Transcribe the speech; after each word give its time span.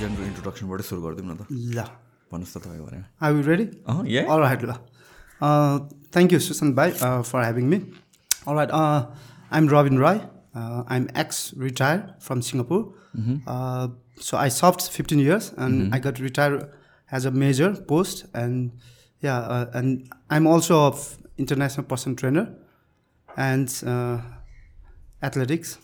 General 0.00 0.26
इन्ट्रोडक्सनबाट 0.26 0.80
I 3.22 3.32
will 3.32 3.44
ready 3.44 3.64
all 4.34 4.42
रा 4.42 4.76
thank 6.14 6.32
you 6.32 6.38
सुशान्तई 6.46 6.90
for 7.00 7.42
having 7.42 7.66
me 7.68 7.80
all 8.48 8.56
right 8.56 8.70
I 8.80 9.58
am 9.58 9.68
Rabin 9.70 9.98
Rai 9.98 10.20
I 10.56 10.96
am 10.96 11.06
ex 11.24 11.40
retire 11.58 12.02
from 12.26 12.40
Singapore 12.48 12.80
so 14.28 14.36
I 14.36 14.50
served 14.58 14.90
fifteen 14.92 15.20
years 15.20 15.52
and 15.58 15.94
I 15.94 16.00
got 16.08 16.20
retire 16.20 16.58
as 17.10 17.26
a 17.26 17.30
major 17.44 17.72
post 17.88 18.24
and 18.36 18.88
yeah 19.22 19.38
and 19.76 20.14
I 20.30 20.36
am 20.36 20.48
also 20.52 20.82
a 20.82 20.92
international 21.38 21.84
person 21.90 22.14
trainer 22.14 22.46
and 23.48 23.68
athletics 25.24 25.78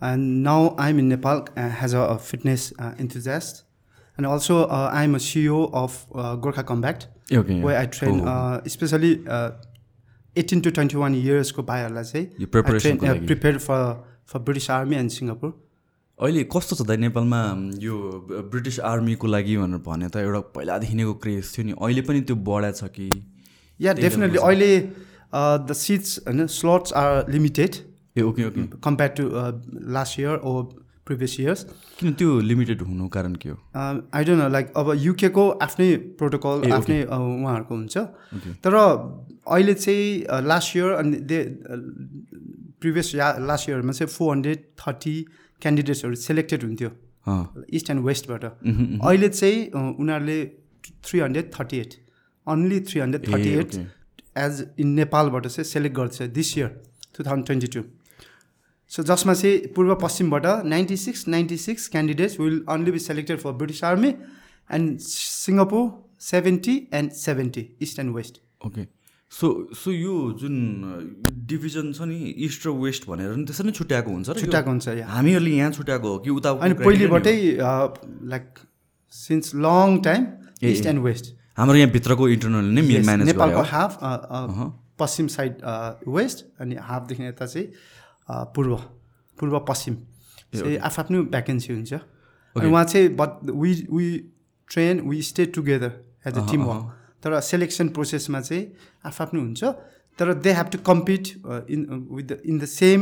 and 0.00 0.46
uh, 0.46 0.50
now 0.50 0.74
I'm 0.78 0.98
in 0.98 1.08
Nepal 1.08 1.42
uh, 1.56 1.84
as 1.86 1.94
a, 1.94 2.00
a 2.00 2.18
fitness 2.18 2.72
uh, 2.78 2.92
enthusiast. 2.98 3.64
And 4.18 4.26
also, 4.26 4.64
uh, 4.66 4.90
I'm 4.92 5.14
a 5.14 5.18
CEO 5.18 5.58
of 5.72 5.94
uh, 6.14 6.36
Gorkha 6.36 6.64
Combat, 6.66 7.06
ah 7.32 7.36
okay 7.36 7.62
where 7.62 7.78
I 7.78 7.86
train, 7.86 8.20
Oh. 8.20 8.26
uh, 8.26 8.60
especially 8.66 9.12
uh, 9.26 9.50
18 10.36 10.62
to 10.62 10.70
21 10.70 11.14
years 11.14 11.50
को 11.52 11.62
भाइहरूलाई 11.62 12.04
चाहिँ 12.04 12.26
यो 12.40 12.46
uh, 12.46 13.26
prepared 13.26 13.60
for 13.62 13.80
for 14.26 14.38
British 14.48 14.68
Army 14.70 14.96
and 14.96 15.12
Singapore. 15.18 15.52
अहिले 16.22 16.42
कस्तो 16.54 16.76
छ 16.76 16.86
त 16.88 16.96
नेपालमा 17.00 17.40
यो 17.82 17.96
ब्रिटिस 18.52 18.78
आर्मीको 18.92 19.26
लागि 19.26 19.56
भनेर 19.56 19.78
भने 19.86 20.08
त 20.08 20.16
एउटा 20.24 20.40
पहिलादेखि 20.56 20.94
नैको 20.94 21.14
क्रेज 21.24 21.52
थियो 21.56 21.64
नि 21.66 21.72
अहिले 21.80 22.02
पनि 22.08 22.20
त्यो 22.30 22.36
बढा 22.50 22.70
छ 22.80 22.90
कि 22.98 23.10
Yeah, 23.80 23.94
definitely. 23.96 24.38
अहिले 24.38 24.72
uh, 25.32 25.56
the 25.68 25.74
seats 25.82 26.18
होइन 26.26 26.46
slots 26.56 26.92
are 27.02 27.24
limited 27.36 27.78
ah 28.16 28.22
okay 28.22 28.44
okay. 28.44 28.62
To 29.16 29.24
uh, 29.40 29.52
last 29.96 30.18
year 30.18 30.36
or 30.50 30.58
previous 31.08 31.34
years. 31.40 31.64
किन 31.98 32.12
त्यो 32.20 32.38
लिमिटेड 32.40 32.82
हुनु 32.86 33.08
कारण 33.16 33.34
के 33.42 33.48
हो? 33.48 33.56
आई 34.14 34.24
डोन्ट 34.24 34.42
नो 34.42 34.48
लाइक 34.48 34.72
अब 34.82 34.92
युकेको 35.04 35.48
आफ्नै 35.66 35.88
प्रोटोकल 36.18 36.72
आफ्नै 36.72 37.00
अ, 37.02 37.16
उहाँहरूको 37.16 37.74
हुन्छ। 37.74 37.96
तर 38.64 38.74
अहिले 39.46 39.74
चाहिँ 39.74 40.42
लास्ट 40.50 40.76
इयर 40.76 40.90
अनि 41.02 41.16
दे 41.32 41.38
प्रिभियस 42.80 43.14
या 43.14 43.28
लास्ट 43.50 43.68
इयरमा 43.68 43.92
चाहिँ 43.92 44.10
फोर 44.16 44.34
हन्ड्रेड 44.34 44.64
थर्टी 44.82 45.14
क्यान्डिडेट्सहरू 45.62 46.14
सेलेक्टेड 46.26 46.62
हुन्थ्यो। 46.64 46.90
इस्ट 47.78 47.90
एन्ड 47.90 48.04
वेस्टबाट 48.04 48.44
अहिले 48.44 49.28
चाहिँ 49.28 49.58
अ, 49.70 49.78
उनीहरूले 50.00 50.38
three 51.04 51.20
hundred 51.20 51.50
thirty 51.58 51.78
eight 51.78 51.94
only 52.46 52.80
three 52.90 53.00
hundred 53.00 53.32
thirty 53.32 53.50
eight. 53.62 53.74
As 54.38 54.64
in 54.80 54.88
नेपालबाट 55.00 55.46
चाहिँ 55.46 55.64
सेलेक्ट 55.70 55.96
गर्छ 55.96 56.22
this 56.38 56.56
year 56.58 56.68
two 57.16 57.24
thousand 57.24 57.46
twenty 57.46 57.66
two 57.76 57.82
so 58.90 59.02
जसमा 59.04 59.34
चाहिँ 59.34 59.58
पूर्व 59.74 59.94
पश्चिमबाट 60.02 60.46
ninety 60.66 60.96
six 60.98 61.26
ninety 61.28 61.56
six 61.58 61.88
candidates 61.88 62.38
will 62.40 62.62
only 62.68 62.90
be 62.90 62.98
selected 63.00 63.38
for 63.40 63.52
British 63.58 63.82
army 63.84 64.08
and 64.70 64.98
Singapore 65.00 65.84
seventy 66.22 66.74
and 66.94 67.12
seventy 67.18 67.68
east 67.82 67.98
and 67.98 68.14
west 68.14 68.40
okay 68.66 68.86
so 69.32 69.48
so 69.76 69.92
यो 69.92 70.14
जुन 70.40 70.56
division 71.46 71.92
छ 71.92 72.08
नि 72.10 72.16
east 72.46 72.66
र 72.66 72.70
West 72.78 73.06
भनेर 73.08 73.34
नि 73.34 73.44
त्यसरी 73.44 73.66
नै 73.66 73.72
छुट्याएको 73.72 74.10
हुन्छ? 74.10 74.30
छुट्याएको 74.40 74.70
हुन्छ 74.70 74.88
हामीहरूले 75.10 75.50
यहाँ 75.52 75.70
छुट्याएको 75.72 76.08
हो 76.08 76.18
कि 76.18 76.30
उता 76.32 76.50
अनि 76.60 76.74
पहिलेबाटै 76.80 77.36
like 78.34 78.58
since 79.12 79.54
long 79.60 79.98
time 80.02 80.26
east 80.64 80.86
and 80.86 81.02
west 81.02 81.32
हाम्रो 81.58 81.76
यहाँ 81.76 81.90
भित्रको 81.92 82.28
इन्टरनल 82.30 82.74
नै 82.74 83.16
नेपालको 83.24 83.62
हाफ 83.70 83.98
पश्चिम 84.98 85.26
साइड 85.28 85.64
वेस्ट 86.10 86.44
अनि 86.60 86.76
हाफदेखि 86.82 87.24
यता 87.24 87.46
चाहिँ 87.46 87.66
पूर्व 88.54 88.76
पूर्व 89.38 89.58
पश्चिम। 89.68 89.94
चाहिँ 90.54 90.76
आफ्नो 90.88 91.22
भ्याकेन्सी 91.34 91.72
हुन्छ। 91.72 91.92
अनि 92.56 92.68
उहाँ 92.70 92.84
चाहिँ 92.84 93.08
but 93.16 93.30
we 93.62 93.72
we 93.92 94.06
train 94.70 95.00
we 95.08 95.22
stay 95.22 95.44
together 95.54 95.92
as 96.26 96.38
a 96.38 96.50
team 96.50 96.62
work 96.64 96.84
तर 97.24 97.40
सेलेक्सन 97.40 97.88
प्रोसेसमा 97.96 98.40
चाहिँ 98.40 98.64
आफ्नो 99.06 99.40
हुन्छ। 99.40 99.64
तर 100.18 100.32
they 100.44 100.52
have 100.52 100.66
to 100.72 100.78
compete 100.86 101.24
in 101.70 101.80
with 102.12 102.24
the 102.24 102.40
in 102.46 102.58
the 102.58 102.64
same 102.70 103.00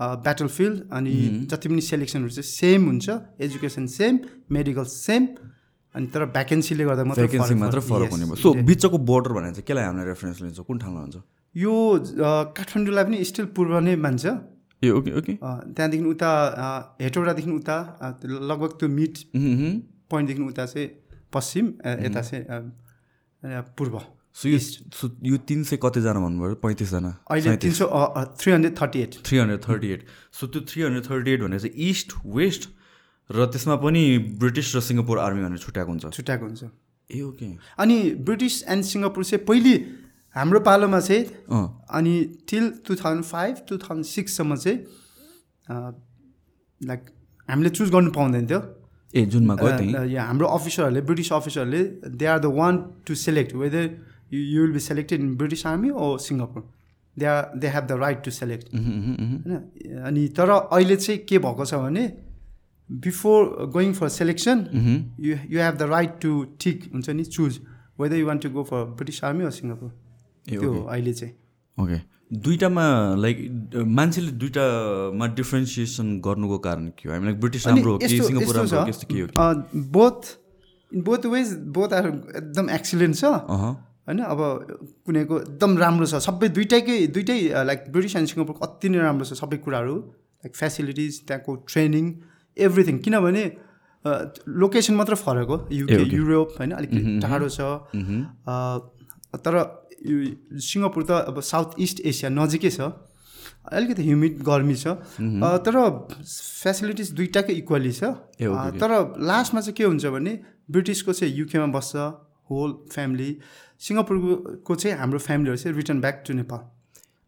battle 0.00 0.48
field 0.48 0.90
अनि 0.92 1.14
जति 1.50 1.68
पनि 1.68 1.80
सेलेक्सनहरू 1.80 2.30
चाहिँ 2.30 2.48
सेम 2.50 2.86
हुन्छ। 2.86 3.06
एजुकेसन 3.40 3.86
सेम 3.98 4.18
मेडिकल 4.52 4.84
सेम 4.94 5.26
अनि 5.94 6.06
तर 6.14 6.24
भ्याकेन्सीले 6.34 6.84
गर्दा 6.84 7.04
मात्रै 7.04 7.26
भ्याकेन्सी 7.26 7.54
मात्र। 7.54 7.80
फरक 7.80 8.10
हुने 8.10 8.24
भयो। 8.26 8.36
सो. 8.42 8.54
बिचको 8.70 8.98
बोर्डर 9.10 9.32
भनेर 9.32 9.52
चाहिँ 9.54 9.66
केलाई 9.66 9.84
हामीले 9.84 10.06
रेफरेन्स 10.08 10.40
लिन्छ? 10.42 10.58
कुन 10.66 10.78
ठाउँमा 10.78 11.00
हुन्छ? 11.00 11.16
यो 11.54 11.72
अ, 11.94 12.30
काठमाडौँलाई 12.58 13.04
पनि 13.04 13.24
स्टिल 13.24 13.46
पूर्व 13.54 13.78
नै 13.80 13.94
मान्छ। 13.96 14.24
ए 14.86 14.90
ओके 14.98 15.10
ओके 15.18 15.32
त्यहाँदेखि 15.42 16.04
उता 16.14 16.30
हेटौडादेखि 17.02 17.50
उता 17.50 17.76
लगभग 18.24 18.70
त्यो 18.80 18.88
मिड 18.98 19.14
पोइन्टदेखि 20.10 20.42
उता 20.42 20.66
चाहिँ 20.66 20.88
पश्चिम 21.32 21.72
अ, 21.84 21.90
यता 22.06 22.22
चाहिँ 22.22 23.62
पूर्व 23.78 24.00
सो 24.34 24.48
यो 24.48 24.58
सो 24.58 25.08
यो 25.22 25.36
तिन 25.48 25.62
सय 25.64 25.76
कतिजना 25.82 26.20
भन्नुभयो? 26.20 26.54
पैँतिसजना? 26.62 27.10
अहिले 27.30 27.56
तिन 27.64 27.72
सौ 27.78 27.86
three 28.40 28.52
hundred 28.52 28.74
thirty 28.80 28.98
eight. 29.02 29.12
Three 29.26 29.38
hundred 29.38 29.60
thirty 29.68 29.88
eight. 29.94 30.06
So 30.38 30.46
त्यो 30.46 30.60
थ्री 30.70 30.82
हन्ड्रेड 30.82 31.04
थर्टी 31.10 31.30
एट 31.32 31.40
भनेर 31.42 31.60
चाहिँ 31.60 31.88
इस्ट 31.90 32.12
वेस्ट 32.38 32.68
र 33.30 33.46
त्यसमा 33.46 33.76
पनि 33.84 34.02
ब्रिटिस 34.42 34.74
र 34.76 34.80
सिङ्गापुर 34.88 35.18
आर्मी 35.18 35.42
भनेर 35.44 35.58
छुट्याएको 35.58 35.90
हुन्छ। 35.90 36.10
छुट्याएको 36.16 36.44
हुन्छ। 36.46 36.62
ए 37.10 37.20
ओके 37.22 37.46
अनि 37.78 37.98
ब्रिटिस 38.26 38.62
एन्ड 38.74 38.84
सिङ्गापुर 38.84 39.24
चाहिँ 39.24 39.44
पहिले 39.46 39.74
हाम्रो 40.36 40.60
पालोमा 40.68 41.00
चाहिँ 41.00 41.24
अनि 41.98 42.14
till 42.50 42.64
two 42.86 42.94
thousand 43.02 43.24
five 43.24 43.56
two 43.68 43.76
thousand 43.84 44.04
सिक्ससम्म 44.06 44.56
चाहिँ 44.56 44.78
लाइक 46.80 47.02
हामीले 47.48 47.70
चुज 47.78 47.90
गर्नु 47.94 48.10
पाउँदैन 48.10 48.46
थियो। 48.46 48.60
ए 49.14 49.24
जुनमा 49.32 49.54
हाम्रो 49.54 50.46
अफिसरहरूले 50.58 51.00
ब्रिटिस 51.08 51.32
अफिसरहरूले 51.32 51.82
they 52.20 52.26
are 52.26 52.38
the 52.38 52.46
one 52.60 52.78
to 53.06 53.14
select 53.24 53.54
whether 53.62 53.84
you 54.34 54.62
will 54.62 54.72
be 54.72 54.80
selected 54.90 55.20
in 55.20 55.34
British 55.42 55.66
army 55.66 55.90
or 55.90 56.16
Singapore 56.26 56.62
they 57.16 57.26
are 57.32 57.42
they 57.62 57.68
have 57.74 57.84
the 57.86 57.98
right 58.02 58.24
to 58.24 58.30
select 58.40 58.74
होइन? 58.74 60.02
अनि 60.10 60.28
तर 60.38 60.50
अहिले 60.50 60.96
चाहिँ 60.96 61.18
के 61.30 61.38
भएको 61.46 61.64
छ 61.64 61.74
भने 61.84 62.06
before 62.90 63.68
going 63.74 63.92
for 64.00 64.08
selection 64.20 64.58
you 65.26 65.36
you 65.50 65.60
have 65.60 65.76
the 65.76 65.82
right 65.94 66.18
to 66.22 66.32
ठिक 66.60 66.90
हुन्छ 66.94 67.10
नि 67.10 67.24
choose 67.36 67.60
whether 68.00 68.16
you 68.16 68.26
want 68.26 68.42
to 68.42 68.50
go 68.56 68.62
for 68.72 68.84
British 68.98 69.24
army 69.24 69.44
or 69.44 69.50
Singapore 69.60 69.90
त्यो 70.48 70.72
अहिले 70.82 71.12
चाहिँ। 71.12 71.34
ओके 71.78 71.98
दुइटामा 72.44 72.84
लाइक 73.18 73.36
मान्छेले 73.96 74.30
दुइटामा 74.42 75.26
डिफ्रेन्सिएसन 75.34 76.06
गर्नुको 76.20 76.58
कारण 76.66 76.86
के 76.98 77.08
हो? 77.08 77.14
हामी 77.14 77.26
लाइक 77.26 77.40
ब्रिटिस 77.40 77.66
राम्रो 77.66 77.92
हो 77.92 77.98
कि 77.98 78.08
सिङ्गापुर 78.08 78.56
राम्रो 78.56 78.92
कि 79.10 79.20
हो 79.20 79.26
both 79.96 80.20
in 80.92 81.02
both 81.02 81.26
ways 81.26 81.52
both 81.76 81.92
are 81.92 82.06
एकदम 82.06 82.70
एक्सिलेन्ट 82.70 83.16
छ। 83.16 83.24
अहँ 83.24 83.72
होइन 84.08 84.18
अब 84.24 84.40
कुनैको 85.06 85.38
एकदम 85.40 85.76
राम्रो 85.78 86.06
छ। 86.06 86.20
सबै 86.22 86.48
दुइटैकै 86.56 86.96
दुइटै 87.14 87.38
लाइक 87.64 87.84
ब्रिटिस 87.92 88.16
एन्ड 88.16 88.28
सिङ्गापुर 88.28 88.54
अति 88.68 88.88
नै 88.88 88.98
राम्रो 88.98 89.24
छ 89.24 89.38
सबै 89.40 89.56
कुराहरू। 89.64 89.96
लाइक 89.96 90.56
फेसिलिटिज 90.56 91.20
त्यहाँको 91.26 91.54
ट्रेनिङ 91.68 92.04
एभ्रिथिङ 92.56 92.98
किनभने 93.06 93.44
लोकेसन 94.04 94.94
मात्र 94.94 95.14
फरक 95.16 95.48
हो। 95.48 95.56
युके. 95.72 96.02
युरोप 96.16 96.48
होइन 96.58 96.70
अलिकति 96.72 97.20
टाढो 97.22 97.48
छ। 97.48 97.60
अ, 97.60 98.54
तर 99.40 99.54
यो 100.04 100.16
सिङ्गापुर 100.60 101.02
त 101.02 101.10
अब 101.30 101.40
साउथ 101.40 101.80
इस्ट 101.80 102.00
एसिया 102.06 102.30
नजिकै 102.30 102.70
छ। 102.70 102.92
अलिकति 103.72 104.02
ह्युमिड 104.04 104.42
गर्मी 104.44 104.76
छ। 104.76 104.86
तर 105.64 105.74
फेसिलिटिज 106.60 107.12
दुइटाकै 107.16 107.52
इक्वली 107.62 107.92
छ। 107.92 108.12
तर 108.80 108.90
लास्टमा 109.18 109.60
चाहिँ 109.60 109.76
के 109.76 109.84
हुन्छ 109.84 110.04
भने 110.12 110.32
ब्रिटिसको 110.70 111.12
चाहिँ 111.12 111.34
युकेमा 111.34 111.66
बस्छ 111.72 111.96
होल 112.50 112.70
फ्यामिली। 112.92 113.30
सिङ्गापुरको 113.80 114.74
चाहिँ 114.74 114.96
हाम्रो 114.98 115.18
फ्यामिलीहरू 115.18 115.56
चाहिँ 115.56 115.76
return 115.76 116.00
back 116.00 116.22
to 116.26 116.32
Nepal. 116.34 116.60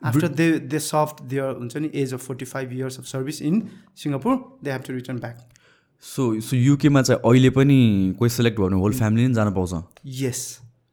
After 0.02 0.28
they 0.28 0.46
they 0.68 0.78
served 0.78 1.22
there 1.32 1.56
हुन्छ 1.56 1.76
नि 1.76 1.90
as 1.94 2.12
of 2.14 2.20
forty 2.26 2.44
five 2.44 2.72
years 2.72 2.98
of 2.98 3.04
service 3.06 3.42
in 3.42 3.62
Singapore 3.96 4.36
they 4.64 4.70
have 4.72 4.82
to 4.86 4.92
return 4.92 5.18
back. 5.18 5.36
So 6.04 6.40
so 6.40 6.56
युकेमा 6.56 7.02
चाहिँ 7.02 7.20
अहिले 7.24 7.50
पनि 7.50 7.80
कोही 8.18 8.30
सेलेक्ट 8.30 8.58
भयो 8.58 8.68
भने 8.68 8.80
होल 8.80 8.92
फ्यामिली 8.92 9.26
नै 9.26 9.34
जान 9.34 9.52
पाउँछ? 9.54 9.72
यस 10.20 10.42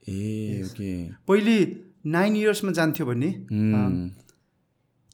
ए 0.10 0.62
ओके। 0.66 0.92
पहिले 1.28 1.56
नाइन 2.12 2.36
इयर्समा 2.36 2.72
जान्थ्यो 2.74 3.06
भने 3.06 3.32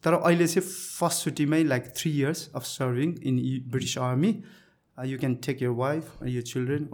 तर 0.04 0.14
अहिले 0.14 0.48
चाहिँ 0.48 0.68
first 0.68 1.24
छुट्टीमै 1.24 1.64
like 1.64 1.84
three 1.98 2.12
years 2.12 2.50
of 2.56 2.64
serving 2.66 3.16
in 3.24 3.36
British 3.72 3.98
army 4.10 4.32
you 4.98 5.18
can 5.20 5.36
take 5.46 5.62
your 5.62 5.70
wife 5.80 6.24
your 6.28 6.42
children 6.44 6.88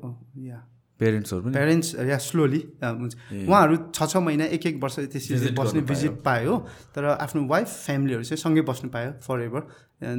या 0.45 0.57
पेरेन्ट्सहरू 0.99 1.41
पनि? 1.41 1.51
प्यारेन्ट्स 1.53 1.95
या 2.09 2.17
स्लोली 2.23 2.61
हुन्छ। 2.81 3.15
उहाँहरू 3.31 3.77
छ 3.95 4.05
छ 4.09 4.17
महिना 4.17 4.45
एक 4.55 4.65
एक 4.65 4.75
वर्ष 4.83 4.95
त्यसरी 4.99 5.51
बस्ने। 5.55 5.81
भिजिट 5.89 6.11
पायो। 6.25 6.57
तर 6.95 7.05
आफ्नो 7.05 7.45
वाइफ 7.47 7.67
फ्यामिलीहरू 7.67 8.23
चाहिँ 8.23 8.41
सँगै 8.41 8.61
बस्नु 8.69 8.89
पायो 8.91 9.11
for 9.21 9.41
ever 9.43 9.61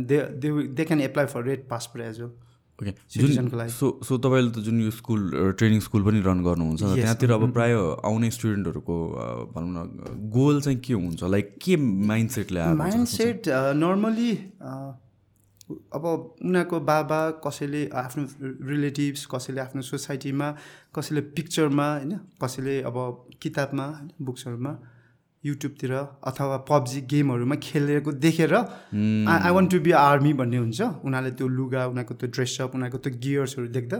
they 0.04 0.18
they 0.36 0.48
they 0.68 0.84
can 0.84 1.00
apply 1.00 1.26
for 1.32 1.44
red 1.44 1.68
passport 1.68 2.04
as 2.06 2.20
well 2.20 2.30
okay 2.76 2.92
जुन 3.08 3.48
लागि। 3.56 3.70
सो 3.72 3.86
सो 4.04 4.18
तपाईँले 4.20 4.50
त 4.52 4.60
जुन 4.60 4.80
यो 4.80 4.90
स्कुल 4.92 5.54
ट्रेनिङ 5.56 5.80
स्कुल 5.80 6.02
पनि 6.04 6.20
रन 6.20 6.44
गर्नुहुन्छ. 6.44 6.82
त्यहाँतिर 6.82 7.30
अब 7.32 7.42
प्राय 7.52 7.72
आउने 8.04 8.30
स्टुडेन्टहरूको 8.30 8.96
भनौँ 9.54 9.72
न 9.72 9.78
गोल 10.28 10.60
चाहिँ 10.60 10.78
के 10.84 10.92
हुन्छ? 10.92 11.22
लाइक 11.24 11.56
के 11.56 11.76
माइन्ड 11.80 12.30
सेटले 12.30 12.60
आएको 12.60 12.76
माइन्ड 12.76 13.06
सेट 13.08 13.48
नर्मली 13.80 14.32
अब 15.66 16.04
उनीहरूको 16.44 16.80
बाबा 16.84 17.20
कसैले 17.42 17.82
आफ्नो 17.96 18.24
रिलेटिभ्स 18.68 19.26
कसैले 19.26 19.60
आफ्नो 19.60 19.82
सोसाइटीमा 19.82 20.48
कसैले 20.94 21.20
पिक्चरमा 21.32 21.86
होइन? 21.92 22.12
कसैले 22.42 22.74
अब 22.84 22.96
किताबमा 23.42 23.86
होइन? 23.86 24.10
बुक्सहरूमा 24.20 24.72
युट्युबतिर 25.46 25.92
अथवा 26.28 26.56
पब्जी 26.68 27.00
गेमहरूमा 27.10 27.56
खेलेको 27.62 28.10
देखेर 28.24 28.54
I 28.54 29.50
want 29.56 29.70
to 29.70 29.78
be 29.86 29.90
army 29.98 30.32
भन्ने 30.40 30.58
हुन्छ। 30.64 30.80
उनीहरूले 31.06 31.32
त्यो 31.38 31.46
लुगा 31.48 31.82
उनीहरूको 31.92 32.14
त्यो 32.20 32.28
ड्रेसअप 32.34 32.70
उनीहरूको 32.74 32.98
त्यो 33.04 33.12
गियर्सहरू 33.22 33.68
देख्दा। 33.76 33.98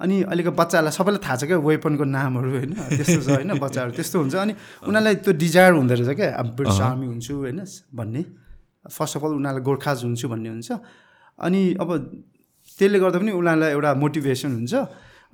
अनि 0.00 0.16
अहिलेको 0.28 0.50
बच्चाहरूलाई 0.52 0.92
सबैलाई 0.92 1.20
थाहा 1.24 1.36
छ 1.40 1.42
क्या 1.48 1.56
वेपनको 1.56 2.04
नामहरू 2.04 2.50
होइन 2.56 2.72
त्यस्तो 2.96 3.20
छ 3.24 3.28
होइन 3.36 3.52
बच्चाहरू 3.56 3.90
त्यस्तो 3.96 4.16
हुन्छ। 4.20 4.34
अनि 4.44 4.52
उनीहरूलाई 4.84 5.14
त्यो 5.24 5.32
डिजायर 5.40 5.72
हुँदो 5.80 5.94
रहेछ 5.96 6.10
क्या 6.20 6.28
अब 6.36 6.46
ब्रिटिस 6.56 6.80
आर्मी 6.88 7.06
हुन्छु 7.12 7.32
होइन 7.32 7.60
भन्ने। 7.96 8.22
फर्स्ट 8.92 9.16
अफ 9.16 9.22
अल 9.24 9.32
उनीहरूलाई 9.40 9.64
गोर्खाज 9.64 9.98
हुन्छु 10.04 10.26
भन्ने 10.28 10.48
हुन्छ। 10.52 10.68
अनि 11.38 11.60
अब 11.80 11.88
त्यसले 12.78 12.98
गर्दा 13.00 13.18
पनि 13.18 13.32
उनीहरूलाई 13.32 13.70
एउटा 13.72 13.90
मोटिभेसन 14.02 14.50
हुन्छ। 14.58 14.74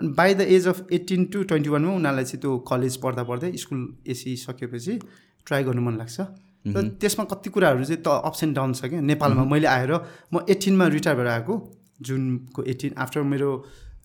अनि 0.02 0.12
by 0.18 0.34
the 0.34 0.40
age 0.50 0.66
of 0.68 0.86
eighteen 0.92 1.24
to 1.32 1.42
twenty 1.50 1.70
वानमा 1.70 1.92
उनीहरूलाई 1.94 2.24
चाहिँ 2.24 2.40
त्यो 2.42 2.58
कलेज 2.68 2.96
पढ्दा 3.02 3.22
पढ्दै 3.30 3.52
स्कुल 3.62 3.80
एसी 4.10 4.36
सकेपछि 4.36 4.98
ट्राई 5.46 5.62
गर्नु 5.64 5.82
मन 5.82 5.96
लाग्छ। 5.98 6.20
र 6.66 6.82
त्यसमा 6.98 7.24
कति 7.30 7.50
कुराहरू 7.50 7.84
चाहिँ 7.84 8.02
त 8.02 8.08
अप्स 8.26 8.42
एन्ड 8.44 8.54
डाउन 8.56 8.72
छ 8.72 8.90
क्या? 8.90 9.00
नेपालमा 9.00 9.44
मैले 9.46 9.66
आएर 9.66 9.92
म 10.34 10.44
एट्टिनमा 10.50 10.86
रिटायर 10.96 11.16
भएर 11.16 11.28
आएको। 11.28 11.54
जुनको 12.02 12.62
एट्टिन 12.72 12.92
आफ्टर 12.98 13.22
मेरो 13.30 13.50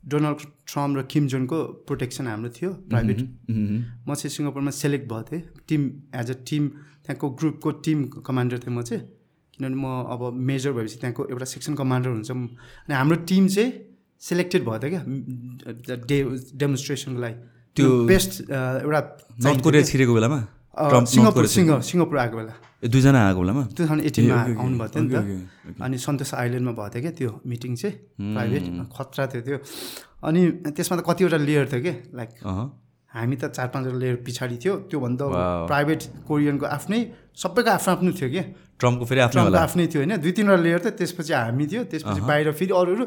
डोनाल्ड 0.06 0.40
ट्रम्प 0.70 0.98
र 0.98 1.02
किम 1.12 1.28
जोनको 1.28 1.58
प्रोटेक्सन 1.88 2.28
हाम्रो 2.28 2.50
थियो 2.58 2.70
प्राइभेट 2.90 3.20
म 3.50 4.14
चाहिँ 4.14 4.30
सिङ्गापुरमा 4.30 4.72
सेलेक्ट 4.72 5.06
भएको 5.10 5.24
थिएँ। 5.32 5.44
टिम 5.68 5.82
एज 6.16 6.32
अ 6.32 6.38
टिम 6.50 6.68
त्यहाँको 7.06 7.30
ग्रुपको 7.42 7.72
टिम 7.86 8.04
कमान्डर 8.22 8.58
थिएँ 8.60 8.76
म 8.78 8.82
चाहिँ। 8.82 9.04
किनभने 9.54 9.76
म 9.76 9.86
अब 10.14 10.22
मेजर 10.50 10.72
भएपछि 10.72 10.98
त्यहाँको 11.02 11.26
एउटा 11.34 11.46
सेक्सन 11.54 11.74
कमान्डर 11.76 12.10
हुन्छ 12.10 12.32
अनि 12.32 12.94
हाम्रो 12.94 13.18
टिम 13.26 13.48
चाहिँ 13.48 13.72
सेलेक्टेड 14.20 14.62
भयो 14.68 14.80
त 14.82 14.86
क्या? 14.92 15.02
डे 16.10 16.18
डेमोन्स्ट्रेसनको 16.58 17.20
लागि। 17.22 17.36
त्यो 17.78 17.88
बेस्ट 18.10 18.32
एउटा 18.50 19.02
नर्थ 19.46 19.60
कोरिया 19.66 19.84
छिरेको 19.90 20.14
बेलामा? 20.18 20.40
सिङ्गापुर 20.78 21.46
सिङ्ग 21.46 21.70
सिङ्गापुर 21.90 22.18
आएको 22.18 22.36
बेला। 22.38 22.54
दुईजना 22.94 23.20
आएको 23.28 23.40
बेलामा? 23.42 23.64
टु 23.74 23.82
थाउजन्ड 23.86 24.04
एटिनमा 24.10 24.38
आउनुभएको 24.62 24.90
थियो 24.94 25.04
नि 25.06 25.14
त। 25.14 25.82
अनि 25.82 25.98
सन्तोष 25.98 26.32
आइल्यान्डमा 26.34 26.74
भएको 26.78 26.94
थियो 26.94 27.02
क्या 27.02 27.14
त्यो 27.18 27.32
मिटिङ 27.50 27.72
चाहिँ? 27.82 27.96
प्राइभेट 28.38 28.64
खतरा 28.94 29.24
थियो 29.34 29.42
त्यो। 29.48 29.58
अनि 30.28 30.42
त्यसमा 30.74 30.96
त 30.98 31.02
कतिवटा 31.06 31.38
लेयर 31.38 31.66
थियो 31.72 31.82
कि 31.86 31.94
लाइक 32.18 32.30
हामी 33.18 33.36
त 33.42 33.44
चार 33.58 33.68
पाँचवटा 33.74 33.98
लेयर 33.98 34.16
पछाडि 34.26 34.58
थियो। 34.62 34.74
त्योभन्दा 34.90 35.26
प्राइभेट 35.70 36.02
कोरियनको 36.28 36.66
आफ्नै 36.78 37.00
सबैको 37.38 37.70
आफ्नो 37.70 37.94
आफ्नो 37.94 38.12
थियो 38.18 38.30
कि? 38.34 38.42
ट्रम्पको 38.80 39.06
फेरि 39.10 39.22
आफ्नो 39.22 39.42
आफ्नै 39.58 39.86
थियो 39.88 40.00
होइन। 40.02 40.14
दुई 40.22 40.32
तिनवटा 40.38 40.62
लेयर 40.64 40.80
थियो 40.84 40.92
त्यसपछि 41.00 41.34
हामी 41.34 41.66
थियो 41.72 41.84
त्यसपछि 41.92 42.22
बाहिर 42.30 42.52
फेरि 42.60 42.74
अरू 42.80 42.92
अरू 42.96 43.06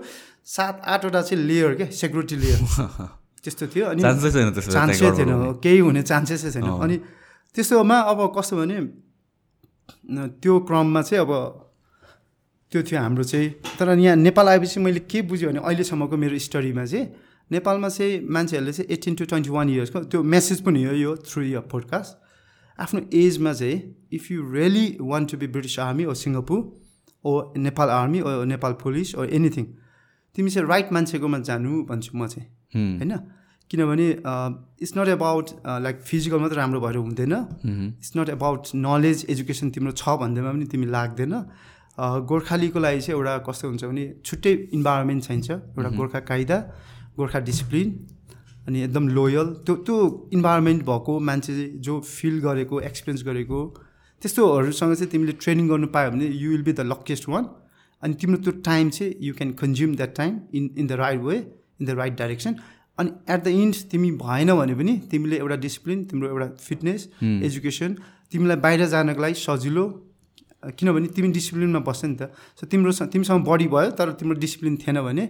सात 0.55 0.77
आठवटा 0.95 1.21
चाहिँ 1.23 1.45
लेयर 1.51 1.75
क्या 1.81 1.89
सेक्युरिटी 2.01 2.37
लेयर 2.43 2.59
त्यस्तो 3.45 3.67
थियो 3.75 3.85
अनि 3.91 4.01
चान्सै 4.03 5.11
थिएन 5.19 5.33
केही 5.65 5.79
हुने 5.79 6.03
चान्सेसै 6.11 6.51
छैन। 6.55 6.69
अनि 6.85 6.97
त्यस्तोमा 7.55 7.97
अब 8.13 8.19
कस्तो 8.37 8.55
भने 8.61 8.79
त्यो 10.43 10.55
क्रममा 10.69 11.03
चाहिँ 11.03 11.21
अब 11.25 11.33
त्यो 12.73 12.81
थियो 12.87 13.01
हाम्रो 13.01 13.25
चाहिँ। 13.25 13.49
तर 13.79 13.99
यहाँ 13.99 14.17
नेपाल 14.17 14.47
आएपछि 14.49 14.81
मैले 14.81 15.01
के 15.11 15.23
बुझेँ 15.27 15.49
भने 15.49 15.61
अहिलेसम्मको 15.65 16.17
मेरो 16.17 16.39
स्टडीमा 16.47 16.85
चाहिँ 16.87 17.07
नेपालमा 17.51 17.89
चाहिँ 17.89 18.21
मान्छेहरूले 18.31 18.73
चाहिँ 18.73 18.93
एट्टिन 18.95 19.15
टु 19.19 19.25
ट्वेन्टी 19.31 19.51
वान 19.51 19.67
इयर्सको 19.71 19.99
त्यो 20.07 20.23
मेसेज 20.23 20.61
पनि 20.63 20.85
हो 20.85 20.95
यो 20.95 21.17
थ्रु 21.27 21.43
यो 21.43 21.61
पोडकास्ट 21.67 22.13
आफ्नो 22.81 23.01
एजमा 23.15 23.53
चाहिँ 23.53 23.79
if 24.13 24.31
you 24.31 24.51
really 24.53 24.87
want 25.01 25.27
to 25.27 25.37
be 25.39 25.47
British 25.55 25.79
army 25.81 26.05
or 26.05 26.15
Singapore 26.23 26.61
or 27.25 27.33
Nepal 27.59 27.89
army 27.91 28.21
or 28.21 28.45
Nepal 28.53 28.73
police 28.83 29.15
or 29.15 29.25
anything 29.39 29.65
तिमी 30.37 30.51
चाहिँ 30.51 30.69
राइट 30.69 30.93
मान्छेकोमा 30.93 31.39
जानु 31.49 31.83
भन्छु 31.91 32.17
म 32.17 32.27
चाहिँ। 32.27 32.47
होइन? 32.99 33.13
किनभने 33.71 34.07
it's 34.83 34.93
not 34.97 35.09
about 35.09 35.51
like 35.87 36.01
physical 36.03 36.39
मात्रै 36.41 36.57
राम्रो 36.59 36.81
भएर 36.81 36.97
हुँदैन। 36.97 37.35
It's 37.99 38.13
not 38.17 38.29
about 38.29 38.63
knowledge 38.77 39.27
education 39.31 39.71
तिम्रो 39.71 39.93
छ 39.93 40.17
भन्दैमा 40.23 40.53
पनि 40.53 40.67
तिमी 40.73 40.87
लाग्दैन। 40.95 41.35
गोर्खालीको 42.31 42.79
लागि 42.81 43.01
चाहिँ 43.01 43.19
एउटा 43.19 43.37
कस्तो 43.49 43.69
हुन्छ 43.69 43.85
भने 43.85 44.05
छुट्टै 44.25 44.53
इन्भाइरोमेन्ट 44.79 45.23
चाहिन्छ। 45.25 45.51
एउटा 45.51 45.91
गोर्खा 45.99 46.21
कायदा 46.31 46.59
गोर्खा 47.19 47.41
डिसिप्लिन 47.51 47.89
अनि 48.71 48.83
एकदम 48.83 49.09
लोयल 49.19 49.49
त्यो 49.67 49.75
त्यो 49.87 49.97
इन्भाइरोमेन्ट 50.33 50.83
भएको 50.87 51.19
मान्छे 51.29 51.55
जो 51.87 52.01
फिल 52.09 52.41
गरेको 52.41 52.81
एक्सपिरियन्स 52.89 53.23
गरेको 53.29 53.61
त्यस्तोहरूसँग 54.23 54.95
चाहिँ 54.95 55.11
तिमीले 55.13 55.33
ट्रेनिङ 55.45 55.69
गर्नु 55.69 55.87
पायो 55.95 56.11
भने 56.11 56.27
you 56.43 56.51
will 56.51 56.63
be 56.63 56.73
the 56.73 56.87
luckiest 56.87 57.29
one 57.29 57.49
अनि 58.03 58.15
तिम्रो 58.21 58.39
त्यो 58.47 58.53
टाइम 58.67 58.91
चाहिँ 58.97 59.15
you 59.29 59.35
can 59.35 59.51
consume 59.63 59.97
that 59.97 60.15
time 60.17 60.39
in 60.55 60.71
in 60.79 60.87
the 60.87 61.01
right 61.03 61.21
way 61.21 61.37
in 61.37 61.87
the 61.87 61.91
right 62.01 62.15
direction 62.19 62.55
अनि 62.99 63.11
एट 63.35 63.45
द 63.45 63.49
इन्ड 63.59 63.77
तिमी 63.91 64.11
भएन 64.23 64.55
भने 64.55 64.75
पनि 64.75 64.97
तिमीले 65.11 65.37
एउटा 65.37 65.57
डिसिप्लिन 65.67 66.05
तिम्रो 66.13 66.29
एउटा 66.29 66.49
फिटनेस 66.61 67.09
एजुकेसन 67.23 67.97
तिमीलाई 68.33 68.57
बाहिर 68.65 68.87
जानको 68.95 69.23
लागि 69.23 69.35
सजिलो 69.43 69.85
किनभने 70.79 71.09
तिमी 71.17 71.29
डिसिप्लिनमा 71.33 71.81
बस्छ 71.89 72.05
नि 72.05 72.17
त। 72.21 72.31
सो 72.61 72.67
तिम्रो 72.73 72.93
तिमीसँग 73.13 73.45
बडी 73.47 73.67
भयो 73.75 73.91
तर 73.99 74.13
तिम्रो 74.21 74.37
डिसिप्लिन 74.39 74.77
थिएन 74.83 75.01
भने 75.03 75.25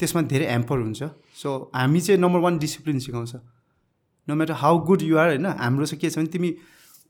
त्यसमा 0.00 0.22
धेरै 0.32 0.46
ह्याम्पर 0.46 0.78
हुन्छ। 0.78 1.02
सो 1.36 1.70
हामी 1.74 2.00
चाहिँ 2.00 2.20
नम्बर 2.20 2.40
वान 2.40 2.58
डिसिप्लिन 2.58 2.98
सिकाउँछ। 2.98 3.34
No 4.28 4.34
matter 4.34 4.54
how 4.54 4.78
good 4.86 5.02
you're 5.02 5.28
होइन 5.28 5.46
हाम्रो 5.46 5.86
चाहिँ 5.86 6.00
के 6.00 6.10
छ 6.10 6.18
भने 6.18 6.26
तिमी 6.28 6.50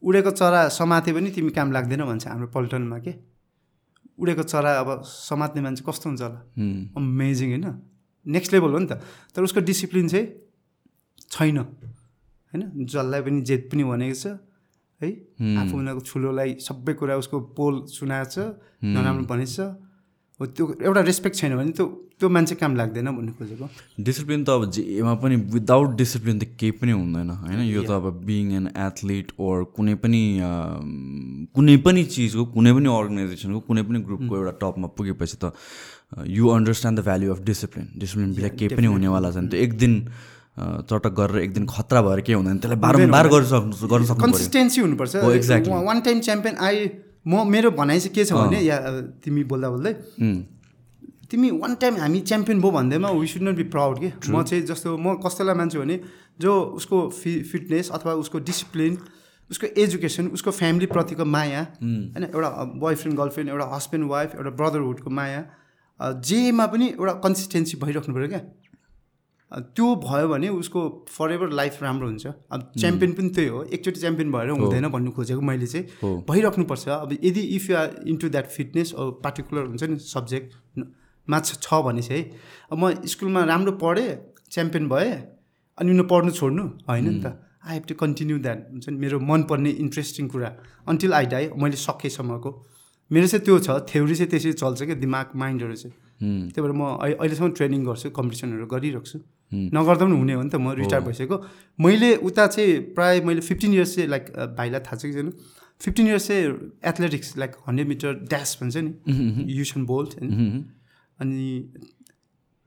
उडेको 0.03 0.31
चरा 0.31 0.69
समाते 0.69 1.13
पनि 1.13 1.31
तिमी 1.31 1.51
काम 1.51 1.73
लाग्दैन 1.73 2.03
भन्छ 2.05 2.27
हाम्रो 2.27 2.47
पल्टनमा 2.55 2.99
के? 2.99 3.13
उडेको 4.19 4.43
चरा 4.43 4.71
अब 4.81 5.03
समात्ने 5.05 5.61
मान्छे 5.63 5.85
कस्तो 5.87 6.09
हुन्छ 6.09 6.23
होला? 6.23 6.41
अमेजिङ 6.97 7.49
होइन? 7.51 7.67
नेक्स्ट 8.27 8.53
लेभल 8.53 8.71
हो 8.73 8.79
नि 8.79 8.87
त। 8.87 8.93
तर 9.35 9.43
उसको 9.43 9.61
डिसिप्लिन 9.61 10.09
चाहिँ 10.09 10.27
छैन 11.31 11.59
होइन? 11.59 12.63
जसलाई 12.87 13.21
पनि 13.23 13.41
जेत 13.43 13.69
पनि 13.73 13.85
भनेको 13.85 14.15
छ 14.15 14.27
है? 15.01 15.09
आफू 15.61 15.75
उनीहरूको 15.79 16.03
ठुलोलाई 16.07 16.51
सबै 16.63 16.95
कुरा 16.95 17.17
उसको 17.19 17.37
पोल 17.57 17.75
सुनाएको 17.91 18.31
छ 18.31 18.39
नराम्रो 18.85 19.25
भनेको 19.27 19.53
छ। 19.53 19.59
हो 20.43 20.47
त्यो 20.59 20.65
एउटा 20.83 21.01
रेस्पेक्ट 21.07 21.37
छैन 21.39 21.55
भने 21.57 21.73
त्यो 21.79 21.87
त्यो 22.19 22.29
मान्छे 22.29 22.55
काम 22.59 22.75
लाग्दैन 22.77 23.09
भन्नु 23.15 23.33
खोजेको। 23.39 23.67
डिसिप्लिन 24.03 24.43
त 24.45 24.51
अब 24.51 24.63
जेमा 24.75 25.15
पनि 25.23 25.37
विदाउट 25.55 25.95
डिसिप्लिन 26.03 26.39
त 26.39 26.45
केही 26.59 26.73
पनि 26.83 26.93
हुँदैन 26.99 27.31
होइन? 27.31 27.61
यो 27.71 27.83
त 27.83 27.91
अब 27.95 28.27
बिङ 28.27 28.53
एन 28.59 28.67
एथलिट 28.75 29.33
ओर 29.39 29.65
कुनै 29.79 29.95
पनि 30.03 30.23
कुनै 31.55 31.77
पनि 31.87 32.05
चिजको 32.11 32.45
कुनै 32.59 32.73
पनि 32.75 32.89
अर्गनाइजेसनको 32.99 33.61
कुनै 33.71 33.83
पनि 33.87 33.99
ग्रुपको 34.07 34.33
एउटा 34.37 34.53
टपमा 34.63 34.89
पुगेपछि 34.99 35.37
त 35.43 35.55
you 36.29 36.49
understand 36.59 36.99
the 36.99 37.03
value 37.05 37.33
of 37.33 37.41
discipline 37.49 37.87
discipline 37.99 38.35
बिना 38.37 38.49
केही 38.59 38.75
पनि 38.77 38.87
हुनेवाला 38.95 39.31
छैन। 39.33 39.49
त्यो 39.49 39.61
एक 39.63 39.73
दिन 39.79 39.95
चटक 40.89 41.13
गरेर 41.19 41.39
एक 41.43 41.53
दिन 41.55 41.65
खतरा 41.67 42.01
भएर 42.03 42.21
केही 42.29 42.37
हुँदैन। 42.37 42.59
त्यसलाई 42.61 42.81
बारम्बार 42.85 43.27
गर्न 43.33 43.47
सक्नु 43.53 43.89
गर्न 43.89 44.05
सक्नु 44.05 44.23
कन्सिस्टेन्सी 44.25 44.81
हुनुपर्छ। 44.81 45.13
वान 45.89 46.01
टाइम 46.07 46.21
च्याम्पियन 46.21 46.57
आई 46.61 46.77
म 47.27 47.47
मेरो 47.49 47.71
भनाइ 47.71 48.01
चाहिँ 48.01 48.15
के 48.15 48.25
छ 48.25 48.33
भने 48.33 48.61
या 48.61 48.77
तिमी 49.25 49.45
बोल्दा 49.45 49.69
बोल्दै 49.71 49.93
तिमी 51.31 51.51
वान 51.51 51.75
टाइम 51.81 51.97
हामी 51.97 52.21
च्याम्पियन 52.21 52.61
भयो 52.61 52.71
भन्दैमा 52.71 53.11
we 53.11 53.27
should 53.27 53.43
not 53.43 53.57
be 53.57 53.65
proud 53.75 53.99
के। 54.01 54.13
म 54.29 54.43
चाहिँ 54.43 54.65
जस्तो 54.67 54.97
म 54.99 55.15
कस्तोलाई 55.25 55.55
मान्छु 55.57 55.79
भने 55.81 56.01
जो 56.41 56.53
उसको 56.79 57.09
फि 57.11 57.33
फिटनेस 57.51 57.91
अथवा 57.91 58.13
उसको 58.23 58.39
डिसिप्लिन 58.51 58.99
उसको 59.51 59.67
एजुकेसन 59.83 60.29
उसको 60.37 60.51
फ्यामिलीप्रतिको 60.51 61.25
माया 61.25 61.63
होइन 61.83 62.25
एउटा 62.25 62.51
बोयफ्रेन्ड 62.83 63.19
गर्लफ्रेन्ड 63.19 63.51
एउटा 63.51 63.67
हस्बेन्ड 63.75 64.05
वाइफ 64.11 64.35
एउटा 64.35 64.51
ब्रदरहुडको 64.61 65.11
माया 65.11 65.41
जेमा 66.01 66.67
पनि 66.67 66.87
एउटा 66.89 67.13
कन्सिस्टेन्सी 67.25 67.77
भइराख्नु 67.83 68.15
पऱ्यो 68.15 68.29
क्या। 68.29 68.41
त्यो 69.53 69.87
भयो 70.01 70.29
भने 70.29 70.49
उसको 70.49 70.81
फर 71.09 71.33
एभर 71.33 71.51
लाइफ 71.53 71.83
राम्रो 71.83 72.09
हुन्छ। 72.09 72.27
अब 72.27 72.73
च्याम्पियन 72.81 73.13
पनि 73.13 73.29
त्यही 73.29 73.49
हो 73.49 73.63
एकचोटि 73.69 74.01
च्याम्पियन 74.01 74.33
भएर 74.33 74.49
हुँदैन 74.51 74.89
भन्नु 74.89 75.11
खोजेको 75.13 75.41
मैले 75.41 75.67
चाहिँ। 75.67 76.25
भइराख्नुपर्छ। 76.25 76.89
अब 76.89 77.13
यदि 77.13 77.41
if 77.57 77.71
you 77.71 77.77
are 77.77 77.89
into 78.09 78.29
that 78.29 78.47
fitness 78.49 78.93
particular 78.97 79.67
हुन्छ 79.67 79.83
नि 79.85 79.97
सब्जेक्ट 80.01 80.49
मा 81.29 81.41
छ 81.41 81.83
भने 81.85 82.03
चाहिँ 82.03 82.25
अब 82.73 82.79
म 82.79 82.93
स्कुलमा 83.07 83.45
राम्रो 83.45 83.73
पढेँ 83.77 84.11
च्याम्पियन 84.51 84.89
भएँ 84.89 85.13
अनि 85.79 85.91
उनीहरू 85.91 86.09
पढ्नु 86.09 86.31
छोड्नु 86.33 86.65
होइन 86.89 87.09
नि 87.09 87.21
त। 87.21 87.37
I 87.63 87.75
have 87.75 87.85
to 87.89 87.95
continue 87.95 88.39
that 88.39 88.59
हुन्छ 88.71 88.89
नि। 88.89 88.99
मेरो 88.99 89.21
मनपर्ने 89.21 89.71
इन्ट्रेस्टिङ 89.85 90.29
कुरा 90.29 90.51
अन्टिल 90.89 91.13
आई 91.13 91.27
डाई 91.29 91.45
मैले 91.57 91.77
सकेसम्मको। 91.77 92.51
मेरो 93.11 93.27
चाहिँ 93.27 93.45
त्यो 93.45 93.59
छ 93.59 93.71
थ्योरी 93.89 94.15
चाहिँ 94.15 94.31
त्यसरी 94.31 94.53
चल्छ 94.53 94.83
क्या 94.83 94.97
दिमाग 94.97 95.37
माइन्डहरू 95.37 95.77
चाहिँ। 95.77 95.95
त्यही 96.23 96.63
भएर 96.63 96.73
म 96.73 96.83
अहिलेसम्म 97.03 97.51
ट्रेनिङ 97.59 97.81
गर्छु 97.85 98.11
कम्पिटिसनहरू 98.15 98.67
गरिरहेको 98.71 99.09
छु 99.11 99.19
नगर्दा 99.53 100.05
पनि 100.07 100.17
हुने 100.17 100.35
हो 100.35 100.43
नि 100.43 100.51
त 100.51 100.57
म 100.57 100.73
रिटायर 100.79 101.03
भइसकेको। 101.05 101.37
मैले 101.83 102.11
उता 102.25 102.47
चाहिँ 102.47 102.95
प्रायः 102.95 103.25
मैले 103.27 103.41
फिफ्टिन 103.43 103.75
इयर्स 103.75 103.95
चाहिँ 103.97 104.09
लाइक 104.09 104.25
भाइलाई 104.59 104.81
थाहा 104.87 104.97
छ 104.97 105.03
कि 105.03 105.13
छैन? 105.13 105.29
फिफ्टिन 105.81 106.07
इयर्स 106.07 106.29
चाहिँ 106.29 106.45
athletics 106.91 107.37
like 107.39 107.53
hundred 107.69 107.89
metre 107.89 108.11
dash 108.33 108.57
भन्छ 108.63 108.77
नि? 108.77 108.93
युसन 109.53 109.85
बोल्ट 109.85 110.11
होइन? 110.21 110.65
अनि 111.19 111.43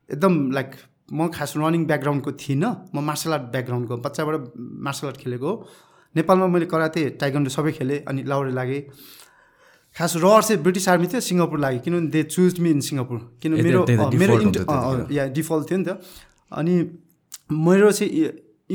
एकदम 0.09 0.33
लाइक 0.51 0.71
म 1.13 1.27
खास 1.33 1.53
रनिङ 1.57 1.85
ब्याकग्राउन्डको 1.85 2.31
थिइनँ। 2.43 2.69
म 2.93 2.99
मार्सल 3.01 3.33
आर्ट 3.33 3.43
ब्याकग्राउन्डको 3.55 3.97
बच्चाबाट 4.05 4.53
मार्सल 4.57 5.07
आर्ट 5.07 5.17
खेलेको 5.17 5.51
नेपालमा 6.15 6.47
मैले 6.47 6.65
कराते 6.65 7.01
टाइगन्डो 7.21 7.49
सबै 7.49 7.71
खेलेँ 7.77 7.99
अनि 8.09 8.23
लाउरे 8.23 8.51
लागेँ। 8.53 8.81
खास 9.95 10.15
रहर 10.15 10.41
चाहिँ 10.43 10.61
ब्रिटिस 10.61 10.87
आर्मी 10.89 11.07
थियो 11.07 11.19
सिङ्गापुर 11.23 11.59
लाग्यो 11.59 11.79
किनभने 11.83 12.07
they 12.11 12.21
choose 12.27 12.59
me 12.59 12.69
in 12.69 12.79
Singapore 12.83 13.17
किन 13.41 13.51
ए, 13.55 13.61
मेरो 13.63 13.85
मेरो 14.19 14.39
इन्ट। 14.41 14.57
या 15.11 15.23
डिफल्ट 15.31 15.63
थियो 15.71 15.77
नि 15.79 15.85
त। 15.87 16.03
अनि 16.51 16.73
मेरो 17.51 17.91
चाहिँ 17.91 18.11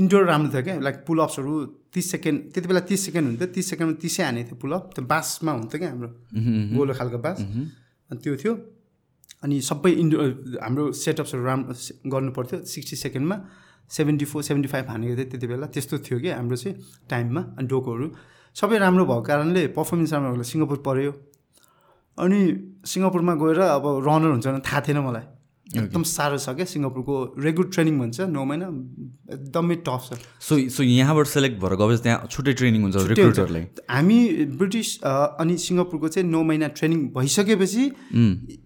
इन्डोर 0.00 0.25
राम्रो 0.27 0.50
थियो 0.53 0.62
क्या। 0.65 0.79
लाइक 0.81 0.97
पुलअप्सहरू 1.07 1.55
तिस 1.93 2.11
सेकेन्ड 2.11 2.39
त्यति 2.53 2.69
बेला 2.69 2.81
तिस 2.89 3.00
सेकेन्ड 3.07 3.27
हुन्थ्यो। 3.29 3.47
तिस 3.53 3.71
सेकेन्डमा 3.71 3.97
तिसै 4.00 4.23
हाने 4.23 4.45
थियो 4.49 4.57
पुलअप 4.62 4.83
त्यो 4.97 5.05
बाँसमा 5.05 5.53
हुन्थ्यो 5.53 5.79
क्या 5.81 5.91
हाम्रो 5.93 6.11
गोलो 6.79 6.93
खालको 6.95 7.19
बाँस। 7.21 7.39
अनि 7.41 8.19
त्यो 8.25 8.37
थियो। 8.41 8.53
अनि 9.45 9.57
सबै 9.61 9.93
इन्डोर 10.00 10.29
हाम्रो 10.62 10.93
सेटअप्सहरू 11.05 11.43
राम्रो 11.45 11.75
गर्नु 12.12 12.31
पर्थ्यो 12.33 12.65
सिक्सटी 12.65 12.97
सेकेन्डमा 12.97 13.37
सेभेन्टी 13.91 14.25
फोर 14.25 14.43
सेभेन्टी 14.49 14.69
फाइभ 14.73 14.87
हानेको 14.89 15.15
थियो 15.17 15.29
त्यति 15.37 15.47
बेला। 15.53 15.67
त्यस्तो 15.75 15.99
थियो 16.07 16.17
कि 16.21 16.29
हाम्रो 16.33 16.57
चाहिँ 16.57 16.75
टाइममा 17.11 17.41
अनि 17.59 17.67
डोकोहरू। 17.69 18.09
सबै 18.57 18.78
राम्रो 18.78 19.04
भएको 19.11 19.23
कारणले 19.30 19.66
पर्फर्मेन्स 19.76 20.12
राम्रो 20.12 20.30
भएको 20.33 20.49
सिङ्गापुर 20.52 20.78
पऱ्यो 20.87 21.12
अनि 22.19 22.40
सिङ्गापुरमा 22.92 23.35
गएर 23.42 23.61
अब 23.66 23.85
रनर 24.07 24.30
हुन्छ 24.35 24.47
भने 24.47 24.61
थाहा 24.66 24.80
थिएन 24.87 24.99
मलाई। 25.09 25.26
एकदम 25.71 26.02
साह्रो 26.02 26.38
छ 26.42 26.50
क्या 26.59 26.66
सिङ्गापुरको 26.66 27.14
रेगुलर 27.47 27.69
ट्रेनिङ 27.75 27.99
भन्छ 27.99 28.21
नौ 28.35 28.45
महिना 28.45 28.66
एकदमै 29.35 29.76
टफ 29.87 30.02
छ। 30.07 30.19
सो 30.42 30.59
सो 30.76 30.83
यहाँबाट 30.83 31.26
सेलेक्ट 31.33 31.57
भएर 31.62 31.75
गएपछि 31.80 32.02
त्यहाँ 32.02 32.26
छुट्टै 32.26 32.52
ट्रेनिङ 32.61 32.80
हुन्छ। 32.83 32.97
रिक्रुटरलाई 33.12 33.64
हामी 33.87 34.19
ब्रिटिस 34.59 34.88
अनि 35.07 35.54
सिङ्गापुरको 35.66 36.09
चाहिँ 36.11 36.28
नौ 36.28 36.42
महिना 36.50 36.69
ट्रेनिङ 36.75 37.07
भइसकेपछि 37.14 37.85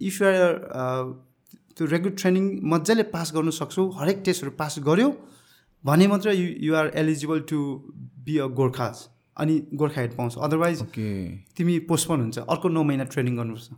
इफ 0.01 0.21
युआर 0.21 0.53
त्यो 1.77 1.85
रेगुलर 1.93 2.15
ट्रेनिङ 2.21 2.45
मजाले 2.73 3.03
पास 3.13 3.31
गर्नु 3.35 3.51
सक्छौ 3.61 3.89
हरेक 4.01 4.21
टेस्टहरू 4.25 4.51
पास 4.59 4.79
गर्यो 4.89 5.09
भने 5.83 6.07
मात्र 6.09 6.33
you 6.33 6.47
you're 6.67 6.91
eligible 7.03 7.39
to 7.51 7.59
be 8.25 8.37
a 8.37 8.47
Gorkhas 8.59 8.95
अनि 9.37 9.55
गोर्खा 9.73 10.01
हेड 10.01 10.15
पाउँछ। 10.17 10.37
अदरवाइज 10.37 10.81
तिमी 11.55 11.79
पोस्टपोन 11.89 12.19
हुन्छ। 12.21 12.37
अर्को 12.39 12.67
नौ 12.69 12.83
महिना 12.83 13.03
ट्रेनिङ 13.11 13.35
गर्नुपर्छ। 13.37 13.69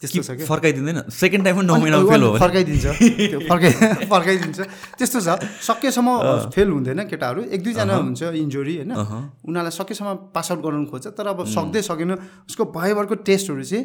त्यस्तो 0.00 0.22
छ 0.22 0.30
क्या। 0.38 0.46
फर्काइदिँदैन। 0.46 0.98
सेकेन्ड 1.10 1.44
टाइममा 1.44 1.62
नौ 1.62 1.74
फेल 1.74 2.22
हो। 2.22 2.30
भने 2.30 2.38
फर्काइदिन्छ 2.38 2.86
फर्काइ 3.50 3.72
फर्काइदिन्छ। 4.06 4.58
त्यस्तो 4.98 5.20
छ। 5.26 5.28
सकेसम्म 5.58 6.08
फेल 6.54 6.68
हुँदैन 6.70 7.00
केटाहरू। 7.10 7.42
एक 7.50 7.60
दुईजना 7.62 7.94
हुन्छ 7.94 8.22
इन्जुरी 8.22 8.74
होइन? 8.76 8.92
उनीहरूलाई 8.94 9.74
सकेसम्म 9.74 10.14
पास 10.30 10.52
आउट 10.52 10.60
गराउनु 10.62 10.86
खोज्छ। 10.86 11.06
तर 11.18 11.26
अब 11.34 11.44
सक्दै 11.50 11.82
सकेन। 11.82 12.12
उसको 12.46 12.64
भयभरको 12.78 13.14
टेस्टहरू 13.26 13.64
चाहिँ 13.64 13.84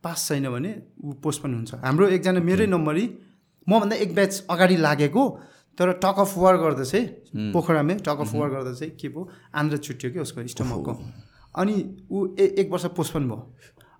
पास 0.00 0.28
छैन 0.28 0.48
भने 0.48 0.70
ऊ 1.04 1.12
पोस्टपोन 1.20 1.52
हुन्छ। 1.54 1.84
हाम्रो 1.84 2.08
एकजना 2.16 2.40
मेरै 2.40 2.66
नम्बरी 2.72 3.04
मभन्दा 3.66 3.96
एक 3.98 4.14
ब्याच 4.14 4.32
अगाडि 4.50 4.76
लागेको 4.78 5.22
तर 5.78 5.92
टक 6.04 6.18
अफ 6.18 6.36
वार 6.38 6.56
गर्दा 6.56 6.84
चाहिँ 6.84 7.52
पोखरामै 7.52 7.94
टक 8.00 8.18
अफ 8.24 8.34
वार 8.34 8.48
गर्दा 8.50 8.72
चाहिँ 8.74 8.92
के 8.96 9.08
भयो 9.08 9.28
आन्द्रा 9.54 9.78
छुट्यो 9.78 10.10
कि 10.10 10.18
उसको 10.18 10.46
स्टमकको 10.46 10.92
अनि 11.54 11.74
ऊ 12.10 12.26
ए 12.38 12.54
एक 12.60 12.70
वर्ष 12.70 12.84
पोस्टपोन 12.96 13.28
भयो। 13.28 13.40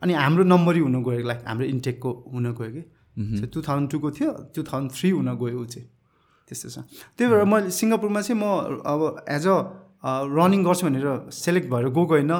अनि 0.02 0.12
हाम्रो 0.12 0.44
नम्बरी 0.44 0.80
हुन 0.80 1.02
गयो 1.02 1.26
लाइक 1.26 1.40
हाम्रो 1.46 1.66
इन्टेकको 1.66 2.10
हुन 2.32 2.52
गयो 2.52 2.70
कि। 2.76 2.82
टु 3.52 3.62
थाउजन्ड 3.62 3.90
टूको 3.90 4.10
थियो 4.10 4.30
टु 4.54 4.62
थाउजन्ड 4.62 4.90
थ्री 4.92 5.10
हुन 5.10 5.28
गयो 5.40 5.60
ऊ 5.60 5.64
चाहिँ। 5.64 5.88
त्यस्तो 6.48 6.68
छ। 6.68 6.78
त्यही 7.16 7.30
भएर 7.32 7.44
मैले 7.44 7.70
सिङ्गापुरमा 7.70 8.20
चाहिँ 8.20 8.40
म 8.40 8.44
अब 8.84 9.24
एज 9.28 9.46
अ 9.46 9.56
रनिङ 10.36 10.60
गर्छु 10.64 10.86
भनेर 10.86 11.06
सेलेक्ट 11.32 11.68
भएर 11.72 11.88
गएको 11.88 12.04
होइन। 12.04 12.32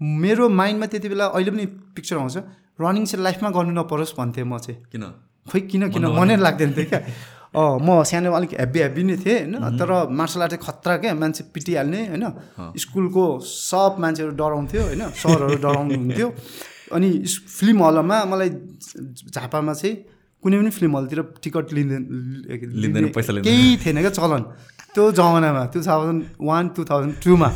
मेरो 0.00 0.48
माइन्डमा 0.48 0.86
त्यति 0.92 1.08
बेला 1.08 1.26
अहिले 1.36 1.50
पनि 1.50 1.66
पिक्चर 1.92 2.16
आउँछ। 2.16 2.36
रनिङ 2.80 3.04
चाहिँ 3.04 3.22
लाइफमा 3.24 3.48
गर्नु 3.56 3.72
नपरोस् 3.80 4.16
भन्थेँ 4.18 4.44
म 4.44 4.58
चाहिँ। 4.58 4.80
किन? 4.92 5.04
खोइ 5.46 5.60
किन 5.70 5.82
किन? 5.92 6.04
मनै 6.08 6.36
लाग्दैन 6.36 6.72
थियो 6.72 6.88
क्या। 6.88 7.00
अँ 7.54 7.78
म 7.78 8.02
सानो 8.02 8.32
अलिक 8.34 8.52
हेब्बी 8.60 8.78
हेब्बी 8.82 9.02
नै 9.04 9.16
थिएँ 9.22 9.38
होइन? 9.54 9.78
तर 9.78 9.90
मार्सल 10.10 10.42
आर्ट 10.42 10.52
चाहिँ 10.52 10.64
खतरा 10.66 10.94
क्या 11.02 11.14
मान्छे 11.14 11.42
पिटिहाल्ने 11.54 12.00
होइन? 12.10 12.24
स्कुलको 12.76 13.24
सब 13.40 13.96
मान्छेहरू 14.02 14.32
डराउँथ्यो 14.34 14.82
होइन? 14.82 15.02
सरहरू 15.14 15.56
डराउनु 15.62 15.94
हुन्थ्यो 15.94 16.28
अनि 16.94 17.08
फिल्म 17.58 17.78
हलमा 17.82 18.16
मलाई 18.26 18.50
झापामा 19.30 19.72
चाहिँ 19.72 19.94
कुनै 20.42 20.56
पनि 20.60 20.70
फिल्म 20.70 20.92
हलतिर 20.96 21.20
टिकट 21.42 21.72
लिँदैन 21.72 22.02
लिँदैन, 22.82 23.04
पैसा। 23.16 23.32
केही 23.40 23.76
थिएन 23.80 23.98
क्या 24.04 24.12
चलन। 24.12 24.42
त्यो 24.94 25.04
जमानामा 25.16 25.62
two 25.72 25.80
thousand 25.80 26.22
one 26.38 26.64
two 26.76 26.84
thousand 26.84 27.14
टूमा 27.24 27.48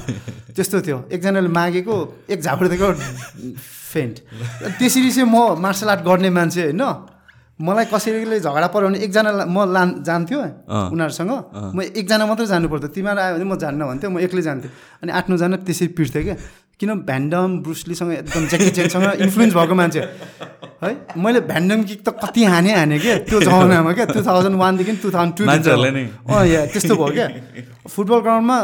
त्यस्तो 0.56 0.80
थियो। 0.86 0.98
एकजनाले 1.12 1.50
मागेको 1.52 1.96
एक 2.30 2.40
झापड 2.40 2.66
दिएको 2.72 2.88
फेन्ट 3.92 4.16
त्यसरी 4.78 5.10
चाहिँ 5.10 5.28
म 5.28 5.58
मार्सल 5.60 5.88
आर्ट 5.90 6.02
गर्ने 6.08 6.30
मान्छे 6.30 6.62
होइन? 6.72 6.82
मलाई 7.60 7.84
कसैले 7.84 8.40
झगडा 8.40 8.66
पऱ्यो 8.66 8.88
भने 8.88 8.98
एकजना 8.98 9.30
ला- 9.30 9.48
म 9.48 9.72
लान 9.72 10.02
जान्थ्यो। 10.02 10.38
उनीहरूसँग। 10.92 11.30
म 11.74 11.82
एकजना 11.82 12.26
मात्रै 12.26 12.46
जानु 12.46 12.68
पर्थ्यो। 12.68 12.88
तिमीहरू 12.88 13.20
आयो 13.20 13.34
भने 13.34 13.44
म 13.44 13.56
जान्न 13.58 13.84
भन्थ्यो 13.84 14.10
म 14.10 14.18
एक्लै 14.20 14.42
जान्थेँ। 14.42 14.70
अनि 15.02 15.12
आठ 15.12 15.30
नौजना 15.30 15.56
त्यसरी 15.56 15.88
पिट्थेँ 15.88 16.22
क्या। 16.24 16.36
किन 16.80 16.94
भ्यान्डम 16.94 17.58
ब्रुसलीसँग 17.58 18.12
एकदम 18.12 18.46
चेनसँग 18.46 19.02
इन्फ्लुएन्स 19.02 19.54
भएको 19.54 19.74
मान्छे। 19.74 20.00
है? 20.82 21.06
मैले 21.16 21.40
भ्यान्डम 21.40 21.82
किक 21.82 22.08
त 22.08 22.08
कति 22.08 22.44
हाने 22.44 22.74
हाने 22.74 22.98
क्या 22.98 23.18
त्यो 23.18 23.40
जमानामा 23.40 23.92
क्या। 23.92 24.04
टु 24.04 24.22
थाउजन्ड 24.26 24.56
वानदेखि 24.56 24.92
टु 24.92 25.10
थाउजन्ड 25.10 25.36
टू। 25.36 25.44
अँ 26.30 26.46
या 26.46 26.66
त्यस्तो 26.66 26.94
भयो 26.96 27.14
क्या। 27.14 27.28
फुटबल 27.88 28.18
ग्राउन्डमा 28.18 28.58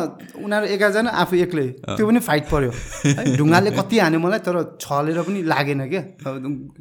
उनीहरू 0.44 0.66
एघारजना 0.66 1.10
आफू 1.10 1.36
एक्लै। 1.36 1.66
त्यो 1.68 2.06
पनि 2.06 2.18
फाइट 2.18 2.44
पऱ्यो 2.50 2.70
है? 2.70 3.36
ढुङ्गाले 3.36 3.70
कति 3.70 3.98
हान्यो 3.98 4.20
मलाई 4.20 4.38
तर 4.38 4.78
छलेर 4.80 5.22
पनि 5.22 5.42
लागेन 5.42 5.88
क्या। 5.90 6.02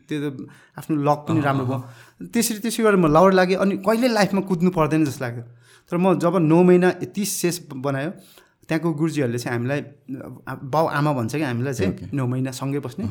त्यो 0.10 0.30
त 0.30 0.48
आफ्नो 0.78 1.02
लक 1.02 1.18
पनि 1.30 1.42
राम्रो 1.42 1.66
भयो। 1.66 1.84
त्यसरी 2.22 2.60
त्यसरी 2.64 2.84
गरेर 2.84 3.00
म 3.00 3.08
लाउड 3.10 3.34
लागेँ 3.34 3.58
अनि 3.58 3.74
कहिले 3.82 4.08
लाइफमा 4.14 4.42
कुद्नु 4.50 4.70
पर्दैन 4.72 5.06
जस्तो 5.06 5.24
लाग्यो। 5.26 5.44
तर 5.90 5.98
म 5.98 6.14
जब 6.20 6.36
नौ 6.40 6.60
महिना 6.64 6.90
यति 7.04 7.24
सेस 7.26 7.56
बनायो 7.70 8.12
त्यहाँको 8.68 8.90
गुरुजीहरूले 8.96 9.40
चाहिँ 9.40 9.54
हामीलाई 9.58 9.82
बाउ 10.72 10.86
आमा 11.00 11.12
भन्छ 11.14 11.36
कि 11.36 11.44
हामीलाई 11.44 11.74
चाहिँ 11.74 12.10
नौ 12.14 12.26
महिना 12.28 12.52
सँगै 12.56 12.80
बस्ने। 12.80 13.04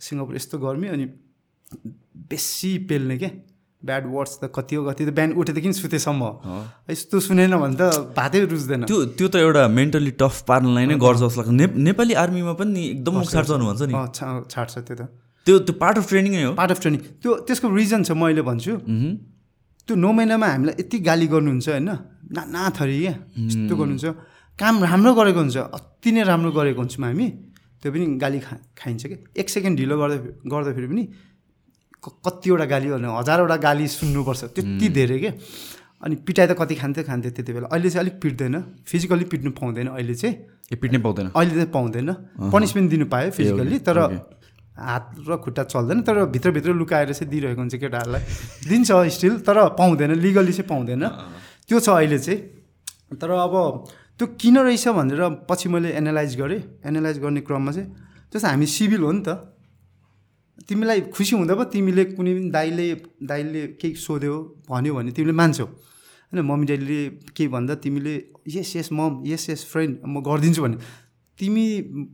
सिङ्गापुर 0.00 0.34
यस्तो 0.36 0.56
गर्मी 0.58 0.88
अनि 0.88 1.06
बेसी 2.30 2.70
पेल्ने 2.88 3.16
क्या 3.18 3.30
ब्याड 3.82 4.04
वर्ड्स 4.08 4.38
त 4.40 4.48
कति 4.56 4.74
हो 4.76 4.82
कति 4.88 5.04
त 5.06 5.08
बिहान 5.12 5.32
उठेदेखि 5.36 5.72
सुतेसम्म। 5.72 6.22
हो 6.22 6.64
यस्तो 6.90 7.20
सुनेन 7.20 7.52
भने 7.60 7.76
त 7.76 8.16
भातै 8.16 8.40
रुच्दैन। 8.48 8.88
त्यो 8.88 8.98
त्यो 9.20 9.28
त 9.28 9.36
एउटा 9.36 9.68
मेन्टली 9.68 10.12
टफ 10.16 10.36
पार्नलाई 10.48 10.86
नै 10.86 10.96
गर्छ 10.96 11.20
जस्तो 11.20 11.42
लाग्छ। 11.44 11.76
नेपाली 11.76 12.14
आर्मीमा 12.24 12.52
पनि 12.56 12.80
एकदम 12.96 13.12
मुख 13.20 13.30
छाड्छनु 13.30 13.64
भन्छ 13.68 13.82
नि। 13.84 13.94
छाड्छ 14.48 14.74
त्यो 14.80 14.96
त। 14.96 15.02
त्यो 15.46 15.58
त्यो 15.62 15.74
पार्ट 15.78 15.96
अफ 15.98 16.04
ट्रेनिङ 16.10 16.32
नै 16.34 16.42
हो। 16.42 16.52
पार्ट 16.58 16.70
अफ 16.74 16.80
ट्रेनिङ 16.82 17.00
त्यो 17.22 17.30
त्यसको 17.46 17.66
रिजन 17.70 18.02
छ 18.02 18.10
म 18.18 18.26
अहिले 18.26 18.42
भन्छु। 18.42 18.72
त्यो 19.86 19.94
नौ 19.94 20.10
महिनामा 20.12 20.46
हामीलाई 20.46 20.74
यति 20.82 20.96
गाली 21.06 21.26
गर्नुहुन्छ 21.30 21.66
होइन? 21.70 21.90
नाना 22.34 22.60
थरी 22.74 22.96
क्या? 23.00 23.14
यस्तो 23.46 23.74
गर्नुहुन्छ। 23.78 24.06
काम 24.58 24.74
राम्रो 24.82 25.12
गरेको 25.14 25.40
हुन्छ 25.46 25.56
अति 25.70 26.10
नै 26.10 26.22
राम्रो 26.26 26.50
गरेको 26.50 26.80
हुन्छौँ 26.82 27.04
हामी। 27.06 27.26
त्यो 27.78 27.88
पनि 27.94 28.04
गाली 28.18 28.38
खा 28.42 28.54
खाइन्छ 28.74 29.02
कि 29.06 29.16
एक 29.38 29.46
सेकेन्ड 29.46 29.74
ढिलो 29.78 29.94
गर्दा 29.94 30.16
गर्दाखेरि 30.42 30.88
पनि 30.90 31.04
कतिवटा 32.02 32.66
गाली 32.66 32.88
गर्ने 32.90 33.08
हजारवटा 33.14 33.56
गाली 33.62 33.86
सुन्नुपर्छ। 33.86 34.42
त्यति 34.56 34.86
धेरै 34.98 35.18
के 35.22 35.30
अनि 36.02 36.14
पिटाइ 36.26 36.46
त 36.46 36.52
कति 36.58 36.74
खान्थ्यो 36.82 37.04
खान्थ्यो 37.06 37.30
त्यति 37.36 37.52
बेला। 37.54 37.66
अहिले 37.70 37.88
चाहिँ 37.90 38.02
अलिक 38.04 38.16
पिट्दैन। 38.22 38.54
फिजिकल्ली 38.82 39.24
पिट्नु 39.30 39.50
पाउँदैन 39.54 39.86
अहिले 39.94 40.14
चाहिँ। 40.14 40.34
ए 40.72 40.76
पिट्नै 40.82 40.98
पाउँदैन। 41.06 41.26
अहिले 41.30 41.54
चाहिँ 41.54 41.70
पाउँदैन। 41.70 42.08
पनिसमेन्ट 42.50 42.88
दिनु 42.90 43.06
पायो 43.06 43.30
फिजिकल्ली 43.30 43.78
तर। 43.86 43.98
हात 44.76 45.04
र 45.28 45.36
खुट्टा 45.40 45.62
चल्दैन 45.64 46.00
तर 46.02 46.24
भित्रभित्र 46.28 46.72
लुकाएर 46.76 47.12
चाहिँ 47.12 47.30
दिइरहेको 47.30 47.60
हुन्छ 47.60 47.74
केटाहरूलाई। 47.74 48.22
दिन्छ 48.68 48.90
स्टिल 49.16 49.34
तर 49.40 49.58
पाउँदैन 49.74 50.12
लिगली 50.20 50.52
चाहिँ 50.52 50.68
पाउँदैन। 50.68 51.04
त्यो 51.68 51.80
छ 51.80 51.88
अहिले 51.88 52.18
चाहिँ। 52.18 52.38
तर 53.16 53.30
अब 53.30 53.54
त्यो 54.18 54.26
किन 54.40 54.58
रहेछ 54.58 54.88
भनेर 54.88 55.22
पछि 55.48 55.68
मैले 55.68 55.90
एनालाइज 55.96 56.36
गरेँ। 56.36 56.60
एनालाइज 56.84 57.18
गर्ने 57.20 57.40
क्रममा 57.40 57.72
चाहिँ 57.72 57.88
जस्तो 58.32 58.46
हामी 58.48 58.66
सिभिल 58.66 59.00
हो 59.00 59.12
नि 59.12 59.22
त। 59.24 59.28
तिमीलाई 60.68 61.00
खुसी 61.12 61.36
हुँदा 61.36 61.54
पो 61.54 61.64
तिमीले 61.68 62.04
कुनै 62.16 62.32
पनि 62.34 62.50
दाइले 62.50 62.86
दाइले 63.22 63.62
केही 63.80 63.94
सोध्यो 63.96 64.34
भन्यो 64.68 64.92
भने 64.94 65.10
तिमीले 65.12 65.32
मान्छौ। 65.32 65.64
होइन 65.64 66.40
मम्मी 66.42 66.66
ड्याडीले 66.66 67.00
केही 67.36 67.48
भन्दा 67.48 67.74
तिमीले 67.84 68.14
यस 68.48 68.76
यस 68.76 68.88
मम 68.92 69.22
यस 69.24 69.50
यस 69.50 69.62
फ्रेन्ड 69.70 69.92
म 70.04 70.20
गरिदिन्छु 70.20 70.62
भने 70.62 70.76
तिमी 71.38 71.64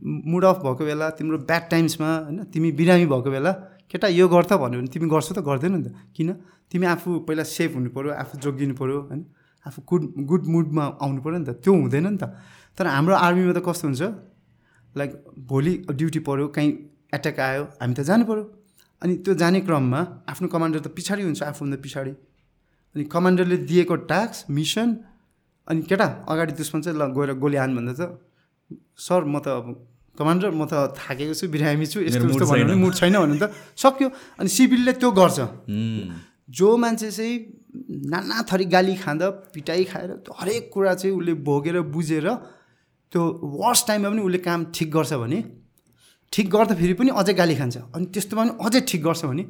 मुड 0.03 0.43
अफ 0.45 0.57
भएको 0.63 0.83
बेला 0.85 1.09
तिम्रो 1.17 1.37
ब्याड 1.49 1.63
टाइम्समा 1.69 2.09
होइन 2.27 2.43
तिमी 2.53 2.69
बिरामी 2.79 3.05
भएको 3.05 3.29
बेला 3.31 3.51
केटा 3.89 4.07
यो 4.09 4.27
गर्छ 4.27 4.51
भन्यो 4.63 4.79
भने 4.79 4.89
तिमी 4.93 5.07
गर्छौ 5.09 5.33
त 5.35 5.39
गर्दैन 5.47 5.73
नि 5.75 5.83
त। 5.85 5.87
किन? 6.15 6.29
तिमी 6.71 6.85
आफू 6.93 7.09
पहिला 7.27 7.43
सेफ 7.45 7.71
हुनु 7.75 7.89
पऱ्यो 7.95 8.11
आफू 8.21 8.33
जोगिनु 8.43 8.73
पऱ्यो 8.75 8.99
होइन 9.07 9.21
आफू 9.65 9.79
गुड 9.89 10.03
गुड 10.29 10.43
मुडमा 10.53 10.83
आउनु 10.99 11.21
पऱ्यो 11.23 11.37
नि 11.39 11.45
त। 11.45 11.51
त्यो 11.63 11.71
हुँदैन 11.71 12.07
नि 12.07 12.17
त। 12.17 12.23
तर 12.77 12.85
हाम्रो 12.89 13.13
आर्मीमा 13.15 13.53
त 13.53 13.61
कस्तो 13.63 13.85
हुन्छ? 13.87 14.01
लाइक 14.95 15.11
भोलि 15.49 15.73
ड्युटी 15.93 16.19
पऱ्यो 16.27 16.47
कहीँ 16.55 16.69
एट्याक 17.13 17.39
आयो 17.39 17.63
हामी 17.79 17.93
त 17.93 18.01
जानु 18.09 18.25
पऱ्यो 18.25 18.43
अनि 19.01 19.13
त्यो 19.23 19.33
जाने 19.39 19.59
क्रममा 19.61 19.99
आफ्नो 20.31 20.47
कमान्डर 20.49 20.79
त 20.83 20.87
पछाडि 20.97 21.23
हुन्छ 21.23 21.41
आफूभन्दा 21.43 21.77
पछाडि। 21.85 22.13
अनि 22.95 23.03
कमान्डरले 23.13 23.57
दिएको 23.69 23.95
टास्क 24.09 24.49
मिसन 24.51 24.89
अनि 25.67 25.81
केटा 25.89 26.07
अगाडि 26.27 26.53
दुश्मन 26.59 26.79
चाहिँ 26.81 26.97
ल 26.97 27.03
गएर 27.13 27.29
गोली 27.39 27.57
हान 27.61 27.71
भन्दा 27.77 27.93
त 27.93 28.01
सर 28.97 29.23
म 29.23 29.39
त 29.39 29.47
अब 29.47 29.65
कमान्डर 30.17 30.51
म 30.51 30.65
त 30.69 30.93
थाकेको 30.93 31.33
छु 31.33 31.47
बिरामी 31.49 31.85
छु 31.85 31.99
यस्तो 32.01 32.25
यस्तो 32.29 32.45
भन्यो 32.45 32.65
भने। 32.65 32.75
मुड 32.77 32.93
छैन 32.93 33.15
भने 33.17 33.37
त 33.41 33.49
सक्यो। 33.75 34.09
अनि 34.39 34.49
सिभिलले 34.49 34.93
त्यो 35.01 35.09
गर्छ। 35.11 35.37
जो 36.49 36.67
मान्छे 36.77 37.09
चाहिँ 37.11 37.33
नाना 38.13 38.41
थरी 38.45 38.65
गाली 38.69 38.95
खाँदा 39.01 39.27
पिटाइ 39.53 39.83
खाएर 39.89 40.11
त्यो 40.21 40.33
हरेक 40.39 40.69
कुरा 40.73 40.93
चाहिँ 41.01 41.15
उसले 41.17 41.33
भोगेर 41.41 41.81
बुझेर 41.89 42.27
त्यो 43.11 43.21
वर्स्ट 43.61 43.87
टाइममा 43.87 44.09
पनि 44.09 44.21
उसले 44.21 44.39
काम 44.45 44.59
ठिक 44.75 44.89
गर्छ 44.93 45.13
भने 45.23 45.39
ठिक 46.33 46.49
गर्दाखेरि 46.49 46.93
पनि 46.99 47.09
अझै 47.21 47.33
गाली 47.33 47.55
खान्छ। 47.55 47.77
अनि 47.95 48.05
त्यस्तोमा 48.13 48.43
पनि 48.43 48.53
अझै 48.65 48.81
ठिक 48.89 49.01
गर्छ 49.03 49.21
भने 49.25 49.43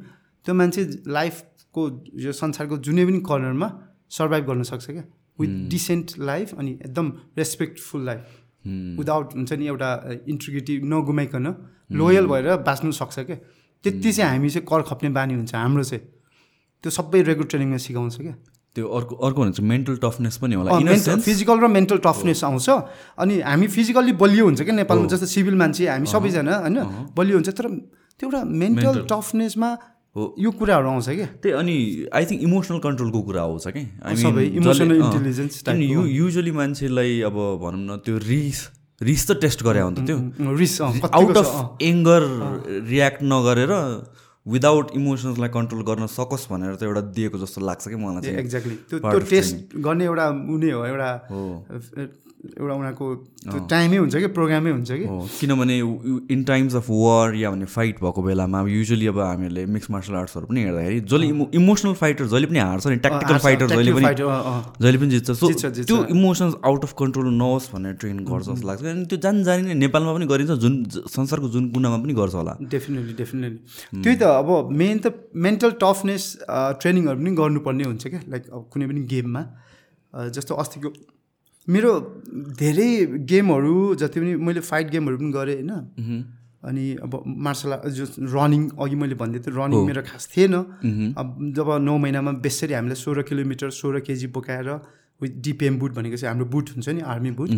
त्यो 0.44 0.54
मान्छे 0.54 0.82
लाइफको 1.08 1.82
यो 2.24 2.32
संसारको 2.32 2.76
जुनै 2.86 3.04
पनि 3.04 3.20
कर्नरमा 3.28 3.68
सर्भाइभ 4.16 4.44
गर्न 4.48 4.62
सक्छ 4.70 4.86
क्या। 4.86 5.04
विथ 5.40 5.52
डिसेन्ट 5.68 6.06
लाइफ 6.20 6.54
अनि 6.58 6.72
एकदम 6.86 7.06
रेस्पेक्टफुल 7.38 8.04
लाइफ 8.06 8.22
विदाउट 8.66 9.34
हुन्छ 9.34 9.52
नि 9.52 9.66
एउटा 9.66 9.90
इन्टिग्रिटी 10.28 10.74
नगुमाइकन 10.84 11.46
लोयल 11.92 12.26
भएर 12.26 12.56
बाँच्नु 12.64 12.92
सक्छ 12.92 13.18
क्या। 13.18 13.36
त्यति 13.84 14.12
चाहिँ 14.12 14.30
हामी 14.30 14.50
चाहिँ 14.50 14.66
कर 14.66 14.82
खप्ने 14.88 15.08
बानी 15.12 15.34
हुन्छ 15.34 15.54
हाम्रो 15.54 15.84
चाहिँ। 15.84 16.02
त्यो 16.84 16.90
सबै 16.90 17.22
रेगुलर 17.22 17.48
ट्रेनिङमा 17.48 17.76
सिकाउँछ 17.76 18.16
क्या। 18.16 18.34
त्यो 18.76 18.88
अर्को 18.88 19.14
अर्को 19.16 19.40
चाहिँ 19.50 19.68
मेन्टल 19.68 19.96
टफनेस 20.02 20.36
पनि 20.42 20.54
होला। 20.54 20.70
फिजिकल 21.20 21.58
र 21.60 21.66
मेन्टल 21.68 21.98
टफनेस 22.04 22.44
आउँछ। 22.44 22.68
अनि 23.20 23.40
हामी 23.40 23.66
फिजिकल्ली 23.68 24.12
बलियो 24.18 24.44
हुन्छ 24.44 24.60
क्या 24.62 24.74
नेपालमा 24.74 25.06
जस्तो 25.12 25.26
सिभिल 25.26 25.54
मान्छे 25.54 25.88
हामी 25.88 26.06
सबैजना 26.06 26.54
होइन 26.64 26.78
बलियो 27.14 27.36
हुन्छ 27.36 27.48
तर 27.54 27.68
त्यो 28.18 28.24
एउटा 28.24 28.42
मेन्टल 28.44 29.06
टफनेसमा 29.10 29.70
हो। 30.16 30.22
यो 30.38 30.50
कुराहरू 30.58 30.88
आउँछ 30.88 31.08
क्या? 31.08 31.26
त्यही 31.42 31.54
अनि 31.58 31.76
आई 32.14 32.24
थिङ्क 32.30 32.42
इमोसनल 32.46 32.78
कन्ट्रोलको 32.86 33.20
कुरा 33.28 33.42
आउँछ 33.42 33.66
कि 33.74 33.82
सबै 34.22 34.44
emotional 34.62 34.98
intelligence 35.02 35.54
यु 35.66 36.06
युजली 36.06 36.52
मान्छेलाई 36.54 37.20
अब 37.28 37.36
भनौँ 37.62 37.82
न 37.82 37.98
त्यो 38.06 38.18
रिस 38.22 38.60
रिस 39.02 39.22
त 39.26 39.40
टेस्ट 39.42 39.62
गरे 39.66 39.80
हो 39.80 39.90
नि 39.90 39.96
त 39.96 40.06
त्यो। 40.06 40.54
रिस 40.54 40.74
आउट 40.82 41.36
अफ 41.36 41.82
एङ्गर 41.82 42.22
रियाक्ट 42.90 43.22
नगरेर 43.26 43.72
विदाउट 44.46 44.86
इमोसन्सलाई 44.96 45.50
कन्ट्रोल 45.50 45.82
गर्न 45.82 46.06
सकोस् 46.14 46.46
भनेर 46.50 46.74
त 46.78 46.82
एउटा 46.86 47.02
दिएको 47.16 47.36
जस्तो 47.42 47.58
लाग्छ 47.64 47.84
कि 47.88 47.96
मलाई 47.96 48.22
चाहिँ। 48.22 48.38
एक्ज्याक्टली 48.38 48.76
त्यो 48.94 49.18
टेस्ट 49.30 49.76
गर्ने 49.82 50.04
एउटा 50.04 50.26
उनी 50.54 50.70
हो 50.70 50.84
एउटा 50.86 51.10
एउटा 52.44 52.74
उनीहरूको 52.74 53.06
त्यो 53.44 53.58
टाइमै 53.70 53.96
हुन्छ 53.96 54.14
कि 54.16 54.28
प्रोग्रामै 54.36 54.70
हुन्छ 54.70 54.90
कि? 54.92 55.06
किनभने 55.40 55.76
इन 56.34 56.44
टाइम्स 56.44 56.74
अफ 56.76 56.86
वार 56.90 57.34
या 57.34 57.50
भने 57.50 57.66
फाइट 57.74 58.00
भएको 58.00 58.22
बेलामा 58.22 58.60
अब 58.60 58.68
युजली 58.68 59.06
अब 59.06 59.18
हामीहरूले 59.20 59.64
मिक्स 59.74 59.90
मार्सल 59.90 60.14
आर्ट्सहरू 60.20 60.46
पनि 60.46 60.60
हेर्दाखेरि 60.64 61.00
जसले 61.12 61.26
इमो 61.34 61.44
इमोसनल 61.60 61.94
फाइटर 62.02 62.24
जहिले 62.34 62.46
पनि 62.52 62.58
हार्छ 62.58 62.86
नि 62.86 62.96
ट्याक्टिकल 63.06 63.38
फाइटर 63.46 63.66
जहिले 63.74 63.92
पनि 63.92 64.04
जहिले 64.84 64.98
पनि 64.98 65.10
जित्छ। 65.10 65.30
सो। 65.30 65.46
त्यो 65.82 65.96
इमोसन्स 66.16 66.54
आउट 66.64 66.84
अफ 66.84 66.92
कन्ट्रोल 66.98 67.32
नहोस् 67.34 67.70
भनेर 67.74 67.92
ट्रेन 68.04 68.24
गर्छ 68.30 68.46
जस्तो 68.48 68.66
लाग्छ। 68.68 68.84
अनि 68.84 69.04
त्यो 69.10 69.18
जान 69.24 69.42
जानी 69.44 69.62
नै 69.68 69.74
नेपालमा 69.80 70.12
पनि 70.14 70.26
गरिन्छ 70.32 70.58
जुन 70.64 70.74
संसारको 71.16 71.48
जुन 71.56 71.70
कुनामा 71.72 71.98
पनि 72.04 72.14
गर्छ 72.20 72.34
होला। 72.34 72.56
डेफिनेटली 72.76 73.14
डेफिनेटली 73.20 74.02
त्यही 74.02 74.16
त 74.16 74.22
अब 74.22 74.48
मेन 74.82 74.98
त 74.98 75.32
मेन्टल 75.48 75.70
टफनेस 75.80 76.22
ट्रेनिङहरू 76.80 77.18
पनि 77.20 77.30
गर्नुपर्ने 77.42 77.84
हुन्छ 77.84 78.06
क्या 78.06 78.20
लाइक 78.28 78.42
अब 78.52 78.62
कुनै 78.72 78.86
पनि 78.92 79.00
गेममा। 79.12 79.42
जस्तो 80.34 80.54
अस्तिको 80.62 80.88
मेरो 81.68 81.90
धेरै 82.60 82.90
गेमहरू 83.30 83.94
जति 83.96 84.20
पनि 84.20 84.34
मैले 84.46 84.60
फाइट 84.60 84.90
गेमहरू 84.90 85.16
पनि 85.18 85.30
गरेँ 85.32 85.54
होइन? 85.56 85.70
अनि 86.64 86.84
अब 87.04 87.22
मार्सल 87.26 87.72
आर्ट 87.72 87.88
जो 87.96 88.04
रनिङ 88.34 88.68
अघि 88.80 88.96
मैले 88.96 89.14
भन्दै 89.22 89.38
थिएँ 89.44 89.56
रनिङ 89.56 89.86
मेरो 89.86 90.02
खास 90.02 90.28
थिएन। 90.36 90.54
अब 91.16 91.26
जब 91.56 91.68
नौ 91.80 91.96
महिनामा 91.98 92.32
बेसरी 92.44 92.74
हामीले 92.74 92.94
सोह्र 92.94 93.22
किलोमिटर 93.30 93.70
सोह्र 93.80 94.00
केजी 94.00 94.26
बोकाएर 94.36 94.68
विथ 95.20 95.32
डिपिएम 95.46 95.78
बुट 95.78 95.92
भनेको 95.94 96.16
चाहिँ 96.16 96.30
हाम्रो 96.32 96.46
बुट 96.52 96.70
हुन्छ 96.74 96.88
नि 96.88 97.00
आर्मी 97.14 97.30
बुट 97.40 97.50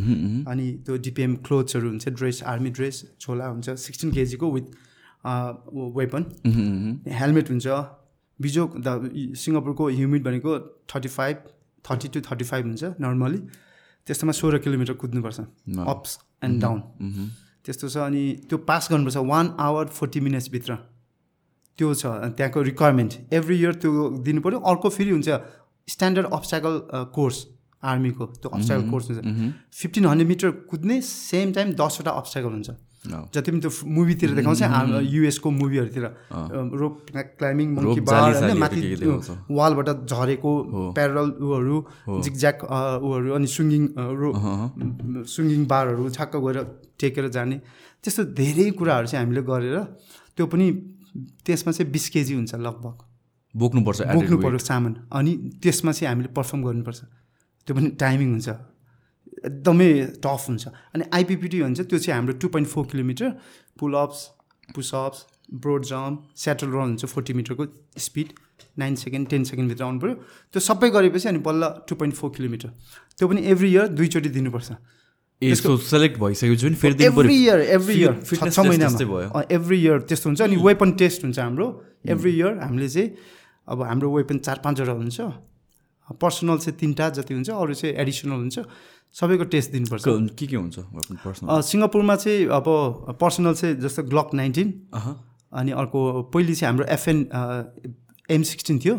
अनि 0.51 0.67
त्यो 0.87 0.97
डिपिएम 1.03 1.35
क्लोथ्सहरू 1.47 1.89
हुन्छ 1.89 2.09
ड्रेस 2.09 2.43
आर्मी 2.47 2.71
ड्रेस 2.79 3.05
छोला 3.21 3.47
हुन्छ 3.47 3.71
सिक्सटिन 3.85 4.13
केजीको 4.13 4.51
विथ 4.53 4.67
वेपन 5.99 6.23
हेलमेट 7.21 7.51
हुन्छ 7.51 7.67
बिजोक 8.39 8.77
द 8.87 8.89
सिङ्गापुरको 9.43 9.89
ह्युमिड 9.99 10.25
भनेको 10.25 10.59
thirty 10.95 11.09
five 11.09 11.37
thirty 11.85 12.09
two 12.09 12.21
thirty 12.31 12.45
five 12.45 12.65
हुन्छ 12.67 12.85
नर्मली 13.01 13.41
त्यस्तोमा 14.07 14.33
सोह्र 14.33 14.59
किलोमिटर 14.65 14.95
कुद्नुपर्छ। 15.03 15.39
अप्स 15.85 16.19
एन्ड 16.45 16.61
डाउन 16.63 16.79
त्यस्तो 17.65 17.89
छ 17.89 17.97
अनि 18.07 18.23
त्यो 18.49 18.59
पास 18.63 18.89
गर्नुपर्छ। 18.91 19.17
वान 19.33 19.47
आवर 19.59 19.87
फोर्टी 19.91 20.21
मिनट्सभित्र 20.21 20.75
त्यो 21.79 21.89
छ। 21.95 22.07
त्यहाँको 22.39 22.63
रिक्वायरमेन्ट 22.63 23.13
एभ्री 23.35 23.57
इयर 23.59 23.75
त्यो 23.83 23.91
दिनु 24.23 24.41
पऱ्यो 24.41 24.59
अर्को 24.71 24.89
फेरि 24.89 25.11
हुन्छ 25.11 25.29
स्ट्यान्डर्ड 25.89 26.27
अब्स्टाकल 26.33 26.75
कोर्स 27.15 27.37
आर्मीको 27.83 28.25
त्यो 28.41 28.49
अब्स्टाकल 28.51 28.83
कोर्स 28.91 29.07
हुन्छ। 29.11 29.21
फिफ्टिन 29.75 30.05
हन्ड्रेड 30.07 30.29
मिटर 30.29 30.51
कुद्ने 30.71 31.01
सेम 31.03 31.53
टाइम 31.53 31.73
दसवटा 31.75 32.11
अब्स्टाकल 32.23 32.51
हुन्छ. 32.57 32.71
जति 33.07 33.51
पनि 33.51 33.61
त्यो 33.61 33.73
मुभीतिर 33.97 34.31
देखाउँछ 34.35 34.63
युएसको 35.15 35.49
मुभीहरूतिर 35.51 36.05
रोप 36.81 36.95
क्लाइम्बिङ 37.39 37.69
मङ्की 37.77 38.01
बार 38.01 38.21
होइन 38.35 38.59
माथि। 38.59 38.81
वालबाट 39.51 39.89
झरेको 40.07 40.53
प्यारल 40.97 41.29
उहरू 41.47 41.77
जिगज्याक 42.25 42.59
उहरू 43.07 43.29
अनि 43.39 43.47
सुइङ्गिङ 43.47 43.83
रो 44.21 44.29
सुइङ्गिङ 45.25 45.67
बारहरू 45.67 46.11
छक्क 46.17 46.37
गएर 46.37 46.59
टेकेर 47.01 47.29
जाने। 47.37 47.57
त्यस्तो 48.05 48.23
धेरै 48.39 48.71
कुराहरू 48.79 49.07
चाहिँ 49.07 49.25
हामीले 49.25 49.43
गरेर 49.51 49.77
त्यो 50.37 50.47
पनि 50.47 50.67
त्यसमा 51.47 51.73
चाहिँ 51.73 51.91
बिस 51.93 52.09
केजी 52.15 52.35
हुन्छ 52.35 52.55
लगभग। 52.55 52.97
बोक्नुपर्छ 53.55 54.01
बोक्नु. 54.15 54.37
पऱ्यो 54.45 54.59
सामान। 54.61 54.95
अनि 55.13 55.33
त्यसमा 55.63 55.93
चाहिँ 55.93 56.09
हामीले 56.13 56.29
पर्फर्म 56.37 56.61
गर्नुपर्छ। 56.63 57.01
त्यो 57.67 57.73
पनि 57.77 57.89
टाइमिङ 58.01 58.29
हुन्छ। 58.33 58.49
एकदमै 59.47 59.91
टफ 60.25 60.43
हुन्छ। 60.49 60.65
अनि 60.95 61.05
आइपिपिटी 61.13 61.59
हुन्छ 61.61 61.81
त्यो 61.81 61.99
चाहिँ 61.99 62.17
हाम्रो 62.19 62.35
two 62.43 62.49
point 62.49 62.69
four 62.69 62.85
kilometre. 62.93 63.31
Pullups 63.79 64.21
pushups 64.75 65.19
broad 65.63 65.85
jump 65.87 66.37
shuttle 66.37 66.69
run 66.75 66.87
हुन्छ 66.91 67.05
फोर्टी 67.07 67.33
मिटरको 67.33 67.65
स्पिड। 67.99 68.29
नाइन 68.79 68.95
सेकेन्ड 68.97 69.29
टेन 69.29 69.45
सेकेन्डभित्र 69.45 69.85
आउनु 69.85 69.99
पऱ्यो। 70.01 70.15
त्यो 70.53 70.61
सबै 70.61 70.89
गरेपछि 70.91 71.29
अनि 71.29 71.39
बल्ल 71.47 71.63
टु 71.89 71.95
पोइन्ट 71.95 72.15
फोर 72.17 72.31
किलोमिटर। 72.37 72.69
त्यो 73.19 73.29
पनि 73.29 73.41
एभ्री 73.53 73.69
इयर 73.73 73.87
दुईचोटि 73.97 74.29
दिनुपर्छ। 74.37 74.71
सो 75.43 75.77
सेलेक्ट 75.77 76.19
भइसकेपछि 76.21 76.67
पनि 76.67 76.75
फेरि 76.81 76.95
दिनु 76.95 77.13
एभ्री 77.13 77.37
इयर 77.37 77.61
एभ्री 77.77 77.95
इयर 77.95 78.15
छ 78.25 78.59
भयो। 78.59 78.69
महिनामा 78.69 79.43
एभ्री 79.53 79.79
इयर 79.83 80.01
त्यस्तो 80.09 80.29
हुन्छ। 80.29 80.41
अनि 80.43 80.57
वेपन 80.57 80.93
टेस्ट 80.97 81.25
हुन्छ 81.25 81.39
हाम्रो। 81.39 81.67
एभ्री 82.09 82.33
इयर 82.33 82.59
हामीले 82.65 82.89
चाहिँ 82.89 83.09
अब 83.69 83.83
हाम्रो 83.83 84.09
वेपन 84.17 84.39
चार 84.39 84.61
पाँचवटा 84.65 84.93
हुन्छ। 84.93 85.21
पर्सनल 86.09 86.59
चाहिँ 86.59 86.79
तिनवटा 86.81 87.09
जति 87.21 87.35
हुन्छ 87.35 87.51
अरू 87.51 87.75
चाहिँ 87.75 87.95
एडिसनल 87.95 88.39
हुन्छ। 88.43 88.59
सबैको 89.21 89.45
टेस्ट 89.53 89.71
दिनुपर्छ। 89.73 90.05
क- 90.09 90.37
के 90.49 90.57
हुन्छ? 90.57 90.77
सिङ्गापुरमा 91.69 92.17
चाहिँ 92.17 92.47
अब 92.59 92.65
पर्सनल 93.21 93.55
चाहिँ 93.55 93.75
जस्तो 93.81 94.03
ग्लक 94.13 94.35
नाइन्टिन 94.35 94.69
अनि 95.53 95.73
अर्को 95.73 96.01
पहिले 96.35 96.55
चाहिँ 96.55 96.73
हाम्रो 96.73 96.87
एफएन 96.95 97.19
एम 98.31 98.43
सिक्सटिन 98.43 98.79
थियो। 98.85 98.95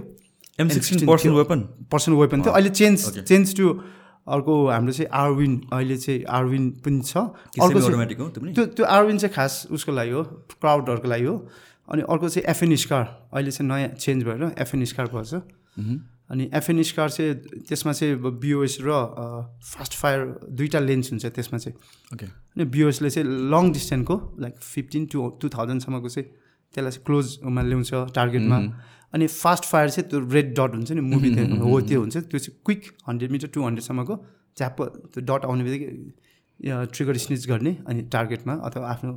M 0.60 0.70
sixteen 0.70 1.08
personal 1.08 1.34
weapon 1.34 1.60
personal 1.92 2.16
weapon 2.16 2.42
थियो। 2.42 2.54
अहिले 2.54 2.70
चेन्ज 2.70 3.20
चेन्ज 3.20 3.56
टु 3.58 3.68
अर्को 4.28 4.54
हाम्रो 4.68 4.94
चाहिँ 4.94 5.10
आरविन 5.14 5.54
अहिले 5.74 5.98
चाहिँ 5.98 6.24
आरविन 6.38 6.70
पनि 6.86 7.02
छ। 7.02 7.18
अर्को 7.18 7.80
त्यो 8.54 8.66
त्यो 8.66 8.86
आरविन 8.86 9.18
चाहिँ 9.18 9.34
खास 9.36 9.68
उसको 9.72 9.92
लागि 9.92 10.12
हो 10.12 10.24
क्राउडहरूको 10.62 11.08
लागि 11.08 11.26
हो। 11.26 11.38
अनि 11.92 12.02
अर्को 12.02 12.30
चाहिँ 12.30 12.50
एफएन 12.52 12.76
स्कार 12.76 13.06
अहिले 13.34 13.52
चाहिँ 13.52 13.70
नयाँ 13.70 13.90
चेन्ज 13.96 14.24
भएर 14.24 14.56
एफएन 14.60 14.86
स्कार 14.86 15.08
पर्छ 15.14 15.34
अनि 16.30 16.50
एफएन 16.54 16.84
स्कार 16.84 17.10
चाहिँ 17.10 17.34
त्यसमा 17.68 17.92
चाहिँ 17.94 18.16
बिओएस 18.18 18.78
र 18.82 18.92
फास्ट 19.64 19.94
फायर 19.94 20.20
दुईवटा 20.50 20.80
लेन्स 20.80 21.12
हुन्छ 21.12 21.26
त्यसमा 21.26 21.58
चाहिँ। 21.58 21.76
ओके 22.14 22.26
अनि 22.26 22.66
बिओएसले 22.76 23.10
चाहिँ 23.10 23.28
लङ 23.54 23.72
डिस्टेन्सको 23.74 24.16
लाइक 24.40 24.56
फिफ्टिन 24.62 25.06
टु 25.14 25.28
टु 25.42 25.50
थाउजन्डसम्मको 25.50 26.10
चाहिँ 26.10 26.28
त्यसलाई 26.74 26.92
चाहिँ 26.92 27.06
क्लोजमा 27.06 27.62
ल्याउँछ 27.62 27.92
टार्गेटमा 28.16 28.58
अनि 29.14 29.28
फास्ट 29.28 29.64
फायर 29.64 29.90
चाहिँ 29.90 30.10
त्यो 30.10 30.20
रेड 30.34 30.50
डट 30.52 30.72
हुन्छ 30.76 30.92
नि 30.92 31.02
मुभी 31.02 31.30
हो 31.64 31.80
त्यो 31.82 32.00
हुन्छ। 32.00 32.18
त्यो 32.18 32.40
चाहिँ 32.40 32.60
क्विक 32.66 32.82
हन्ड्रेड 33.08 33.32
मिटर 33.32 33.48
टु 33.54 33.64
हन्ड्रेडसम्मको 33.64 34.16
झ्याप 34.58 34.82
त्यो 35.14 35.22
डट 35.24 35.46
आउने 35.46 35.64
बित्तिकै 35.64 36.86
ट्रिगर 36.92 37.18
स्निच 37.24 37.48
गर्ने 37.48 37.76
अनि 37.88 38.02
टार्गेटमा 38.12 38.54
अथवा 38.68 38.90
आफ्नो 38.90 39.14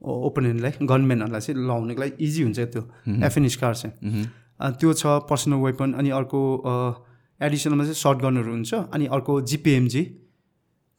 ओपोनेन्टलाई 0.00 0.86
गनम्यानहरूलाई 0.88 1.40
चाहिँ 1.40 1.60
लगाउनेको 1.60 2.00
लागि 2.00 2.24
इजी 2.24 2.42
हुन्छ 2.42 2.58
त्यो 2.72 2.82
एफएन 3.28 3.48
स्कार 3.54 3.74
चाहिँ। 3.74 4.24
त्यो 4.60 4.92
छ 4.92 5.06
पर्सनल 5.30 5.58
वेपन 5.64 5.92
अनि 5.92 6.10
अर्को 6.18 6.40
एडिसनलमा 7.40 7.84
चाहिँ 7.84 8.00
सर्ट 8.02 8.18
गनहरू 8.18 8.52
हुन्छ 8.52 8.74
अनि 8.74 9.06
अर्को 9.16 9.40
जिपिएमजी 9.52 10.02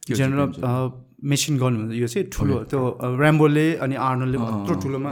जेनरल 0.10 0.50
मेसिन 1.24 1.58
गन 1.58 1.74
हुन्छ 1.76 1.94
यो 1.96 2.08
चाहिँ 2.08 2.28
ठुलो 2.30 2.56
त्यो 2.72 2.82
ऱ्याम्बोले 3.22 3.68
अनि 3.86 3.96
आर्नलले 4.10 4.38
यत्रो 4.38 4.76
ठुलोमा 4.82 5.12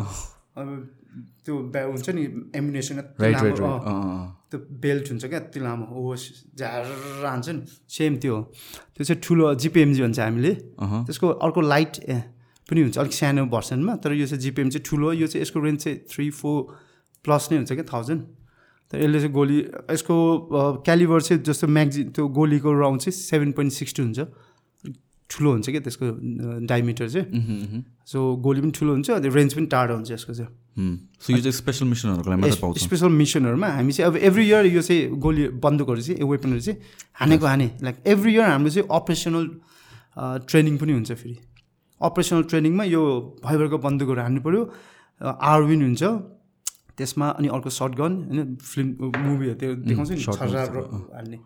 त्यो 1.46 1.58
ब्या 1.74 1.84
हुन्छ 1.86 2.10
नि 2.10 2.24
राइट 3.22 3.58
त्यो 4.52 4.60
बेल्ट 4.86 5.06
हुन्छ 5.12 5.26
क्या 5.26 5.40
यति 5.40 5.60
लामो 5.60 5.86
हो 5.94 6.16
झार 6.16 6.82
हान्छ 7.26 7.50
नि 7.50 7.62
सेम 7.98 8.18
त्यो 8.22 8.36
हो। 8.36 8.42
त्यो 8.96 9.04
चाहिँ 9.04 9.22
ठुलो 9.22 9.54
जिपिएमजी 9.64 10.02
भन्छ 10.02 10.20
हामीले। 10.20 10.54
त्यसको 11.10 11.28
अर्को 11.46 11.62
लाइट 11.62 11.94
पनि 12.70 12.82
हुन्छ 12.82 12.98
अलिक 12.98 13.14
सानो 13.14 13.46
भर्सनमा 13.50 13.96
तर 14.06 14.14
यो 14.14 14.26
चाहिँ 14.26 14.42
जिपिएम 14.42 14.70
चाहिँ 14.70 14.86
ठुलो 14.86 15.12
यो 15.14 15.28
चाहिँ 15.28 15.42
यसको 15.42 15.60
रेन्ज 15.66 15.80
चाहिँ 15.84 15.98
थ्री 16.14 16.30
फोर 16.40 16.58
प्लस 17.26 17.48
नै 17.52 17.58
हुन्छ 17.58 17.72
क्या 17.74 17.86
थाउजन्ड 17.94 18.22
यसले 18.93 19.19
चाहिँ 19.19 19.34
गोली 19.34 19.58
यसको 19.91 20.15
क्यालिबर 20.86 21.21
चाहिँ 21.21 21.43
जस्तो 21.43 21.67
म्याग्जि 21.67 22.04
त्यो 22.15 22.28
गोलीको 22.30 22.69
राउन्ड 22.80 23.02
चाहिँ 23.02 23.15
सेभेन 23.15 23.52
पोइन्ट 23.58 23.74
सिक्सटी 23.74 24.02
हुन्छ। 24.02 24.19
ठुलो 25.30 25.52
हुन्छ 25.52 25.69
क्या 25.69 25.82
त्यसको 25.82 26.06
डायमिटर 26.69 27.10
चाहिँ। 27.10 27.26
सो 28.06 28.19
गोली 28.45 28.62
पनि 28.62 28.71
ठुलो 28.78 28.91
हुन्छ 28.93 29.10
अनि 29.10 29.30
रेन्ज 29.34 29.54
पनि 29.58 29.65
टाढो 29.74 29.93
हुन्छ 29.95 30.12
यसको 30.12 30.34
चाहिँ। 30.34 30.52
सो 31.17 31.34
यो 31.34 31.39
चाहिँ 31.41 31.52
स्पेसल 31.52 31.86
मिसनहरूको 31.89 32.30
लागि 32.30 32.80
स्पेसल 32.80 33.10
मिसनहरूमा 33.10 33.67
हामी 33.67 33.91
चाहिँ 33.91 34.12
अब 34.12 34.17
एभ्री 34.21 34.45
इयर 34.45 34.65
यो 34.69 34.82
चाहिँ 34.82 35.17
गोली 35.17 35.48
बन्दुकहरू 35.65 36.02
चाहिँ 36.02 36.30
वेपनहरू 36.30 36.62
चाहिँ 36.62 36.78
हानेको 37.19 37.45
हाने। 37.48 37.67
लाइक 37.82 37.95
एभ्री 38.06 38.34
इयर 38.34 38.45
हाम्रो 38.45 38.69
चाहिँ 38.69 38.88
अपरेसनल 38.91 39.45
ट्रेनिङ 40.45 40.78
पनि 40.78 40.93
हुन्छ 40.93 41.12
फेरि। 41.12 41.36
अपरेसनल 42.02 42.43
ट्रेनिङमा 42.45 42.84
यो 42.86 43.02
भयभरको 43.41 43.78
बन्दुकहरू 43.82 44.21
हान्नु 44.21 44.41
पऱ्यो 44.45 44.62
आरविन 45.21 45.82
हुन्छ। 45.82 46.04
त्यसमा 46.98 47.28
अनि 47.30 47.48
अर्को 47.56 47.70
सर्ट 47.70 47.94
गन 47.96 48.14
होइन 48.30 48.56
फिल्म 48.56 49.12
मुभीहरू 49.26 49.56
त्यो 49.60 49.76
देखाउँछ 49.88 50.12
नि 50.12 50.18
हान्ने 50.22 51.38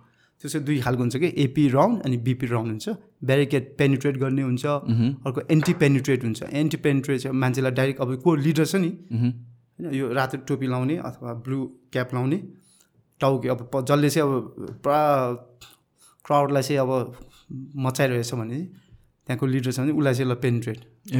त्यो 0.41 0.49
चाहिँ 0.49 0.65
दुई 0.65 0.79
खालको 0.79 1.01
हुन्छ 1.01 1.17
कि 1.17 1.33
एपी 1.43 1.67
राउन्ड 1.69 2.01
अनि 2.05 2.17
बिपी 2.25 2.47
राउन्ड 2.47 2.69
हुन्छ। 2.69 2.89
ब्यारिकेड 3.23 3.63
पेनिट्रेट 3.77 4.17
गर्ने 4.17 4.41
हुन्छ। 4.41 4.65
अर्को 4.65 5.41
एन्टी 5.51 5.73
पेनिट्रेट 5.81 6.23
हुन्छ। 6.23 6.43
एन्टी 6.43 6.77
पेनिट्रेट 6.77 7.19
चाहिँ 7.21 7.35
मान्छेलाई 7.35 7.71
डाइरेक्ट 7.71 7.99
अब 8.01 8.15
को 8.23 8.35
लिडर 8.35 8.65
छ 8.65 8.75
नि। 8.75 8.91
होइन 9.11 9.93
यो 9.93 10.13
रातो 10.13 10.37
टोपी 10.47 10.67
लाउने 10.67 10.95
अथवा 10.97 11.33
ब्लू 11.43 11.59
क्याप 11.91 12.13
लाउने। 12.13 12.37
टाउके 13.21 13.47
अब 13.49 13.59
जसले 13.83 14.09
चाहिँ 14.09 14.23
अब 14.23 14.79
पुरा 14.83 15.01
क्राउडलाई 16.25 16.63
चाहिँ 16.63 16.79
अब 16.79 16.91
मचाइरहेछ 17.83 18.33
भने 18.33 18.59
त्यहाँको 19.27 19.45
लिडर 19.45 19.71
छ 19.71 19.79
भने 19.79 19.91
उसलाई 19.91 20.13
चाहिँ 20.13 20.31
ल 20.31 20.35
पेनिट्रेट 20.39 20.79
ए 21.11 21.19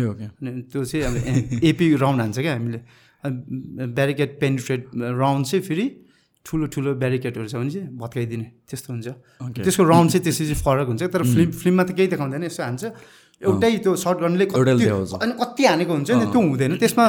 त्यो 0.72 0.86
चाहिँ 0.86 1.04
अब 1.04 1.13
एपी 1.63 1.96
राउन्ड 1.98 2.20
हान्छ 2.22 2.39
क्या 2.39 2.54
हामीले। 2.56 2.80
ब्यारिकेड 3.25 4.39
पेनिट्रेट 4.39 4.82
राउन्ड 4.95 5.45
चाहिँ 5.45 5.63
फेरि 5.65 5.86
ठुलो 6.45 6.65
ठुलो 6.73 6.93
ब्यारिकेडहरू 6.95 7.47
छ 7.47 7.55
भने 7.55 7.69
चाहिँ 7.69 7.88
भत्काइदिने। 7.99 8.47
त्यस्तो 8.69 8.89
हुन्छ. 8.93 9.08
त्यसको 9.60 9.84
राउन्ड 9.84 10.10
चाहिँ 10.12 10.23
त्यसरी 10.23 10.45
चाहिँ 10.49 10.63
फरक 10.63 10.88
हुन्छ। 10.88 11.03
तर 11.12 11.23
फिल्म 11.23 11.51
फिल्ममा 11.51 11.84
त 11.84 11.91
केही 11.99 12.08
देखाउँदैन 12.15 12.43
यसो 12.47 12.63
हान्छ। 12.63 12.84
एउटै 13.43 13.71
त्यो 13.84 13.95
सर्ट 13.95 14.17
गर्नुले। 14.23 14.45
अनि 14.49 15.34
कति 15.36 15.63
हानेको 15.67 15.91
हुन्छ 15.93 16.10
नि 16.15 16.25
त्यो 16.32 16.39
हुँदैन। 16.39 16.77
त्यसमा 16.79 17.05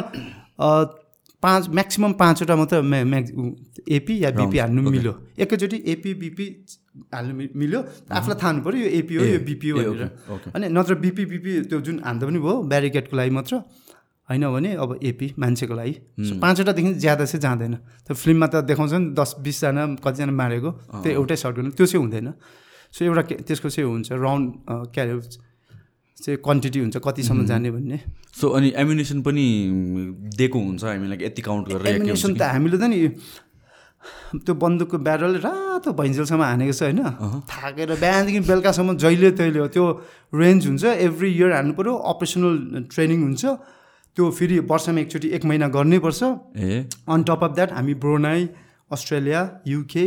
पाँच 1.40 1.62
म्याक्सिमम् 1.72 2.14
पाँचवटा 2.20 2.54
मात्र 2.56 2.80
म्या 2.84 3.20
एपी 3.96 4.14
या 4.24 4.30
बिपी 4.36 4.58
हान्नु 4.58 4.80
मिल्यो। 4.90 5.12
एकैचोटि 5.40 5.78
एपी 5.88 6.10
बिपी 6.20 6.46
हाल्नु 7.14 7.32
मिल्यो। 7.56 7.80
आफूलाई 8.12 8.36
थाहा 8.36 8.50
हुनु 8.52 8.62
पऱ्यो 8.66 8.78
यो 8.82 8.90
एपी 8.98 9.14
हो 9.14 9.24
यो 9.24 9.38
बिपी 9.48 9.68
हो 9.72 9.78
भनेर। 9.78 10.10
अनि 10.52 10.66
नत्र 10.68 10.94
बिपी 11.00 11.24
बिपी 11.32 11.50
त्यो 11.70 11.80
जुन 11.80 11.96
हान्दा 12.04 12.26
पनि 12.28 12.38
भयो 12.44 12.56
ब्यारिकेडको 12.68 13.14
लागि 13.16 13.30
मात्र। 13.30 13.54
होइन 14.30 14.46
भने 14.46 14.70
अब 14.78 14.90
एपी 15.02 15.26
मान्छेको 15.34 15.74
लागि। 15.74 15.94
पाँचवटादेखि 16.38 16.90
ज्यादा 17.02 17.24
चाहिँ 17.26 17.42
जाँदैन। 17.42 17.74
त्यो 18.06 18.14
फिल्ममा 18.14 18.46
त 18.46 18.54
देखाउँछ 18.62 18.92
नि 18.94 19.10
दस 19.18 19.30
बिसजना 19.42 19.82
कतिजना 19.98 20.30
मारेको। 20.30 20.70
त्यो 21.02 21.10
एउटै 21.18 21.36
सर्ट 21.36 21.54
गर्नु। 21.58 21.70
त्यो 21.74 21.86
चाहिँ 21.90 22.02
हुँदैन। 22.06 22.28
सो 22.94 23.04
एउटा 23.04 23.22
त्यसको 23.42 23.68
चाहिँ 23.68 23.90
हुन्छ 23.90 24.08
राउन्ड 24.14 24.46
के 24.94 25.00
अरे 25.02 25.14
चाहिँ 26.20 26.38
क्वान्टिटी 26.38 26.78
हुन्छ 26.78 26.96
कतिसम्म 27.02 27.46
जाने 27.50 27.70
भन्ने। 27.74 27.98
सो 28.38 28.46
अनि 28.54 28.68
एम्युनेसन 28.76 29.18
पनि 29.26 29.44
दिएको 30.38 30.58
हुन्छ 30.58 30.84
हामीलाई 30.84 31.18
यति 31.26 31.42
काउन्ट 31.42 31.64
गरेर 31.68 31.86
एमिनेसन 31.98 32.34
त 32.38 32.42
हामीले 32.54 32.78
त 32.78 32.86
नि 32.86 32.98
त्यो 34.46 34.54
बन्दुकको 34.54 34.96
ब्यारल 34.96 35.34
रातो 35.44 35.92
भैन्जेलसम्म 35.92 36.42
हानेको 36.44 36.72
छ 36.72 36.82
होइन। 36.86 37.00
थाकेर 37.50 37.90
बिहानदेखि 38.00 38.40
बेलुकासम्म 38.46 38.96
जहिले 38.96 39.30
तहिले 39.36 39.58
हो। 39.60 39.68
त्यो 39.74 39.84
रेन्ज 40.32 40.62
हुन्छ। 40.66 40.84
एभ्री 41.04 41.28
इयर 41.34 41.50
हान्नु 41.52 41.72
पऱ्यो 41.74 41.92
अपरेसनल 41.98 42.54
ट्रेनिङ 42.94 43.20
हुन्छ। 43.26 43.44
त्यो 44.16 44.30
फेरि 44.38 44.58
वर्षमा 44.70 45.00
एकचोटि 45.00 45.28
एक 45.36 45.44
महिना 45.44 45.68
गर्नैपर्छ 45.76 46.22
ए। 46.56 46.88
अन 47.08 47.22
टप 47.28 47.40
अफ 47.44 47.52
द्याट 47.54 47.72
हामी 47.72 47.94
ब्रोनाई 48.02 48.48
अस्ट्रेलिया 48.90 49.40
युके 49.66 50.06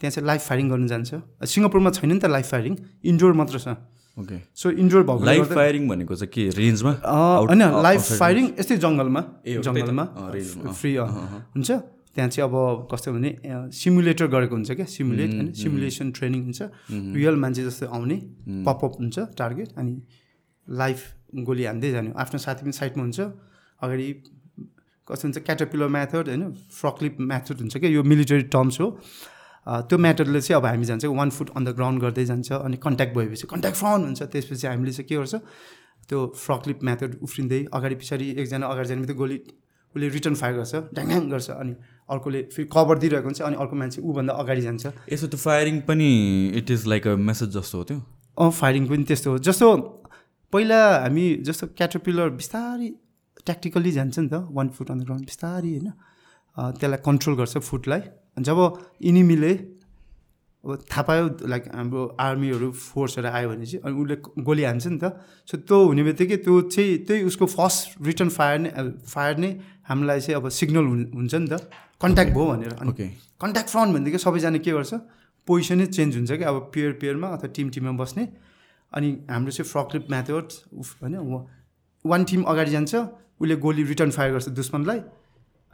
त्यहाँ 0.00 0.10
चाहिँ 0.10 0.26
लाइभ 0.26 0.40
फायरिङ 0.40 0.66
गर्नु 0.70 0.86
जान्छ। 0.88 1.10
सिङ्गापुरमा 1.44 1.90
छैन 1.90 2.12
नि 2.12 2.18
त 2.18 2.30
लाइभ 2.30 2.46
फायरिङ 2.46 2.74
इन्डोर 3.10 3.32
मात्र 3.34 3.58
छ। 3.58 3.68
ओके 4.16 4.36
सो 4.54 4.70
इन्डोर 4.70 5.02
भएको 5.02 5.24
लाइभ 5.24 5.44
फायरिङ 5.54 5.88
भनेको 5.88 6.14
चाहिँ 6.14 6.30
के? 6.30 6.42
रेन्जमा 6.54 6.92
होइन 7.02 7.62
outside 7.62 8.18
फायरिङ 8.18 8.44
यस्तै 8.58 8.76
जङ्गलमा। 8.78 9.22
जङ्गलमा। 9.66 10.04
फ्री 10.78 10.92
हुन्छ। 10.94 11.70
त्यहाँ 12.14 12.30
चाहिँ 12.30 12.46
अब 12.50 12.54
कस्तो 12.90 13.12
भने 13.14 13.30
सिमुलेटर 13.70 14.26
गरेको 14.26 14.54
हुन्छ 14.54 14.70
क्या? 14.78 14.86
सिमुलेट 14.86 15.30
होइन? 15.34 15.52
सिमुलेसन 15.54 16.10
ट्रेनिङ 16.14 16.40
हुन्छ। 16.46 16.60
रियल 17.18 17.36
मान्छे 17.42 17.62
जस्तो 17.66 17.86
आउने 17.94 18.16
पपअप 18.66 18.92
हुन्छ 19.00 19.16
टार्गेट 19.38 19.68
अनि 19.78 19.94
लाइफ 20.66 20.98
गोली 21.32 21.64
हान्दै 21.64 21.90
जाने 21.92 22.10
आफ्नो 22.16 22.38
साथी 22.38 22.62
पनि 22.64 22.72
साइडमा 22.72 23.02
हुन्छ। 23.02 23.20
अगाडि 23.80 24.06
कस्तो 25.08 25.24
हुन्छ 25.28 25.38
क्याटरपिलर 25.38 25.88
म्याथड 25.88 26.28
होइन? 26.28 26.42
फ्रकलिप 26.72 27.14
म्याथड 27.20 27.58
हुन्छ 27.60 27.76
क्या। 27.76 27.90
यो 27.90 28.02
मिलिटरी 28.02 28.42
टर्म्स 28.54 28.80
हो। 28.80 28.86
त्यो 29.66 29.98
म्याथडले 29.98 30.40
चाहिँ 30.40 30.60
अब 30.60 30.66
हामी 30.66 30.84
जान्छ 30.84 31.04
one 31.04 31.30
foot 31.30 31.50
on 31.56 31.64
the 31.64 31.68
ground 31.76 32.00
गर्दै 32.02 32.24
जान्छ 32.24 32.52
अनि 32.52 32.76
कन्ट्याक्ट 32.76 33.14
भएपछि 33.16 33.46
कन्ट्याक्ट 33.46 33.78
फ्रन 33.78 34.00
हुन्छ। 34.04 34.22
त्यसपछि 34.22 34.66
हामीले 34.66 34.92
चाहिँ 34.92 35.08
के 35.08 35.16
गर्छ 35.16 35.34
त्यो 36.08 36.18
फ्रकलिप 36.36 36.78
म्याथड 36.84 37.16
उफ्रिँदै 37.22 37.64
अगाडि 37.72 37.94
पछाडि 38.00 38.26
एकजना 38.40 38.66
अगाडि 38.66 38.88
जाने 38.88 39.00
बित्तिकै 39.00 39.18
गोली 39.18 39.38
उसले 39.94 40.08
रिटर्न 40.08 40.34
फायर 40.34 40.54
गर्छ 40.56 40.74
ढ्याङ 40.96 41.28
गर्छ 41.28 41.50
अनि 41.50 41.72
अर्कोले 42.08 42.40
फेरि 42.52 42.68
कभर 42.72 42.98
दिइरहेको 42.98 43.28
हुन्छ 43.28 43.40
अनि 43.42 43.56
अर्को 43.56 43.76
मान्छे 43.76 44.00
ऊभन्दा 44.02 44.32
अगाडि 44.32 44.60
जान्छ। 44.60 44.86
यसो 45.12 45.26
त्यो 45.28 45.38
फायरिङ 45.38 45.80
पनि 45.88 46.08
it 46.56 46.70
is 46.70 46.86
like 46.86 47.06
a 47.08 47.14
message 47.28 47.48
जस्तो 47.56 47.78
हो 47.78 47.84
त्यो? 47.84 47.98
अँ 48.38 48.50
फायरिङ 48.50 48.86
पनि 48.88 49.04
त्यस्तो 49.04 49.30
हो। 49.30 49.38
जस्तो 49.38 49.66
पहिला 50.52 50.80
हामी 51.04 51.24
जस्तो 51.46 51.66
क्याटरपिलर 51.78 52.28
बिस्तारै 52.40 52.90
ट्याक्टिकल्ली 53.46 53.90
जान्छ 53.92 54.18
नि 54.18 54.28
त 54.28 54.34
one 54.58 54.68
foot 54.76 54.90
on 54.90 54.98
the 55.00 55.04
ground 55.08 55.24
बिस्तारै 55.30 55.72
होइन 55.72 55.88
त्यसलाई 56.78 57.00
कन्ट्रोल 57.08 57.34
गर्छ 57.40 57.58
फुटलाई 57.68 58.02
जब 58.46 58.58
इनिमीले 59.10 59.52
अब 60.64 60.70
थाहा 60.90 61.02
पायो 61.08 61.24
लाइक 61.52 61.64
हाम्रो 61.74 62.00
आर्मीहरू 62.20 62.68
फोर्सहरू 62.76 63.28
आयो 63.28 63.48
भने 63.50 63.66
चाहिँ 63.66 63.82
अनि 63.84 63.94
उसले 64.02 64.16
गोली 64.42 64.64
हान्छ 64.64 64.86
नि 64.86 64.98
त। 64.98 65.04
सो 65.48 65.56
त्यो 65.68 65.76
हुने 65.86 66.02
बित्तिकै 66.08 66.36
त्यो 66.44 66.54
चाहिँ 66.74 66.96
त्यही 67.06 67.22
उसको 67.30 67.46
फर्स्ट 67.46 68.02
रिटर्न 68.08 68.30
फायर 68.38 68.58
नै 68.64 68.70
फायर 69.06 69.36
नै 69.38 69.50
हामीलाई 69.88 70.20
चाहिँ 70.20 70.36
अब 70.40 70.48
सिग्नल 70.58 70.84
हुन्छ 71.14 71.34
नि 71.34 71.48
त। 71.48 71.70
कन्ट्याक्ट 72.02 72.32
भयो 72.34 72.46
भनेर। 72.52 72.72
अनि 72.82 72.90
ओके 72.90 73.06
कन्ट्याक्ट 73.42 73.70
फ्रन्ट 73.70 73.90
भनेदेखि 73.94 74.18
सबैजना 74.18 74.58
के 74.66 74.70
गर्छ 74.76 74.92
पोजिसनै 75.48 75.86
चेन्ज 75.94 76.16
हुन्छ 76.16 76.30
कि 76.32 76.44
अब 76.50 76.56
पेयर 76.74 76.92
पेयरमा 77.00 77.28
अथवा 77.38 77.48
टिम 77.54 77.70
टिममा 77.70 77.92
बस्ने। 78.02 78.24
अनि 78.92 79.08
हाम्रो 79.30 79.52
चाहिँ 79.52 79.68
फ्रकलिप 79.68 80.04
म्याथड 80.10 80.48
उफ 80.72 80.88
होइन 81.02 81.14
वान 82.04 82.24
टिम 82.24 82.42
अगाडि 82.52 82.70
जान्छ 82.70 82.94
उसले 83.40 83.56
गोली 83.56 83.82
रिटर्न 83.84 84.10
फायर 84.10 84.30
गर्छ 84.32 84.48
दुश्मनलाई। 84.50 85.00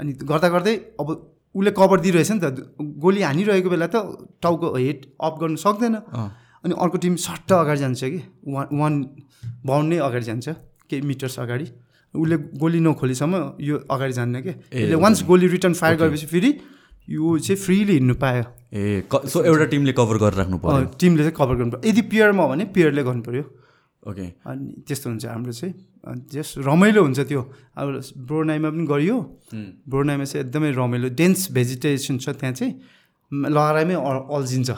अनि 0.00 0.12
गर्दा 0.24 0.48
गर्दै 0.54 0.74
अब 1.00 1.08
उसले 1.54 1.70
कभर 1.78 2.00
दिइरहेछ 2.00 2.30
नि 2.32 2.40
त 2.42 2.76
गोली 2.98 3.22
हानिरहेको 3.22 3.70
बेला 3.70 3.86
त 3.86 3.96
टाउको 4.42 4.74
हेड 4.74 4.98
अप 5.20 5.34
गर्नु 5.40 5.56
सक्दैन। 5.56 5.94
अनि 6.64 6.74
अर्को 6.74 6.98
टिम 6.98 7.14
सट्ट 7.22 7.52
अगाडि 7.54 7.80
जान्छ 7.80 8.04
कि 8.04 8.20
वान 8.48 8.66
वान 8.74 8.94
बााउन्ड 9.64 9.88
नै 9.92 9.98
अगाडि 10.02 10.24
जान्छ 10.24 10.46
केही 10.90 11.02
मिटर्स 11.02 11.38
अगाडि। 11.40 11.66
उसले 12.14 12.36
गोली 12.58 12.80
नखोलेसम्म 12.80 13.34
यो 13.60 13.76
अगाडि 13.90 14.12
जान्न 14.12 14.40
कि? 14.40 14.52
ए, 14.72 14.82
यसले 14.82 14.96
वान्स 14.96 15.22
गोली 15.24 15.46
रिटर्न 15.48 15.74
फायर 15.74 15.96
गरेपछि 15.96 16.26
फेरि 16.26 16.50
यो 17.10 17.38
चाहिँ 17.38 17.62
फ्रिली 17.62 17.92
हिँड्नु 17.92 18.14
पायो। 18.14 18.44
ए 18.72 19.04
सो 19.14 19.44
एउटा 19.44 19.64
टिमले 19.64 19.92
कभर 19.92 20.16
गरेर 20.16 20.34
राख्नु 20.34 20.58
पर्यो 20.58 20.84
टिमले 21.00 21.22
चाहिँ 21.22 21.36
कभर 21.40 21.54
गर्नु 21.54 21.70
पर्यो। 21.70 21.90
यदि 21.90 22.02
पियरमा 22.02 22.42
हो 22.42 22.48
भने 22.48 22.64
पियरले 22.64 23.02
गर्नु 23.02 23.22
पऱ्यो 23.22 23.42
ओके 24.08 24.22
अनि 24.22 24.82
त्यस्तो 24.88 25.10
हुन्छ 25.10 25.26
हाम्रो 25.26 25.52
चाहिँ। 25.52 25.74
अनि 26.08 26.20
त्यस 26.20 26.54
रमाइलो 26.58 27.02
हुन्छ 27.02 27.20
त्यो। 27.20 27.52
अब 27.76 28.02
ब्रोनाइमा 28.18 28.70
पनि 28.70 28.86
गरियो। 28.86 29.40
ब्रोनाइमा 29.88 30.24
चाहिँ 30.24 30.46
एकदमै 30.46 30.70
रमाइलो 30.72 31.08
डेन्स 31.08 31.52
भेजिटेसन 31.52 32.18
छ 32.18 32.28
त्यहाँ 32.28 32.54
चाहिँ। 32.54 32.80
म- 33.32 33.46
लहराइमै 33.46 33.94
अ- 33.94 34.36
अल्झिन्छ। 34.36 34.70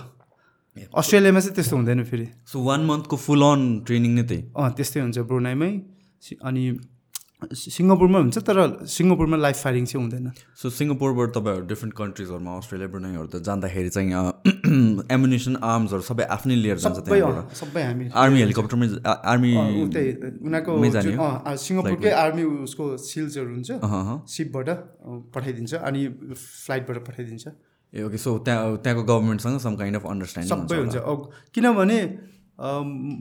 अस्ट्रेलियामा 0.96 1.40
चाहिँ 1.40 1.54
त्यस्तो 1.54 1.76
हुँदैन 1.76 2.04
फेरि। 2.04 2.28
सो 2.46 2.60
वान 2.60 2.80
मन्थको 2.80 3.16
फुल 3.16 3.42
अन 3.42 3.80
ट्रेनिङ 3.86 4.14
नै 4.14 4.22
त्यही। 4.22 4.44
अँ 4.56 4.72
त्यस्तै 4.72 5.00
हुन्छ 5.00 5.18
ब्रोनाइमै। 5.18 5.82
अनि 6.44 6.78
सिङ्गापुरमा 7.42 8.18
हुन्छ 8.18 8.38
तर 8.48 8.58
सिङ्गापुरमा 8.88 9.36
लाइफ 9.36 9.56
फायरिङ 9.62 9.84
चाहिँ 9.84 10.00
हुँदैन। 10.02 10.30
सो 10.56 10.70
सिङ्गापुरबाट 10.72 11.28
तपाईँहरू 11.36 11.64
डिफ्रेन्ट 11.68 11.94
कन्ट्रिजहरूमा 11.96 12.52
अस्ट्रेलिया 12.56 12.88
ब्रुनाईहरू 12.88 13.28
त 13.28 13.36
जाँदाखेरि 13.44 13.90
चाहिँ 13.92 14.08
एम्युनेसन 15.12 15.56
आर्म्सहरू 15.60 16.02
सबै 16.10 16.24
आफ्नै 16.36 16.56
लिएर 16.56 16.78
जान्छ 16.80 16.98
सबै 17.60 17.82
हामी 17.84 18.08
आर्मी 18.16 18.38
हेलिकप्टरमै 18.40 18.88
आर्मी 19.04 19.52
उनीहरूको 19.84 21.28
सिङ्गापुरकै 21.60 22.12
आर्मी 22.24 22.42
उसको 22.64 22.84
सिल्सहरू 23.04 23.50
हुन्छ। 23.52 23.70
सिपबाट 24.32 24.68
पठाइदिन्छ 25.36 25.72
अनि 25.76 26.00
फ्लाइटबाट 26.40 26.98
पठाइदिन्छ। 27.04 27.44
ए 27.92 28.02
ओके 28.02 28.18
सो 28.18 28.30
त्यहाँ 28.48 28.76
त्यहाँको 28.80 29.02
गभर्मेन्टसँग 29.12 29.58
सम 29.60 29.74
काइन्ड 29.76 29.96
अफ 30.00 30.04
अन्डरस्ट्यान्डिङ 30.08 30.50
सबै 30.56 30.76
हुन्छ 30.82 30.96
किनभने 31.52 31.98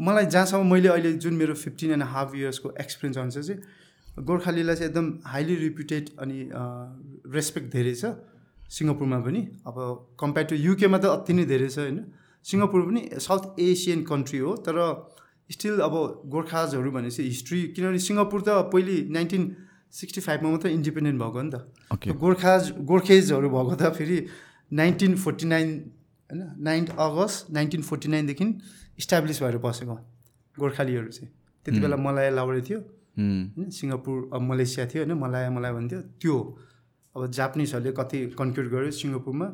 मलाई 0.08 0.25
जहाँसम्म 0.34 0.65
मैले 0.71 0.89
अहिले 0.89 1.12
जुन 1.23 1.34
मेरो 1.36 1.54
फिफ्टिन 1.62 1.91
एन्ड 1.99 2.04
हाफ 2.15 2.36
इयर्सको 2.36 2.67
एक्सपिरियन्स 2.84 3.17
अनुसार 3.19 3.43
चाहिँ 3.43 3.84
गोर्खालीलाई 4.17 4.75
चाहिँ 4.75 4.89
एकदम 4.89 5.08
हाइली 5.25 5.56
रिप्युटेड 5.56 6.10
अनि 6.19 6.38
रेस्पेक्ट 7.36 7.67
धेरै 7.71 7.93
छ। 7.95 8.15
सिङ्गापुरमा 8.69 9.19
पनि 9.21 9.41
अब 9.67 9.75
कम्पेयर 10.19 10.45
टु 10.47 10.56
युकेमा 10.56 10.97
त 10.97 11.06
अति 11.15 11.34
नै 11.34 11.45
धेरै 11.45 11.67
छ 11.69 11.78
होइन? 11.80 11.99
सिङ्गापुर 12.45 12.82
पनि 12.88 13.01
साउथ 13.19 13.60
एसियन 13.60 14.01
कन्ट्री 14.04 14.39
हो 14.39 14.56
तर 14.65 14.78
स्टिल 15.49 15.80
अब 15.86 15.95
गोर्खाजहरू 16.34 16.91
भनेपछि 16.91 17.23
हिस्ट्री 17.23 17.62
किनभने 17.75 17.99
सिङ्गापुर 18.08 18.41
त 18.41 18.49
पहिले 18.73 18.95
नाइन्टिन 19.13 19.43
सिक्सटी 19.93 20.21
फाइभमा 20.21 20.49
मात्रै 20.49 20.71
इन्डिपेन्डेन्ट 20.73 21.17
भएको 21.21 21.41
नि 21.41 21.51
त। 21.51 22.17
गोर्खाज 22.23 22.71
गोर्खेजहरू 22.91 23.49
भएको 23.49 23.75
त 23.75 23.93
फेरि 23.99 24.17
नाइन्टिन 24.73 25.15
फोर्टी 25.23 25.45
नाइन 25.45 25.69
होइन? 26.30 26.41
नाइन 26.65 26.84
अगस्त 26.97 27.51
नाइन्टिन 27.51 27.82
फोर्टी 27.84 28.08
नाइनदेखि 28.10 28.45
इस्टाब्लिस 28.99 29.43
भएर 29.43 29.58
बसेको 29.62 29.95
गोर्खालीहरू 30.58 31.10
चाहिँ। 31.12 31.30
त्यति 31.65 31.80
बेला 31.80 31.97
मलाया 31.97 32.30
लाउडे 32.39 32.62
थियो 32.69 32.80
होइन 33.17 33.69
सिङ्गापुर 33.78 34.30
अब 34.34 34.41
मलेसिया 34.41 34.86
थियो 34.91 35.04
होइन 35.04 35.13
मलाया 35.19 35.49
मलाया 35.51 35.73
भन्थ्यो। 35.73 35.99
त्यो 36.21 36.36
अब 37.15 37.21
जापानिजहरूले 37.32 37.91
कति 37.99 38.17
कन्क्युर 38.39 38.67
गर्यो 38.73 38.91
सिङ्गापुरमा। 38.91 39.47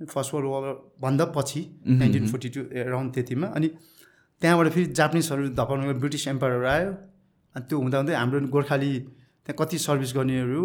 फर्स्ट 0.00 0.34
वर्ल्ड 0.34 0.48
वारभन्दा 0.50 1.24
पछि 1.36 1.60
नाइन्टिन 2.00 2.26
फोर्टी 2.28 2.48
टू 2.54 2.60
एराउन्ड 2.82 3.08
त्यतिमा। 3.14 3.46
अनि 3.56 3.68
त्यहाँबाट 4.42 4.68
फेरि 4.74 4.86
जापानिजहरू 4.98 5.48
धपाउनु 5.60 5.94
ब्रिटिस 6.02 6.24
एम्पायरहरू 6.34 6.66
आयो। 6.66 6.90
अनि 7.54 7.64
त्यो 7.68 7.76
हुँदाहुँदै 7.78 8.14
हाम्रो 8.14 8.38
गोर्खाली 8.54 8.92
त्यहाँ 9.46 9.56
कति 9.60 9.76
सर्भिस 9.86 10.10
गर्नेहरू 10.16 10.62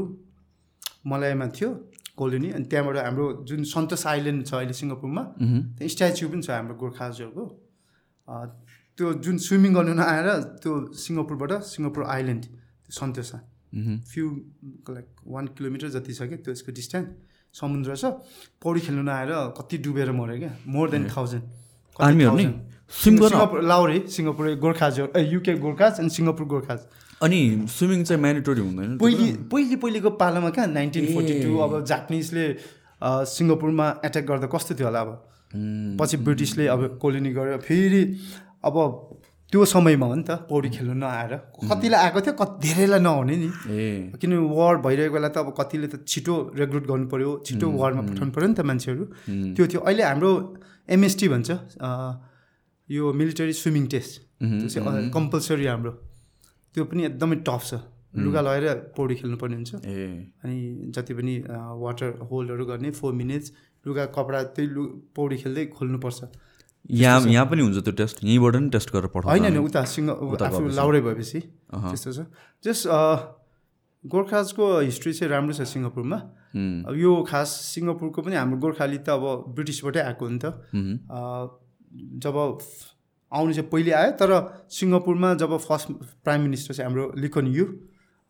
मलयमा 1.06 1.48
थियो 1.56 1.70
कोलोनी। 2.18 2.50
अनि 2.56 2.66
त्यहाँबाट 2.72 2.98
हाम्रो 3.06 3.26
जुन 3.48 3.64
सन्तोष 3.76 4.06
आइल्यान्ड 4.08 4.42
छ 4.48 4.54
अहिले 4.56 4.74
सिङ्गापुरमा 4.80 5.24
त्यहाँ 5.78 5.90
स्ट्याच्यु 5.94 6.26
पनि 6.32 6.42
छ 6.42 6.50
हाम्रो 6.56 6.76
गोर्खाजहरूको। 6.82 7.44
त्यो 8.98 9.14
जुन 9.24 9.38
स्विमिङ 9.46 9.72
गर्नु 9.76 9.94
नआएर 10.00 10.28
त्यो 10.64 10.72
सिङ्गापुरबाट 11.04 11.52
सिङ्गापुर 11.74 12.04
आइल्यान्ड 12.16 12.44
त्यो 12.46 12.92
सन्तोषमा 13.00 13.40
फ्यु 14.12 14.26
लाइक 14.96 15.08
वान 15.36 15.46
किलोमिटर 15.56 15.90
जति 15.96 16.14
छ 16.14 16.22
क्या 16.32 16.40
त्यसको 16.46 16.72
डिस्टेन्स 16.80 17.08
समुद्र 17.56 17.96
छ। 17.96 18.04
पौडी 18.64 18.80
खेल्नु 18.86 19.04
नआएर 19.04 19.32
कति 19.58 19.78
डुबेर 19.84 20.12
मऱ्यो 20.12 20.38
क्या? 20.40 20.52
मोर 20.68 20.88
देन 20.92 21.04
थाउजन्ड 21.12 21.44
सिङ्गापुर 23.04 23.62
लाउरे 23.72 24.00
सिङ्गापुर 24.16 24.46
गोर्खाज 24.64 25.00
युके 25.34 25.54
गोर्खाज 25.60 26.00
अनि 26.00 26.10
सिङ्गापुर 26.16 26.46
गोर्खाज। 26.56 26.80
अनि 27.26 27.40
स्विमिङ 27.76 28.04
चाहिँ 28.04 28.22
म्यान्डेटोरी 28.22 28.62
हुँदैन 28.62 28.98
पहिले 29.04 29.28
पहिले 29.52 29.76
पहिलेको 29.84 30.10
पालामा 30.24 30.50
कहाँ 30.56 30.68
नाइन्टिन 30.72 31.06
फोर्टी 31.14 31.34
टू 31.44 31.58
अब 31.68 31.72
जापानिजले 31.92 32.46
सिङ्गापुरमा 33.36 33.88
एट्याक 34.06 34.26
गर्दा 34.32 34.48
कस्तो 34.56 34.76
थियो 34.76 34.88
होला 34.88 35.02
अब? 35.02 35.12
पछि 36.00 36.18
ब्रिटिसले 36.28 36.68
अब 36.68 36.82
कोलोनी 37.02 37.32
गर्यो 37.34 37.58
फेरि 37.68 38.02
अब 38.66 38.76
त्यो 39.52 39.66
समयमा 39.66 40.06
हो 40.06 40.16
नि 40.16 40.24
त 40.28 40.32
पौडी 40.50 40.70
खेल्नु 40.76 40.94
नआएर। 41.00 41.34
कतिलाई 41.70 42.00
आएको 42.06 42.20
थियो 42.26 42.34
कति 42.42 42.58
धेरैलाई 42.66 43.00
नहुने 43.00 43.36
नि। 43.38 43.50
किनभने 44.18 44.38
वार 44.58 44.76
भइरहेको 44.86 45.14
बेला 45.14 45.30
त 45.30 45.38
अब 45.38 45.54
कतिले 45.60 45.88
त 45.88 45.96
छिटो 46.04 46.36
रेक्रुट 46.60 46.86
गर्नु 46.90 47.08
पऱ्यो 47.14 47.30
छिटो 47.46 47.66
वारमा 47.82 48.02
पठाउनु 48.10 48.32
पऱ्यो 48.36 48.48
नि 48.50 48.56
त 48.58 48.62
मान्छेहरू। 48.66 49.04
त्यो 49.56 49.64
थियो। 49.70 49.80
अहिले 49.86 50.04
हाम्रो 50.04 50.32
एमएसटी 50.90 51.28
भन्छ 51.34 51.50
यो 52.90 53.04
मिलिटरी 53.14 53.54
स्विमिङ 53.54 53.86
टेस्ट। 53.94 54.14
त्यो 54.42 54.68
चाहिँ 54.74 55.10
कम्पलसरी 55.14 55.66
हाम्रो। 55.66 55.92
त्यो 56.74 56.84
पनि 56.90 57.02
एकदमै 57.10 57.38
टफ 57.46 57.64
छ। 57.70 57.74
लुगा 58.16 58.42
लगाएर 58.42 58.96
पौडी 58.98 59.16
खेल्नुपर्ने 59.20 59.56
हुन्छ। 59.56 59.72
अनि 60.44 60.58
जति 60.96 61.14
पनि 61.14 61.34
वाटर 61.86 62.10
होल्डहरू 62.32 62.66
गर्ने 62.66 62.90
फोर 62.98 63.14
मिनट्स 63.14 63.48
लुगा 63.86 64.06
कपडा 64.16 64.40
त्यही 64.56 64.68
लु 64.76 64.84
पौडी 65.16 65.36
खेल्दै 65.38 65.66
खोल्नुपर्छ। 65.76 66.20
यहाँ 66.90 67.22
यहाँ 67.30 67.46
पनि 67.50 67.62
हुन्छ 67.62 67.78
त्यो 67.84 67.94
टेस्ट 67.98 68.24
यहीँबाट 68.24 68.56
नि 68.56 68.70
टेस्ट 68.70 68.90
गरेर 68.94 69.08
पठाउँछ 69.10 69.32
होइन 69.32 69.44
होइन 69.46 69.58
उता 69.66 69.84
सिङ्ग 69.90 70.10
आफू 70.10 70.68
लाउडै 70.70 71.02
भएपछि 71.02 71.40
त्यस्तो 71.74 72.12
छ। 72.14 72.26
जस 72.64 72.86
गोर्खाजको 74.04 74.66
हिस्ट्री 74.80 75.14
चाहिँ 75.14 75.32
राम्रो 75.32 75.54
छ 75.54 75.66
सिङ्गापुरमा। 75.66 76.18
अब 76.86 76.94
यो 76.94 77.12
खास 77.26 77.50
सिङ्गापुरको 77.74 78.22
पनि 78.22 78.36
हाम्रो 78.36 78.58
गोर्खाली 78.62 78.98
त 79.02 79.10
अब 79.18 79.56
ब्रिटिसबाटै 79.56 80.02
आएको 80.06 80.26
हो 80.26 80.32
नि 80.32 80.40
त। 80.46 80.46
जब 82.22 82.36
आउनु 83.32 83.54
चाहिँ 83.54 83.70
पहिले 83.70 83.92
आयो 83.92 84.12
तर 84.22 84.32
सिङ्गापुरमा 84.70 85.34
जब 85.42 85.58
फर्स्ट 85.58 85.88
प्राइम 86.22 86.42
मिनिस्टर 86.42 86.74
चाहिँ 86.74 86.86
हाम्रो 86.86 87.06
लिखन 87.18 87.48
यु 87.50 87.66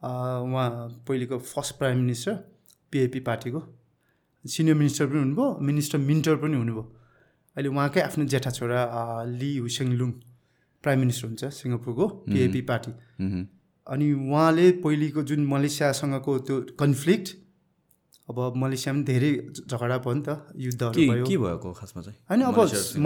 उहाँ 0.01 1.03
पहिलेको 1.07 1.37
फर्स्ट 1.43 1.77
प्राइम 1.77 1.97
मिनिस्टर 1.99 2.33
पिएपी 2.91 3.19
पार्टीको 3.27 3.59
सिनियर 4.45 4.75
मिनिस्टर 4.77 5.05
पनि 5.11 5.19
हुनुभयो 5.19 5.47
मिनिस्टर 5.59 5.97
मिन्टर 6.07 6.35
पनि 6.39 6.55
हुनुभयो। 6.55 6.83
अहिले 7.55 7.69
उहाँकै 7.69 8.01
आफ्नो 8.01 8.25
जेठा 8.33 8.51
छोरा 8.57 8.79
ली 9.39 9.51
हुसेङ 9.57 9.87
लुङ 9.99 10.11
प्राइम 10.83 10.99
मिनिस्टर 10.99 11.27
हुन्छ 11.27 11.43
सिङ्गापुरको 11.59 12.05
पिएपी 12.27 12.61
पार्टी। 12.69 12.91
अनि 13.87 14.05
उहाँले 14.13 14.65
पहिलेको 14.83 15.21
जुन 15.29 15.41
मलेसियासँगको 15.45 16.31
त्यो 16.45 16.55
कन्फ्लिक्ट 16.79 17.27
अब 18.29 18.37
मलेसिया 18.57 18.93
पनि 18.93 19.03
धेरै 19.05 19.31
झगडा 19.69 19.97
भयो 20.01 20.13
नि 20.13 20.23
त 20.27 20.29
युद्धहरू 20.57 20.99
भयो। 21.09 21.25
के 21.25 21.37
भएको 21.37 21.69
खासमा 21.79 22.01
चाहिँ? 22.01 22.17
होइन 22.29 22.41
अब 22.41 22.57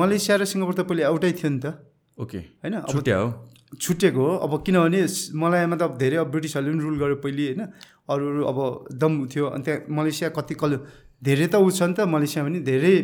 मलेसिया 0.01 0.35
र 0.39 0.43
सिङ्गापुर। 0.47 0.75
त 0.79 0.81
पहिले 0.88 1.03
एउटै 1.12 1.31
थियो 1.39 1.49
नि 1.51 1.59
त। 1.59 1.67
ओके। 2.17 2.39
होइन 2.63 2.75
छुट्या 2.88 3.17
हो? 3.19 3.27
छुटेको 3.75 4.21
हो। 4.23 4.33
अब 4.47 4.51
किनभने 4.65 5.01
मलायामा 5.35 5.75
त 5.75 5.81
अब 5.91 5.93
धेरै 5.99 6.17
अब 6.23 6.27
ब्रिटिसहरूले 6.31 6.71
पनि 6.71 6.83
रुल 6.83 6.97
गर्यो 6.99 7.17
पहिले 7.23 7.43
होइन। 7.47 7.62
अरू 8.09 8.23
अरू 8.31 8.41
अब 8.51 8.59
दम 8.95 9.13
थियो। 9.27 9.45
अनि 9.55 9.63
त्यहाँ 9.63 9.79
मलेसिया 9.91 10.29
कति 10.38 10.55
कल 10.55 10.71
धेरै 11.21 11.47
त 11.51 11.55
उ 11.59 11.67
छ 11.69 11.83
नि 11.91 11.93
त 11.99 12.07
मलेसिया 12.07 12.41
पनि 12.47 12.59
धेरै 12.63 12.95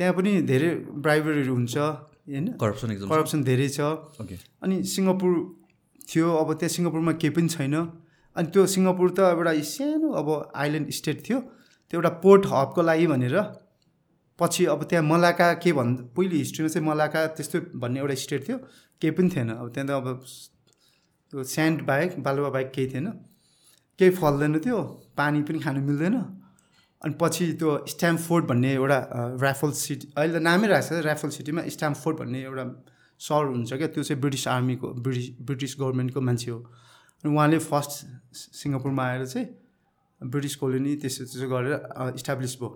त्यहाँ 0.00 0.14
पनि 0.16 0.30
धेरै 0.48 0.68
ब्राइबरीहरू 1.04 1.52
हुन्छ 1.52 1.76
होइन? 1.76 2.46
करप्सन 2.56 2.88
एकदम 2.92 3.08
करप्सन 3.12 3.40
धेरै 3.44 3.68
छ। 3.68 3.80
ओके 4.16 4.36
अनि 4.64 4.76
सिङ्गापुर 4.88 5.32
थियो 6.08 6.28
अब 6.40 6.48
त्यहाँ 6.56 6.72
सिङ्गापुरमा 6.72 7.12
केही 7.20 7.32
पनि 7.36 7.48
छैन। 7.52 7.74
अनि 8.36 8.46
त्यो 8.48 8.64
सिङ्गापुर 8.64 9.08
त 9.12 9.20
एउटा 9.36 9.52
सानो 9.60 10.08
अब 10.20 10.28
आइल्यान्ड 10.56 10.88
स्टेट 10.98 11.18
थियो। 11.20 11.38
त्यो 11.92 11.96
एउटा 12.00 12.12
पोर्ट 12.24 12.42
हबको 12.48 12.80
लागि 12.80 13.06
भनेर। 13.12 13.36
पछि 14.40 14.64
अब 14.72 14.80
त्यहाँ 14.88 15.04
मलाका 15.04 15.52
के 15.60 15.70
भन् 15.76 15.92
पहिले 16.16 16.36
हिस्ट्रीमा 16.36 16.68
चाहिँ 16.72 16.86
मलाका 16.88 17.20
त्यस्तो 17.36 17.58
भन्ने 17.76 18.00
एउटा 18.00 18.16
स्टेट 18.24 18.40
थियो। 18.48 18.56
केही 19.00 19.12
पनि 19.12 19.28
थिएन। 19.36 19.48
अब 19.60 19.68
त्यहाँ 19.68 19.84
त 19.84 19.92
अब 20.00 20.06
त्यो 21.32 21.44
स्यान्ड 21.44 21.84
बाहेक 21.84 22.10
बालुवा 22.24 22.48
बाहेक 22.56 22.72
केही 22.72 22.88
थिएन। 22.88 23.06
केही 24.00 24.10
फल्दैन 24.16 24.58
थियो। 24.64 24.78
पानी 25.12 25.42
पनि 25.44 25.58
खानु 25.60 25.80
मिल्दैन। 25.84 26.16
अनि 27.04 27.14
पछि 27.20 27.44
त्यो 27.60 27.70
स्ट्याम्पफोर्ड 27.88 28.44
भन्ने 28.46 28.72
एउटा 28.74 28.98
ऱ्याफल 29.40 29.70
सिटी 29.82 30.06
अहिले 30.16 30.32
त 30.34 30.42
नामै 30.44 30.66
राखेको 30.68 31.00
छ 31.00 31.04
ऱ्याफल 31.06 31.30
सिटीमा 31.36 31.62
स्ट्याम्पफोर्ड 31.76 32.16
भन्ने 32.20 32.40
एउटा 32.44 32.64
सहर 33.20 33.44
हुन्छ 33.52 33.70
क्या 33.80 33.88
त्यो 33.94 34.02
चाहिँ 34.04 34.20
ब्रिटिस 34.20 34.44
आर्मीको 34.48 34.88
ब्रिटिस 35.06 35.26
ब्रिटिस 35.48 35.72
गभर्मेन्टको 35.80 36.20
मान्छे 36.20 36.50
हो। 36.50 36.58
अनि 37.24 37.28
उहाँले 37.34 37.58
फर्स्ट 37.70 37.92
सिङ्गापुरमा 38.60 39.04
आएर 39.06 39.24
चाहिँ 39.32 39.46
ब्रिटिस 40.20 40.54
कोलोनी 40.60 40.92
त्यसो 41.00 41.24
त्यसो 41.24 41.48
गरेर 41.48 41.72
इस्टाब्लिस 42.20 42.52
भयो। 42.60 42.70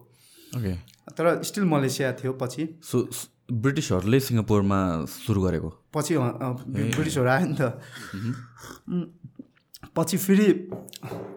ओके। 0.56 0.72
तर 1.16 1.24
स्टिल 1.44 1.64
मलेसिया 1.68 2.12
थियो 2.20 2.32
पछि। 2.40 2.62
सो 2.80 2.96
ब्रिटिसहरूले 3.52 4.20
सिङ्गापुरमा 4.20 4.80
सुरु 5.04 5.40
गरेको? 5.44 5.68
पछि 5.92 6.12
ब्रिटिसहरू 6.16 7.28
आयो 7.28 7.46
नि 7.52 7.56
त। 7.60 7.62
पछि 9.96 10.16
फेरि 10.16 10.48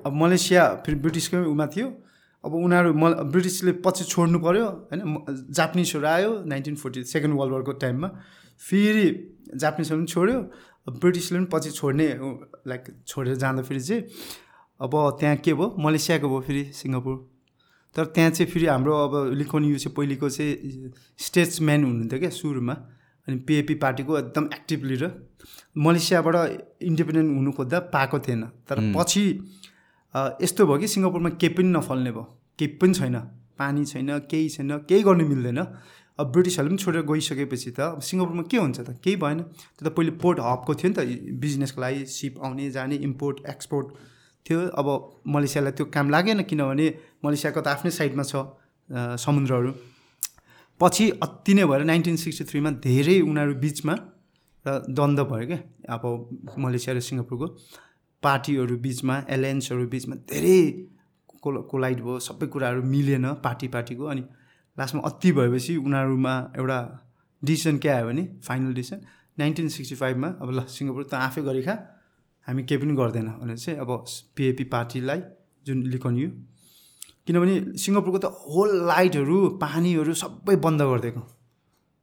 अब 0.07 0.13
मलेसिया 0.23 0.63
फेरि 0.87 0.97
ब्रिटिसकै 1.03 1.37
उमा 1.51 1.67
थियो। 1.75 1.87
अब 2.47 2.53
उनीहरू 2.55 2.93
म 2.93 3.29
ब्रिटिसले 3.31 3.71
पछि 3.83 4.03
छोड्नु 4.07 4.39
पऱ्यो 4.39 4.65
होइन? 4.89 5.01
जापानिजहरू 5.51 6.07
आयो 6.07 6.31
नाइन्टिन 6.47 6.75
फोर्टी 6.81 7.03
सेकेन्ड 7.03 7.35
वर्ल्ड 7.39 7.53
वारको 7.53 7.71
टाइममा। 7.83 8.07
फेरि 8.61 9.05
जापानिजहरू 9.55 9.99
पनि 9.99 10.07
छोड्यो 10.07 10.37
ब्रिटिसले 10.87 11.37
पनि 11.37 11.47
पछि 11.53 11.71
छोड्ने 11.71 12.07
लाइक 12.67 12.83
छोडेर 13.07 13.35
जाँदाखेरि 13.35 13.81
चाहिँ 13.81 14.01
अब 14.79 14.93
त्यहाँ 15.19 15.35
के 15.43 15.53
भयो? 15.53 15.75
मलेसियाको 15.79 16.27
भयो 16.29 16.41
फेरि 16.47 16.63
सिङ्गापुर। 16.73 17.15
तर 17.95 18.05
त्यहाँ 18.15 18.31
चाहिँ 18.31 18.51
फेरि 18.51 18.65
हाम्रो 18.65 18.93
अब 18.95 19.13
लिखोन 19.33 19.63
यु 19.65 19.77
चाहिँ 19.77 19.93
पहिलेको 19.95 20.29
चाहिँ 20.29 20.91
स्टेट्सम्यान 21.19 21.83
हुनुहुन्थ्यो 21.83 22.19
क्या 22.19 22.29
सुरुमा। 22.29 22.73
अनि 23.27 23.35
पिएपी 23.47 23.75
पार्टीको 23.83 24.17
एकदम 24.17 24.45
एक्टिभ 24.53 24.83
लिडर। 24.85 25.11
मलेसियाबाट 25.77 26.35
इन्डिपेन्डेन्ट 26.81 27.29
हुनु 27.37 27.51
खोज्दा 27.51 27.79
पाएको 27.93 28.19
थिएन। 28.19 28.43
तर 28.69 28.77
पछि 28.95 29.23
यस्तो 30.41 30.65
भयो 30.67 30.77
कि 30.81 30.87
सिङ्गापुरमा 30.87 31.29
केही 31.41 31.53
पनि 31.57 31.69
नफल्ने 31.77 32.11
भयो। 32.11 32.23
केही 32.59 32.69
पनि 32.81 32.93
छैन। 32.93 33.17
पानी 33.59 33.85
छैन 33.85 34.09
केही 34.31 34.49
छैन 34.55 34.71
केही 34.89 35.01
गर्नु 35.03 35.23
मिल्दैन। 35.27 35.59
अब 36.19 36.25
ब्रिटिसहरूले 36.33 36.73
पनि 36.73 36.81
छोडेर 36.83 37.03
गइसकेपछि 37.05 37.71
त 37.77 37.79
अब 37.93 38.01
सिङ्गापुरमा 38.01 38.43
के 38.49 38.57
हुन्छ 38.57 38.77
त? 38.79 38.89
केही 39.03 39.15
भएन। 39.21 39.39
त्यो 39.77 39.83
त 39.85 39.93
पहिले 39.93 40.11
पोर्ट 40.21 40.37
हबको 40.41 40.71
थियो 40.73 40.89
नि 40.89 40.95
त 40.97 40.99
बिजनेसको 41.41 41.79
लागि 41.81 42.05
सिप 42.09 42.33
आउने 42.41 42.69
जाने 42.73 42.95
इम्पोर्ट 43.07 43.45
एक्सपोर्ट 43.45 43.87
थियो। 44.45 44.59
अब 44.79 44.87
मलेसियालाई 45.27 45.73
त्यो 45.77 45.85
काम 45.93 46.09
लागेन 46.09 46.41
किनभने 46.49 46.87
मलेसियाको 47.25 47.61
त 47.61 47.67
आफ्नै 47.67 47.91
साइडमा 47.93 48.23
छ 48.23 48.33
समुद्रहरू। 49.21 49.71
पछि 50.81 51.05
अति 51.25 51.53
नै 51.53 51.65
भएर 51.69 51.83
नाइन्टिन 51.91 52.15
सिक्सटी 52.17 52.43
थ्रीमा 52.49 52.69
धेरै 52.81 53.17
उनीहरू 53.21 53.53
बिचमा 53.61 53.93
र 54.65 54.69
द्वन्द्व 54.89 55.23
भयो 55.31 55.45
क्या 55.49 55.59
अब 55.93 56.03
मलेसिया 56.57 56.95
र 56.95 56.99
सिङ्गापुरको। 57.01 57.47
पार्टीहरू 58.23 58.77
बिचमा 58.77 59.15
एलायन्सहरू 59.29 59.87
बिचमा 59.87 60.15
धेरै 60.29 60.59
कोल 61.41 61.55
कोलाइड 61.71 61.99
भयो 62.01 62.19
सबै 62.19 62.47
कुराहरू 62.47 62.81
मिलेन 62.93 63.25
पार्टी 63.45 63.67
पार्टीको 63.67 64.05
अनि 64.05 64.23
लास्टमा 64.77 65.01
अति 65.09 65.31
भएपछि 65.31 65.75
उनीहरूमा 65.77 66.33
एउटा 66.57 66.79
डिसिसन 67.41 67.77
के 67.77 67.89
आयो 67.89 68.07
भने 68.07 68.23
फाइनल 68.43 68.73
डिसिसन 68.73 68.99
नाइन्टिन 69.39 69.67
सिक्सटी 69.69 69.95
फाइभमा 69.95 70.27
अब 70.41 70.49
ल 70.51 70.65
सिङ्गापुर 70.75 71.03
त 71.03 71.13
आफै 71.21 71.41
गरी 71.41 71.61
खा 71.61 71.75
हामी 72.47 72.63
केही 72.63 72.81
पनि 72.81 72.93
गर्दैन 72.95 73.27
भनेर 73.39 73.57
चाहिँ 73.57 73.79
अब 73.79 73.91
पिएपी 74.35 74.63
पार्टीलाई 74.73 75.21
जुन 75.65 75.83
लिखनियो 75.93 76.29
किनभने 77.27 77.55
सिङ्गापुरको 77.77 78.19
त 78.19 78.27
होल 78.47 78.69
लाइटहरू 78.87 79.37
पानीहरू 79.59 80.13
सबै 80.15 80.55
बन्द 80.65 80.81
गरिदिएको। 80.81 81.21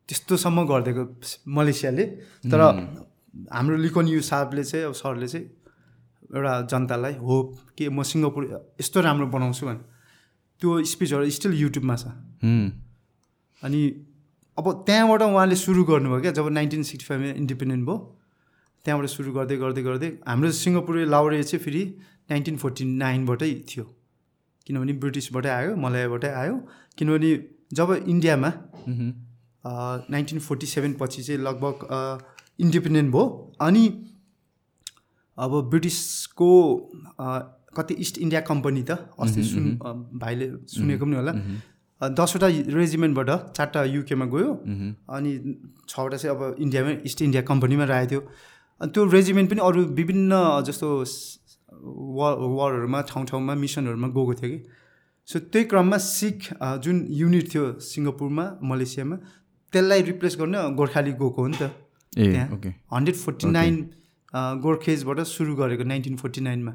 त्यस्तोसम्म 0.09 0.65
गरिदिएको 0.69 1.05
मलेसियाले। 1.51 2.05
तर 2.45 2.61
हाम्रो 3.53 3.77
लिकोन 3.77 4.07
यु 4.09 4.21
साहबले 4.21 4.65
चाहिँ 4.65 4.85
अब 4.85 4.93
सरले 4.95 5.29
चाहिँ 5.29 5.47
एउटा 6.35 6.53
जनतालाई 6.71 7.15
होप 7.27 7.47
के 7.79 7.89
म 7.89 8.03
सिङ्गापुर 8.03 8.43
यस्तो 8.81 9.01
राम्रो 9.07 9.27
बनाउँछु 9.35 9.67
भने 9.67 9.83
त्यो 10.61 10.71
स्पिचहरू 10.93 11.31
स्टिल 11.37 11.53
युट्युबमा 11.61 11.97
छ। 11.97 12.05
अनि 13.63 13.81
अब 14.59 14.67
त्यहाँबाट 14.87 15.23
उहाँले 15.23 15.57
सुरु 15.57 15.83
गर्नुभयो 15.85 16.21
क्या 16.21 16.33
जब 16.39 16.49
नाइन्टिन 16.59 16.83
सिक्सटी 16.91 17.07
फाइभमा 17.09 17.31
इन्डिपेन्डेन्ट 17.43 17.83
भयो 17.87 17.97
त्यहाँबाट 18.85 19.09
सुरु 19.11 19.31
गर्दै 19.33 19.57
गर्दै 19.63 19.83
गर्दै 19.83 20.09
हाम्रो 20.29 20.51
सिङ्गापुर 20.63 20.95
लाउरे 21.15 21.43
चाहिँ 21.43 21.63
फेरि 21.65 21.83
नाइन्टिन 22.31 22.57
फोर्टी 22.63 22.85
नाइनबाटै 23.03 23.51
थियो 23.71 23.85
किनभने 24.67 24.93
ब्रिटिसबाटै 25.03 25.51
आयो 25.59 25.71
मलयाबाटै 25.77 26.31
आयो 26.43 26.57
किनभने 26.99 27.31
जब 27.75 27.89
इन्डियामा। 28.13 28.51
नाइन्टिन 30.15 30.39
फोर्टी 30.47 30.67
सेभेन 30.67 30.93
पछि 31.01 31.23
चाहिँ 31.23 31.41
लगभग 31.41 31.77
इन्डिपेन्डेन्ट 32.61 33.09
भयो 33.13 33.25
अनि 33.61 33.83
अब 35.39 35.53
ब्रिटिसको 35.71 36.51
कति 37.77 37.95
इस्ट 37.95 38.19
इन्डिया 38.19 38.41
कम्पनी 38.49 38.83
त 38.83 38.99
अस्ति 39.19 39.43
सुन 39.45 39.65
भाइले 40.23 40.47
सुनेको 40.71 41.05
पनि 41.05 41.17
होला। 41.17 41.33
दसवटा 42.01 42.49
रेजिमेन्टबाट 42.79 43.31
चारवटा 43.57 43.85
युकेमा 43.85 44.27
गयो। 44.35 44.51
अनि 45.11 45.31
छवटा 45.89 46.17
चाहिँ 46.17 46.37
अब 46.37 46.57
इन्डियामै 46.61 46.93
इस्ट 47.07 47.23
इन्डिया 47.23 47.43
कम्पनीमा 47.51 47.85
राखेको 47.85 48.11
थियो। 48.11 48.21
अनि 48.81 48.91
त्यो 48.93 49.05
रेजिमेन्ट 49.11 49.51
पनि 49.51 49.61
अरू 49.65 49.85
विभिन्न 49.99 50.33
जस्तो 50.67 50.89
वा 52.19 52.29
वारहरूमा 52.59 53.01
ठाउँ 53.11 53.25
ठाउँमा 53.27 53.55
मिसनहरूमा 53.55 54.09
गएको 54.09 54.35
थियो 54.35 54.51
कि। 54.51 54.59
सो 55.29 55.39
त्यही 55.51 55.65
क्रममा 55.65 55.99
सिख 55.99 56.39
जुन 56.85 56.97
युनिट 57.11 57.45
थियो 57.55 57.65
सिङ्गापुरमा 57.81 58.45
मलेसियामा 58.63 59.17
त्यसलाई 59.73 60.03
रिप्लेस 60.11 60.37
गर्न 60.41 60.57
गोर्खाली 60.77 61.13
गएको 61.13 61.43
हो 61.43 61.47
नि 61.49 61.57
त। 61.59 61.63
ए 62.13 62.31
त्यहाँ 62.31 62.47
हन्ड्रेड 62.95 63.17
फोर्टी 63.17 63.47
नाइन 63.51 63.75
गोर्खेजबाट 64.35 65.19
सुरु 65.31 65.55
गरेको 65.57 65.85
नाइन्टिन 65.85 66.17
फोर्टी 66.17 66.41
नाइनमा। 66.41 66.73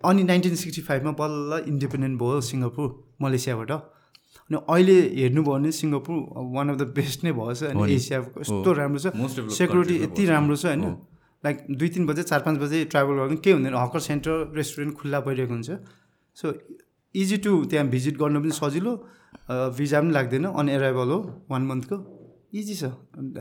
अनि 0.00 0.22
नाइन्टिन 0.24 0.54
सिक्सटी 0.56 0.82
फाइभमा 0.82 1.12
बल्ल 1.20 1.64
इन्डिपेन्डेन्ट 1.68 2.16
भयो 2.20 2.40
सिङ्गापुर 2.40 2.86
मलेसियाबाट। 3.22 3.70
अनि 3.70 4.56
अहिले 4.56 4.96
हेर्नुभयो 5.20 5.52
भने 5.52 5.70
Singapore 5.72 6.16
one 6.56 6.68
of 6.70 6.76
the 6.76 6.82
best 6.96 7.24
नै 7.24 7.32
भएछ 7.32 7.62
अनि। 7.64 7.92
एसियाको 7.94 8.40
यस्तो 8.40 8.72
राम्रो 8.72 8.98
छ। 8.98 9.06
सेक्युरिटी 9.52 9.96
यति 10.04 10.22
राम्रो 10.32 10.56
छ 10.56 10.64
होइन। 10.72 10.84
लाइक 11.44 11.56
दुई 11.70 11.88
तिन 11.88 12.06
बजे 12.06 12.22
चार 12.22 12.40
पाँच 12.44 12.56
बजे 12.58 12.84
ट्राभल 12.92 13.14
गर्नु 13.20 13.36
केही 13.44 13.54
हुँदैन। 13.56 13.74
हकर 13.76 14.00
सेन्टर 14.00 14.52
रेस्टुरेन्ट 14.56 14.92
खुल्ला 14.96 15.20
भइरहेको 15.26 15.52
हुन्छ। 15.52 15.70
सो 16.36 16.46
इजी 17.14 17.36
टु 17.44 17.52
त्यहाँ 17.68 17.86
भिजिट 17.88 18.16
गर्न 18.16 18.40
पनि 18.40 18.54
सजिलो। 18.56 18.92
भिजा 19.76 20.00
पनि 20.00 20.10
लाग्दैन। 20.12 20.44
अन 20.44 20.68
एराइभल 20.68 21.08
हो 21.10 21.18
वान 21.50 21.62
मन्थको। 21.66 21.96
इजी 22.52 22.74
छ। 22.74 22.84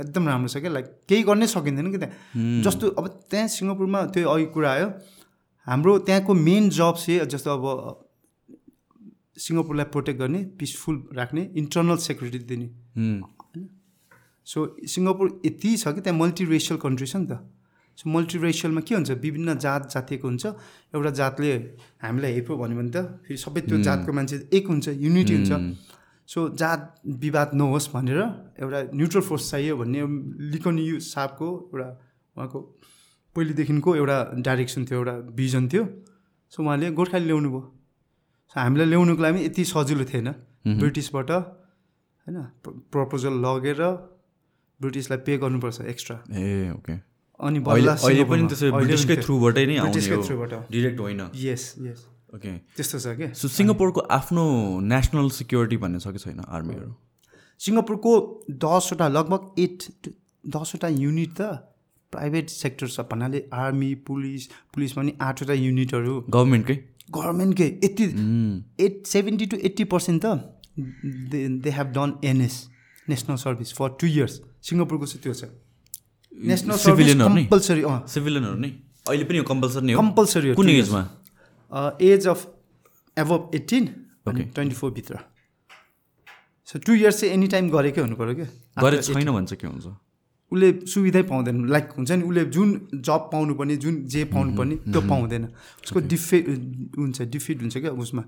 एकदम 0.06 0.28
राम्रो 0.28 0.48
छ 0.48 0.58
क्या 0.62 0.72
लाइक 0.72 0.86
केही 1.10 1.24
गर्नै 1.24 1.48
सकिँदैन 1.48 1.91
कि 1.91 1.98
त्यहाँ। 1.98 2.62
जस्तो 2.63 2.86
अब 3.00 3.06
त्यहाँ 3.30 3.48
सिङ्गापुरमा 3.50 4.00
त्यो 4.13 4.30
अघि 4.30 4.45
कुरा 4.54 4.69
आयो 4.72 4.88
हाम्रो 5.67 5.91
त्यहाँको 6.06 6.34
मेन 6.34 6.69
जब 6.69 6.95
चाहिँ 6.98 7.26
जस्तो 7.26 7.50
अब 7.50 7.65
सिङ्गापुरलाई 9.39 9.88
प्रोटेक्ट 9.93 10.19
गर्ने 10.19 10.39
पिसफुल 10.60 10.95
राख्ने 11.15 11.41
इन्टर्नल 11.56 11.98
सेक्युरिटी 12.06 12.39
दिने। 12.50 12.67
सो 14.48 14.58
सिङ्गापुर 14.84 15.28
यति 15.45 15.69
छ 15.78 15.88
कि 15.95 16.02
त्यहाँ 16.02 16.19
मल्टिरेसियल 16.19 16.78
कन्ट्री 16.80 17.08
छ 17.08 17.15
नि 17.15 17.28
त। 17.32 17.39
सो 17.98 18.10
मल्टिरेसियलमा 18.10 18.82
के 18.82 18.95
हुन्छ? 18.95 19.12
विभिन्न 19.12 19.58
जात 19.60 19.82
जातिको 19.91 20.28
हुन्छ। 20.28 20.45
एउटा 20.95 21.12
जातले 21.19 21.50
हामीलाई 22.04 22.32
हेप्यो 22.34 22.56
भन्यो 22.58 22.78
भने 22.80 22.91
त 22.91 22.98
फेरि 23.26 23.38
सबै 23.38 23.62
त्यो 23.67 23.78
जातको 23.84 24.12
मान्छे 24.12 24.36
एक 24.54 24.65
हुन्छ 24.67 24.88
युनिटी 24.95 25.34
हुन्छ। 25.36 25.52
सो 26.30 26.39
जात 26.62 26.82
विवाद 27.22 27.50
नहोस् 27.60 27.88
भनेर 27.94 28.20
एउटा 28.62 28.80
न्युट्रल 28.94 29.24
फोर्स 29.28 29.50
चाहियो 29.52 29.74
भन्ने 29.78 30.02
लिकोनी 30.54 30.84
साहबको 31.04 31.48
एउटा 31.74 31.89
उहाँको 32.36 32.60
पहिलेदेखिको 33.36 33.96
एउटा 33.96 34.18
डाइरेक्सन 34.48 34.82
थियो 34.86 34.98
एउटा 35.00 35.15
भिजन 35.39 35.63
थियो। 35.74 35.84
सो 36.54 36.58
उहाँले 36.63 36.92
गोर्खाली 37.00 37.26
ल्याउनु 37.26 37.50
भयो। 37.50 37.62
सो 38.52 38.56
हामीलाई 38.60 38.88
ल्याउनुको 38.94 39.22
लागि 39.24 39.39
यति 39.46 39.63
सजिलो 39.74 40.06
थिएन। 40.06 40.30
ब्रिटिसबाट 40.80 41.30
होइन 41.32 42.38
प्रपोजल 42.94 43.34
लगेर 43.46 43.82
ब्रिटिसलाई 44.80 45.20
पे 45.26 45.38
गर्नुपर्छ 45.42 45.82
एक्स्ट्रा। 45.94 46.18
ए 46.30 46.72
ओके। 46.78 46.94
अनि 47.39 47.60
ब्रिटिसकै 47.65 49.15
थ्रुबाटै 49.26 49.65
नै 49.65 49.76
ब्रिटिसकै 49.82 50.18
थ्रुबाट। 50.30 50.54
डिरेक्ट 50.70 51.00
होइन। 51.00 51.22
यस 51.36 51.63
यस 51.82 52.02
ओके 52.36 52.52
त्यस्तो 52.78 53.00
छ 53.00 53.15
क्या 53.20 53.30
सो 53.42 53.48
सिङ्गापुरको 53.58 54.02
आफ्नो 54.18 54.44
नेसनल 54.94 55.30
सिक्योरिटी 55.38 55.78
भन्ने 55.84 56.00
छ 56.00 56.13
कि 56.15 56.20
छैन 56.26 56.39
आर्मीहरू 56.58 56.92
सिङ्गापुरको 57.62 58.12
दसवटा 58.65 59.08
लगभग 59.18 59.62
एट 59.65 59.88
दसवटा 60.58 60.88
युनिट 60.98 61.34
त 61.39 61.50
प्राइभेट 62.13 62.50
सेक्टर 62.50 62.88
छ 62.96 63.06
भन्नाले 63.10 63.44
आर्मी 63.63 63.89
पुलिस 64.08 64.48
पुलिसमा 64.76 65.04
पनि 65.04 65.13
आठवटा 65.30 65.54
युनिटहरू 65.63 66.13
गभर्मेन्टकै 66.36 66.78
गभर्मेन्टकै 67.18 67.68
यति 67.86 68.06
at 68.86 69.02
seventy 69.13 69.46
to 69.54 69.58
eighty 69.70 69.84
percent 69.94 70.26
त 70.26 70.38
they 71.32 71.48
they 71.65 71.70
have 71.78 71.88
done 71.98 72.13
NS 72.32 72.56
national 73.08 73.36
service 73.44 73.74
for 73.78 73.89
two 74.02 74.08
years 74.08 74.39
सिङ्गापुरको 74.70 75.06
चाहिँ 75.06 75.22
त्यो 75.24 75.34
छ। 75.34 75.50
नेसनल 76.50 76.78
सर्भिस 76.86 77.13
कम्पलसरी 77.22 77.82
अँ। 77.84 77.98
सिभिलियनहरू 78.13 78.58
नै? 78.60 78.70
अहिले 79.10 79.24
पनि 79.30 79.42
कम्पलसरी 79.52 79.94
कम्पलसरी 80.02 80.54
कुन 80.56 80.70
एजमा 80.70 81.02
एज 81.71 82.27
अफ 82.27 82.39
एभभ 83.17 83.51
एट्टिन 83.55 83.86
अनि. 84.27 84.43
ट्वेन्टी 84.45 84.75
फोरभित्र 84.75 85.19
सो 86.67 86.79
टु 86.79 86.93
इयर्स 86.93 87.19
चाहिँ 87.19 87.34
एनी 87.34 87.47
टाइम 87.47 87.69
गरेकै 87.69 88.01
हुनु 88.01 88.15
पऱ्यो 88.15 88.36
क्या? 88.36 88.47
गरे 88.82 89.01
छैन 89.01 89.32
भन्छ 89.32 89.53
के 89.53 89.67
हुन्छ? 89.67 89.86
उसले 90.51 90.67
सुविधै 90.86 91.21
पाउँदैन। 91.29 91.65
लाइक 91.69 91.89
हुन्छ 91.97 92.12
नि 92.12 92.23
उसले 92.25 92.43
जुन 92.49 92.69
जब 93.05 93.21
पाउनु 93.32 93.53
पर्ने 93.55 93.75
जुन 93.77 93.95
जे 94.05 94.23
पाउनु 94.34 94.58
पर्ने 94.58 94.75
त्यो 94.89 95.01
पाउँदैन। 95.01 95.45
उसको 95.86 95.99
डिफे 96.10 96.38
हुन्छ 96.97 97.21
डिफिट 97.21 97.58
हुन्छ 97.62 97.77
क्या 97.77 97.91
उसमा। 97.93 98.23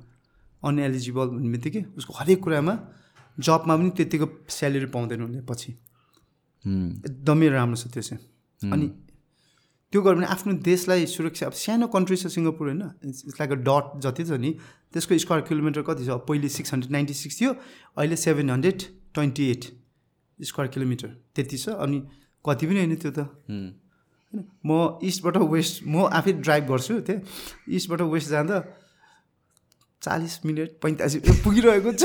अनएलिजिबल 0.62 1.28
भन्ने 1.28 1.50
बित्तिकै 1.50 1.82
उसको 1.98 2.14
हरेक 2.14 2.40
कुरामा 2.44 2.74
जबमा 3.38 3.74
पनि 3.78 3.90
त्यतिको 3.98 4.26
स्यालेरी 4.50 4.86
पाउँदैन 4.94 5.22
उसले 5.22 5.42
पछि। 5.50 5.70
एकदमै 7.10 7.48
राम्रो 7.50 7.78
छ 7.78 7.90
त्यो 7.90 8.02
चाहिँ। 8.06 8.22
अनि 8.62 8.86
त्यो 9.92 10.02
गर्यो 10.02 10.16
भने 10.16 10.28
आफ्नो 10.34 10.54
देशलाई 10.64 11.06
सुरक्षा 11.06 11.46
अब 11.46 11.54
सानो 11.62 11.88
कन्ट्री 11.96 12.16
छ 12.18 12.28
सिङ्गापुर 12.36 12.68
होइन 12.68 12.84
इट्स 13.10 13.40
लाइक 13.40 13.52
अ 13.52 13.60
डट 13.68 13.86
जति 14.04 14.24
छ 14.24 14.40
नि 14.40 14.52
त्यसको 14.94 15.18
स्क्वायर 15.18 15.42
किलोमिटर 15.50 15.82
कति 15.90 16.06
छ? 16.06 16.10
पहिले 16.28 16.50
सिक्स 16.50 16.74
हन्ड्रेड 16.74 16.92
नाइन्टी 16.92 17.14
सिक्स 17.14 17.40
थियो 17.42 17.52
अहिले 17.98 18.16
seven 18.16 18.50
hundred 18.50 18.80
twenty 19.14 19.50
eight 19.52 19.64
square 20.40 20.72
kilometre 20.72 21.08
त्यति 21.36 21.58
छ 21.58 21.76
अनि 21.84 22.00
कति 22.46 22.66
पनि 22.68 22.80
होइन 22.80 22.96
त्यो 22.96 23.12
त। 23.12 23.20
होइन? 23.20 24.44
म 24.66 25.00
इस्टबाट 25.04 25.38
वेस्ट 25.52 25.84
म 25.88 26.08
आफै 26.08 26.32
ड्राइभ 26.40 26.64
गर्छु 26.68 27.00
त्यहाँ 27.08 27.22
इस्टबाट 27.76 28.02
वेस्ट 28.16 28.30
जाँदा 28.30 28.58
चालिस 30.02 30.46
मिनट 30.46 30.70
पैँतालिस 30.82 31.16
पुगिरहेको 31.46 31.92
छ। 31.94 32.04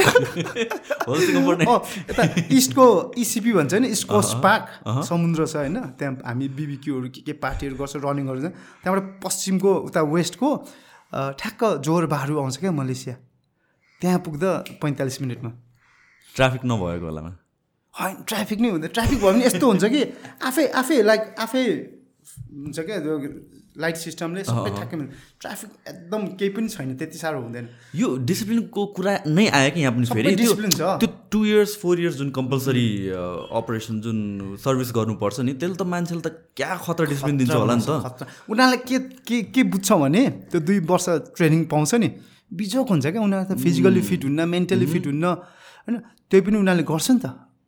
यता 2.10 2.22
इस्टको 2.52 2.86
इसिपी 3.16 3.52
भन्छ 3.52 3.74
नि 3.74 3.88
इस्ट 3.88 4.06
कोस्ट 4.08 4.36
पार्क 4.44 4.64
समुद्र 5.08 5.46
छ 5.46 5.56
होइन 5.56 5.80
त्यहाँ 5.96 6.14
हामी 6.26 6.48
बिबिक्यूहरू 6.52 7.08
के 7.08 7.20
के 7.24 7.32
पार्टीहरू 7.40 7.76
गर्छ 7.76 7.96
रनिङहरू 8.04 8.40
त्यहाँबाट 8.44 9.04
पश्चिमको 9.24 9.74
उता 9.88 10.00
वेस्टको 10.12 10.48
ठ्याक्क 11.40 11.62
जोर 11.80 12.06
बाहरू 12.06 12.34
आउँछ 12.38 12.56
क्या 12.60 12.72
मलेसिया। 12.74 13.16
त्यहाँ 14.00 14.18
पुग्दा 14.20 14.50
पैँतालिस 14.82 15.16
मिनटमा। 15.22 15.50
ट्राफिक 16.36 16.62
नभएको 16.64 17.06
बेलामा? 17.06 17.32
होइन 17.94 18.16
ट्राफिक 18.28 18.58
नै 18.60 18.68
हुँदैन। 18.70 18.90
ट्राफिक 18.92 19.18
भयो 19.18 19.32
भने 19.32 19.44
यस्तो 19.46 19.66
हुन्छ 19.66 19.84
कि 19.88 20.02
आफै 20.44 20.66
आफै 20.76 21.02
लाइक 21.02 21.22
आफै 21.40 21.64
हुन्छ 22.36 22.78
क्या? 22.80 22.98
त्यो 23.04 23.14
लाइट 23.76 23.96
सिस्टमले 24.00 24.42
सबै 24.48 24.70
ठ्याक्कै 24.72 24.96
मिल्छ। 24.96 25.12
ट्राफिक 25.40 25.70
एकदम 25.88 26.20
केही 26.40 26.50
पनि 26.56 26.68
छैन 26.72 26.96
त्यति 26.96 27.18
साह्रो 27.20 27.40
हुँदैन। 27.44 27.66
यो 28.00 28.08
डिसिप्लिनको 28.24 28.80
कुरा 28.96 29.12
नै 29.28 29.46
आयो 29.52 29.70
कि 29.76 29.80
यहाँ 29.80 29.92
पनि 29.92 30.06
फेरि? 30.08 30.32
discipline 30.32 30.72
छ। 30.72 30.96
त्यो 30.96 31.08
टु 31.28 31.44
इयर्स 31.44 31.76
फोर 31.76 32.00
इयर्स 32.00 32.16
जुन 32.16 32.30
कम्पलसरी 32.32 32.88
अपरेसन 33.52 34.00
जुन 34.00 34.18
सर्भिस 34.64 34.90
गर्नुपर्छ 34.96 35.40
नि 35.44 35.52
त्यसले 35.60 35.76
त 35.76 35.84
मान्छेले 35.84 36.22
त 36.24 36.28
क्या 36.56 36.72
खतरा 36.72 37.06
डिसिप्लिन 37.12 37.36
दिन्छ 37.36 37.52
होला 37.52 37.74
नि 37.76 37.84
त। 37.84 38.24
उनीहरूलाई 38.48 38.80
के 38.88 38.96
के 39.28 39.36
के 39.52 39.62
बुझ्छ 39.68 39.92
भने 39.92 40.22
त्यो 40.48 40.60
दुई 40.64 40.78
वर्ष 40.88 41.36
ट्रेनिङ 41.36 41.64
पाउँछ 41.68 41.94
नि। 42.00 42.08
बिजोक 42.48 42.88
हुन्छ 42.88 43.06
क्या 43.12 43.20
उनीहरू 43.20 43.44
त 43.44 43.60
फिजिकल्ली 43.60 44.02
फिट 44.08 44.24
हुन्न 44.24 44.40
मेन्टली 44.48 44.86
फिट 44.88 45.04
हुन्न 45.12 45.24
होइन? 45.84 45.96
त्यो 46.32 46.40
पनि 46.40 46.56
उनीहरूले 46.64 46.84
गर्छ 46.88 47.10
नि 47.12 47.20
त। 47.20 47.26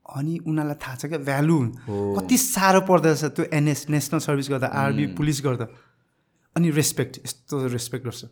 अनि 0.08 0.38
उनीहरूलाई 0.46 0.76
थाहा 0.82 0.96
छ 0.96 1.06
क्या 1.06 1.18
भ्यालु 1.20 1.58
कति 2.16 2.36
साह्रो 2.38 2.80
पर्दछ 2.88 3.24
त्यो 3.36 3.44
एनएस 3.52 3.86
नेसनल 3.90 4.20
सर्भिस 4.26 4.48
गर्दा 4.50 4.66
आर्मी 4.82 5.06
पुलिस 5.18 5.40
गर्दा। 5.44 5.66
अनि 6.56 6.70
रेस्पेक्ट 6.70 7.18
यस्तो 7.24 7.66
रेस्पेक्ट 7.74 8.04
गर्छ। 8.04 8.24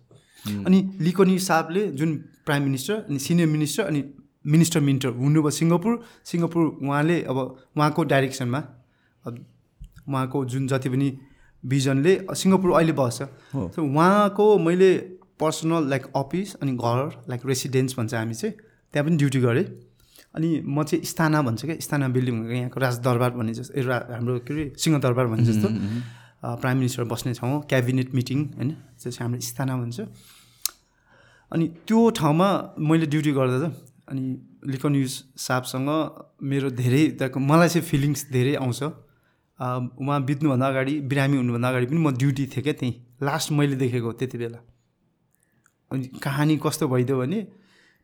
अनि 0.66 0.78
लिकोनी 1.00 1.38
साहबले 1.38 1.86
जुन 2.00 2.14
प्राइम 2.46 2.62
मिनिस्टर 2.62 2.94
अनि 3.08 3.18
सिनियर 3.18 3.48
मिनिस्टर 3.48 3.84
अनि 3.84 4.04
मिनिस्टर 4.46 4.80
मिन्टर 4.80 5.08
हुनुभयो 5.20 5.50
सिङ्गापुर। 5.50 5.92
सिङ्गापुर 6.24 6.64
उहाँले 6.82 7.22
अब 7.22 7.38
उहाँको 7.76 8.04
डाइरेक्सनमा 8.12 8.60
अब 9.24 9.44
उहाँको 10.08 10.44
जुन 10.52 10.66
जति 10.68 10.88
पनि 10.88 11.08
भिजनले 11.64 12.12
सिङ्गापुर 12.32 12.70
अहिले 12.72 12.92
बस्छ। 12.92 13.22
सो 13.74 13.82
उहाँको 13.82 14.46
मैले 14.58 14.90
पर्सनल 15.40 15.88
लाइक 15.90 16.06
अफिस 16.16 16.54
अनि 16.62 16.72
घर 16.72 17.28
लाइक 17.28 17.46
रेसिडेन्स 17.46 17.96
भन्छ 17.98 18.14
हामी 18.14 18.34
चाहिँ 18.34 18.54
त्यहाँ 18.54 19.08
पनि 19.08 19.16
ड्युटी 19.16 19.40
गरेँ। 19.40 19.64
अनि 20.36 20.48
म 20.68 20.82
चाहिँ 20.84 21.04
स्थाना 21.04 21.40
भन्छ 21.42 21.64
क्या 21.64 21.76
स्थाना 21.80 22.06
बिल्डिङ 22.12 22.36
यहाँको 22.52 22.78
राजदरबार 22.80 23.30
भन्ने 23.40 23.52
जस्तो 23.56 23.72
रा- 23.88 24.04
हाम्रो 24.20 24.38
के 24.44 24.52
अरे 24.52 24.64
सिंहदरबार 24.76 25.26
भन्ने 25.32 25.44
जस्तो। 25.48 25.68
प्राइम 26.60 26.76
मिनिस्टर 26.76 27.04
बस्ने 27.12 27.32
ठाउँ 27.40 27.62
क्याबिनेट 27.70 28.08
मिटिङ 28.14 28.38
होइन 28.56 28.70
त्यो 29.00 29.10
चाहिँ 29.10 29.24
हाम्रो 29.24 29.40
स्थाना 29.40 29.74
भन्छ। 29.80 29.98
अनि 31.52 31.64
त्यो 31.88 31.98
ठाउँमा 32.20 32.48
मैले 32.78 33.06
ड्युटी 33.12 33.32
गर्दा 33.32 33.58
त 33.64 33.66
अनि 34.12 34.24
लिकन 34.72 34.94
युज 34.94 35.14
साहबसँग 35.40 35.88
मेरो 36.50 36.68
धेरै 36.80 37.02
त्यहाँको 37.18 37.38
मलाई 37.40 37.68
चाहिँ 37.72 37.84
फिलिङ्स 37.88 38.20
धेरै 38.30 38.54
आउँछ। 38.60 38.80
उहाँ 40.02 40.18
बित्नुभन्दा 40.28 40.66
अगाडि 40.68 40.94
बिरामी 41.10 41.36
हुनुभन्दा 41.36 41.68
अगाडि 41.68 41.86
पनि 41.90 42.00
म 42.04 42.10
ड्युटी 42.12 42.44
थिएँ 42.52 42.62
क्या 42.62 42.74
त्यहीँ। 42.76 42.94
लास्ट 43.24 43.52
मैले 43.56 43.76
देखेको 43.82 44.12
त्यति 44.20 44.38
बेला। 44.38 44.60
अनि 45.90 46.04
कहानी 46.22 46.54
कस्तो 46.64 46.84
भइदियो 46.92 47.16
भने 47.18 47.38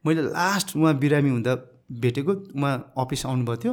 मैले 0.05 0.22
लास्ट 0.33 0.76
उहाँ 0.76 0.95
बिरामी 0.99 1.30
हुँदा 1.30 1.55
भेटेको 1.91 2.33
उहाँ 2.57 2.74
अफिस 2.99 3.26
आउनुभएको 3.26 3.62
थियो। 3.62 3.72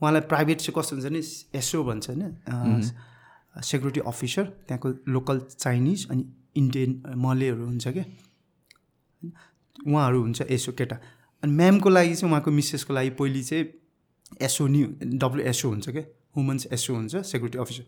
उहाँलाई 0.00 0.22
प्राइभेट 0.30 0.58
चाहिँ 0.60 0.74
कस्तो 0.78 0.96
हुन्छ 0.96 1.06
भने 1.06 1.20
एसओ 1.58 1.82
भन्छ 1.84 2.10
होइन 2.10 2.82
सेक्युरिटी 3.62 4.00
अफिसर 4.06 4.44
त्यहाँको 4.68 4.88
लोकल 5.08 5.40
चाइनिज 5.50 6.08
अनि 6.10 6.24
इन्डियन 6.56 6.90
मलेहरू 7.16 7.64
हुन्छ 7.66 7.88
क्या। 7.88 8.04
उहाँहरू 9.86 10.22
हुन्छ 10.22 10.42
एसओ 10.50 10.72
केटा। 10.78 10.96
अनि 11.42 11.52
म्यामको 11.52 11.88
लागि 11.88 12.14
चाहिँ 12.14 12.30
उहाँको 12.32 12.50
मिसेसको 12.50 12.94
लागि 12.94 13.10
पहिले 13.18 13.42
चाहिँ 13.42 13.64
एसओ 14.42 14.66
नि 14.66 14.82
डब्लुएसओ 15.18 15.68
हुन्छ 15.68 15.88
क्या 15.88 16.04
वुमन्स 16.36 16.66
एसओ 16.72 16.94
हुन्छ 16.94 17.16
सेक्युरिटी 17.16 17.58
अफिसर 17.58 17.84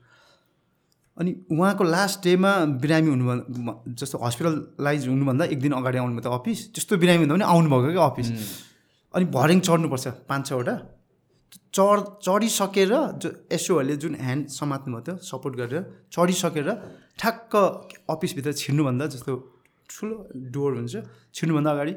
अनि 1.17 1.35
उहाँको 1.53 1.85
लास्ट 1.85 2.23
डेमा 2.25 2.53
बिरामी 2.83 3.09
हुनुभन्दा 3.11 3.95
जस्तो 3.95 4.19
हस्पिटलाइज 4.19 5.09
हुनुभन्दा 5.09 5.45
एक 5.45 5.61
दिन 5.61 5.73
अगाडि 5.73 5.99
आउनुभयो 5.99 6.21
त 6.21 6.33
अफिस 6.33 6.59
त्यस्तो 6.75 6.97
बिरामी 6.97 7.25
हुँदा 7.25 7.35
पनि 7.35 7.45
आउनुभएको 7.45 7.93
क्या 7.93 8.05
अफिस। 8.05 8.29
अनि 9.15 9.25
भर्याङ 9.37 9.61
चढ्नुपर्छ 9.61 10.07
पाँच 10.29 10.43
छवटा। 10.49 10.75
चढ 11.77 11.99
चढिसकेर 12.25 12.93
जो 13.23 13.29
एसओहरूले 13.53 13.97
जुन 14.03 14.15
ह्यान्ड 14.21 14.45
समात्नु 14.49 14.93
भयो 14.93 15.03
त्यो 15.05 15.17
सपोर्ट 15.31 15.55
गरेर 15.57 15.85
चढिसकेर 16.13 16.69
ठ्याक्क 17.21 17.53
अफिसभित्र 18.13 18.53
छिर्नुभन्दा 18.61 19.07
जस्तो 19.15 19.33
ठुलो 19.91 20.17
डोर 20.53 20.71
हुन्छ। 20.77 20.95
छिर्नुभन्दा 21.35 21.71
अगाडि 21.71 21.95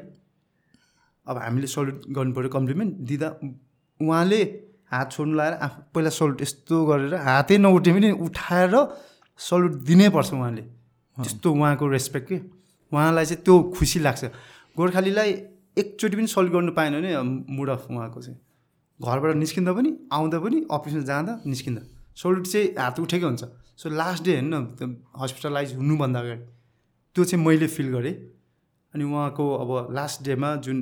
अब 1.26 1.36
हामीले 1.44 1.66
सल्युट 1.66 1.96
गर्नु 2.16 2.32
पऱ्यो 2.36 2.50
कम्प्लिमेन्ट 2.56 2.92
दिँदा 3.08 3.28
उहाँले 4.00 4.40
हात 4.92 5.12
छोड्नु 5.12 5.34
लगाएर 5.34 5.54
आफू 5.66 5.78
पहिला 5.94 6.10
सल्युट 6.20 6.42
यस्तो 6.42 6.76
गरेर 6.86 7.14
हातै 7.26 7.56
नउठे 7.58 7.90
पनि 7.96 8.10
उठाएर 8.26 8.74
सल्युट 9.40 9.72
दिनैपर्छ 9.88 10.32
उहाँले। 10.32 10.62
त्यस्तो 11.16 11.48
उहाँको 11.52 11.84
रेस्पेक्ट 11.96 12.28
के? 12.28 12.36
उहाँलाई 12.92 13.24
चाहिँ 13.24 13.42
त्यो 13.44 13.54
खुसी 13.76 13.98
लाग्छ। 14.06 14.24
गोर्खालीलाई 14.76 15.32
एकचोटि 15.76 16.16
पनि 16.16 16.26
सल्युट 16.26 16.52
गर्नु 16.52 16.72
पाएन 16.72 16.92
भने 16.96 17.10
मुड 17.56 17.68
अफ 17.70 17.86
उहाँको 17.90 18.20
चाहिँ। 18.22 18.38
घरबाट 19.00 19.36
निस्किँदा 19.36 19.72
पनि 19.72 19.90
आउँदा 20.12 20.38
पनि 20.40 20.58
अफिसमा 20.72 21.02
जाँदा 21.04 21.32
निस्किँदा। 21.46 21.82
सल्युट 22.16 22.46
चाहिँ 22.46 22.68
हात 22.78 23.00
उठेकै 23.00 23.26
हुन्छ। 23.26 23.44
सो 23.76 23.90
लास्ट 23.92 24.24
डे 24.24 24.32
हेर्नु 24.34 24.56
न 24.56 24.96
हस्पिटलाइज 25.20 25.74
हुनुभन्दा 25.76 26.20
अगाडि। 26.20 26.44
त्यो 27.16 27.24
चाहिँ 27.24 27.44
मैले 27.44 27.66
फिल 27.66 27.88
गरेँ। 27.92 28.14
अनि 28.94 29.04
उहाँको 29.04 29.44
अब 29.54 29.92
लास्ट 29.92 30.22
डेमा 30.24 30.54
जुन 30.64 30.78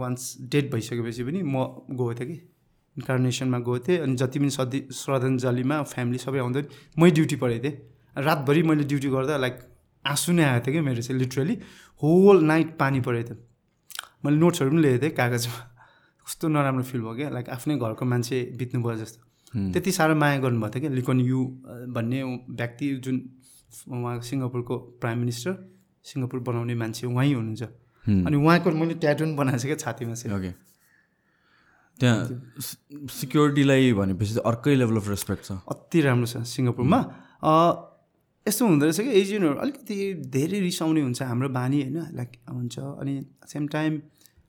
वान्स 0.00 0.22
डेट 0.48 0.72
भइसकेपछि 0.72 1.24
पनि 1.24 1.42
म 1.44 1.56
गएको 1.92 2.14
थिएँ 2.14 2.28
कि। 2.28 2.36
इन्कार्नेसनमा 2.96 3.58
गएको 3.58 3.78
थिएँ। 3.78 3.98
अनि 3.98 4.16
जति 4.16 4.38
पनि 4.38 4.50
सधि 4.50 4.80
श्रद्धाञ्जलीमा 4.92 5.82
फ्यामिली 5.92 6.18
सबै 6.18 6.38
आउँदा 6.38 6.60
मै 6.98 7.10
ड्युटी 7.10 7.36
परेको 7.36 7.64
थिएँ। 7.64 7.76
रातभरि 8.16 8.62
मैले 8.62 8.84
ड्युटी 8.84 9.08
गर्दा 9.08 9.36
लाइक 9.36 9.56
आँसु 10.04 10.32
नै 10.32 10.44
आएको 10.44 10.64
थियो 10.66 10.74
कि 10.74 10.80
मेरो 10.88 11.02
चाहिँ 11.02 11.20
लिटरली 11.20 11.54
होल 12.02 12.44
नाइट 12.44 12.76
पानी 12.78 13.00
परेको 13.04 13.28
थियो 13.28 13.36
मैले 14.24 14.36
नोट्सहरू 14.36 14.70
पनि 14.70 14.80
लेखेको 14.82 15.02
थिएँ 15.02 15.14
कागजमा। 15.16 15.60
कस्तो 16.26 16.48
नराम्रो 16.48 16.84
फिल 16.84 17.00
भयो 17.00 17.14
क्या। 17.16 17.28
लाइक 17.30 17.48
आफ्नै 17.50 17.74
घरको 17.76 18.04
मान्छे 18.04 18.36
बित्नु 18.58 18.82
भयो 18.82 18.96
जस्तो। 18.96 19.20
त्यति 19.72 19.90
साह्रो 19.92 20.14
माया 20.14 20.38
गर्नुभएको 20.38 20.74
थियो 20.74 20.80
क्या। 20.80 20.90
लिकोन 20.98 21.20
यु 21.20 21.40
भन्ने 21.96 22.22
व्यक्ति 22.52 22.86
जुन 23.04 23.16
उहाँ 23.88 24.20
सिङ्गापुरको 24.20 24.76
प्राइम 25.00 25.18
मिनिस्टर 25.18 25.52
सिङ्गापुर 26.04 26.40
बनाउने 26.40 26.74
मान्छे 26.74 27.06
उहाँै 27.06 27.32
हुनुहुन्छ। 27.32 27.62
अनि 28.26 28.36
उहाँको 28.36 28.70
मैले 28.70 28.94
ट्याटुन 29.00 29.36
बनाएको 29.36 29.58
छु 29.58 29.66
क्या 29.68 29.76
छातीमा 29.76 30.14
चाहिँ 30.14 30.36
ओके 30.36 30.52
त्यहाँ 31.98 32.18
सिक्योरिटीलाई 33.10 33.92
भनेपछि 33.92 34.40
अर्कै 34.44 34.74
लेभल 34.74 34.96
अफ 34.96 35.08
रेस्पेक्ट 35.08 35.42
छ। 35.44 35.52
अति 35.68 36.00
राम्रो 36.00 36.26
छ 36.26 36.42
सिङ्गापुरमा। 36.46 36.98
यस्तो 38.48 38.66
हुँदो 38.66 38.84
रहेछ 38.86 39.00
कि 39.00 39.12
एजियनहरू 39.20 39.58
अलिकति 39.64 39.96
धेरै 40.34 40.60
रिसाउने 40.60 41.00
हुन्छ 41.00 41.22
हाम्रो 41.22 41.48
बानी 41.58 41.82
होइन 41.82 41.98
लाइक 42.18 42.30
हुन्छ 42.50 42.78
अनि 42.78 43.14
सेम 43.46 43.66
टाइम 43.74 43.92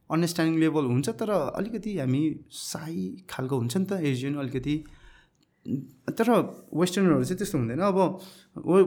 अन्डरस्ट्यान्डिङ 0.09 0.59
लेभल 0.59 0.85
हुन्छ 0.85 1.09
तर 1.19 1.29
अलिकति 1.29 1.91
हामी 1.97 2.21
साई 2.51 3.01
खालको 3.29 3.55
हुन्छ 3.59 3.77
नि 3.77 3.85
त 3.85 3.99
एजियन 4.11 4.35
अलिकति। 4.41 4.75
तर 6.17 6.29
वेस्टर्नहरू 6.81 7.23
चाहिँ 7.23 7.37
त्यस्तो 7.37 7.57
हुँदैन। 7.57 7.79
अब 7.83 7.97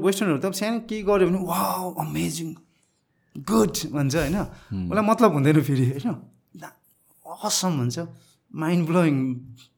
वेस्टर्नहरू 0.07 0.39
त 0.41 0.45
अब 0.51 0.55
सानो 0.61 0.79
केही 0.89 1.03
गऱ्यो 1.09 1.27
भने 1.29 1.41
वा 1.47 1.61
अमेजिङ 2.05 2.49
गुड 3.37 3.75
भन्छ 3.95 4.15
होइन। 4.17 4.39
उसलाई 4.91 5.05
मतलब 5.11 5.31
हुँदैन 5.33 5.63
फेरि 5.63 5.85
होइन। 5.91 6.09
असम 7.47 7.73
भन्छ। 7.79 7.99
Mind 8.55 8.83
blowing 8.89 9.15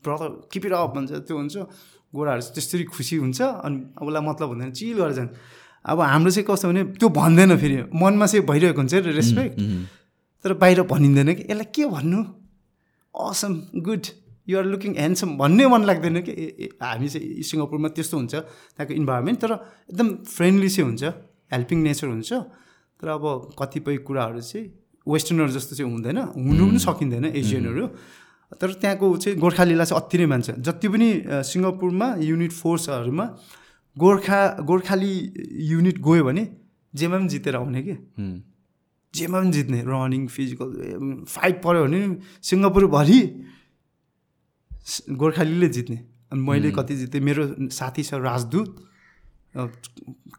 brother 0.04 0.30
keep 0.52 0.64
it 0.66 0.72
up 0.72 0.90
भन्छ 0.96 1.10
त्यो 1.28 1.36
हुन्छ। 1.36 1.56
गोराहरू 2.14 2.40
चाहिँ 2.40 2.54
त्यसरी 2.54 2.84
खुसी 2.94 3.16
हुन्छ 3.18 3.40
अनि 3.42 3.78
उसलाई 3.98 4.22
मतलब 4.22 4.48
हुँदैन 4.48 4.70
चिल 4.72 4.96
गरेर 4.98 5.12
जान्छ। 5.18 5.30
अब 5.84 6.00
हाम्रो 6.00 6.30
चाहिँ 6.30 6.46
कस्तो 6.48 6.68
भने 6.68 6.82
त्यो 6.96 7.08
भन्दैन 7.10 7.56
फेरि 7.58 7.76
मनमा 7.92 8.26
चाहिँ 8.26 8.46
भइरहेको 8.46 8.80
हुन्छ 8.80 8.94
रेस्पेक्ट। 9.18 9.56
तर 10.44 10.52
बाहिर 10.62 10.82
भनिँदैन 10.88 11.34
कि 11.34 11.42
यसलाई 11.50 11.68
के 11.74 11.84
भन्नु? 11.90 12.20
Awesome 13.14 13.52
good 13.82 14.04
you're 14.48 14.64
looking 14.64 14.92
handsome 14.94 15.30
भन्नै 15.40 15.66
मन 15.72 15.82
लाग्दैन 15.88 16.16
कि। 16.22 16.32
हामी 16.82 17.08
चाहिँ 17.08 17.42
सिङ्गापुरमा 17.48 17.88
त्यस्तो 17.96 18.16
हुन्छ 18.16 18.34
त्यहाँको 18.34 18.92
इन्भाइरोमेन्ट 18.94 19.38
तर 19.40 19.52
एकदम 19.90 20.08
फ्रेन्डली 20.36 20.68
चाहिँ 20.68 20.86
हुन्छ 20.88 21.02
हेल्पिङ 21.52 21.78
नेचर 21.82 22.08
हुन्छ। 22.12 22.32
तर 23.00 23.08
अब 23.08 23.24
कतिपय 23.58 23.96
कुराहरू 24.06 24.40
चाहिँ 24.40 24.64
वेस्टर्नहरू 25.06 25.52
जस्तो 25.52 25.72
चाहिँ 25.76 25.90
हुँदैन 25.92 26.18
हुनु 26.36 26.64
पनि 26.68 26.78
सकिँदैन 26.80 27.24
एसियनहरू 27.40 27.84
तर 28.60 28.72
त्यहाँको 28.80 29.06
चाहिँ 29.16 29.38
गोर्खालीलाई 29.38 29.86
चाहिँ 29.86 30.00
अति 30.02 30.16
नै 30.18 30.26
मान्छ। 30.26 30.50
जति 30.60 30.88
पनि 30.88 31.08
सिङ्गापुरमा 31.50 32.08
युनिट 32.20 32.52
फोर्सहरूमा 32.52 33.26
गोर्खा 33.96 34.40
गोर्खाली 34.66 35.12
युनिट 35.70 35.98
गयो 35.98 36.24
भने 36.24 36.44
जेमा 36.94 37.16
पनि 37.18 37.28
जितेर 37.28 37.56
आउने 37.56 37.82
कि? 37.82 37.94
जेमा 39.14 39.38
पनि 39.40 39.52
जित्ने। 39.52 39.80
रनिङ 39.86 40.26
फिजिकल 40.26 40.68
फाइट 41.28 41.56
पऱ्यो 41.62 41.82
भने 41.84 41.98
सिङ्गापुरभरि 42.42 43.20
गोर्खालीले 45.14 45.68
जित्ने। 45.68 45.98
अनि 46.32 46.40
मैले 46.42 46.70
कति 46.74 46.94
जितेँ। 46.96 47.20
मेरो 47.20 47.70
साथी 47.70 48.02
छ 48.02 48.14
राजदूत। 48.18 48.68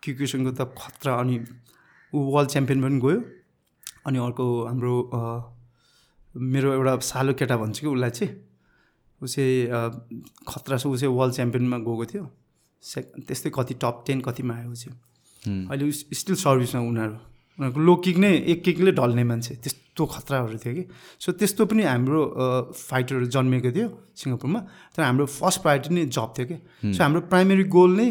क्रिकेसनको 0.03 0.51
त 0.51 0.61
खतरा 0.75 1.13
अनि 1.15 1.35
ऊ 2.13 2.17
वर्ल्ड 2.35 2.49
च्याम्पियन 2.51 2.79
पनि 2.83 2.99
गयो। 2.99 3.19
अनि 4.05 4.17
अर्को 4.19 4.45
हाम्रो 4.67 4.95
मेरो 6.35 6.73
एउटा 6.73 6.97
सालो 7.01 7.33
केटा 7.33 7.57
भन्छु 7.57 7.81
कि 7.81 7.87
उसलाई 7.87 8.09
चाहिँ। 8.09 8.33
चाहिँ 9.21 9.55
खतरा 10.47 10.77
छ 10.77 10.83
चाहिँ 10.83 11.13
वर्ल्ड 11.15 11.33
च्याम्पियनमा 11.35 11.77
गएको 11.77 12.05
थियो। 12.05 12.25
से 12.83 13.01
त्यस्तै 13.25 13.49
कति 13.55 13.73
टप 13.81 14.03
टेन 14.07 14.21
कतिमा 14.21 14.53
आयो 14.55 14.75
चाहिँ 14.75 15.69
अहिले 15.69 15.91
स्टिल 15.91 16.35
सर्भिसमा 16.35 16.81
उनीहरू। 16.81 17.17
उनीहरूको 17.57 17.79
लो 17.79 17.95
किक 18.03 18.17
नै 18.17 18.31
एक 18.51 18.63
किकले 18.63 18.91
ढल्ने 18.91 19.23
मान्छे। 19.23 19.55
त्यस्तो 19.63 20.05
खतराहरू 20.05 20.57
थियो 20.59 20.73
कि। 20.75 20.83
सो 21.23 21.31
त्यस्तो 21.39 21.65
पनि 21.71 21.83
हाम्रो 21.83 22.21
फाइटरहरू 22.75 23.25
जन्मेको 23.31 23.71
थियो 23.71 23.87
सिङ्गापुरमा। 24.19 24.59
तर 24.93 25.01
हाम्रो 25.07 25.25
फर्स्ट 25.25 25.61
प्रायोरिटी 25.63 25.95
नै 25.95 26.05
जब 26.11 26.29
थियो 26.35 26.45
कि। 26.45 26.57
सो 26.91 26.99
हाम्रो 27.03 27.21
प्राइमेरी 27.31 27.63
गोल 27.71 27.91
नै 27.95 28.09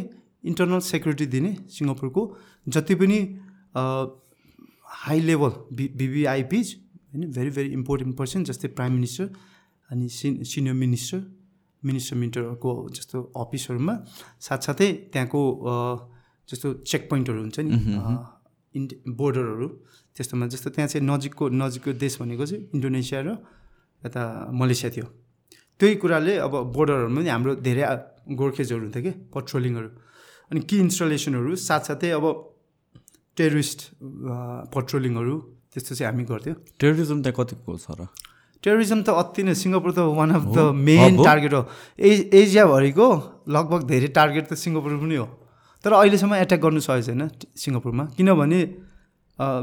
इन्टरनल 0.49 0.81
सेक्युरिटी 0.81 1.27
दिने 1.29 1.53
सिङ्गापुरको। 1.69 2.23
जति 2.69 2.95
पनि 2.97 3.19
हाई 3.77 5.21
लेभल 5.21 5.53
बि 5.77 5.85
बिबिआइपिज 5.93 6.67
होइन? 7.15 7.31
भेरी 7.31 7.51
भेरी 7.51 7.71
इम्पोर्टेन्ट 7.73 8.17
पर्सन 8.17 8.45
जस्तै 8.45 8.69
प्राइम 8.69 8.93
मिनिस्टर 8.93 9.27
अनि 9.91 10.09
सिन 10.09 10.43
सिनियर 10.43 10.75
मिनिस्टर 10.75 11.21
मिनिस्टर 11.83 12.17
मिनिस्टरको 12.17 12.71
जस्तो 12.91 13.23
अफिसहरूमा 13.37 13.95
साथसाथै 14.41 14.93
त्यहाँको 15.13 15.41
जस्तो 16.49 16.73
चेक 16.91 17.03
पोइन्टहरू 17.11 17.41
हुन्छ 17.41 17.59
नि 17.61 17.73
इन्ड 18.75 18.91
बोर्डरहरू 19.17 19.69
त्यस्तोमा 20.17 20.47
जस्तो 20.47 20.71
त्यहाँ 20.71 20.89
चाहिँ 20.89 21.07
नजिकको 21.07 21.49
नजिकको 21.49 21.93
देश 22.05 22.21
भनेको 22.21 22.47
चाहिँ 22.47 22.63
इन्डोनेसिया 22.75 23.21
र 23.21 23.37
यता 24.03 24.23
मलेसिया 24.53 24.91
थियो। 24.97 25.07
त्यही 25.81 25.95
कुराले 26.03 26.33
अब 26.47 26.55
बोर्डरहरूमा 26.77 27.21
पनि 27.21 27.29
हाम्रो 27.29 27.55
धेरै 27.67 27.85
गोर्खेजहरू 28.41 28.83
हुन्थ्यो 28.83 29.03
कि? 29.03 29.13
पट्रोलिङहरू 29.35 29.89
अनि 30.51 30.61
कि 30.69 30.77
इन्स्टलेसनहरू 30.79 31.51
साथसाथै 31.57 32.11
अब 32.19 32.25
टेरिस्ट 33.37 33.79
पट्रोलिङहरू 34.75 35.35
त्यस्तो 35.75 35.95
चाहिँ 35.99 36.07
हामी 36.07 36.25
गर्थ्यौँ। 36.31 36.57
टेरिजम 36.79 37.19
त्यहाँ 37.27 37.35
कतिको 37.35 37.77
छ 37.83 37.99
र 37.99 38.07
टेरिजम 38.63 39.01
त 39.03 39.11
अति 39.13 39.43
नै 39.43 39.55
सिङ्गापुर 39.59 39.91
त 39.93 39.99
one 40.15 40.31
of 40.31 40.45
the 40.55 40.59
main 40.73 41.21
target 41.21 41.53
हो। 41.53 41.63
ए 41.99 42.31
एसियाभरिको 42.33 43.09
लगभग 43.51 43.81
धेरै 43.91 44.09
टार्गेट 44.15 44.45
त 44.49 44.55
सिङ्गापुर 44.55 44.93
पनि 45.03 45.17
हो। 45.19 45.27
तर 45.85 45.93
अहिलेसम्म 45.93 46.35
एट्याक 46.41 46.61
गर्नु 46.65 46.81
सकेको 46.81 47.03
छैन 47.05 47.23
सिङ्गापुरमा। 47.61 48.05
किनभने 48.17 48.61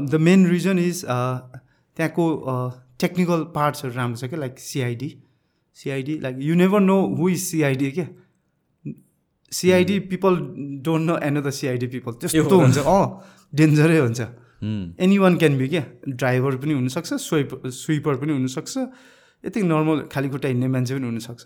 द 0.06 0.14
मेन 0.22 0.46
रिजन 0.46 0.78
इज 0.78 1.02
त्यहाँको 1.02 2.24
टेक्निकल 3.00 3.40
पार्ट्सहरू 3.56 3.92
राम्रो 3.96 4.16
छ 4.20 4.30
क्या 4.30 4.38
like 4.38 4.54
CID 4.60 5.10
CID 5.78 6.14
like 6.22 6.36
you 6.38 6.54
never 6.54 6.80
know 6.86 6.98
who 7.18 7.28
is 7.28 7.40
CID 7.42 7.90
क्या? 7.90 8.06
CID 9.52 9.98
people 10.12 10.32
don't 10.84 11.04
know 11.08 11.16
and 11.26 11.40
the 11.40 11.50
CID 11.50 11.86
people 11.96 12.12
त्यस्तो 12.22 12.56
हुन्छ। 12.60 12.78
अँ 12.78 13.02
डेन्जरै 13.50 13.98
हुन्छ। 13.98 14.20
एनी 14.62 15.18
वान 15.18 15.36
क्यान 15.36 15.58
बी 15.58 15.68
क्या? 15.68 15.84
ड्राइभर 16.08 16.56
पनि 16.56 16.72
हुनसक्छ 16.74 17.14
स्विप 17.14 17.50
स्विपर 17.66 18.16
पनि 18.16 18.32
हुनसक्छ 18.32 18.78
यति 19.44 19.62
नर्मल 19.62 20.00
खाली 20.12 20.28
खुट्टा 20.28 20.48
हिँड्ने 20.48 20.68
मान्छे 20.68 20.94
पनि 20.94 21.06
हुनसक्छ। 21.06 21.44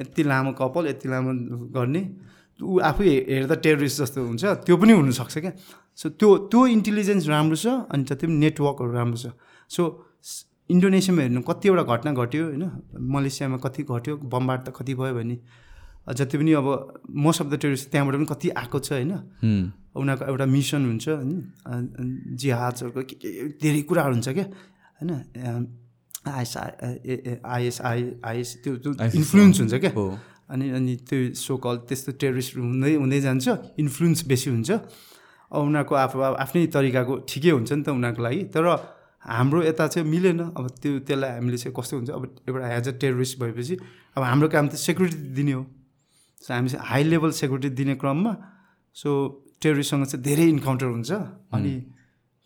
यति 0.00 0.22
लामो 0.22 0.52
कपाल 0.58 0.86
यति 0.88 1.08
लामो 1.08 1.32
गर्ने 1.76 2.02
ऊ 2.60 2.78
आफै 2.80 3.08
हेर्दा 3.28 3.54
टेरिस्ट 3.64 4.02
जस्तो 4.02 4.24
हुन्छ 4.26 4.44
त्यो 4.66 4.76
पनि 4.76 4.92
हुनसक्छ 4.92 5.38
क्या? 5.38 5.52
सो 5.98 6.08
त्यो 6.10 6.36
त्यो 6.50 6.66
इन्टेलिजेन्स 6.66 7.28
राम्रो 7.28 7.56
छ 7.56 7.66
अनि 7.92 8.04
जति 8.04 8.26
पनि 8.26 8.36
नेटवर्कहरू 8.36 8.92
राम्रो 8.92 9.18
छ। 9.18 9.26
सो 9.70 9.82
इन्डोनेसियामा 10.70 11.22
हेर्नु 11.22 11.40
कतिवटा 11.44 11.82
घटना 11.82 12.12
घट्यो 12.12 12.44
होइन? 12.44 12.64
मलेसियामा 12.98 13.56
कति 13.64 13.82
घट्यो 13.84 14.16
बमबाट 14.32 14.60
त 14.66 14.72
कति 14.76 14.94
भयो 14.94 15.14
भने। 15.14 15.36
जति 16.16 16.38
पनि 16.38 16.52
अब 16.52 16.66
मोस्ट 17.10 17.42
अफ 17.42 17.46
द 17.52 17.54
टेरिस्ट 17.58 17.90
त्यहाँबाट 17.90 18.14
पनि 18.16 18.26
कति 18.32 18.48
आएको 18.56 18.78
छ 18.78 18.92
होइन। 18.92 19.12
उनीहरूको 19.98 20.24
एउटा 20.24 20.46
मिसन 20.46 20.82
हुन्छ 20.86 21.08
होइन। 21.08 21.32
जिहाजहरूको 22.38 23.02
के 23.02 23.14
के 23.18 23.30
धेरै 23.60 23.82
कुराहरू 23.84 24.14
हुन्छ 24.14 24.28
क्या। 24.28 24.46
होइन 25.00 25.10
आइएसआई 26.28 27.36
आइएसआई 27.44 28.00
आइएस 28.24 28.50
त्यो 28.64 28.76
त्यो 28.82 28.92
इन्फ्लुएन्स 28.92 29.60
हुन्छ 29.60 29.74
क्या। 29.84 29.92
अनि 30.48 30.66
अनि 30.70 30.94
त्यो 31.08 31.34
सो 31.36 31.56
कल 31.60 31.76
त्यस्तो 31.88 32.12
टेरिस्ट 32.20 32.56
हुँदै 32.56 32.94
हुँदै 32.94 33.20
जान्छ 33.20 33.46
इन्फ्लुएन्स 33.78 34.20
बेसी 34.28 34.50
हुन्छ। 34.50 34.70
अब 35.52 35.60
उनीहरूको 35.60 35.94
आफू 35.94 36.16
आफ्नै 36.44 36.66
तरिकाको 36.72 37.14
ठिकै 37.28 37.50
हुन्छ 37.52 37.72
नि 37.72 37.82
त 37.82 37.88
उनीहरूको 37.88 38.22
लागि। 38.22 38.42
तर 38.54 38.64
हाम्रो 39.28 39.58
यता 39.64 39.86
चाहिँ 39.92 40.08
मिलेन। 40.08 40.40
अब 40.56 40.64
त्यो 40.80 40.98
त्यसलाई 41.04 41.30
हामीले 41.36 41.56
चाहिँ 41.58 41.74
कस्तो 41.76 41.94
हुन्छ 41.96 42.10
अब 42.16 42.22
एउटा 42.48 42.66
एज 42.76 42.86
अ 42.88 42.92
टेरोरिस्ट 42.96 43.34
भएपछि 43.40 43.74
अब 44.16 44.22
हाम्रो 44.22 44.48
काम 44.48 44.68
त 44.68 44.74
सेक्युरिटी 44.80 45.18
दिने 45.36 45.52
हो। 45.52 45.62
सो 46.42 46.54
हामी 46.54 46.68
चाहिँ 46.68 46.86
हाई 46.88 47.02
लेभल 47.04 47.30
सेक्युरिटी 47.40 47.68
दिने 47.74 47.94
क्रममा 48.00 48.32
सो 48.96 49.10
टेरोरिस्टसँग 49.62 50.04
चाहिँ 50.06 50.22
धेरै 50.24 50.44
इन्काउन्टर 50.54 50.86
हुन्छ। 50.86 51.10
अनि 51.54 51.72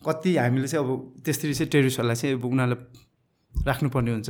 कति 0.01 0.35
हामीले 0.37 0.67
चाहिँ 0.67 0.85
अब 0.85 0.89
त्यसरी 1.25 1.53
चाहिँ 1.53 1.69
टेरोरिस्टहरूलाई 1.71 2.15
चाहिँ 2.15 2.35
अब 2.35 2.45
उनीहरूलाई 2.45 2.81
राख्नुपर्ने 3.53 4.11
हुन्छ 4.11 4.29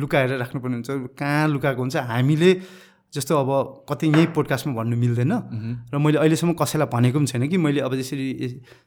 लुकाएर 0.00 0.30
राख्नुपर्ने 0.42 0.76
हुन्छ। 0.76 0.90
कहाँ 1.18 1.48
लुकाएको 1.48 1.80
हुन्छ 1.82 1.96
हामीले 2.08 2.50
जस्तो 3.12 3.32
अब 3.36 3.50
कति 3.88 4.06
यहीँ 4.08 4.26
पोडकास्टमा 4.32 4.72
भन्नु 4.74 4.96
मिल्दैन। 4.96 5.32
र 5.92 5.98
मैले 6.00 6.18
अहिलेसम्म 6.18 6.52
कसैलाई 6.56 6.88
भनेको 6.88 7.18
पनि 7.20 7.26
छैन 7.28 7.44
कि 7.52 7.56
मैले 7.60 7.80
अब 7.84 7.94
यसरी 8.00 8.26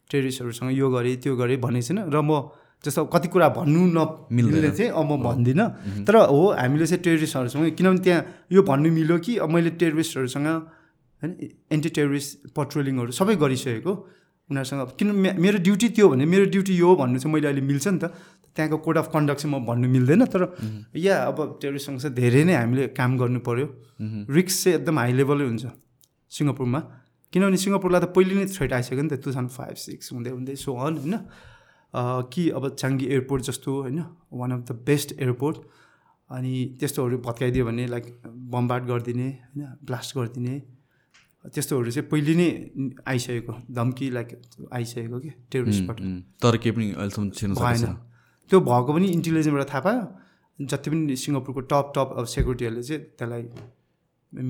टेरिस्टहरूसँग 0.10 0.72
यो 0.74 0.90
गरेँ 0.90 1.16
त्यो 1.22 1.36
गरेँ 1.38 1.58
भनेको 1.62 1.86
छैन। 1.86 2.10
र 2.10 2.18
म 2.26 2.50
जस्तो 2.86 3.06
कति 3.10 3.28
कुरा 3.34 3.48
भन्नु 3.58 3.82
न 3.98 4.00
मिल्ने 4.32 4.70
चाहिँ 4.72 4.92
अब 4.94 5.12
म 5.12 5.18
भन्दिनँ। 5.26 6.06
तर 6.06 6.16
हो 6.30 6.42
हामीले 6.54 6.86
चाहिँ 6.86 7.02
टेरिस्टहरूसँग 7.04 7.74
किनभने 7.76 8.02
त्यहाँ 8.06 8.22
यो 8.54 8.62
भन्नु 8.62 8.90
मिल्यो 8.94 9.18
कि 9.26 9.38
अब 9.42 9.50
मैले 9.50 9.70
टेरिस्टहरूसँग 9.82 10.48
होइन 10.48 11.32
एन्टी 11.74 11.90
टेरोरिस्ट 11.98 12.54
पट्रोलिङहरू 12.56 13.12
सबै 13.12 13.36
गरिसकेको 13.42 13.94
उनीहरूसँग। 14.50 14.82
किन 15.00 15.10
मेरो 15.42 15.58
ड्युटी 15.66 15.88
त्यो 15.98 16.06
भने 16.14 16.26
मेरो 16.30 16.46
ड्युटी 16.54 16.74
यो 16.78 16.88
हो 16.88 16.96
भन्नु 17.02 17.18
चाहिँ 17.20 17.34
मैले 17.34 17.48
अहिले 17.50 17.62
मिल्छ 17.66 17.88
नि 17.88 18.00
त। 18.00 18.06
त्यहाँको 18.56 18.78
कोड 18.86 18.98
अफ 18.98 19.08
कन्डक्ट 19.12 19.40
चाहिँ 19.42 19.52
म 19.52 19.66
भन्नु 19.66 19.88
मिल्दैन 19.90 20.26
तर 20.32 20.42
या 20.96 21.16
अब 21.28 21.60
टेरोरिस्टसँग 21.62 22.00
चाहिँ 22.00 22.16
धेरै 22.16 22.44
नै 22.46 22.54
हामीले 22.56 22.88
काम 22.96 23.18
गर्नु 23.18 23.40
पऱ्यो 23.42 23.68
रिक्स 24.32 24.64
चाहिँ 24.64 24.78
एकदम 24.80 24.96
हाई 25.00 25.12
लेभलै 25.20 25.46
हुन्छ 25.50 25.66
सिङ्गापुरमा। 26.32 26.80
किनभने 27.34 27.58
सिङ्गापुरलाई 27.58 28.00
त 28.00 28.08
पहिले 28.16 28.34
नै 28.40 28.46
थ्रेट 28.48 28.72
आइसक्यो 28.80 29.04
नि 29.04 29.10
त 29.12 29.20
टु 29.20 29.28
थाउजन्ड 29.28 29.50
फाइभ 29.60 29.76
सिक्स 29.76 30.06
हुँदै 30.14 30.32
हुँदै 30.32 30.56
सो 30.56 30.72
अन 30.72 30.94
होइन। 31.04 31.16
कि 32.34 32.50
अब 32.58 32.70
चाङ्गी 32.76 33.06
एयरपोर्ट 33.08 33.44
जस्तो 33.44 33.82
होइन 33.82 34.00
one 34.34 34.52
of 34.52 34.62
the 34.70 34.72
best 34.86 35.12
airport 35.20 35.58
अनि 36.30 36.54
त्यस्तोहरू 36.80 37.18
भत्काइदियो 37.26 37.66
भने 37.66 37.86
लाइक 37.88 38.06
बम्बार्ड 38.54 38.84
गरिदिने 38.86 39.28
होइन 39.28 39.68
ब्लास्ट 39.86 40.18
गरिदिने 40.18 40.56
त्यस्तोहरू 41.56 41.92
चाहिँ 41.92 42.08
पहिले 42.10 42.34
नै 42.36 42.48
आइसकेको 43.08 43.54
धम्की 43.72 44.10
लाइक 44.12 44.30
आइसकेको 44.74 45.20
कि 45.20 45.30
टेरोरिस्टबाट 45.52 46.00
हुँ, 46.02 46.22
तर 46.42 46.58
केही 46.58 46.76
पनि 46.76 46.92
अहिलेसम्म 46.92 47.54
भएन। 47.56 47.94
त्यो 48.52 48.60
भएको 48.62 48.94
पनि 48.94 49.08
इन्टेलिजेन्सबाट 49.18 49.70
थाहा 49.70 49.82
पायो 49.88 50.66
जति 50.72 50.90
पनि 50.90 51.16
सिङ्गापुरको 51.24 51.62
टप 51.72 51.92
टप 51.96 52.10
अब 52.18 52.26
सेक्युरिटीहरूले 52.34 52.84
चाहिँ 52.84 53.02
त्यसलाई 53.20 53.44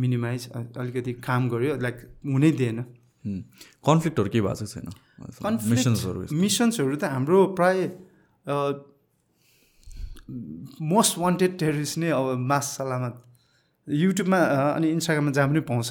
मिनिमाइज 0.04 0.50
अलिकति 0.56 1.14
काम 1.28 1.50
गर्यो 1.50 1.76
लाइक 1.86 1.98
हुनै 2.26 2.52
दिएन। 2.60 2.80
कन्फ्लिक्टहरू 3.86 4.30
केही 4.30 4.42
भएको 4.48 4.66
छैन? 4.66 4.88
मिसन्सहरू 5.20 6.20
मिसन्सहरू 6.42 6.96
त 6.96 7.04
हाम्रो 7.16 7.40
प्राय 7.58 7.78
मोस्ट 10.82 11.18
वान्टेड 11.18 11.58
टेरिस्ट 11.60 11.98
नै 11.98 12.10
अब 12.10 12.26
मास 12.50 12.66
सलामत। 12.78 13.16
युट्युबमा 13.88 14.40
अनि 14.76 14.88
इन्स्टाग्राममा 14.92 15.32
जहाँ 15.32 15.48
पनि 15.50 15.62
पाउँछ। 15.70 15.90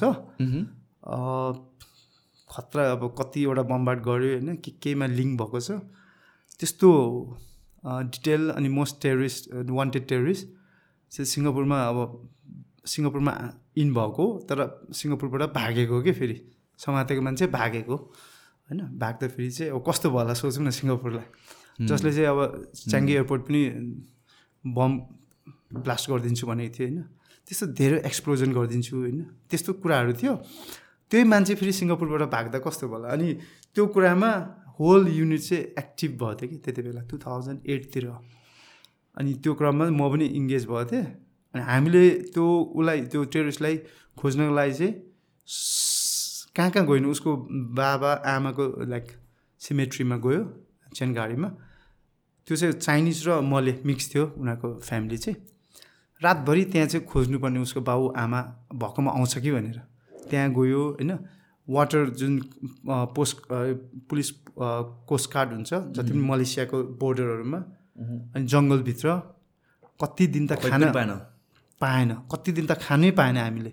खतरा 2.49 2.83
अब 2.91 3.01
कतिवटा 3.19 3.63
बम्बार्ड 3.71 3.99
गऱ्यो 4.07 4.31
होइन 4.33 4.55
के 4.63 4.71
केमा 4.83 5.05
लिङ्क 5.17 5.31
भएको 5.41 5.59
छ। 5.59 5.79
त्यस्तो 6.59 6.89
डिटेल 8.11 8.49
अनि 8.51 8.69
मोस्ट 8.69 8.95
टेरिस्ट 9.01 9.41
वान्टेड 9.71 10.03
टेरिस्ट 10.07 10.45
चाहिँ 11.11 11.27
सिङ्गापुरमा 11.33 11.77
अब 11.89 11.97
सिङ्गापुरमा 12.85 13.33
इन 13.81 13.93
भएको 13.93 14.25
तर 14.49 14.59
सिङ्गापुरबाट 14.93 15.53
भागेको 15.55 16.01
के 16.03 16.11
फेरि? 16.11 16.37
समातेको 16.79 17.21
मान्छे 17.21 17.47
भागेको। 17.55 17.95
होइन? 18.67 18.79
भाग्दाखेरि 18.97 19.51
चाहिँ 19.51 19.71
अब 19.71 19.83
कस्तो 19.87 20.09
भयो 20.09 20.19
होला 20.19 20.33
सोचौँ 20.33 20.63
न 20.65 20.69
सिङ्गापुरलाई। 20.69 21.27
जसले 21.85 22.11
चाहिँ 22.13 22.29
अब 22.29 22.39
च्याङ्गी 22.89 23.13
एयरपोर्ट 23.13 23.41
पनि 23.47 23.61
बम 24.65 24.91
ब्लास्ट 25.85 26.09
गरिदिन्छु 26.09 26.47
भनेको 26.47 26.73
थियो 26.73 26.87
होइन? 26.87 27.01
त्यस्तो 27.47 27.65
धेरै 27.77 27.97
एक्सप्लोजन 28.09 28.49
गरिदिन्छु 28.53 28.93
होइन? 28.97 29.19
त्यस्तो 29.49 29.71
कुराहरू 29.83 30.13
थियो। 30.13 30.33
त्यही 31.11 31.23
मान्छे 31.23 31.55
फेरि 31.55 31.71
सिङ्गापुरबाट 31.71 32.21
भाग्दा 32.31 32.57
कस्तो 32.65 32.87
भयो 32.87 32.97
होला? 32.97 33.07
अनि 33.13 33.27
त्यो 33.75 33.83
कुरामा 33.93 34.31
होल 34.79 35.07
युनिट 35.07 35.41
चाहिँ 35.41 35.63
एक्टिभ 35.77 36.11
भएको 36.19 36.35
थियो 36.39 36.49
कि 36.49 36.57
त्यति 36.57 36.81
बेला 36.81 37.01
टु 37.05 37.17
थाउजन्ड 37.17 37.59
एटतिर 37.69 38.05
अनि 39.17 39.33
त्यो 39.43 39.53
क्रममा 39.53 39.85
म 39.93 40.01
पनि 40.11 40.25
इङ्गेज 40.25 40.65
भएको 40.65 40.85
थिएँ। 40.91 41.05
अनि 41.53 41.63
हामीले 41.63 42.03
त्यो 42.33 42.45
उसलाई 42.75 43.01
त्यो 43.11 43.23
टेरिस्टलाई 43.31 43.75
खोज्नको 44.17 44.53
लागि 44.55 44.73
चाहिँ 44.73 44.93
कहाँ 46.55 46.71
कहाँ 46.71 46.85
गएन? 46.87 47.05
उसको 47.05 47.35
बाबा 47.75 48.11
आमाको 48.25 48.65
लाइक 48.87 49.07
सिमेट्रीमा 49.61 50.17
गयो 50.25 50.41
चेन 50.95 51.13
गाडीमा। 51.13 51.49
त्यो 52.47 52.55
चाहिँ 52.57 52.73
चाइनिज 52.79 53.27
र 53.27 53.41
मले 53.43 53.73
मिक्स 53.85 54.05
थियो 54.15 54.23
उनीहरूको 54.39 54.67
फ्यामिली 54.87 55.17
चाहिँ। 55.17 55.37
रातभरि 56.21 56.63
त्यहाँ 56.71 56.87
चाहिँ 56.87 57.05
खोज्नुपर्ने 57.05 57.59
उसको 57.59 57.81
बाउ 57.81 58.01
आमा 58.15 58.39
भएकोमा 58.71 59.11
आउँछ 59.11 59.37
कि 59.43 59.51
भनेर। 59.51 59.77
त्यहाँ 60.29 60.49
गयो 60.55 60.81
होइन? 60.95 61.11
वाटर 61.67 62.09
जुन 62.15 62.33
पोस्ट 62.87 63.37
पुलिस 64.09 64.29
कोस्ट 65.09 65.33
गार्ड 65.33 65.49
हुन्छ 65.53 65.73
जति 65.73 66.11
पनि 66.11 66.23
मलेसियाको 66.23 66.77
बोर्डरहरूमा 67.01 67.59
अनि 68.31 68.45
जङ्गलभित्र 68.45 69.07
कति 69.99 70.27
दिन 70.27 70.47
त 70.47 70.61
खाना 70.61 70.91
पाएन। 70.93 71.11
पाएन। 71.81 72.09
कति 72.31 72.51
दिन 72.51 72.65
त 72.65 72.79
खानै 72.79 73.11
पाएन 73.11 73.37
हामीले। 73.37 73.71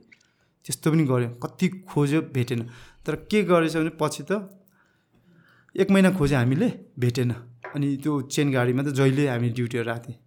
त्यस्तो 0.64 0.86
पनि 0.90 1.04
गऱ्यो 1.04 1.28
कति 1.42 1.66
खोज्यो 1.90 2.20
भेटेन। 2.34 2.60
तर 3.04 3.14
के 3.30 3.42
गरेछ 3.42 3.76
भने 3.76 3.92
पछि 3.98 4.22
त 4.30 4.32
एक 5.74 5.90
महिना 5.90 6.10
खोज्यो 6.14 6.38
हामीले 6.38 6.68
भेटेन। 6.98 7.30
अनि 7.74 7.88
त्यो 8.02 8.12
चेन 8.28 8.52
गाडीमा 8.52 8.82
त 8.82 8.88
जहिले 8.92 9.28
हामी 9.28 9.48
ड्युटीहरू 9.56 9.90
आएको 9.90 10.04
थिएँ 10.06 10.18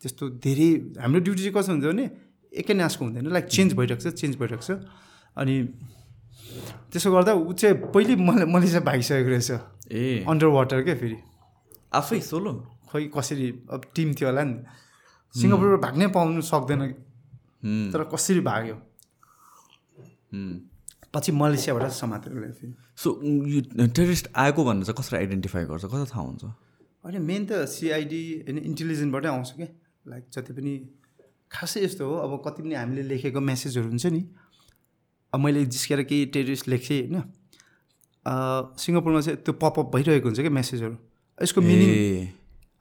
त्यस्तो 0.00 0.24
धेरै 0.44 0.68
हाम्रो 1.02 1.20
ड्युटी 1.20 1.42
चाहिँ 1.42 1.54
कस्तो 1.56 1.72
हुन्छ 1.72 1.84
भने 1.84 2.04
एकै 2.52 2.74
नासको 2.74 3.02
हुँदैन। 3.04 3.26
लाइक 3.26 3.46
चेन्ज 3.52 3.70
भइरहेको 3.74 4.02
छ 4.04 4.14
चेन्ज 4.16 4.34
भइरहेको 4.40 4.64
छ। 4.64 4.70
अनि 5.36 5.54
त्यसो 6.92 7.08
गर्दा 7.12 7.32
ऊ 7.36 7.52
चाहिँ 7.52 7.76
पहिले 7.92 8.16
मलाई 8.16 8.46
मैले 8.48 8.68
चाहिँ 8.70 8.84
भागिसकेको 8.86 9.28
रहेछ। 9.28 9.50
ए। 9.92 10.24
अन्डर 10.24 10.46
वाटर 10.56 10.82
क्या 10.86 10.94
फेरि? 10.96 11.18
आफै 11.92 12.20
सोलो? 12.20 12.52
खोइ 12.88 13.10
कसरी? 13.12 13.46
अब 13.68 13.80
टिम 13.92 14.08
थियो 14.14 14.28
होला 14.30 14.42
नि। 14.46 14.56
सिङ्गापुरबाट 15.34 15.80
भाग्नै 15.84 16.06
पाउनु 16.16 16.40
सक्दैन। 16.40 16.80
तर 17.92 18.00
कसरी 18.14 18.40
भाग्यो। 18.40 18.76
पछि 21.14 21.32
मलेसियाबाट 21.32 21.90
समातेर 21.92 22.32
ल्यायो 22.32 22.52
फेरि 22.60 22.74
सो 22.98 23.08
यो 23.22 23.86
टेरिस्ट 23.96 24.28
आएको 24.36 24.64
भनेर 24.64 24.84
चाहिँ 24.84 24.96
कसरी 24.98 25.18
आइडेन्टिफाई 25.18 25.64
गर्छ? 25.64 25.84
कसरी 25.84 26.06
थाहा 26.12 26.22
हुन्छ? 26.22 26.44
होइन 27.04 27.22
मेन 27.22 27.46
त 27.46 27.64
सिआइडी 27.70 28.22
होइन 28.46 28.58
इन्टेलिजेन्टबाटै 28.60 29.28
आउँछ 29.28 29.50
क्या 29.56 29.68
लाइक 30.06 30.24
जति 30.34 30.52
पनि 30.52 30.72
खासै 31.50 31.84
यस्तो 31.84 32.04
हो 32.06 32.14
अब 32.18 32.42
कति 32.44 32.62
पनि 32.62 32.74
हामीले 32.74 33.02
लेखेको 33.02 33.40
मेसेजहरू 33.40 33.88
हुन्छ 33.88 34.06
नि। 34.06 34.22
अब 35.32 35.40
मैले 35.40 35.64
जिस्केर 35.66 36.02
केही 36.02 36.24
टेरिस्ट 36.34 36.68
लेखेँ 36.68 37.00
होइन। 37.00 37.22
सिङ्गापुरमा 38.82 39.20
चाहिँ 39.20 39.38
त्यो 39.38 39.54
पपअप 39.54 39.86
भइरहेको 39.94 40.26
हुन्छ 40.28 40.40
क्या 40.40 40.50
मेसेजहरू 40.50 40.96
यसको 41.38 41.60
मिनिङ 41.62 41.90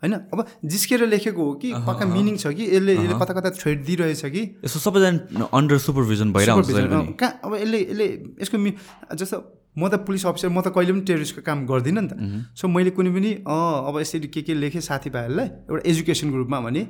होइन? 0.03 0.13
अब 0.33 0.45
जिस्केर 0.65 1.05
लेखेको 1.07 1.43
हो 1.45 1.53
कि 1.61 1.73
पक्का 1.87 2.05
मिनिङ 2.05 2.35
छ 2.37 2.51
कि 2.51 2.63
यसले 2.75 2.93
यसले 2.95 3.15
कता 3.19 3.33
कता 3.33 3.49
थ्रेड 3.55 3.83
दिइरहेछ 3.85 4.25
कि? 4.25 4.43
यसो 4.65 4.79
सबैजना 4.79 5.49
अन्डर 5.53 5.77
सुपरभिजन 5.87 6.33
भइरहेको 6.33 7.13
कहाँ 7.19 7.39
अब 7.43 7.55
यसले 7.55 7.79
यसले 7.81 8.07
यसको 8.41 8.57
मि 8.57 8.71
जस्तो 9.15 9.37
म 9.75 9.87
त 9.91 10.07
पुलिस 10.07 10.25
अफिसर 10.25 10.49
म 10.49 10.61
त 10.63 10.71
कहिले 10.71 10.91
पनि 10.95 11.03
टेरिस्टको 11.03 11.41
काम 11.43 11.65
गर्दिनँ 11.67 12.01
नि 12.01 12.07
त। 12.07 12.13
सो 12.55 12.67
मैले 12.71 12.91
कुनै 12.95 13.11
पनि 13.11 13.31
अँ 13.43 13.91
अब 13.91 13.99
यसरी 13.99 14.27
के 14.31 14.41
के 14.47 14.53
लेखेँ 14.55 14.79
साथीभाइहरूलाई 14.79 15.47
एउटा 15.67 15.83
एजुकेसनको 15.83 16.37
रूपमा 16.43 16.59
भने 16.63 16.83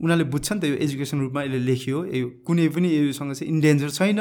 उनीहरूले 0.00 0.24
बुझ्छ 0.32 0.48
नि 0.52 0.60
त 0.60 0.64
यो 0.72 0.76
एजुकेसन 0.80 1.20
रूपमा 1.20 1.40
यसले 1.44 1.60
लेख्यो 1.68 1.98
यो 2.08 2.26
कुनै 2.48 2.68
पनि 2.72 2.88
योसँग 2.88 3.32
चाहिँ 3.36 3.52
इन्डेन्जर 3.52 3.90
छैन। 3.92 4.20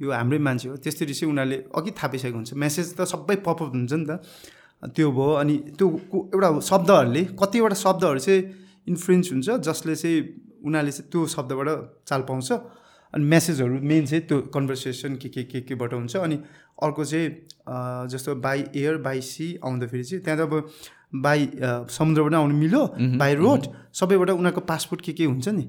यो 0.00 0.08
हाम्रै 0.08 0.38
मान्छे 0.40 0.68
हो। 0.68 0.76
त्यसरी 0.80 1.12
चाहिँ 1.12 1.28
उनीहरूले 1.32 1.56
अघि 1.76 1.90
थाहा 1.92 2.08
पाइसकेको 2.08 2.36
हुन्छ। 2.40 2.52
मेसेज 2.56 2.96
त 2.96 3.04
सबै 3.04 3.36
पपअप 3.44 3.76
हुन्छ 3.76 3.92
नि 3.92 4.06
त। 4.08 4.24
त्यो 4.82 5.10
भयो 5.10 5.32
अनि 5.42 5.56
त्यो 5.78 5.86
एउटा 6.34 6.48
शब्दहरूले 6.60 7.22
कतिवटा 7.40 7.76
शब्दहरू 7.76 8.18
चाहिँ 8.18 8.42
इन्फ्लुएन्स 8.88 9.32
हुन्छ 9.32 9.48
जसले 9.66 9.94
चाहिँ 9.96 10.18
उनीहरूले 10.66 10.92
चाहिँ 10.92 11.10
त्यो 11.10 11.26
शब्दबाट 11.26 11.68
चाल 12.08 12.20
पाउँछ। 12.28 12.52
अनि 13.14 13.24
मेसेजहरू 13.24 13.80
मेन 13.80 14.06
चाहिँ 14.06 14.22
त्यो 14.28 14.40
कन्भर्सेसन 14.54 15.16
के 15.16 15.28
के 15.28 15.42
के 15.44 15.60
केबाट 15.68 15.92
हुन्छ। 15.94 16.16
अनि 16.16 16.36
अर्को 16.82 17.04
चाहिँ 17.04 18.08
जस्तो 18.12 18.34
बाई 18.36 18.64
एयर 18.76 18.96
बाई 19.06 19.20
सी 19.20 19.46
आउँदाखेरि 19.64 20.04
चाहिँ 20.04 20.22
त्यहाँ 20.24 20.38
त 20.38 20.42
अब 20.44 20.52
बाई 21.24 21.40
समुद्रबाट 21.88 22.34
आउनु 22.34 22.54
मिल्यो 22.54 22.82
बाई 23.16 23.34
रोड 23.34 23.62
सबैबाट 23.94 24.30
उनीहरूको 24.30 24.60
पासपोर्ट 24.60 25.00
के 25.02 25.12
के 25.12 25.24
हुन्छ 25.24 25.48
नि? 25.48 25.64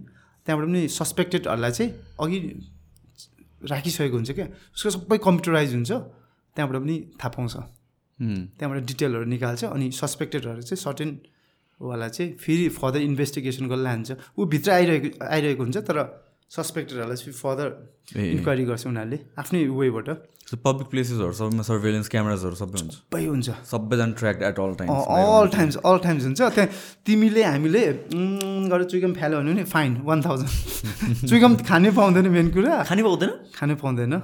त्यहाँबाट 0.45 0.67
पनि 0.67 0.87
सस्पेक्टेडहरूलाई 0.87 1.71
चाहिँ 1.71 1.91
अघि 2.19 2.39
राखिसकेको 3.71 4.15
हुन्छ 4.17 4.31
क्या। 4.31 4.47
उसको 4.75 4.89
सबै 4.89 5.17
कम्प्युटराइज 5.17 5.73
हुन्छ 5.73 5.91
त्यहाँबाट 5.91 6.81
पनि 6.81 6.95
थाहा 7.15 7.29
पाउँछ। 7.37 7.55
त्यहाँबाट 8.19 8.79
डिटेलहरू 8.91 9.25
निकाल्छ 9.25 9.63
अनि 9.65 9.85
सस्पेक्टेडहरू 9.93 10.61
चाहिँ 10.61 10.81
सर्टेन 10.83 11.09
वाला 11.79 12.07
चाहिँ 12.09 12.29
फेरि 12.41 12.67
फर्दर 12.73 12.99
इन्भेस्टिगेसनको 13.01 13.75
लान्छ। 13.75 14.09
ऊ 14.37 14.45
भित्र 14.53 14.69
आइरहेको 14.71 15.09
आइरहेको 15.21 15.63
हुन्छ 15.63 15.77
तर 15.85 15.97
सस्पेक्टेडहरूलाई 16.49 17.17
चाहिँ 17.21 17.35
फर्दर 17.37 17.67
इन्क्वायरी 18.17 18.63
गर्छ 18.65 18.83
उनीहरूले 18.87 19.17
आफ्नै 19.37 19.63
वेबाट 19.67 20.09
पब्लिक 20.47 20.87
प्लेसेसहरू 20.87 21.33
सबैमा 21.35 21.63
सर्भेलेन्स 21.67 22.07
क्यामेराजहरू 22.07 22.55
सबै 22.55 22.79
हुन्छ? 22.79 22.93
सबै 23.03 23.23
हुन्छ। 23.27 23.47
सबैजना 23.67 24.13
track 24.15 24.37
at 24.47 24.57
all 24.63 24.73
time 24.79 24.87
all 24.89 25.47
times 25.51 25.75
all 25.83 25.97
times 26.07 26.23
हुन्छ। 26.23 26.39
त्यहाँ 26.55 26.69
तिमीले 27.03 27.43
हामीले 27.43 27.81
गरेर 28.71 28.87
चुइगम 28.87 29.13
फ्याल्यो 29.13 29.39
भने 29.43 29.53
नि 29.59 29.63
फाइन 29.67 29.91
वान 30.07 30.19
थाउजन्ड 30.23 31.27
चुइगम 31.27 31.51
खानै 31.67 31.91
पाउँदैन 31.99 32.27
मेन 32.31 32.47
कुरा। 32.55 32.73
खाने 32.87 33.03
पाउँदैन? 33.03 33.31
खानु 33.59 33.75
पाउँदैन। 33.75 34.15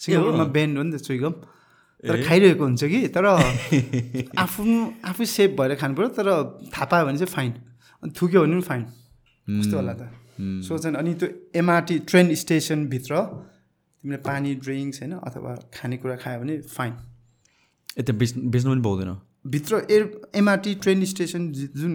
सिङ्गापुरमा 0.00 0.46
बेन्ड 0.56 0.72
हो 0.78 0.82
नि 0.82 0.92
त 0.96 1.04
चुइगम 1.04 1.32
तर 2.04 2.22
खाइरहेको 2.22 2.64
हुन्छ 2.64 2.84
कि? 2.84 3.00
तर 3.08 3.24
आफ्नो 4.44 4.76
आफै 5.10 5.26
सेफ 5.26 5.50
भएर 5.58 5.74
खानु 5.80 5.94
पऱ्यो 5.96 6.08
तर 6.18 6.28
थाहा 6.74 6.84
पायो 6.92 7.06
भने 7.06 7.18
चाहिँ 7.18 7.32
फाइन 7.34 7.52
अनि 8.02 8.12
थुक्यो 8.20 8.40
भने 8.42 8.52
पनि 8.52 8.62
फाइन 8.70 8.82
कस्तो 9.48 9.76
होला 9.76 9.94
त? 9.96 10.02
सोच 10.68 10.86
अनि 10.86 11.14
त्यो 11.20 11.28
एमआरटी 11.56 11.98
ट्रेन 12.10 12.34
स्टेसनभित्र 12.34 13.12
तिमीले 14.04 14.18
पानी 14.28 14.54
ड्रिङ्क्स 14.64 15.02
होइन 15.02 15.12
अथवा 15.18 15.54
खानेकुरा 15.74 16.16
खायो 16.24 16.40
भने 16.40 16.54
फाइन 16.76 16.92
यता 17.98 18.12
बेच 18.12 18.30
बेच्नु 18.52 18.70
पनि 18.72 18.82
पाउँदैन? 18.82 19.12
भित्र 19.54 19.76
एयर 19.90 20.02
एमआरटी 20.36 20.74
ट्रेन 20.84 21.04
स्टेसन 21.06 21.42
जुन 21.80 21.92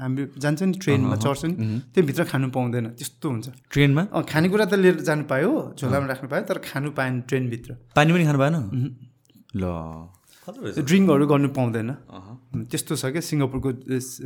हामी 0.00 0.26
जान्छ 0.38 0.62
नि 0.62 0.78
ट्रेनमा 0.82 1.16
चढ्छ 1.24 1.44
नि 1.44 1.54
त्यो 1.94 2.02
भित्र 2.08 2.24
खानु 2.32 2.48
पाउँदैन। 2.56 2.86
त्यस्तो 2.98 3.26
हुन्छ। 3.30 3.46
ट्रेनमा 3.72 4.02
खानेकुरा 4.32 4.64
त 4.64 4.74
लिएर 4.82 5.00
जानु 5.08 5.24
पायो 5.32 5.50
झोलामा 5.78 6.06
राख्नु 6.12 6.28
पायो 6.32 6.42
तर 6.50 6.58
खानु 6.68 6.90
पाएन 6.98 7.20
ट्रेनभित्र 7.28 7.70
पानी 7.96 8.10
पनि 8.12 8.24
खानु 8.24 8.38
पाएन? 8.38 8.54
ल। 9.54 9.64
ड्रिङ्कहरू 10.84 11.24
गर्नु 11.26 11.48
पाउँदैन। 11.56 11.90
त्यस्तो 12.68 12.92
छ 13.00 13.04
क्या 13.14 13.22
सिङ्गापुरको 13.24 13.70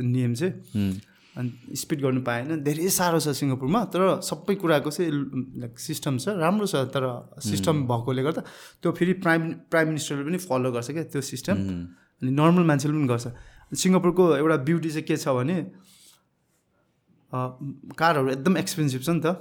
नियम 0.03 0.33
चाहिँ। 0.35 0.53
अनि 1.39 1.49
स्पिड 1.77 1.99
गर्नु 2.01 2.21
पाएन। 2.27 2.59
धेरै 2.65 2.89
साह्रो 2.91 3.19
छ 3.23 3.31
सिङ्गापुरमा 3.31 3.79
तर 3.93 4.19
सबै 4.19 4.55
कुराको 4.59 4.89
चाहिँ 4.91 5.11
लाइक 5.63 5.73
सिस्टम 5.79 6.17
छ। 6.19 6.35
राम्रो 6.35 6.67
छ 6.67 6.75
तर 6.91 7.05
सिस्टम 7.39 7.87
भएकोले 7.87 8.21
गर्दा 8.27 8.41
त्यो 8.81 8.89
फेरि 8.91 9.13
प्राइम 9.23 9.41
प्राइम 9.71 9.87
मिनिस्टरले 9.95 10.23
पनि 10.27 10.39
फलो 10.43 10.69
गर्छ 10.75 10.91
क्या 10.91 11.03
त्यो 11.13 11.21
सिस्टम। 11.23 11.55
अनि 12.19 12.31
नर्मल 12.35 12.63
मान्छेले 12.67 12.93
पनि 12.97 13.07
गर्छ। 13.07 13.25
सिङ्गापुरको 13.71 14.23
एउटा 14.41 14.57
ब्युटी 14.67 14.89
चाहिँ 14.89 15.07
के 15.07 15.15
छ 15.15 15.31
भने 15.37 15.57
कारहरू 17.31 18.29
एकदम 18.35 18.57
एक्सपेन्सिभ 18.57 19.01
छ 19.05 19.09
नि 19.15 19.21
त। 19.23 19.39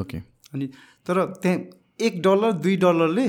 ओके। 0.00 0.18
अनि 0.56 0.66
तर 1.06 1.16
त्यहाँ 1.38 1.58
एक 2.00 2.14
डलर 2.24 2.52
दुई 2.64 2.76
डलरले 2.82 3.28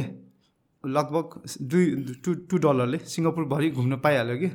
लगभग 0.88 1.26
दुई 1.72 1.86
टु 2.24 2.34
टु 2.50 2.58
डलरले 2.58 2.98
सिङ्गापुरभरि 3.08 3.70
घुम्न 3.72 3.96
पाइहाल्यो 4.00 4.38
कि। 4.38 4.50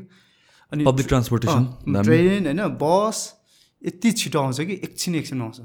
अनि 0.73 0.85
पब्लिक 0.85 1.07
ट्रान्सपोर्टेसन 1.09 2.03
ट्रेन 2.03 2.45
होइन 2.47 2.63
बस 2.81 3.19
यति 3.83 4.13
छिटो 4.13 4.39
आउँछ 4.41 4.61
कि 4.61 4.75
एकछिन 4.85 5.15
एकछिन 5.15 5.43
आउँछ। 5.43 5.61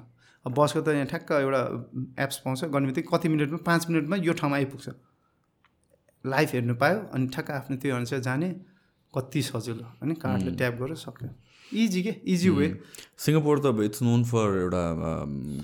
अब 0.46 0.54
बसको 0.54 0.82
त 0.82 0.88
यहाँ 0.90 1.06
ठ्याक्क 1.08 1.32
एउटा 1.34 1.62
एप्स 2.24 2.38
पाउँछ 2.46 2.64
गर्ने 2.66 2.88
बित्तिकै 2.88 3.10
कति 3.12 3.30
मिनटमा 3.30 3.58
पाँच 3.66 3.90
मिनटमा 3.90 4.16
यो 4.24 4.34
ठाउँमा 4.34 4.58
आइपुग्छ। 4.58 4.88
लाइभ 6.26 6.50
हेर्नु 6.54 6.76
पायो 6.76 7.00
अनि 7.14 7.28
ठ्याक्क 7.34 7.52
आफ्नो 7.52 7.76
त्यो 7.78 7.96
अनुसार 7.96 8.20
जाने 8.28 8.50
कति 9.14 9.42
सजिलो। 9.42 9.84
होइन 10.00 10.14
कार्डले 10.24 10.52
ट्याप 10.56 10.74
गरेर 10.82 10.96
सक्यो। 10.98 11.30
इजी 11.74 12.02
के 12.04 12.14
इजी 12.26 12.50
वे। 12.50 12.68
सिङ्गापुर 13.20 13.60
त 13.60 13.66
अब 13.66 13.82
इट्स 13.84 14.02
नोन 14.02 14.24
फर 14.24 14.48
एउटा 14.58 14.84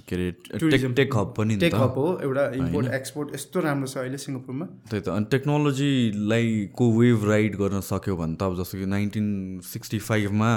के 0.08 0.16
अरे 0.16 0.94
टेक 1.00 1.16
हब 1.16 1.34
पनि 1.38 1.56
टेक 1.64 1.76
हब 1.76 1.94
हो 1.98 2.08
एउटा 2.24 2.44
इम्पोर्ट 2.60 2.88
एक्सपोर्ट 3.00 3.36
यस्तो 3.36 3.60
राम्रो 3.64 3.88
छ 3.88 3.98
अहिले 4.04 4.18
सिङ्गापुरमा। 4.18 4.66
त्यही 4.90 5.02
त 5.02 5.08
अनि 5.16 5.26
टेक्नोलोजीलाई 5.32 6.50
को 6.76 6.86
वेभ 7.00 7.30
राइड 7.30 7.56
गर्न 7.62 7.80
सक्यो 7.88 8.16
भने 8.20 8.36
त 8.36 8.44
अब 8.44 8.58
जस्तो 8.60 8.78
कि 8.80 8.86
नाइन्टिन 8.96 9.28
सिक्सटी 9.64 10.00
फाइभमा 10.10 10.52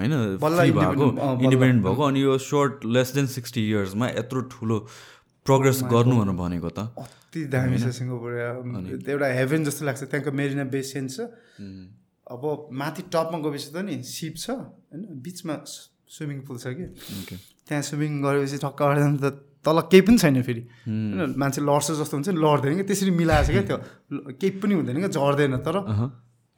होइन 0.00 0.12
भएको। 0.40 1.06
इन्डिपेन्डेन्ट 1.44 1.82
भएको 1.84 2.02
अनि 2.02 2.20
यो 2.22 2.38
सर्ट 2.40 2.84
लेस 2.88 3.14
देन 3.14 3.26
सिक्सटी 3.36 3.60
इयर्समा 3.70 4.06
यत्रो 4.08 4.40
ठुलो 4.50 4.78
प्रोग्रेस 5.46 5.78
गर्नु 5.92 6.14
भनेर 6.18 6.36
भनेको 6.40 6.70
त। 6.70 6.78
अति 6.98 7.44
दामी 7.52 7.78
छ 7.78 7.94
सिङ्गापुर 7.94 9.06
एउटा 9.06 9.26
हेभेन 9.38 9.64
जस्तो 9.64 9.86
लाग्छ 9.86 10.02
त्यहाँको 10.02 10.30
मेरिना 10.32 10.64
बेस 10.72 10.92
सेन्स 10.92 11.16
छ। 11.16 11.28
अब 12.30 12.42
माथि 12.80 13.02
टपमा 13.10 13.38
गएपछि 13.44 13.68
त 13.74 13.76
नि 13.86 14.02
सिप 14.06 14.34
छ 14.38 14.50
होइन? 14.50 15.02
बिचमा 15.18 15.54
स्विमिङ 15.66 16.38
पुल 16.46 16.56
छ 16.58 16.66
कि? 16.78 16.86
त्यहाँ 17.66 17.82
स्विमिङ 17.82 18.12
गरेपछि 18.22 18.58
ठक्क 18.64 18.80
जाँदा 18.98 19.28
त 19.28 19.36
तल 19.66 19.78
केही 19.92 20.02
पनि 20.06 20.18
छैन 20.18 20.42
फेरि। 20.42 20.62
होइन? 20.86 21.34
मान्छे 21.36 21.60
लड्छ 21.60 21.86
जस्तो 22.00 22.14
हुन्छ 22.16 22.28
नि 22.32 22.40
लड्दैन 22.40 22.72
कि? 22.78 22.84
त्यसरी 22.88 23.12
मिलाएको 23.18 23.46
छ 23.46 23.50
क्या 23.50 23.64
त्यो। 23.66 23.78
केही 24.40 24.50
पनि 24.62 24.74
हुँदैन 24.78 24.96
क्या 25.04 25.10
झर्दैन 25.10 25.56
तर 25.66 25.76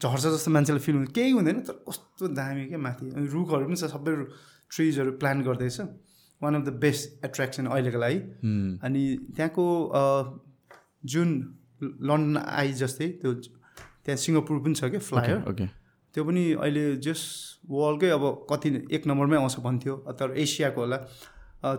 झर्छ 0.01 0.25
जस्तो 0.35 0.51
मान्छेलाई 0.51 0.83
फिल 0.83 0.97
हुन्छ 0.97 1.11
केही 1.16 1.31
हुँदैन 1.33 1.61
तर 1.66 1.75
कस्तो 1.89 2.25
दामी 2.37 2.64
क्या 2.68 2.79
माथि। 2.79 3.07
अनि 3.16 3.27
रुखहरू 3.33 3.64
पनि 3.66 3.77
छ 3.81 3.89
सबै 3.91 4.12
ट्रिजहरू 4.70 5.11
प्लान 5.20 5.43
गर्दैछ। 5.43 5.79
One 6.43 6.53
of 6.55 6.62
the 6.66 6.70
best 6.85 7.25
attraction 7.25 7.66
अहिलेको 7.73 7.99
लागि। 8.05 8.18
अनि 8.85 9.03
त्यहाँको 9.37 9.64
जुन 11.12 11.29
लन्डन 11.83 12.37
आई 12.39 12.73
जस्तै 12.79 13.09
त्यो 13.23 13.31
त्यहाँ 14.07 14.19
सिङ्गापुर 14.25 14.59
पनि 14.65 14.75
छ 14.75 14.91
क्या 14.93 15.01
फ्लायर 15.09 15.39
ओके 15.51 15.67
त्यो 16.15 16.23
पनि 16.25 16.43
अहिले 16.53 16.85
जस 17.05 17.21
वर्ल्डकै 17.71 18.09
अब 18.13 18.25
कति 18.51 18.69
एक 18.93 19.07
नम्बरमै 19.07 19.37
आउँछ 19.37 19.57
भन्थ्यो। 19.65 19.95
तर 20.19 20.37
एसियाको 20.45 20.81
होला। 20.81 20.97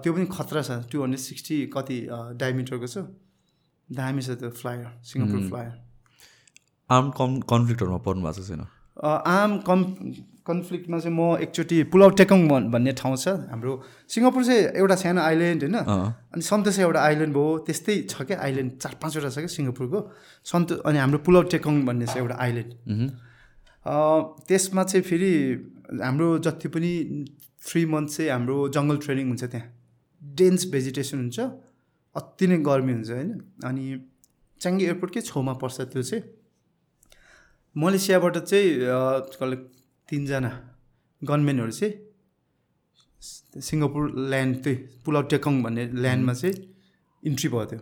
त्यो 0.02 0.12
पनि 0.14 0.26
खतरा 0.32 0.62
छ। 0.62 0.72
टु 0.90 1.02
हन्ड्रेड 1.04 1.22
सिक्सटी 1.22 1.58
कति 1.76 1.98
डायमिटरको 2.42 2.88
छ। 2.88 2.98
दामी 3.90 4.22
छ 4.22 4.30
त्यो 4.42 4.50
फ्लायर 4.60 4.88
सिङ्गापुर 5.06 5.42
फ्लायर 5.50 5.72
आर्म 6.90 7.10
कन् 7.20 7.34
कन्फ्लिक्टहरूमा 7.52 8.00
पर्नु 8.08 8.22
भएको 8.26 8.44
छैन? 8.50 8.64
आम 9.02 9.58
कम् 9.68 9.84
कन्फ्लिक्टमा 10.48 11.00
चाहिँ 11.00 11.16
म 11.18 11.38
एकचोटि 11.41 11.84
पुलाउ 11.91 12.10
टेकङ 12.20 12.48
भन्- 12.48 12.70
भन्ने 12.74 12.91
ठाउँ 13.00 13.16
छ। 13.18 13.28
हाम्रो 13.52 13.74
सिङ्गापुर 14.12 14.44
चाहिँ 14.46 14.62
एउटा 14.76 14.96
सानो 15.02 15.22
आइल्यान्ड 15.22 15.62
होइन। 15.64 15.76
अनि 16.34 16.41
सन्तोष 16.41 16.80
एउटा 16.80 17.00
आइल्यान्ड 17.00 17.34
भयो। 17.34 17.58
त्यस्तै 17.66 17.96
छ 18.12 18.22
क्या 18.28 18.38
आइल्यान्ड। 18.44 18.72
चार 18.84 18.94
पाँचवटा 19.02 19.30
छ 19.30 19.38
क्या 19.39 19.52
सिङ्गापुरको। 19.58 20.00
सन्तो 20.52 20.74
अनि 20.84 20.98
हाम्रो 21.00 21.20
पुलाउ 21.26 21.41
टेकङ 21.54 21.74
भन्ने 21.88 22.06
छ 22.12 22.18
एउटा 22.20 22.36
आइल्यान्ड। 22.36 22.72
त्यसमा 24.48 24.84
चाहिँ 24.84 25.04
फेरि 25.10 25.32
हाम्रो 26.04 26.28
जति 26.46 26.68
पनि 26.68 26.91
थ्री 27.68 27.86
मन्थ 27.86 28.10
चाहिँ 28.16 28.30
हाम्रो 28.32 28.56
जङ्गल 28.76 28.98
ट्रेनिङ 28.98 29.26
हुन्छ 29.32 29.44
त्यहाँ। 29.44 29.68
डेन्स 30.22 30.62
भेजिटेसन 30.72 31.18
हुन्छ। 31.18 31.39
अति 32.20 32.46
नै 32.48 32.58
गर्मी 32.68 32.94
हुन्छ 32.94 33.10
होइन। 33.10 33.30
अनि 33.64 33.86
चाङ्गी 34.62 34.84
एयरपोर्टकै 34.86 35.22
छेउमा 35.22 35.54
पर्छ 35.54 35.82
त्यो 35.82 36.04
चाहिँ। 36.04 36.24
मलेसियाबाट 37.76 38.38
चाहिँ 38.38 38.68
तिनजना 40.10 40.52
गनमेनहरू 41.22 41.72
चाहिँ 41.72 41.94
सिङ्गापुर 43.68 44.04
ल्यान्ड 44.32 44.54
त्यही 44.64 44.76
पुलाउ 45.06 45.22
टेकङ 45.34 45.54
भन्ने 45.64 45.84
ल्यान्डमा 46.04 46.34
चाहिँ 46.42 46.56
इन्ट्री 47.24 47.50
भयो 47.50 47.66
त्यो। 47.72 47.80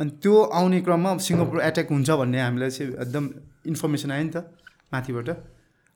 अनि 0.00 0.10
त्यो 0.22 0.34
आउने 0.58 0.78
क्रममा 0.86 1.10
सिङ्गापुर 1.26 1.58
एट्याक 1.68 1.88
हुन्छ 1.90 2.10
भन्ने 2.20 2.38
हामीलाई 2.40 2.70
चाहिँ 2.76 2.92
एकदम 3.04 3.24
इन्फर्मेसन 3.72 4.10
आयो 4.12 4.24
नि 4.24 4.30
त 4.36 4.38
माथिबाट। 4.92 5.28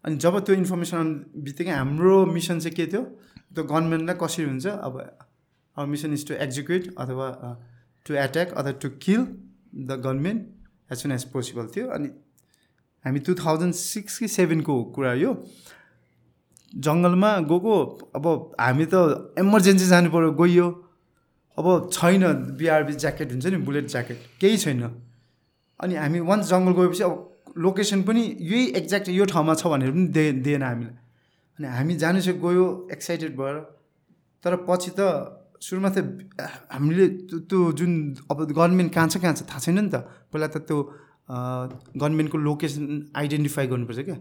अनि 0.04 0.14
जब 0.24 0.34
त्यो 0.46 0.54
इन्फर्मेसन 0.62 0.96
आउने 0.96 1.14
बित्तिकै 1.44 1.72
हाम्रो 1.80 2.14
मिसन 2.34 2.56
चाहिँ 2.64 2.74
के 2.76 2.86
थियो 2.92 3.02
त्यो 3.54 3.62
गभर्मेन्टलाई 3.64 4.16
कसरी 4.22 4.44
हुन्छ 4.50 4.66
अब 4.66 4.94
अब 5.76 5.84
मिसन 5.92 6.10
इज 6.16 6.22
टु 6.28 6.34
एक्जिक्युट 6.46 6.82
अथवा 6.98 7.26
टु 8.06 8.10
एट्याक 8.26 8.48
अथवा 8.58 8.72
to 8.82 8.88
kill 9.04 9.22
the 9.86 9.90
government 10.00 10.40
as 10.92 10.98
soon 10.98 11.12
as 11.12 11.24
possible 11.32 11.66
थियो। 11.76 11.86
अनि 11.94 12.08
हामी 13.04 13.20
टु 13.26 13.34
थाउजन्ड 13.34 13.74
सिक्स 13.74 14.18
कि 14.18 14.28
सेभेनको 14.28 14.74
कुरा 14.94 15.12
यो। 15.14 15.30
जङ्गलमा 16.70 17.30
गएको 17.50 17.74
अब 18.16 18.26
हामी 18.60 18.86
त 18.92 18.94
इमर्जेन्सी 19.38 19.86
जानु 19.86 20.10
पऱ्यो 20.10 20.30
गइयो। 20.40 20.66
अब 21.58 21.66
छैन 21.92 22.22
बिआरबी 22.58 22.92
ज्याकेट 23.02 23.28
हुन्छ 23.32 23.46
नि 23.46 23.58
बुलेट 23.66 23.86
ज्याकेट 23.88 24.18
केही 24.40 24.56
छैन। 24.56 24.82
अनि 25.80 25.94
हामी 25.96 26.20
वान्स 26.30 26.44
जङ्गल 26.52 26.72
गएपछि 26.78 27.02
अब 27.08 27.14
लोकेसन 27.58 28.02
पनि 28.06 28.22
यही 28.40 28.64
एक्ज्याक्ट 28.78 29.08
यो 29.08 29.24
ठाउँमा 29.32 29.54
छ 29.60 29.66
भनेर 29.66 29.90
पनि 29.90 30.06
दिए 30.14 30.32
दिएन 30.44 30.62
हामीलाई। 30.62 30.96
अनि 31.58 31.66
हामी 31.66 31.94
जानु 31.98 32.20
चाहिँ 32.20 32.38
गयो 32.40 32.66
एक्साइटेड 32.92 33.36
भएर। 33.36 33.56
तर 34.44 34.56
पछि 34.68 34.90
त 34.94 35.00
सुरुमा 35.60 35.88
त 35.90 35.98
हामीले 36.72 37.06
त्यो 37.50 37.58
जुन 37.76 37.92
अब 38.30 38.38
गभर्मेन्ट 38.48 38.94
कहाँ 38.94 39.08
छ 39.08 39.16
कहाँ 39.20 39.34
छ 39.34 39.42
थाहा 39.50 39.60
छैन 39.60 39.78
नि 39.84 39.90
त। 39.90 40.06
पहिला 40.30 40.46
त 40.54 40.62
त्यो 40.68 40.78
गभर्मेन्टको 41.30 42.38
लोकेसन 42.38 43.12
आइडेन्टिफाई 43.16 43.66
गर्नुपर्छ 43.66 44.00
क्या। 44.00 44.16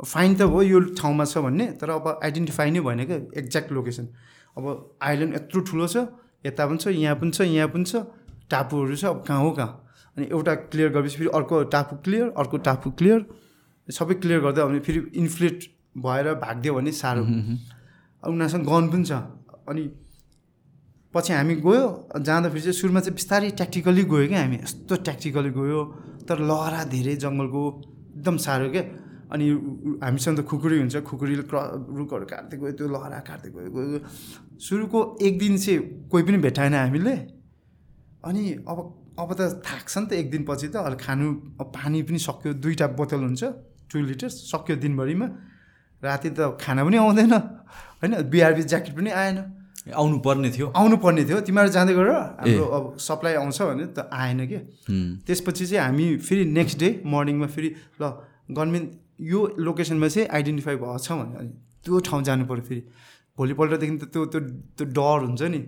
फाइन 0.00 0.34
त 0.34 0.42
हो 0.48 0.62
यो 0.62 0.80
ठाउँमा 0.96 1.24
छ 1.24 1.38
भन्ने 1.44 1.66
तर 1.80 1.90
अब 1.90 2.06
आइडेन्टिफाई 2.24 2.70
नै 2.70 2.80
भएन 2.80 3.04
क्या 3.04 3.16
एक्ज्याक्ट 3.40 3.72
लोकेसन। 3.72 4.08
अब 4.56 4.64
आइल्यान्ड 5.02 5.34
यत्रो 5.34 5.60
ठुलो 5.68 5.86
छ 5.86 6.06
यता 6.46 6.66
पनि 6.66 6.78
छ 6.78 6.88
यहाँ 6.96 7.16
पनि 7.16 7.30
छ 7.30 7.40
यहाँ 7.42 7.68
पनि 7.68 7.84
छ 7.84 8.04
टापुहरू 8.50 8.96
छ 8.96 9.04
अब 9.04 9.24
कहाँ 9.26 9.40
हो 9.40 9.50
कहाँ? 9.52 9.72
अनि 10.16 10.26
एउटा 10.26 10.54
क्लियर 10.72 10.88
गरेपछि 10.90 11.16
फेरि 11.16 11.30
अर्को 11.34 11.62
टापु 11.74 11.96
क्लियर 12.04 12.32
अर्को 12.38 12.56
टापु 12.66 12.90
क्लियर 12.98 13.26
सबै 13.88 14.14
क्लियर 14.22 14.40
गर्दा 14.40 14.64
भने 14.66 14.80
फेरि 14.86 15.00
इन्फ्लेट 15.20 15.64
भएर 15.98 16.34
भागिदियो 16.40 16.74
भने 16.74 16.92
साह्रो। 16.92 17.22
अब 17.22 18.28
उनीहरूसँग 18.32 18.64
गन 18.66 18.88
पनि 18.90 19.04
छ। 19.04 19.12
अनि 19.68 19.82
पछि 21.14 21.32
हामी 21.32 21.54
गयो 21.66 21.84
जाँदाखेरि 22.18 22.60
चाहिँ 22.60 22.72
सुरुमा 22.74 23.00
चाहिँ 23.00 23.14
बिस्तारै 23.14 23.50
ट्याक्टिकली 23.60 24.02
गयो 24.10 24.26
क्या 24.28 24.40
हामी 24.40 24.56
यस्तो 24.56 24.96
ट्याक्टिकली 25.06 25.50
गयो। 25.52 25.80
तर 26.30 26.38
लहरा 26.50 26.80
धेरै 26.94 27.14
जङ्गलको 27.24 27.62
एकदम 28.16 28.36
साह्रो 28.46 28.68
क्या 28.70 28.84
अनि 29.34 29.46
हामीसँग 30.02 30.36
त 30.38 30.40
खुकुरी 30.50 30.76
हुन्छ 30.82 30.96
खुकुरीले 31.10 31.44
क्रु 31.50 31.60
रुखहरू 31.98 32.26
काट्दै 32.32 32.56
गयो 32.58 32.72
त्यो 32.78 32.86
लहरा 32.94 33.18
काट्दै 33.28 33.50
गयो 33.54 33.70
गयो 33.74 33.98
सुरुको 34.58 34.98
एक 35.26 35.34
दिन 35.42 35.54
चाहिँ 35.58 35.78
कोही 36.10 36.22
पनि 36.26 36.38
भेटाएन 36.46 36.74
हामीले। 36.74 37.14
अनि 38.28 38.42
अब 38.70 38.78
अब 39.18 39.30
त 39.38 39.40
थाक्छ 39.66 39.94
नि 39.98 40.06
त 40.06 40.12
एक 40.20 40.26
दिनपछि 40.30 40.68
त 40.72 40.76
अहिले 40.82 40.98
खानु 41.04 41.26
पानी 41.76 41.98
पनि 42.08 42.18
सक्यो 42.18 42.52
दुईवटा 42.62 42.86
बोतल 42.98 43.20
हुन्छ 43.26 43.42
टु 43.90 43.96
लिटर्स 44.10 44.34
सक्यो 44.50 44.76
दिनभरिमा। 44.82 45.26
राति 46.02 46.30
त 46.36 46.40
खाना 46.60 46.80
पनि 46.84 46.96
आउँदैन 46.96 47.32
होइन? 48.00 48.12
बिआरबी 48.32 48.62
ज्याकेट 48.72 48.94
पनि 48.96 49.10
आएन। 49.10 49.38
आउनु 49.90 50.18
पर्ने 50.26 50.50
थियो। 50.50 50.66
आउनु 50.76 50.96
पर्ने 51.02 51.24
थियो। 51.24 51.40
तिमीहरू 51.46 51.70
जाँदै 51.70 51.94
गर। 51.94 52.08
हाम्रो 52.40 52.64
अब 52.64 52.84
सप्लाई 52.98 53.34
आउँछ 53.42 53.58
भने 53.62 53.84
त 53.96 54.08
आएन 54.12 54.40
कि? 54.46 54.58
हुँ, 54.88 55.26
त्यसपछि 55.26 55.66
चाहिँ 55.66 55.84
हामी 55.84 56.06
फेरि 56.22 56.44
नेक्स्ट 56.44 56.78
डे 56.78 56.88
मर्निङमा 57.06 57.46
फेरि 57.46 57.68
ल 58.00 58.02
गभर्मेन्ट 58.50 58.88
यो 59.20 59.40
लोकेसनमा 59.58 60.08
चाहिँ 60.08 60.28
आइडेन्टिफाई 60.28 60.76
भएको 60.76 60.98
छ 60.98 61.12
भने 61.12 61.48
त्यो 61.84 61.98
ठाउँ 62.08 62.22
जानु 62.24 62.44
पऱ्यो 62.50 62.64
फेरि। 62.68 62.82
भोलिपल्टदेखि 63.38 63.96
त 63.96 64.04
त्यो 64.12 64.24
त्यो 64.32 64.40
त्यो 64.76 64.84
डर 64.96 65.18
हुन्छ 65.26 65.42
नि। 65.54 65.60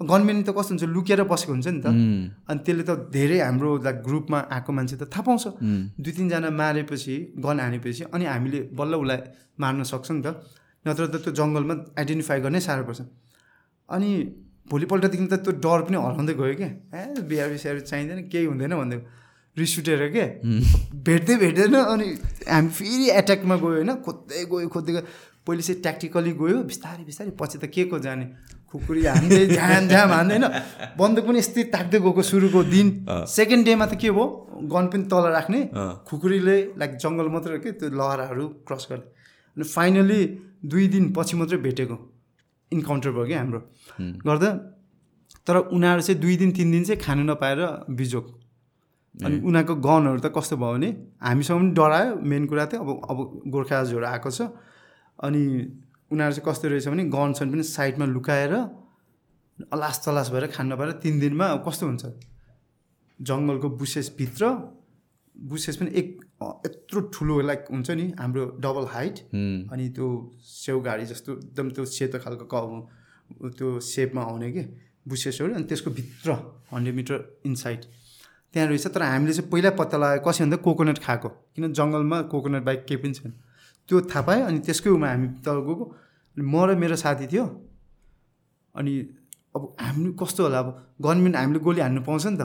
गभर्मेन्ट 0.00 0.40
त 0.46 0.50
कस्तो 0.54 0.70
हुन्छ 0.74 0.84
लुकेर 0.94 1.22
बसेको 1.26 1.52
हुन्छ 1.52 1.68
नि 1.68 1.80
त। 1.82 1.86
अनि 2.50 2.60
त्यसले 2.64 2.84
त 2.86 2.90
धेरै 3.10 3.38
हाम्रो 3.42 3.70
लाइक 3.86 3.96
ग्रुपमा 4.06 4.38
आएको 4.54 4.70
मान्छे 4.72 4.96
त 4.96 5.10
थाहा 5.10 5.22
पाउँछ। 5.26 5.44
दुई 5.98 6.12
तिनजना 6.14 6.50
मारेपछि 6.54 7.14
गन 7.42 7.56
हानेपछि 7.60 8.02
अनि 8.14 8.24
हामीले 8.24 8.60
बल्ल 8.78 8.94
उसलाई 9.02 9.18
मार्न 9.58 9.82
सक्छ 9.82 10.08
नि 10.14 10.22
त। 10.22 10.28
नत्र 10.86 11.06
त 11.10 11.14
त्यो 11.24 11.32
जङ्गलमा 11.34 11.74
आइडेन्टिफाई 11.98 12.38
गर्नै 12.40 12.60
साह्रो 12.62 12.84
पर्छ। 12.86 13.00
अनि 13.88 14.10
भोलिपल्टदेखि 14.70 15.26
त 15.26 15.34
त्यो 15.44 15.52
डर 15.64 15.80
पनि 15.88 15.96
हराउँदै 15.96 16.34
गयो 16.40 16.54
क्या 16.60 16.70
ए 16.92 17.22
बिहार 17.28 17.56
सिहार 17.56 17.80
चाहिँदैन 17.90 18.28
केही 18.28 18.44
हुँदैन 18.52 18.74
भन्दै 18.80 18.98
रिस 19.56 19.72
उठेर 19.78 20.02
के? 20.14 20.24
भेट्दै 21.06 21.34
भेट्दैन 21.42 21.74
अनि 21.74 22.06
हामी 22.46 22.68
फेरि 22.68 23.06
एट्याकमा 23.20 23.56
गयो 23.64 23.74
होइन 23.74 23.92
खोज्दै 24.06 24.44
गयो 24.52 24.68
खोज्दै 24.74 24.92
गयो। 24.92 25.02
पहिले 25.46 25.62
चाहिँ 25.66 25.80
ट्याक्टिकली 25.82 26.32
गयो 26.38 26.56
बिस्तारै 26.68 27.04
बिस्तारै 27.08 27.32
पछि 27.40 27.56
त 27.58 27.64
के 27.74 27.84
को 27.90 27.98
जाने? 27.98 28.26
खुकुरी 28.68 29.02
हान्दै 29.08 29.46
झ्याम 29.56 29.88
झ्याम 29.88 30.10
हान्दैन। 30.12 30.44
बन्दुक 31.00 31.24
पनि 31.26 31.38
यस्तै 31.40 31.62
ताक्दै 31.74 31.98
गएको 32.04 32.22
सुरुको 32.22 32.60
दिन। 32.68 32.88
सेकेन्ड 33.08 33.64
डेमा 33.64 33.86
त 33.88 33.96
के 33.96 34.10
भयो? 34.12 34.26
गन 34.68 34.84
पनि 34.92 35.04
तल 35.08 35.24
राख्ने। 35.32 35.60
खुकुरीले 36.04 36.56
लाइक 36.76 36.92
जङ्गल 37.02 37.28
मात्रै 37.32 37.58
के 37.64 37.70
त्यो 37.80 37.88
लहराहरू 37.98 38.44
क्रस 38.68 38.84
गर्ने। 38.90 39.06
अनि 39.56 39.64
फाइनली 39.64 40.20
दुई 40.70 40.86
दिन 40.94 41.04
पछि 41.16 41.34
मात्रै 41.40 41.58
भेटेको। 41.66 41.96
इन्काउन्टर 42.72 43.10
भयो 43.10 43.26
क्या 43.26 43.38
हाम्रो। 43.38 43.60
गर्दा 44.26 44.50
तर 45.46 45.56
उनीहरू 45.72 46.00
चाहिँ 46.02 46.20
दुई 46.20 46.36
दिन 46.36 46.50
तिन 46.52 46.70
दिन 46.70 46.84
चाहिँ 46.84 47.00
खानु 47.00 47.22
नपाएर 47.24 47.60
बिजोक 47.90 48.26
अनि 49.14 49.36
उनीहरूको 49.40 49.74
गनहरू 49.80 50.20
त 50.20 50.32
कस्तो 50.36 50.56
भयो 50.56 50.72
भने 50.72 50.90
हामीसँग 51.22 51.58
पनि 51.58 51.70
डरायो 51.74 52.14
मेन 52.22 52.46
कुरा 52.46 52.64
चाहिँ 52.66 52.84
अब 52.84 52.90
अब 53.10 53.18
गोर्खाजहरू 53.50 54.06
आएको 54.06 54.30
छ। 54.30 54.40
अनि 55.18 55.42
उनीहरू 56.12 56.32
चाहिँ 56.36 56.46
कस्तो 56.48 56.68
रहेछ 56.68 56.88
भने 56.88 57.04
गनसन 57.08 57.46
पनि 57.52 57.62
साइडमा 57.62 58.06
लुकाएर 58.06 58.52
अलास 59.72 59.96
तलास 60.04 60.30
भएर 60.30 60.46
खानु 60.54 60.74
नपाएर 60.74 60.92
तिन 61.02 61.18
दिनमा 61.20 61.46
कस्तो 61.66 61.86
हुन्छ? 61.86 62.04
जङ्गलको 63.20 63.68
बुसेसभित्र 63.80 64.44
बुसेस 65.36 65.76
पनि 65.76 65.90
एक 65.98 66.08
यत्रो 66.40 67.00
ठुलो 67.14 67.40
लाइक 67.40 67.64
हुन्छ 67.70 67.90
नि 67.90 68.06
हाम्रो 68.18 68.44
डबल 68.64 68.84
हाइट 68.90 69.16
अनि 69.34 69.88
त्यो 69.96 70.08
स्याउगाडी 70.46 71.04
जस्तो 71.12 71.32
एकदम 71.32 71.70
त्यो 71.76 71.84
सेतो 71.96 72.18
खालको 72.24 72.46
क 72.52 72.54
त्यो 73.58 73.68
सेपमा 73.84 74.22
आउने 74.22 74.50
कि 74.52 74.62
बुसेसहरू 75.08 75.54
अनि 75.54 75.64
त्यसको 75.70 75.90
भित्र 75.98 76.32
हन्ड्रेड 76.72 76.94
मिटर 76.94 77.16
इनसाइड। 77.46 77.80
त्यहाँ 78.52 78.68
रहेछ 78.68 78.86
तर 78.94 79.02
हामीले 79.02 79.32
चाहिँ 79.32 79.50
पहिला 79.50 79.70
पत्ता 79.80 79.96
लगायो 79.98 80.20
कसै 80.26 80.44
भन्दा 80.44 80.56
कोकोनट 80.64 80.98
खाएको 81.04 81.28
किन 81.28 81.72
जङ्गलमा 81.72 82.20
कोकोनट 82.32 82.62
बाइक 82.64 82.84
केही 82.88 83.00
पनि 83.02 83.14
छैन। 83.14 83.32
त्यो 83.88 84.00
थाहा 84.08 84.22
पायो 84.28 84.44
अनि 84.46 84.58
त्यसकै 84.66 84.90
उमा 84.90 85.08
हामी 85.08 85.28
तल 85.44 85.58
गएको 85.66 85.84
अनि 86.36 86.44
म 86.46 86.54
र 86.64 86.76
मेरो 86.78 86.96
साथी 87.02 87.26
थियो 87.32 87.44
अनि 88.74 88.92
अब 89.56 89.62
हामी 89.80 90.12
कस्तो 90.20 90.42
होला 90.44 90.58
अब 90.58 90.68
गभर्मेन्ट 91.02 91.36
हामीले 91.36 91.60
गोली 91.66 91.80
हान्नु 91.80 92.00
पाउँछ 92.08 92.26
नि 92.26 92.36
त 92.38 92.44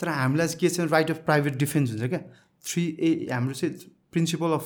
तर 0.00 0.08
हामीलाई 0.08 0.46
चाहिँ 0.48 0.60
के 0.60 0.68
छ 0.74 0.90
राइट 0.90 1.10
अफ 1.10 1.18
प्राइभेट 1.26 1.54
डिफेन्स 1.62 1.90
हुन्छ 1.90 2.10
क्या। 2.10 2.20
थ्री 2.66 2.82
ए 3.00 3.28
हाम्रो 3.32 3.54
चाहिँ 3.54 3.74
प्रिन्सिपल 4.12 4.50
अफ 4.52 4.64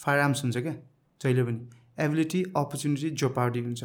फायर 0.00 0.20
आर्म्स 0.20 0.42
हुन्छ 0.44 0.56
क्या 0.56 0.74
जहिले 1.20 1.42
पनि। 1.44 1.60
एबिलिटी 2.04 2.42
अपर्च्युनिटी 2.56 3.10
जोपार्टी 3.20 3.60
हुन्छ। 3.60 3.82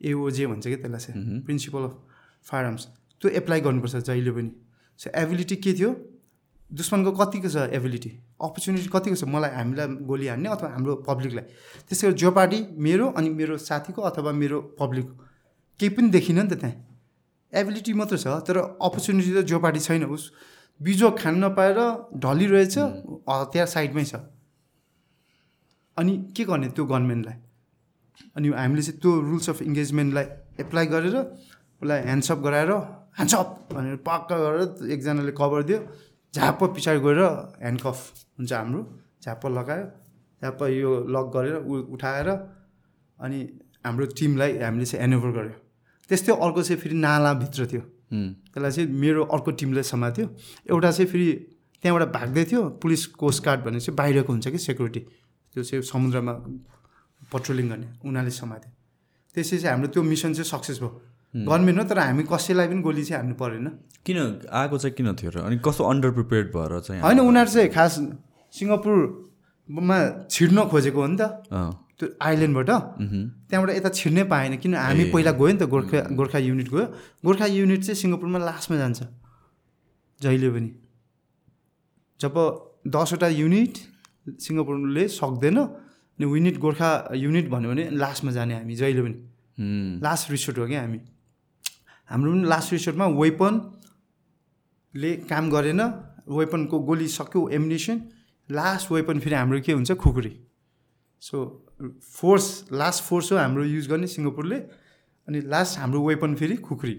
एओजे 0.00 0.46
भन्छ 0.46 0.66
क्या 0.66 0.76
त्यसलाई 0.76 1.00
चाहिँ 1.00 1.40
प्रिन्सिपल 1.46 1.82
अफ 1.88 1.94
फायर 2.46 2.64
आर्म्स। 2.64 2.84
त्यो 3.20 3.30
एप्लाई 3.40 3.60
गर्नुपर्छ 3.66 3.96
जहिले 3.96 4.30
पनि। 4.36 4.50
सो 5.00 5.10
एबिलिटी 5.22 5.56
के 5.56 5.72
थियो? 5.72 5.90
दुश्मनको 6.70 7.10
कतिको 7.16 7.48
छ 7.48 7.56
एबिलिटी? 7.78 8.10
अपर्च्युनिटी 8.42 8.88
कतिको 8.92 9.16
छ? 9.16 9.24
मलाई 9.24 9.50
हामीलाई 9.56 9.86
गोली 10.04 10.26
हान्ने 10.26 10.48
अथवा 10.50 10.68
हाम्रो 10.74 10.94
पब्लिकलाई। 11.08 11.44
त्यसै 11.88 12.06
गरी 12.06 12.16
जोपार्टी 12.20 12.58
मेरो 12.76 13.06
अनि 13.16 13.28
मेरो 13.30 13.56
साथीको 13.56 14.02
अथवा 14.02 14.32
मेरो 14.32 14.58
पब्लिकको। 14.80 15.14
केही 15.80 15.90
पनि 15.94 16.08
देखिनँ 16.10 16.42
नि 16.42 16.48
त 16.50 16.60
त्यहाँ। 16.60 16.74
एबिलिटी 17.52 17.92
मात्र 17.94 18.16
छ 18.18 18.26
तर 18.44 18.56
अपर्च्युनिटी 18.82 19.30
त 19.32 19.40
जोपार्टी 19.46 19.80
छैन 19.80 20.04
उस। 20.10 20.22
बिजो 20.80 21.10
खान 21.20 21.34
नपाएर 21.44 21.78
ढलिरहेछ 22.22 22.76
हतियार 23.28 23.66
साइडमै 23.66 24.04
छ। 24.04 24.14
अनि 25.96 26.12
के 26.36 26.44
गर्ने 26.44 26.68
त्यो 26.76 26.84
गभर्मेन्टलाई 26.84 27.36
अनि 28.36 28.48
हामीले 28.48 28.82
चाहिँ 28.82 29.00
त्यो 29.00 29.10
रुल्स 29.20 29.48
अफ 29.50 29.62
इङ्गेजमेन्टलाई 29.62 30.26
एप्लाई 30.60 30.86
गरेर 30.92 31.16
उसलाई 31.16 32.00
ह्यान्डसअप 32.02 32.38
गराएर 32.46 32.70
ह्यान्डसअप 33.16 33.48
भनेर 33.72 33.96
पक्का 34.04 34.36
गरेर 34.44 34.92
एकजनाले 34.92 35.32
कभर 35.40 35.62
दियो। 35.68 35.78
झाप्प 36.34 36.60
पछाडि 36.76 37.00
गएर 37.00 37.20
ह्यान्डकफ 37.64 37.98
हुन्छ 38.36 38.52
हाम्रो। 38.52 38.80
झाप्प 39.24 39.46
लगायो। 39.56 39.86
झाप्प 40.42 40.60
यो 40.76 40.90
लक 41.14 41.26
गरेर 41.34 41.56
उ 41.64 41.72
उठाएर 41.96 42.28
अनि 43.18 43.38
हाम्रो 43.84 44.06
टिमलाई 44.12 44.52
हामीले 44.60 44.84
चाहिँ 44.84 45.00
ह्यान्डओभर 45.00 45.30
गऱ्यो। 45.38 45.56
त्यस्तै 46.10 46.32
अर्को 46.44 46.62
चाहिँ 46.62 46.80
फेरि 46.80 46.96
नालाभित्र 47.00 47.66
थियो। 47.72 47.82
त्यसलाई 48.12 48.70
चाहिँ 48.70 48.88
मेरो 48.90 49.24
अर्को 49.24 49.50
टिमले 49.50 49.82
समात्यो। 49.82 50.26
एउटा 50.70 50.90
चाहिँ 50.90 51.10
फेरि 51.10 51.28
त्यहाँबाट 51.82 52.08
भाग्दै 52.12 52.44
थियो 52.44 52.62
पुलिस 52.82 53.06
कोस्ट 53.20 53.44
गार्ड 53.44 53.60
भन्ने 53.64 53.80
चाहिँ 53.80 53.96
बाहिरको 53.96 54.32
हुन्छ 54.32 54.48
कि 54.48 54.58
सेक्युरिटी। 54.58 55.00
त्यो 55.54 55.62
चाहिँ 55.64 55.82
समुद्रमा 55.82 56.32
पट्रोलिङ 57.32 57.66
गर्ने 57.68 57.86
उनीहरूले 58.04 58.30
समात्यो। 58.30 58.70
त्यसै 59.34 59.56
चाहिँ 59.58 59.72
हाम्रो 59.72 59.88
त्यो 59.92 60.02
मिसन 60.02 60.32
चाहिँ 60.34 60.48
सक्सेस 60.50 60.78
भयो। 60.80 60.90
गभर्मेन्ट 61.36 61.78
हो 61.78 61.84
तर 61.84 61.98
हामी 61.98 62.22
कसैलाई 62.24 62.66
पनि 62.68 62.80
गोली 62.80 63.04
चाहिँ 63.04 63.18
हान्नु 63.20 63.34
परेन। 63.36 63.66
किन? 64.06 64.18
आएको 64.48 64.76
चाहिँ 64.78 64.94
किन 64.96 65.08
थियो 65.20 65.30
र? 65.30 65.36
अनि 65.44 65.58
कस्तो 65.60 65.84
अन्डर 65.84 66.10
प्रिपेयर्ड 66.16 66.48
भएर 66.56 66.72
चाहिँ 66.80 67.02
होइन 67.02 67.20
उनीहरू 67.20 67.50
चाहिँ 67.50 67.68
खास 67.68 67.92
सिङ्गापुरमा 68.54 69.98
छिर्न 70.30 70.58
खोजेको 70.72 71.00
हो 71.00 71.06
नि 71.06 71.16
त। 71.20 71.22
त्यो 71.98 72.06
आइल्यान्डबाट 72.20 72.70
त्यहाँबाट 73.48 73.70
यता 73.76 73.90
छिर्नै 73.98 74.24
पाएन 74.32 74.56
किन 74.62 74.74
हामी 74.76 75.04
पहिला 75.12 75.32
गयो 75.40 75.48
नि 75.48 75.58
त 75.58 75.64
गोर्खा 75.72 76.00
गोर्खा 76.18 76.38
युनिट 76.38 76.68
गयो। 76.68 76.84
गोर्खा 77.24 77.46
युनिट 77.56 77.80
चाहिँ 77.86 77.98
सिङ्गापुरमा 78.00 78.38
लास्टमा 78.48 78.76
जान्छ 78.82 79.00
जहिले 80.20 80.48
पनि। 80.54 80.70
जब 82.20 82.34
दसवटा 82.94 83.28
युनिट 83.40 83.74
सिङ्गापुरले 84.44 85.04
सक्दैन 85.08 85.56
अनि 85.56 86.24
युनिट 86.26 86.56
गोर्खा 86.64 86.90
युनिट 87.16 87.46
भन्यो 87.48 87.68
भने 87.70 87.84
लास्टमा 87.96 88.30
जाने 88.36 88.54
हामी 88.60 88.74
जहिले 88.76 89.02
पनि। 89.02 89.16
लास्ट 90.04 90.30
रिसोर्ट 90.30 90.58
हो 90.58 90.66
क्या 90.66 90.80
हामी। 90.80 91.00
हाम्रो 92.10 92.32
पनि 92.32 92.44
लास्ट 92.52 92.72
रिसोर्टमा 92.72 93.06
वेपनले 93.20 95.10
काम 95.30 95.44
गरेन 95.50 95.80
वेपनको 96.28 96.76
गोली 96.88 97.08
सक्यो 97.08 97.40
एमुनेसन 97.56 97.96
लास्ट 98.48 98.92
वेपन 98.92 99.16
फेरि 99.20 99.34
हाम्रो 99.34 99.60
के 99.60 99.72
हुन्छ? 99.72 99.92
खुकुरी। 99.92 100.32
सो 101.22 101.36
फोर्स 101.80 102.46
लास्ट 102.72 103.02
फोर्स 103.04 103.32
हो 103.32 103.38
हाम्रो 103.38 103.64
युज 103.64 103.86
गर्ने 103.88 104.06
सिङ्गापुरले 104.06 104.58
अनि 105.28 105.40
लास्ट 105.52 105.78
हाम्रो 105.78 106.00
वेपन 106.06 106.34
फेरि 106.34 106.56
खुकुरी। 106.66 106.94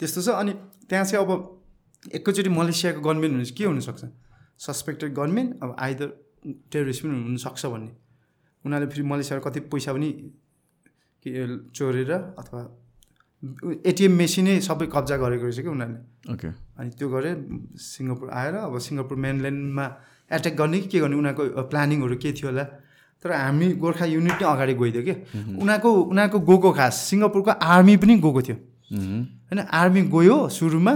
त्यस्तो 0.00 0.22
छ 0.22 0.28
अनि 0.28 0.52
त्यहाँ 0.88 1.04
चाहिँ 1.04 1.24
अब 1.24 1.30
एकैचोटि 2.14 2.48
मलेसियाको 2.50 3.00
गभर्मेन्ट 3.00 3.34
चाहिँ 3.34 3.54
के 3.56 3.64
हुनसक्छ? 3.64 4.04
सस्पेक्टेड 4.58 5.14
गभर्मेन्ट 5.14 5.62
अब 5.62 5.76
आइदर 5.78 6.08
टेरोरिस्ट 6.72 7.02
पनि 7.02 7.14
हुनसक्छ 7.22 7.66
भन्ने। 7.66 7.92
उनीहरूले 8.64 8.90
फेरि 8.92 9.06
मलेसियाको 9.08 9.50
कति 9.50 9.60
पैसा 9.72 9.92
पनि 9.92 10.10
के 11.22 11.30
चोरेर 11.70 12.12
अथवा 12.12 12.62
एटिएम 13.86 14.12
मेसिनै 14.16 14.60
सबै 14.66 14.86
कब्जा 14.94 15.16
गरेको 15.22 15.44
रहेछ 15.44 15.60
कि 15.60 15.68
उनीहरूले। 15.68 16.32
ओके 16.34 16.48
अनि 16.80 16.90
त्यो 16.98 17.08
गरे 17.14 17.30
सिङ्गापुर 17.78 18.30
आएर 18.30 18.54
अब 18.66 18.78
सिङ्गापुर 18.86 19.16
मेनल्यान्डमा 19.26 19.86
एट्याक 20.30 20.54
गर्ने 20.56 20.80
कि 20.80 20.88
के 20.88 20.98
गर्ने 21.00 21.16
उनीहरूको 21.16 21.62
प्लानिङहरू 21.70 22.16
के 22.16 22.32
थियो 22.32 22.48
होला? 22.50 22.64
तर 23.22 23.32
हामी 23.32 23.66
गोर्खा 23.82 24.04
युनिट 24.04 24.42
नै 24.42 24.46
अगाडि 24.46 24.74
गइदियो 24.74 25.02
कि? 25.02 25.14
उनीहरूको 25.62 25.90
उनीहरूको 26.12 26.38
गएको 26.40 26.70
खास 26.72 26.94
सिङ्गापुरको 27.10 27.50
आर्मी 27.50 27.96
पनि 27.96 28.14
गएको 28.16 28.40
थियो। 28.42 28.56
होइन 29.48 29.60
आर्मी 29.80 30.02
गयो 30.14 30.36
सुरुमा 30.48 30.94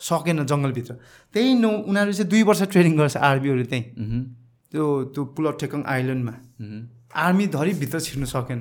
सकेन 0.00 0.44
जङ्गलभित्र। 0.44 0.92
त्यही 1.32 1.48
न 1.54 1.64
उनीहरू 1.88 2.12
चाहिँ 2.12 2.30
दुई 2.30 2.42
वर्ष 2.42 2.62
ट्रेनिङ 2.72 2.92
गर्छ 2.98 3.16
आर्मीहरू 3.16 3.64
त्यहीँ। 3.64 3.84
त्यो 4.72 4.84
त्यो 5.14 5.22
पुलट 5.36 5.54
ठेकङ 5.60 5.80
आइल्यान्डमा। 5.84 6.32
मह्म, 6.32 6.80
आर्मी 7.14 7.46
धरि 7.46 7.72
भित्र 7.82 8.00
छिर्नु 8.00 8.26
सकेन 8.26 8.60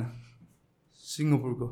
सिङ्गापुरको। 1.04 1.68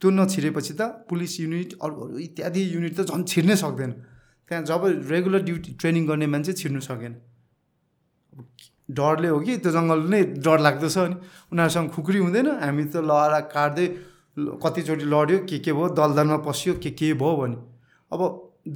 त्यो 0.00 0.08
नछिरेपछि 0.10 0.72
त 0.80 0.82
पुलिस 1.08 1.32
युनिट 1.40 1.70
अरू 1.82 1.94
अरू 1.94 2.18
इत्यादि 2.18 2.60
युनिट 2.74 2.92
त 2.96 3.00
झन् 3.10 3.24
छिर्नै 3.24 3.56
सक्दैन। 3.56 3.92
त्यहाँ 4.48 4.64
जब 4.64 4.82
रेगुलर 5.12 5.42
ड्युटी 5.42 5.70
ट्रेनिङ 5.80 6.06
गर्ने 6.06 6.26
मान्छे 6.26 6.52
छिर्नु 6.52 6.80
सकेन। 6.80 7.12
डरले 8.98 9.28
हो 9.28 9.38
कि 9.40 9.56
त्यो 9.62 9.70
जङ्गल 9.72 10.00
नै 10.12 10.20
डर 10.44 10.58
लाग्दो 10.66 10.88
छ 10.88 10.98
अनि 10.98 11.16
उनीहरूसँग 11.52 11.88
खुकुरी 11.94 12.18
हुँदैन। 12.18 12.48
हामी 12.64 12.84
त 12.92 13.04
लहरा 13.10 13.40
काट्दै 13.54 13.86
कतिचोटि 14.62 15.04
लड्यो 15.04 15.38
के 15.48 15.58
के 15.64 15.72
भयो 15.72 15.88
दलदलमा 15.98 16.36
पस्यो 16.46 16.74
के 16.82 16.90
के 16.98 17.12
भयो 17.22 17.36
भने। 17.40 17.56
अब 18.12 18.20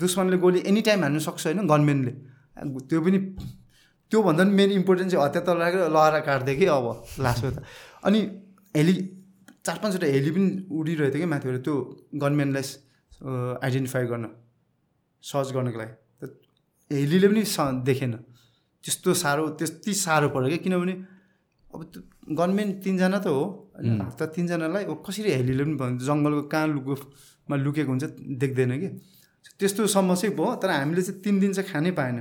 दुश्मनले 0.01 0.37
गोली 0.45 0.61
एनी 0.71 0.81
टाइम 0.87 1.01
हान्नु 1.03 1.21
सक्छ 1.21 1.43
होइन 1.47 1.67
गनमेनले। 1.67 2.13
त्यो 2.89 3.01
पनि 3.01 3.19
त्योभन्दा 4.13 4.43
पनि 4.45 4.53
मेन 4.55 4.71
इम्पोर्टेन्ट 4.81 5.11
चाहिँ 5.11 5.25
हतियार 5.25 5.45
तल 5.47 5.57
राखेर 5.59 5.81
लहरा 5.91 6.21
काट्दै 6.29 6.55
कि 6.57 6.67
अब 6.71 6.87
लास्टमा 7.25 7.51
त। 7.51 7.59
अनि 8.07 8.19
हेली 8.77 8.95
चार 9.67 9.77
पाँचवटा 9.83 10.07
हेली 10.07 10.31
पनि 10.31 10.49
उडिरहेको 10.69 11.13
थियो 11.15 11.23
कि 11.25 11.31
माथिबाट 11.33 11.57
त्यो 11.65 11.75
गनमेनलाई 12.23 12.65
आइडेन्टिफाई 13.65 14.05
गर्न 14.13 14.25
सर्च 15.25 15.49
गर्नको 15.57 15.79
लागि। 15.81 15.95
त 16.21 16.23
हेलीले 16.91 17.29
पनि 17.33 17.43
स 17.45 17.57
देखेन। 17.89 18.13
त्यस्तो 18.85 19.11
साह्रो 19.15 19.49
त्यति 19.59 19.93
साह्रो 19.95 20.29
पऱ्यो 20.35 20.49
क्या? 20.49 20.61
किनभने 20.65 20.95
अब 21.75 21.81
गनमेन 22.39 22.69
तिनजना 22.85 23.19
त 23.19 23.27
हो। 23.27 23.45
त 24.19 24.21
तिनजनालाई 24.37 24.85
अब 24.85 25.03
कसरी 25.07 25.31
हेलीले 25.33 25.65
पनि 25.65 25.75
भन्छ 25.81 26.03
जङ्गलको 26.05 26.43
कहाँ 26.53 26.67
लुकोमा 26.75 27.57
लुकेको 27.65 27.91
हुन्छ 27.91 28.05
देख्दैन 28.41 28.73
कि? 28.81 28.89
त्यस्तोसम्म 29.59 30.15
चाहिँ 30.15 30.35
भयो 30.37 30.55
तर 30.63 30.71
हामीले 30.71 31.03
चाहिँ 31.03 31.21
तिन 31.25 31.35
दिन 31.41 31.53
चाहिँ 31.53 31.69
खानै 31.71 31.91
पाएन। 31.99 32.17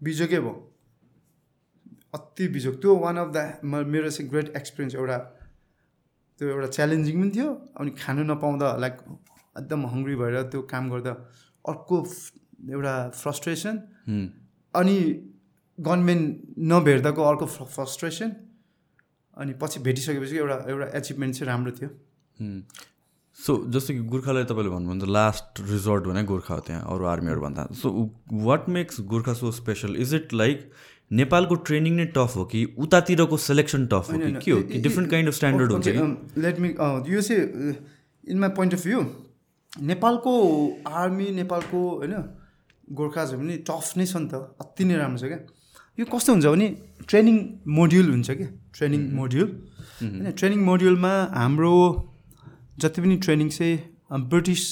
बिजोकै 0.00 0.40
भयो। 0.40 0.54
अति 2.14 2.44
बिजोग। 2.54 2.74
त्यो 2.80 2.90
वान 3.04 3.16
अफ 3.22 3.28
द 3.36 3.38
मेरो 3.64 4.10
चाहिँ 4.10 4.30
ग्रेट 4.30 4.48
एक्सपिरियन्स 4.56 4.94
एउटा 4.94 5.18
त्यो 6.40 6.48
एउटा 6.48 6.68
च्यालेन्जिङ 6.76 7.14
पनि 7.20 7.30
थियो 7.36 7.48
अनि 7.78 7.90
खानु 8.00 8.22
नपाउँदा 8.24 8.68
लाइक 8.82 8.94
एकदम 9.56 9.80
हङ्ग्री 9.92 10.14
भएर 10.16 10.34
त्यो 10.50 10.60
काम 10.72 10.84
गर्दा 10.90 11.12
अर्को 11.64 11.96
एउटा 12.74 12.94
फ्रस्ट्रेसन। 13.22 13.74
अनि 14.74 14.96
गनमेन 15.78 16.20
नभेट्दाको 16.70 17.22
अर्को 17.22 17.46
फ्रस्ट्रेसन 17.46 18.32
अनि 19.36 19.52
पछि 19.62 19.80
भेटिसकेपछि 19.80 20.36
एउटा 20.36 20.56
एउटा 20.68 20.86
एचिभमेन्ट 20.98 21.34
चाहिँ 21.34 21.48
राम्रो 21.48 21.72
थियो। 21.72 21.90
सो 23.38 23.56
जस्तो 23.70 23.94
कि 23.94 24.00
गोर्खालाई 24.12 24.44
तपाईँले 24.44 24.70
भन्नुहुन्छ 24.70 25.08
लास्ट 25.08 25.60
रिजोर्ट 25.70 26.04
भने 26.04 26.22
गोर्खा 26.30 26.54
हो 26.54 26.60
त्यहाँ 26.66 26.82
अरू 26.94 27.04
आर्मीहरूभन्दा। 27.06 27.66
So 27.74 27.90
what 28.46 28.68
makes 28.76 29.00
Gorkha 29.10 29.34
so 29.40 29.50
special 29.58 29.96
is 29.96 30.14
it 30.14 30.32
like 30.34 30.70
नेपालको 31.10 31.54
ट्रेनिङ 31.68 31.94
नै 31.96 32.06
टफ 32.16 32.36
हो 32.36 32.44
कि 32.44 32.64
उतातिरको 32.78 33.36
सेलेक्सन 33.38 33.86
टफ 33.92 34.10
हो 34.12 34.18
कि 34.18 34.32
के 34.34 34.50
हो? 34.50 34.62
कि 34.62 34.80
डिफ्रेन्ट 34.80 35.10
काइन्ड 35.10 35.28
अफ 35.28 35.34
स्ट्यान्डर्ड 35.34 35.72
हुन्छ 35.72 35.88
लेट 36.38 36.58
मी 36.60 36.68
यो 37.14 37.20
चाहिँ 37.20 37.74
in 38.24 38.38
my 38.38 38.50
point 38.58 38.74
of 38.74 38.82
view 38.84 39.04
नेपालको 39.92 40.34
आर्मी 40.94 41.30
नेपालको 41.38 41.78
होइन 41.90 42.14
गोर्खाजहरू 42.98 43.40
पनि 43.40 43.56
टफ 43.70 43.96
नै 43.96 44.06
छ 44.06 44.16
नि 44.16 44.28
त। 44.28 44.34
अति 44.60 44.84
नै 44.84 44.96
राम्रो 44.96 45.18
छ 45.18 45.32
क्या। 45.32 45.40
यो 45.98 46.04
कस्तो 46.06 46.32
हुन्छ 46.32 46.46
भने 46.46 46.66
ट्रेनिङ 47.10 47.36
मोड्युल 47.76 48.06
हुन्छ 48.10 48.30
क्या 48.30 48.48
ट्रेनिङ 48.74 49.00
मोड्युल। 49.12 49.48
होइन 50.00 50.30
ट्रेनिङ 50.38 50.60
मोड्युलमा 50.64 51.12
हाम्रो 51.34 51.72
जति 52.78 52.98
पनि 53.02 53.16
ट्रेनिङ 53.24 53.48
चाहिँ 53.50 53.74
ब्रिटिस 54.30 54.62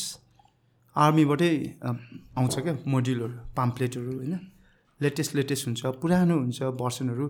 आर्मीबाटै 0.97 1.53
आउँछ 1.83 2.55
क्या 2.59 2.75
मोड्युलहरू 2.87 3.35
पाम्प्लेटहरू 3.57 4.13
होइन। 4.19 4.35
लेटेस्ट 5.01 5.35
लेटेस्ट 5.35 5.67
हुन्छ 5.67 5.81
पुरानो 6.03 6.37
हुन्छ 6.39 6.59
भर्सनहरू। 6.83 7.27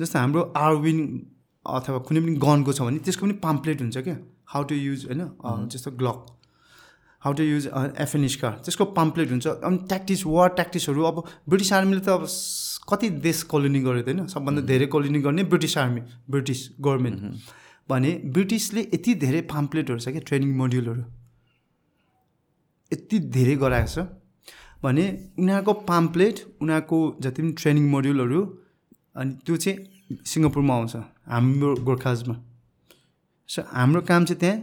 जस्तो 0.00 0.18
हाम्रो 0.18 0.42
आरविन 0.56 0.98
अथवा 1.66 1.98
कुनै 2.08 2.20
पनि 2.20 2.34
गनको 2.46 2.72
छ 2.72 2.80
भने 2.82 2.98
त्यसको 3.06 3.26
पनि 3.26 3.34
पाम्प्लेट 3.46 3.78
हुन्छ 3.82 3.96
क्या। 3.98 4.16
हाउ 4.52 4.62
टु 4.64 4.74
युज 4.76 5.06
होइन 5.06 5.22
जस्तो 5.72 5.90
ग्लक 6.00 6.18
हाउ 7.22 7.32
टु 7.32 7.42
युज 7.44 7.64
एफएनिस्का 8.04 8.50
त्यसको 8.64 8.84
पाम्प्लेट 8.98 9.30
हुन्छ। 9.30 9.46
अनि 9.46 9.78
ट्याक्टिस 9.86 10.26
वार 10.26 10.48
ट्याक्टिसहरू 10.58 11.02
अब 11.04 11.16
ब्रिटिस 11.48 11.72
आर्मीले 11.72 12.00
त 12.00 12.08
अब 12.18 12.26
कति 12.88 13.08
देश 13.26 13.42
कोलोनी 13.52 13.80
गरेको 13.80 14.10
होइन? 14.10 14.26
सबभन्दा 14.26 14.62
धेरै 14.62 14.86
कोलोनी 14.86 15.20
गर्ने 15.20 15.42
ब्रिटिस 15.44 15.76
आर्मी 15.78 16.00
ब्रिटिस 16.30 16.60
गभर्मेन्ट। 16.80 17.18
भने 17.88 18.10
ब्रिटिसले 18.34 18.80
यति 18.94 19.14
धेरै 19.24 19.40
पाम्प्लेटहरू 19.52 19.98
छ 19.98 20.08
क्या 20.08 20.22
ट्रेनिङ 20.26 20.50
मोड्युलहरू? 20.56 21.02
यति 22.92 23.18
धेरै 23.36 23.56
गराएको 23.56 23.90
छ। 23.94 24.06
भने 24.82 25.04
उनीहरूको 25.38 25.72
पाम्प्लेट 25.90 26.36
उनीहरूको 26.62 26.98
जति 27.22 27.42
पनि 27.42 27.52
ट्रेनिङ 27.60 27.84
मोड्युलहरू 27.90 28.40
अनि 29.16 29.32
त्यो 29.46 29.56
चाहिँ 29.56 29.76
सिङ्गापुरमा 30.26 30.74
आउँछ 30.74 30.96
हाम्रो 31.26 31.74
गोर्खाजमा। 31.88 32.34
सो 33.48 33.62
हाम्रो 33.72 34.00
काम 34.10 34.24
चाहिँ 34.24 34.40
त्यहाँ 34.40 34.58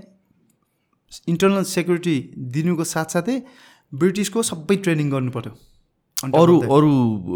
इन्टरनल 1.28 1.64
सेक्युरिटी 1.68 2.16
दिनुको 2.56 2.84
साथसाथै 2.84 3.36
ब्रिटिसको 3.94 4.40
सबै 4.44 4.76
ट्रेनिङ 4.86 5.10
गर्नु 5.12 5.32
पऱ्यो। 5.32 5.52
अरू. 6.32 6.56
अरू 6.64 6.90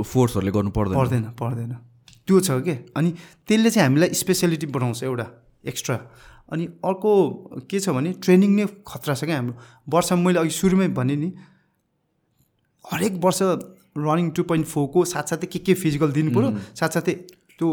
फोर्सहरूले 0.04 0.52
गर्नु 0.52 0.72
पर्दैन। 0.72 0.96
पर्दैन 0.96 1.24
पर्दैन। 1.36 1.72
त्यो 2.28 2.40
छ 2.40 2.50
क्या 2.64 2.76
अनि 2.96 3.10
त्यसले 3.48 3.70
चाहिँ 3.70 3.88
हामीलाई 3.88 4.10
स्पेसियालिटी 4.16 4.68
बनाउँछ 4.68 5.04
एउटा 5.04 5.28
एक्स्ट्रा 5.68 5.96
अनि 6.52 6.66
अर्को 6.84 7.12
के 7.68 7.80
छ 7.80 7.90
भने 7.92 8.12
ट्रेनिङ 8.24 8.52
नै 8.56 8.66
खतरा 8.88 9.14
छ 9.16 9.24
क्या 9.28 9.38
हाम्रो। 9.38 9.56
वर्षमा 9.92 10.22
मैले 10.24 10.40
अघि 10.40 10.54
सुरुमै 10.56 10.88
भने 10.96 11.16
नि 11.16 11.30
हरेक 12.86 13.14
वर्ष 13.20 13.40
रनिङ 13.98 14.30
टु 14.32 14.44
पोइन्ट 14.44 14.66
फोरको 14.68 15.04
साथसाथै 15.06 15.48
के 15.48 15.60
के 15.60 15.74
फिजिकल 15.74 16.12
दिनु 16.16 16.32
पऱ्यो 16.32 16.50
साथसाथै 16.80 17.14
त्यो 17.60 17.68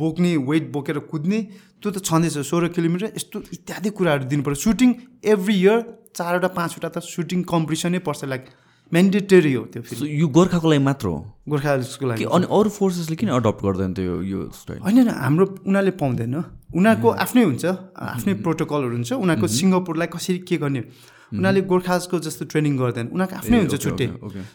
बोक्ने 0.00 0.30
वेट 0.48 0.64
बोकेर 0.72 0.98
कुद्ने 1.12 1.38
त्यो 1.82 1.90
त 1.92 1.98
छँदैछ। 2.00 2.42
सोह्र 2.42 2.68
किलोमिटर 2.74 3.12
यस्तो 3.14 3.36
इत्यादि 3.52 3.90
कुराहरू 3.92 4.24
दिनु 4.26 4.42
पऱ्यो 4.42 4.58
सुटिङ 4.58 4.90
एभ्री 5.22 5.54
इयर 5.54 5.78
चारवटा 6.16 6.48
पाँचवटा 6.56 6.88
त 6.88 6.98
सुटिङ 7.04 7.42
कम्पिटिसनै 7.44 8.00
पर्छ। 8.00 8.24
लाइक 8.24 8.44
मेन्डेटरी 8.92 9.52
हो 9.52 9.62
त्यो 9.72 9.82
फेरि 9.82 10.06
यो 10.20 10.26
गोर्खाको 10.30 10.66
लागि 10.70 10.82
मात्र 10.84 11.06
हो। 11.08 11.18
गोर्खाको 11.48 12.06
लागि 12.06 12.24
अनि 12.36 12.46
अरू 12.46 12.70
फोर्सेसले 12.70 13.16
किन 13.18 13.28
अडप्ट 13.38 13.60
गर्दैन 13.66 13.90
त्यो 13.98 14.14
यो 14.22 14.38
स्टाइल 14.54 14.78
होइन 14.86 14.96
होइन 14.96 15.10
हाम्रो 15.10 15.46
उनीहरूले 15.66 15.92
पाउँदैन। 16.02 16.34
उनीहरूको 16.78 17.08
आफ्नै 17.24 17.42
हुन्छ 17.50 17.64
आफ्नै 17.66 18.34
प्रोटोकलहरू 18.46 18.94
हुन्छ। 18.96 19.12
उनीहरूको 19.12 19.46
सिङ्गापुरलाई 19.58 20.08
कसरी 20.14 20.38
के 20.46 20.56
गर्ने? 20.62 20.82
उनीहरूले 21.34 21.62
गोर्खाजको 21.66 22.16
जस्तो 22.26 22.44
ट्रेनिङ 22.46 22.72
गर्दैन। 22.78 23.06
उनीहरूको 23.10 23.36
आफ्नै 23.42 23.58
हुन्छ 23.58 23.74
छुट्टै। 23.84 24.06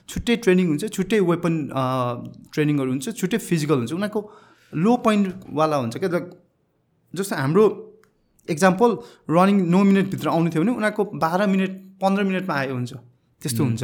छुट्टै 0.08 0.36
ट्रेनिङ 0.48 0.66
हुन्छ 0.72 0.84
छुट्टै 0.96 1.20
वेपन 1.32 1.54
ट्रेनिङहरू 2.56 2.90
हुन्छ 2.96 3.08
छुट्टै 3.20 3.38
फिजिकल 3.50 3.78
हुन्छ। 3.84 3.92
उनीहरूको 4.00 4.22
लो 4.74 4.92
पोइन्टवाला 5.06 5.76
हुन्छ 5.84 5.96
क्या। 6.00 6.10
जस्तो 7.14 7.36
हाम्रो 7.36 7.64
इक्जाम्पल 8.48 8.90
रनिङ 9.28 9.58
नौ 9.68 9.80
मिनटभित्र 9.84 10.28
आउनु 10.32 10.48
थियो 10.52 10.62
भने 10.64 10.72
उनीहरूको 10.80 11.04
बाह्र 11.20 11.48
मिनट 11.54 11.72
पन्ध्र 12.00 12.24
मिनटमा 12.24 12.56
आयो 12.56 12.74
हुन्छ। 12.80 12.94
त्यस्तो 13.42 13.64
हुन्छ। 13.64 13.84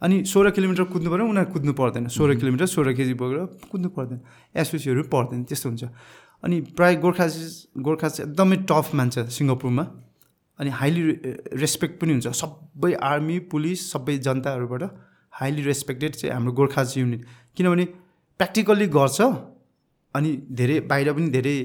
अनि 0.00 0.16
सोह्र 0.24 0.50
किलोमिटर 0.56 0.84
कुद्नु 0.92 1.08
पऱ्यो 1.12 1.24
उनीहरू 1.28 1.52
कुद्नु 1.52 1.72
पर्दैन। 1.76 2.08
सोह्र 2.08 2.34
किलोमिटर 2.40 2.66
सोह्र 2.66 2.92
केजी 2.96 3.14
बोकेर 3.20 3.38
कुद्नु 3.70 3.88
पर्दैन। 3.96 4.20
एसपिसीहरू 4.56 5.02
पर्दैन 5.12 5.44
त्यस्तो 5.44 5.68
हुन्छ। 5.68 5.84
अनि 6.44 6.56
प्रायः 6.76 7.00
गोर्खा 7.00 7.26
गोर्खा 7.84 8.08
चाहिँ 8.08 8.30
एकदमै 8.30 8.56
टफ 8.68 8.86
मान्छ 8.94 9.14
सिङ्गापुरमा। 9.36 9.84
अनि 10.58 10.70
हाइली 10.70 11.02
रेस्पेक्ट 11.62 11.94
पनि 12.00 12.12
हुन्छ। 12.12 12.28
सबै 12.32 12.92
आर्मी 13.02 13.38
पुलिस 13.50 13.80
सबै 13.92 14.16
जनताहरूबाट 14.26 14.82
हाइली 15.32 15.62
रेस्पेक्टेड 15.62 16.12
चाहिँ 16.14 16.32
हाम्रो 16.34 16.52
गोर्खाज 16.52 16.94
युनिट। 16.98 17.22
किनभने 17.56 17.84
प्र्याक्टिकल्ली 18.40 18.86
गर्छ 18.88 19.20
अनि 20.14 20.30
धेरै 20.52 20.78
बाहिर 20.90 21.12
पनि 21.12 21.28
धेरै 21.30 21.56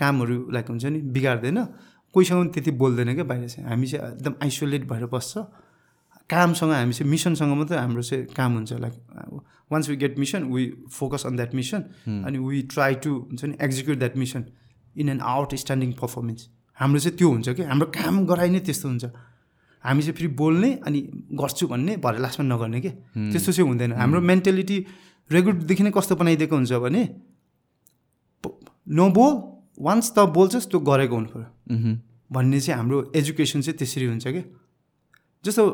कामहरू 0.00 0.36
लाइक 0.50 0.66
हुन्छ 0.68 0.84
नि 0.90 1.00
बिगार्दैन। 1.14 1.58
कोहीसँग 2.14 2.38
पनि 2.40 2.50
त्यति 2.50 2.70
बोल्दैन 2.74 3.14
क्या 3.14 3.24
बाहिर 3.24 3.48
चाहिँ। 3.48 3.68
हामी 3.70 3.86
चाहिँ 3.86 4.02
एकदम 4.14 4.34
आइसोलेट 4.42 4.82
भएर 4.90 5.06
बस्छ। 5.06 5.32
कामसँग 6.30 6.72
हामी 6.72 6.92
चाहिँ 6.92 7.10
मिसनसँग 7.10 7.52
मात्रै 7.58 7.78
हाम्रो 7.78 8.02
चाहिँ 8.02 8.24
काम 8.36 8.54
हुन्छ। 8.54 8.72
Like 8.72 8.94
once 9.72 9.88
we 9.88 9.96
get 9.96 10.18
mission 10.18 10.42
we 10.52 10.64
focus 10.90 11.26
on 11.26 11.36
that 11.36 11.54
mission 11.54 11.80
अनि 12.26 12.38
वी 12.38 12.62
ट्राई 12.70 12.94
टु 13.02 13.10
हुन्छ 13.10 13.44
नि 13.44 13.54
execute 13.60 13.98
that 13.98 14.16
mission 14.16 14.44
in 14.96 15.08
an 15.08 15.20
outstanding 15.54 15.92
performance 16.00 16.48
हाम्रो 16.78 17.00
चाहिँ 17.00 17.16
त्यो 17.18 17.28
हुन्छ 17.30 17.48
कि 17.48 17.62
हाम्रो 17.62 17.86
काम 17.92 18.24
गराइ 18.26 18.50
नै 18.50 18.60
त्यस्तो 18.60 18.88
हुन्छ। 18.88 19.04
हामी 19.84 20.02
चाहिँ 20.02 20.14
फेरि 20.16 20.28
बोल्ने 20.36 20.70
अनि 20.86 21.00
गर्छु 21.40 21.66
भन्ने 21.68 21.96
भरे 22.04 22.18
लास्टमा 22.18 22.44
नगर्ने 22.46 22.80
के। 22.80 22.90
त्यस्तो 23.32 23.52
चाहिँ 23.52 23.68
हुँदैन। 23.68 23.92
हाम्रो 23.92 24.20
मेन्टालिटी 24.20 24.76
रेगुलरदेखि 25.30 25.82
नै 25.82 25.90
कस्तो 25.96 26.16
बनाइदिएको 26.16 26.56
हुन्छ 26.56 26.72
भने 26.84 27.02
नबोल 29.00 29.32
वान्स 29.80 30.06
त 30.12 30.18
बोल्छस् 30.36 30.68
त्यो 30.70 30.80
गरेको 30.80 31.14
हुनु 31.16 31.28
पऱ्यो 31.32 31.48
भन्ने 32.32 32.60
चाहिँ 32.60 32.76
हाम्रो 32.76 32.98
एजुकेसन 33.16 33.60
चाहिँ 33.60 33.78
त्यसरी 33.78 34.06
हुन्छ 34.06 34.26
कि। 34.28 34.42
जस्तो 35.44 35.64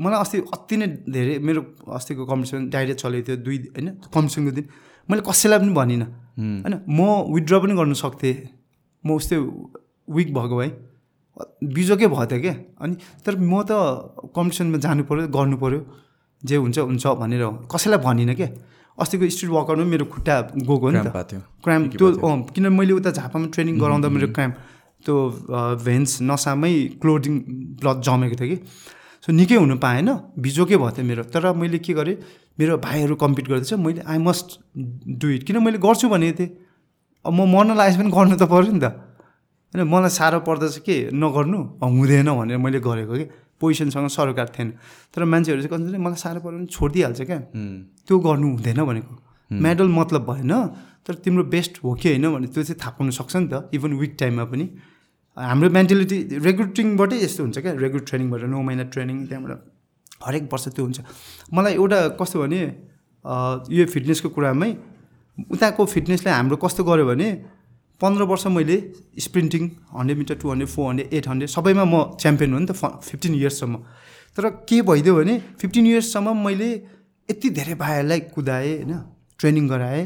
मलाई 0.00 0.20
अस्ति 0.20 0.38
अति 0.54 0.76
नै 0.76 0.86
धेरै 1.14 1.38
मेरो 1.46 1.60
अस्तिको 1.96 2.22
कम्पिटिसन 2.26 2.68
डाइरेक्ट 2.74 3.00
चलेको 3.00 3.26
थियो 3.26 3.36
दुई 3.46 3.56
होइन 3.76 3.88
कम्पिटिसनको 4.08 4.50
दिन। 4.56 4.64
मैले 5.08 5.22
कसैलाई 5.28 5.58
पनि 5.60 5.72
भनिनँ। 5.76 6.06
होइन 6.64 6.74
म 6.88 7.00
विथड्र 7.34 7.58
पनि 7.62 7.74
गर्न 7.80 7.92
सक्थेँ। 8.02 8.34
म 9.04 9.08
उस्तै 9.16 9.36
विक 10.16 10.28
भएको 10.34 10.56
भए। 10.56 10.70
बिजोकै 11.74 12.06
भयो 12.12 12.26
त 12.26 12.32
क्या 12.40 12.54
अनि 12.80 12.94
तर 13.24 13.34
म 13.36 13.62
त 13.64 13.72
कम्पिटिसनमा 14.36 14.78
जानु 14.84 15.02
पऱ्यो 15.08 15.28
गर्नु 15.36 15.56
पऱ्यो 15.62 15.80
जे 16.42 16.56
हुन्छ 16.56 16.78
हुन्छ 16.88 17.06
भनेर 17.20 17.42
कसैलाई 17.72 18.00
भनिनँ 18.00 18.34
क्या 18.36 18.48
अस्तिको 18.98 19.24
स्ट्रिट 19.34 19.50
वर्कआउटमा 19.50 19.84
मेरो 19.84 20.04
खुट्टा 20.12 20.34
गएको 20.68 20.88
नि 20.90 21.00
त। 21.00 21.40
क्राम्प 21.64 21.84
त्यो 21.96 22.06
किनभने 22.52 22.68
मैले 22.76 22.92
उता 23.00 23.10
झापामा 23.10 23.46
ट्रेनिङ 23.54 23.74
गराउँदा 23.80 24.08
मेरो 24.08 24.28
क्राम्प 24.36 24.54
त्यो 25.04 25.14
भेन्स 25.84 26.10
नसामै 26.22 26.72
क्लोदिङ 27.00 27.34
ब्लड 27.80 27.98
जमेको 28.04 28.36
थियो 28.40 28.48
कि। 28.52 28.58
सो 29.22 29.32
निकै 29.32 29.56
हुनु 29.60 29.76
पाएन। 29.76 30.08
बिजोकै 30.38 30.76
भयो 30.76 30.90
थियो 30.96 31.04
मेरो। 31.04 31.22
तर 31.28 31.52
मैले 31.52 31.78
के 31.78 31.92
गरेँ? 31.92 32.16
मेरो 32.58 32.78
भाइहरू 32.78 33.14
कम्पिट 33.16 33.46
गर्दैछ। 33.48 33.72
मैले 33.76 34.00
आई 34.04 34.18
मस्ट 34.18 34.48
डु 35.20 35.26
इट 35.36 35.42
किन 35.44 35.58
मैले 35.60 35.78
गर्छु 35.78 36.08
भनेको 36.08 36.36
थिएँ। 36.38 36.50
अब 37.24 37.32
म 37.32 37.44
मर्न 37.44 37.76
लागेपछि 37.76 38.00
पनि 38.00 38.10
गर्नु 38.16 38.36
त 38.36 38.44
पऱ्यो 38.48 38.72
नि 38.72 38.80
त। 38.80 38.86
होइन 39.76 39.84
मलाई 39.86 40.10
साह्रो 40.10 40.40
पर्दछ 40.40 40.78
के? 40.88 41.12
नगर्नु? 41.12 41.58
हुँदैन 41.84 42.28
भनेर 42.32 42.56
मैले 42.56 42.80
गरेको 42.80 43.14
कि? 43.14 43.26
पोजिसनसँग 43.60 44.08
सरोकार 44.08 44.48
थिएन। 44.56 44.68
तर 45.12 45.24
मान्छेहरू 45.28 45.60
चाहिँ 45.62 45.72
कति 45.72 45.98
मलाई 46.00 46.16
साह्रो 46.16 46.40
पऱ्यो 46.40 46.56
भने 46.56 46.66
छोडिदिइहाल्छ 46.72 47.20
क्या। 47.20 47.38
त्यो 48.08 48.18
गर्नु 48.18 48.46
हुँदैन 48.56 48.80
भनेको। 48.88 49.14
मेडल 49.52 49.88
मतलब 50.00 50.22
भएन। 50.24 50.52
तर 51.04 51.14
तिम्रो 51.20 51.44
बेस्ट 51.44 51.84
हो 51.84 51.92
कि 51.92 52.08
होइन 52.08 52.24
भने 52.34 52.46
त्यो 52.48 52.62
चाहिँ 52.64 52.78
थाहा 52.80 52.92
पाउनु 52.96 53.12
सक्छ 53.12 53.36
नि 53.36 53.48
त। 53.52 53.68
इभन 53.76 53.92
विक 54.00 54.16
टाइममा 54.16 54.44
पनि। 54.48 54.64
हाम्रो 55.40 55.68
मेन्टालिटी 55.78 56.16
रेग्रुटिङबाटै 56.46 57.16
यस्तो 57.24 57.40
हुन्छ 57.44 57.58
क्या 57.64 57.72
रेग्रुट 57.84 58.04
ट्रेनिङबाट 58.10 58.42
नौ 58.52 58.60
महिना 58.68 58.84
ट्रेनिङ 58.94 59.16
त्यहाँबाट 59.28 59.52
हरेक 60.26 60.44
वर्ष 60.52 60.64
त्यो 60.76 60.84
हुन्छ। 60.84 60.98
मलाई 61.56 61.74
एउटा 61.80 61.98
कस्तो 62.20 62.36
भने 62.42 62.60
यो 63.76 63.84
फिटनेसको 63.94 64.28
कुरामै 64.36 64.70
उताको 65.54 65.82
फिटनेसले 65.94 66.30
हाम्रो 66.30 66.56
कस्तो 66.64 66.82
गर्यो 66.84 67.06
भने 67.10 67.28
पन्ध्र 68.00 68.22
वर्ष 68.30 68.44
मैले 68.56 68.76
sprinting 69.24 69.62
hundred 69.96 70.18
metre 70.18 70.36
two 70.42 70.46
hundred 70.50 70.70
four 70.74 70.84
hundred 70.90 71.08
eight 71.16 71.24
hundred 71.28 71.50
सबैमा 71.56 71.84
म 71.84 71.94
च्याम्पियन 72.20 72.52
हो 72.52 72.58
नि 72.60 72.66
त 72.66 72.72
फिफ्टिन 73.08 73.32
इयर्ससम्म। 73.40 73.76
तर 74.36 74.44
के 74.68 74.76
भइदियो 74.88 75.14
भने 75.16 75.34
फिफ्टिन 75.60 75.86
इयर्ससम्म 75.86 76.36
मैले 76.46 76.70
यति 77.28 77.48
धेरै 77.58 77.74
भाइहरूलाई 77.82 78.20
कुदाएँ 78.36 78.72
होइन 78.76 78.92
ट्रेनिङ 79.40 79.68
गराएँ 79.68 80.04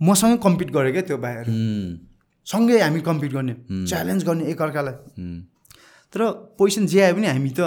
मसँगै 0.00 0.36
कम्पिट 0.44 0.70
गरेँ 0.70 0.92
क्या 0.92 1.02
त्यो 1.08 1.18
भाइहरू। 1.18 1.50
सँगै 2.50 2.78
हामी 2.80 3.00
कम्पिट 3.08 3.32
गर्ने 3.32 3.54
च्यालेन्ज 3.86 4.24
गर्ने 4.28 4.44
एकअर्कालाई। 4.52 4.96
तर 6.12 6.20
पोजिसन 6.58 6.86
जे 6.90 7.00
आयो 7.00 7.14
भने 7.14 7.28
हामी 7.30 7.50
त 7.54 7.60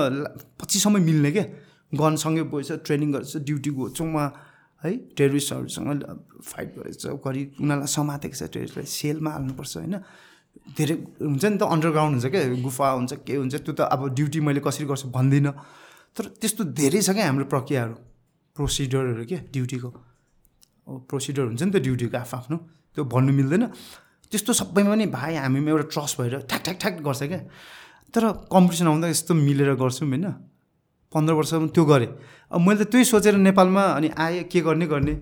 पछिसम्म 0.59 1.01
मिल्ने 1.09 1.31
क्या 1.31 1.45
गनसँगै 1.93 2.43
गएछ 2.51 2.71
ट्रेनिङ 2.83 3.09
गरेछ 3.15 3.33
ड्युटी 3.47 3.71
गएछौँ 3.79 4.07
उहाँ 4.11 4.29
है? 4.83 4.91
टेरिस्टहरूसँग 5.15 5.87
फाइट 6.43 6.69
गरेछ 6.77 7.03
गरी 7.23 7.41
उनीहरूलाई 7.63 7.87
समातेको 7.95 8.35
छ 8.35 8.43
टेरिस्टलाई 8.51 8.85
सेलमा 8.91 9.31
हाल्नुपर्छ 9.31 9.73
होइन? 9.77 9.95
धेरै 10.77 10.95
हुन्छ 11.23 11.43
नि 11.45 11.57
त 11.57 11.63
अन्डरग्राउन्ड 11.63 12.13
हुन्छ 12.13 12.27
क्या 12.33 12.41
गुफा 12.67 12.87
हुन्छ 12.99 13.13
के 13.23 13.33
हुन्छ 13.39 13.55
त्यो 13.63 13.73
त 13.73 13.81
अब 13.87 14.01
ड्युटी 14.19 14.39
मैले 14.43 14.59
कसरी 14.67 14.85
गर्छु 14.91 15.07
भन्दिनँ। 15.15 15.53
तर 16.15 16.23
त्यस्तो 16.43 16.63
धेरै 16.75 16.99
छ 16.99 17.09
क्या 17.15 17.25
हाम्रो 17.31 17.45
प्रक्रियाहरू 17.47 17.95
प्रोसिडरहरू 18.57 19.23
क्या 19.31 19.39
ड्युटीको। 19.53 19.89
प्रोसिडर 21.09 21.43
हुन्छ 21.49 21.61
नि 21.63 21.71
त 21.71 21.77
ड्युटीको 21.87 22.17
आफ्नो 22.19 22.57
त्यो 22.93 23.03
भन्नु 23.07 23.31
मिल्दैन। 23.39 23.63
त्यस्तो 24.33 24.53
सबैमा 24.57 24.89
पनि 24.89 25.05
भाइ 25.13 25.35
हामीमा 25.37 25.69
एउटा 25.69 25.85
ट्रस्ट 25.93 26.13
भएर 26.17 26.33
ठ्याक 26.49 26.61
ठ्याक 26.65 26.77
ठ्याक 26.81 26.93
गर्छ 27.05 27.21
क्या। 27.29 27.39
तर 28.13 28.23
कम्पिटिसन 28.49 28.87
आउँदा 28.89 29.07
यस्तो 29.13 29.33
मिलेर 29.37 29.73
गर्छौँ 29.77 30.09
होइन। 30.09 30.25
पन्ध्र 31.13 31.33
वर्षमा 31.37 31.67
त्यो 31.69 31.83
गरेँ। 31.85 32.09
अब 32.49 32.59
मैले 32.59 32.83
त 32.83 32.89
त्यही 32.89 33.05
सोचेर 33.05 33.37
नेपालमा 33.37 33.83
अनि 33.97 34.09
आएँ 34.17 34.43
के 34.49 34.61
गर्ने 34.65 34.85
गर्ने। 34.89 35.13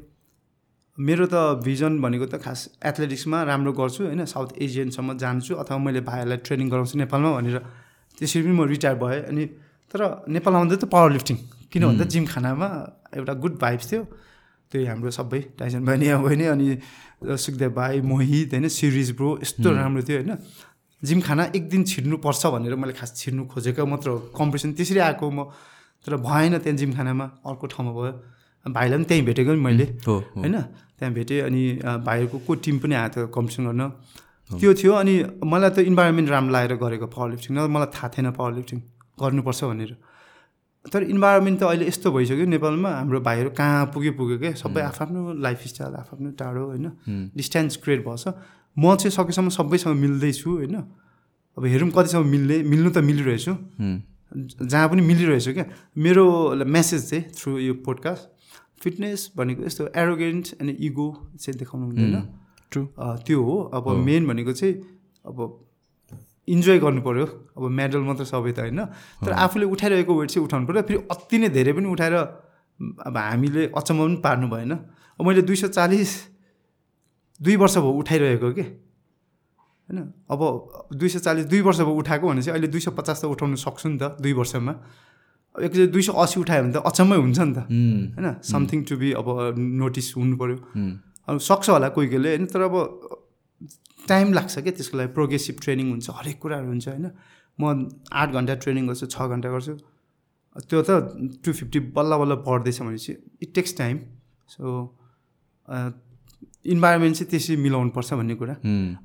मेरो 0.98 1.26
त 1.28 1.36
भिजन 1.60 2.00
भनेको 2.00 2.26
त 2.32 2.40
खास 2.40 2.80
एथलेटिक्समा 2.80 3.38
राम्रो 3.44 3.72
गर्छु 3.76 4.02
होइन 4.08 4.24
साउथ 4.26 4.56
एसियनसम्म 4.56 5.18
जान्छु 5.18 5.56
अथवा 5.56 5.78
मैले 5.78 6.02
भाइहरूलाई 6.08 6.40
ट्रेनिङ 6.48 6.68
गराउँछु 6.72 6.96
नेपालमा 7.04 7.30
भनेर। 7.36 7.58
त्यसरी 8.18 8.42
पनि 8.44 8.56
म 8.56 8.64
रिटायर 8.68 8.96
भएँ 8.96 9.22
अनि 9.28 9.44
तर 9.92 10.00
नेपाल 10.32 10.54
आउँदा 10.56 10.76
त 10.76 10.86
पावर 10.88 11.12
लिफ्टिङ 11.12 11.38
किन 11.72 11.84
भन्दा 11.88 12.06
जिम 12.08 12.26
खानामा 12.28 12.68
एउटा 13.16 13.34
गुड 13.44 13.56
भाइब्स 13.60 13.92
थियो। 13.92 14.04
त्यही 14.72 14.86
हाम्रो 14.88 15.12
सबै 15.12 15.40
टाइसन 15.60 15.84
बहिनी 15.84 16.08
बहिनी 16.24 16.46
अनि 16.48 16.68
सुखदेव 17.24 17.72
भाइ 17.74 18.02
मोहित 18.02 18.54
होइन 18.54 18.68
सिरिज 18.68 19.12
ब्रो 19.18 19.30
यस्तो 19.44 19.72
राम्रो 19.72 20.02
थियो 20.04 20.18
होइन। 20.18 20.38
जिम 21.02 21.22
खाना 21.22 21.44
एक 21.56 21.70
दिन 21.70 21.84
छिर्नुपर्छ 21.84 22.46
भनेर 22.54 22.76
मैले 22.76 22.94
खास 22.94 23.14
छिर्नु 23.18 23.46
खोजेको 23.50 23.86
मात्र 23.86 24.10
हो 24.10 24.18
कम्पिटिसन 24.38 24.74
त्यसरी 24.74 25.00
आएको 25.00 25.26
म। 25.32 25.50
तर 26.06 26.18
भएन 26.18 26.58
त्यहाँ 26.58 26.78
जिमखानामा 26.78 27.26
अर्को 27.46 27.66
ठाउँमा 27.68 27.92
भयो। 27.94 28.14
भाइलाई 28.66 28.98
पनि 28.98 29.06
त्यहीँ 29.06 29.26
भेटेको 29.26 29.54
नि 29.54 29.62
मैले 29.62 29.86
होइन। 30.06 30.56
त्यहाँ 30.98 31.14
भेटेँ 31.14 31.42
अनि 31.42 31.62
भाइहरूको 32.06 32.38
को 32.46 32.52
टिम 32.62 32.80
पनि 32.80 32.96
आएको 32.96 33.14
थियो 33.16 33.28
कम्पिटिसन 33.34 33.64
गर्न। 33.70 33.84
त्यो 34.52 34.74
थियो 34.74 34.94
अनि 34.94 35.14
मलाई 35.42 35.70
त 35.70 35.80
इन्भाइरोमेन्ट 35.90 36.30
राम्रो 36.30 36.54
लागेर 36.54 36.76
गरेको 36.78 37.08
पावर 37.08 37.30
लिफ्टिङ 37.32 37.52
न 37.58 37.60
मलाई 37.70 37.90
थाहा 37.96 38.08
थिएन 38.14 38.32
पावर 38.38 38.52
लिफ्टिङ 38.58 38.80
गर्नुपर्छ 39.22 39.62
भनेर। 39.64 39.92
तर 40.86 41.04
इन्भाइरोमेन्ट 41.06 41.60
त 41.60 41.64
अहिले 41.64 41.88
यस्तो 41.88 42.12
भइसक्यो 42.12 42.46
नेपालमा 42.50 42.90
हाम्रो 42.90 43.20
भाइहरू 43.22 43.50
कहाँ 43.54 43.86
पुग्यो 43.94 44.12
पुग्यो 44.18 44.38
क्या 44.40 44.52
सबै 44.58 44.82
आफ्नो 44.82 45.34
लाइफ 45.38 45.60
स्टाइल 45.68 45.94
आफ्नो 45.96 46.32
टाढो 46.40 46.66
होइन? 46.66 46.88
डिस्टेन्स 47.38 47.78
क्रिएट 47.84 48.02
भएछ। 48.08 48.28
म 48.78 48.96
चाहिँ 48.96 49.12
सकेसम्म 49.12 49.50
सबैसँग 49.50 49.96
मिल्दैछु 49.96 50.50
होइन? 50.50 50.76
अब 51.58 51.66
हेरौँ 51.66 51.90
कतिसम्म 51.92 52.28
मिल्ने 52.28 52.58
मिल्नु 52.66 52.90
त 52.92 52.98
मिलिरहेछु। 52.98 53.54
जहाँ 54.66 54.88
पनि 54.90 55.02
मिलिरहेछ 55.02 55.48
क्या। 55.50 55.66
मेरो 55.98 56.26
मेसेज 56.66 57.10
चाहिँ 57.10 57.24
थ्रु 57.38 57.58
यो 57.60 57.74
पोडकास्ट 57.86 58.24
फिटनेस 58.82 59.32
भनेको 59.38 59.64
यस्तो 59.64 59.84
एरोगेन्ट 59.96 60.46
अनि 60.62 60.72
इगो 60.82 61.08
चाहिँ 61.38 61.58
देखाउनु 61.60 61.86
हुँदैन। 61.86 62.16
ट्रु 62.72 62.82
त्यो 63.28 63.44
हो। 63.44 63.56
अब 63.76 63.86
मेन 64.02 64.28
भनेको 64.28 64.54
चाहिँ 64.54 64.74
अब 65.28 65.38
इन्जोय 66.48 66.80
गर्नु 66.80 67.02
पऱ्यो 67.02 67.26
अब 67.58 67.64
मेडल 67.70 68.02
मात्र 68.02 68.24
सबै 68.26 68.52
त 68.52 68.60
होइन? 68.66 68.82
तर 69.22 69.32
आफूले 69.32 69.66
उठाइरहेको 69.70 70.14
वेट 70.20 70.30
चाहिँ 70.32 70.46
उठाउनु 70.46 70.66
पऱ्यो। 70.68 70.82
फेरि 70.82 71.00
अति 71.12 71.38
नै 71.38 71.50
धेरै 71.50 71.74
पनि 71.74 71.88
उठाएर 71.92 72.16
अब 73.06 73.18
हामीले 73.18 73.62
अचम्म 73.78 74.00
पनि 74.02 74.18
पार्नु 74.26 74.48
भएन। 74.50 74.72
अब 75.20 75.22
मैले 75.22 75.42
दुई 75.46 75.56
सय 75.56 75.70
चालिस 75.70 76.12
दुई 77.40 77.56
वर्ष 77.62 77.78
भयो 77.78 77.94
उठाइरहेको 78.02 78.52
कि? 78.58 78.66
होइन? 79.90 80.00
अब 80.34 80.42
दुई 80.98 81.10
सय 81.10 81.20
चालिस 81.20 81.46
दुई 81.46 81.62
वर्ष 81.62 81.80
भयो 81.86 81.96
उठाएको 82.02 82.26
भने 82.28 82.42
चाहिँ 82.42 82.54
अहिले 82.58 82.68
दुई 82.74 82.82
सय 82.82 82.92
पचास 82.98 83.22
त 83.22 83.26
उठाउनु 83.30 83.56
सक्छु 83.56 83.90
नि 83.90 83.98
त 84.02 84.18
दुई 84.18 84.34
वर्षमा। 84.34 84.74
एकचोटि 85.56 85.88
दुई 85.94 86.02
सय 86.02 86.14
असी 86.16 86.40
उठायो 86.42 86.62
भने 86.64 86.74
त 86.74 86.78
अचम्मै 86.82 87.18
हुन्छ 87.22 87.40
नि 87.40 87.54
त। 87.54 87.60
होइन? 88.18 88.28
समथिङ 88.42 88.80
टु 88.90 88.96
बी 88.98 89.14
अब 89.14 89.28
नोटिस 89.58 90.08
हुनु 90.18 90.36
पऱ्यो। 90.42 90.58
अब 91.30 91.38
सक्छ 91.38 91.70
होला 91.70 91.90
कोही 91.94 92.08
कोहीले। 92.08 92.30
होइन? 92.34 92.46
तर 92.50 92.62
अब 92.66 92.76
टाइम 94.08 94.34
लाग्छ 94.34 94.60
क्या 94.60 94.74
त्यसको 94.74 94.98
लागि 94.98 95.12
प्रोग्रेसिभ 95.14 95.56
ट्रेनिङ 95.62 95.92
हुन्छ 95.92 96.10
हरेक 96.20 96.38
कुराहरू 96.42 96.68
हुन्छ 96.68 96.88
होइन। 96.88 97.08
म 97.60 97.64
आठ 98.12 98.30
घन्टा 98.32 98.56
ट्रेनिङ 98.64 98.88
गर्छु 98.88 99.06
छ 99.08 99.28
घन्टा 99.28 99.50
गर्छु। 99.50 99.74
त्यो 100.70 100.82
त 100.82 100.90
टु 101.44 101.54
फिफ्टी 101.54 101.80
बल्ल 101.96 102.18
बल्ल 102.18 102.36
बढ्दैछ 102.48 102.82
भने 102.82 102.98
चाहिँ 102.98 103.20
it 103.42 103.54
takes 103.56 103.78
time 103.78 104.00
so 104.50 104.64
environment 106.66 107.16
चाहिँ 107.16 107.30
त्यसरी 107.32 107.56
मिलाउनु 107.58 107.90
पर्छ 107.90 108.14
भन्ने 108.14 108.36
कुरा। 108.36 108.54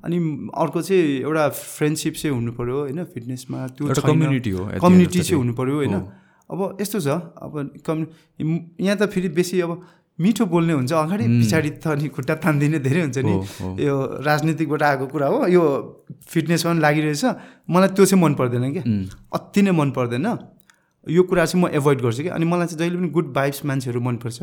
अनि 0.05 0.17
अर्को 0.63 0.81
चाहिँ 0.81 1.03
एउटा 1.21 1.43
फ्रेन्डसिप 1.49 2.13
चाहिँ 2.13 2.35
हुनु 2.35 2.51
पऱ्यो 2.53 2.77
होइन 2.79 3.03
फिटनेसमा 3.13 3.67
त्यो 3.77 4.01
कम्युनिटी 4.01 4.51
हो 4.51 4.65
कम्युनिटी 4.81 5.19
चाहिँ 5.19 5.39
हुनु 5.41 5.53
पऱ्यो 5.53 5.75
होइन। 5.75 5.95
अब 6.49 6.77
यस्तो 6.81 6.99
छ 6.99 7.07
अब 7.43 7.53
कम्यु 7.85 8.05
यहाँ 8.79 8.97
त 8.97 9.09
फेरि 9.11 9.29
बेसी 9.35 9.59
अब 9.61 9.71
मिठो 10.19 10.45
बोल्ने 10.49 10.73
हुन्छ 10.73 10.91
अगाडि 10.93 11.25
पछाडि 11.29 11.69
त 11.77 11.87
अनि 11.93 12.09
खुट्टा 12.09 12.35
तानिदिने 12.41 12.79
धेरै 12.81 13.01
हुन्छ 13.05 13.17
नि। 13.21 13.33
यो 13.85 13.95
राजनीतिकबाट 14.25 14.81
आएको 14.83 15.05
कुरा 15.13 15.27
हो 15.29 15.37
यो 15.47 15.63
फिटनेसमा 16.25 16.71
पनि 16.73 16.81
लागिरहेछ। 16.81 17.23
मलाई 17.69 17.89
त्यो 17.93 18.05
चाहिँ 18.05 18.21
मन 18.23 18.33
पर्दैन 18.33 18.65
क्या। 18.73 18.83
अति 19.29 19.61
नै 19.61 19.71
मन 19.77 19.89
पर्दैन। 19.93 20.27
यो 21.07 21.21
कुरा 21.23 21.45
चाहिँ 21.45 21.61
म 21.63 21.69
एभोइड 21.69 22.01
गर्छु 22.01 22.21
कि 22.23 22.29
अनि 22.33 22.45
मलाई 22.49 22.67
चाहिँ 22.67 22.79
जहिले 22.81 22.97
पनि 22.97 23.09
गुड 23.13 23.27
भाइब्स 23.33 23.65
मान्छेहरू 23.65 23.99
मनपर्छ। 24.01 24.39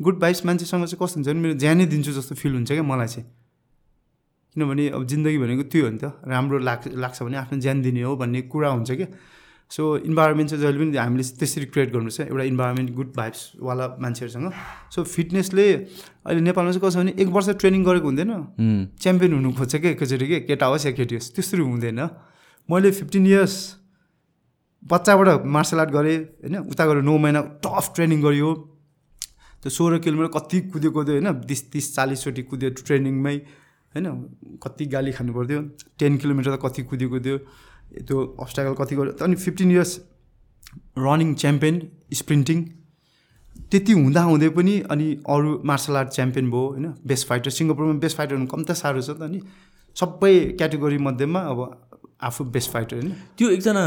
गुड 0.00 0.16
भाइब्स 0.18 0.40
मान्छेसँग 0.46 0.84
चाहिँ 0.88 0.98
कस्तो 0.98 1.16
हुन्छ 1.20 1.28
भने 1.28 1.40
मेरो 1.40 1.54
ज्यानै 1.60 1.86
दिन्छु 1.92 2.12
जस्तो 2.12 2.34
फिल 2.34 2.52
हुन्छ 2.56 2.72
क्या 2.72 2.82
मलाई 2.82 3.08
चाहिँ। 3.12 3.28
किनभने 4.56 4.88
अब 4.96 5.02
जिन्दगी 5.06 5.38
भनेको 5.38 5.62
त्यो 5.68 5.84
हो 5.84 5.90
नि 5.92 5.98
त। 6.00 6.04
राम्रो 6.24 6.58
लाग्छ 6.58 6.96
लाग्छ 6.96 7.22
भने 7.22 7.36
आफ्नो 7.36 7.60
ज्यान 7.60 7.82
दिने 7.84 8.02
हो 8.02 8.16
भन्ने 8.16 8.40
कुरा 8.48 8.68
हुन्छ 8.68 8.90
क्या। 8.90 9.08
सो 9.72 9.82
इन्भाइरोमेन्ट 10.04 10.50
चाहिँ 10.50 10.62
जहिले 10.62 10.78
पनि 10.78 10.96
हामीले 10.96 11.24
त्यसरी 11.40 11.66
क्रिएट 11.72 11.88
गर्नुपर्छ। 11.92 12.20
एउटा 12.28 12.44
इन्भाइरोमेन्ट 12.44 12.90
गुड 12.92 13.10
भाइब्सवाला 13.16 13.86
मान्छेहरूसँग। 14.04 14.52
सो 14.92 15.04
फिटनेसले 15.04 15.66
अहिले 16.28 16.40
नेपालमा 16.44 16.70
चाहिँ 16.72 16.84
कसो 16.84 16.98
भने 17.00 17.12
एक 17.16 17.28
वर्ष 17.32 17.48
ट्रेनिङ 17.56 17.84
गरेको 17.84 18.06
हुँदैन। 18.06 18.32
च्याम्पियन 19.00 19.32
हुनु 19.32 19.52
खोज्छ 19.56 19.72
क्या 19.76 19.90
एकैचोटि 19.96 20.26
के? 20.28 20.40
केटा 20.44 20.66
होस् 20.68 20.86
या 20.86 20.92
केटी 20.92 21.14
होस् 21.16 21.32
त्यसरी 21.32 21.62
हुँदैन। 21.64 22.00
मैले 22.68 22.90
फिफ्टिन 22.92 23.26
इयर्स 23.26 23.56
बच्चाबाट 24.82 25.48
मार्सल 25.48 25.80
आर्ट 25.80 25.90
गरेँ 25.90 26.18
होइन? 26.20 26.56
उता 26.68 26.84
गएर 26.86 27.00
नौ 27.00 27.16
महिना 27.16 27.40
टफ 27.64 27.84
ट्रेनिङ 27.96 28.20
गरियो। 28.22 28.50
त्यो 29.62 29.70
सोह्र 29.72 29.98
किलोमिटर 30.04 30.30
कति 30.36 30.60
कुद्यो 30.68 30.90
कुद्यो 30.92 31.12
होइन? 31.16 31.28
बिस 31.48 31.60
तिस 31.72 31.94
चालिसचोटि 31.96 32.42
कुद्यो 32.44 32.70
ट्रेनिङमै 32.76 33.36
होइन? 33.94 34.06
कति 34.60 34.84
गाली 34.92 35.12
खानु 35.16 35.32
पर्थ्यो 35.32 35.60
टेन 35.96 36.12
किलोमिटर 36.20 36.56
त 36.56 36.58
कति 36.60 36.82
कुद्यो 36.92 37.08
कुद्यो। 37.08 37.36
त्यो 38.00 38.24
अब्सटाकल 38.40 38.74
कति 38.74 38.96
गर्यो 38.96 39.24
अनि 39.24 39.36
fifteen 39.38 39.70
years 39.70 39.98
running 40.98 41.34
champion 41.36 41.80
sprinting 42.14 42.64
त्यति 43.72 43.92
हुँदा 43.94 44.22
हुँदै 44.22 44.48
पनि 44.50 44.78
अनि 44.90 45.06
अरू 45.28 45.60
मार्सल 45.64 45.96
आर्ट 45.96 46.08
च्याम्पियन 46.10 46.50
भयो 46.50 46.66
होइन 46.66 46.92
बेस्ट 47.06 47.28
फाइटर 47.28 47.50
सिङ्गापुरमा 47.52 47.92
बेस्ट 48.00 48.16
फाइटर 48.16 48.34
हुनु 48.34 48.46
कम 48.46 48.62
त 48.62 48.78
साह्रो 48.80 49.02
छ 49.02 49.10
त 49.10 49.22
अनि 49.22 49.40
सबै 49.96 50.34
क्याटेगोरी 50.58 50.98
मध्येमा 51.00 51.40
अब 51.48 51.60
आफू 52.22 52.44
बेस्ट 52.54 52.70
फाइटर 52.70 52.96
होइन? 52.96 53.12
त्यो 53.38 53.50
एकजना 53.50 53.84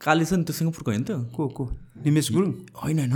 काली 0.00 0.24
छ 0.24 0.32
नि 0.32 0.44
त्यो 0.44 0.54
सिङ्गापुरको 0.54 0.90
होइन 0.90 1.02
त? 1.02 1.10
को 1.36 1.48
को? 1.48 1.64
निमेश 2.04 2.32
गुरुङ? 2.32 2.52
होइन 2.82 2.98
होइन। 2.98 3.12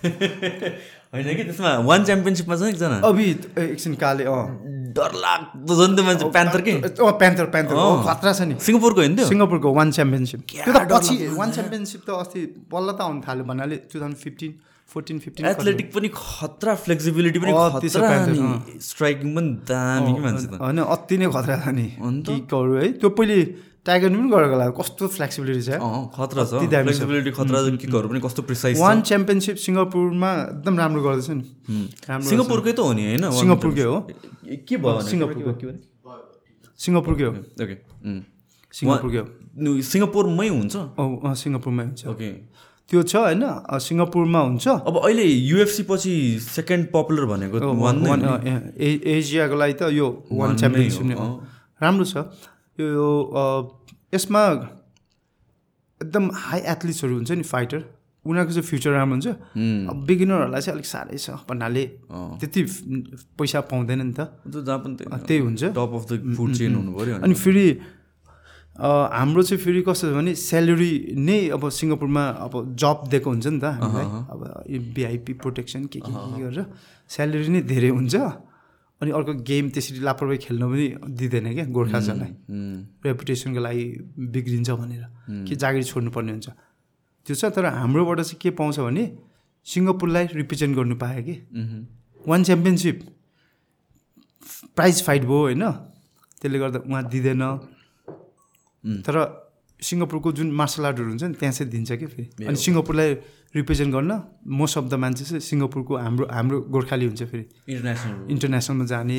होइन 1.12 1.26
कि? 1.36 1.42
त्यसमा 1.44 1.70
वान 1.84 2.04
च्याम्पियनसिपमा 2.04 2.56
छ 2.56 2.62
एकजना। 2.70 2.96
अभि 3.04 3.26
एकछिन 3.58 3.94
काले 4.02 4.24
अँ। 4.24 4.42
डरलाग्दो 4.90 5.74
झन् 5.76 5.94
त्यो 5.96 6.04
मान्छे 6.04 6.30
प्यान्थर 6.30 6.60
के? 6.60 6.72
अँ 6.80 7.12
प्यान्थर 7.18 7.44
प्यान्थर 7.54 7.74
खतरा 8.06 8.32
छ 8.32 8.40
नि। 8.42 8.54
सिङ्गापुरको 8.60 9.00
होइन 9.00 9.16
सिङ्गापुरको 9.26 9.68
वान 9.74 9.90
च्याम्पियनसिप 9.90 10.40
त्यो 10.46 10.72
त 10.72 10.86
पछि 10.92 11.14
वान 11.36 11.50
च्याम्पियनसिप 11.50 12.00
त 12.06 12.10
अस्ति 12.22 12.40
बल्ल 12.72 12.88
त 12.92 13.00
आउनु 13.00 13.20
थाल्यो 13.26 13.44
भन्नाले 13.44 13.76
two 13.90 13.96
thousand 13.98 14.16
fifteen 14.16 14.50
fourteen 14.90 15.16
fifteen 15.24 15.46
athletic 15.46 15.88
पनि 15.94 16.08
खतरा 16.14 16.74
फ्लेक्सिबिलिटी 16.84 17.38
पनि 17.42 17.52
स्ट्राइकिङ 18.90 19.28
पनि 19.36 19.50
दामी 19.70 20.10
कि 20.14 20.20
मान्छे 20.26 20.46
त। 20.46 20.54
होइन 20.60 20.78
अति 20.94 21.14
नै 21.18 21.26
खतरा 21.36 21.56
छ 21.64 21.66
नि? 21.78 21.86
किकहरू 22.28 22.72
है 22.80 22.86
त्यो 23.00 23.10
पहिले 23.18 23.36
टाइगर 23.86 24.08
पनि 24.12 24.28
गरेको 24.30 24.54
होला 24.54 24.66
कस्तो 24.78 25.02
फ्लेक्सिबिलिटी 25.16 25.62
छ 25.68 25.70
खतरा 26.16 26.42
छ। 26.50 26.52
फ्लेक्सिबिलिटी 26.68 27.30
खतरा 27.38 27.58
किकहरू 27.82 28.06
पनि 28.10 28.20
कस्तो 28.26 28.40
प्रिसाइज 28.48 28.74
वान 28.80 28.98
च्याम्पियनसिप 29.08 29.56
सिङ्गापुरमा 29.66 30.30
एकदम 30.42 30.74
राम्रो 30.82 31.00
गर्दैछ 31.06 31.30
नि। 31.38 31.44
राम्रो 32.10 32.28
सिङ्गापुरकै 32.30 32.72
त 32.72 32.80
हो 32.84 32.92
नि 32.98 33.02
होइन? 33.08 33.24
सिङ्गापुरकै 33.40 33.84
हो। 33.90 33.96
के 34.68 34.74
भयो? 34.76 35.00
सिङ्गापुरको। 35.10 35.52
के? 35.60 35.66
सिङ्गापुरकै 36.80 37.24
हो। 37.24 37.32
ओके. 37.64 37.76
सिङ्गापुरकै 38.74 39.18
हो। 39.22 39.26
सिङ्गापुरमै 39.90 40.48
हुन्छ? 40.48 40.74
सिङ्गापुरमै 41.42 41.84
हुन्छ। 41.88 42.00
ओके 42.12 42.30
त्यो 42.90 43.02
छ 43.06 43.14
होइन? 43.16 43.42
सिङ्गापुरमा 43.86 44.40
हुन्छ। 44.40 44.66
अब 44.90 44.94
अहिले 45.04 45.24
युएफसी 45.24 45.82
पछि 45.90 46.14
सेकेन्ड 46.42 46.86
पपुलर 46.94 47.24
भनेको 47.32 47.56
अँ, 47.58 47.74
वान 47.82 47.96
नै 48.02 48.08
वान 48.10 48.20
हो 48.24 48.32
अँ, 48.34 48.42
ए- 48.42 48.72
ए- 48.82 49.02
एसियाको 49.18 49.54
लागि 49.62 49.74
त 49.78 49.82
यो 49.94 50.06
वान 50.32 50.56
च्याम्पियनसिप 50.58 51.02
नै 51.06 51.14
हो। 51.14 51.26
राम्रो 51.82 52.04
छ। 52.04 52.16
यो 52.82 53.06
यसमा 54.14 54.42
एकदम 56.00 56.24
हाई 56.34 56.60
एथलिट्सहरू 56.72 57.14
हुन्छ 57.14 57.30
नि 57.30 57.42
फाइटर 57.46 57.80
उनीहरूको 58.24 58.52
चाहिँ 58.52 58.66
फ्युचर 58.68 58.90
राम्रो 58.90 59.14
हुन्छ. 59.16 59.28
अब 59.90 59.96
बिगिनरहरूलाई 60.06 60.60
चाहिँ 60.60 60.74
अलिक 60.76 60.86
साह्रै 60.86 61.18
छ 61.18 61.30
भन्नाले। 61.48 61.84
त्यति 62.40 62.60
पैसा 63.38 63.60
पाउँदैन 63.70 64.00
नि 64.06 64.12
त। 64.18 64.20
जहाँ 64.50 64.78
पनि 64.82 64.94
त्यही 65.28 65.40
हुन्छ। 65.46 65.62
Top 65.78 65.92
of 65.94 66.04
the 66.10 66.34
food 66.36 66.50
chain 66.58 66.74
हुनु 66.74 66.90
पऱ्यो 66.98 67.14
अनि 67.22 67.34
फेरि 67.34 67.66
हाम्रो 68.80 69.42
चाहिँ 69.42 69.60
फेरि 69.62 69.82
कस्तो 69.84 70.08
छ 70.08 70.12
भने 70.16 70.32
स्यालेरी 70.34 70.92
नै 71.20 71.52
अब 71.52 71.68
सिङ्गापुरमा 71.68 72.24
अब 72.48 72.52
जब 72.80 72.98
दिएको 73.12 73.28
हुन्छ 73.30 73.46
नि 73.46 73.60
त 73.60 73.64
हामीलाई। 73.76 74.06
अब 74.32 74.40
भिआइपी 74.96 75.32
प्रोटेक्सन 75.36 75.84
के 75.92 76.00
के 76.00 76.12
के 76.12 76.40
गरेर 76.40 76.64
स्यालेरी 77.08 77.48
नै 77.48 77.60
धेरै 77.68 77.88
हुन्छ। 77.92 78.16
अनि 79.00 79.10
अर्को 79.16 79.32
गेम 79.44 79.68
त्यसरी 79.68 80.00
लापरवाही 80.00 80.38
खेल्न 80.44 80.62
पनि 80.72 80.86
दिँदैन 81.12 81.46
क्या 81.54 81.64
गोर्खाजनलाई. 81.76 82.32
रेपुटेसनको 83.04 83.60
लागि 83.60 83.84
बिग्रिन्छ 84.16 84.70
भनेर। 84.70 85.04
कि 85.48 85.54
जागिर 85.56 85.84
छोड्नुपर्ने 85.84 86.32
हुन्छ। 86.32 86.48
त्यो 87.26 87.34
छ 87.36 87.44
तर 87.52 87.64
हाम्रोबाट 87.84 88.20
चाहिँ 88.20 88.38
के 88.40 88.50
पाउँछ 88.56 88.80
भने 88.80 89.04
सिङ्गापुरलाई 89.66 90.24
रिप्रेजेन्ट 90.40 90.72
गर्नु 90.76 90.96
पायो 90.96 91.20
कि. 91.28 91.34
वान 92.28 92.40
च्याम्पियनसिप 92.44 92.96
प्राइज 94.76 94.96
फाइट 95.04 95.22
भयो 95.28 95.40
होइन। 95.52 95.64
त्यसले 96.40 96.58
गर्दा 96.58 96.78
उहाँ 96.88 97.04
दिँदैन। 97.08 97.44
तर 98.84 99.16
सिङ्गापुरको 99.80 100.28
जुन 100.36 100.48
मार्सल 100.52 100.84
आर्टहरू 100.86 101.08
हुन्छ 101.08 101.22
नि 101.24 101.34
त्यहाँ 101.40 101.52
चाहिँ 101.56 101.70
दिन्छ 101.72 101.92
क्या 101.92 102.08
फेरि? 102.12 102.24
अनि 102.44 102.56
सिङ्गापुरलाई 102.56 103.10
रिप्रेजेन्ट 103.56 103.90
गर्न 103.94 104.12
मोस्ट 104.44 104.78
अफ 104.78 104.84
द 104.92 104.94
मान्छे 105.00 105.24
चाहिँ 105.24 105.40
सिङ्गापुरको 105.40 105.92
हाम्रो 105.96 106.24
हाम्रो 106.28 106.58
गोर्खाली 106.68 107.06
हुन्छ 107.08 107.22
फेरि। 107.32 107.44
इन्टरनेसनल 107.72 108.16
इन्टरनेसनलमा 108.28 108.84
जाने 108.92 109.16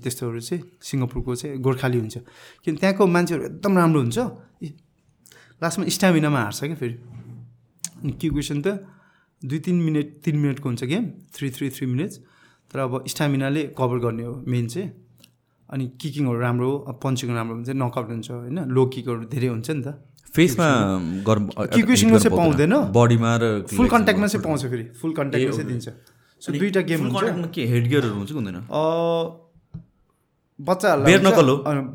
त्यस्तोहरू 0.00 0.40
चाहिँ 0.40 0.62
सिङ्गापुरको 0.80 1.34
चाहिँ 1.40 1.60
गोर्खाली 1.60 1.98
हुन्छ। 1.98 2.16
किन 2.64 2.74
त्यहाँको 2.80 3.06
मान्छेहरू 3.06 3.42
एकदम 3.52 3.72
राम्रो 3.78 4.00
हुन्छ। 4.00 4.18
लास्टमा 5.62 5.84
स्टामिनामा 5.92 6.40
हार्छ 6.40 6.60
क्या 6.64 6.76
फेरि। 6.80 6.96
अनि 8.00 8.12
के 8.16 8.28
क्वेसन 8.32 8.58
त 8.64 8.80
दुई 9.42 9.58
तिन 9.60 9.76
मिनट 9.84 10.06
तिन 10.24 10.36
मिनटको 10.40 10.66
हुन्छ 10.68 10.84
game 10.88 11.04
three 11.36 11.50
three 11.52 11.66
three 11.70 11.86
minutes. 11.86 12.16
तर 12.72 12.78
अब 12.80 13.04
स्टामिनाले 13.12 13.62
कभर 13.78 13.98
गर्ने 14.00 14.24
हो 14.24 14.34
मेन 14.48 14.66
चाहिँ। 14.72 14.88
अनि 15.68 15.84
किकिङहरू 16.00 16.38
राम्रो 16.40 16.70
पन्चिङ 17.02 17.28
राम्रो 17.36 17.54
हुन्छ 17.54 17.70
नकआउट 17.76 18.08
हुन्छ 18.08 18.28
होइन? 18.30 18.58
लो 18.76 18.82
किकहरू 18.94 19.24
धेरै 19.32 19.48
हुन्छ 19.54 19.68
नि 19.70 19.82
त। 19.82 19.88
फेसमा 20.34 20.68
किक्वेसनमा 21.74 22.18
चाहिँ 22.18 22.36
पाउँदैन। 22.36 22.74
बडीमा 22.92 23.30
र 23.42 23.44
फुल 23.68 23.88
कन्ट्याक्टमा 23.88 24.26
चाहिँ 24.26 24.44
पाउँछ 24.44 24.62
फेरि। 24.72 24.84
फुल 25.00 25.12
कन्ट्याक्टमा 25.18 25.52
चाहिँ 25.56 25.68
दिन्छ। 25.68 25.88
सो 26.42 26.48
दुईवटा 26.52 26.80
गेम 26.88 27.00
हुन्छ। 27.08 27.52
के 27.54 27.62
हेड 27.66 27.84
गियरहरू 27.88 28.14
हुन्छ 28.14 28.30
कि 28.30 28.36
हुँदैन? 28.38 28.58
बच्चाहरूलाई 30.58 31.18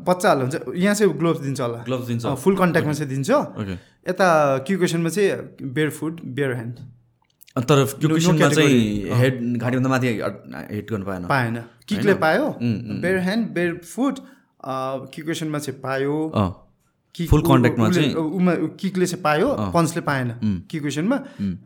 बच्चाहरूलाई 0.08 0.44
हुन्छ। 0.44 0.56
यहाँ 0.76 0.94
चाहिँ 0.94 1.12
ग्लोभ्स 1.18 1.40
दिन्छ 1.40 1.60
होला। 1.60 1.78
ग्लोभ्स 1.84 2.06
दिन्छ। 2.06 2.24
फुल 2.42 2.54
कन्ट्याक्टमा 2.56 2.94
चाहिँ 2.94 3.10
दिन्छ। 3.10 3.30
यता 4.08 4.26
क्युक्वेसनमा 4.66 5.10
चाहिँ 5.14 5.30
बेयर 5.74 5.90
फुट 5.98 6.14
बेयर 6.36 6.52
ह्यान्ड 6.54 6.76
तर 7.54 7.78
त्यो 7.86 8.08
no 8.08 8.14
क्वेसनमा 8.14 8.38
category. 8.38 8.56
चाहिँ 8.56 9.14
हेड 9.20 9.34
घाँटीभन्दा 9.62 9.88
माथि 9.90 10.06
हिट 10.74 10.86
गर्नु 10.90 11.06
पाएन। 11.06 11.22
पाएन। 11.30 11.56
किकले 11.88 12.14
पायो? 12.14 12.44
बेयर 13.02 13.18
ह्यान्ड 13.18 13.48
बेयर 13.48 13.74
फुट 13.84 14.18
क्युक्वेसनमा 15.14 15.58
चाहिँ 15.58 15.80
पायो। 15.80 16.28
अँ 16.34 16.50
किक 17.14 17.30
Full 17.30 17.42
उ- 17.44 17.46
contact 17.46 17.78
मा 17.78 17.88
उसले- 17.88 18.04
चाहिँ- 18.04 18.20
उमा 18.38 18.54
किकले 18.80 19.06
चाहिँ 19.06 19.22
पायो 19.22 19.48
पन्चले 19.74 20.00
पाएन 20.02 20.28
किक्वेसनमा। 20.70 21.16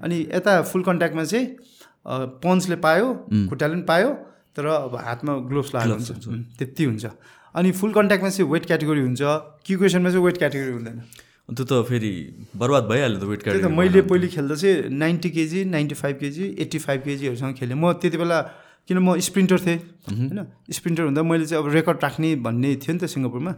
अनि 0.05 0.16
यता 0.35 0.62
फुल 0.62 0.83
कन्ट्याक्टमा 0.83 1.25
चाहिँ 1.25 1.47
अँ, 2.07 2.27
पन्चले 2.45 2.77
पायो 2.77 3.07
खुट्टाले 3.49 3.75
पनि 3.75 3.83
पायो 3.83 4.11
तर 4.57 4.66
अब 4.66 4.95
हातमा 4.97 5.33
ग्लोभ्स 5.49 5.75
लगाएको 5.75 5.95
हुन्छ। 5.95 6.57
त्यति 6.59 6.85
हुन्छ। 6.85 7.07
अनि 7.55 7.71
फुल 7.73 7.93
कन्ट्याक्टमा 7.93 8.31
चाहिँ 8.31 8.51
वेट 8.51 8.66
क्याटेगोरी 8.66 9.01
हुन्छ। 9.01 9.21
किक्वेसनमा 9.66 10.11
चाहिँ 10.11 10.25
वेट 10.25 10.37
क्याटेगोरी 10.39 10.73
हुँदैन। 10.73 10.99
त्यो 11.57 11.64
त 11.64 11.89
फेरि 11.89 12.12
बर्बाद 12.57 12.85
भइहाल्यो 12.85 13.19
त 13.21 13.23
वेट 13.23 13.43
त 13.49 13.64
मैले 13.79 14.01
पहिले 14.09 14.29
खेल्दा 14.29 14.55
चाहिँ 14.55 14.89
ninety 15.03 15.31
KG 15.31 15.64
ninety 15.64 15.95
five 15.95 16.16
KG 16.16 16.45
eighty 16.59 16.79
five 16.79 17.01
केजीहरूसँग 17.09 17.55
खेलेँ। 17.55 17.77
म 17.77 17.93
त्यति 17.93 18.16
बेला 18.16 18.39
किन 18.89 18.99
म 18.99 19.20
स्प्रिन्टर 19.20 19.59
थिएँ? 19.61 19.78
होइन 20.09 20.41
स्प्रिन्टर 20.72 21.03
हुँदा 21.12 21.22
मैले 21.22 21.47
चाहिँ 21.47 21.62
अब 21.62 21.68
रेकर्ड 21.72 21.99
राख्ने 22.03 22.34
भन्ने 22.41 22.76
थियो 22.80 22.93
नि 22.97 22.99
त 22.99 23.05
सिङ्गापुरमा। 23.05 23.53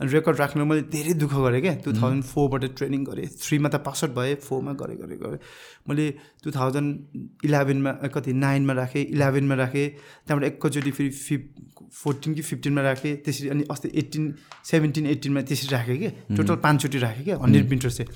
अनि 0.00 0.08
रेकर्ड 0.14 0.38
राख्न 0.38 0.62
मैले 0.62 0.82
धेरै 0.94 1.14
दुःख 1.18 1.34
गरेँ 1.34 1.60
क्या। 1.60 1.74
टु 1.82 1.90
थाउजन्ड 1.98 2.22
फोरबाट 2.22 2.78
ट्रेनिङ 2.78 3.02
गरेँ 3.02 3.26
थ्रीमा 3.34 3.68
त 3.74 3.82
पास 3.82 4.06
आउट 4.06 4.14
भएँ 4.14 4.34
फोरमा 4.38 4.72
गरेँ 4.78 4.96
गरेँ 5.02 5.18
गरेँ। 5.18 5.42
मैले 5.90 6.04
टु 6.38 6.54
थाउजन्ड 6.54 7.42
इलेभेनमा 7.42 7.92
कति 8.06 8.32
नाइनमा 8.38 8.72
राखेँ 8.78 9.02
इलेभेनमा 9.10 9.54
राखेँ। 9.58 9.86
त्यहाँबाट 10.22 10.46
एकैचोटि 10.54 10.90
फेरि 10.94 11.10
फिफ 11.10 11.42
फोर्टिन 11.90 12.34
कि 12.38 12.42
फिफ्टिनमा 12.46 12.82
राखेँ। 12.86 13.26
त्यसरी 13.26 13.48
अनि 13.50 13.62
अस्ति 13.66 13.90
एट्टिन 13.90 14.24
सेभेन्टिन 14.62 15.06
एट्टिनमा 15.18 15.42
त्यसरी 15.42 15.68
राखेँ 15.74 15.98
कि 15.98 16.08
टोटल 16.38 16.56
पाँचचोटि 16.62 16.98
राखेँ 17.02 17.24
क्या। 17.26 17.36
हन्ड्रेड 17.42 17.66
मिटर 17.66 17.90
चाहिँ। 17.90 18.10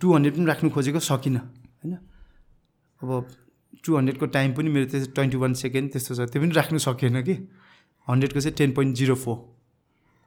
टु 0.00 0.06
हन्ड्रेड 0.12 0.34
पनि 0.36 0.44
राख्नु 0.44 0.68
खोजेको 0.68 1.00
सकिनँ। 1.00 1.40
होइन? 1.80 1.96
अब 3.00 3.47
टु 3.84 3.96
हन्ड्रेडको 3.96 4.26
टाइम 4.26 4.52
पनि 4.54 4.68
मेरो 4.70 4.86
त्यस्तो 4.90 5.12
ट्वेन्टी 5.14 5.36
वान 5.36 5.52
सेकेन्ड 5.54 5.90
त्यस्तो 5.92 6.14
छ। 6.14 6.30
त्यो 6.32 6.42
पनि 6.42 6.52
राख्नु 6.54 6.78
सकेन 6.78 7.22
कि। 7.22 7.34
हन्ड्रेडको 8.08 8.40
चाहिँ 8.40 8.56
टेन 8.56 8.70
पोइन्ट 8.72 8.96
जिरो 8.96 9.14
फोर 9.14 9.36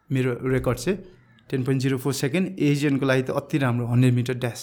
मेरो 0.09 0.31
रेकर्ड 0.51 0.77
चाहिँ 0.77 0.97
ten 1.49 1.63
point 1.65 1.81
zero 1.81 1.97
four 1.97 2.13
second 2.13 2.59
एजियनको 2.59 3.05
लागि 3.05 3.23
त 3.23 3.29
अति 3.41 3.57
राम्रो 3.57 3.85
हन्ड्रेड 3.87 4.13
मिटर 4.13 4.33
ड्यास 4.37 4.61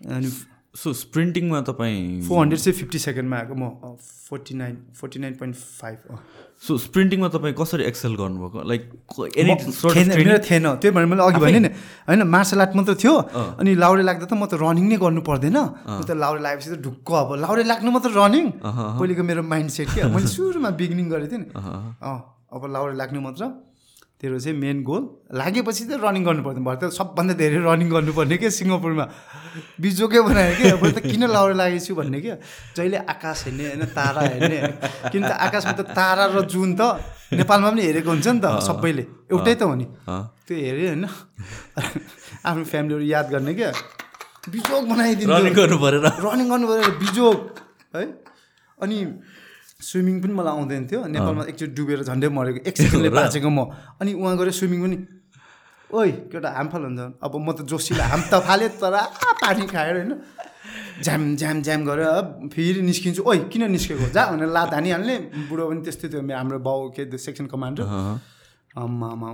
अनि 0.00 0.30
सो 0.74 0.92
स्प्रिन्टिङमा 0.92 1.60
तपाईँ 1.64 2.22
फोर 2.28 2.38
हन्ड्रेड 2.38 2.60
चाहिँ 2.60 2.76
फिफ्टी 2.78 2.98
सेकेन्डमा 2.98 3.36
आएको। 3.36 3.54
म 3.54 3.96
forty 4.28 4.54
nine 4.54 4.76
forty 4.94 5.18
nine 5.18 5.34
point 5.34 5.56
five. 5.56 5.98
So 6.60 6.76
स्प्रिन्टिङमा 6.78 7.28
तपाईँ 7.28 7.54
कसरी 7.58 7.84
एक्सेल 7.84 8.14
गर्नुभएको? 8.20 8.62
लाइक 8.68 8.82
मेरो 9.08 10.38
थिएन। 10.44 10.66
त्यही 10.76 10.92
भएर 10.94 11.06
मैले 11.08 11.22
अघि 11.24 11.40
भने 11.40 11.58
नि 11.58 11.68
होइन 12.08 12.22
मार्सल 12.28 12.60
आर्ट 12.60 12.76
मात्र 12.76 12.94
थियो। 12.94 13.14
अनि 13.58 13.74
लाउडे 13.74 14.02
लाग्दा 14.02 14.26
त 14.28 14.32
म 14.36 14.44
त 14.44 14.60
रनिङ 14.60 14.86
नै 14.92 14.96
गर्नु 15.00 15.20
पर्दैन। 15.24 15.56
म 15.56 16.02
त 16.04 16.12
लाउडे 16.12 16.42
लागेपछि 16.44 16.68
त 16.70 16.78
ढुक्क 16.84 17.08
अब। 17.10 17.30
लाउडे 17.42 17.64
लाग्नु 17.64 17.90
मात्र 17.90 18.10
रनिङ 18.12 18.46
पहिलेको 18.60 19.22
मेरो 19.24 19.42
माइन्ड 19.42 19.70
सेट 19.72 19.88
क्या 19.96 20.12
मैले 20.12 20.28
सुरुमा 20.28 20.70
बिगिनिङ 20.76 21.06
गरेको 21.08 21.30
थिएँ 21.32 21.42
नि। 21.42 21.48
अँ 21.56 22.18
अब 22.52 22.62
लाउडे 22.68 22.94
लाग्नु 23.00 23.20
मात्र। 23.24 23.44
तेरो 24.18 24.38
चाहिँ 24.42 24.58
मेन 24.58 24.82
गोल 24.82 25.02
लागेपछि 25.30 25.84
त 25.86 26.02
रनिङ 26.02 26.22
गर्नु 26.26 26.42
पर्दैन 26.42 26.64
भरे 26.66 26.78
त 26.82 26.90
सबभन्दा 26.90 27.34
धेरै 27.38 27.58
रनिङ 27.62 27.88
गर्नुपर्ने 27.94 28.36
क्या 28.42 28.50
सिङ्गापुरमा। 28.50 29.04
बिजोकै 29.78 30.20
बनायो 30.26 30.52
क्या 30.58 30.74
अब 30.74 30.84
त 30.90 30.98
किन 31.06 31.22
लाउडे 31.30 31.54
लागेको 31.54 31.84
छु 31.86 31.94
भन्ने 31.94 32.18
क्या 32.26 32.36
जहिले 32.74 32.98
आकाश 33.14 33.38
हेर्ने 33.46 33.64
होइन 33.70 33.84
तारा 33.94 34.20
हेर्ने 34.26 34.58
किन 35.14 35.22
त 35.22 35.32
आकाशमा 35.38 35.74
त 35.78 35.82
तारा 35.94 36.24
र 36.34 36.42
जुन 36.50 36.74
त 36.74 36.98
नेपालमा 37.30 37.68
पनि 37.70 37.82
हेरेको 37.86 38.10
हुन्छ 38.10 38.26
नि 38.26 38.40
त 38.42 38.58
सबैले। 38.58 39.04
एउटै 39.30 39.54
त 39.54 39.62
हो 39.62 39.74
नि। 39.78 39.86
त्यो 39.86 40.56
हेऱ्यो 40.66 40.86
होइन। 40.90 41.06
आफ्नो 42.42 42.64
फ्यामिलीहरू 42.66 43.04
याद 43.14 43.26
गर्ने 43.30 43.52
क्या 43.54 43.70
बिजोग 44.50 44.82
बनाइदिनु 44.88 45.30
रनिङ 45.30 45.54
गर्नु 45.54 45.76
परेर 45.78 46.06
रनिङ 46.26 46.46
गर्नु 46.50 46.66
पऱ्यो 46.66 46.90
बिजोग। 47.06 47.38
है? 47.94 48.02
अनि 48.82 48.96
स्विमिङ 49.78 50.14
पनि 50.22 50.32
मलाई 50.34 50.52
आउँदैन 50.58 50.86
थियो। 50.90 51.00
नेपालमा 51.06 51.42
एकचोटि 51.54 51.72
डुबेर 51.78 52.02
झन्डै 52.02 52.28
मरेको। 52.34 52.58
एक 52.66 52.76
सेकेन्डले 52.82 53.10
बाँचेको 53.14 53.46
म। 53.46 53.70
अनि 54.02 54.10
उहाँ 54.18 54.34
गएर 54.34 54.50
स्विमिङ 54.50 54.78
पनि। 54.82 54.96
ओइ 55.94 56.10
केटा 56.34 56.50
हामफाल 56.50 56.82
हुन्छ। 56.82 57.00
अब 57.22 57.32
म 57.38 57.48
त 57.54 57.62
जोसीलाई 57.62 58.08
हाम 58.10 58.22
त 58.26 58.42
फालेँ 58.42 58.74
तर 58.74 58.94
आ, 58.98 59.02
पानी 59.38 59.64
खाएर 59.70 59.94
होइन। 60.02 60.12
झ्याम 60.98 61.22
झ्याम 61.38 61.62
झ्याम 61.62 61.80
गरेर 61.86 62.50
फेरि 62.50 62.82
निस्किन्छु। 62.90 63.22
ओइ 63.22 63.38
किन 63.54 63.70
निस्केको? 63.70 64.10
जा 64.10 64.22
भनेर 64.34 64.50
लात 64.50 64.74
हानिहाल्ने 64.74 65.46
बुढो 65.46 65.64
पनि 65.70 65.80
त्यस्तै 65.86 66.08
थियो। 66.10 66.22
मेरो 66.26 66.38
हाम्रो 66.42 66.58
बाउ 66.58 66.90
के 66.98 67.06
सेक्सन 67.14 67.46
कमान्डर। 67.46 67.86
आम्मा 68.82 69.08
आमा 69.14 69.28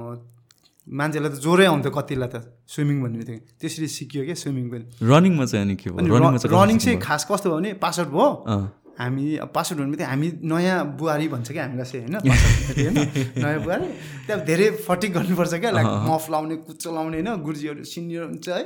मान्छेलाई 0.85 1.31
त 1.33 1.37
जोरै 1.41 1.67
आउँथ्यो 1.73 1.89
कतिलाई 1.89 2.29
त 2.29 2.37
स्विमिङ 2.69 2.97
भन्ने 3.01 3.17
बित्तिकै। 3.25 3.41
त्यसरी 3.65 3.89
सिकियो 3.89 4.23
क्या 4.29 4.37
स्विमिङ 4.45 4.65
पनि। 4.69 4.85
रनिङमा 5.01 5.45
चाहिँ 5.49 5.65
अनि 5.65 5.75
के 5.81 5.89
भयो 5.89 6.53
रनिङ 6.53 6.77
चाहिँ 6.85 7.01
खास 7.01 7.25
कस्तो 7.33 7.49
भयो 7.49 7.57
भने 7.57 7.71
पास 7.81 8.05
आउट 8.05 8.13
भयो 8.13 8.84
हामी 8.99 9.25
पासआउट 9.55 9.79
हुने 9.81 9.91
बित्तिकै 9.91 10.11
हामी 10.11 10.29
नयाँ 10.45 10.79
बुहारी 10.99 11.29
भन्छ 11.29 11.53
क्या 11.53 11.65
हामीलाई 11.65 11.87
चाहिँ 11.87 12.07
होइन? 12.07 12.97
नयाँ 13.45 13.61
बुहारी? 13.65 13.87
त्यहाँ 14.27 14.45
धेरै 14.45 14.71
फटिक 14.87 15.13
गर्नुपर्छ 15.15 15.55
क्या 15.55 15.71
लाइक 15.71 15.89
मफ 16.11 16.31
लाउने 16.31 16.57
कुच्चो 16.69 16.95
लाउने 16.95 17.21
होइन? 17.21 17.43
गुरुजीहरू 17.43 17.85
सिनियर 17.85 18.23
हुन्छ 18.25 18.49
है? 18.49 18.63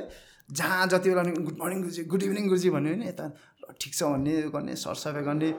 जहाँ 0.49 0.87
जति 0.87 1.09
बेला 1.09 1.23
good 1.23 1.57
morning 1.61 1.81
Guruji 1.81 2.03
good 2.03 2.23
evening 2.23 2.47
Guruji 2.47 2.69
भन्यो 2.69 2.93
भने 2.93 3.07
यता 3.07 3.25
ठिक 3.81 3.93
छ 3.93 4.03
भन्ने 4.03 4.41
गर्ने 4.53 4.75
सरसफाइ 4.75 5.23
गर्ने। 5.23 5.49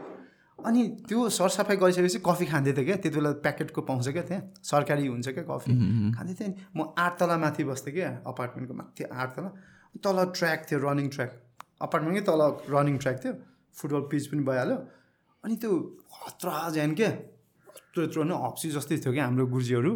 अनि 0.58 0.82
त्यो 1.08 1.28
सरसफाइ 1.28 1.76
गरिसकेपछि 1.76 2.18
कफी 2.26 2.46
खाँदै 2.46 2.72
थियो 2.72 2.84
क्या 2.84 2.96
त्यति 2.96 3.16
बेला 3.16 3.30
प्याकेटको 3.42 3.80
पाउँछ 3.82 4.08
क्या 4.08 4.22
त्यहाँ। 4.22 4.42
सरकारी 4.62 5.06
हुन्छ 5.06 5.28
क्या 5.28 5.44
कफी। 5.50 5.72
खाँदै 6.14 6.34
थिएँ। 6.40 6.54
म 6.76 6.92
आठ 6.98 7.18
तला 7.18 7.36
माथि 7.38 7.64
बस्थेँ 7.64 7.94
क्या 7.94 8.08
अपार्टमेन्टको 8.26 8.74
माथि 8.74 9.04
आठ 9.04 9.36
तला 9.36 9.50
तल 10.04 10.18
ट्र्याक 10.38 10.66
थियो 10.70 10.78
रनिङ 10.78 11.08
ट्र्याक। 11.08 11.30
अपार्टमेन्टकै 11.82 12.24
तल 12.30 12.42
रनिङ 12.70 12.98
ट्र्याक 12.98 13.24
थियो। 13.24 13.34
फुटबल 13.76 14.02
पिच 14.10 14.26
पनि 14.26 14.42
भइहाल्यो। 14.48 14.76
अनि 15.44 15.54
त्यो 15.56 15.70
खतरा 16.14 16.68
ज्यान 16.70 16.94
क्या 16.94 17.10
यत्रो 17.10 18.02
यत्रो 18.04 18.22
होइन 18.22 18.32
हप्सी 18.44 18.68
जस्तै 18.70 18.96
थियो 19.02 19.12
क्या 19.12 19.24
हाम्रो 19.24 19.46
गुरुजीहरू। 19.46 19.92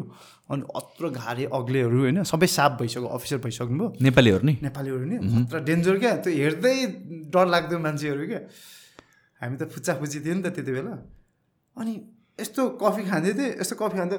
अनि 0.51 0.63
अत्रो 0.75 1.11
घारे 1.11 1.45
अग्लेहरू 1.53 1.99
होइन 2.01 2.23
सबै 2.27 2.47
साफ 2.47 2.73
भइसक्यो 2.81 3.09
अफिसर 3.17 3.39
भइसक्नु 3.45 3.89
भयो 3.89 4.05
नेपालीहरू 4.05 4.45
नि? 4.47 4.55
नेपालीहरू 4.63 5.05
नि? 5.05 5.17
खतरा 5.47 5.61
डेन्जर 5.69 5.99
क्या? 5.99 6.13
त्यो 6.25 6.33
हेर्दै 6.33 6.77
डर 7.35 7.47
लाग्दो 7.55 7.79
मान्छेहरू 7.79 8.27
क्या। 8.27 8.41
हामी 9.41 9.57
त 9.57 9.63
फुच्चा 9.71 9.93
फुच्ची 10.01 10.19
थियो 10.21 10.35
नि 10.35 10.43
त 10.43 10.55
त्यति 10.55 10.73
बेला। 10.73 10.95
अनि 11.77 11.93
यस्तो 12.39 12.63
कफी 12.83 13.03
खाँदै 13.11 13.33
थिएँ 13.39 13.53
यस्तो 13.61 13.75
कफी 13.83 13.99
खाँदा 13.99 14.19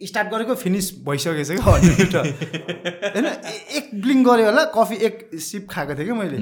स्टार्ट 0.00 0.28
गरेको 0.32 0.54
फिनिस 0.54 0.86
भइसकेको 1.04 1.44
छ 1.44 1.50
क्या। 1.60 1.72
हन्ड्रेड 1.76 2.14
होइन 3.14 3.26
एक 3.78 3.86
ब्लिङ 4.00 4.18
गऱ्यो 4.24 4.44
होला 4.46 4.64
कफी 4.76 4.96
एक 5.08 5.16
सिप 5.48 5.66
खाएको 5.70 5.94
थिएँ 5.94 6.06
क्या 6.06 6.16
मैले। 6.16 6.38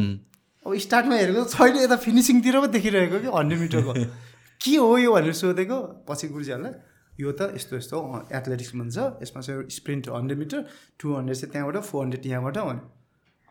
अब 0.67 0.77
स्टार्टमा 0.85 1.15
हेरेको 1.17 1.45
छैन 1.55 1.77
यता 1.77 1.97
फिनिसिङतिर 2.05 2.61
पो 2.61 2.67
देखिरहेको 2.75 3.19
कि 3.19 3.29
हन्ड्रेड 3.37 3.61
मिटरको 3.61 3.93
के 4.63 4.77
हो 4.77 4.97
यो 4.99 5.13
भनेर 5.15 5.33
सोधेको? 5.33 5.79
पछि 6.09 6.29
गुरुजीहरूलाई 6.29 6.75
यो 7.23 7.33
त 7.33 7.55
यस्तो 7.55 7.77
यस्तो 7.77 7.97
एथलेटिक्स 8.39 8.75
भन्छ 8.75 8.97
यसमा 9.23 9.41
चाहिँ 9.43 9.69
sprint 9.77 10.09
hundred 10.15 10.39
metre 10.39 10.59
two 10.99 11.15
hundred 11.15 11.37
चाहिँ 11.39 11.53
त्यहाँबाट 11.53 11.83
फोर 11.91 12.03
हन्ड्रेड 12.05 12.27
यहाँबाट 12.27 12.59
भन्यो। 12.59 12.85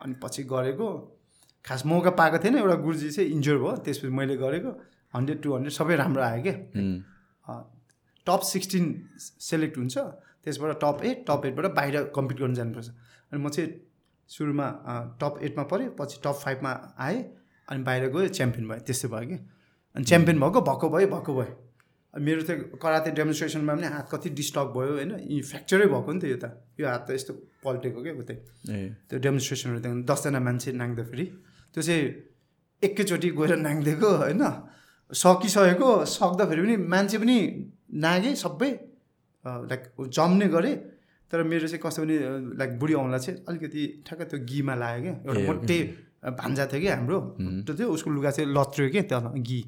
अनि 0.00 0.14
पछि 0.22 0.42
गरेको 0.52 0.88
खास 1.64 1.84
मौका 1.86 2.10
पाएको 2.20 2.38
थिएन 2.44 2.56
एउटा 2.58 2.76
गुरुजी 2.84 3.10
चाहिँ 3.10 3.30
इन्जोर 3.30 3.58
भयो 3.58 3.72
त्यसपछि 3.84 4.12
मैले 4.20 4.36
गरेको 4.44 4.70
हन्ड्रेड 5.14 5.42
टु 5.42 5.54
हन्ड्रेड 5.54 5.74
सबै 5.74 5.96
राम्रो 5.96 6.22
आयो 6.22 6.42
क्या। 6.46 6.54
टप 8.26 8.40
सिक्सटिन 8.52 8.84
सेलेक्ट 9.50 9.78
हुन्छ 9.78 9.96
त्यसबाट 10.44 10.80
टप 10.84 11.04
एट 11.08 11.24
टप 11.28 11.42
एटबाट 11.46 11.66
बाहिर 11.76 11.94
कम्पिट 12.16 12.38
गर्नु 12.40 12.54
जानुपर्छ। 12.54 12.88
अनि 13.32 13.40
म 13.42 13.48
चाहिँ 13.48 13.68
सुरुमा 14.28 14.66
टप 15.20 15.38
एटमा 15.42 15.62
पऱ्यो 15.70 15.90
पछि 15.98 16.20
टप 16.24 16.36
फाइभमा 16.44 16.72
आएँ 16.98 17.20
अनि 17.68 17.82
बाहिर 17.82 18.08
गयो 18.12 18.28
च्याम्पियन 18.28 18.68
भयो 18.68 18.80
त्यस्तै 18.86 19.08
भयो 19.08 19.26
कि। 19.28 19.38
अनि 19.96 20.04
च्याम्पियन 20.04 20.40
भएको 20.40 20.60
भएको 20.68 20.88
भयो 20.88 21.08
भएको 21.08 21.32
भयो। 21.34 21.54
मेरो 22.14 22.42
त्यो 22.42 22.76
कराते 22.82 23.10
डेमोन्स्ट्रेसनमा 23.16 23.74
पनि 23.74 23.86
हात 23.94 24.08
कति 24.12 24.28
डिस्टर्ब 24.40 24.68
भयो 24.76 24.92
होइन 24.96 25.12
यी 25.28 25.40
फ्र्याक्चरै 25.48 25.86
भएको 25.92 26.12
नि 26.12 26.20
त 26.20 26.24
यो 26.24 26.38
त। 26.42 26.44
यो 26.80 26.86
हात 26.88 27.02
त 27.08 27.10
यस्तो 27.16 27.32
पल्टेको 27.64 27.98
क्या 28.02 28.14
उतै। 28.20 28.36
त्यो 29.08 29.18
डेमोन्स्ट्रेसनहरू 29.18 29.80
त्यहाँ 29.84 30.02
दसजना 30.10 30.40
मान्छे 30.40 30.70
नाङ्दाखेरि 30.80 31.26
त्यो 31.74 31.82
चाहिँ 31.82 32.04
एकैचोटि 32.82 33.28
गएर 33.38 33.52
नाङ्दिएको 33.64 34.08
होइन। 34.22 34.44
सकिसकेको 35.12 35.88
सक्दाखेरि 36.04 36.60
पनि 36.62 36.76
मान्छे 36.92 37.16
पनि 37.18 37.36
नागेँ 38.04 38.34
सबै 38.44 38.70
लाइक 39.44 39.82
जम्ने 40.08 40.46
गरेँ 40.54 40.74
तर 41.30 41.42
मेरो 41.42 41.66
चाहिँ 41.68 41.82
कस्तो 41.84 42.02
भने 42.02 42.16
लाइक 42.58 42.78
बुढी 42.78 42.94
औँला 42.94 43.18
चाहिँ 43.18 43.44
अलिकति 43.48 43.82
ठ्याक्क 44.06 44.22
त्यो 44.30 44.38
घीमा 44.40 44.74
लाग्यो 44.74 45.02
क्या 45.02 45.14
एउटा 45.26 45.40
मोटे 45.46 45.78
भान्जा 46.40 46.66
थियो 46.66 46.80
कि 46.80 46.88
हाम्रो। 46.88 47.18
त्यो 47.66 47.74
थियो 47.78 47.88
उसको 47.88 48.10
लुगा 48.10 48.30
चाहिँ 48.30 48.50
लत्रियो 48.50 48.88
क्या 48.90 49.02
त्यहाँ 49.10 49.32
घी। 49.38 49.60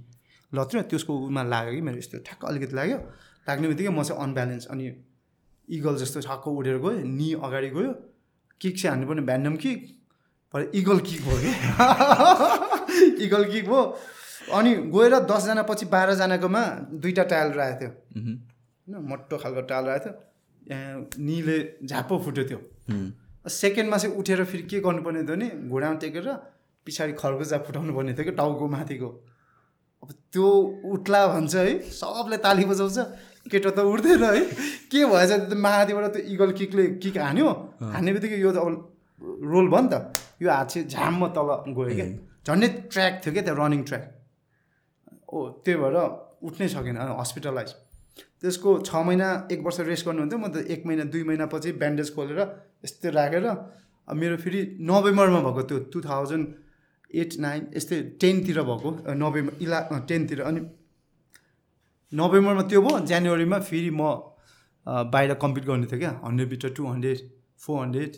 लत्रियो 0.52 0.82
त्यसको 0.90 1.12
उमा 1.26 1.42
लाग्यो 1.42 1.72
कि 1.74 1.80
मेरो 1.80 1.98
यस्तो 1.98 2.18
ठ्याक्क 2.26 2.44
अलिकति 2.44 2.74
लाग्यो। 2.76 2.98
लाग्ने 3.48 3.66
बित्तिकै 3.68 3.92
म 3.92 4.02
चाहिँ 4.02 4.22
अनब्यालेन्स 4.22 4.66
अनि 4.66 4.86
इगल 5.68 5.96
जस्तो 5.96 6.20
छक्क 6.20 6.48
उडेर 6.48 6.76
गयो 6.78 6.90
नि 7.06 7.28
अगाडि 7.44 7.68
गयो। 7.70 7.92
किक 8.60 8.74
चाहिँ 8.80 8.90
हान्नुपर्ने 8.90 9.22
भ्यान्डम 9.22 9.56
किक 9.56 9.78
भरे 10.54 10.70
इगल 10.74 10.98
किक 11.06 11.20
भयो 11.26 11.38
कि। 11.44 13.24
इगल 13.24 13.44
किक 13.52 13.64
भयो 13.68 13.82
अनि 14.58 14.74
गएर 14.96 15.14
दसजना 15.30 15.62
पछि 15.62 15.86
बाह्रजनाकोमा 15.86 16.62
दुईवटा 16.98 17.24
टायल 17.30 17.48
रहेको 17.52 17.78
थियो। 17.80 17.90
होइन 18.18 19.04
मोटो 19.08 19.36
खालको 19.38 19.62
टायल 19.70 19.84
रहेको 19.84 20.04
थियो। 20.04 20.14
निले 20.70 21.58
झापो 21.82 22.18
फुट्यो 22.24 22.44
त्यो। 22.44 22.58
सेकेन्डमा 23.48 23.96
चाहिँ 23.96 24.16
उठेर 24.16 24.44
फेरि 24.44 24.62
के 24.70 24.80
गर्नुपर्ने 24.80 25.22
थियो 25.22 25.36
भने 25.36 25.48
घुँडामा 25.68 25.96
टेकेर 25.98 26.26
पछाडि 26.86 27.12
खर्बुजा 27.18 27.58
फुटाउनु 27.66 27.92
पर्ने 27.94 28.12
थियो 28.14 28.24
कि 28.24 28.34
टाउको 28.38 28.68
माथिको। 28.68 29.08
अब 30.02 30.08
त्यो 30.32 30.48
उठ्ला 30.92 31.20
भन्छ 31.26 31.54
है 31.54 31.72
सबले 31.92 32.36
ताली 32.44 32.64
बजाउँछ 32.70 32.98
केटो 33.50 33.70
त 33.70 33.78
उठ्दैन 33.82 34.24
है। 34.24 34.44
के 34.92 35.04
भएछ 35.10 35.52
माथिबाट 35.56 36.06
त्यो 36.14 36.22
इगल 36.32 36.50
किकले 36.58 36.84
किक 37.02 37.16
हान्यो 37.18 37.48
हान्ने 37.82 38.10
बित्तिकै 38.12 38.38
यो 38.40 38.52
त 38.52 38.56
अब 38.56 38.68
रोल 39.52 39.66
भयो 39.68 39.80
नि 39.80 39.88
त। 39.92 39.94
यो 40.42 40.48
हात 40.50 40.68
चाहिँ 40.70 40.88
झाममा 40.88 41.28
तल 41.36 41.48
गयो 41.76 41.94
क्या। 41.98 42.06
झन्डै 42.46 42.68
ट्र्याक 42.92 43.12
थियो 43.24 43.32
क्या 43.34 43.42
त्यो 43.44 43.54
रनिङ 43.60 43.82
ट्र्याक। 43.88 44.04
ओ 45.32 45.36
त्यही 45.64 45.76
भएर 45.82 45.96
उठ्नै 46.46 46.68
सकेन 46.68 46.96
हस्पिटलाइज 47.20 47.70
त्यसको 48.40 48.70
छ 48.88 48.90
महिना 49.06 49.28
एक 49.52 49.60
वर्ष 49.66 49.80
रेस्ट 49.90 50.06
गर्नुहुन्थ्यो। 50.06 50.38
म 50.38 50.46
त 50.54 50.56
एक 50.74 50.86
महिना 50.86 51.04
दुई 51.12 51.22
महिनापछि 51.28 51.72
ब्यान्डेज 51.82 52.08
खोलेर 52.14 52.40
यस्तै 52.84 53.10
राखेर 53.18 53.46
मेरो 54.08 54.36
फेरि 54.42 54.60
नोभेम्बरमा 54.90 55.40
भएको 55.46 55.62
त्यो 55.68 55.78
टु 55.92 55.98
थाउजन्ड 56.08 56.46
एट 57.20 57.30
नाइन 57.44 57.60
यस्तै 57.76 57.96
टेनतिर 58.20 58.58
भएको 58.70 58.90
नोभेम्बर 59.22 59.52
इला 59.64 59.78
टेनतिर। 60.08 60.40
अनि 60.48 60.60
नोभेम्बरमा 62.12 62.62
त्यो 62.70 62.80
भयो 62.82 62.98
जनवरीमा 63.10 63.58
फेरि 63.68 63.90
म 63.90 64.02
बाहिर 64.86 65.34
कम्पिट 65.42 65.64
गर्ने 65.64 65.86
थियो 65.86 65.98
क्या 66.00 66.12
hundred 66.24 66.48
metre 66.50 66.70
two 66.76 66.82
hundred 66.86 67.18
four 67.60 67.76
hundred. 67.82 68.12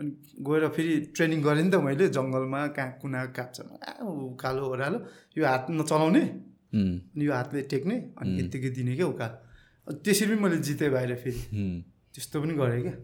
अनि 0.00 0.10
गएर 0.46 0.68
फेरि 0.76 0.94
ट्रेनिङ 1.14 1.42
गरेँ 1.42 1.62
नि 1.64 1.70
त 1.70 1.76
मैले 1.84 2.08
जङ्गलमा 2.16 2.60
कहाँ 2.76 2.90
कुना 3.02 3.20
काप्चामा। 3.36 3.74
आ, 3.78 3.92
उकालो 4.02 4.62
ओह्रालो 4.70 4.98
यो 5.38 5.42
हात 5.46 5.66
नचलाउने 5.70 6.22
अनि 6.74 7.24
यो 7.26 7.32
हातले 7.32 7.60
टेक्ने 7.72 7.96
अनि 8.18 8.30
यत्तिकै 8.40 8.70
दिने 8.76 8.94
क्या 8.98 9.06
उकाल। 9.06 9.32
अनि 9.86 9.98
त्यसरी 10.04 10.34
पनि 10.34 10.40
मैले 10.42 10.58
जितेँ 10.66 10.90
बाहिर 10.90 11.14
फेरि। 11.22 11.40
त्यस्तो 12.14 12.36
पनि 12.42 12.54
गरेँ 12.60 12.82
क्या। 12.82 12.94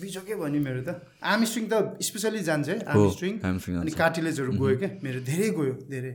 बिजोकै 0.00 0.34
भयो 0.38 0.48
नि 0.54 0.58
मेरो 0.62 0.80
त? 0.86 0.90
आर्मी 1.22 1.46
स्ट्रिङ 1.50 1.64
त 1.72 1.74
स्पेसली 1.98 2.40
जान्छ 2.48 2.68
है 2.68 2.76
आर्मी 2.86 3.10
स्ट्रिङ। 3.16 3.34
अनि। 3.42 3.90
कार्टिलेजहरू 3.98 4.52
गयो 4.62 4.76
क्या 4.78 4.90
मेरो 5.02 5.20
धेरै 5.30 5.48
गयो 5.58 5.74
धेरै। 5.90 6.12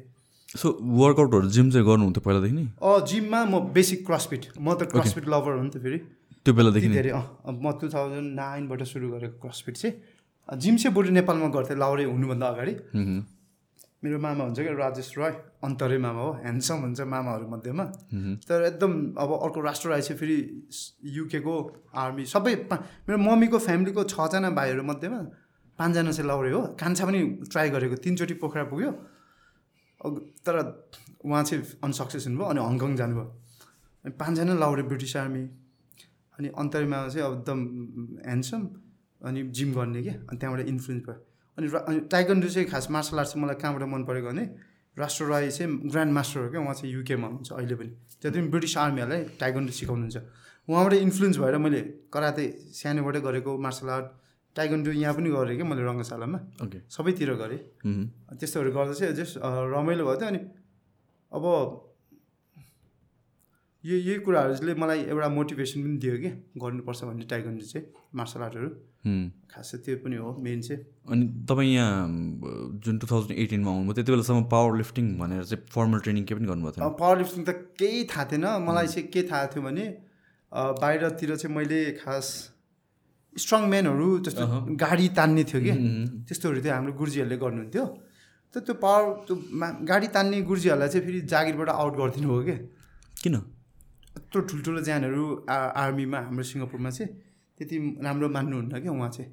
सो 0.50 0.68
वर्कआउटहरू 0.82 1.48
जिम 1.56 1.68
चाहिँ 1.74 1.86
गर्नुहुन्थ्यो 1.86 2.22
पहिलादेखि 2.26 2.56
नै? 2.58 2.66
अँ 2.82 2.98
जिममा 3.10 3.40
म 3.46 3.54
बेसिक 3.76 4.00
क्रसफिट 4.08 4.44
म 4.58 4.74
त 4.80 4.90
क्रसफिट 4.94 5.26
लभर 5.30 5.54
हो 5.58 5.64
नि 5.64 5.70
त 5.70 5.78
फेरि। 5.84 6.00
त्यो 6.46 6.54
बेलादेखि 6.58 6.90
धेरै 6.90 7.12
अँ 7.12 7.26
म 7.54 7.66
टु 7.78 7.86
थाउजन्ड 7.94 8.28
नाइनबाट 8.40 8.82
सुरु 8.92 9.08
गरेको 9.14 9.38
क्रसफिट 9.44 9.76
चाहिँ। 9.78 9.94
जिम 10.50 10.76
चाहिँ 10.82 10.94
बरु 10.96 11.14
नेपालमा 11.14 11.48
गर्थेँ 11.54 11.78
लाउरे 11.78 12.04
हुनुभन्दा 12.10 12.48
अगाडि। 12.54 12.74
मेरो 14.04 14.20
मामा 14.20 14.44
हुन्छ 14.44 14.60
क्या 14.60 14.74
राजेश 14.80 15.12
रोय 15.18 15.32
अन्तरे 15.64 15.98
मामा 16.00 16.22
हो 16.22 16.32
ह्यान्डसम 16.40 16.78
हुन्छ 16.84 17.00
मामाहरू 17.04 17.48
मध्येमा। 17.52 17.84
तर 18.48 18.64
एकदम 18.66 18.92
अब 19.20 19.30
अर्को 19.44 19.60
राष्ट्र 19.62 20.00
चाहिँ 20.00 20.20
फेरि 20.20 20.38
युकेको 21.18 21.56
आर्मी 22.00 22.26
सबै 22.26 22.56
मेरो 22.72 23.18
मम्मीको 23.18 23.58
फ्यामिलीको 23.60 24.04
छजना 24.08 24.50
भाइहरू 24.56 24.84
मध्येमा 24.84 25.20
पाँचजना 25.80 26.12
चाहिँ 26.12 26.28
लाउरे 26.28 26.52
हो। 26.52 26.62
कान्छा 26.80 27.06
पनि 27.06 27.20
ट्राई 27.52 27.70
गरेको 27.70 27.96
तिनचोटि 28.04 28.34
पोखरा 28.40 28.64
पुग्यो। 28.72 28.92
तर 30.48 30.56
उहाँ 31.26 31.44
चाहिँ 31.44 31.64
अनसक्सेस 31.84 32.28
हुनुभयो 32.28 32.48
अनि 32.48 32.60
हङकङ 32.64 32.96
जानुभयो। 32.96 33.28
अनि 34.06 34.12
पाँचजना 34.16 34.54
लाउरे 34.64 34.84
ब्रिटिस 34.88 35.16
आर्मी 35.18 35.44
अनि 36.40 36.48
अन्तरिमा 36.56 36.98
चाहिँ 37.08 37.28
एकदम 37.28 37.60
ह्यान्डसम 38.26 38.62
अनि 39.22 39.42
जिम 39.52 39.74
गर्ने 39.76 40.02
क्या 40.04 40.14
अनि 40.14 40.38
त्यहाँबाट 40.40 40.68
इन्फ्लुएन्स 40.68 41.04
भयो। 41.08 41.26
अनि 41.60 41.68
अनि 41.68 41.99
टाइगन्डो 42.07 42.48
चाहिँ 42.48 42.68
खास 42.72 42.90
मार्सल 42.95 43.19
आर्ट 43.19 43.30
चाहिँ 43.30 43.44
मलाई 43.44 43.56
कहाँबाट 43.60 43.84
मन 43.91 44.03
परेको 44.07 44.27
भने 44.31 44.44
राष्ट्र 44.98 45.26
राई 45.26 45.49
चाहिँ 45.52 45.91
ग्रान्ड 45.91 46.11
मास्टर 46.14 46.40
हो 46.40 46.49
क्या 46.49 46.61
उहाँ 46.61 46.73
चाहिँ 46.80 46.94
युकेमा 46.94 47.27
हुनुहुन्छ 47.27 47.52
अहिले 47.52 47.76
पनि। 47.76 47.91
जति 48.23 48.40
पनि 48.40 48.48
ब्रिटिस 48.48 48.77
आर्मीहरूलाई 48.77 49.22
टाइगन्डो 49.40 49.72
सिकाउनुहुन्छ। 49.80 50.18
उहाँबाट 50.69 50.94
इन्फ्लुएन्स 50.94 51.38
भएर 51.40 51.57
मैले 51.57 51.81
कराते 52.14 52.44
सानोबाटै 52.80 53.19
गरेको 53.27 53.52
मार्सल 53.57 53.90
आर्ट 53.90 54.07
टाइगन्डो 54.56 54.91
यहाँ 54.91 55.14
पनि 55.15 55.30
गरेँ 55.30 55.56
क्या 55.56 55.68
मैले 55.68 55.84
रङ्गशालामा। 55.84 56.40
ओके 56.64 56.80
सबैतिर 56.88 57.34
गरेँ। 57.44 57.60
त्यस्तोहरू 58.40 58.72
गर्दा 58.72 58.94
चाहिँ 58.99 59.14
जस्ट 59.19 59.34
रमाइलो 59.44 60.03
भयो 60.07 60.18
थियो 60.19 60.30
अनि 60.30 60.41
अब 61.31 61.45
यो 63.84 63.96
यही 63.96 64.20
कुराहरूले 64.28 64.74
मलाई 64.76 65.00
एउटा 65.08 65.28
मोटिभेसन 65.32 65.80
पनि 65.84 65.98
दियो 66.04 66.16
कि 66.20 66.30
गर्नुपर्छ 66.60 67.04
भन्ने 67.04 67.26
टाइगन्डो 67.32 67.66
चाहिँ 67.66 67.86
मार्सल 68.12 68.42
आर्टहरू। 68.44 68.70
खास 69.48 69.72
त्यो 69.86 69.96
पनि 70.04 70.16
हो 70.20 70.36
मेन 70.36 70.62
चाहिँ। 70.62 70.80
अनि 71.08 71.26
तपाईँ 71.48 71.72
यहाँ 71.74 72.08
जुन 72.84 72.98
टु 73.00 73.08
थाउजन्ड 73.08 73.40
एटिनमा 73.40 73.72
आउनुभयो 73.72 73.94
त्यति 73.96 74.12
बेलासम्म 74.12 74.44
पावर 74.52 74.76
लिफ्टिङ 74.78 75.06
भनेर 75.20 75.44
चाहिँ 75.48 75.64
फर्मल 75.72 76.00
ट्रेनिङ 76.04 76.24
केही 76.28 76.40
पनि 76.40 76.48
गर्नुभएको 76.52 76.84
अब 76.84 76.96
पावर 77.00 77.18
लिफ्टिङ 77.18 77.44
त 77.48 77.52
केही 77.80 78.04
थाहा 78.12 78.26
थिएन। 78.32 78.46
मलाई 78.68 78.88
चाहिँ 78.88 79.08
के 79.14 79.22
थाहा 79.32 79.46
थियो 79.54 79.64
भने 79.64 79.86
बाहिरतिर 80.82 81.36
चाहिँ 81.36 81.56
मैले 81.56 81.80
खास 82.04 82.28
स्ट्रङ 83.34 83.62
म्यानहरू 83.72 84.08
जस्तो 84.28 84.44
गाडी 84.84 85.08
तान्ने 85.16 85.44
थियो 85.52 85.62
कि। 85.64 85.74
त्यस्तोहरू 86.28 86.62
थियो 86.66 86.74
हाम्रो 86.74 86.94
गुरुजीहरूले 87.00 87.38
गर्नुहुन्थ्यो। 87.44 87.86
त 88.52 88.56
त्यो 88.68 88.76
पावर 88.84 89.08
त्यो 89.24 89.36
गाडी 89.88 90.08
तान्ने 90.12 90.42
गुरुजीहरूलाई 90.52 90.90
चाहिँ 90.90 91.06
फेरि 91.08 91.22
जागिरबाट 91.32 91.70
आउट 91.70 91.94
गरिदिनु 92.02 92.30
हो 92.34 92.42
कि। 92.44 92.58
किन? 93.24 93.40
यत्रो 94.30 94.42
ठुल्ठुलो 94.46 94.82
ज्यानहरू 94.86 95.24
आ 95.50 95.58
आर्मीमा 95.82 96.20
हाम्रो 96.22 96.44
सिङ्गापुरमा 96.46 96.90
चाहिँ 96.94 97.10
त्यति 97.58 97.78
राम्रो 98.06 98.28
मान्नुहुन्न 98.30 98.74
क्या 98.78 98.92
उहाँ 98.94 99.10
चाहिँ। 99.10 99.30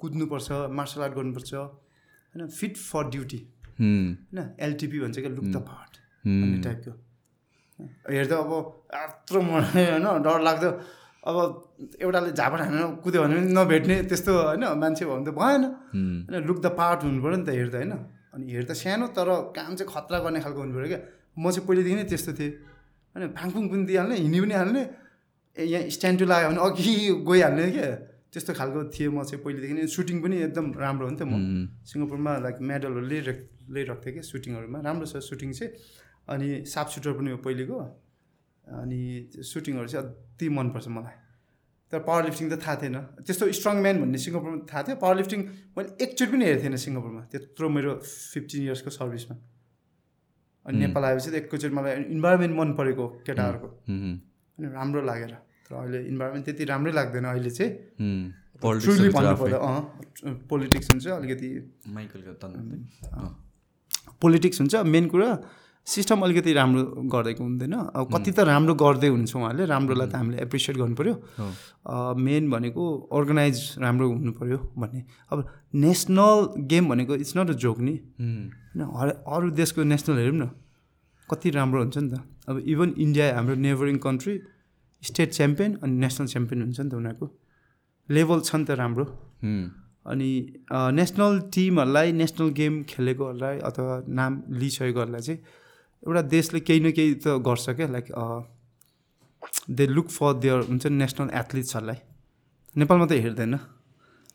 कुद्नुपर्छ 0.00 0.72
मार्सल 0.72 1.00
आर्ट 1.04 1.14
गर्नुपर्छ 1.20 1.52
होइन 1.52 2.46
फिट 2.48 2.76
फर 2.80 3.04
ड्युटी 3.12 3.40
होइन 3.76 4.38
एलटिपी 4.56 4.98
भन्छ 5.00 5.16
क्या 5.20 5.32
लुक 5.36 5.48
द 5.52 5.60
पार्ट 5.68 5.92
भन्ने 6.24 6.58
टाइपको 6.64 6.92
हेर्दा 8.08 8.36
अब 8.40 8.52
यत्रो 8.88 9.40
मलाई 9.44 9.84
होइन 9.84 10.06
डर 10.24 10.40
लाग्दो। 10.40 10.70
अब 11.28 11.36
एउटाले 12.00 12.32
झापड 12.32 12.60
हानेर 12.64 12.86
कुद्यो 13.04 13.20
भने 13.22 13.34
पनि 13.36 13.52
नभेट्ने 13.52 13.96
त्यस्तो 14.08 14.32
होइन 14.32 14.64
मान्छे 14.80 15.04
भयो 15.04 15.14
भने 15.14 15.28
त 15.28 15.36
भएन। 15.36 15.62
होइन 16.24 16.40
लुक 16.48 16.58
द 16.64 16.72
पार्ट 16.80 17.04
हुनु 17.04 17.20
पऱ्यो 17.20 17.36
नि 17.36 17.44
त 17.44 17.50
हेर्दा 17.52 17.78
होइन। 17.78 17.92
अनि 18.32 18.44
हेर्दा 18.56 18.74
सानो 18.80 19.06
तर 19.12 19.28
काम 19.52 19.76
चाहिँ 19.76 19.92
खतरा 19.92 20.18
गर्ने 20.24 20.40
खालको 20.40 20.60
हुनु 20.64 20.72
पऱ्यो 20.72 20.88
क्या। 20.88 21.00
म 21.36 21.44
चाहिँ 21.52 21.66
पहिलेदेखि 21.68 21.96
नै 22.00 22.08
त्यस्तो 22.08 22.32
थिएँ। 22.40 22.52
होइन 23.18 23.32
फाङफुङ 23.34 23.64
पनि 23.68 23.84
दिइहाल्ने 23.90 24.16
हिँडी 24.22 24.40
पनि 24.40 24.54
हाल्ने 24.54 24.82
ए 25.56 25.64
यहाँ 25.66 25.90
स्ट्यान्ड 25.90 26.18
टु 26.20 26.26
लाग्यो 26.30 26.48
भने 26.50 26.60
अघि 26.62 26.94
गइहाल्ने 27.26 27.70
क्या 27.74 27.88
त्यस्तो 28.32 28.52
खालको 28.54 28.80
थिएँ 28.94 29.08
म 29.08 29.24
चाहिँ 29.24 29.42
पहिलेदेखि 29.44 29.74
नै। 29.74 29.86
सुटिङ 29.88 30.16
पनि 30.22 30.36
एकदम 30.46 30.66
राम्रो 30.76 31.04
हो 31.08 31.12
नि 31.12 31.18
त 31.18 31.22
म। 31.24 31.32
सिङ्गापुरमा 31.82 32.32
लाइक 32.44 32.56
मेडलहरू 32.60 33.00
लिइरहेको 33.08 33.72
लिइरहेको 33.74 34.00
थिएँ 34.04 34.14
कि 34.14 34.22
सुटिङहरूमा। 34.22 34.78
राम्रो 34.84 35.06
छ 35.08 35.24
सुटिङ 35.24 35.52
चाहिँ। 35.56 35.72
अनि 36.28 36.48
साफ 36.68 36.86
सुटर 36.94 37.12
पनि 37.16 37.30
हो 37.32 37.38
पहिलेको। 37.40 37.76
अनि 38.64 39.00
सुटिङहरू 39.32 39.88
चाहिँ 39.88 40.04
अति 40.04 40.46
मनपर्छ 40.48 40.86
मलाई। 40.92 41.16
तर 41.92 41.98
पावर 42.04 42.22
लिफ्टिङ 42.28 42.46
त 42.52 42.54
थाहा 42.60 42.76
थिएन। 42.84 42.96
त्यस्तो 43.24 43.44
स्ट्रङ 43.58 43.76
म्यान 43.80 43.96
भन्ने 44.04 44.18
सिङ्गापुरमा 44.20 44.58
थाहा 44.68 44.82
थियो। 44.86 44.96
पावर 45.00 45.16
लिफ्टिङ 45.16 45.40
मैले 45.72 45.88
एकचोटि 46.04 46.30
पनि 46.32 46.44
हेरेको 46.44 46.62
थिएन 46.64 46.76
सिङ्गापुरमा। 46.84 47.22
त्यत्रो 47.32 47.66
मेरो 47.72 47.92
फिफ्टिन 48.04 48.60
इयर्सको 48.68 48.90
सर्भिसमा 48.92 49.34
अनि 50.68 50.78
नेपाल 50.78 51.04
आएपछि 51.04 51.30
त 51.30 51.34
एकैचोटि 51.34 51.74
मलाई 51.74 51.92
इन्भाइरोमेन्ट 52.14 52.54
मन 52.58 52.68
परेको 52.78 53.06
केटाहरूको। 53.26 53.68
अनि 53.88 54.66
राम्रो 54.76 55.00
लागेर। 55.02 55.32
तर 55.64 55.74
अहिले 55.74 55.98
इन्भाइरोमेन्ट 56.12 56.44
त्यति 56.44 56.64
राम्रै 56.64 56.92
लाग्दैन 56.92 57.24
अहिले 57.24 57.50
चाहिँ। 57.50 57.72
भन्नु 58.62 59.56
अँ 59.56 59.80
पोलिटिक्स 60.50 60.86
हुन्छ 60.90 61.06
अलिकति। 61.08 61.48
पोलिटिक्स 64.20 64.58
हुन्छ 64.60 64.74
मेन 64.94 65.04
कुरा 65.08 65.30
सिस्टम 65.88 66.20
अलिकति 66.20 66.52
राम्रो 66.52 66.82
गरिदिएको 67.08 67.42
हुँदैन। 67.44 67.72
अब 67.72 68.04
कति 68.12 68.30
त 68.32 68.44
राम्रो 68.44 68.74
गर्दै 68.76 69.08
हुन्छ 69.08 69.32
उहाँहरूले 69.36 69.64
राम्रोलाई 69.66 70.08
त 70.08 70.14
हामीले 70.14 70.38
एप्रिसिएट 70.44 70.76
गर्नु 70.76 70.96
पऱ्यो। 71.00 71.14
मेन 72.20 72.50
भनेको 72.50 72.82
अर्गनाइज 73.08 73.56
राम्रो 73.80 74.06
हुनु 74.12 74.32
पऱ्यो 74.36 74.58
भन्ने। 74.76 75.00
अब 75.32 75.38
नेसनल 75.74 76.38
गेम 76.68 76.88
भनेको 76.88 77.14
इट्स 77.24 77.36
नट 77.36 77.50
अ 77.50 77.56
जोक 77.64 77.78
नि। 77.80 77.94
होइन 78.20 78.84
हर 78.98 79.08
अरू 79.26 79.50
देशको 79.56 79.82
नेसनल 79.84 80.18
हेरौँ 80.18 80.36
न 80.36 80.50
कति 81.28 81.50
राम्रो 81.56 81.80
हुन्छ 81.82 81.96
नि 81.98 82.08
त। 82.12 82.20
अब 82.48 82.56
इभन 82.68 82.88
इन्डिया 82.98 83.24
हाम्रो 83.36 83.54
नेबरिङ 83.56 83.96
कन्ट्री 84.04 84.34
स्टेट 85.02 85.32
च्याम्पियन 85.32 85.70
अनि 85.82 85.94
नेसनल 86.04 86.26
च्याम्पियन 86.26 86.62
हुन्छ 86.62 86.80
नि 86.80 86.90
त 86.90 86.94
उनीहरूको। 86.94 87.26
लेभल 88.08 88.40
छ 88.40 88.50
नि 88.56 88.64
त 88.64 88.70
राम्रो। 88.80 89.04
अनि 90.08 90.30
नेसनल 91.00 91.32
टिमहरूलाई 91.54 92.12
नेसनल 92.12 92.48
गेम 92.60 92.74
खेलेकोहरूलाई 92.88 93.56
अथवा 93.68 93.94
नाम 94.20 94.32
लिइसकेकोहरूलाई 94.60 95.20
चाहिँ 95.20 95.40
एउटा 96.06 96.22
देशले 96.22 96.60
केही 96.60 96.80
न 96.80 96.90
केही 96.92 97.14
त 97.14 97.28
गर्छ 97.28 97.70
क्या 97.70 97.88
like 97.88 98.06
they 99.70 99.86
look 99.86 100.08
for 100.08 100.32
there 100.34 100.58
हुन्छ 100.68 100.86
नि 100.86 100.96
नेसनल 100.96 101.30
एथलिट्सहरूलाई 101.34 101.98
नेपालमा 102.76 103.06
त 103.06 103.12
हेर्दैन। 103.12 103.54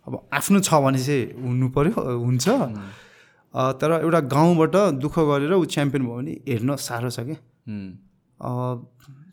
अब 0.08 0.28
आफ्नो 0.34 0.60
छ 0.60 0.74
भने 0.74 1.00
चाहिँ 1.00 1.24
हुनु 1.44 1.70
पऱ्यो 1.70 1.94
हुन्छ। 2.26 2.50
अ, 3.54 3.72
तर 3.80 3.92
एउटा 4.04 4.20
गाउँबाट 4.20 4.76
दुःख 5.00 5.16
गरेर 5.20 5.54
ऊ 5.54 5.66
च्याम्पियन 5.66 6.04
भयो 6.06 6.16
भने 6.16 6.32
हेर्न 6.48 6.76
साह्रो 6.76 7.10
छ 7.10 7.20
क्या। 7.20 7.40
अ, 8.42 8.50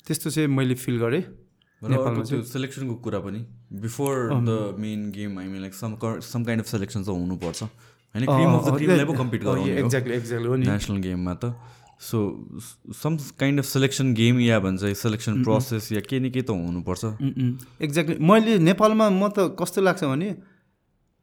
त्यस्तो 0.07 0.31
चाहिँ 0.31 0.49
मैले 0.49 0.75
फिल 0.75 0.99
गरेँ। 0.99 1.23
नेपालमा 1.83 2.11
अर्को 2.11 2.23
त्यो 2.23 2.43
सेलेक्सनको 2.43 2.95
कुरा 2.95 3.19
पनि। 3.19 3.41
Before 3.73 4.15
the 4.33 4.77
main 4.79 5.11
game 5.11 5.39
I 5.39 5.47
mean 5.47 5.61
like 5.61 5.75
some 5.75 5.97
some 6.21 6.45
kind 6.45 6.65
of 6.65 6.69
selection 6.71 7.03
चाहिँ 7.03 7.21
हुनुपर्छ। 7.21 7.63
होइन 8.15 8.25
एक्ज्याक्टली 9.79 10.15
एक्ज्याक्टली 10.15 10.49
हो। 10.49 10.57
नि। 10.57 10.67
नेसनल 10.67 10.97
गेममा 10.97 11.35
त। 11.35 11.45
So 12.01 12.19
some 12.97 13.17
kind 13.41 13.61
of 13.61 13.67
selection 13.67 14.13
game 14.15 14.41
या 14.41 14.59
भन्छ 14.61 14.93
सेलेक्सन 14.97 15.43
प्रोसेस 15.45 15.93
या 15.93 16.01
केही 16.01 16.21
न 16.21 16.31
केही 16.33 16.45
त 16.49 16.51
हुनुपर्छ। 16.51 17.05
एक्ज्याक्टली 17.85 18.17
मैले 18.25 18.59
नेपालमा 18.59 19.09
म 19.11 19.29
त 19.29 19.53
कस्तो 19.61 19.81
लाग्छ 19.85 20.05
भने 20.05 20.31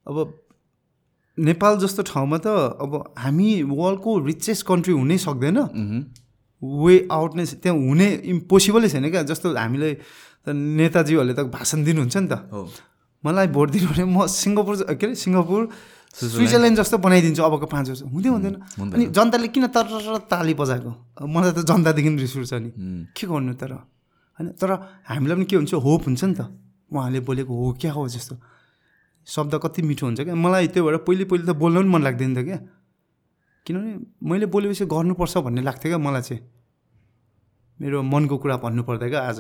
अब 0.05 0.17
नेपाल 1.37 1.73
जस्तो 1.81 2.01
ठाउँमा 2.13 2.37
त 2.45 2.47
अब 2.77 2.91
हामी 3.17 3.49
वर्ल्डको 3.73 4.11
रिचेस्ट 4.29 4.65
कन्ट्री 4.69 4.93
हुनै 4.93 5.17
सक्दैन। 5.17 5.57
वे 6.61 6.93
आउट 7.11 7.31
नै 7.37 7.45
त्यहाँ 7.61 7.77
हुने 7.77 8.07
इम्पोसिबलै 8.33 8.89
छैन 8.89 9.09
क्या। 9.09 9.21
जस्तो 9.29 9.53
हामीले 9.57 9.89
त 10.45 10.53
नेताजीहरूले 10.53 11.33
त 11.33 11.41
भाषण 11.57 11.83
दिनुहुन्छ 11.85 12.17
नि 12.17 12.27
त। 12.29 12.33
मलाई 13.25 13.47
भोट 13.53 13.69
दिनु 13.73 13.87
भने 13.93 14.05
म 14.05 14.25
सिङ्गापुर 14.29 14.73
के 14.93 15.05
अरे 15.05 15.15
सिङ्गापुर 15.17 15.61
स्विजरल्यान्ड 16.13 16.77
जस्तो 16.77 16.97
बनाइदिन्छु 16.97 17.43
अबको 17.43 17.65
पाँच 17.67 17.89
वर्ष। 17.89 18.01
हुँदै 18.07 18.29
हुँदैन। 18.29 18.55
अनि 18.79 19.05
जनताले 19.11 19.47
किन 19.51 19.67
तर 19.67 19.85
ताली 20.31 20.53
बजाएको? 20.53 20.91
मलाई 21.27 21.51
त 21.51 21.59
जनतादेखि 21.67 22.09
रिस 22.17 22.35
उठ्छ 22.37 22.53
नि। 22.53 22.69
के 23.11 23.27
गर्नु 23.27 23.53
तर? 23.53 23.71
होइन 24.39 24.47
तर 24.57 24.69
हामीलाई 25.09 25.35
पनि 25.37 25.45
के 25.45 25.55
हुन्छ 25.55 25.73
होप 25.73 26.01
हुन्छ 26.07 26.23
नि 26.23 26.33
त। 26.33 26.41
उहाँले 26.89 27.19
बोलेको 27.21 27.53
हो 27.53 27.73
क्या 27.81 27.91
हो 27.91 28.07
जस्तो। 28.07 28.35
शब्द 29.27 29.53
कति 29.63 29.81
मिठो 29.83 30.05
हुन्छ 30.05 30.21
क्या। 30.21 30.35
मलाई 30.35 30.67
त्यो 30.73 30.81
भएर 30.85 30.97
पहिले 31.03 31.25
पहिले 31.27 31.45
त 31.45 31.55
बोल्न 31.57 31.75
पनि 31.83 31.89
मन 31.89 32.01
लाग्दैन 32.03 32.31
थियो 32.35 32.45
क्या। 32.45 32.59
किनभने 33.65 33.91
मैले 34.23 34.45
बोलेपछि 34.47 34.85
गर्नुपर्छ 34.87 35.37
भन्ने 35.37 35.61
लाग्थ्यो 35.61 35.89
क्या 35.91 35.99
मलाई 35.99 36.21
चाहिँ। 36.21 36.41
मेरो 37.81 38.01
मनको 38.01 38.35
कुरा 38.39 38.55
भन्नुपर्दा 38.57 39.07
क्या 39.09 39.21
आज। 39.21 39.39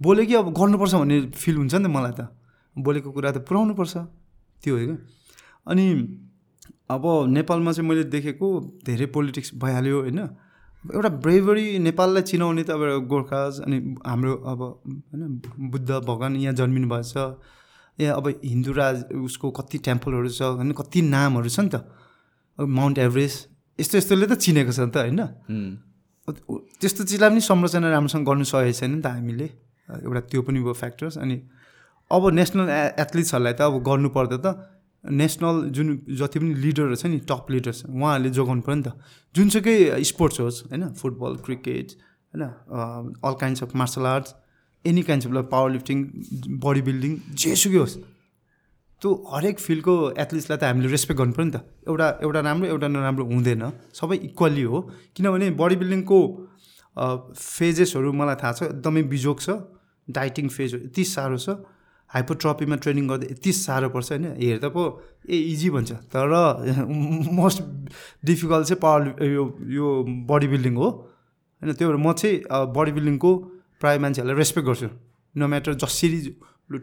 बोल्यो 0.00 0.24
कि 0.26 0.34
अब 0.34 0.46
गर्नुपर्छ 0.52 0.94
भन्ने 0.94 1.16
फिल 1.32 1.56
हुन्छ 1.56 1.74
नि 1.74 1.84
त 1.84 1.90
मलाई 1.90 2.12
त। 2.12 2.28
बोलेको 2.76 3.10
कुरा 3.10 3.30
त 3.32 3.38
पुऱ्याउनुपर्छ। 3.48 3.94
त्यो 4.62 4.74
हो 4.76 4.84
क्या। 4.86 4.96
अनि 5.68 5.86
अब 6.90 7.04
नेपालमा 7.28 7.72
चाहिँ 7.72 7.88
मैले 7.88 8.04
देखेको 8.08 8.46
धेरै 8.86 9.06
पोलिटिक्स 9.14 9.50
भइहाल्यो 9.62 10.00
होइन? 10.00 10.18
एउटा 10.84 11.08
ब्रेभरी 11.24 11.66
नेपाललाई 11.78 12.22
चिनाउने 12.22 12.62
त 12.64 12.70
अब 12.70 12.82
एउटा 12.82 13.06
गोर्खाज 13.06 13.60
अनि 13.60 13.78
हाम्रो 14.06 14.34
अब 14.48 14.60
होइन 14.62 15.22
बुद्ध 15.70 15.90
भगवान् 15.90 16.36
यहाँ 16.36 16.54
जन्मिनु 16.54 16.88
भएको 16.88 17.02
छ। 17.04 17.36
यहाँ 17.98 18.16
अब 18.16 18.26
हिन्दू 18.44 18.72
राज 18.72 18.96
उसको 19.12 19.50
कति 19.58 19.78
टेम्पलहरू 19.84 20.28
छ 20.28 20.42
होइन 20.56 20.72
कति 20.72 21.02
नामहरू 21.02 21.48
छ 21.48 21.60
नि 21.60 21.70
त। 21.74 21.84
माउन्ट 22.58 22.98
एभरेस्ट 22.98 23.38
यस्तो 23.78 23.98
यस्तोले 23.98 24.26
त 24.26 24.34
चिनेको 24.38 24.72
छ 24.72 24.80
नि 24.80 24.90
त 24.90 24.96
होइन? 24.96 25.20
त्यस्तो 26.80 27.04
चिजलाई 27.04 27.30
पनि 27.30 27.40
संरचना 27.42 27.90
राम्रोसँग 27.90 28.24
गर्नु 28.24 28.44
सकेको 28.46 28.72
छैन 28.72 28.90
नि 28.94 29.02
त 29.02 29.06
हामीले। 29.12 29.48
एउटा 29.88 30.20
त्यो 30.30 30.40
पनि 30.46 30.58
भयो 30.62 30.72
फ्याक्टर्स 30.72 31.18
अनि 31.18 31.36
अब 32.10 32.22
नेसनल 32.32 32.68
ए 32.70 32.80
एथलिट्सहरूलाई 33.02 33.54
त 33.58 33.60
अब 33.68 33.82
गर्नु 33.82 34.08
पर्दा 34.16 34.38
त। 34.40 34.46
नेसनल 35.04 35.56
जुन 35.70 35.88
जति 36.18 36.38
पनि 36.38 36.54
लिडरहरू 36.64 36.96
छ 36.96 37.06
नि 37.06 37.18
टप 37.30 37.46
लिडर्स 37.50 37.84
उहाँहरूले 37.86 38.30
जोगाउनु 38.30 38.62
पऱ्यो 38.62 38.76
नि 38.76 38.82
त। 38.82 38.92
जुनसुकै 39.34 39.76
स्पोर्ट्स 40.04 40.40
होस् 40.40 40.58
होइन 40.68 40.88
फुटबल 41.00 41.36
क्रिकेट 41.46 41.88
होइन 42.34 42.44
all 43.24 43.34
kinds 43.40 43.62
of 43.62 43.74
martial 43.76 44.06
arts 44.06 44.34
any 44.84 45.02
kinds 45.02 45.26
of 45.26 45.32
powerlifting 45.70 45.98
bodybuilding 46.88 47.12
जेसुकै 47.44 47.78
होस् 47.78 47.96
त्यो 49.02 49.10
हरेक 49.30 49.58
फिल्डको 49.62 49.94
एथलिट्सलाई 50.18 50.58
त 50.58 50.64
हामीले 50.66 50.88
रेस्पेक्ट 50.90 51.18
गर्नु 51.20 51.32
पऱ्यो 51.32 51.46
नि 51.46 51.52
त। 51.54 51.58
एउटा 51.86 52.06
एउटा 52.26 52.40
राम्रो 52.42 52.66
एउटा 52.66 52.88
नराम्रो 52.90 53.24
हुँदैन। 53.30 53.62
सबै 53.94 54.16
इक्वल्ली 54.28 54.62
हो। 54.66 54.78
किनभने 55.14 55.50
बडी 55.54 55.76
बिल्डिङको 55.82 56.18
फेजेसहरू 57.30 58.12
मलाई 58.12 58.36
थाहा 58.42 58.52
छ। 58.52 58.62
एकदमै 58.74 59.02
बिजोग 59.14 59.38
छ। 59.38 59.48
डाइटिङ 60.08 60.48
फेजहरू 60.50 60.82
यति 60.90 61.04
साह्रो 61.14 61.38
छ। 61.38 61.48
हाइपोट्रपीमा 62.10 62.76
ट्रेनिङ 62.76 63.08
गर्दा 63.08 63.26
यति 63.30 63.52
साह्रो 63.52 63.88
पर्छ 63.92 64.08
होइन? 64.12 64.24
हेर्दा 64.40 64.68
पो 64.72 64.82
ए 65.28 65.36
इजी 65.52 65.68
भन्छ। 65.70 65.92
तर 66.08 66.32
मोस्ट 67.38 67.62
डिफिकल्ट 68.24 68.66
चाहिँ 68.66 68.80
पावर 68.80 69.24
यो 69.24 69.44
यो 69.76 69.86
बडी 70.30 70.48
बिल्डिङ 70.48 70.74
हो। 70.76 70.88
होइन 70.88 71.72
त्यही 71.72 71.90
भएर 71.90 72.00
म 72.00 72.12
चाहिँ 72.12 72.36
बडी 72.72 72.92
बिल्डिङको 72.92 73.30
प्रायः 73.80 74.00
मान्छेहरूलाई 74.00 74.36
रेस्पेक्ट 74.36 74.66
गर्छु। 74.68 74.88
नो 75.36 75.46
म्याटर 75.48 75.74
जसरी 75.84 76.18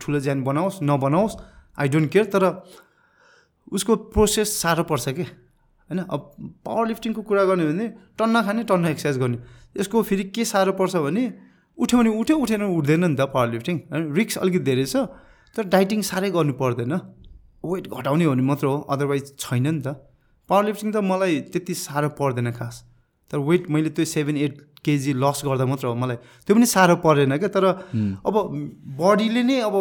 ठुलो 0.02 0.20
ज्यान 0.20 0.44
बनाओस् 0.44 0.78
नबनाओस् 0.84 1.36
आई 1.80 1.88
डोन्ट 1.90 2.12
केयर 2.12 2.26
तर 2.34 2.44
उसको 3.72 3.96
प्रोसेस 4.14 4.50
साह्रो 4.62 4.84
पर्छ 4.86 5.10
कि? 5.10 5.26
होइन 5.90 6.00
अब 6.06 6.22
पावर 6.66 6.88
लिफ्टिङको 6.88 7.22
कुरा 7.22 7.44
गर्ने 7.46 7.66
भने 7.66 7.86
टन्न 8.18 8.42
खाने 8.46 8.64
टन्न 8.70 8.86
एक्सर्साइज 8.88 9.18
गर्ने। 9.18 9.38
यसको 9.80 10.02
फेरि 10.02 10.24
के 10.30 10.46
साह्रो 10.46 10.74
पर्छ 10.78 10.96
भने 11.02 11.24
उठ्यो 11.78 12.00
भने 12.00 12.12
उठ्यो 12.22 12.36
उठेन 12.38 12.62
उठ्दैन 12.64 13.04
नि 13.06 13.16
त 13.16 13.22
पावर 13.36 13.48
लिफ्टिङ 13.52 13.76
होइन 13.92 14.04
रिक्स 14.16 14.38
अलिकति 14.38 14.64
धेरै 14.70 14.86
छ 14.86 14.96
तर 15.56 15.64
डाइटिङ 15.74 16.02
साह्रै 16.10 16.30
गर्नु 16.32 16.54
पर्दैन। 16.62 16.94
वेट 17.64 17.86
घटाउने 17.90 18.24
हो 18.26 18.32
भने 18.32 18.44
मात्र 18.44 18.66
हो 18.68 18.78
अदरवाइज 18.94 19.26
छैन 19.40 19.68
नि 19.68 19.82
त। 19.82 19.88
पावर 20.50 20.64
लिफ्टिङ 20.66 20.90
त 20.92 20.98
मलाई 21.04 21.34
त्यति 21.52 21.74
साह्रो 21.74 22.10
पर्दैन 22.20 22.52
खास। 22.54 22.76
तर 23.32 23.38
वेट 23.42 23.70
मैले 23.74 23.90
त्यो 23.92 24.06
सेभेन 24.06 24.38
एट 24.38 24.54
केजी 24.86 25.14
लस 25.18 25.42
गर्दा 25.46 25.66
मात्र 25.66 25.88
हो 25.90 25.96
मलाई 25.98 26.18
त्यो 26.46 26.54
पनि 26.56 26.66
साह्रो 26.70 26.96
परेन 27.02 27.38
क्या। 27.38 27.50
तर 27.50 27.66
अब 28.22 28.36
बडीले 29.00 29.44
नै 29.44 29.58
अब 29.66 29.76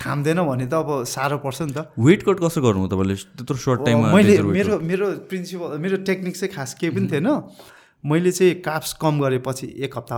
थाम्दैन 0.00 0.40
भने 0.48 0.66
त 0.66 0.74
अब 0.80 1.04
साह्रो 1.04 1.38
पर्छ 1.44 1.58
नि 1.62 1.72
त। 1.76 1.92
वेट 1.92 2.20
कट 2.24 2.38
कसो 2.40 2.60
गर्नु 2.64 2.88
तपाईँले? 2.88 3.14
त्यत्रो 3.36 3.56
सर्ट 3.60 3.80
टाइममा 3.84 4.08
मैले 4.16 4.40
मेरो 4.40 4.74
मेरो 4.80 5.06
प्रिन्सिपल 5.28 5.76
मेरो 5.76 5.96
टेक्निक 6.08 6.34
चाहिँ 6.40 6.52
खास 6.56 6.74
केही 6.80 6.90
पनि 6.96 7.06
थिएन। 7.12 7.28
मैले 8.04 8.30
चाहिँ 8.32 8.54
काप्स 8.62 8.92
कम 8.96 9.20
गरेपछि 9.20 9.66
एक 9.84 9.96
हप्ता 9.96 10.16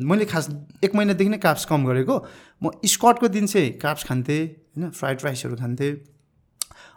मैले 0.00 0.24
खास 0.24 0.48
एक 0.84 0.94
महिनादेखि 0.94 1.30
नै 1.30 1.38
काप्स 1.38 1.64
कम 1.64 1.84
गरेको। 1.86 2.16
म 2.62 2.70
स्कटको 2.86 3.28
दिन 3.28 3.46
चाहिँ 3.46 3.70
काप्स 3.78 4.04
खान्थेँ 4.04 4.42
होइन 4.46 4.90
फ्राइड 4.90 5.24
राइसहरू 5.24 5.56
खान्थेँ। 5.56 5.92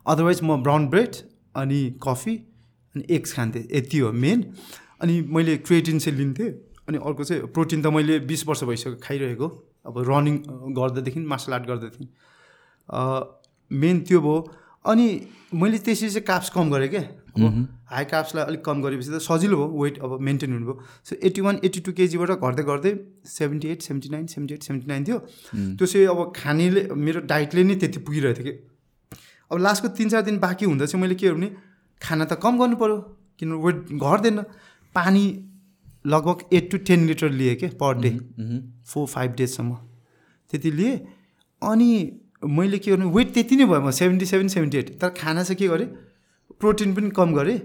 अदरवाइज 0.06 0.40
म 0.44 0.62
ब्राउन 0.64 0.88
ब्रेड 0.90 1.16
अनि 1.56 1.80
कफी 2.04 2.36
अनि 2.96 3.04
एग्स 3.10 3.34
खान्थेँ 3.34 3.68
यति 3.72 4.00
हो 4.00 4.12
मेन। 4.14 4.40
अनि 5.02 5.22
मैले 5.30 5.58
क्रिएटिन 5.60 6.00
चाहिँ 6.00 6.18
लिन्थेँ। 6.18 6.50
अनि 6.88 6.98
अर्को 6.98 7.24
चाहिँ 7.24 7.48
प्रोटिन 7.54 7.82
त 7.82 7.88
मैले 7.88 8.20
बिस 8.26 8.48
वर्ष 8.48 8.64
भइसक्यो 8.64 8.96
खाइरहेको। 9.04 9.48
अब 9.88 9.96
रनिङ 10.08 10.38
गर्दादेखि 10.78 11.20
मार्सल 11.26 11.54
आर्ट 11.54 11.66
गर्दादेखि 11.68 12.06
मेन 13.72 14.00
त्यो 14.02 14.22
भयो। 14.22 14.38
अनि 14.86 15.08
मैले 15.54 15.78
त्यसरी 15.78 16.10
चाहिँ 16.10 16.26
काप्स 16.26 16.50
कम 16.50 16.70
गरेँ 16.72 16.90
क्या। 16.90 17.02
अब 17.36 17.68
हाई 17.92 18.06
काप्सलाई 18.06 18.46
अलिक 18.46 18.64
कम 18.66 18.82
गरेपछि 18.82 19.10
त 19.10 19.20
सजिलो 19.22 19.58
भयो 19.58 19.84
वेट 19.84 20.00
अब 20.00 20.12
मेन्टेन 20.28 20.54
हुनुभयो। 20.54 20.76
So 21.06 21.16
eighty 21.28 21.42
one 21.42 21.60
eighty 21.66 21.80
two 21.82 21.92
केजीबाट 22.00 22.32
घट्दै 22.32 22.64
घट्दै 22.64 22.92
seventy 23.28 23.68
eight 23.70 23.82
seventy 23.82 24.10
nine 24.10 24.26
seventy 24.28 24.54
eight 24.54 24.64
seventy 24.64 24.88
nine 24.88 25.04
थियो 25.06 25.18
त्यो 25.76 25.86
चाहिँ 25.86 26.08
अब 26.08 26.20
खानेले 26.36 26.82
मेरो 27.06 27.20
डाइटले 27.32 27.64
नै 27.64 27.76
त्यति 27.76 28.00
पुगिरहेको 28.08 28.44
थियो 28.44 28.46
कि। 28.48 28.58
अब 29.52 29.58
लास्टको 29.60 29.88
तिन 29.98 30.10
चार 30.10 30.22
दिन 30.24 30.40
बाँकी 30.40 30.66
हुँदा 30.66 30.86
चाहिँ 30.86 31.02
मैले 31.02 31.16
के 31.16 31.32
भने 31.32 31.52
खाना 32.02 32.26
त 32.26 32.40
कम 32.44 32.60
गर्नु 32.60 32.76
पऱ्यो 32.82 32.98
किनभने 33.40 33.64
वेट 33.66 33.78
घट्दैन। 33.98 34.38
पानी 34.96 35.24
लगभग 36.06 36.38
एट 36.54 36.70
टु 36.72 36.78
टेन 36.88 37.06
लिटर 37.08 37.30
लिएँ 37.30 37.56
क्या 37.56 37.70
पर 37.82 37.98
डे 38.02 38.12
फोर 38.88 39.08
फाइभ 39.08 39.32
डेजसम्म 39.38 39.76
त्यति 40.52 40.72
लिएँ। 40.72 40.96
अनि 41.62 41.90
मैले 42.40 42.78
के 42.80 42.92
गर्नु 42.92 43.10
वेट 43.12 43.34
त्यति 43.34 43.56
नै 43.56 43.66
भयो 43.66 43.82
म 43.82 43.92
सेभेन्टी 43.92 44.26
सेभेन 44.26 44.48
सेभेन्टी 44.48 44.78
एट 44.78 44.90
तर 45.02 45.10
खाना 45.18 45.44
चाहिँ 45.44 45.58
के 45.60 45.68
गरेँ 45.68 45.88
प्रोटिन 46.60 46.94
पनि 46.96 47.10
कम 47.16 47.34
गरेँ। 47.34 47.58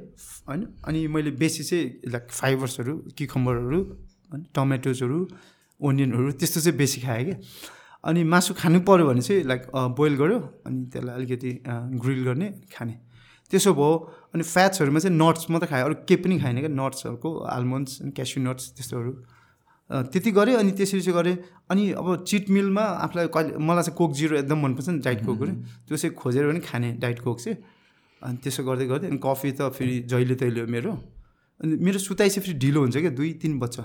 होइन? 0.49 0.62
अनि 0.87 1.07
मैले 1.09 1.31
बेसी 1.35 1.62
चाहिँ 1.65 2.11
लाइक 2.12 2.25
फाइबर्सहरू 2.31 2.95
किखम्बरहरू 3.19 3.81
होइन? 4.31 4.43
टमेटोजहरू 4.55 5.19
ओनियनहरू 5.81 6.31
त्यस्तो 6.39 6.61
चाहिँ 6.61 6.79
बेसी 6.79 7.01
खाएँ 7.01 7.25
क्या। 7.25 7.37
अनि 8.05 8.21
मासु 8.25 8.55
खानु 8.55 8.81
पऱ्यो 8.87 9.05
भने 9.09 9.21
चाहिँ 9.21 9.43
लाइक 9.45 9.62
बोइल 9.99 10.15
गऱ्यो 10.16 10.39
अनि 10.66 10.79
त्यसलाई 10.93 11.15
अलिकति 11.15 11.51
ग्रिल 12.03 12.21
गर्ने 12.25 12.49
खाने। 12.71 12.95
त्यसो 13.51 13.73
भयो 13.75 13.93
अनि 14.35 14.43
फ्याट्सहरूमा 14.45 14.99
चाहिँ 15.01 15.16
नट्स 15.16 15.51
मात्रै 15.51 15.69
खाएँ। 15.69 15.85
अरू 15.85 15.95
केही 16.09 16.23
पनि 16.23 16.39
खाएन 16.41 16.59
क्या। 16.61 16.71
नट्सहरूको 16.71 17.31
आलमन्ड्स 17.55 17.93
अनि 18.03 18.11
क्यास्यु 18.16 18.39
नट्स 18.45 18.65
त्यस्तोहरू। 18.77 19.12
त्यति 20.12 20.31
गरेँ 20.31 20.55
अनि 20.57 20.71
त्यसरी 20.79 21.01
चाहिँ 21.01 21.16
गरेँ। 21.19 21.37
अनि 21.71 21.91
अब 21.99 22.25
चिट 22.29 22.51
मिलमा 22.51 22.85
आफूलाई 23.05 23.27
कहिले 23.35 23.59
मलाई 23.59 23.83
चाहिँ 23.85 23.97
कोक 23.99 24.12
जिरो 24.15 24.37
एकदम 24.39 24.59
मनपर्छ 24.65 24.89
नि 24.89 24.99
डाइट 25.03 25.21
कोकहरू। 25.27 25.53
त्यो 25.89 25.97
चाहिँ 25.97 26.15
खोजेर 26.15 26.45
पनि 26.51 26.61
खाने 26.61 26.89
डाइट 27.03 27.19
कोक 27.21 27.41
चाहिँ। 27.41 27.59
अनि 28.25 28.37
त्यसो 28.43 28.63
गर्दै 28.65 28.87
गर्दै 28.89 29.07
अनि 29.13 29.21
कफी 29.21 29.51
त 29.53 29.69
फेरि 29.77 29.95
जहिले 30.09 30.35
तहिले 30.41 30.61
हो 30.65 30.67
मेरो। 30.67 30.93
अनि 31.61 31.77
मेरो 31.87 31.99
सुताइ 32.01 32.29
चाहिँ 32.33 32.43
फेरि 32.45 32.59
ढिलो 32.59 32.81
हुन्छ 32.81 32.97
क्या 33.05 33.13
दुई 33.21 33.33
तिन 33.43 33.59
बज्छ। 33.61 33.77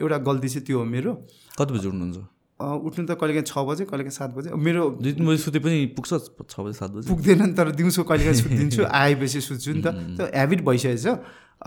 एउटा 0.00 0.18
गल्ती 0.28 0.48
चाहिँ 0.48 0.64
त्यो 0.66 0.78
हो 0.78 0.84
मेरो। 0.84 1.12
कति 1.58 1.70
बजी 1.74 1.88
उठ्नुहुन्छ? 1.92 2.18
उठ्नु 2.60 3.04
त 3.06 3.12
कहिलेकाहीँ 3.20 3.46
छ 3.46 3.54
बजे 3.68 3.84
कहिलेकाहीँ 3.90 4.16
सात 4.18 4.30
बजे। 4.34 4.48
मेरो 4.56 4.82
दुई 5.04 5.12
तिन 5.14 5.24
बजी 5.26 5.38
सुते 5.44 5.58
पनि 5.60 5.78
पुग्छ 5.96 6.10
छ 6.48 6.54
बजी 6.64 6.76
सात 6.80 6.90
बजी? 6.96 7.06
पुग्दैन 7.12 7.42
नि 7.44 7.52
तर 7.54 7.70
दिउँसो 7.78 8.02
कहिलेकाहीँ 8.08 8.38
सुत्दिन्छु 8.42 8.82
आएपछि 8.88 9.40
सुत्छु 9.48 9.70
नि 9.74 9.82
त। 9.84 9.88
त्यो 10.16 10.24
ह्याबिट 10.32 10.60
भइसकेको 10.64 10.98
छ 11.04 11.06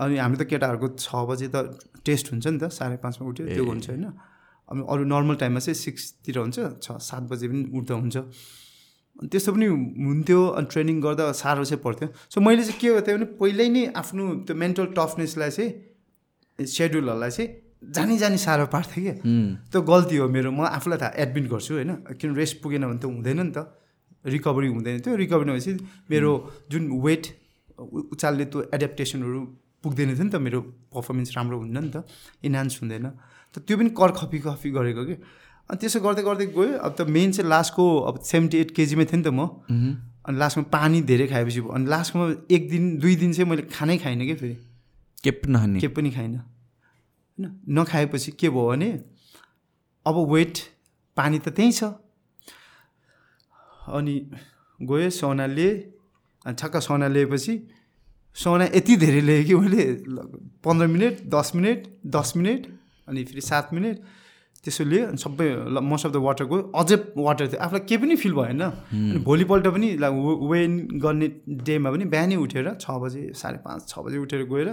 अनि 0.00 0.16
हामी 0.18 0.36
त 0.36 0.42
केटाहरूको 0.50 0.88
छ 0.98 1.08
बजे 1.28 1.48
त 1.54 1.56
टेस्ट 2.04 2.24
हुन्छ 2.32 2.46
नि 2.46 2.58
त 2.58 2.64
साढे 2.72 2.96
पाँचमा 3.04 3.24
उठ्यो 3.30 3.44
त्यो 3.46 3.64
हुन्छ 3.64 3.86
होइन। 3.94 4.06
अनि 4.68 4.80
अरू 4.84 5.02
नर्मल 5.08 5.36
टाइममा 5.40 5.60
चाहिँ 5.64 5.78
सिक्सतिर 5.86 6.36
हुन्छ 6.44 6.58
छ 6.82 6.86
सात 6.98 7.22
बजे 7.30 7.46
पनि 7.48 7.62
उठ्दा 7.72 7.94
हुन्छ। 7.94 8.16
अनि 9.18 9.28
त्यस्तो 9.28 9.50
पनि 9.52 9.66
हुन्थ्यो 9.66 10.40
अनि 10.58 10.66
ट्रेनिङ 10.72 10.96
गर्दा 11.02 11.24
साह्रो 11.42 11.64
चाहिँ 11.64 11.82
पर्थ्यो। 11.82 12.08
सो 12.30 12.40
मैले 12.40 12.62
चाहिँ 12.64 12.78
के 12.80 12.88
गर्थेँ 12.94 13.14
भने 13.16 13.26
पहिल्यै 13.38 13.68
नै 13.68 13.82
आफ्नो 13.98 14.24
त्यो 14.46 14.54
मेन्टल 14.54 14.86
टफनेसलाई 14.94 15.50
चाहिँ 15.50 16.66
सेड्युलहरूलाई 16.66 17.30
चाहिँ 17.30 17.48
जानी 17.94 18.18
जानी 18.18 18.38
साह्रो 18.38 18.66
पार्थेँ 18.74 19.02
क्या। 19.02 19.14
त्यो 19.70 19.80
गल्ती 19.82 20.16
हो 20.22 20.28
मेरो। 20.28 20.50
म 20.50 20.66
आफूलाई 20.70 20.98
थाहा 20.98 21.12
एडमिट 21.22 21.46
गर्छु 21.50 21.72
होइन। 21.74 21.90
किन 22.18 22.34
रेस्ट 22.34 22.62
पुगेन 22.62 22.82
भने 22.86 22.98
त 22.98 23.04
हुँदैन 23.06 23.40
नि 23.42 23.52
त। 23.54 23.58
रिकभरी 24.26 24.68
हुँदैन। 24.74 24.98
थियो 25.02 25.14
रिकभरी 25.14 25.46
नभएपछि 25.50 25.72
मेरो 26.10 26.30
जुन 26.70 26.82
वेट 27.02 27.24
उचाल्ने 28.14 28.44
त्यो 28.50 28.58
एड्याप्टेसनहरू 28.74 29.40
पुग्दैन 29.82 30.08
थियो 30.14 30.24
नि 30.26 30.30
त। 30.30 30.36
मेरो 30.42 30.60
पर्फर्मेन्स 30.94 31.30
राम्रो 31.36 31.56
हुन्न 31.58 31.78
नि 31.86 31.90
त। 31.94 32.06
इन्हान्स 32.42 32.74
हुँदैन। 32.82 33.06
त 33.54 33.62
त्यो 33.62 33.74
पनि 33.78 33.90
कर 33.94 34.10
खपी 34.18 34.38
खपी 34.42 34.68
गरेको 34.74 35.02
कि 35.06 35.16
अनि 35.68 35.78
त्यसो 35.80 36.00
गर्दै 36.00 36.22
गर्दै 36.24 36.46
गयो। 36.56 36.80
अब 36.80 36.92
त 36.96 37.00
मेन 37.08 37.32
चाहिँ 37.32 37.48
लास्टको 37.48 37.84
अब 38.08 38.14
सेभेन्टी 38.24 38.56
एट 38.58 38.70
केजीमै 38.76 39.04
थिएँ 39.04 39.20
नि 39.20 39.24
त 39.24 39.32
म। 39.32 39.40
अनि 40.28 40.36
लास्टमा 40.38 40.64
पानी 40.72 40.98
धेरै 41.08 41.26
खाएपछि 41.28 41.60
अनि 41.60 41.86
लास्टमा 41.88 42.24
एक 42.52 42.62
दिन 42.70 42.84
दुई 43.00 43.14
दिन 43.16 43.32
चाहिँ 43.32 43.48
मैले 43.50 43.62
खानै 43.72 43.96
खाइनँ 43.98 44.24
क्या 44.28 44.36
फेरि। 44.36 44.56
के 45.24 45.30
पनि 45.30 45.52
नखाने। 45.52 45.80
के 45.80 45.88
पनि 45.88 46.10
खाइनँ। 46.10 46.38
होइन? 46.38 47.44
नखाएपछि 47.68 48.30
के 48.40 48.48
भयो 48.48 48.68
भने 48.68 48.88
अब 50.06 50.16
वेट 50.32 50.54
पानी 51.16 51.38
त 51.38 51.48
त्यहीँ 51.56 51.72
छ। 51.72 51.82
अनि 53.88 54.14
गएँ 54.80 55.10
सौना 55.10 55.46
लिएँ। 55.46 55.74
अनि 56.46 56.54
छक्क 56.60 56.76
सौना 56.80 57.08
लिएपछि 57.08 57.54
सौना 58.36 58.64
यति 58.72 58.96
धेरै 58.96 59.20
लिएँ 59.20 59.44
कि 59.44 59.54
मैले 59.54 59.84
पन्ध्र 60.64 60.86
मिनट 60.86 61.14
दस 61.28 61.52
मिनट 61.56 61.78
दस 62.06 62.32
मिनट 62.36 62.60
अनि 63.08 63.24
फेरि 63.24 63.40
सात 63.40 63.72
मिनट। 63.74 63.96
त्यसो 64.64 64.84
लिएँ 64.84 65.04
अनि 65.06 65.18
सबै 65.18 65.46
मोस्ट 65.80 66.06
अफ 66.06 66.12
द 66.12 66.16
वाटर 66.18 66.44
गयो 66.44 66.62
अझै 66.74 66.96
वाटर 67.16 67.46
थियो। 67.48 67.60
आफूलाई 67.62 67.82
केही 67.88 67.98
पनि 68.02 68.16
फिल 68.16 68.32
भएन। 68.34 68.62
अनि 68.62 69.18
भोलिपल्ट 69.24 69.66
पनि 69.74 69.88
लाइक 70.02 70.14
वेन 70.50 70.72
गर्ने 71.04 71.28
डेमा 71.66 71.90
पनि 71.90 72.04
बिहानै 72.14 72.36
उठेर 72.44 72.74
छ 72.74 72.90
बजे 73.02 73.22
साढे 73.38 73.58
पाँच 73.64 73.88
छ 73.88 73.98
बजे 74.04 74.18
उठेर 74.18 74.42
गएर 74.50 74.68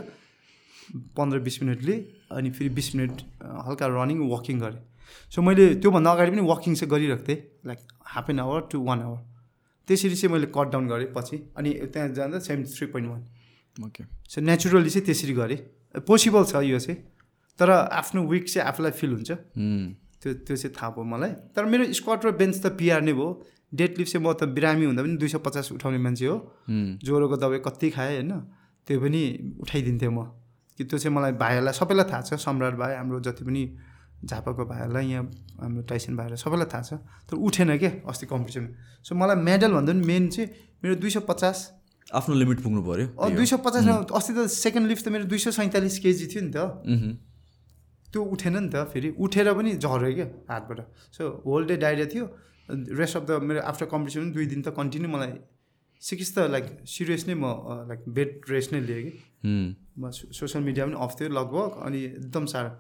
पन्ध्र 1.18 1.40
बिस 1.46 1.62
मिनट 1.64 1.82
लिएँ 1.84 2.02
अनि 2.32 2.50
फेरि 2.52 2.70
बिस 2.74 2.96
मिनट 2.96 3.22
हल्का 3.68 3.86
रनिङ 3.94 4.20
वकिङ 4.32 4.60
गरेँ। 4.60 4.82
सो 5.32 5.42
मैले 5.42 5.64
त्योभन्दा 5.82 6.12
अगाडि 6.12 6.32
पनि 6.32 6.44
वकिङ 6.50 6.76
चाहिँ 6.76 6.90
गरिरहेको 6.92 7.24
थिएँ 7.28 7.40
like 7.66 7.80
half 8.14 8.30
an 8.30 8.40
hour 8.40 8.62
to 8.72 8.82
one 8.84 9.00
hour 9.02 9.20
त्यसरी 9.88 10.16
चाहिँ 10.16 10.34
मैले 10.34 10.48
कट 10.50 10.68
डाउन 10.74 10.88
गरेँ 10.88 11.08
पछि। 11.16 11.38
अनि 11.58 11.70
त्यहाँ 11.94 12.10
जाँदा 12.18 12.40
seventy 12.42 12.72
three 12.74 12.88
point 12.94 13.10
one 13.10 13.22
okay 13.78 14.04
so 14.30 14.42
naturally 14.42 14.90
चाहिँ 14.90 15.06
त्यसरी 15.06 15.34
गरेँ। 15.34 15.58
पोसिबल 16.08 16.44
छ 16.46 16.62
यो 16.66 16.80
चाहिँ। 16.80 16.98
तर 17.60 17.70
आफ्नो 17.72 18.24
विक 18.28 18.46
चाहिँ 18.50 18.68
आफूलाई 18.68 18.92
फिल 18.92 19.12
हुन्छ। 19.12 19.32
त्यो 20.22 20.34
त्यो 20.46 20.56
चाहिँ 20.56 20.74
थाहा 20.76 20.90
भयो 20.96 21.04
मलाई। 21.04 21.32
तर 21.56 21.66
मेरो 21.66 21.84
स्क्वाड 21.94 22.20
र 22.26 22.32
बेन्च 22.36 22.56
त 22.64 22.66
पिआर 22.80 23.02
नै 23.02 23.14
भयो 23.14 23.30
डेड 23.74 23.92
लिफ्ट 23.98 24.12
चाहिँ 24.12 24.24
म 24.26 24.34
त 24.34 24.44
बिरामी 24.56 24.86
हुँदा 24.86 25.02
पनि 25.04 25.16
दुई 25.18 25.30
सय 25.30 25.40
पचास 25.46 25.72
उठाउने 25.72 26.00
मान्छे 26.00 26.26
हो। 26.26 26.38
ज्वरोको 27.04 27.36
दबाई 27.38 27.60
कति 27.66 27.90
खाएँ 27.96 28.16
होइन? 28.16 28.32
त्यो 28.88 29.00
पनि 29.00 29.22
उठाइदिन्थेँ 29.62 30.10
म। 30.10 30.20
कि 30.78 30.84
त्यो 30.84 30.98
चाहिँ 31.00 31.16
मलाई 31.16 31.32
भाइहरूलाई 31.40 31.74
सबैलाई 31.74 32.06
थाहा 32.12 32.22
छ 32.22 32.34
सम्राट 32.36 32.76
भाइ 32.76 32.96
हाम्रो 32.96 33.20
जति 33.24 33.44
पनि 33.48 33.64
झापाको 34.26 34.66
भाइहरूलाई 34.66 35.06
यहाँ 35.08 35.24
हाम्रो 35.62 35.82
टाइसन 35.88 36.16
भाइहरूलाई 36.20 36.42
सबैलाई 36.44 36.68
थाहा 36.68 36.84
छ। 36.84 36.94
तर 37.32 37.36
उठेन 37.40 37.78
क्या 37.78 37.92
अस्ति 38.04 38.26
कम्पिटिसनमा 38.28 38.70
सो 39.00 39.16
मलाई 39.16 39.38
मेडल 39.40 39.72
भन्दा 39.72 39.92
पनि 39.94 40.04
मेन 40.04 40.24
चाहिँ 40.36 40.50
मेरो 40.84 40.96
दुई 41.00 41.10
सय 41.16 41.24
पचास। 41.30 41.58
आफ्नो 42.12 42.36
लिमिट 42.36 42.60
पुग्नु 42.60 42.82
पऱ्यो 42.84 43.08
दुई 43.36 43.46
सय 43.46 43.58
पचास 43.64 43.88
अस्ति 44.12 44.32
त 44.36 44.48
सेकेन्ड 44.52 44.88
लिफ्ट 44.88 45.06
त 45.06 45.08
मेरो 45.16 45.26
दुई 45.32 45.40
सय 45.40 45.52
सैँतालिस 45.56 45.96
केजी 46.04 46.26
थियो 46.28 46.44
नि 46.44 46.52
त। 46.52 46.58
त्यो 48.16 48.24
उठेन 48.24 48.58
नि 48.58 48.70
त 48.72 48.88
फेरि। 48.96 49.10
उठेर 49.20 49.54
पनि 49.54 49.76
झऱ्यो 49.76 50.12
क्या 50.16 50.28
हातबाट। 50.50 50.80
सो 51.12 51.22
होल 51.44 51.66
डे 51.68 51.76
डाइरिया 51.84 52.08
थियो। 52.08 52.26
रेस्ट 52.96 53.18
अफ 53.18 53.24
द 53.28 53.32
मेरो 53.44 53.62
आफ्टर 53.62 53.86
कम्पिटिसन 53.92 54.32
दुई 54.32 54.46
दिन 54.48 54.62
त 54.64 54.72
कन्टिन्यू 54.72 55.10
मलाई 55.12 55.34
सिकिस 56.02 56.30
त 56.36 56.48
लाइक 56.50 56.66
सिरियस 56.88 57.28
नै 57.28 57.36
म 57.36 57.52
लाइक 57.92 58.08
बेड 58.08 58.32
रेस्ट 58.50 58.74
नै 58.74 58.80
लिएँ 58.88 59.04
कि। 59.04 59.12
हुँ। 59.44 59.76
म 60.00 60.12
सोसियल 60.12 60.64
मिडिया 60.64 60.86
पनि 60.86 60.96
अफ 60.96 61.12
थियो 61.20 61.30
लगभग 61.30 61.84
अनि 61.86 62.00
एकदम 62.06 62.46
साह्रो। 62.46 62.72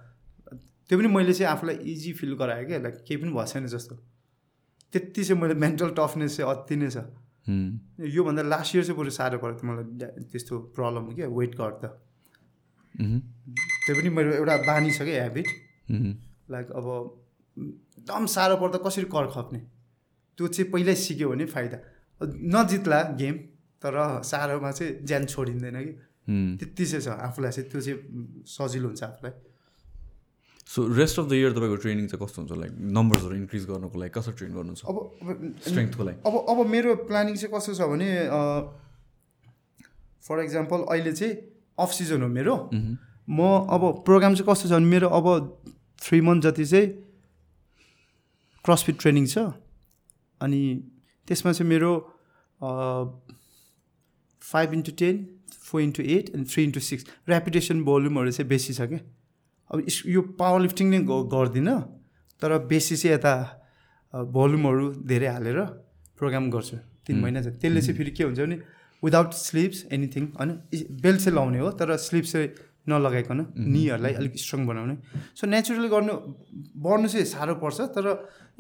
त्यो 0.89 0.95
पनि 0.99 1.07
मैले 1.11 1.33
चाहिँ 1.33 1.51
आफूलाई 1.51 1.75
इजी 1.91 2.11
फिल 2.15 2.33
गराएँ 2.39 2.65
क्या 2.65 2.79
लाइक 2.79 2.95
केही 3.03 3.17
पनि 3.21 3.31
भएको 3.35 3.45
छैन 3.51 3.67
जस्तो। 3.67 3.95
त्यति 4.93 5.23
चाहिँ 5.23 5.41
मैले 5.41 5.53
मेन्टल 5.59 5.89
टफनेस 5.99 6.37
चाहिँ 6.37 6.51
अति 6.51 6.75
नै 6.75 6.89
छ। 6.89 6.97
हुँ। 7.47 8.07
योभन्दा 8.07 8.41
लास्ट 8.47 8.75
इयर 8.75 8.83
चाहिँ 8.85 8.97
बरु 8.99 9.11
साह्रो 9.11 9.37
परेको 9.43 9.59
थियो 9.59 9.71
मलाई 9.71 9.85
त्यस्तो 10.31 10.53
प्रब्लम 10.75 11.13
क्या 11.13 11.27
वेट 11.27 11.59
मह्म। 12.95 13.19
त्यो 13.85 13.95
पनि 13.95 14.09
मेरो 14.09 14.31
एउटा 14.41 14.55
बानी 14.67 14.91
छ 14.91 15.01
क्या 15.05 15.21
ह्याबिट 15.21 15.47
मह्म। 15.91 16.11
लाइक 16.51 16.67
अब 16.71 16.85
एकदम 17.57 18.25
साह्रो 18.35 18.55
पर्दा 18.61 18.77
कसरी 18.85 19.07
कर 19.15 19.25
खप्ने? 19.33 19.59
त्यो 20.37 20.47
चाहिँ 20.47 20.71
पहिल्यै 20.71 20.95
सिक्यो 20.95 21.29
भने 21.29 21.45
फाइदा। 21.47 21.77
नजित्ला 22.21 22.99
गेम 23.21 23.35
तर 23.81 23.95
साह्रोमा 24.25 24.71
चाहिँ 24.71 25.05
ज्यान 25.05 25.25
छोडिँदैन 25.25 25.77
कि। 25.85 25.93
त्यति 26.59 26.85
चाहिँ 26.85 27.03
छ 27.05 27.07
आफूलाई 27.07 27.51
चाहिँ 27.51 27.69
त्यो 27.69 27.81
चाहिँ 27.81 27.97
सजिलो 28.49 28.87
हुन्छ 28.87 29.03
आफूलाई। 29.03 29.33
So 30.69 30.79
rest 30.97 31.19
of 31.19 31.25
the 31.29 31.33
year 31.37 31.51
तपाईँको 31.53 31.77
ट्रेनिङ 31.77 32.05
चाहिँ 32.09 32.21
कस्तो 32.25 32.41
हुन्छ? 32.41 32.51
लाइक 32.57 32.73
नम्बर्सहरू 32.97 33.35
इन्क्रिज 33.35 33.63
गर्नुको 33.69 33.97
लागि 34.01 34.11
कसरी 34.17 34.33
ट्रेन 34.33 34.51
गर्नुहुन्छ? 34.57 34.81
अब 34.89 34.97
अब 35.21 35.27
स्ट्रेङ्थको 35.69 36.03
लागि। 36.03 36.17
अब 36.25 36.33
अब 36.49 36.57
मेरो 36.65 36.95
प्लानिङ 37.05 37.35
चाहिँ 37.37 37.51
कस्तो 37.53 37.73
छ 37.77 37.81
भने 37.85 38.09
फर 40.25 40.43
इक्जाम्पल 40.43 40.79
अहिले 40.89 41.11
चाहिँ 41.13 41.33
अफ 41.77 41.91
सिजन 41.93 42.21
हो 42.25 42.29
मेरो। 42.33 42.55
म 43.27 43.39
अब 43.69 43.81
प्रोग्राम 44.05 44.35
चाहिँ 44.35 44.47
कस्तो 44.49 44.69
छ 44.69 44.71
भने 44.71 44.85
मेरो 44.85 45.07
अब 45.09 45.25
थ्री 46.01 46.21
मन्थ 46.21 46.43
जति 46.43 46.65
चाहिँ 46.65 46.87
क्रसफिट 48.65 48.99
ट्रेनिङ 49.01 49.25
छ। 49.27 49.37
अनि 50.41 50.61
त्यसमा 51.27 51.51
चाहिँ 51.51 51.69
मेरो 51.69 51.91
five 54.41 54.73
into 54.73 54.91
ten 54.99 55.15
four 55.65 55.81
into 55.81 56.03
eight 56.05 56.29
and 56.35 56.47
three 56.49 56.63
into 56.63 56.79
six 56.81 57.05
repetition 57.29 57.83
भोल्युमहरू 57.83 58.31
चाहिँ 58.31 58.49
बेसी 58.49 58.73
छ 58.73 58.81
क्या। 58.89 58.99
अब 59.69 59.85
यो 60.05 60.21
पावर 60.39 60.59
लिफ्टिङ 60.61 60.89
नै 60.89 60.99
गर्दिनँ 61.31 61.77
तर 62.41 62.57
बेसी 62.67 62.95
चाहिँ 62.95 63.15
यता 63.15 63.33
भोल्युमहरू 64.13 64.85
धेरै 65.09 65.27
हालेर 65.27 65.59
प्रोग्राम 66.19 66.49
गर्छु 66.51 66.77
तिन 67.07 67.19
महिना 67.21 67.41
चाहिँ 67.41 67.57
त्यसले 67.59 67.81
चाहिँ 67.81 67.97
फेरि 67.97 68.11
के 68.11 68.23
हुन्छ 68.23 68.39
भने 68.39 68.57
विदाउट 69.03 69.33
स्लिप्स 69.39 69.83
एनिथिङ 69.91 70.23
होइन 70.37 70.51
बेल्ट 71.01 71.19
चाहिँ 71.19 71.35
लाउने 71.35 71.59
हो 71.59 71.71
तर 71.79 71.95
स्लिप्स 71.97 72.31
चाहिँ 72.31 72.49
नलगाइकन 72.87 73.39
निहरूलाई 73.57 74.13
अलिक 74.21 74.33
स्ट्रङ 74.37 74.61
बनाउने। 74.69 74.95
सो 75.37 75.43
नेचुरली 75.47 75.89
गर्नु 75.89 76.13
बढ्नु 76.85 77.07
चाहिँ 77.13 77.25
साह्रो 77.25 77.55
पर्छ 77.63 77.77
तर 77.95 78.05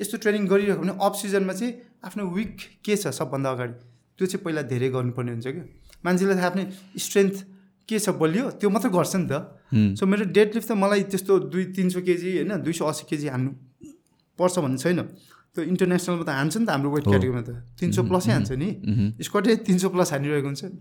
यस्तो 0.01 0.15
ट्रेनिङ 0.23 0.43
गरिरहेको 0.51 0.81
भने 0.81 0.93
अफ 0.97 1.13
सिजनमा 1.21 1.53
चाहिँ 1.53 1.73
आफ्नो 2.05 2.23
विक 2.33 2.55
के 2.85 2.95
छ 2.97 3.13
सबभन्दा 3.13 3.49
अगाडि? 3.55 3.73
त्यो 4.17 4.25
चाहिँ 4.25 4.43
पहिला 4.45 4.61
धेरै 4.71 4.89
गर्नुपर्ने 4.95 5.31
हुन्छ 5.35 5.47
क्या। 5.47 5.65
मान्छेलाई 6.05 6.35
थाहा 6.35 6.49
आफ्नै 6.49 6.65
स्ट्रेन्थ 7.05 7.35
के 7.89 7.97
छ 7.99 8.09
बलियो 8.17 8.45
त्यो 8.59 8.69
मात्रै 8.73 8.91
गर्छ 8.97 9.13
नि 9.15 9.27
त। 9.29 9.33
सो 9.99 10.03
मेरो 10.09 10.25
डेड 10.33 10.49
लिफ्ट 10.55 10.67
त 10.67 10.73
मलाई 10.73 11.01
त्यस्तो 11.11 11.33
दुई 11.53 11.63
तिन 11.77 11.87
सौ 11.93 11.99
केजी 12.01 12.29
होइन 12.41 12.53
दुई 12.65 12.73
सौ 12.73 12.83
अस्सी 12.89 13.03
केजी 13.09 13.27
हान्नु 13.29 13.51
पर्छ 14.39 14.55
भन्ने 14.63 14.77
छैन। 14.81 14.99
त्यो 15.53 15.63
इन्टरनेसनलमा 15.71 16.25
त 16.25 16.31
हान्छ 16.33 16.53
नि 16.59 16.65
त 16.65 16.69
हाम्रो 16.73 16.89
वेट 16.95 17.05
क्याटेगोरीमा 17.07 17.43
त। 17.45 17.51
तिन 17.79 17.89
सौ 17.93 18.01
प्लसै 18.09 18.31
हान्छ 18.35 18.51
नि। 18.57 18.69
स्कटै 19.21 19.55
तिन 19.67 19.77
सौ 19.79 19.87
प्लस 19.93 20.09
हानिरहेको 20.17 20.47
हुन्छ। 20.49 20.63
नि 20.65 20.79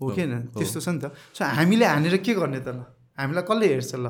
हो 0.00 0.04
कि 0.14 0.22
होइन? 0.22 0.34
त्यस्तो 0.54 0.80
छ 0.80 0.88
नि 0.88 1.00
त। 1.02 1.12
सो 1.34 1.44
हामीले 1.44 1.84
हानेर 1.84 2.16
के 2.22 2.32
गर्ने 2.34 2.60
त 2.60 2.68
ल? 2.68 2.80
हामीलाई 3.18 3.44
कसले 3.44 3.66
हेर्छ 3.66 3.94
ल? 3.94 4.06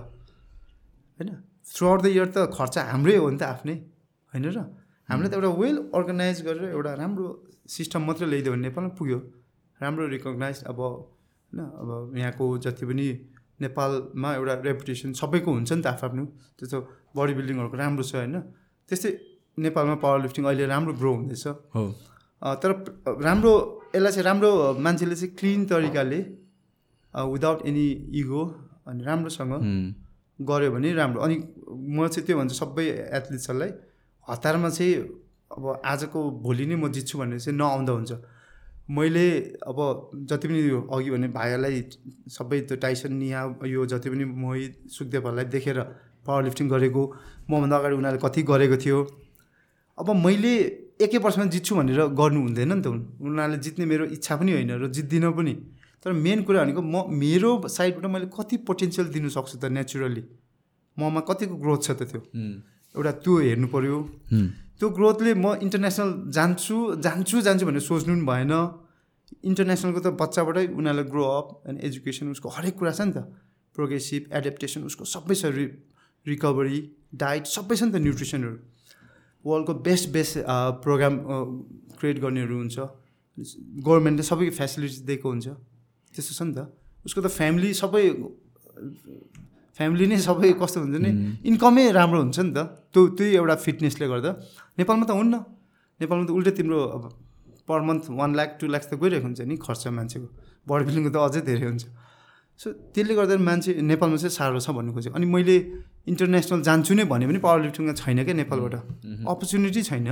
होइन? 1.18 1.30
थ्रु 1.64 1.84
आउट 1.88 2.00
द 2.02 2.06
इयर 2.06 2.28
त 2.28 2.38
खर्च 2.52 2.74
हाम्रै 2.92 3.16
हो 3.16 3.28
नि 3.30 3.38
त 3.38 3.42
आफ्नै। 3.42 3.74
होइन 4.32 4.44
र? 4.52 4.58
हामीले 5.08 5.28
त 5.28 5.34
एउटा 5.40 5.50
वेल 5.56 5.76
अर्गनाइज 5.96 6.38
गरेर 6.44 6.64
एउटा 6.76 6.92
राम्रो 7.00 7.26
सिस्टम 7.64 8.00
मात्रै 8.04 8.26
ल्याइदियो 8.28 8.52
भने 8.52 8.62
नेपालमा 8.68 8.90
पुग्यो। 8.98 9.18
राम्रो 9.80 10.04
रिकगनाइज 10.14 10.58
अब 10.70 10.78
होइन? 10.80 11.58
अब 11.80 11.88
यहाँको 12.16 12.44
जति 12.64 12.84
पनि 12.84 13.06
नेपालमा 13.60 14.28
एउटा 14.34 14.54
रेपुटेसन 14.68 15.12
सबैको 15.16 15.50
हुन्छ 15.50 15.70
नि 15.72 15.82
त 15.82 15.86
आफ्नो 15.86 16.06
आफ्नो 16.08 16.24
त्यस्तो 16.58 16.78
बडी 17.16 17.32
बिल्डिङहरूको 17.38 17.76
राम्रो 17.76 18.04
छ 18.04 18.12
होइन? 18.20 18.36
त्यस्तै 18.88 19.10
नेपालमा 19.58 19.96
पावर 20.04 20.18
लिफ्टिङ 20.24 20.44
अहिले 20.44 20.64
राम्रो 20.68 20.92
ग्रो 21.00 21.10
हुँदैछ। 21.14 21.46
हो। 21.74 21.82
तर 22.62 22.70
राम्रो 23.26 23.52
यसलाई 23.94 24.12
चाहिँ 24.12 24.24
राम्रो 24.24 24.50
मान्छेले 24.84 25.14
चाहिँ 25.16 25.34
क्लिन 25.36 25.64
तरिकाले 25.66 26.18
विदाउट 27.14 27.66
एनी 27.66 27.86
इगो 28.20 28.42
अनि 28.88 29.04
राम्रोसँग 29.04 29.52
गऱ्यो 30.38 30.70
भने 30.72 30.92
राम्रो। 30.94 31.20
अनि 31.22 31.36
म 31.96 32.06
चाहिँ 32.08 32.26
त्यो 32.26 32.36
भन्छु 32.38 32.54
सबै 32.54 32.84
एथलिट्सहरूलाई 33.16 33.70
हतारमा 34.28 34.68
चाहिँ 34.70 34.94
अब 35.56 35.64
आजको 35.84 36.18
भोलि 36.44 36.66
नै 36.66 36.76
म 36.76 36.88
जित्छु 36.92 37.18
भनेर 37.18 37.38
चाहिँ 37.40 37.58
नआउँदा 37.58 37.92
हुन्छ। 37.92 38.12
मैले 38.90 39.26
अब 39.68 39.78
जति 40.30 40.48
पनि 40.48 40.60
यो 40.68 40.80
अघि 40.92 41.10
भने 41.10 41.28
भाइहरूलाई 41.28 41.76
सबै 42.36 42.60
त्यो 42.68 42.76
टाइसन 42.84 43.12
निया 43.14 43.40
यो 43.66 43.86
जति 43.86 44.10
पनि 44.10 44.24
मोहित 44.24 44.74
सुखदेवहरूलाई 44.92 45.44
देखेर 45.54 45.80
पावर 46.26 46.44
लिफ्टिङ 46.44 46.68
गरेको 46.68 47.02
मभन्दा 47.50 47.76
अगाडि 47.76 47.94
उनीहरूले 47.96 48.20
कति 48.24 48.42
गरेको 48.52 48.76
थियो। 48.84 48.98
अब 49.98 50.08
मैले 50.24 50.54
एकै 51.00 51.18
वर्षमा 51.24 51.44
जित्छु 51.54 51.72
भनेर 51.78 52.00
गर्नु 52.20 52.40
हुँदैन 52.42 52.72
नि 52.72 52.82
त 52.82 52.86
उनीहरूले 52.88 53.58
जित्ने 53.64 53.84
मेरो 53.86 54.04
इच्छा 54.16 54.34
पनि 54.36 54.52
होइन 54.52 54.72
र 54.82 54.86
जित्दिनँ 54.96 55.32
पनि। 55.38 55.54
तर 56.02 56.12
मेन 56.12 56.42
कुरा 56.42 56.58
भनेको 56.64 56.82
म 56.82 56.96
मेरो 57.10 57.50
साइडबाट 57.66 58.06
मैले 58.10 58.26
कति 58.30 58.56
पोटेन्सियल 58.66 59.06
दिनु 59.14 59.28
सक्छु 59.30 59.56
त 59.58 59.64
नेचुरली? 59.70 60.22
ममा 60.96 61.20
कतिको 61.28 61.54
ग्रोथ 61.62 61.80
छ 61.86 61.90
त 61.98 62.02
त्यो? 62.10 62.20
एउटा 62.94 63.12
त्यो 63.22 63.34
हेर्नु 63.46 63.66
पऱ्यो 63.74 63.98
त्यो 64.78 64.86
ग्रोथले 64.98 65.34
म 65.34 65.46
इन्टरनेसनल 65.62 66.10
जान्छु 66.34 66.76
जान्छु 67.02 67.36
जान्छु 67.46 67.64
भनेर 67.66 67.82
सोच्नु 67.82 68.14
पनि 68.14 68.26
भएन। 68.30 68.52
इन्टरनेसनलको 69.50 70.00
त 70.02 70.08
बच्चाबाटै 70.18 70.66
उनीहरूलाई 70.78 71.06
ग्रो 71.12 71.22
अप 71.38 71.46
एन्ड 71.68 71.78
एजुकेसन 71.86 72.26
उसको 72.34 72.48
हरेक 72.56 72.74
कुरा 72.78 72.92
छ 72.98 73.00
नि 73.06 73.12
त। 73.12 73.18
प्रोग्रेसिभ 73.76 74.22
एडेप्टेसन 74.38 74.80
उसको 74.88 75.04
सबै 75.14 75.34
छ 75.34 75.50
रि 75.54 75.66
रिकभरी 76.26 76.78
डाइट 77.14 77.44
सबै 77.46 77.74
छ 77.78 77.82
नि 77.86 77.92
त 77.94 77.96
न्युट्रिसनहरू। 78.02 78.56
वर्ल्डको 79.44 79.72
बेस्ट 79.86 80.06
बेस्ट 80.14 80.32
प्रोग्राम 80.82 81.14
क्रिएट 81.98 82.18
गर्नेहरू 82.24 82.56
हुन्छ। 82.58 82.76
गभर्मेन्टले 83.86 84.24
सबै 84.30 84.50
फेसिलिटिज 84.50 84.98
दिएको 85.08 85.28
हुन्छ। 85.28 85.46
त्यस्तो 86.14 86.32
छ 86.34 86.42
नि 86.48 86.52
त। 86.58 86.60
उसको 87.06 87.20
त 87.22 87.28
फ्यामिली 87.30 87.70
सबै 87.74 88.04
फ्यामिली 89.78 90.06
नै 90.10 90.18
सबै 90.18 90.50
कस्तो 90.58 90.78
हुन्छ 90.82 90.98
नि 90.98 91.10
इन्कमै 91.46 91.84
राम्रो 91.94 92.18
हुन्छ 92.18 92.38
नि 92.42 92.52
त। 92.56 92.58
त्यो 92.90 93.00
त्यही 93.14 93.30
एउटा 93.38 93.54
फिटनेसले 93.62 94.06
गर्दा। 94.10 94.30
नेपालमा 94.78 95.04
त 95.06 95.12
हुन्न। 95.14 95.34
नेपालमा 96.02 96.24
त 96.26 96.30
उल्टै 96.34 96.52
तिम्रो 96.58 96.78
अब 96.98 97.02
per 97.62 97.80
month 97.86 98.04
one 98.18 98.30
lakh 98.34 98.58
two 98.58 98.66
lakh 98.66 98.82
त 98.90 98.98
गइरहेको 98.98 99.26
हुन्छ 99.28 99.40
नि 99.46 99.54
खर्च 99.62 99.82
मान्छेको। 99.94 100.28
बडी 100.66 100.82
बिल्डिङको 100.88 101.10
त 101.14 101.18
अझै 101.22 101.40
धेरै 101.46 101.66
हुन्छ। 101.70 101.84
सो 102.58 102.66
त्यसले 102.90 103.14
गर्दा 103.14 103.34
मान्छे 103.38 103.70
नेपालमा 103.86 104.16
चाहिँ 104.18 104.34
साह्रो 104.34 104.58
छ 104.58 104.74
भन्नु 104.74 104.90
खोजेको। 104.96 105.14
अनि 105.14 105.26
मैले 105.30 105.56
इन्टरनेसनल 106.10 106.60
जान्छु 106.68 106.92
नै 106.94 107.04
भने 107.12 107.24
पनि 107.28 107.38
पावर 107.46 107.60
लिफ्टिङमा 107.66 107.94
छैन 108.00 108.18
क्या 108.24 108.34
नेपालबाट। 108.42 108.74
अपर्च्युनिटी 109.28 109.82
छैन। 109.90 110.08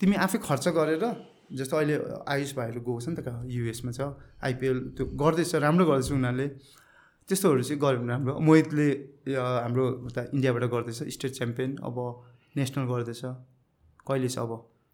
तिमी 0.00 0.14
आफै 0.26 0.38
खर्च 0.46 0.64
गरेर 0.78 1.04
जस्तो 1.52 1.74
अहिले 1.76 1.96
आयुष 2.26 2.52
भाइहरू 2.58 2.80
गएको 2.82 3.00
छ 3.00 3.06
नि 3.08 3.16
त 3.22 3.28
युएसमा 3.46 3.90
छ 3.94 4.00
आइपिएल 4.42 4.78
त्यो 4.96 5.04
गर्दैछ 5.14 5.54
राम्रो 5.62 5.84
गर्दैछ 5.86 6.10
उनीहरूले। 6.12 6.46
त्यस्तोहरू 7.28 7.62
चाहिँ 7.62 7.80
गऱ्यो 7.82 7.98
भने 8.02 8.12
राम्रो। 8.12 8.32
मोहितले 8.46 8.88
हाम्रो 9.34 9.84
उता 10.10 10.20
इन्डियाबाट 10.34 10.64
गर्दैछ 10.74 10.98
स्टेट 11.14 11.32
च्याम्पियन 11.38 11.70
अब 11.86 11.96
नेसनल 12.56 12.84
गर्दैछ। 12.90 13.22
कहिले 14.06 14.28
छ 14.28 14.38
अब? 14.42 14.52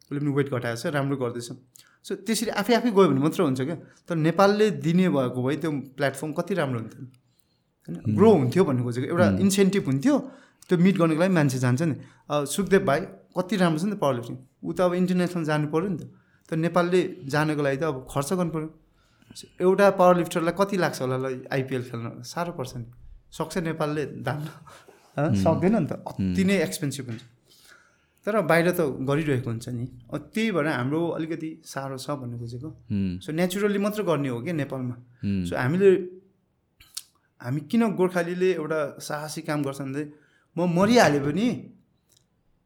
उसले 0.08 0.18
पनि 0.20 0.30
वेट 0.36 0.48
घटाएको 0.52 0.78
छ 0.80 0.86
राम्रो 0.96 1.16
गर्दैछ। 1.24 1.48
सो 2.04 2.12
त्यसरी 2.26 2.50
आफै 2.60 2.74
आफै 2.74 2.90
गयो 2.90 3.08
भने 3.08 3.20
मात्र 3.20 3.42
हुन्छ 3.48 3.60
क्या। 3.62 3.76
तर 4.08 4.14
नेपालले 4.28 4.66
दिने 4.84 5.08
भएको 5.08 5.40
भए 5.42 5.56
त्यो 5.56 5.70
प्लेटफर्म 5.96 6.32
कति 6.36 6.52
राम्रो 6.60 6.78
हुन्थ्यो? 6.80 7.02
होइन? 7.88 8.14
ग्रो 8.16 8.30
हुन्थ्यो 8.32 8.62
भन्नु 8.64 8.82
खोजेको 8.84 9.06
एउटा 9.12 9.26
इन्सेन्टिभ 9.44 9.84
हुन्थ्यो। 9.90 10.14
त्यो 10.68 10.76
मिट 10.78 10.96
गर्नुको 10.98 11.20
लागि 11.20 11.34
मान्छे 11.38 11.58
जान्छ 11.64 11.82
नि। 11.82 11.94
सुखदेव 12.54 12.82
भाइ 12.86 13.00
कति 13.36 13.54
राम्रो 13.62 13.78
छ 13.78 13.84
नि 13.84 13.94
त 13.94 13.98
पावर 14.02 14.14
लिफ्टिङ 14.18 14.36
ऊ 14.62 14.72
त 14.72 14.80
अब 14.86 14.92
इन्टरनेसनल 15.00 15.44
जानु 15.50 15.66
पऱ्यो 15.74 15.88
नि 15.88 15.98
त। 15.98 16.02
तर 16.48 16.56
नेपालले 16.56 17.00
जानको 17.32 17.62
लागि 17.66 17.78
त 17.80 17.84
अब 17.90 17.96
खर्च 18.12 18.30
गर्नु 18.38 18.52
पऱ्यो 18.54 18.68
एउटा 19.64 19.86
पावर 19.98 20.14
लिफ्टरलाई 20.20 20.54
कति 20.60 20.76
लाग्छ 20.84 20.98
होला 21.02 21.16
ल 21.16 21.26
आइपिएल 21.50 21.82
खेल्न? 21.90 22.06
साह्रो 22.22 22.52
पर्छ 22.58 22.72
नि। 22.76 22.86
सक्छ 23.32 23.54
नेपालले 23.68 24.04
धान्न 24.26 24.46
सक्दैन 25.44 25.76
नि 25.76 25.86
त। 25.88 25.92
अति 26.08 26.42
नै 26.44 26.56
एक्सपेन्सिभ 26.62 27.06
हुन्छ। 27.08 27.22
तर 28.26 28.40
बाहिर 28.46 28.70
त 28.70 28.80
गरिरहेको 29.02 29.50
हुन्छ 29.50 29.68
नि। 29.74 29.84
त्यही 30.12 30.50
भएर 30.54 30.66
हाम्रो 30.68 31.00
अलिकति 31.18 31.50
साह्रो 31.64 31.96
छ 31.98 32.14
भन्नु 32.20 32.36
खोजेको 32.38 32.68
सो 33.24 33.28
नेचुरली 33.32 33.80
मात्र 33.82 34.02
गर्ने 34.06 34.28
हो 34.30 34.38
क्या 34.44 34.54
नेपालमा। 34.62 34.96
सो 35.48 35.52
हामीले 35.58 35.90
हामी 37.44 37.60
किन 37.70 37.82
गोर्खालीले 37.98 38.50
एउटा 38.52 38.80
साहसी 39.08 39.40
काम 39.48 39.62
गर्छ 39.66 39.80
भने 39.80 40.02
म 40.56 40.60
मरिहालेँ 40.78 41.22
पनि 41.26 41.46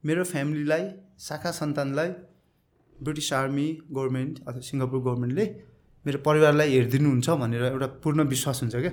मेरो 0.04 0.22
फ्यामिलीलाई 0.32 0.84
शाखा 1.26 1.50
सन्तानलाई 1.60 2.10
ब्रिटिस 2.92 3.32
आर्मी 3.32 3.66
गभर्मेन्ट 3.96 4.34
अथवा 4.48 4.60
सिङ्गापुर 4.68 5.00
गभर्मेन्टले 5.06 5.44
मेरो 6.04 6.18
परिवारलाई 6.26 6.68
हेरिदिनुहुन्छ 6.74 7.28
भनेर 7.42 7.62
एउटा 7.72 7.86
पूर्ण 8.02 8.20
विश्वास 8.32 8.62
हुन्छ 8.62 8.76
क्या। 8.84 8.92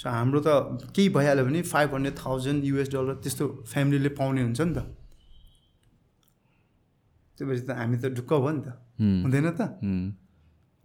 सो 0.00 0.08
हाम्रो 0.08 0.40
त 0.46 0.48
केही 0.96 1.08
भइहाल्यो 1.16 1.44
भने 1.44 1.60
five 1.72 1.94
hundred 1.94 2.16
thousand 2.18 2.64
US 2.64 2.88
dollar 2.94 3.14
त्यस्तो 3.22 3.44
फ्यामिलीले 3.72 4.10
पाउने 4.18 4.42
हुन्छ 4.42 4.60
नि 4.60 4.72
त। 4.74 4.78
त्यो 7.36 7.44
भएपछि 7.46 7.64
त 7.68 7.70
हामी 7.80 7.96
त 8.02 8.04
ढुक्क 8.16 8.32
भयो 8.32 8.52
नि 8.56 8.62
त। 8.64 8.68
हुँदैन 9.24 9.48
त। 9.58 9.60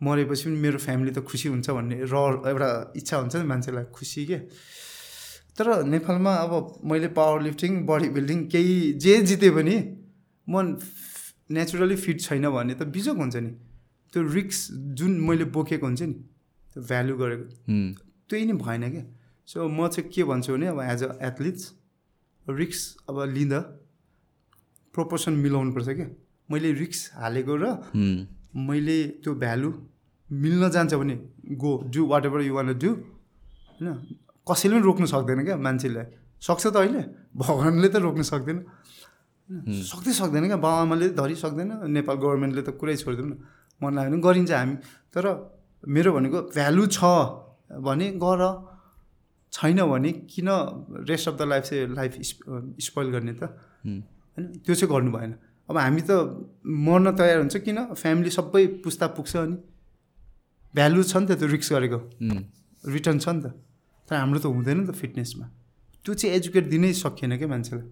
मरेपछि 0.02 0.44
पनि 0.50 0.58
मेरो 0.62 0.78
फ्यामिली 0.78 1.12
त 1.12 1.20
खुसी 1.26 1.48
हुन्छ 1.50 1.70
भन्ने 1.70 1.96
र 2.06 2.16
एउटा 2.50 2.70
इच्छा 2.96 3.18
हुन्छ 3.18 3.36
नि 3.36 3.46
मान्छेलाई 3.48 3.86
खुसी 3.94 4.26
के? 4.26 4.38
तर 5.58 5.84
नेपालमा 5.84 6.34
अब 6.46 6.82
मैले 6.86 7.08
पावर 7.18 7.42
लिफ्टिङ 7.42 7.72
बडी 7.86 8.10
बिल्डिङ 8.18 8.40
केही 8.54 8.94
जे 9.04 9.14
जितेँ 9.30 9.52
पनि 9.58 9.76
म 10.48 10.78
नेचुरली 11.50 11.96
फिट 11.96 12.22
छैन 12.22 12.50
भने 12.50 12.74
त 12.78 12.84
बिजोक 12.94 13.18
हुन्छ 13.18 13.36
नि। 13.36 13.52
त्यो 14.14 14.22
रिक्स 14.34 14.58
जुन 14.98 15.12
मैले 15.28 15.46
बोकेको 15.56 15.86
हुन्छ 15.86 16.02
नि 16.02 16.14
त्यो 16.14 16.84
भ्यालु 16.84 17.14
गरेको। 17.18 17.46
त्यही 18.30 18.46
नै 18.46 18.54
भएन 18.54 18.84
क्या 18.92 19.04
सो 19.48 19.68
म 19.68 19.88
चाहिँ 19.88 20.10
के 20.14 20.24
भन्छु 20.30 20.54
भने 20.54 20.68
अब 20.68 20.80
एज 20.94 21.04
अ 21.04 21.12
एथलिट्स 21.28 21.64
रिक्स 22.46 22.80
अब 23.10 23.18
लिँदा 23.34 23.60
प्रोपोर्सन 24.94 25.34
मिलाउनुपर्छ 25.44 25.90
क्या 25.90 26.08
मैले 26.50 26.72
रिक्स 26.86 27.00
हालेको 27.18 27.56
र 27.58 27.66
मैले 28.56 28.98
त्यो 29.24 29.32
भ्यालु 29.36 29.70
मिल्न 30.30 30.70
जान्छ 30.70 30.94
भने 30.94 31.16
go 31.56 31.72
do 31.94 32.06
whatever 32.26 32.42
you 32.42 32.54
want 32.56 32.74
do 32.80 32.90
होइन? 32.90 33.88
कसैले 34.48 34.74
पनि 34.76 34.84
रोक्नु 34.84 35.06
सक्दैन 35.08 35.44
क्या 35.46 35.58
मान्छेलाई। 35.58 36.06
सक्छ 36.42 36.64
त 36.68 36.76
अहिले 36.78 37.02
भगवान्ले 37.36 37.88
त 37.90 37.96
रोक्नु 38.06 38.24
सक्दैन। 38.24 38.58
होइन? 38.58 39.82
सक्दै 39.92 40.14
सक्दैन 40.22 40.44
क्या 40.48 40.58
बाउ 40.58 40.76
आमाले 40.84 41.08
धरि 41.20 41.36
सक्दैन 41.36 41.70
नेपाल 41.96 42.16
गभर्मेन्टले 42.24 42.62
त 42.68 42.70
कुरै 42.80 42.96
छोडिदिउँ 42.96 43.28
न 43.28 43.34
मन 43.82 43.92
लाग्यो 43.96 44.12
भने 44.12 44.22
गरिन्छ 44.28 44.52
हामी। 44.52 44.76
तर 45.14 45.26
मेरो 45.84 46.10
भनेको 46.16 46.40
भ्यालु 46.56 46.84
छ 46.96 47.00
भने 47.88 48.08
गर। 48.24 48.42
छैन 49.54 49.80
भने 49.92 50.12
किन 50.32 50.50
रेस्ट 51.10 51.28
अफ 51.30 51.36
द 51.40 51.42
लाइफ 51.52 51.64
चाहिँ 51.64 51.88
लाइफ 51.96 52.14
स्पोइल 52.88 53.08
गर्ने 53.16 53.34
त? 53.34 53.44
होइन? 53.84 54.44
त्यो 54.64 54.74
चाहिँ 54.76 54.90
गर्नु 54.92 55.12
भएन। 55.12 55.34
अब 55.70 55.78
हामी 55.78 56.02
त 56.02 56.12
मर्न 56.66 57.12
तयार 57.16 57.38
हुन्छ 57.44 57.58
किन? 57.66 57.78
फ्यामिली 57.94 58.30
सबै 58.32 58.66
पुस्ता 58.84 59.08
पुग्छ 59.16 59.36
अनि। 59.38 59.58
भ्यालु 60.74 61.04
छ 61.04 61.14
नि 61.18 61.26
त 61.28 61.32
त्यो 61.40 61.48
रिक्स 61.48 61.70
गरेको। 61.74 62.00
रिटर्न 62.84 63.20
छ 63.20 63.28
नि 63.36 63.42
त। 63.44 63.48
तर 64.08 64.16
हाम्रो 64.16 64.40
त 64.40 64.46
हुँदैन 64.48 64.78
नि 64.82 64.88
त 64.88 64.92
फिटनेसमा 64.96 65.46
त्यो 66.06 66.14
चाहिँ 66.14 66.36
एजुकेट 66.36 66.66
दिनै 66.72 66.92
सकिएन 66.96 67.36
क्या 67.38 67.48
मान्छेलाई? 67.48 67.88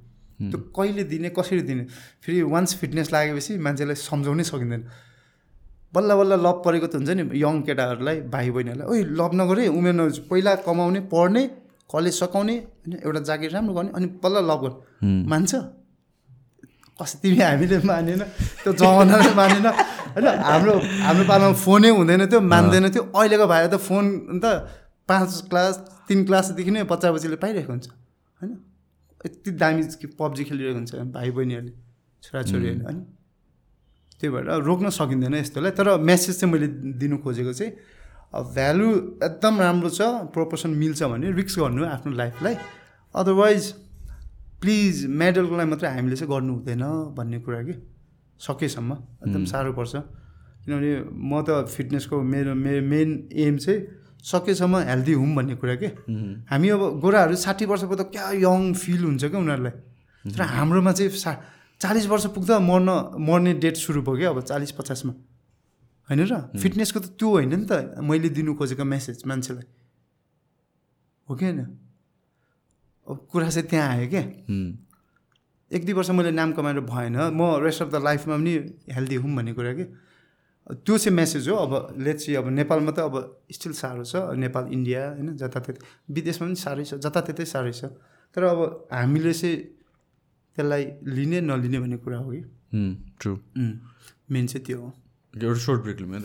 त्यो 0.52 0.60
कहिले 0.72 1.04
दिने 1.12 1.30
कसरी 1.36 1.62
दिने? 1.68 1.84
फेरि 2.24 2.42
वान्स 2.48 2.72
फिटनेस 2.80 3.12
लागेपछि 3.12 3.52
मान्छेलाई 3.60 3.96
सम्झाउनै 4.00 4.44
सकिँदैन। 4.44 4.82
बल्ल 5.94 6.10
बल्ल 6.20 6.34
लभ 6.46 6.58
परेको 6.66 6.88
त 6.88 6.96
हुन्छ 6.96 7.10
नि 7.20 7.24
यङ 7.40 7.56
केटाहरूलाई 7.68 8.18
भाइ 8.32 8.48
बहिनीहरूलाई 8.56 8.88
ओइ 8.88 9.00
लभ 9.20 9.32
नगर 9.36 9.58
उमेर 9.72 9.96
पहिला 10.32 10.52
कमाउने 10.68 11.00
पढ्ने 11.12 11.44
कलेज 11.92 12.14
सकाउने 12.20 12.56
होइन 12.56 12.94
एउटा 13.04 13.20
जागिर 13.30 13.52
राम्रो 13.52 13.74
गर्ने 13.76 13.92
अनि 13.96 14.08
बल्ल 14.24 14.38
लभ 14.50 14.60
गर्ने। 14.64 15.24
मान्छ? 15.32 15.52
कस्तो 17.00 17.18
तिमी 17.22 17.40
हामीले 17.42 17.78
मानेन 17.84 18.22
त्यो 18.64 18.72
जमानाले 18.74 19.32
मानेन। 19.36 19.68
होइन 20.16 20.28
हाम्रो 20.48 20.74
हाम्रो 21.06 21.24
पालामा 21.32 21.56
फोनै 21.66 21.90
हुँदैन 21.92 22.22
थियो 22.32 22.42
मान्दैन 22.54 22.86
थियो। 22.94 23.04
अहिलेको 23.12 23.46
भाइ 23.48 23.68
त 23.68 23.76
फोन 23.88 24.06
अन्त 24.32 24.46
पाँच 25.10 25.30
क्लास 25.50 25.74
तिन 26.08 26.20
क्लासदेखि 26.26 26.72
नै 26.72 26.84
बच्चा 26.88 27.12
बच्चीले 27.12 27.38
पाइरहेको 27.44 27.72
हुन्छ। 27.72 27.88
होइन 28.40 28.52
यति 29.26 29.52
दामी 29.62 29.82
पब्जी 30.20 30.44
खेलिरहेको 30.48 30.78
हुन्छ 30.80 30.92
भाइ 31.12 31.30
बहिनीहरूले 31.36 31.74
छोराछोरीहरूले 32.24 32.86
होइन। 32.86 33.00
त्यही 34.20 34.30
भएर 34.34 34.46
रोक्न 34.64 34.90
सकिँदैन 34.96 35.36
यस्तोलाई। 35.36 35.72
तर 35.76 35.88
मेसेज 36.00 36.40
चाहिँ 36.40 36.52
मैले 36.54 36.68
दिनु 36.96 37.18
खोजेको 37.20 37.54
चाहिँ 37.54 37.72
भ्यालु 38.56 38.88
एकदम 39.24 39.54
राम्रो 39.60 39.90
छ 39.90 40.02
प्रोपोर्सन 40.32 40.70
मिल्छ 40.80 41.04
भने 41.12 41.32
रिक्स 41.36 41.56
गर्नु 41.60 41.86
आफ्नो 41.86 42.12
लाइफलाई 42.16 42.56
अदरवाइज 43.16 43.64
प्लिज 44.62 45.06
मेडलको 45.06 45.56
लागि 45.56 45.70
मात्रै 45.70 45.90
हामीले 45.90 46.16
चाहिँ 46.16 46.32
गर्नु 46.32 46.54
हुँदैन 46.54 46.84
भन्ने 47.18 47.40
कुरा 47.40 47.62
कि? 47.64 47.74
सकेसम्म। 48.40 48.92
एकदम 49.28 49.46
साह्रो 49.46 49.74
पर्छ। 49.74 49.96
किनभने 50.66 50.92
म 51.12 51.42
त 51.46 51.70
फिटनेसको 51.70 52.22
मेरो 52.24 52.54
मेरो 52.56 52.82
मेन 52.82 53.10
एम 53.32 53.58
चाहिँ 53.58 53.80
सकेसम्म 54.24 54.76
हेल्दी 54.90 55.14
हुँ 55.14 55.36
भन्ने 55.36 55.56
कुरा 55.56 55.76
के? 55.76 55.88
हामी 56.50 56.70
अब 56.70 57.00
गोराहरू 57.00 57.36
साठी 57.36 57.66
वर्षको 57.66 57.96
त 57.96 58.02
क्या 58.10 58.32
यङ 58.42 58.74
फिल 58.74 59.02
हुन्छ 59.06 59.24
क्या 59.26 59.40
उनीहरूलाई। 59.40 59.74
तर 60.26 60.42
हाम्रोमा 60.42 60.92
चाहिँ 60.92 61.12
सा 61.12 61.32
चालिस 61.82 62.06
वर्ष 62.08 62.26
पुग्दा 62.34 62.60
मर्न 62.60 62.90
मर्ने 63.22 63.54
डेट 63.62 63.76
सुरु 63.78 64.02
भयो 64.02 64.18
क्या 64.18 64.30
अब 64.30 64.42
चालिस 64.42 64.72
पचासमा। 64.72 65.14
होइन 66.10 66.22
र? 66.26 66.34
फिटनेसको 66.58 67.00
त 67.00 67.06
त्यो 67.20 67.30
होइन 67.30 67.54
नि 67.54 67.66
त। 67.70 68.02
मैले 68.02 68.30
दिनु 68.30 68.56
खोजेको 68.56 68.84
मेसेज 68.84 69.22
मान्छेलाई। 69.26 69.68
हो 71.30 71.36
कि 71.36 71.46
होइन? 71.46 71.85
कुरा 73.08 73.50
चाहिँ 73.50 73.68
त्यहाँ 73.70 73.90
आयो 73.90 74.08
क्या। 74.10 74.24
एक 75.72 75.86
दुई 75.86 75.94
वर्ष 75.94 76.10
मैले 76.10 76.32
नाम 76.32 76.52
कमाएर 76.54 76.80
भएन 76.86 77.16
म 77.34 77.60
रेस्ट 77.64 77.82
अफ 77.82 77.90
द 77.92 78.02
लाइफमा 78.04 78.36
पनि 78.38 78.54
हेल्दी 78.94 79.16
हुँ 79.16 79.36
भन्ने 79.36 79.54
कुरा 79.54 79.74
कि 79.74 79.86
त्यो 80.82 80.98
चाहिँ 80.98 81.16
मेसेज 81.16 81.50
हो। 81.50 81.56
अब 81.56 81.72
लेट्स 82.02 82.30
अब 82.42 82.50
नेपालमा 82.50 82.92
त 82.92 83.00
अब 83.06 83.16
स्टिल 83.52 83.74
साह्रो 83.74 84.04
छ। 84.04 84.16
नेपाल 84.34 84.66
इन्डिया 84.74 85.02
होइन 85.10 85.36
जताततै 85.38 85.74
विदेशमा 86.10 86.48
पनि 86.48 86.56
साह्रै 86.58 86.84
छ 86.86 86.94
जताततै 87.06 87.46
साह्रै 87.46 87.74
छ। 87.74 87.94
तर 88.36 88.44
अब 88.44 88.90
हामीले 88.94 89.34
चाहिँ 89.34 89.58
त्यसलाई 90.58 90.84
लिने 91.06 91.42
नलिने 91.42 91.80
भन्ने 91.80 91.98
कुरा 92.02 92.18
हो 92.18 92.30
कि। 92.32 92.42
ट्रु 93.22 93.34
मेन 94.32 94.46
चाहिँ 94.48 94.66
त्यो 94.66 94.78
हो। 94.82 94.90
एउटा 95.34 95.60
सोर्ट 95.60 95.82
ब्रेक 95.82 95.98
लिउँ 96.02 96.22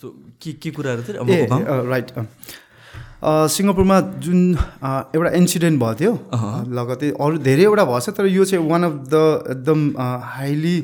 सो 0.00 0.08
के 0.40 0.52
के 0.52 0.70
कुराहरू 0.70 1.02
थियो? 1.04 1.20
अब? 1.20 1.28
राइट 1.88 2.10
सिङ्गापुरमा 3.24 4.00
जुन 4.00 4.40
एउटा 5.16 5.30
इन्सिडेन्ट 5.30 5.80
भएको 5.80 5.94
थियो 5.94 6.12
लगतै 6.74 7.10
अरू 7.10 7.38
धेरैवटा 7.38 7.84
छ 8.00 8.10
तर 8.10 8.26
यो 8.26 8.44
चाहिँ 8.44 8.68
वान 8.68 8.84
अफ 8.84 8.92
द 8.92 9.22
एकदम 9.50 9.88
हाइली 10.34 10.76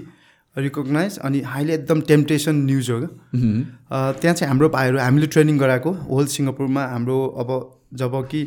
रिकगनाइज 0.57 1.19
अनि 1.19 1.41
हाइली 1.41 1.73
एकदम 1.73 2.01
टेम्पटेसन 2.01 2.55
न्युज 2.65 2.91
हो 2.91 2.99
क्या। 3.01 3.09
त्यहाँ 4.21 4.35
चाहिँ 4.35 4.49
हाम्रो 4.49 4.69
भाइहरू 4.69 4.99
हामीले 4.99 5.27
ट्रेनिङ 5.27 5.59
गराएको 5.59 5.93
होल 5.93 6.27
सिङ्गापुरमा 6.27 6.85
हाम्रो 6.87 7.19
अब 7.39 7.51
जब 7.95 8.17
कि 8.31 8.43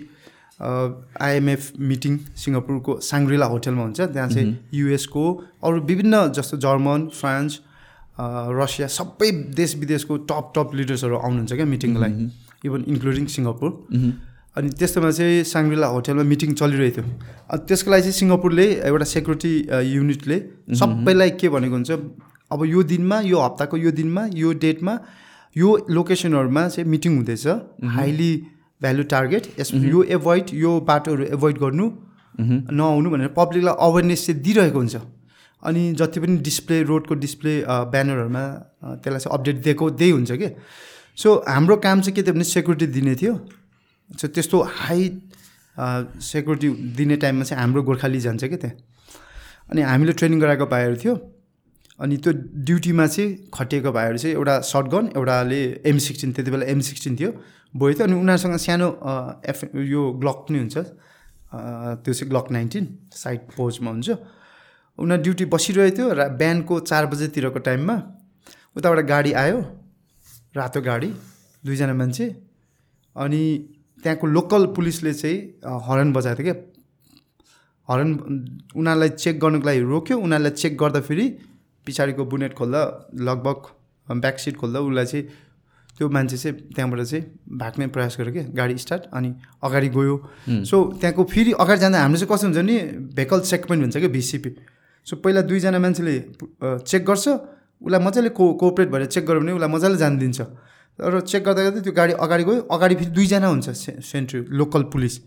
आइएमएफ 1.22 1.72
मिटिङ 1.80 2.18
सिङ्गापुरको 2.38 3.00
साङ्ग्रिला 3.02 3.46
होटलमा 3.46 3.84
हुन्छ 3.84 4.02
त्यहाँ 4.02 4.30
चाहिँ 4.30 4.58
युएसको 4.74 5.24
अरू 5.64 5.82
विभिन्न 5.82 6.28
जस्तो 6.32 6.58
जर्मन 6.58 7.08
फ्रान्स 7.20 7.60
रसिया 8.60 8.88
सबै 8.88 9.32
देश 9.56 9.76
विदेशको 9.76 10.18
टप 10.32 10.52
टप 10.56 10.76
लिडर्सहरू 10.76 11.18
आउनुहुन्छ 11.18 11.54
क्या 11.54 11.66
मिटिङको 11.66 12.02
लागि 12.02 12.30
इभन 12.68 12.82
इन्क्लुडिङ 12.94 13.26
सिङ्गापुर 13.36 13.70
अनि 14.58 14.70
त्यस्तोमा 14.80 15.10
चाहिँ 15.18 15.44
साङ्ग्रिला 15.52 15.88
होटलमा 15.94 16.24
मिटिङ 16.32 16.54
चलिरहेको 16.60 17.02
थियो। 17.02 17.06
अनि 17.52 17.62
त्यसको 17.68 17.90
लागि 17.92 18.02
चाहिँ 18.02 18.18
सिङ्गापुरले 18.22 18.66
एउटा 18.90 19.06
सेक्युरिटी 19.16 19.54
युनिटले 19.96 20.38
सबैलाई 20.80 21.30
के 21.40 21.48
भनेको 21.56 21.76
हुन्छ 21.76 21.92
अब 22.54 22.60
यो 22.66 22.84
दिनमा 22.92 23.18
यो 23.32 23.38
हप्ताको 23.42 23.78
यो 23.78 23.92
दिनमा 24.00 24.24
यो 24.42 24.54
डेटमा 24.64 24.94
यो 25.56 25.70
लोकेसनहरूमा 25.90 26.64
चाहिँ 26.68 26.88
मिटिङ 26.94 27.12
हुँदैछ। 27.18 27.46
हाइली 27.98 28.32
भ्यालु 28.82 29.04
टार्गेट 29.12 29.44
यस 29.60 29.74
यो 29.74 30.04
एभोइड 30.18 30.46
यो 30.54 30.72
बाटोहरू 30.88 31.24
एभोइड 31.36 31.58
गर्नु 31.64 31.86
नआउनु 32.80 33.10
भनेर 33.12 33.30
पब्लिकलाई 33.36 33.76
अवेरनेस 33.88 34.26
चाहिँ 34.26 34.42
दिइरहेको 34.42 34.80
हुन्छ। 34.80 34.96
अनि 35.64 35.84
जति 36.00 36.20
पनि 36.20 36.38
डिस्प्ले 36.48 36.82
रोडको 36.90 37.14
डिस्प्ले 37.26 37.54
ब्यानरहरूमा 37.92 38.44
त्यसलाई 39.04 39.20
चाहिँ 39.20 39.34
अपडेट 39.38 39.58
दिएको 39.66 39.90
त्यही 40.00 40.12
हुन्छ 40.12 40.32
कि? 40.32 40.50
सो 41.18 41.34
हाम्रो 41.48 41.76
काम 41.78 42.02
चाहिँ 42.02 42.16
के 42.16 42.24
थियो 42.24 42.34
भने 42.34 42.44
सेक्युरिटी 42.44 42.88
दिने 42.94 43.16
थियो। 43.16 43.34
सो 44.10 44.28
त्यस्तो 44.28 44.62
हाई 44.62 45.02
सेक्युरिटी 45.78 46.70
दिने 46.98 47.16
टाइममा 47.24 47.44
चाहिँ 47.44 47.62
हाम्रो 47.62 47.84
गोर्खाली 47.84 48.20
जान्छ 48.20 48.44
क्या 48.44 48.58
त्यहाँ। 48.58 48.76
अनि 49.72 49.82
हामीले 49.82 50.14
ट्रेनिङ 50.14 50.40
गराएको 50.40 50.66
भाइहरू 50.66 50.96
थियो। 51.04 51.16
अनि 52.00 52.18
त्यो 52.18 52.32
ड्युटीमा 52.68 53.08
चाहिँ 53.08 53.50
खटिएको 53.54 53.92
भाइहरू 53.92 54.18
चाहिँ 54.18 54.36
एउटा 54.36 54.60
सर्ट 54.68 54.88
गन 54.92 55.06
एउटाले 55.16 55.62
एम 55.88 55.98
सिक्सटिन 55.98 56.32
त्यति 56.34 56.52
बेला 56.52 56.66
एम 56.72 56.80
सिक्सटिन 56.84 57.16
थियो। 57.16 57.32
बोय 57.74 57.94
थियो। 57.94 58.08
अनि 58.08 58.16
उनीहरूसँग 58.20 58.58
सानो 58.60 58.88
एफ 59.48 59.60
यो 59.76 60.02
ग्लक 60.20 60.38
पनि 60.48 60.60
हुन्छ। 60.60 60.78
त्यो 62.04 62.14
चाहिँ 62.14 62.30
ग्लक 62.30 62.52
नाइन्टिन 62.52 62.86
साइड 63.16 63.40
पोजमा 63.56 63.92
हुन्छ। 63.92 64.10
उनीहरू 65.00 65.24
ड्युटी 65.24 65.46
बसिरहेको 65.48 65.96
थियो 65.98 66.08
र 66.14 66.28
बिहानको 66.36 66.80
चार 66.80 67.06
बजेतिरको 67.08 67.60
टाइममा 67.64 67.96
उताबाट 68.76 69.00
गाडी 69.08 69.32
आयो। 69.34 69.60
रातो 70.56 70.82
गाडी 70.82 71.10
दुईजना 71.64 71.94
मान्छे 71.94 72.26
अनि 73.16 73.42
त्यहाँको 74.04 74.28
लोकल 74.28 74.66
पुलिसले 74.76 75.14
चाहिँ 75.14 75.38
हर्न 75.88 76.14
बजाएको 76.14 76.44
थियो 76.44 76.54
क्या। 76.54 76.64
हर्न 77.88 78.10
उनीहरूलाई 78.76 79.10
चेक 79.10 79.40
गर्नुको 79.40 79.66
लागि 79.68 79.82
रोक्यो। 79.94 80.16
उनीहरूलाई 80.18 80.52
चेक 80.52 80.78
गर्दाखेरि 80.78 81.26
पछाडिको 81.88 82.26
बुनेट 82.26 82.54
खोल्दा 82.54 82.82
लगभग 83.28 83.60
ब्याक 84.08 84.38
सिट 84.40 84.56
खोल्दा 84.58 84.80
उसलाई 84.80 85.06
चाहिँ 85.06 85.26
त्यो 85.98 86.10
मान्छे 86.10 86.38
चाहिँ 86.38 86.56
त्यहाँबाट 86.76 87.02
चाहिँ 87.02 87.24
भाग्ने 87.60 87.88
प्रयास 87.88 88.16
गर्यो 88.20 88.34
क्या। 88.34 88.44
गाडी 88.56 88.78
स्टार्ट 88.78 89.04
अनि 89.14 89.30
अगाडि 89.64 89.90
गयो। 89.98 90.16
सो 90.70 90.76
त्यहाँको 91.00 91.24
फेरि 91.24 91.52
अगाडि 91.60 91.80
जाँदा 91.82 92.00
हाम्रो 92.00 92.20
चाहिँ 92.20 92.30
कस्तो 92.32 92.48
हुन्छ 92.48 92.60
नि 92.64 92.76
भेकल 93.16 93.40
चेक 93.42 93.66
पोइन्ट 93.68 93.84
हुन्छ 93.84 93.98
क्या 93.98 94.10
भिसिपी। 94.12 94.52
सो 95.08 95.16
पहिला 95.24 95.42
दुईजना 95.50 95.80
मान्छेले 95.80 96.16
चेक 96.84 97.06
गर्छ। 97.06 97.28
उसलाई 97.86 98.02
मजाले 98.06 98.30
को 98.30 98.54
कोअपरेट 98.62 98.90
भएर 98.90 99.06
चेक 99.06 99.26
गऱ्यो 99.26 99.42
भने 99.42 99.52
उसलाई 99.52 99.70
मजाले 99.70 99.98
जान 99.98 100.18
दिन्छ 100.18 100.42
तर 101.00 101.20
चेक 101.22 101.44
गर्दा 101.44 101.62
गर्दै 101.64 101.82
त्यो 101.82 101.94
गाडी 101.94 102.14
अगाडि 102.26 102.44
गयो 102.44 102.62
अगाडि 102.72 102.96
फेरि 102.96 103.12
दुईजना 103.12 103.48
हुन्छ 103.48 103.70
से 103.70 103.92
सेन्ट्री 104.04 104.40
लोकल 104.50 104.84
पुलिस 104.94 105.20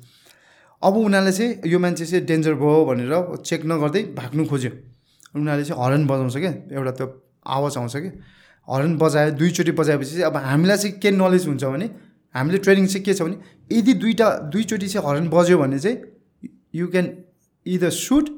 अब 0.82 0.96
उनीहरूले 0.96 1.32
चाहिँ 1.32 1.54
यो 1.66 1.78
मान्छे 1.78 2.06
चाहिँ 2.06 2.24
डेन्जर 2.24 2.54
भयो 2.54 2.84
भनेर 2.84 3.14
चेक 3.42 3.66
नगर्दै 3.66 4.02
भाग्नु 4.16 4.44
खोज्यो। 4.46 4.70
उनीहरूले 5.36 5.64
चाहिँ 5.64 5.82
हर्न 5.82 6.06
बजाउँछ 6.06 6.36
क्या 6.36 6.52
एउटा 6.72 6.90
त्यो 6.98 7.06
आवाज 7.46 7.76
आउँछ 7.78 7.96
कि। 7.96 8.10
हर्न 8.68 8.96
बजायो 8.98 9.30
दुईचोटि 9.40 9.72
बजाएपछि 9.72 10.10
चाहिँ 10.10 10.24
अब 10.24 10.36
हामीलाई 10.36 10.76
चाहिँ 10.76 10.98
के 11.02 11.10
नलेज 11.10 11.46
हुन्छ 11.46 11.64
भने 11.64 11.90
हामीले 12.34 12.58
ट्रेनिङ 12.58 12.86
चाहिँ 12.86 13.04
के 13.04 13.14
छ 13.14 13.22
भने 13.22 13.36
यदि 13.72 13.92
दुईवटा 14.02 14.28
दुईचोटि 14.54 14.88
चाहिँ 14.88 15.06
हर्न 15.08 15.28
बज्यो 15.28 15.58
भने 15.58 15.78
चाहिँ 15.78 15.96
you 16.74 16.86
can 16.86 17.06
either 17.66 17.90
shoot 17.90 18.37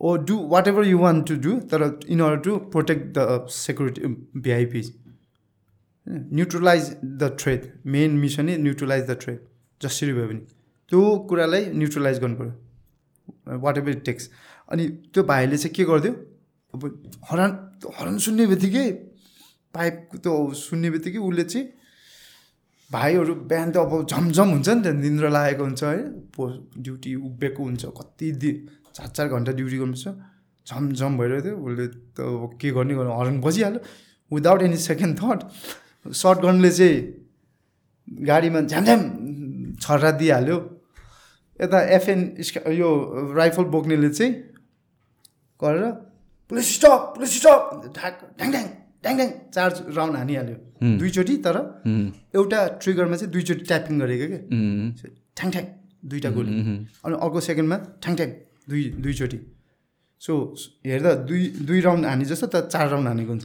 or 0.00 0.16
do 0.28 0.36
whatever 0.68 0.86
you 0.86 0.98
want 0.98 1.22
to 1.28 1.34
do 1.46 1.58
तर 1.72 1.82
in 2.08 2.20
order 2.20 2.42
to 2.44 2.56
protect 2.72 3.06
the 3.18 3.46
security 3.52 4.14
VIPs 4.40 4.92
neutralise 6.06 6.90
the 7.04 7.36
threat 7.40 7.72
main 7.94 8.18
mission 8.18 8.50
neutralise 8.62 9.10
the 9.10 9.18
threat 9.22 9.38
जसरी 9.80 10.12
भयो 10.12 10.26
भने 10.28 10.40
त्यो 10.90 11.16
कुरालाई 11.28 11.66
न्युट्रलाइज 11.74 12.20
पऱ्यो 12.22 13.58
वाट 13.60 13.78
एभर 13.78 13.90
इट 13.90 14.04
टेक्स 14.04 14.30
अनि 14.72 14.86
त्यो 15.14 15.22
भाइले 15.24 15.56
चाहिँ 15.56 15.74
के 15.74 15.84
गरिदियो? 15.84 16.12
अब 16.74 16.82
हरान 17.30 17.50
हरान 17.98 18.18
सुन्ने 18.18 18.46
बित्तिकै 18.46 18.90
पाइप 19.74 20.08
त्यो 20.22 20.32
सुन्ने 20.54 20.90
बित्तिकै 20.90 21.18
उसले 21.18 21.44
चाहिँ 21.44 21.66
भाइहरू 22.90 23.34
बिहान 23.50 23.70
त 23.72 23.76
अब 23.76 24.06
झमझम 24.06 24.48
हुन्छ 24.50 24.68
नि 24.68 24.82
त 24.82 24.94
निन्द्रा 24.94 25.28
लागेको 25.28 25.64
हुन्छ 25.64 25.84
है। 25.84 26.02
ड्युटी 26.82 27.14
उभिएको 27.14 27.64
हुन्छ 27.64 27.84
कति 27.98 28.30
दि 28.42 28.52
चार 28.96 29.08
चार 29.16 29.26
घन्टा 29.28 29.52
ड्युटी 29.52 29.78
गर्नुपर्छ। 29.78 30.08
झमझम 30.66 31.12
भइरहेको 31.18 31.44
थियो। 31.46 31.56
उसले 31.66 31.86
त 32.16 32.18
के 32.60 32.68
गर्ने 32.76 32.94
गर्नु? 32.98 33.12
हर्न 33.18 33.36
बजिहाल्यो 33.40 33.80
without 34.30 34.60
any 34.62 34.78
second 34.88 35.12
thought 35.20 35.38
short 36.22 36.38
गनले 36.46 36.70
चाहिँ 36.78 36.96
गाडीमा 38.28 38.60
झ्यामझ्याम 38.70 39.02
छर्रा 39.82 40.10
दिइहाल्यो। 40.20 40.58
यता 41.60 41.78
एफएन 41.96 42.20
यो 42.78 42.88
राइफल 43.36 43.64
बोक्नेले 43.74 44.10
चाहिँ 44.10 44.32
गरेर 45.60 45.84
पुलिस 46.50 46.66
स्टप 46.76 47.00
पुलिस 47.14 47.30
स्टप 47.38 47.60
ढाक 47.96 48.14
ढ्याङ 48.38 48.50
ढ्याङ 48.52 48.66
ढ्याङ 49.02 49.14
ढ्याङ 49.16 49.30
चार 49.54 49.70
राउन्ड 49.96 50.16
हानिहाल्यो 50.16 50.56
दुईचोटि 50.98 51.36
तर 51.46 51.56
एउटा 52.36 52.60
ट्रिगरमा 52.82 53.16
चाहिँ 53.16 53.32
दुईचोटि 53.32 53.64
ट्यापिङ 53.70 53.94
गरेको 54.00 54.26
क्या। 54.32 54.40
ठ्याङ 55.36 55.48
ठ्याङ 55.54 55.64
दुईवटा 56.10 56.30
गोली। 56.36 56.52
अनि 57.04 57.14
अर्को 57.24 57.40
सेकेन्डमा 57.48 57.76
ठ्याङ 58.02 58.14
ठ्याङ 58.16 58.30
दुई 58.66 58.82
दुईचोटि। 59.02 59.38
सो 60.22 60.32
हेर्दा 60.86 61.12
दुई 61.28 61.42
दुई 61.66 61.80
राउन्ड 61.80 62.06
हाने 62.06 62.24
जस्तो 62.24 62.46
तर 62.46 62.68
चार 62.72 62.88
राउन्ड 62.90 63.08
हानेको 63.08 63.30
हुन्छ। 63.30 63.44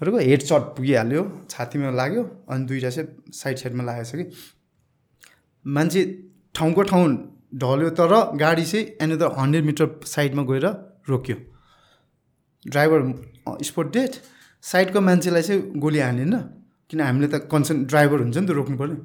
अरूको 0.00 0.18
हेड 0.18 0.42
सट 0.42 0.62
पुगिहाल्यो 0.76 1.22
छातीमा 1.50 1.90
लाग्यो 1.90 2.22
अनि 2.50 2.64
दुइटा 2.66 2.90
चाहिँ 2.90 3.32
साइड 3.32 3.56
साइडमा 3.58 3.82
लागेको 3.84 4.10
छ 4.10 4.14
कि। 4.16 4.24
मान्छे 5.64 6.00
ठाउँको 6.54 6.82
ठाउँ 6.90 7.06
ढल्यो 7.62 7.90
तर 7.98 8.12
गाडी 8.36 8.64
चाहिँ 8.64 8.84
एनदर 9.02 9.28
हन्ड्रेड 9.38 9.64
मिटर 9.64 9.86
साइडमा 10.04 10.42
गएर 10.50 10.66
रोक्यो। 11.08 11.36
ड्राइभर 12.64 13.00
स्पोट 13.62 13.92
डेट 13.92 14.12
साइडको 14.64 15.00
मान्छेलाई 15.00 15.42
चाहिँ 15.42 15.62
गोली 15.78 15.98
हानेन 16.00 16.34
किन 16.90 17.00
हामीले 17.00 17.28
त 17.28 17.46
कन्सर्न 17.52 17.84
ड्राइभर 17.86 18.18
हुन्छ 18.20 18.36
नि 18.36 18.46
त 18.46 18.50
रोक्नु 18.50 18.76
पऱ्यो 18.76 18.96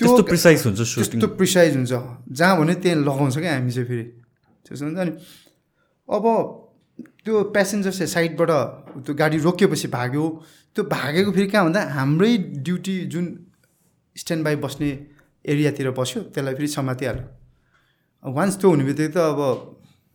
त्यस्तो 0.00 0.22
प्रिसाइज 0.24 0.66
हुन्छ 0.66 0.80
त्यस्तो 0.80 1.26
प्रिसाइज 1.36 1.76
हुन्छ। 1.76 1.92
जहाँ 2.32 2.58
भने 2.58 2.74
त्यहाँ 2.80 2.98
लगाउँछ 3.02 3.38
क्या 3.38 3.52
हामी 3.54 3.70
चाहिँ 3.70 3.88
फेरि। 3.88 4.04
त्यसो 4.72 4.84
हुन्छ 4.88 4.98
अनि 5.04 5.12
अब 6.08 6.24
त्यो 7.24 7.34
प्यासेन्जर 7.52 7.92
चाहिँ 7.92 8.10
साइडबाट 8.16 8.50
त्यो 9.04 9.12
गाडी 9.20 9.38
रोकिएपछि 9.46 9.88
भाग्यो। 9.88 10.24
त्यो 10.76 10.82
भागेको 10.88 11.30
फेरि 11.32 11.46
कहाँ 11.52 11.64
भन्दा 11.64 11.80
हाम्रै 11.96 12.32
ड्युटी 12.64 12.94
जुन 13.12 13.24
स्ट्यान्ड 14.16 14.44
बाई 14.44 14.56
बस्ने 14.64 14.88
एरियातिर 15.44 15.90
बस्यो 16.00 16.20
त्यसलाई 16.32 16.54
फेरि 16.54 16.68
समातिहाल्यो। 16.78 17.24
वान्स 18.22 18.54
त्यो 18.60 18.68
हुने 18.70 18.84
बित्तिकै 18.88 19.12
त 19.14 19.16
अब 19.32 19.40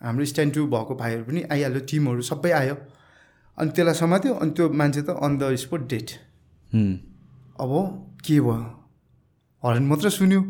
हाम्रो 0.02 0.26
स्ट्यान्ड 0.32 0.54
टू 0.54 0.62
भएको 0.74 0.94
भाइहरू 1.02 1.24
पनि 1.30 1.42
आइहाल्यो 1.54 1.82
टिमहरू 1.90 2.22
सबै 2.32 2.52
आयो। 2.62 2.76
अनि 3.58 3.70
त्यसलाई 3.76 3.96
समात्यो 4.04 4.34
अनि 4.42 4.52
त्यो 4.58 4.66
मान्छे 4.80 5.02
त 5.02 5.10
अन 5.26 5.32
द 5.38 5.56
स्पोट 5.64 5.82
डेट 5.92 6.10
अब 7.58 7.72
के 8.26 8.38
भयो? 8.40 8.56
हर्न 9.64 9.84
मात्र 9.90 10.10
सुन्यो। 10.18 10.42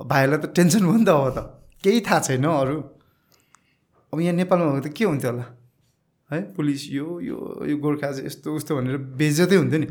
भाइलाई 0.00 0.38
त 0.38 0.46
टेन्सन 0.56 0.82
भयो 0.86 0.96
नि 0.98 1.04
त 1.04 1.10
अब 1.10 1.26
त। 1.36 1.38
केही 1.82 2.00
थाहा 2.06 2.20
छैन 2.26 2.44
अरू। 2.44 2.76
अब 4.12 4.20
यहाँ 4.20 4.34
नेपालमा 4.34 4.70
भएको 4.72 4.88
त 4.88 4.92
के 4.96 5.04
हुन्थ्यो 5.04 5.30
होला? 5.30 5.46
है 6.30 6.40
पुलिस 6.54 6.82
यो 6.90 7.06
यो 7.20 7.36
यो 7.66 7.76
गोर्खा 7.78 8.10
चाहिँ 8.12 8.26
यस्तो 8.26 8.54
उस्तो 8.56 8.76
भनेर 8.76 8.96
बेजतै 9.18 9.56
हुन्थ्यो 9.56 9.80
नि। 9.80 9.88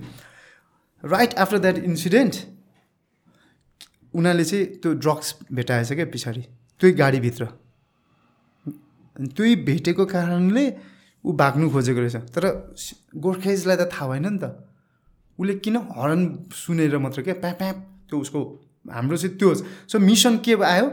राइट 1.04 1.34
आफ्टर 1.36 1.58
द्याट 1.60 1.78
इन्सिडेन्ट 1.84 2.36
उनीहरूले 4.14 4.44
चाहिँ 4.44 4.66
त्यो 4.82 4.94
ड्रग्स 5.04 5.28
भेटाएछ 5.52 5.92
क्या 5.94 6.06
पछाडि 6.14 6.42
त्यही 6.80 6.94
गाडीभित्र। 6.96 7.46
त्यही 9.36 9.56
भेटेको 9.68 10.06
कारणले 10.06 10.66
ऊ 11.24 11.32
भाग्नु 11.36 11.70
खोजेको 11.72 12.00
रहेछ। 12.00 12.16
तर 12.36 12.44
गोर्खेजलाई 13.16 13.78
त 13.78 13.92
थाहा 13.92 14.08
भएन 14.08 14.28
नि 14.28 14.40
त। 14.40 14.46
उसले 15.40 15.54
किन 15.64 15.76
हर्न 15.96 16.22
सुनेर 16.52 16.98
मात्र 16.98 17.22
क्या 17.22 17.34
प्याप 17.44 17.58
प्याप 17.58 17.78
त्यो 18.10 18.18
उसको 18.20 18.40
हाम्रो 18.92 19.18
चाहिँ 19.18 19.38
त्यो 19.38 19.54
सो 19.92 20.00
मिसन 20.00 20.38
के 20.44 20.56
आयो? 20.56 20.88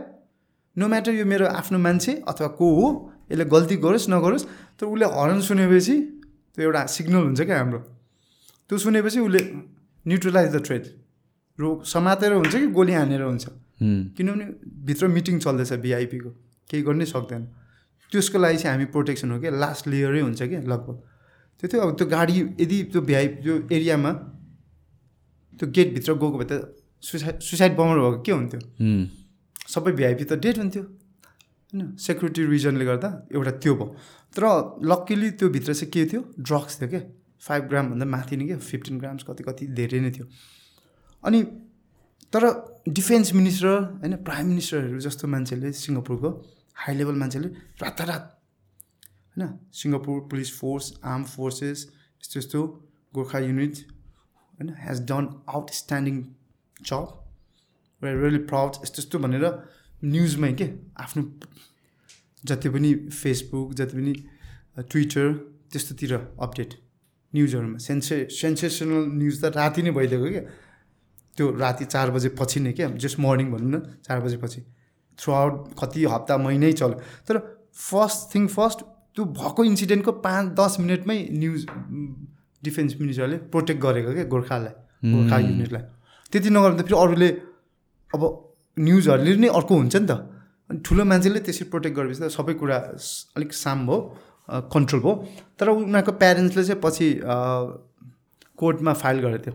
नो 0.77 0.85
म्याटर 0.89 1.12
यो 1.15 1.24
मेरो 1.24 1.47
आफ्नो 1.47 1.78
मान्छे 1.78 2.12
अथवा 2.28 2.48
को 2.59 2.66
हो 2.74 2.86
यसले 3.31 3.44
गल्ती 3.44 3.77
गरोस् 3.85 4.09
नगरोस् 4.11 4.44
तर 4.78 4.86
उसले 4.86 5.07
हर्न 5.16 5.40
सुनेपछि 5.48 5.97
त्यो 6.55 6.62
एउटा 6.65 6.81
सिग्नल 6.86 7.23
हुन्छ 7.27 7.40
क्या 7.40 7.59
हाम्रो। 7.59 7.78
त्यो 8.70 8.78
सुनेपछि 8.78 9.19
उसले 9.20 9.40
न्युट्रलाइज 10.07 10.48
द 10.55 10.62
ट्रेड 10.66 10.85
रो 11.59 11.69
समातेर 11.85 12.32
हुन्छ 12.32 12.55
कि 12.57 12.66
गोली 12.78 12.93
हानेर 12.93 13.23
हुन्छ। 13.23 13.47
किनभने 14.16 14.44
भित्र 14.86 15.07
मिटिङ 15.09 15.39
चल्दैछ 15.39 15.73
भिआइपीको 15.85 16.31
केही 16.70 16.82
गर्नै 16.82 17.07
सक्दैन। 17.07 17.43
त्यसको 18.12 18.39
लागि 18.39 18.57
चाहिँ 18.57 18.73
हामी 18.73 18.86
प्रोटेक्सन 18.94 19.31
हो 19.31 19.39
क्या 19.40 19.51
लास्ट 19.51 19.89
लेयरै 19.89 20.20
हुन्छ 20.20 20.43
क्या 20.43 20.61
लगभग। 20.73 20.97
त्यो 21.62 21.66
थियो 21.73 21.81
अब 21.82 21.90
त्यो 21.98 22.07
गाडी 22.09 22.35
यदि 22.61 22.78
त्यो 22.93 23.01
भिआइपी 23.03 23.43
त्यो 23.43 23.55
एरियामा 23.77 24.12
त्यो 25.61 25.66
गेटभित्र 25.77 26.12
गएको 26.15 26.39
भए 26.39 26.47
त 26.51 26.53
सुसाइड 27.03 27.40
सुसाइड 27.40 27.77
बमर 27.77 27.98
भएको 27.98 28.23
के 28.23 28.32
हुन्थ्यो? 28.32 28.61
सबै 29.69 29.93
भिआइपी 29.93 30.24
त 30.24 30.32
डेट 30.44 30.59
हुन्थ्यो। 30.59 30.82
होइन? 31.72 31.97
सेक्युरिटी 31.97 32.47
रिजनले 32.47 32.84
गर्दा 32.84 33.09
एउटा 33.32 33.51
त्यो 33.51 33.74
भयो। 33.74 33.86
तर 34.36 34.44
लक्किली 34.82 35.30
त्यो 35.30 35.48
भित्र 35.48 35.74
चाहिँ 35.74 35.90
के 35.90 36.06
थियो? 36.06 36.22
ड्रग्स 36.40 36.80
थियो 36.80 36.88
क्या। 36.88 37.01
फाइभ 37.40 37.62
ग्रामभन्दा 37.64 38.06
माथि 38.06 38.36
नै 38.36 38.47
क्या। 38.47 38.59
फिफ्टिन 38.59 38.98
ग्राम्स 38.98 39.22
कति 39.22 39.43
कति 39.44 39.66
धेरै 39.66 40.01
नै 40.01 40.10
थियो। 40.10 40.26
अनि 41.22 41.43
तर 42.32 42.44
डिफेन्स 42.88 43.32
मिनिस्टर 43.34 43.98
होइन 44.01 44.16
प्राइम 44.24 44.47
मिनिस्टरहरू 44.47 44.98
जस्तो 45.01 45.28
मान्छेले 45.28 45.72
सिङ्गापुरको 45.72 46.30
हाई 46.76 46.94
लेभल 46.94 47.14
मान्छेले 47.14 47.48
रातारात 47.82 48.24
होइन 49.36 49.59
Singapore 49.72 50.20
police 50.20 50.51
force 50.59 50.93
arm 51.05 51.24
forces 51.24 51.86
यस्तो 51.93 52.38
यस्तो 52.40 52.60
गोर्खा 53.14 53.38
युनिट 53.38 53.74
होइन 54.55 54.74
has 54.78 55.01
done 55.01 55.28
outstanding 55.48 56.22
job 56.82 58.05
really 58.05 58.38
proud 58.44 58.82
यस्तो 58.82 59.02
यस्तो 59.02 59.18
भनेर 59.18 59.47
न्युजमै 60.05 60.52
के? 60.52 60.66
आफ्नो 61.01 61.23
जति 62.44 62.68
पनि 62.68 62.94
फेसबुक 63.10 63.74
जति 63.74 63.97
पनि 63.97 64.12
ट्विटर 64.78 65.32
त्यस्तोतिर 65.73 66.14
अपडेट 66.14 66.74
न्युजहरूमा। 67.32 67.78
सेन्से 67.78 68.16
सेन्सेसनल 68.31 69.05
न्युज 69.18 69.43
त 69.43 69.44
राति 69.56 69.82
नै 69.82 69.90
भइदिएको 69.90 70.28
क्या। 70.31 70.43
त्यो 71.36 71.51
राति 71.56 71.85
चार 71.85 72.10
बजे 72.10 72.28
पछि 72.39 72.60
नै 72.60 72.73
क्या? 72.73 72.89
जस्ट 72.89 73.18
मर्निङ 73.20 73.52
भनौँ 73.52 73.70
न 73.70 73.82
चार 74.05 74.20
बजेपछि 74.20 74.60
थ्रु 75.18 75.32
आउट 75.32 75.74
कति 75.81 76.05
हप्ता 76.05 76.36
महिनै 76.39 76.73
चल्यो 76.73 77.01
तर 77.28 77.39
फर्स्ट 77.74 78.35
थिङ 78.35 78.47
फर्स्ट 78.47 78.81
त्यो 79.16 79.24
भएको 79.24 79.64
इन्सिडेन्टको 79.64 80.12
पाँच 80.24 80.47
दस 80.60 80.77
मिनटमै 80.81 81.18
न्युज 81.32 81.66
डिफेन्स 82.64 82.97
मिनिस्टरले 83.01 83.36
प्रोटेक्ट 83.52 83.81
गरेको 83.82 84.12
क्या 84.12 84.24
गोर्खालाई 84.24 85.12
गोर्खा 85.12 85.39
युनिटलाई 85.39 85.82
त्यति 86.32 86.51
नगर्दा 86.51 86.82
फेरि 86.82 86.98
अरूले 87.01 87.28
अब 88.10 88.23
न्युजहरूले 88.77 89.36
नै 89.43 89.48
अर्को 89.48 89.73
हुन्छ 89.77 89.97
नि 89.97 90.07
त। 90.07 90.12
अनि 90.70 90.78
ठुलो 90.85 91.03
मान्छेले 91.05 91.40
त्यसरी 91.47 91.65
प्रोटेक्ट 91.73 91.94
गरेपछि 91.97 92.20
त 92.20 92.28
सबै 92.36 92.55
कुरा 92.61 92.77
अलिक 93.36 93.51
साम 93.55 93.78
भयो 93.86 93.98
कन्ट्रोल 94.73 95.01
भयो। 95.03 95.15
तर 95.59 95.66
उनीहरूको 95.69 96.12
प्यारेन्ट्सले 96.23 96.62
चाहिँ 96.65 96.81
पछि 96.85 97.07
कोर्टमा 98.59 98.93
फाइल 99.03 99.16
गरेको 99.24 99.43
थियो। 99.44 99.55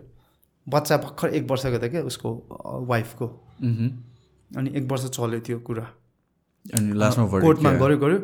बच्चा 0.68 0.98
भर्खर 1.04 1.28
एक 1.38 1.44
वर्षको 1.52 1.78
थियो 1.82 1.90
क्या 1.92 2.04
उसको 2.12 2.30
वाइफको 2.90 3.26
अनि 4.52 4.70
एक 4.78 4.86
वर्ष 4.92 5.04
चल्यो 5.18 5.40
त्यो 5.46 5.58
कुरा। 5.68 5.86
अनि 6.78 6.94
लास्टमा 6.94 7.26
कोर्टमा? 7.42 7.70
गऱ्यो 7.82 7.98
गऱ्यो 7.98 8.20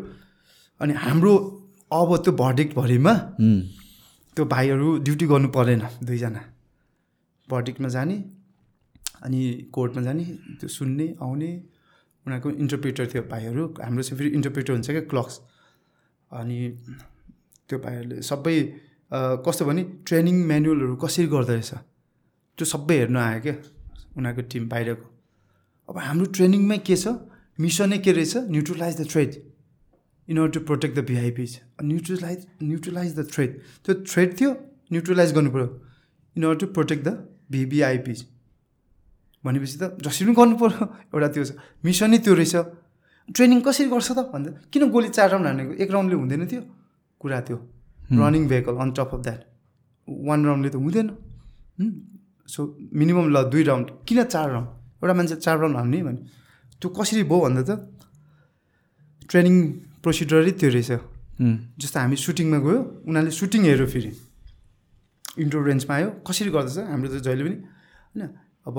अनि 0.81 0.93
हाम्रो 1.03 1.33
अब 1.91 2.09
त्यो 2.23 2.33
भर्डिक्टभरिमा 2.43 3.13
त्यो 4.37 4.45
भाइहरू 4.45 4.87
ड्युटी 5.05 5.25
गर्नु 5.27 5.49
परेन 5.49 5.81
दुईजना। 6.05 6.41
भर्डिक्टमा 7.47 7.89
जाने 7.89 8.17
अनि 9.23 9.39
कोर्टमा 9.73 10.01
जाने 10.03 10.23
त्यो 10.59 10.69
सुन्ने 10.69 11.07
आउने 11.21 11.51
उनीहरूको 12.25 12.49
इन्टरप्रिटर 12.63 13.05
थियो 13.13 13.23
भाइहरू 13.31 13.63
हाम्रो 13.81 14.03
चाहिँ 14.03 14.17
फेरि 14.19 14.29
इन्टरप्रिटर 14.37 14.73
हुन्छ 14.73 14.89
क्या 14.91 15.01
क्लक्स 15.13 15.39
अनि 16.31 16.57
त्यो 17.69 17.79
भाइहरूले 17.79 18.21
सबै 18.29 18.55
कस्तो 19.47 19.65
भने 19.65 19.83
ट्रेनिङ 20.07 20.35
म्यानुअलहरू 20.47 20.95
कसरी 21.03 21.27
गर्दो 21.33 21.53
रहेछ? 21.53 21.71
त्यो 22.57 22.65
सबै 22.65 22.95
हेर्नु 22.99 23.19
आयो 23.19 23.39
क्या 23.41 23.55
उनीहरूको 24.17 24.43
टिम 24.51 24.67
बाहिरको। 24.69 25.05
अब 25.89 25.97
हाम्रो 26.07 26.25
ट्रेनिङमै 26.37 26.77
के 26.87 26.95
छ? 26.95 27.07
मिसनै 27.59 27.97
के 28.05 28.11
रहेछ? 28.11 28.37
Neutralise 28.53 29.01
the 29.01 29.09
threat 29.11 29.35
in 30.27 30.37
order 30.37 30.53
to 30.53 30.65
protect 30.65 30.95
the 30.97 31.05
VIPs 31.05 31.59
neutralise 31.83 32.47
neutralise 32.63 33.19
the 33.19 33.27
threat 33.33 33.59
त्यो 33.85 33.95
थ्रेड 34.03 34.39
थियो 34.39 34.51
न्युट्रलाइज 34.91 35.33
पऱ्यो 35.33 35.67
in 36.35 36.43
order 36.43 36.59
to 36.59 36.67
protect 36.73 37.03
the 37.07 37.13
VVIPs 37.51 38.25
भनेपछि 39.47 39.77
त 39.81 39.83
जसरी 40.03 40.23
पनि 40.27 40.35
गर्नु 40.39 40.55
पऱ्यो 40.61 40.83
एउटा 41.13 41.27
त्यो 41.33 41.43
छ। 41.47 41.51
मिसनै 41.83 42.19
त्यो 42.25 42.33
रहेछ। 42.35 42.55
ट्रेनिङ 43.35 43.59
कसरी 43.67 43.87
गर्छ 43.91 44.09
त? 44.11 44.19
भन्दा 44.31 44.49
किन 44.71 44.83
गोली 44.93 45.09
चार 45.17 45.27
राउन्ड 45.31 45.47
हानेको? 45.47 45.71
एक 45.83 45.89
राउन्डले 45.95 46.15
हुँदैन 46.21 46.43
थियो 46.51 46.61
कुरा 47.21 47.39
त्यो। 47.47 47.57
Running 48.11 48.43
vehicle 48.47 48.75
on 48.83 48.89
top 48.95 49.11
of 49.15 49.21
that 49.25 49.41
one 50.07 50.39
राउन्डले 50.47 50.69
त 50.71 50.75
हुँदैन। 50.79 51.07
सो 52.47 52.59
मिनिमम 52.99 53.27
ल 53.35 53.37
दुई 53.51 53.63
राउन्ड। 53.67 53.87
किन 54.07 54.19
चार 54.31 54.47
राउन्ड? 54.51 54.69
एउटा 55.03 55.13
मान्छे 55.19 55.35
चार 55.43 55.55
राउन्ड 55.59 55.75
हान्ने 55.77 55.99
भने 56.07 56.21
त्यो 56.79 56.87
कसरी 56.95 57.23
भयो 57.27 57.39
भन्दा 57.43 57.63
त 57.67 57.71
ट्रेनिङ 59.27 59.55
प्रोसिडरै 60.03 60.51
त्यो 60.55 60.69
रहेछ। 60.71 60.91
जस्तो 61.81 61.97
हामी 61.99 62.15
सुटिङमा 62.15 62.57
गयो 62.65 62.79
उनीहरूले 63.07 63.31
सुटिङ 63.39 63.61
हेऱ्यो 63.69 63.87
फेरि। 63.93 64.11
इन्डोर 65.43 65.61
रेन्जमा 65.69 65.93
आयो। 65.97 66.09
कसरी 66.25 66.49
गर्दैछ? 66.55 66.77
हाम्रो 66.87 67.07
त 67.11 67.15
जहिले 67.27 67.43
पनि 67.45 67.57
होइन 68.15 68.21
अब 68.67 68.77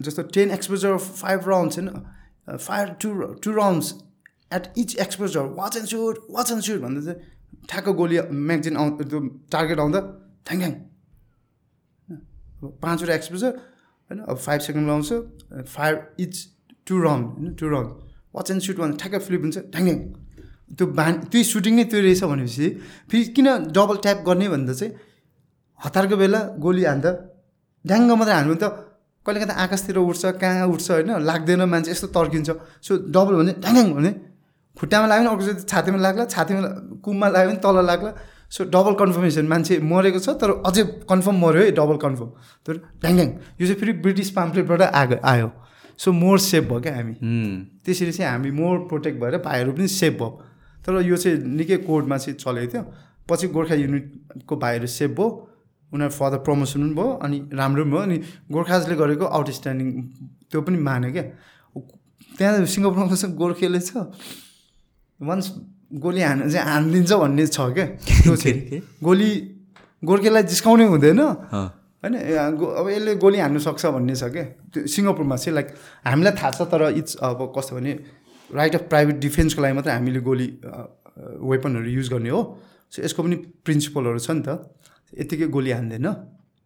जस्तो 0.00 0.22
टेन 0.34 0.50
एक्सपोजर 0.50 0.96
फाइभ 0.96 1.48
राउन्ड्स 1.48 1.78
होइन? 1.78 1.88
Five 2.58 2.88
two 3.02 3.08
two 3.44 3.52
rounds 3.52 3.92
at 4.54 4.72
each 4.78 4.96
exposure 5.00 5.42
watch 5.60 5.76
and 5.76 5.88
shoot 5.88 6.18
watch 6.30 6.50
and 6.52 6.62
shoot 6.62 6.80
भन्दा 6.80 7.00
चाहिँ 7.04 7.18
ठ्याक्क 7.68 7.88
गोली 8.00 8.18
म्यागजिन 8.48 8.76
आउ 8.76 8.90
त्यो 9.02 9.20
टार्गेट 9.52 9.78
आउँदा 9.80 10.00
थ्याङ 10.48 10.58
थ्याङ 10.60 10.72
पाँचवटा 12.82 13.14
एक्सपोजर 13.14 13.50
होइन? 13.50 14.20
अब 14.20 14.36
फाइभ 14.36 14.60
सेकेन्ड 14.60 14.86
लाउँछ 14.88 15.12
फाइभ 15.68 15.96
इच 16.20 16.34
टु 16.86 17.00
राउन्ड 17.02 17.26
होइन? 17.26 17.54
Two 17.54 17.68
round 17.68 17.90
watch 18.34 18.50
and 18.50 18.62
shoot 18.62 18.76
भन्छ 18.78 18.98
ठ्याक्कै 19.00 19.18
फ्लिप 19.26 19.40
हुन्छ 19.42 19.58
ढ्याङ 19.74 19.98
त्यो 20.78 20.86
बान 20.98 21.12
त्यही 21.30 21.44
सुटिङ 21.44 21.74
नै 21.76 21.84
त्यो 21.90 22.00
रहेछ 22.00 22.22
भनेपछि 22.24 22.68
फेरि 23.10 23.24
किन 23.36 23.48
डबल 23.76 23.96
ट्याप 24.04 24.18
गर्ने 24.26 24.48
भन्दा 24.48 24.72
चाहिँ 24.74 24.92
हतारको 25.80 26.16
बेला 26.16 26.40
गोली 26.64 26.84
हान्दा 26.84 27.10
ड्याङ्ग 27.84 28.10
मात्रै 28.20 28.34
हान्नु 28.34 28.54
त 28.62 28.64
कहिले 29.24 29.40
काहीँ 29.40 29.50
त 29.50 29.58
आकाशतिर 29.64 29.96
उठ्छ 29.98 30.24
कहाँ 30.36 30.66
उठ्छ 30.68 30.90
होइन 30.90 31.10
लाग्दैन 31.24 31.62
मान्छे 31.64 31.90
यस्तो 31.90 32.06
तर्किन्छ। 32.12 32.50
सो 32.84 32.92
डबल 33.08 33.34
भने 33.40 33.52
ढ्याङ 33.64 33.86
भने 33.96 34.10
खुट्टामा 34.76 35.06
लाग्यो 35.06 35.24
भने 35.24 35.30
अर्कोचोटि 35.32 35.62
छातीमा 35.70 35.98
लाग्ला 36.06 36.24
छातीमा 36.34 36.60
कुममा 37.04 37.28
लाग्यो 37.34 37.50
भने 37.50 37.60
तल 37.64 37.76
लाग्ला। 37.86 38.10
सो 38.52 38.64
डबल 38.70 38.94
कन्फर्मेसन 39.00 39.46
मान्छे 39.48 39.78
मरेको 39.82 40.18
छ 40.18 40.28
तर 40.40 40.50
अझै 40.62 40.82
कन्फर्म 41.10 41.36
मऱ्यो 41.44 41.62
है 41.62 41.70
डबल 41.78 41.96
कन्फर्म 42.04 42.30
तर 42.66 42.74
ढ्याङ 43.02 43.16
यो 43.60 43.64
चाहिँ 43.66 43.78
फेरि 43.80 43.92
ब्रिटिस 44.04 44.30
पाम्पलेटबाट 44.36 44.82
आएको 44.82 45.16
आयो। 45.24 45.48
सो 45.98 46.12
मोर 46.12 46.38
सेफ 46.40 46.64
भयो 46.68 46.80
क्या 46.80 46.94
हामी। 46.94 47.14
त्यसरी 47.84 48.12
चाहिँ 48.12 48.30
हामी 48.30 48.50
मोर 48.50 48.78
प्रोटेक्ट 48.90 49.20
भएर 49.20 49.36
भाइहरू 49.40 49.72
पनि 49.72 49.88
सेफ 49.88 50.14
भयो। 50.20 50.30
तर 50.84 51.00
यो 51.02 51.16
चाहिँ 51.16 51.38
निकै 51.58 51.76
कोडमा 51.88 52.16
चाहिँ 52.18 52.36
चलेको 52.38 52.72
थियो। 52.72 52.82
पछि 53.30 53.46
गोर्खा 53.48 53.74
युनिटको 53.74 54.56
भाइहरू 54.56 54.86
सेफ 54.90 55.10
भयो। 55.10 55.28
उनीहरू 55.94 56.14
फर्दर 56.18 56.38
प्रमोसन 56.46 56.80
पनि 56.82 56.94
भयो 56.98 57.08
अनि 57.24 57.36
राम्रो 57.60 57.82
पनि 57.84 57.90
भयो 57.94 58.02
अनि 58.02 58.16
गोर्खाजले 58.54 58.94
गरेको 59.02 59.24
आउटस्ट्यान्डिङ 59.38 59.88
त्यो 60.50 60.60
पनि 60.66 60.78
मान्यो 60.88 61.10
क्या। 61.14 61.24
त्यहाँ 62.38 62.66
सिङ्गापुरमा 62.66 63.14
चाहिँ 63.14 63.36
गोर्खेले 63.38 63.80
छ 63.80 64.10
वान्स 65.20 65.46
गोली 66.04 66.22
हान्नु 66.26 66.50
चाहिँ 66.50 66.66
हानिदिन्छ 66.66 67.12
भन्ने 67.22 67.46
छ 67.46 67.58
क्या। 67.76 67.86
त्यो 68.02 68.34
चाहिँ 68.42 68.80
गोली 69.06 69.30
गोर्खेलाई 70.02 70.42
जिस्काउनै 70.50 70.84
हुँदैन। 70.92 71.20
होइन 72.02 72.14
अब 72.58 72.86
यसले 72.90 73.14
गोली 73.24 73.38
हान्नु 73.38 73.60
सक्छ 73.62 73.86
भन्ने 73.94 74.14
छ 74.18 74.24
क्या। 74.34 74.44
त्यो 74.74 74.86
सिङ्गापुरमा 74.90 75.36
चाहिँ 75.38 75.54
लाइक 75.54 75.68
हामीलाई 76.04 76.34
थाहा 76.34 76.50
छ 76.58 76.66
तर 76.72 76.82
इट्स 76.98 77.22
अब 77.22 77.40
कस्तो 77.56 77.72
भने 77.78 77.92
राइट 78.50 78.74
अफ 78.74 78.82
प्राइभेट 78.90 79.16
डिफेन्सको 79.24 79.62
लागि 79.62 79.74
मात्रै 79.78 79.92
हामीले 79.94 80.20
गोली 80.20 80.48
वेपनहरू 81.48 81.88
युज 81.96 82.08
गर्ने 82.12 82.30
हो। 82.34 82.40
सो 82.92 83.02
यसको 83.06 83.22
पनि 83.22 83.36
प्रिन्सिपलहरू 83.64 84.18
छ 84.18 84.30
नि 84.34 84.42
त। 84.42 84.58
यत्तिकै 85.20 85.46
गोली 85.56 85.70
हान्दैन। 85.70 86.06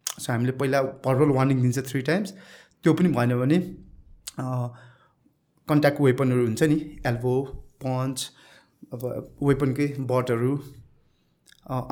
सो 0.07 0.31
हामीले 0.31 0.53
पहिला 0.59 0.79
भर्बल 1.05 1.29
वार्निङ 1.37 1.61
दिन्छ 1.61 1.79
थ्री 1.89 2.01
टाइम्स 2.09 2.29
त्यो 2.83 2.93
पनि 2.93 3.09
भएन 3.15 3.31
भने 3.41 3.57
कन्ट्याक्ट 5.67 6.01
वेपनहरू 6.01 6.45
हुन्छ 6.45 6.61
नि 6.71 6.77
एल्बो 7.07 7.33
पन्च 7.83 8.17
अब 8.93 9.01
वेपनकै 9.43 9.87
बटहरू 10.11 10.51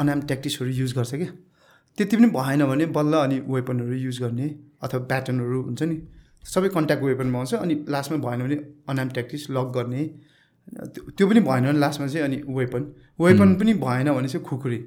अनाम 0.01 0.19
ट्याक्टिक्सहरू 0.29 0.69
युज 0.71 0.93
गर्छ 0.97 1.13
क्या। 1.15 1.31
त्यति 1.97 2.15
पनि 2.17 2.27
भएन 2.31 2.65
भने 2.65 2.85
बल्ल 2.97 3.13
अनि 3.17 3.37
वेपनहरू 3.47 3.95
युज 3.97 4.17
गर्ने 4.21 4.47
अथवा 4.83 4.99
प्याटर्नहरू 5.11 5.61
हुन्छ 5.63 5.81
नि। 5.83 5.97
सबै 6.43 6.69
कन्ट्याक्ट 6.75 7.03
वेपनमा 7.03 7.37
आउँछ 7.39 7.53
अनि 7.55 7.75
लास्टमा 7.89 8.17
भएन 8.25 8.39
भने 8.43 8.57
अनाम 8.89 9.09
ट्याक्टिक्स 9.15 9.45
लक 9.51 9.67
गर्ने। 9.75 10.03
त्यो 11.17 11.27
पनि 11.27 11.39
भएन 11.47 11.63
भने 11.65 11.79
लास्टमा 11.79 12.07
चाहिँ 12.07 12.25
अनि 12.25 12.37
वेपन 12.57 12.81
वेपन 13.19 13.55
पनि 13.55 13.73
भएन 13.85 14.07
भने 14.13 14.27
चाहिँ 14.27 14.45
खुकुरी। 14.45 14.79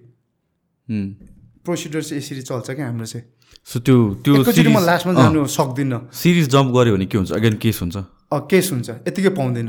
प्रोसिडर 1.65 2.03
चाहिँ 2.03 2.23
यसरी 2.23 2.43
चल्छ 2.43 2.71
क्या 2.71 2.87
हाम्रो 2.87 3.07
चाहिँ? 3.07 3.25
सो 3.67 3.77
त्यो 3.85 3.97
त्यो 4.25 4.71
म 4.71 4.79
लास्टमा 4.81 5.13
जानु 5.15 5.47
सक्दिनँ। 5.47 5.99
सिरिज 6.13 6.47
जम्प 6.49 6.69
गऱ्यो 6.75 6.93
भने 6.97 7.07
के 7.07 7.17
हुन्छ? 7.19 7.33
अगेन 7.33 7.55
केस 7.63 7.81
हुन्छ। 7.83 7.97
अ, 8.33 8.37
केस 8.51 8.67
हुन्छ। 8.73 8.89
यत्तिकै 9.09 9.33
पाउँदैन। 9.37 9.69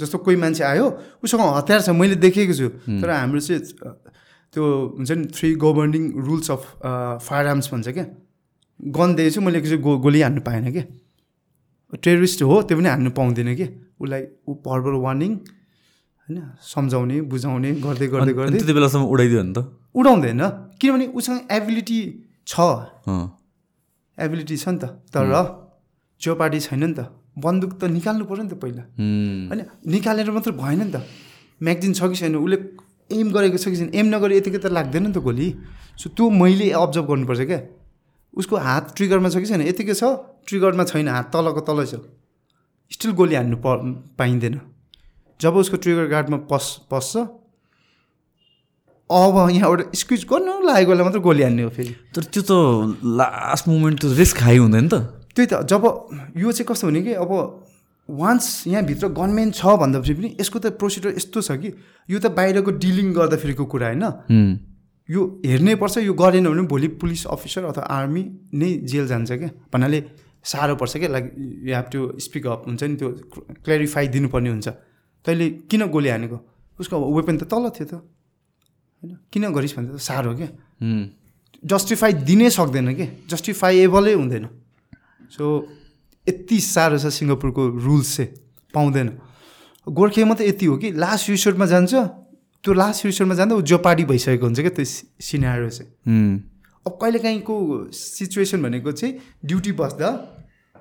जस्तो 0.00 0.18
कोही 0.18 0.36
मान्छे 0.42 0.64
आयो 0.64 0.86
उसँग 1.22 1.40
हतियार 1.58 1.80
छ 1.82 1.88
मैले 1.94 2.16
देखेको 2.18 2.54
छु। 2.54 2.68
तर 3.00 3.08
हाम्रो 3.10 3.40
चाहिँ 3.40 3.60
त्यो 4.52 4.62
हुन्छ 4.98 5.10
नि 5.12 5.24
three 5.36 5.48
governing 5.62 6.04
rules 6.26 6.50
of 6.50 6.62
firearms 7.46 7.66
भन्छ 7.72 7.88
क्या। 7.88 8.06
गन 8.80 9.08
दिएछु 9.14 9.40
मैले 9.40 9.58
एकचोटि 9.58 9.82
गो 9.82 9.92
गोली 10.02 10.20
हान्नु 10.26 10.40
पाएन 10.42 10.66
क्या 10.72 10.84
टेरिस्ट 11.92 12.42
हो 12.42 12.62
त्यो 12.66 12.76
पनि 12.78 12.88
हान्नु 12.88 13.10
पाउँदैन 13.14 13.54
कि। 13.54 13.66
उसलाई 14.02 14.22
ऊ 14.48 14.52
भर्बल 14.66 14.94
वार्निङ 15.04 15.32
होइन 16.26 16.38
सम्झाउने 16.74 17.20
बुझाउने 17.30 17.70
गर्दै 17.86 18.06
गर्दै 18.12 18.32
गर्दै। 18.32 18.58
त्यति 18.58 18.72
बेलासम्म 18.72 19.04
उडाइदियो 19.06 19.42
नि 19.42 19.52
त। 19.54 19.58
उडाउँदैन। 19.94 20.42
किनभने 20.80 21.06
उसँग 21.14 21.38
एबिलिटी 21.52 22.00
छ। 22.46 22.54
एबिलिटी 24.18 24.56
छ 24.56 24.68
नि 24.68 24.78
त। 24.78 24.84
तर 25.12 25.32
चौपाटी 26.20 26.60
छैन 26.60 26.84
नि 26.84 26.94
त। 26.94 27.00
बन्दुक 27.38 27.72
त 27.80 27.84
निकाल्नु 27.88 28.24
पऱ्यो 28.24 28.42
नि 28.42 28.50
त 28.50 28.54
पहिला। 28.60 28.82
होइन 29.48 29.60
निकालेर 29.88 30.30
मात्र 30.30 30.52
भएन 30.52 30.80
नि 30.82 30.92
त। 30.92 31.04
म्यागजिन 31.60 31.92
छ 31.92 32.00
कि 32.10 32.16
छैन 32.20 32.36
उसले 32.36 32.58
एम 33.10 33.28
गरेको 33.32 33.56
छ 33.56 33.68
कि 33.68 33.76
छैन 33.76 33.90
एम 33.94 34.06
नगरे 34.12 34.36
यतिकै 34.36 34.58
त 34.58 34.66
लाग्दैन 34.72 35.02
नि 35.06 35.12
त 35.12 35.18
गोली। 35.20 35.48
सो 36.00 36.08
त्यो 36.16 36.24
मैले 36.28 36.70
अब्जर्भ 36.72 37.06
गर्नुपर्छ 37.08 37.40
क्या। 37.48 37.60
उसको 38.34 38.56
हात 38.56 38.96
ट्रिगरमा 38.96 39.28
छ 39.28 39.36
कि 39.40 39.48
छैन 39.48 39.62
यतिकै 39.68 39.94
छ। 39.94 40.04
ट्रिगरमा 40.48 40.84
छैन 40.88 41.08
हात 41.08 41.26
तलको 41.32 41.60
तलै 41.68 41.86
छ। 41.88 42.00
स्टिल 42.92 43.12
गोली 43.12 43.34
हान्नु 43.36 43.56
प 43.64 43.66
पाइँदैन। 44.16 44.60
जब 45.40 45.54
उसको 45.56 45.76
ट्रिगर 45.76 46.06
गार्डमा 46.08 46.38
पस् 46.48 46.68
पस्छ 46.90 47.12
अब 49.12 49.36
यहाँबाट 49.50 49.80
स्क्विज 49.96 50.24
गर्नु 50.30 50.52
लागेको 50.66 50.90
बेला 50.90 51.04
मात्र 51.04 51.20
गोली 51.20 51.42
हान्ने 51.42 51.62
हो 51.62 51.70
फेरि। 51.70 51.92
तर 52.14 52.22
त्यो 52.32 52.42
त 52.42 52.52
लास्ट 53.04 53.68
मोमेन्ट 53.68 53.98
त 54.00 54.04
रिस्क 54.18 54.42
हाई 54.42 54.56
हुँदैन 54.58 54.88
त। 54.88 54.94
त्यही 55.34 55.46
त 55.46 55.62
जब 55.68 55.84
यो 56.36 56.52
चाहिँ 56.52 56.66
कस्तो 56.68 56.86
हुने 56.88 57.02
कि 57.02 57.12
अब 57.20 57.32
वान्स 58.08 58.46
यहाँभित्र 58.66 59.08
गनमेन 59.16 59.50
छ 59.52 59.62
भन्दाखेरि 59.80 60.14
पनि 60.14 60.28
यसको 60.40 60.58
त 60.58 60.66
प्रोसिडर 60.76 61.16
यस्तो 61.16 61.40
छ 61.40 61.56
कि 61.56 61.70
यो 62.08 62.18
त 62.18 62.26
बाहिरको 62.36 62.70
डिलिङ 62.76 63.12
गर्दाखेरिको 63.12 63.64
कुरा 63.64 63.86
होइन। 63.88 64.04
यो 65.08 65.20
हेर्नै 65.46 65.74
पर्छ 65.80 65.98
यो 66.04 66.12
गरेन 66.14 66.46
भने 66.48 66.62
भोलि 66.68 66.88
पुलिस 67.00 67.26
अफिसर 67.26 67.64
अथवा 67.70 67.84
आर्मी 67.84 68.22
नै 68.54 68.70
जेल 68.90 69.06
जान्छ 69.08 69.30
क्या। 69.32 69.50
भन्नाले 69.72 69.98
साह्रो 70.44 70.74
पर्छ 70.76 70.96
क्या 70.98 71.08
like 71.08 71.26
you 71.64 71.74
have 71.74 71.86
to 71.92 72.00
speak 72.18 72.46
up 72.46 72.60
हुन्छ 72.66 72.82
नि 72.82 72.96
त्यो 72.96 73.08
क्ल्यारिफाई 73.64 74.06
दिनुपर्ने 74.14 74.50
हुन्छ। 74.50 74.68
तैँले 75.24 75.46
किन 75.70 75.86
गोली 75.88 76.08
हानेको? 76.08 76.38
उसको 76.78 76.94
वेपन 76.98 77.36
त 77.38 77.44
तल 77.46 77.70
थियो 77.70 77.86
त। 77.86 78.02
होइन? 79.02 79.16
किन 79.32 79.52
गरिस् 79.52 79.76
भने 79.76 79.88
त 79.88 80.00
साह्रो 80.00 80.34
क्या 80.36 80.48
जस्टिफाई 81.62 82.12
दिनै 82.26 82.50
सक्दैन 82.50 82.94
कि? 82.94 83.06
जस्टिफाइएबलै 83.30 84.12
हुँदैन। 84.14 84.48
सो 85.30 85.44
यति 86.26 86.58
साह्रो 86.60 86.98
छ 86.98 87.06
सिङ्गापुरको 87.18 87.62
रुल्स 87.82 88.16
चाहिँ 88.16 88.30
पाउँदैन। 88.74 89.08
गोर्खेमा 89.86 90.34
त 90.34 90.40
यति 90.42 90.66
हो 90.66 90.76
कि 90.78 90.90
लास्ट 90.94 91.30
रिसोर्टमा 91.30 91.66
जान्छ 91.66 91.94
त्यो 92.64 92.72
लास्ट 92.74 93.06
रिसोर्टमा 93.06 93.34
जाँदा 93.34 93.54
ऊ 93.54 93.62
जोपाडी 93.66 94.04
भइसकेको 94.06 94.46
हुन्छ 94.46 94.60
क्या 94.60 94.70
त्यो 94.70 94.84
सिनारो 95.18 95.68
चाहिँ 95.68 95.90
अब 96.86 96.92
कहिलेकाहीँको 97.00 97.54
सिचुएसन 97.90 98.62
भनेको 98.62 98.92
चाहिँ 98.92 99.14
ड्युटी 99.44 99.72
बस्दा 99.78 100.10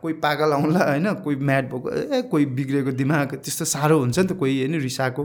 कोही 0.01 0.13
पागल 0.21 0.51
आउँला 0.53 0.81
होइन 0.85 1.13
कोही 1.25 1.35
म्याड 1.37 1.65
भएको 1.69 1.89
ए 1.89 2.21
कोही 2.29 2.45
बिग्रेको 2.57 2.91
दिमाग 2.97 3.35
त्यस्तो 3.41 3.65
साह्रो 3.65 3.99
हुन्छ 3.99 4.17
नि 4.19 4.27
त 4.27 4.33
कोही 4.37 4.53
होइन 4.59 4.81
रिसाएको 4.81 5.23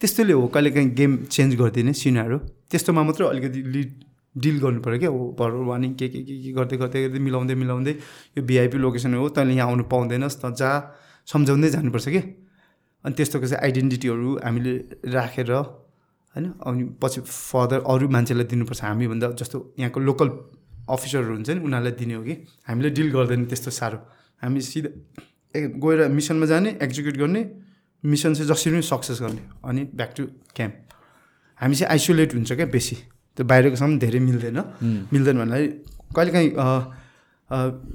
त्यस्तोले 0.00 0.32
हो 0.32 0.46
कहिलेकाहीँ 0.48 0.90
गेम 0.96 1.12
चेन्ज 1.28 1.54
गरिदिने 1.60 1.92
सिनहरू। 1.92 2.36
त्यस्तोमा 2.72 3.02
मात्रै 3.04 3.26
अलिकति 3.28 3.60
लिड 3.74 3.90
डिल 4.34 4.56
गर्नु 4.64 4.80
पऱ्यो 4.80 4.98
क्या। 4.98 5.10
हो 5.12 5.36
भर 5.38 5.50
वार्निङ 5.68 5.92
के 6.00 6.08
के 6.08 6.20
के 6.24 6.34
के 6.40 6.50
गर्दै 6.56 6.76
गर्दै 6.80 7.00
गर्दै 7.04 7.20
मिलाउँदै 7.20 7.54
मिलाउँदै 7.60 7.92
यो 8.36 8.42
भिआइपी 8.48 8.78
लोकेसन 8.80 9.14
हो 9.14 9.28
तैँले 9.28 9.54
यहाँ 9.60 9.68
आउनु 9.68 9.84
पाउँदैनस् 9.92 10.40
त 10.40 10.56
जा 10.56 10.70
सम्झाउँदै 11.28 11.68
जानुपर्छ 11.76 12.08
कि। 12.08 12.20
अनि 13.04 13.12
त्यस्तोको 13.12 13.46
चाहिँ 13.46 13.60
आइडेन्टिटीहरू 13.60 14.28
हामीले 14.40 14.72
राखेर 15.12 15.52
होइन 15.52 16.46
अनि 16.64 16.82
पछि 16.96 17.20
फर्दर 17.20 17.78
अरू 17.84 18.08
मान्छेलाई 18.08 18.46
दिनुपर्छ। 18.48 18.80
हामीभन्दा 18.80 19.26
जस्तो 19.36 19.58
यहाँको 19.78 20.00
लोकल 20.00 20.28
अफिसरहरू 20.88 21.32
हुन्छ 21.36 21.50
नि 21.50 21.60
उनीहरूलाई 21.60 21.92
दिने 22.00 22.14
हो 22.14 22.22
कि। 22.24 22.34
हामीले 22.68 22.90
डिल 22.96 23.08
गर्दैन 23.12 23.44
त्यस्तो 23.52 23.70
साह्रो। 23.70 23.98
हामी 24.42 24.60
सिधा 24.64 24.90
गएर 25.76 26.08
मिसनमा 26.08 26.46
जाने 26.46 26.70
एक्जिक्युट 26.80 27.16
गर्ने 27.20 27.42
मिसन 28.04 28.34
चाहिँ 28.34 28.48
जसरी 28.48 28.72
पनि 28.72 28.82
सक्सेस 28.82 29.18
गर्ने 29.22 29.42
अनि 29.64 29.82
ब्याक 29.94 30.10
टु 30.16 30.24
क्याम्प 30.56 30.74
हामी 31.60 31.74
चाहिँ 31.76 31.90
आइसोलेट 31.92 32.34
हुन्छ 32.34 32.52
क्या 32.52 32.66
बेसी। 32.66 32.96
त्यो 33.36 33.44
बाहिरकोसँग 33.46 33.98
धेरै 34.00 34.20
मिल्दैन। 34.20 34.58
मिल्दैन 35.12 35.36
भन्नाले 35.38 35.66
कहिलेकाहीँ 36.16 36.50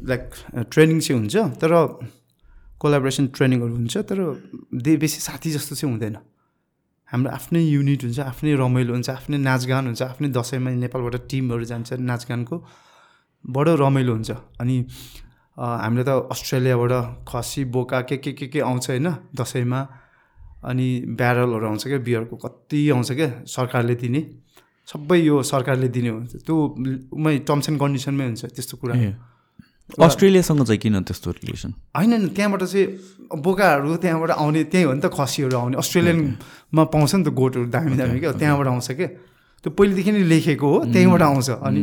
लाइक 0.09 0.23
ट्रेनिङ 0.71 0.99
चाहिँ 0.99 1.19
हुन्छ 1.19 1.35
तर 1.61 1.71
कोलाबोरेसन 2.79 3.25
ट्रेनिङहरू 3.35 3.73
हुन्छ 3.75 3.97
तर 4.09 4.19
दे 4.75 4.95
बेसी 5.01 5.19
साथी 5.21 5.49
जस्तो 5.51 5.75
चाहिँ 5.75 5.91
हुँदैन। 5.91 6.17
हाम्रो 7.09 7.29
आफ्नै 7.31 7.61
युनिट 7.61 8.03
हुन्छ 8.03 8.19
आफ्नै 8.19 8.53
रमाइलो 8.61 8.91
हुन्छ 8.93 9.09
आफ्नै 9.09 9.37
नाचगान 9.37 9.83
हुन्छ 9.85 10.01
आफ्नै 10.01 10.29
दसैँमा 10.29 10.69
नेपालबाट 10.83 11.15
टिमहरू 11.29 11.65
जान्छ 11.65 11.93
नाचगानको। 12.01 12.55
बडो 13.45 13.73
रमाइलो 13.75 14.11
हुन्छ। 14.13 14.31
अनि 14.61 14.75
हामीले 15.57 16.03
त 16.03 16.09
अस्ट्रेलियाबाट 16.31 16.93
खसी 17.27 17.63
बोका 17.71 18.01
के 18.01 18.17
के 18.17 18.31
के 18.33 18.47
के 18.47 18.59
आउँछ 18.61 18.89
होइन 18.89 19.07
दसैँमा 19.35 19.79
अनि 20.63 20.87
ब्यारलहरू 21.15 21.65
आउँछ 21.67 21.83
क्या 21.87 21.99
बियरको 22.01 22.35
कति 22.35 22.89
आउँछ 22.89 23.11
क्या 23.11 23.29
सरकारले 23.47 23.95
दिने। 23.95 24.21
सबै 24.87 25.17
यो 25.17 25.41
सरकारले 25.43 25.87
दिने 25.89 26.09
हुन्छ 26.09 26.43
त्यो 26.45 26.55
मै 27.15 27.37
टर्म्स 27.47 27.69
एन्ड 27.69 27.79
कन्डिसनमै 27.79 28.25
हुन्छ 28.25 28.45
त्यस्तो 28.51 28.77
कुरा। 28.77 28.95
अस्ट्रेलियासँग 30.01 30.61
चाहिँ 30.65 30.79
किन 30.81 31.01
त्यस्तो 31.05 31.31
रिलेसन 31.31 31.71
होइन 31.93 32.13
नि 32.21 32.29
त्यहाँबाट 32.35 32.63
चाहिँ 32.65 32.85
बोकाहरू 33.37 33.95
त्यहाँबाट 34.01 34.31
आउने 34.35 34.63
त्यहीँ 34.65 34.85
हो 34.85 34.93
नि 34.93 35.01
त 35.01 35.07
खसीहरू 35.13 35.57
आउने। 35.57 35.77
अस्ट्रेलियनमा 35.77 36.83
पाउँछ 36.93 37.15
नि 37.15 37.23
त 37.23 37.29
गोठहरू 37.31 37.65
दामी 37.69 37.95
दामी 37.95 38.19
क्या 38.19 38.31
त्यहाँबाट 38.33 38.67
आउँछ 38.67 38.91
क्या। 38.91 39.07
त्यो 39.63 39.69
पहिलेदेखि 39.71 40.11
नै 40.11 40.23
लेखेको 40.25 40.67
हो 40.67 40.77
त्यहीँबाट 40.91 41.21
आउँछ। 41.21 41.49
अनि 41.61 41.81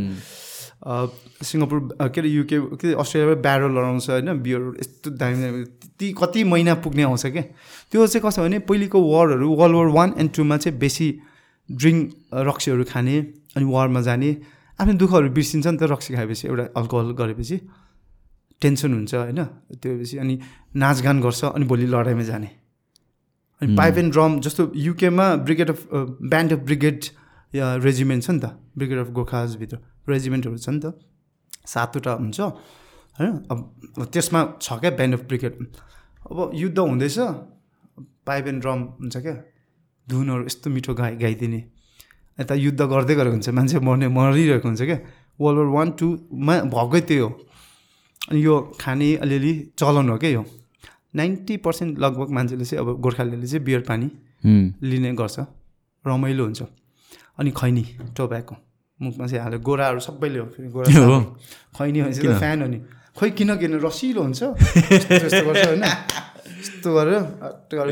सिङ्गापुर 0.82 1.78
के 2.10 2.20
अरे 2.20 2.28
युके 2.28 2.58
के 2.58 2.86
अरे 2.86 2.94
अस्ट्रेलियाबाट 3.00 3.42
ब्यारल 3.42 3.70
लडाउँछ 3.70 4.10
होइन? 4.10 4.28
बियर 4.42 4.60
यस्तो 4.80 5.10
दामी 5.14 5.36
दामी। 5.42 5.64
ती 5.98 6.12
कति 6.18 6.44
महिना 6.44 6.74
पुग्ने 6.82 7.02
आउँछ 7.02 7.26
क्या 7.26 7.42
त्यो 7.92 8.06
चाहिँ 8.06 8.22
कस्तो 8.26 8.42
भने 8.42 8.58
पहिलेको 8.66 8.98
वारहरू 8.98 9.46
वर्ल्ड 9.54 9.76
वार 9.76 9.86
वान 9.94 10.14
एन्ड 10.18 10.30
टूमा 10.34 10.56
चाहिँ 10.56 10.78
बेसी 10.78 11.06
ड्रिङ्क 11.68 12.02
रक्सीहरू 12.48 12.84
खाने 12.90 13.16
अनि 13.56 13.64
वारमा 13.64 14.00
जाने 14.02 14.30
आफ्नो 14.80 14.92
दुःखहरू 14.98 15.30
बिर्सिन्छ 15.30 15.66
नि 15.66 15.78
त 15.78 15.82
रक्सी 15.92 16.14
खाएपछि 16.14 16.48
एउटा 16.48 16.64
अल्कोहल 16.76 17.10
गरेपछि। 17.14 17.56
टेन्सन 18.62 18.90
हुन्छ 18.94 19.14
होइन? 19.14 19.40
त्योपछि 19.78 20.18
अनि 20.18 20.34
नाचगान 20.76 21.20
गर्छ 21.20 21.44
अनि 21.44 21.64
भोलि 21.66 21.86
लडाइँमा 21.86 22.22
जाने। 22.22 22.50
अनि 23.60 23.76
पाइप 23.76 23.98
एन्ड 23.98 24.12
ड्रम 24.12 24.40
जस्तो 24.40 24.62
युकेमा 24.74 25.26
brigade 25.46 25.70
of 25.70 25.80
band 25.94 26.52
of 26.52 26.60
brigade 26.66 26.98
yeah 27.52 27.66
regiment 27.78 28.24
छ 28.24 28.30
नि 28.30 28.38
त 28.38 28.46
ब्रिगेड 28.78 28.98
अफ 28.98 29.10
गोखाजभित्र। 29.12 29.78
रेजिमेन्टहरू 30.08 30.58
छ 30.58 30.68
नि 30.68 30.80
त 30.80 30.94
सातवटा 31.66 32.12
हुन्छ 32.20 32.40
होइन? 32.40 33.32
अब 33.50 33.58
त्यसमा 34.12 34.40
छ 34.60 34.78
क्या 34.80 34.90
ब्यान्ड 34.98 35.14
अफ 35.14 35.22
ब्रिगेड 35.28 35.54
अब 36.22 36.50
युद्ध 36.54 36.78
हुँदैछ 36.78 37.18
पाइप 38.26 38.46
एन्ड 38.48 38.60
ड्रम 38.62 38.80
हुन्छ 39.00 39.16
क्या 39.16 39.34
धुनहरू 40.06 40.44
यस्तो 40.44 40.70
मिठो 40.70 40.94
गाइ 40.94 41.16
गाइदिने। 41.16 41.60
यता 42.38 42.54
युद्ध 42.54 42.80
गर्दै 42.82 43.14
गरेको 43.14 43.34
हुन्छ 43.36 43.48
मान्छे 43.48 43.78
मर्ने 43.86 44.08
मरिरहेको 44.08 44.68
हुन्छ 44.68 44.82
क्या। 44.82 44.98
वर्ल्ड 45.40 45.58
वार 45.58 45.68
वान 45.76 45.88
टूमा 45.98 46.54
भएकै 46.74 47.00
त्यही 47.08 47.20
हो। 47.20 47.28
अनि 48.30 48.44
यो 48.44 48.54
खाने 48.80 49.08
अलिअलि 49.22 49.52
चलन 49.78 50.08
हो 50.08 50.16
क्या 50.18 50.30
यो। 50.30 50.44
नाइन्टी 51.14 51.56
पर्सेन्ट 51.64 51.98
लगभग 51.98 52.28
मान्छेले 52.30 52.64
चाहिँ 52.64 52.80
अब 52.84 53.00
गोर्खालीले 53.00 53.46
चाहिँ 53.46 53.64
बियर 53.64 53.80
पानी। 53.88 54.08
लिने 54.82 55.12
गर्छ 55.12 55.38
रमाइलो 56.04 56.44
हुन्छ। 56.44 56.62
अनि 57.38 57.50
खैनी 57.50 57.84
टोब्याको। 58.16 58.54
मुखमा 59.02 59.26
चाहिँ 59.26 59.42
हाल्यो। 59.42 59.60
गोराहरू 59.60 60.00
सबैले 60.00 60.38
हो। 60.38 60.46
फेरि 60.54 60.68
गोरा 60.70 60.86
हो। 60.88 61.18
खैनी 61.76 61.98
भनेपछि 62.02 62.20
त 62.22 62.38
फ्यान 62.38 62.62
हो 62.62 62.68
नि। 62.68 62.78
खोइ 63.18 63.30
किन 63.38 63.50
किन? 63.60 63.72
रसिलो 63.82 64.20
हुन्छ 64.22 64.40
त्यस्तो 64.42 65.42
गर्छ 65.48 65.66
होइन। 65.68 65.84
यस्तो 66.62 66.88
गरेर 66.94 67.20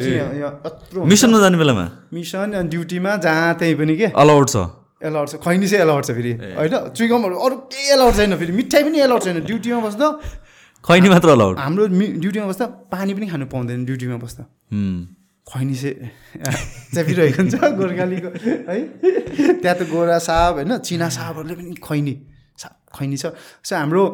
चाहिँ। 0.01 1.05
मिसनमा 1.05 1.39
जाने 1.41 1.57
बेलामा? 1.59 1.85
मिसन 2.15 2.53
अनि 2.55 2.69
ड्युटीमा 2.71 3.17
जहाँ 3.25 3.55
त्यहीँ 3.59 3.75
पनि 3.77 3.95
के? 3.97 4.07
अलाउड 4.15 4.47
छ। 4.49 4.57
एलाउड 5.03 5.29
छ। 5.29 5.35
खैनी 5.45 5.67
चाहिँ 5.69 5.83
एलाउड 5.85 6.05
छ 6.05 6.11
फेरि। 6.17 6.33
होइन? 6.57 6.75
चुइगमहरू 6.97 7.35
अरू 7.37 7.57
केही 7.73 7.87
एलाउड 7.95 8.15
छैन 8.17 8.37
फेरि। 8.39 8.53
मिठाई 8.53 8.83
पनि 8.85 8.99
एलाउड 9.01 9.23
छैन। 9.25 9.41
ड्युटीमा 9.45 9.81
बस्दा 9.87 10.07
खैनी 10.85 11.09
मात्र 11.09 11.29
अलाउड 11.29 11.59
हाम्रो 11.59 11.87
ड्युटीमा 12.23 12.47
बस्दा 12.47 12.67
पानी 12.93 13.15
पनि 13.15 13.27
खानु 13.29 13.47
पाउँदैन 13.53 13.85
ड्युटीमा 13.85 14.17
बस्दा। 14.17 14.43
हुँ। 15.51 15.61
खैनी 15.61 15.75
चाहिँ 15.83 15.95
च्यापिरहेको 16.95 17.43
हुन्छ 17.43 17.55
गोर्खालीको 17.79 18.29
है? 18.71 18.77
त्यहाँ 19.61 19.77
त 19.79 19.83
गोरा 19.91 20.19
साहब 20.19 20.55
होइन? 20.55 20.79
चिना 20.79 21.09
साहबहरूले 21.11 21.55
पनि 21.55 21.75
खैनी 21.83 22.15
साहब 22.55 22.75
खैनी 22.99 23.17
छ। 23.17 23.35
सो 23.67 23.77
हाम्रो 23.77 24.05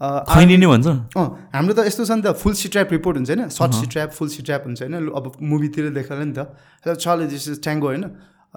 खैनी 0.00 0.56
नै 0.56 0.66
भन्छ। 0.66 0.86
अँ 1.16 1.26
हाम्रो 1.52 1.72
त 1.76 1.78
यस्तो 1.88 2.04
छ 2.04 2.10
नि 2.16 2.22
त 2.24 2.32
फुल 2.36 2.52
सिट्र्याप 2.52 2.88
रिपोर्ट 2.92 3.16
हुन्छ 3.16 3.30
होइन? 3.30 3.48
सर्ट 3.48 3.72
सिट्र्याप 3.80 4.10
फुल 4.12 4.28
सिट्र्याप 4.28 4.62
हुन्छ 4.66 4.80
होइन? 4.82 4.94
अब 5.12 5.24
मुभीतिर 5.40 5.84
देखाएर 5.96 6.20
नि 6.24 6.34
त। 6.36 6.96
चले 6.96 7.24
इज 7.28 7.60
ट्याङ्गो 7.60 7.86
होइन? 7.86 8.04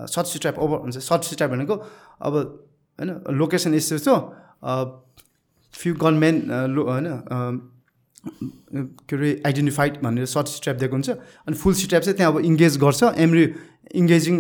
सर्ट 0.08 0.28
सिट्र्याप 0.28 0.56
ओभर 0.60 0.78
हुन्छ। 0.84 0.98
सर्ट 1.00 1.22
सिट्र्याप 1.32 1.52
भनेको 1.52 1.76
अब 2.24 2.34
होइन? 3.00 3.10
लोकेसन 3.40 3.74
यस्तो 3.76 3.96
यस्तो 3.96 4.16
फ्यु 5.74 5.92
गनम्यान 5.96 6.36
लो 6.76 6.82
होइन? 6.92 7.08
के 8.26 9.16
अरे 9.16 9.32
आइडेन्टिफाइड 9.46 10.02
भनेर 10.04 10.26
सर्ट 10.26 10.48
सिट्र्याप 10.48 10.78
दिएको 10.80 10.96
हुन्छ। 10.96 11.10
अनि 11.10 11.56
फुल 11.56 11.74
सिट्र्याप 11.74 12.04
चाहिँ 12.04 12.18
त्यहाँ 12.18 12.32
अब 12.34 12.40
इङ्गेज 12.46 12.78
गर्छ। 12.78 13.04
Enemy 13.18 13.44
engaging 13.96 14.36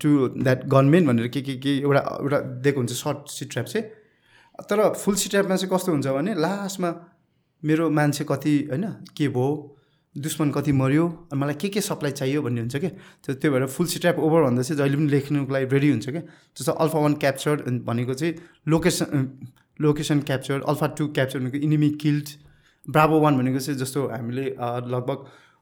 to 0.00 0.10
that 0.42 0.66
gunmen 0.74 1.06
भनेर 1.06 1.28
के 1.28 1.40
के 1.42 1.54
के 1.62 1.76
एउटा 1.78 2.02
एउटा 2.20 2.38
दिएको 2.64 2.78
हुन्छ 2.80 2.92
सर्ट 2.92 3.28
सिट्र्याप 3.30 3.66
चाहिँ। 3.66 3.86
तर 4.70 4.78
फुल 4.94 5.14
सिट्र्यापमा 5.14 5.56
चाहिँ 5.56 5.70
कस्तो 5.74 5.92
हुन्छ 5.92 6.06
भने 6.06 6.34
लास्टमा 6.34 6.90
मेरो 7.62 7.90
मान्छे 7.90 8.24
कति 8.24 8.54
होइन 8.70 8.86
के 9.16 9.28
भयो 9.34 9.50
दुश्मन 10.14 10.50
कति 10.50 10.72
मऱ्यो 10.72 11.06
अनि 11.32 11.40
मलाई 11.40 11.54
के 11.54 11.68
के 11.68 11.80
सप्लाई 11.80 12.12
चाहियो 12.12 12.42
भन्ने 12.42 12.60
हुन्छ 12.60 12.76
क्या 12.76 12.90
त्यो 13.28 13.50
भएर 13.52 13.66
फुल 13.66 13.86
सिट्र्याप 13.86 14.18
ओभर 14.18 14.42
भन्दा 14.42 14.62
चाहिँ 14.62 14.78
जहिले 14.78 14.96
पनि 14.96 15.08
लेख्नुको 15.10 15.52
लागि 15.54 15.66
रेडी 15.74 15.90
हुन्छ 15.90 16.08
क्या 16.08 16.22
जस्तो 16.58 16.72
अल्फा 16.74 16.98
वान 16.98 17.14
क्याप्चर 17.22 17.56
भनेको 17.86 18.14
चाहिँ 18.14 18.34
location 18.66 19.28
location 19.78 20.20
capture 20.26 20.60
alpha 20.66 20.86
two 20.98 21.06
capture 21.14 21.38
भनेको 21.38 21.58
इनिमी 21.66 21.90
किल्ड 22.02 22.28
ब्राभो 22.88 23.20
वान 23.20 23.36
भनेको 23.38 23.58
चाहिँ 23.58 23.78
जस्तो 23.78 24.06
हामीले 24.08 24.44
लगभग 24.92 25.18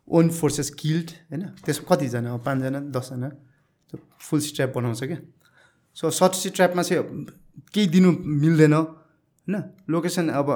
ओन 0.09 0.29
फोर्सेस 0.31 0.71
किल्ड 0.81 1.11
होइन? 1.31 1.43
त्यसमा 1.65 1.85
कतिजना 1.91 2.37
पाँचजना 2.47 2.81
दसजना 2.95 3.29
त्यो 3.29 3.99
फुल 4.21 4.41
सिट्र्याप 4.41 4.71
बनाउँछ 4.77 5.03
क्या? 5.05 5.19
सो 5.97 6.11
सर्ट 6.11 6.35
सिट्र्यापमा 6.35 6.83
चाहिँ 6.83 7.03
केही 7.75 7.87
दिनु 7.87 8.11
मिल्दैन 8.43 8.75
होइन? 8.75 9.55
लोकेसन 9.91 10.29
अब 10.31 10.49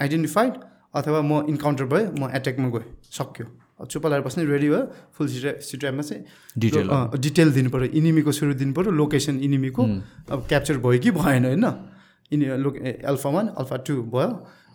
आइडेन्टिफाइड 0.00 0.52
अथवा 0.94 1.20
म 1.22 1.44
इन्काउन्टर 1.48 1.84
भएँ 1.84 2.06
म 2.18 2.30
एट्याकमा 2.34 2.68
गएँ 2.70 2.86
सक्यो। 3.12 3.46
अब 3.80 3.86
चुप्प 3.86 4.06
लगाएर 4.06 4.22
बस्ने 4.22 4.44
रेडी 4.44 4.68
भयो 4.68 4.82
फुल 5.16 5.28
सिट्र्याप 5.28 5.58
सिट्र्यापमा 5.60 6.02
चाहिँ. 6.02 6.22
अँ, 6.88 7.20
डिटेल 7.20 7.52
दिनु 7.52 7.70
पऱ्यो 7.70 7.88
इनिमीको 7.92 8.32
सुरु 8.32 8.54
दिनु 8.54 8.72
पऱ्यो 8.74 8.90
लोकेसन 8.92 9.40
इनिमीको 9.40 9.82
अब 10.32 10.46
क्याप्चर 10.48 10.78
भयो 10.78 10.98
कि 11.00 11.10
भएन 11.10 11.44
होइन? 11.44 11.66
इनि 12.32 12.44
लोक 12.56 12.76
एल्फा 12.76 13.28
वान 13.30 13.46
अल्फा 13.60 13.76
टू 13.86 14.02
भयो। 14.08 14.28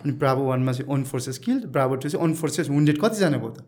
अनि 0.06 0.14
ब्राभो 0.22 0.44
वानमा 0.46 0.72
चाहिँ 0.72 0.92
own 0.94 1.04
forces 1.10 1.38
killed 1.46 1.66
bravo 1.74 1.96
two 1.96 2.10
चाहिँ 2.10 2.24
ओन 2.24 2.34
फोर्सेस 2.40 2.70
वुन्डेड 2.70 2.98
कतिजना 3.02 3.38
भयो 3.38 3.50
त? 3.50 3.66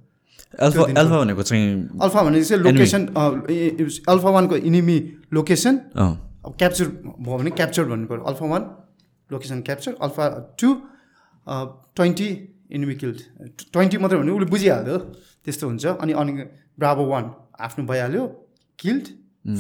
एल्फा 0.64 0.84
एल्फा 1.02 1.18
भनेको 1.20 1.44
चाहिँ 1.44 1.66
अल्फा 2.02 2.24
भनेको 2.24 2.46
चाहिँ 2.46 2.64
लोकेसन 2.64 3.02
अल्फा 4.14 4.30
वानको 4.30 4.56
इनिमी 4.70 4.98
लोकेसन 5.34 5.76
अब 5.98 6.54
क्याप्चर 6.60 6.86
भयो 7.20 7.38
भने 7.38 7.52
क्याप्चर 7.52 7.84
भन्नु 7.92 8.08
पऱ्यो। 8.08 8.24
Alpha 8.32 8.46
one 8.48 8.64
location 9.30 9.62
capture 9.68 9.96
alpha 10.02 10.26
two 10.60 10.70
twenty 11.98 12.30
enemy 12.72 12.96
killed 13.02 13.20
twenty 13.74 13.98
मात्रै 13.98 14.20
भने 14.20 14.32
उसले 14.32 14.48
बुझिहाल्यो 14.54 14.98
त्यस्तो 15.44 15.68
हुन्छ। 15.68 15.86
अनि 16.04 16.14
अनि 16.22 16.32
ब्राभो 16.80 17.04
वान 17.12 17.26
आफ्नो 17.66 17.86
भइहाल्यो 17.92 18.24
किल्ड 18.80 19.06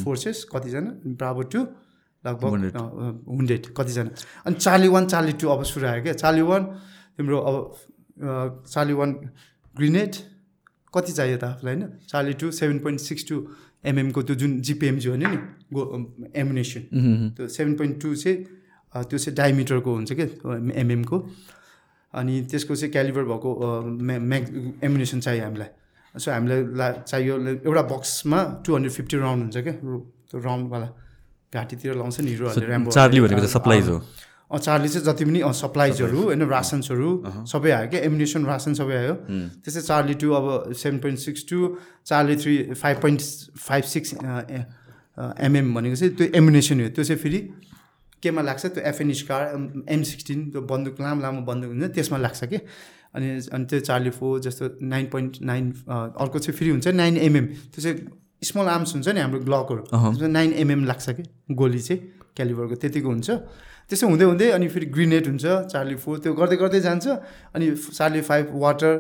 फोर्सेस 0.04 0.46
कतिजना 0.54 0.92
ब्राभो 1.20 1.42
टू 1.52 1.60
लगभग. 2.28 2.50
हुन्डेड 3.28 3.64
कतिजना। 3.78 4.10
अनि 4.46 4.56
चार्ली 4.56 4.88
वान 4.96 5.06
चार्ली 5.08 5.34
टू 5.42 5.48
अब 5.50 5.64
सुरु 5.72 5.88
आयो 5.88 6.04
क्या? 6.04 6.14
चार्ली 6.24 6.42
वान 6.50 6.64
तिम्रो 7.18 7.38
अब 7.40 7.56
अ, 8.18 8.30
चार्ली 8.74 8.94
वान 9.00 9.12
ग्रिनेड 9.76 10.16
कति 10.94 11.12
चाहियो 11.12 11.38
त 11.38 11.44
आफूलाई 11.44 11.74
होइन? 11.76 11.90
Charlie 12.10 12.34
two 12.42 12.52
seven 12.60 12.80
point 12.84 13.00
six 13.02 13.28
two 13.30 13.36
एमएमको 13.86 14.22
त्यो 14.28 14.36
जुन 14.36 14.52
जिपिएमजी 14.68 15.10
भन्यो 15.10 15.30
नि 15.30 15.38
गो 15.74 15.82
एमुनेसन 16.36 16.82
त्यो 17.38 17.48
सेभेन 17.48 17.76
पोइन्ट 17.78 18.02
टू 18.02 18.16
चाहिँ 18.16 18.38
त्यो 18.94 19.18
चाहिँ 19.18 19.36
डायमिटरको 19.38 19.92
हुन्छ 19.96 20.12
क्या 20.20 20.28
एमएमको 20.82 21.18
अनि 22.14 22.34
त्यसको 22.52 22.76
चाहिँ 22.76 22.92
क्यालिबर 22.92 23.24
भएको 23.32 23.50
म्याग 24.02 24.44
एमुनेसन 24.84 25.20
चाहियो 25.20 25.44
हामीलाई। 25.44 25.70
सो 26.16 26.32
हामीलाई 26.32 26.60
ला 26.80 26.88
चाहियो 27.06 27.34
एउटा 27.68 27.84
बक्समा 27.94 28.40
टु 28.66 28.70
हन्ड्रेड 28.76 28.94
फिफ्टी 28.94 29.18
राउन्ड 29.18 29.42
हुन्छ 29.44 29.58
क्या 29.68 29.74
त्यो 30.30 30.40
राउन्डवाला 30.48 30.88
घाँटीतिर 31.54 31.96
लाउँछ 31.96 32.20
नि 32.22 32.30
हिरोहरूले 32.32 32.68
ऱ्याम्बो 32.68 32.92
चार्ली 32.92 33.20
भनेको 33.22 33.40
चाहिँ 33.40 33.54
सप्लाइज 33.54 33.88
हो। 33.90 33.98
अँ 34.48 34.60
चार्ली 34.60 34.90
चाहिँ 34.90 35.06
जति 35.06 35.26
पनि 35.26 35.40
सप्लाइजहरू 35.54 36.22
होइन 36.24 36.42
रासन्सहरू 36.48 37.10
सबै 37.52 37.72
आयो 37.72 37.88
क्या 37.92 38.02
एमुनेसन 38.08 38.46
रासन 38.46 38.74
सबै 38.80 38.96
आयो। 38.96 39.14
त्यस्तै 39.64 39.82
चार्ली 39.82 40.14
टू 40.22 40.32
अब 40.34 40.74
seven 40.74 41.00
point 41.00 41.20
six 41.20 41.46
two 41.50 41.58
Charlie 42.06 42.36
three 42.44 42.56
five 42.74 43.02
point 43.02 43.22
five 43.60 43.84
six 43.94 44.14
mm 45.48 45.74
भनेको 45.76 45.96
चाहिँ 45.96 46.16
त्यो 46.16 46.28
एमुनेसन 46.36 46.82
हो। 46.82 46.90
त्यो 46.90 47.04
चाहिँ 47.04 47.22
फेरि 47.22 47.40
केमा 48.24 48.42
लाग्छ? 48.42 48.66
त्यो 48.66 48.84
एफएनइस 48.90 49.22
कार 49.24 49.42
एम 49.90 50.04
सिक्सटिन 50.04 50.50
त्यो 50.52 50.62
बन्दुक 50.72 51.02
लामो 51.02 51.22
लामो 51.22 51.42
बन्दुक 51.50 51.70
हुन्छ 51.72 51.94
त्यसमा 51.96 52.18
लाग्छ 52.18 52.44
कि। 52.44 52.60
अनि 53.16 53.28
अनि 53.54 53.66
त्यो 53.66 53.80
चार्ली 53.80 54.10
फोर 54.16 54.40
जस्तो 54.48 54.66
नाइन 54.84 55.06
पोइन्ट 55.12 55.42
नाइन 55.42 55.66
अर्को 55.90 56.40
चाहिँ 56.40 56.58
फेरि 56.58 56.70
हुन्छ 56.72 56.88
नाइन 56.88 57.18
एमएम 57.18 57.46
त्यो 57.46 57.82
चाहिँ 57.84 57.98
स्मल 58.42 58.68
आर्म्स 58.70 58.94
हुन्छ 58.94 59.08
नि 59.10 59.20
हाम्रो 59.20 59.40
ग्लकहरू 59.48 59.82
त्यसमा 59.90 60.28
नाइन 60.28 60.54
एमएम 60.64 60.86
लाग्छ 60.86 61.10
कि? 61.10 61.24
गोली 61.52 61.82
चाहिँ 61.82 62.00
क्यालिबरको 62.38 62.76
त्यतिको 62.78 63.10
हुन्छ। 63.10 63.30
त्यसो 63.90 64.06
हुँदै 64.08 64.26
हुँदै 64.26 64.48
अनि 64.52 64.68
फेरि 64.68 64.86
ग्रिनेड 64.94 65.26
हुन्छ 65.28 65.46
चार्ली 65.74 65.96
फोर 65.96 66.18
त्यो 66.22 66.34
गर्दै 66.38 66.58
गर्दै 66.62 66.80
जान्छ। 66.86 67.06
अनि 67.56 67.66
चार्ली 67.98 68.22
फाइभ 68.22 68.46
वाटर 68.54 68.94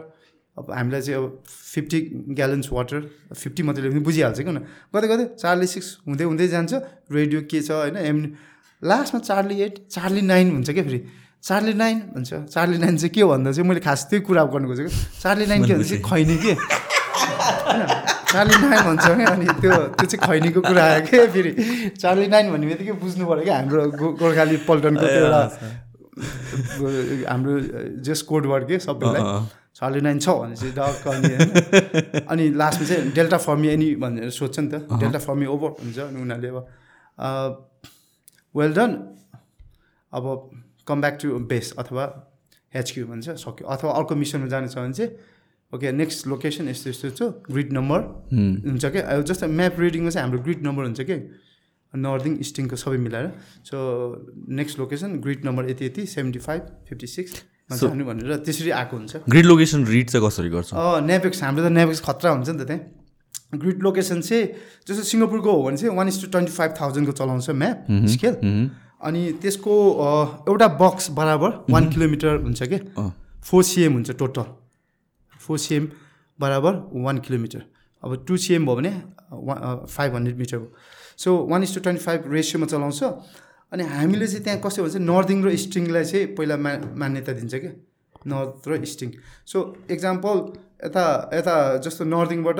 अब 0.57 0.65
हामीलाई 0.73 1.01
चाहिँ 1.01 1.17
अब 1.21 1.43
फिफ्टी 1.45 1.99
ग्यालन्स 2.33 2.67
वाटर 2.73 2.99
फिफ्टी 3.35 3.61
मात्रै 3.63 3.89
पनि 3.93 4.01
बुझिहाल्छ 4.01 4.39
कि 4.41 4.51
न 4.51 4.65
गर्दै 4.89 5.07
गर्दै 5.07 5.25
चार्ली 5.37 5.67
सिक्स 5.69 5.87
हुँदै 6.07 6.25
हुँदै 6.25 6.47
जान्छ। 6.49 6.73
रेडियो 7.13 7.39
के 7.45 7.61
छ 7.61 7.69
होइन 7.77 7.97
एम 8.09 8.17
लास्टमा 8.81 9.19
चार्ली 9.21 9.55
एट 9.61 9.73
चार्ली 9.93 10.21
नाइन 10.25 10.51
हुन्छ 10.57 10.69
क्या 10.71 10.83
फेरि? 10.83 10.99
चार्ली 11.45 11.73
नाइन 11.77 11.97
भन्छ। 12.17 12.33
चार्ली 12.49 12.77
नाइन 12.81 12.97
चाहिँ 12.97 13.13
के 13.13 13.23
भन्दा 13.23 13.51
चाहिँ 13.53 13.69
मैले 13.69 13.81
खास 13.85 14.09
त्यही 14.09 14.25
कुरा 14.25 14.43
गर्नु 14.49 14.67
खोजेको। 14.67 14.89
चार्ली 15.21 15.45
नाइन 15.45 15.61
के 15.67 15.73
भन्छ 15.77 15.89
चाहिँ 15.89 16.01
खैनी 16.01 16.37
के? 16.41 16.53
चार्ली 18.31 18.55
नाइन 18.61 18.81
भन्छ 18.87 19.05
क्या 19.07 19.27
अनि 19.27 19.45
त्यो 19.61 19.71
त्यो 19.97 20.05
चाहिँ 20.05 20.19
खैनीको 20.27 20.59
कुरा 20.61 20.83
आयो 20.83 21.01
क्या 21.07 21.25
फेरि। 21.33 21.51
चार्ली 21.95 22.27
नाइन 22.27 22.45
भन्ने 22.51 22.65
बित्तिकै 22.67 22.95
बुझ्नु 23.03 23.23
पऱ्यो 23.27 23.43
क्या 23.43 23.55
हाम्रो 23.57 23.81
गोर्खाली 24.19 24.57
पल्टनको 24.67 25.05
त्यो 25.07 25.21
एउटा 25.27 25.41
हाम्रो 27.31 27.53
जस 28.03 28.21
कोड 28.29 28.43
वर्ड 28.51 28.63
के 28.67 28.75
सबैलाई। 28.83 29.23
चार्ली 29.77 30.01
नाइन 30.01 30.19
छ 30.19 30.27
भने 30.41 30.55
चाहिँ 30.57 30.73
डक 30.75 31.07
अनि 31.07 31.33
अनि 32.25 32.45
लास्टमा 32.59 32.85
चाहिँ 32.87 33.11
डेल्टा 33.15 33.37
फर्मी 33.37 33.67
एनी 33.69 33.89
भनेर 34.01 34.29
सोध्छ 34.33 34.59
नि 34.59 34.67
त। 34.67 34.75
डेल्टा 34.99 35.19
फर्मी 35.21 35.45
ओभर 35.47 35.69
हुन्छ 35.79 35.97
अनि 36.09 36.17
उनीहरूले 36.21 36.49
अब 36.49 37.69
वेल 38.55 38.71
डन। 38.73 38.91
अब 40.13 40.23
कम 40.87 40.97
ब्याक 41.01 41.15
टु 41.21 41.27
बेस 41.47 41.73
अथवा 41.79 42.03
एचक्यू 42.73 43.05
भन्छ 43.07 43.25
सक्यो। 43.39 43.63
अथवा 43.67 43.91
अर्को 43.93 44.13
मिसनमा 44.15 44.47
जानु 44.49 44.67
छ 44.67 44.75
भने 44.81 44.93
चाहिँ 44.97 45.11
ओके 45.73 45.91
नेक्स्ट 45.91 46.27
लोकेसन 46.27 46.69
यस्तो 46.69 46.89
यस्तो 46.89 47.09
छ 47.17 47.21
ग्रिड 47.51 47.73
नम्बर 47.73 47.99
हुन्छ 48.67 48.85
क्या 48.85 49.19
जस्तो 49.27 49.47
म्याप 49.59 49.79
रिडिङमा 49.79 50.09
चाहिँ 50.09 50.23
हाम्रो 50.27 50.39
ग्रिड 50.43 50.63
नम्बर 50.67 50.83
हुन्छ 50.83 51.01
कि? 51.09 51.17
नर्दिङ 51.93 52.33
इस्टिङको 52.43 52.75
सबै 52.75 52.97
मिलाएर। 53.03 53.27
So 53.67 53.77
next 54.59 54.79
location 54.79 55.09
grid 55.23 55.45
number 55.45 55.69
यति 55.69 55.85
यति 55.85 56.05
सेभेन्टी 56.13 56.39
फाइभ 56.39 56.61
फिफ्टी 56.87 57.07
सिक्समा 57.07 57.75
जानु 57.77 58.05
भनेर 58.05 58.35
त्यसरी 58.47 58.71
आएको 58.79 58.97
हुन्छ। 58.97 59.15
ग्रिड 59.29 59.45
लोकेसन 59.45 59.85
रिड 59.85 60.09
चाहिँ 60.09 60.27
कसरी 60.27 60.49
गर्छ? 60.55 60.69
नेपेक्स 61.03 61.43
हाम्रो 61.43 61.63
त 61.63 61.71
नेपेक्स 61.71 62.01
खतरा 62.07 62.31
हुन्छ 62.31 62.49
नि 62.49 62.57
त 62.59 62.67
त्यहाँ। 62.67 63.59
ग्रिड 63.63 63.79
लोकेसन 63.83 64.21
चाहिँ 64.21 64.43
जस्तो 64.87 65.03
सिङ्गापुरको 65.03 65.51
हो 65.51 65.63
भने 65.63 65.77
चाहिँ 65.77 65.95
one 65.95 66.07
is 66.07 66.21
to 66.23 66.27
twenty 66.31 66.51
five 66.59 66.71
thousand 66.79 67.13
चलाउँछ 67.19 67.49
म्याप 67.63 67.77
स्केल 68.15 68.35
अनि 69.07 69.21
त्यसको 69.41 69.73
एउटा 70.47 70.67
बक्स 70.83 71.11
बराबर 71.17 71.51
वान 71.71 71.89
किलोमिटर 71.91 72.41
हुन्छ 72.43 72.63
कि? 72.63 72.79
अँ। 72.99 73.11
फोर 73.47 73.63
सिएम 73.63 73.93
हुन्छ 73.93 74.11
टोटल 74.21 74.45
फोर 75.47 75.57
सिएम 75.57 75.89
बराबर 76.39 76.73
वान 77.05 77.17
किलोमिटर। 77.25 77.63
अब 78.03 78.25
टु 78.27 78.37
सिएम 78.37 78.65
भयो 78.65 78.75
भने 78.75 78.91
फाइभ 79.87 80.15
हन्ड्रेड 80.15 80.37
मिटर 80.37 80.57
भयो। 80.57 80.71
So 81.17 81.29
one 81.49 81.63
is 81.63 81.75
to 81.75 81.81
twenty 81.81 82.03
five 82.03 82.31
रेसियोमा 82.33 82.67
चलाउँछ। 82.67 83.03
अनि 83.71 83.83
हामीले 83.83 84.27
चाहिँ 84.27 84.43
त्यहाँ 84.43 84.59
कस्तो 84.63 84.83
भन्छ 84.83 84.95
नर्दिङ 85.03 85.43
र 85.45 85.49
इस्टिङलाई 85.51 86.03
चाहिँ 86.05 86.25
पहिला 86.35 86.55
मा 86.57 86.71
मान्यता 86.95 87.31
दिन्छ 87.39 87.55
क्या 87.55 87.71
नर्थ 88.31 88.67
र 88.67 88.73
इस्टिङ 88.87 89.09
सो 89.45 89.57
इक्जाम्पल 89.91 90.37
यता 90.85 91.03
यता 91.33 91.55
जस्तो 91.83 92.03
नर्दिङबाट 92.05 92.59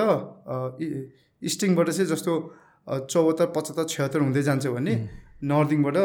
इस्टिङबाट 1.42 1.90
चाहिँ 1.90 2.10
जस्तो 2.12 2.34
चौहत्तर 3.12 3.48
पचहत्तर 3.56 3.86
छत्तर 3.94 4.20
हुँदै 4.20 4.42
जान्छ 4.44 4.68
भने 4.68 4.94
नर्दिङबाट 5.38 5.98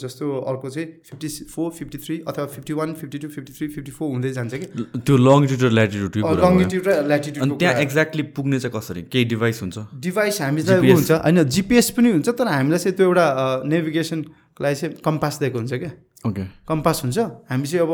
जस्तो 0.00 0.24
अर्को 0.50 0.68
चाहिँ 0.70 0.86
फिफ्टी 1.04 1.28
फोर 1.52 1.70
फिफ्टी 1.78 1.98
थ्री 2.00 2.14
अथवा 2.28 2.44
fifty 2.48 2.72
one 2.72 2.92
fifty 2.96 3.18
two 3.18 3.28
fifty 3.28 3.52
three 3.52 3.66
fifty 3.68 3.92
four 3.92 4.08
हुँदै 4.10 4.30
जान्छ 4.32 4.54
कि? 4.54 4.66
त्यो 5.04 5.16
लङ्गिट्युड 5.16 5.60
र 5.60 5.70
ल्याटिट्युड 5.76 6.16
लङ्गिट्युड 6.16 6.86
र 6.88 6.90
अनि 6.90 7.08
ल्याटिट्युड 7.08 7.58
त्यहाँ 7.60 7.74
एक्ज्याक्टली 7.84 8.22
पुग्ने 8.32 8.60
चाहिँ 8.60 8.72
कसरी? 8.76 9.02
केही 9.12 9.24
डिभाइस 9.36 9.60
हुन्छ? 9.62 9.76
डिभाइस 10.00 10.40
हामीलाई 10.40 10.78
ऊ 10.78 10.80
GPS. 10.80 10.96
हुन्छ। 10.96 11.10
होइन 11.12 11.42
जिपिएस 11.44 11.90
पनि 11.92 12.08
हुन्छ 12.10 12.28
तर 12.40 12.46
हामीलाई 12.48 12.78
चाहिँ 12.80 12.96
त्यो 12.96 13.06
एउटा 13.06 13.26
नेभिगेसनको 13.68 14.64
लागि 14.64 14.76
चाहिँ 14.80 14.94
कम्पास 15.04 15.38
दिएको 15.44 15.58
हुन्छ 15.60 15.72
क्या। 15.76 15.92
ओके 16.28 16.44
कम्पास 16.64 16.96
हुन्छ। 17.04 17.18
हामी 17.52 17.66
चाहिँ 17.68 17.84
अब 17.84 17.92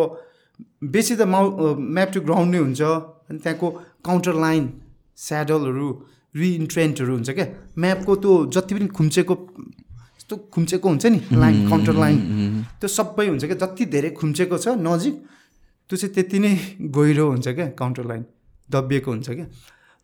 बेसी 0.87 1.15
त 1.19 1.27
माउ 1.27 1.75
म्याप 1.75 2.11
टु 2.15 2.21
ग्राउन्ड 2.23 2.51
नै 2.55 2.61
हुन्छ। 2.63 2.83
अनि 3.27 3.39
त्यहाँको 3.43 3.69
काउन्टर 4.07 4.35
लाइन 4.39 4.63
स्याडलहरू 5.19 5.89
रिइन्ट्रेन्टहरू 6.37 7.13
हुन्छ 7.13 7.31
क्या। 7.35 7.47
म्यापको 7.75 8.13
त्यो 8.23 8.33
जति 8.55 8.73
पनि 8.75 8.87
खुम्चेको 8.95 9.35
यस्तो 10.27 10.37
खुम्चेको 10.51 10.89
हुन्छ 10.89 11.07
नि 11.07 11.21
लाइन 11.33 11.69
काउन्टर 11.69 11.95
लाइन 11.95 12.17
त्यो 12.81 12.89
सबै 12.91 13.27
हुन्छ 13.27 13.45
क्या 13.45 13.57
जति 13.57 13.85
धेरै 13.87 14.11
खुम्चेको 14.11 14.59
छ 14.59 14.69
नजिक 14.77 15.15
त्यो 15.91 15.97
चाहिँ 15.97 16.15
त्यति 16.15 16.39
नै 16.39 16.51
गहिरो 16.97 17.27
हुन्छ 17.31 17.49
क्या 17.49 17.67
काउन्टर 17.79 18.05
लाइन 18.05 18.25
दबिएको 18.69 19.11
हुन्छ 19.11 19.29
क्या। 19.31 19.47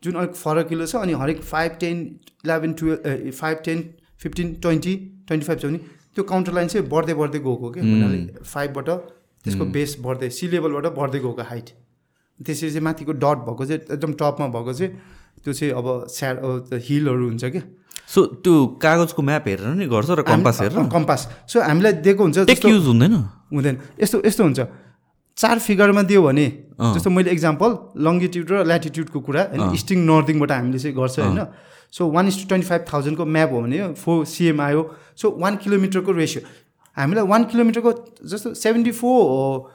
जुन 0.03 0.13
अलिक 0.15 0.35
फरकिलो 0.35 0.85
छ 0.85 0.95
अनि 0.95 1.13
हरेक 1.21 1.41
five 1.43 1.71
ten 1.81 1.99
eleven 2.45 2.73
twelve 2.79 3.31
five 3.35 3.57
ten 3.65 3.83
fifteen 4.23 4.53
twenty 4.63 4.95
twenty 5.27 5.45
five 5.47 5.59
छ 5.59 5.65
भने 5.65 5.79
त्यो 6.15 6.23
काउन्टर 6.31 6.53
लाइन 6.53 6.67
चाहिँ 6.71 6.87
बढ्दै 6.87 7.13
बढ्दै 7.19 7.39
गएको 7.43 7.71
क्या 7.75 7.83
हुनाले 7.83 8.23
फाइभबाट 8.47 8.89
त्यसको 9.43 9.65
बेस 9.75 9.97
बढ्दै 10.07 10.29
सी 10.39 10.47
लेभलबाट 10.55 10.91
बढ्दै 11.01 11.19
गएको 11.19 11.49
हाइट 11.51 11.75
त्यसरी 12.39 12.69
चाहिँ 12.69 12.85
माथिको 12.89 13.19
डट 13.27 13.45
भएको 13.51 13.65
चाहिँ 13.65 13.81
एकदम 13.91 14.13
टपमा 14.23 14.47
भएको 14.55 14.73
चाहिँ 14.73 14.91
त्यो 15.43 15.53
चाहिँ 15.53 15.73
अब 15.75 15.87
स्या 16.15 16.29
हिलहरू 16.87 17.29
हुन्छ 17.29 17.45
क्या। 17.45 17.63
सो 18.07 18.19
त्यो 18.43 18.53
कागजको 18.83 19.21
म्याप 19.21 19.47
हेरेर 19.47 19.73
नि 19.79 19.85
गर्छ 19.87 20.09
र 20.09 20.21
कम्पास 20.27 20.61
हेरेर? 20.61 20.87
कम्पास 20.91 21.21
सो 21.47 21.61
हामीलाई 21.61 21.93
दिएको 22.03 22.23
हुन्छ 22.23 22.37
युज 22.65 22.85
हुँदैन? 22.87 23.13
हुँदैन। 23.53 23.75
यस्तो 24.01 24.21
यस्तो 24.25 24.43
हुन्छ। 24.43 24.59
चार 25.37 25.59
फिगरमा 25.59 26.01
दियो 26.05 26.21
भने। 26.21 26.45
जस्तो 26.77 27.09
मैले 27.09 27.31
इक्जाम्पल 27.31 27.69
लङ्गिट्युड 28.05 28.47
र 28.51 28.55
ल्याटिट्युडको 28.69 29.19
कुरा 29.19 29.41
होइन 29.49 29.73
इस्टिङ 29.73 29.97
नर्दिङबाट 30.05 30.51
हामीले 30.51 30.79
चाहिँ 30.79 30.95
गर्छ 30.95 31.19
होइन। 31.19 31.41
So 31.93 32.01
one 32.09 32.27
is 32.27 32.35
to 32.41 32.45
twenty 32.49 32.67
five 32.67 32.81
थाउजन्डको 32.93 33.25
map 33.25 33.49
हो 33.53 33.61
भने 33.61 33.77
फोर 33.97 34.25
सिएम 34.25 34.61
आयो 34.61 34.81
सो 35.17 35.25
वान 35.37 35.55
किलोमिटरको 35.63 36.11
रेसियो 36.11 36.41
हामीलाई 36.97 37.25
वान 37.25 37.43
किलोमिटरको 37.49 37.91
जस्तो 38.25 38.53
सेभेन्टी 38.53 38.91
फोर 38.91 39.71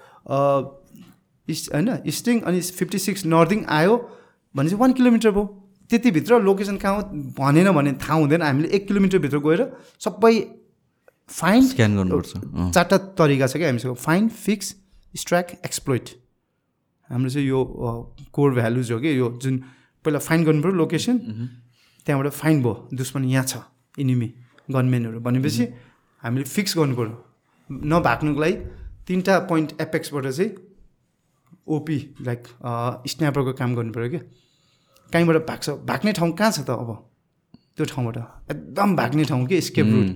इस्ट 1.48 1.64
होइन 1.74 1.88
इस्टिङ 2.06 2.40
अनि 2.46 2.60
फिफ्टी 2.78 2.98
सिक्स 2.98 3.26
नर्दिङ 3.26 3.64
आयो 3.66 3.94
भने 4.54 4.68
चाहिँ 4.68 4.80
वान 4.80 4.92
किलोमिटर 4.92 5.30
भयो। 5.30 5.46
त्यतिभित्र 5.90 6.40
लोकेसन 6.42 6.76
कहाँ 6.76 6.94
हो 6.94 7.02
भनेन 7.38 7.70
भने 7.72 7.92
थाहा 7.96 8.14
हुँदैन। 8.14 8.42
हामीले 8.42 8.68
एक 8.76 8.86
किलोमिटरभित्र 8.88 9.38
गएर 9.38 9.60
सबै 10.00 10.34
फाइन 11.30 11.66
स्क्यान 11.68 11.96
गर्नुपर्छ। 11.96 12.32
चारवटा 12.74 12.96
तरिका 13.18 13.46
छ 13.46 13.56
क्या 13.56 13.68
हामीसँग। 13.68 13.94
फाइन 13.96 14.28
फिक्स 14.28 14.74
स्ट्राइक 15.14 15.46
एक्सप्लोइट 15.64 16.08
हाम्रो 17.10 17.30
चाहिँ 17.30 17.48
यो 17.48 17.64
कोर 18.32 18.54
भ्यालुज 18.54 18.92
हो 18.92 18.98
कि 19.00 19.18
यो 19.18 19.30
जुन 19.42 19.56
पहिला 20.04 20.18
फाइन 20.18 20.44
गर्नु 20.44 20.62
पऱ्यो 20.62 20.74
लोकेसन 20.76 21.18
त्यहाँबाट 22.06 22.32
फाइन 22.32 22.62
भयो। 22.62 22.88
दुश्मन 22.94 23.24
यहाँ 23.24 23.44
छ 23.44 23.56
इनिमी 23.98 24.32
गनमेनहरू 24.70 25.20
भनेपछि 25.20 25.64
हामीले 26.22 26.44
फिक्स 26.46 26.76
गर्नु 26.78 26.96
पऱ्यो 26.96 27.16
नभाग्नुको 27.88 28.40
लागि 28.40 28.54
तिनवटा 29.08 29.38
पोइन्ट 29.48 29.80
एपेक्सबाट 29.80 30.26
चाहिँ 30.28 30.50
ओपी 31.68 31.98
लाइक 32.28 32.42
स्न्यापरको 33.08 33.52
काम 33.52 33.74
पऱ्यो 33.76 34.10
क्या। 34.10 34.20
कहीँबाट 35.12 35.36
भाग्छ? 35.48 35.70
भाग्ने 35.84 36.12
ठाउँ 36.12 36.32
कहाँ 36.32 36.50
छ 36.52 36.60
त 36.60 36.70
अब? 36.70 36.90
त्यो 37.76 37.84
ठाउँबाट। 37.86 38.16
एकदम 38.50 38.96
भाग्ने 38.96 39.24
ठाउँ 39.24 39.46
कि? 39.46 39.60
स्केप 39.60 39.86
रुट 39.86 40.08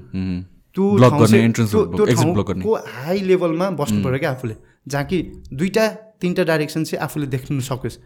त्यो। 0.76 0.84
ठाउँको 0.98 2.74
हाई 2.74 3.20
लेभलमा 3.20 3.70
बस्नु 3.76 4.02
पऱ्यो 4.04 4.18
क्या 4.18 4.30
आफूले। 4.30 4.56
जहाँ 4.88 5.04
कि 5.04 5.18
दुईवटा 5.52 5.88
तिनवटा 6.20 6.44
डाइरेक्सन 6.44 6.84
चाहिँ 6.84 7.02
आफूले 7.04 7.26
देख्नु 7.26 7.60
सकोस्। 7.60 7.98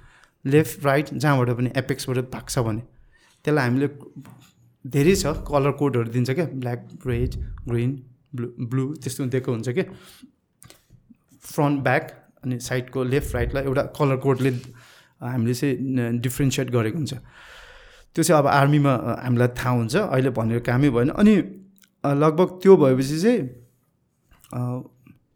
लेफ्ट 0.45 0.85
राइट 0.85 1.07
जहाँबाट 1.15 1.51
पनि 1.57 1.71
एपेक्सबाट 1.77 2.31
भाग्छ 2.33 2.59
भने। 2.59 2.83
त्यसलाई 3.45 3.65
हामीले 3.65 3.89
धेरै 4.85 5.15
छ 5.15 5.27
कलर 5.47 5.71
कोडहरू 5.79 6.11
दिन्छ 6.11 6.31
क्या। 6.31 6.47
Black 6.55 6.81
red 7.07 7.33
green 7.69 7.91
blue 8.35 8.49
blue 8.71 8.85
त्यस्तो 9.03 9.25
दिएको 9.33 9.51
हुन्छ 9.53 9.69
क्या। 9.69 9.85
फ्रन्ट 11.43 11.77
ब्याक 11.83 12.05
अनि 12.45 12.59
साइडको 12.61 13.05
लेफ्ट 13.05 13.35
राइटलाई 13.35 13.63
एउटा 13.65 13.83
कलर 13.99 14.17
कोडले 14.23 14.51
हामीले 15.21 15.55
चाहिँ 15.55 16.21
डिफ्रेन्सिएट 16.21 16.69
गरेको 16.71 16.99
हुन्छ। 16.99 17.15
त्यो 18.15 18.23
चाहिँ 18.25 18.39
अब 18.41 18.47
आर्मीमा 18.49 18.93
हामीलाई 19.25 19.49
थाहा 19.59 19.73
हुन्छ 19.77 19.95
अहिले 19.97 20.31
भनेर 20.33 20.61
कामै 20.65 20.89
भएन। 20.91 21.11
अनि 21.21 21.35
लगभग 22.05 22.49
त्यो 22.63 22.73
भएपछि 22.77 23.17
चाहिँ 23.23 23.41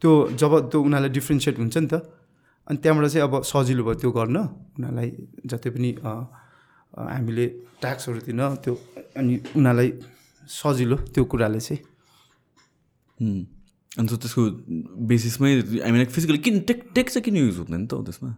त्यो 0.01 0.11
जब 0.41 0.53
त्यो 0.71 0.79
उनीहरूलाई 0.81 1.13
डिफ्रेन्सिएट 1.13 1.57
हुन्छ 1.59 1.77
नि 1.77 1.89
त 1.93 1.95
अनि 2.69 2.79
त्यहाँबाट 2.83 3.07
चाहिँ 3.11 3.25
अब 3.29 3.35
सजिलो 3.43 3.83
भयो 3.85 3.95
त्यो 4.01 4.11
गर्न। 4.17 4.37
उनीहरूलाई 4.77 5.09
जति 5.51 5.69
पनि 5.75 5.91
हामीले 6.93 7.47
ट्याक्सहरू 7.81 8.21
दिन 8.27 8.41
त्यो 8.65 8.73
अनि 9.17 9.35
उनीहरूलाई 9.57 9.89
सजिलो 10.49 10.97
त्यो 11.15 11.23
कुराले 11.25 11.61
चाहिँ। 11.61 11.81
उम्। 13.21 13.45
अनि 13.99 14.09
त 14.09 14.13
त्यसको 14.23 14.43
बेसिसमै 15.11 15.51
लाइक 15.83 16.11
फिजिकली 16.11 16.39
किन 16.39 16.57
टेक 16.69 16.79
टेक 16.95 17.07
चाहिँ 17.11 17.23
किन 17.25 17.37
युज 17.37 17.57
हुँदैन 17.59 17.87
त 17.91 17.93
त्यसमा? 18.07 18.31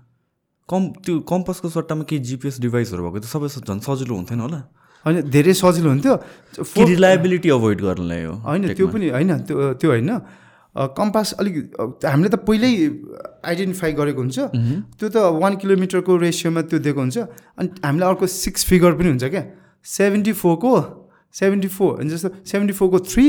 कम 0.68 0.82
त्यो 1.04 1.14
कम्पसको 1.26 1.68
सट्टामा 1.68 2.04
केही 2.08 2.20
जिपिएस 2.22 2.60
डिभाइसहरू 2.60 3.02
भएको 3.02 3.18
त 3.18 3.26
सबै 3.28 3.48
झन् 3.62 3.80
सजिलो 3.82 4.14
हुन्थेन 4.14 4.40
होला। 4.40 4.60
होइन 5.04 5.16
धेरै 5.30 5.54
सजिलो 5.54 5.88
हुन्थ्यो। 5.90 6.14
रिलायबिलिटी 6.86 7.48
अभोइड 7.50 7.78
गर्नलाई 7.82 8.22
हो 8.24 8.34
होइन 8.46 8.62
त्यो 8.78 8.86
पनि 8.86 9.06
होइन 9.10 9.32
त्यो 9.46 9.56
त्यो 9.80 9.90
होइन। 9.90 10.10
कम्पास 10.72 11.28
अलिक 11.42 11.54
हामीले 12.00 12.28
त 12.32 12.36
पहिल्यै 12.48 12.72
आइडेन्टिफाई 13.44 13.92
गरेको 13.92 14.20
हुन्छ। 14.22 14.38
त्यो 14.96 15.08
त 15.10 15.16
वान 15.42 15.52
किलोमिटरको 15.60 16.12
रेसियोमा 16.16 16.62
त्यो 16.70 16.78
दिएको 16.80 17.00
हुन्छ। 17.02 17.18
अनि 17.58 17.68
हामीलाई 17.84 18.08
अर्को 18.08 18.26
सिक्स 18.26 18.60
फिगर 18.70 18.92
पनि 18.96 19.08
हुन्छ 19.12 19.24
क्या। 19.28 19.44
सेभेन्टी 19.84 20.32
फोरको 20.32 20.72
सेभेन्टी 21.34 21.68
फोर 21.68 21.92
अनि 22.00 22.08
जस्तो 22.08 22.28
सेभेन्टी 22.46 22.74
फोरको 22.78 22.98
थ्री 23.04 23.26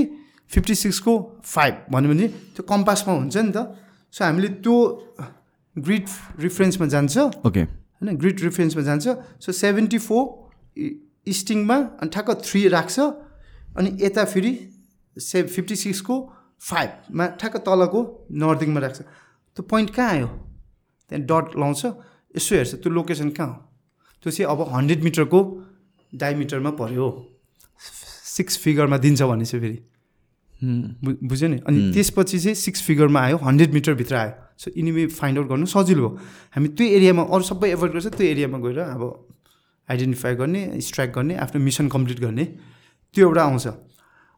फिफ्टी 0.52 0.76
सिक्सको 0.76 1.14
फाइभ 1.44 1.74
भन्यो 1.92 2.10
भने 2.14 2.28
त्यो 2.54 2.64
कम्पासमा 2.64 3.12
हुन्छ 3.12 3.36
नि 3.38 3.52
त। 3.52 3.74
सो 4.14 4.24
हामीले 4.24 4.50
त्यो 4.62 4.76
ग्रिड 5.78 6.06
रिफरेन्समा 6.40 6.88
जान्छ 6.88 7.18
ओके 7.18 7.62
होइन 7.62 8.18
ग्रिड 8.18 8.41
रिफरेन्समा 8.41 8.84
जान्छ 8.84 9.08
सो 9.40 9.52
सेभेन्टी 9.52 9.98
फोर 9.98 10.24
इस्टिङमा 11.28 11.76
अनि 11.76 12.10
ठ्याक्क 12.10 12.41
थ्री 12.44 12.68
राख्छ 12.68 13.00
अनि 13.78 13.98
यता 14.02 14.26
फेरि 14.26 14.54
से 15.18 15.44
फिफ्टी 15.44 15.76
सिक्सको 15.76 16.16
फाइभमा 16.62 17.26
ठ्याक्क 17.28 17.58
तलको 17.58 18.28
नर्दिङमा 18.32 18.80
राख्छ 18.80 19.02
त्यो 19.02 19.64
पोइन्ट 19.64 19.90
कहाँ 19.90 20.10
आयो 20.10 20.28
त्यहाँ 21.10 21.24
डट 21.26 21.58
लाउँछ 21.58 21.86
यसो 22.38 22.56
हेर्छ 22.56 22.74
त्यो 22.76 22.91
लोकेसन 22.94 23.30
कहाँ 23.30 23.48
हो? 23.48 23.56
त्यो 24.24 24.32
चाहिँ 24.32 24.52
अब 24.52 24.74
हन्ड्रेड 24.74 25.04
मिटरको 25.04 25.40
डायमिटरमा 26.16 26.72
पऱ्यो 26.72 27.08
सिक्स 28.36 28.58
फिगरमा 28.58 28.98
दिन्छ 28.98 29.22
भने 29.22 29.45
चाहिँ 29.45 29.62
फेरि। 29.66 29.93
बुझ्यो 30.64 31.48
नि? 31.49 31.57
अनि 31.68 31.91
त्यसपछि 31.94 32.40
चाहिँ 32.40 32.56
सिक्स 32.56 32.81
फिगरमा 32.84 33.19
आयो 33.22 33.38
हन्ड्रेड 33.44 33.73
मिटरभित्र 33.73 34.15
आयो। 34.15 34.31
सो 34.57 34.72
इनिमी 34.72 35.06
फाइन्ड 35.11 35.40
आउट 35.40 35.48
गर्नु 35.49 35.65
सजिलो 35.65 36.07
हो 36.07 36.10
हामी 36.56 36.68
त्यो 36.77 36.88
एरियामा 36.98 37.23
अरू 37.34 37.44
सबै 37.44 37.69
एभोइड 37.72 37.91
गर्छ 37.94 38.07
त्यो 38.07 38.27
एरियामा 38.27 38.57
गएर 38.65 38.80
अब 38.80 39.03
आइडेन्टिफाई 39.90 40.35
गर्ने 40.35 40.61
स्ट्राइक 40.81 41.11
गर्ने 41.14 41.35
आफ्नो 41.45 41.61
मिसन 41.64 41.88
कम्प्लिट 41.95 42.19
गर्ने 42.19 42.45
त्यो 43.15 43.27
एउटा 43.27 43.44
आउँछ। 43.44 43.68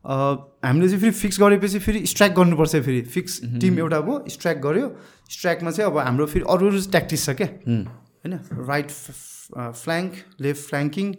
हामीले 0.05 0.87
चाहिँ 0.87 1.01
फेरि 1.01 1.11
फिक्स 1.11 1.39
गरेपछि 1.41 1.79
फेरि 1.79 2.05
स्ट्राइक 2.07 2.33
गर्नुपर्छ 2.35 2.75
फेरि। 2.85 3.01
फिक्स 3.13 3.39
टिम 3.61 3.79
एउटा 3.79 3.99
भयो 4.01 4.15
स्ट्राइक 4.29 4.61
गऱ्यो 4.61 4.87
स्ट्राइकमा 5.29 5.71
चाहिँ 5.71 5.91
अब 5.91 5.97
हाम्रो 5.97 6.25
फेरि 6.33 6.45
अरू 6.49 6.67
अरू 6.69 6.81
ट्याक्टिस 6.91 7.25
छ 7.25 7.29
क्या। 7.41 7.47
होइन? 7.67 8.33
Right 8.69 8.89
flank 8.89 10.11
left 10.41 10.61
flanking 10.69 11.13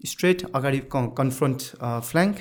straight 0.00 0.38
अगाडि 0.54 0.80
कन्फ्रन्ट 0.94 1.60
फ्ल्याङ्क 2.10 2.36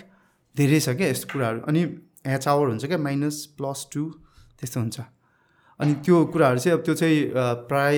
धेरै 0.57 0.79
छ 0.79 0.89
क्या 0.97 1.07
यस्तो 1.07 1.27
कुराहरू। 1.33 1.59
अनि 1.69 1.81
ह्याच 2.25 2.47
आवर 2.47 2.67
हुन्छ 2.67 2.85
क्या 2.85 2.97
माइनस 2.97 3.35
प्लस 3.57 3.79
टू 3.93 4.01
त्यस्तो 4.59 4.79
हुन्छ। 4.79 4.97
अनि 5.79 5.93
त्यो 6.05 6.15
कुराहरू 6.33 6.59
चाहिँ 6.59 6.77
अब 6.77 6.83
त्यो 6.85 6.95
चाहिँ 6.97 7.19
प्राय 7.69 7.95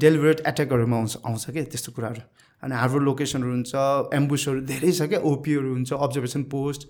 डेलिभरेट 0.00 0.38
एट्याकहरूमा 0.46 0.96
आउँछ 0.96 1.16
आउँछ 1.28 1.44
क्या 1.50 1.64
त्यस्तो 1.72 1.92
कुराहरू। 1.92 2.22
अनि 2.62 2.74
हाम्रो 2.74 3.00
लोकेसनहरू 3.08 3.52
हुन्छ 3.52 3.72
एम्बुसहरू 4.14 4.60
धेरै 4.66 4.92
छ 4.92 5.02
क्या 5.12 5.20
ओपीहरू 5.20 5.68
हुन्छ 5.72 5.92
अब्जर्भेसन 5.92 6.42
पोस्ट 6.50 6.82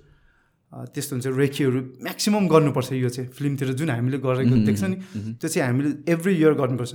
त्यस्तो 0.95 1.13
हुन्छ 1.17 1.27
रेखीहरू 1.37 1.81
म्याक्सिमम् 2.07 2.49
गर्नुपर्छ 2.49 2.93
यो 2.93 3.09
चाहिँ 3.09 3.29
फिल्मतिर 3.29 3.73
जुन 3.81 3.91
हामीले 3.91 4.19
गरेको 4.25 4.57
देख्छ 4.69 4.83
नि 4.85 4.97
त्यो 5.41 5.49
चाहिँ 5.49 5.67
हामीले 5.69 5.91
एभ्री 6.13 6.33
इयर 6.37 6.55
गर्नुपर्छ। 6.61 6.93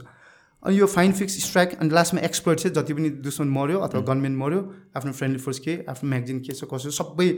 अनि 0.64 0.78
यो 0.78 0.86
फाइन 0.88 1.12
फिक्स 1.14 1.34
स्ट्राइक 1.46 1.78
अनि 1.78 1.90
लास्टमा 1.94 2.22
एक्सपर्ट 2.26 2.60
चाहिँ 2.60 2.74
जति 2.76 2.94
पनि 2.94 3.10
दुश्मन 3.22 3.48
मऱ्यो 3.54 3.78
अथवा 3.86 4.02
गनमेन 4.10 4.36
मऱ्यो 4.38 4.62
आफ्नो 4.98 5.12
फ्रेन्डली 5.14 5.42
फोर्स 5.44 5.60
के 5.60 5.74
आफ्नो 5.90 6.10
म्यागजिन 6.10 6.40
के 6.42 6.54
छ 6.54 6.66
कसो 6.66 6.90
सबै 6.90 7.30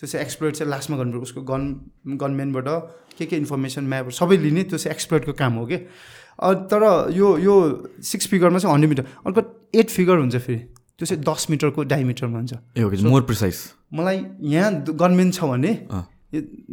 त्यो 0.00 0.06
चाहिँ 0.06 0.24
एक्सपर्ट 0.24 0.54
चाहिँ 0.56 0.70
लास्टमा 0.70 0.96
गर्नुपर्छ। 0.98 1.22
उसको 1.22 1.40
गन 1.42 1.62
गनमेनबाट 2.20 2.68
के 3.18 3.26
के 3.26 3.36
इन्फर्मेसन 3.36 3.84
म्याप 3.86 4.08
सबै 4.10 4.36
लिने 4.36 4.62
त्यो 4.70 4.78
चाहिँ 4.78 4.94
एक्सपर्टको 4.94 5.32
काम 5.32 5.52
हो 5.54 5.66
कि? 5.66 5.76
तर 6.70 6.82
यो 7.14 7.26
यो 7.38 7.54
सिक्स 8.02 8.26
फिगरमा 8.28 8.58
चाहिँ 8.58 8.74
हन्ड्रेड 8.74 8.90
मिटर 8.90 9.04
अर्को 9.26 9.40
एट 9.78 9.90
फिगर 9.90 10.16
हुन्छ 10.18 10.36
फेरि। 10.36 10.58
त्यो 10.98 11.06
चाहिँ 11.06 11.22
दस 11.22 11.46
मिटरको 11.50 11.82
डाइमिटरमा 11.90 12.38
हुन्छ। 12.38 13.04
More 13.06 13.22
precise. 13.22 13.56
मलाई 13.94 14.18
यहाँ 14.50 14.72
गनमेन 14.98 15.30
छ 15.30 15.44
भने 15.44 15.72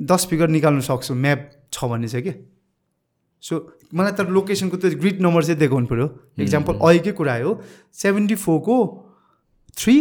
दस 0.10 0.26
फिगर 0.30 0.48
निकाल्नु 0.50 0.82
सक्छु 0.82 1.14
म्याप 1.14 1.40
छ 1.74 1.86
भने 1.86 2.08
चाहिँ 2.08 2.26
के। 2.26 2.34
सो 3.44 3.54
मलाई 3.94 4.12
तर 4.18 4.28
लोकेसनको 4.30 4.78
त्यो 4.78 4.98
ग्रिड 4.98 5.22
नम्बर 5.22 5.44
चाहिँ 5.44 5.60
देखाउनु 5.60 5.88
पऱ्यो 5.88 6.08
इक्जाम्पल 6.42 6.74
अहिलेकै 6.82 7.12
कुरा 7.18 7.36
हो 7.46 7.52
सेभेन्टी 7.94 8.36
फोरको 8.38 8.76
थ्री 9.78 9.96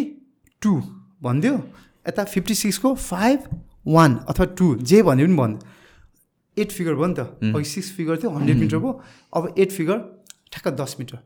टू 0.63 0.73
भनिदियो। 1.21 1.55
यता 2.07 2.25
फिफ्टी 2.25 2.55
सिक्सको 2.55 2.95
फाइभ 2.95 3.39
वान 3.87 4.17
अथवा 4.29 4.47
टू 4.59 4.75
जे 4.83 5.03
भन्यो 5.03 5.27
पनि 5.27 5.37
भन्। 5.37 5.59
एट 6.57 6.73
फिगर 6.73 6.95
भयो 6.95 7.07
नि 7.07 7.15
त। 7.15 7.55
अघि 7.57 7.65
सिक्स 7.65 7.91
फिगर 7.97 8.17
थियो 8.17 8.31
हन्ड्रेड 8.31 8.57
मिटरको 8.59 8.91
अब 9.37 9.55
एट 9.59 9.71
फिगर 9.73 9.99
ठ्याक्क 10.53 10.69
दस 10.81 10.97
मिटर। 10.99 11.19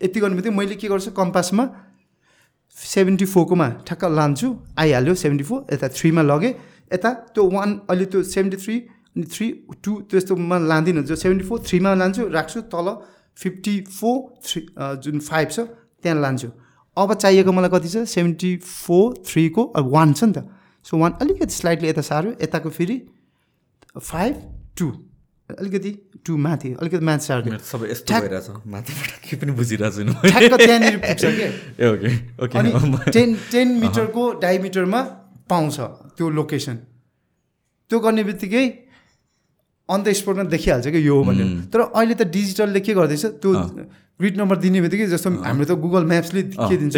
यति 0.00 0.20
गर्नु 0.20 0.36
बित्तिकै 0.36 0.56
मैले 0.56 0.74
के 0.76 0.88
गर्छु 0.88 1.10
कम्पासमा 1.12 1.64
सेभेन्टी 2.76 3.24
फोरकोमा 3.24 3.68
ठ्याक्क 3.86 4.04
लान्छु 4.18 4.48
आइहाल्यो 4.78 5.14
सेभेन्टी 5.14 5.44
फोर 5.44 5.60
यता 5.72 5.88
थ्रीमा 5.88 6.22
लगेँ। 6.22 6.52
यता 6.92 7.10
त्यो 7.32 7.42
वान 7.50 7.70
अहिले 7.90 8.04
त्यो 8.12 8.22
सेभेन्टी 8.34 8.56
थ्री 8.64 8.76
अनि 9.14 9.26
थ्री 9.30 9.46
टू 9.84 9.92
त्यस्तोमा 10.10 10.58
लाँदिनँ। 10.70 11.02
जो 11.04 11.16
सेभेन्टी 11.16 11.44
फोर 11.48 11.58
थ्रीमा 11.68 11.94
लान्छु 11.94 12.22
राख्छु 12.34 12.60
तल 12.74 12.88
फिफ्टी 13.38 13.74
फोर 13.94 14.16
थ्री 14.44 14.60
जुन 15.02 15.18
फाइभ 15.20 15.48
छ 15.50 15.60
त्यहाँ 16.02 16.20
लान्छु। 16.20 16.48
अब 16.96 17.14
चाहिएको 17.14 17.52
मलाई 17.52 17.70
कति 17.70 17.88
छ? 17.88 17.96
सेभेन्टी 18.06 18.56
फोर 18.58 19.14
थ्रीको 19.26 19.62
अब 19.64 19.90
वान 19.92 20.12
छ 20.12 20.24
नि 20.24 20.32
त। 20.32 20.46
सो 20.86 20.98
वान 20.98 21.12
अलिकति 21.22 21.54
स्लाइडली 21.54 21.88
यता 21.88 22.02
साह्रो 22.02 22.30
यताको 22.42 22.70
फेरि 22.70 22.96
फाइभ 23.98 24.34
टू 24.78 24.86
अलिकति 25.50 25.90
टू 26.26 26.36
माथि 26.36 26.72
अलिकति 26.80 27.04
म्याथ 27.04 27.18
साह्रो 27.26 27.58
सबै 27.70 27.90
यस्तो 27.90 28.20
भइरहेछ। 28.20 28.48
माथिबाट 28.66 29.10
के 29.24 29.36
पनि 29.36 29.52
बुझिरहेको 29.52 29.90
छैन 29.96 30.56
त्यहाँनिर 30.56 30.96
पुग्छ 31.04 31.24
ए 31.24 31.86
ओके 31.88 32.10
ओके 32.44 32.58
अनि 32.58 32.70
टेन 33.12 33.34
टेन 33.50 33.68
मिटरको 33.80 34.22
डायमिटरमा 34.40 35.00
पाउँछ 35.50 35.76
त्यो 36.16 36.30
लोकेसन 36.30 36.76
त्यो 37.90 38.00
गर्ने 38.00 38.24
बित्तिकै 38.24 38.64
अन 39.88 40.02
द 40.02 40.12
स्पोटमा 40.16 40.44
देखिहाल्छ 40.48 40.86
कि? 40.88 40.98
यो 41.06 41.22
भनेर। 41.24 41.68
तर 41.68 41.80
अहिले 41.80 42.14
त 42.14 42.22
डिजिटलले 42.32 42.80
के 42.80 42.94
गर्दैछ। 42.94 43.24
त्यो 43.44 43.52
ग्रिड 44.20 44.34
नम्बर 44.38 44.56
दिने 44.62 44.78
बित्तिकै 44.84 45.06
जस्तो 45.10 45.30
हाम्रो 45.42 45.64
त 45.66 45.74
गुगल 45.74 46.04
म्याप्सले 46.06 46.42
के 46.54 46.76
दिन्छ? 46.78 46.96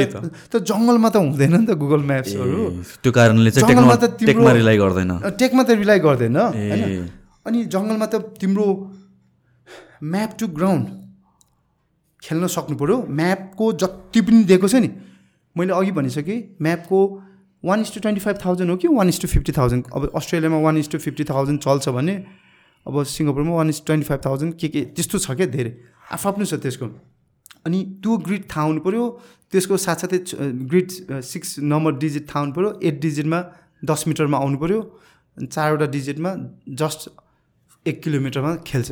त। 0.53 0.55
जङ्गलमा 0.69 1.09
त 1.09 1.17
हुँदैन 1.17 1.55
नि 1.57 1.67
त 1.67 1.73
गुगल 1.81 2.03
म्याप्सहरू 2.05 2.61
त्यो 3.01 3.11
कारणले 3.17 3.51
चाहिँ 3.57 3.69
जङ्गलमा 3.73 3.97
त 3.97 4.05
टेकमा 4.21 4.51
रिलाइ 4.53 4.77
गर्दैन। 4.77 5.11
टेकमा 5.41 5.63
त 5.65 5.71
रिलाइ 5.81 5.99
गर्दैन 6.05 6.37
होइन? 6.37 6.83
अनि 7.49 7.59
जङ्गलमा 7.73 8.07
त 8.13 8.15
तिम्रो 8.37 8.67
म्याप 10.13 10.31
टु 10.37 10.47
ग्राउन्ड 10.61 10.87
खेल्न 12.23 12.45
सक्नु 12.53 12.77
पऱ्यो 12.77 12.97
म्यापको 13.09 13.65
जति 13.81 14.21
पनि 14.21 14.45
दिएको 14.45 14.69
छ 14.69 14.85
नि 14.85 14.91
मैले 15.57 15.73
अघि 15.73 15.93
भनिसकेँ 15.97 16.39
म्यापको 16.61 16.99
one 17.65 17.81
is 17.81 17.91
to 17.97 17.99
twenty 18.05 18.21
five 18.21 18.37
thousand 18.45 18.71
हो 18.71 18.77
कि 18.77 18.89
one 18.93 19.09
is 19.09 19.19
to 19.25 19.29
fifty 19.33 19.53
thousand 19.57 19.85
अब 19.97 20.13
अस्ट्रेलियामा 20.21 20.59
one 20.61 20.77
is 20.85 20.89
to 20.93 20.99
fifty 21.01 21.25
thousand 21.33 21.59
चल्छ 21.65 21.89
भने 21.97 22.15
अब 22.87 22.95
सिङ्गापुरमा 23.09 23.53
one 23.57 23.69
is 23.73 23.81
twenty 23.87 24.07
five 24.07 24.21
thousand 24.27 24.53
के 24.61 24.69
के 24.69 24.81
त्यस्तो 24.95 25.19
छ 25.19 25.33
क्या 25.33 25.47
धेरै। 25.49 25.73
आफ्नो 26.07 26.45
छ 26.45 26.55
त्यसको। 26.63 26.87
अनि 27.67 27.79
त्यो 28.03 28.17
ग्रिड 28.27 28.45
थाहा 28.51 28.67
हुनु 28.67 28.81
पऱ्यो 28.87 29.05
त्यसको 29.53 29.77
साथसाथै 29.87 30.19
ग्रिड 30.71 30.89
सिक्स 31.33 31.59
नम्बर 31.73 31.93
डिजिट 32.05 32.29
थाहा 32.31 32.41
हुनु 32.45 32.55
पऱ्यो 32.55 32.71
एट 32.89 33.01
डिजिटमा 33.01 33.41
दस 33.91 34.05
मिटरमा 34.09 34.39
आउनु 34.39 34.59
पऱ्यो 34.59 34.81
चारवटा 35.37 35.87
डिजिटमा 35.97 36.31
जस्ट 36.81 37.01
एक 37.87 38.03
किलोमिटरमा 38.03 38.55
खेल्छ। 38.67 38.91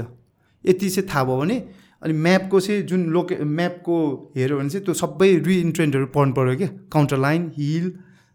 यति 0.65 0.89
चाहिँ 0.91 1.09
थाहा 1.09 1.25
भयो 1.25 1.37
भने 1.41 1.57
अनि 2.03 2.13
म्यापको 2.25 2.61
चाहिँ 2.61 2.83
जुन 2.91 3.01
लोके 3.13 3.35
म्यापको 3.59 3.97
हेऱ्यो 4.37 4.59
भने 4.59 4.71
चाहिँ 4.71 4.85
त्यो 4.85 4.95
सबै 4.95 5.31
रिइन्ट्रेन्टहरू 5.47 6.07
पढ्नु 6.17 6.33
पऱ्यो 6.35 6.57
क्या। 6.57 6.69
काउन्टर 6.93 7.19
लाइन 7.19 7.43
हिल 7.57 7.87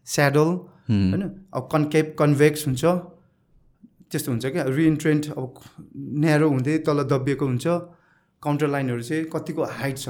स्याडल 0.06 0.50
होइन 0.90 1.22
अब 1.54 1.68
कन्केप 1.72 2.14
कन्भेक्स 2.18 2.66
हुन्छ 2.66 2.84
त्यस्तो 4.10 4.30
हुन्छ 4.32 4.46
क्या। 4.46 4.64
रिइन्ट्रेन्ट 4.78 5.30
अब 5.38 5.54
न्यारो 6.24 6.48
हुँदै 6.50 6.78
तल 6.86 7.02
दबिएको 7.12 7.46
हुन्छ 7.46 7.66
काउन्टर 8.42 8.68
लाइनहरू 8.74 9.02
चाहिँ 9.02 9.24
कतिको 9.34 9.62
हाइट 9.78 9.98
छ। 9.98 10.08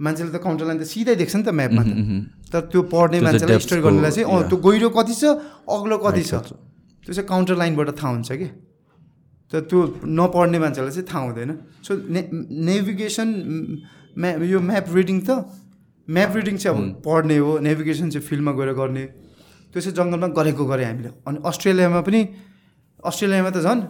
मान्छेले 0.00 0.30
त 0.32 0.38
काउन्टर 0.40 0.64
लाइन 0.66 0.78
त 0.80 0.84
सिधै 0.88 1.14
देख्छ 1.20 1.34
नि 1.36 1.44
त 1.44 1.50
म्यापमा 1.52 1.82
त 1.84 1.92
तर 2.52 2.60
त्यो 2.72 2.80
पढ्ने 2.88 3.18
मान्छेलाई 3.20 3.58
स्टोर 3.60 3.80
गर्नेलाई 3.84 4.12
चाहिँ 4.16 4.26
अँ 4.26 4.48
त्यो 4.48 4.56
गहिरो 4.66 4.88
कति 4.96 5.14
छ 5.20 5.24
अग्लो 5.68 5.96
कति 6.00 6.22
छ। 6.24 6.32
त्यो 7.04 7.12
चाहिँ 7.14 7.28
काउन्टर 7.28 7.54
लाइनबाट 7.60 7.88
थाहा 8.00 8.10
हुन्छ 8.10 8.30
कि। 8.40 8.48
तर 9.52 9.60
त्यो 9.70 9.78
नपढ्ने 10.08 10.58
मान्छेलाई 10.58 10.92
चाहिँ 10.96 11.06
थाहा 11.10 11.20
हुँदैन। 11.26 11.50
सो 11.84 11.90
ने 12.08 12.20
नेभिगेसन 12.32 13.28
म्या 14.16 14.30
यो 14.46 14.58
म्याप 14.60 14.86
रिडिङ 14.94 15.18
त 15.26 15.30
म्याप 16.08 16.30
रिडिङ 16.36 16.56
चाहिँ 16.56 16.76
अब 16.76 17.02
पढ्ने 17.04 17.36
हो 17.38 17.58
नेभिगेसन 17.66 18.10
चाहिँ 18.10 18.24
फिल्डमा 18.26 18.52
गएर 18.58 18.70
गर्ने। 18.80 19.04
त्यो 19.70 19.80
चाहिँ 19.84 19.94
जङ्गलमा 19.98 20.28
गरेको 20.38 20.64
गरेँ 20.70 20.86
हामीले। 20.86 21.10
अनि 21.28 21.38
अस्ट्रेलियामा 21.44 22.00
पनि 22.06 22.20
अस्ट्रेलियामा 23.04 23.50
त 23.50 23.58
झन् 23.62 23.80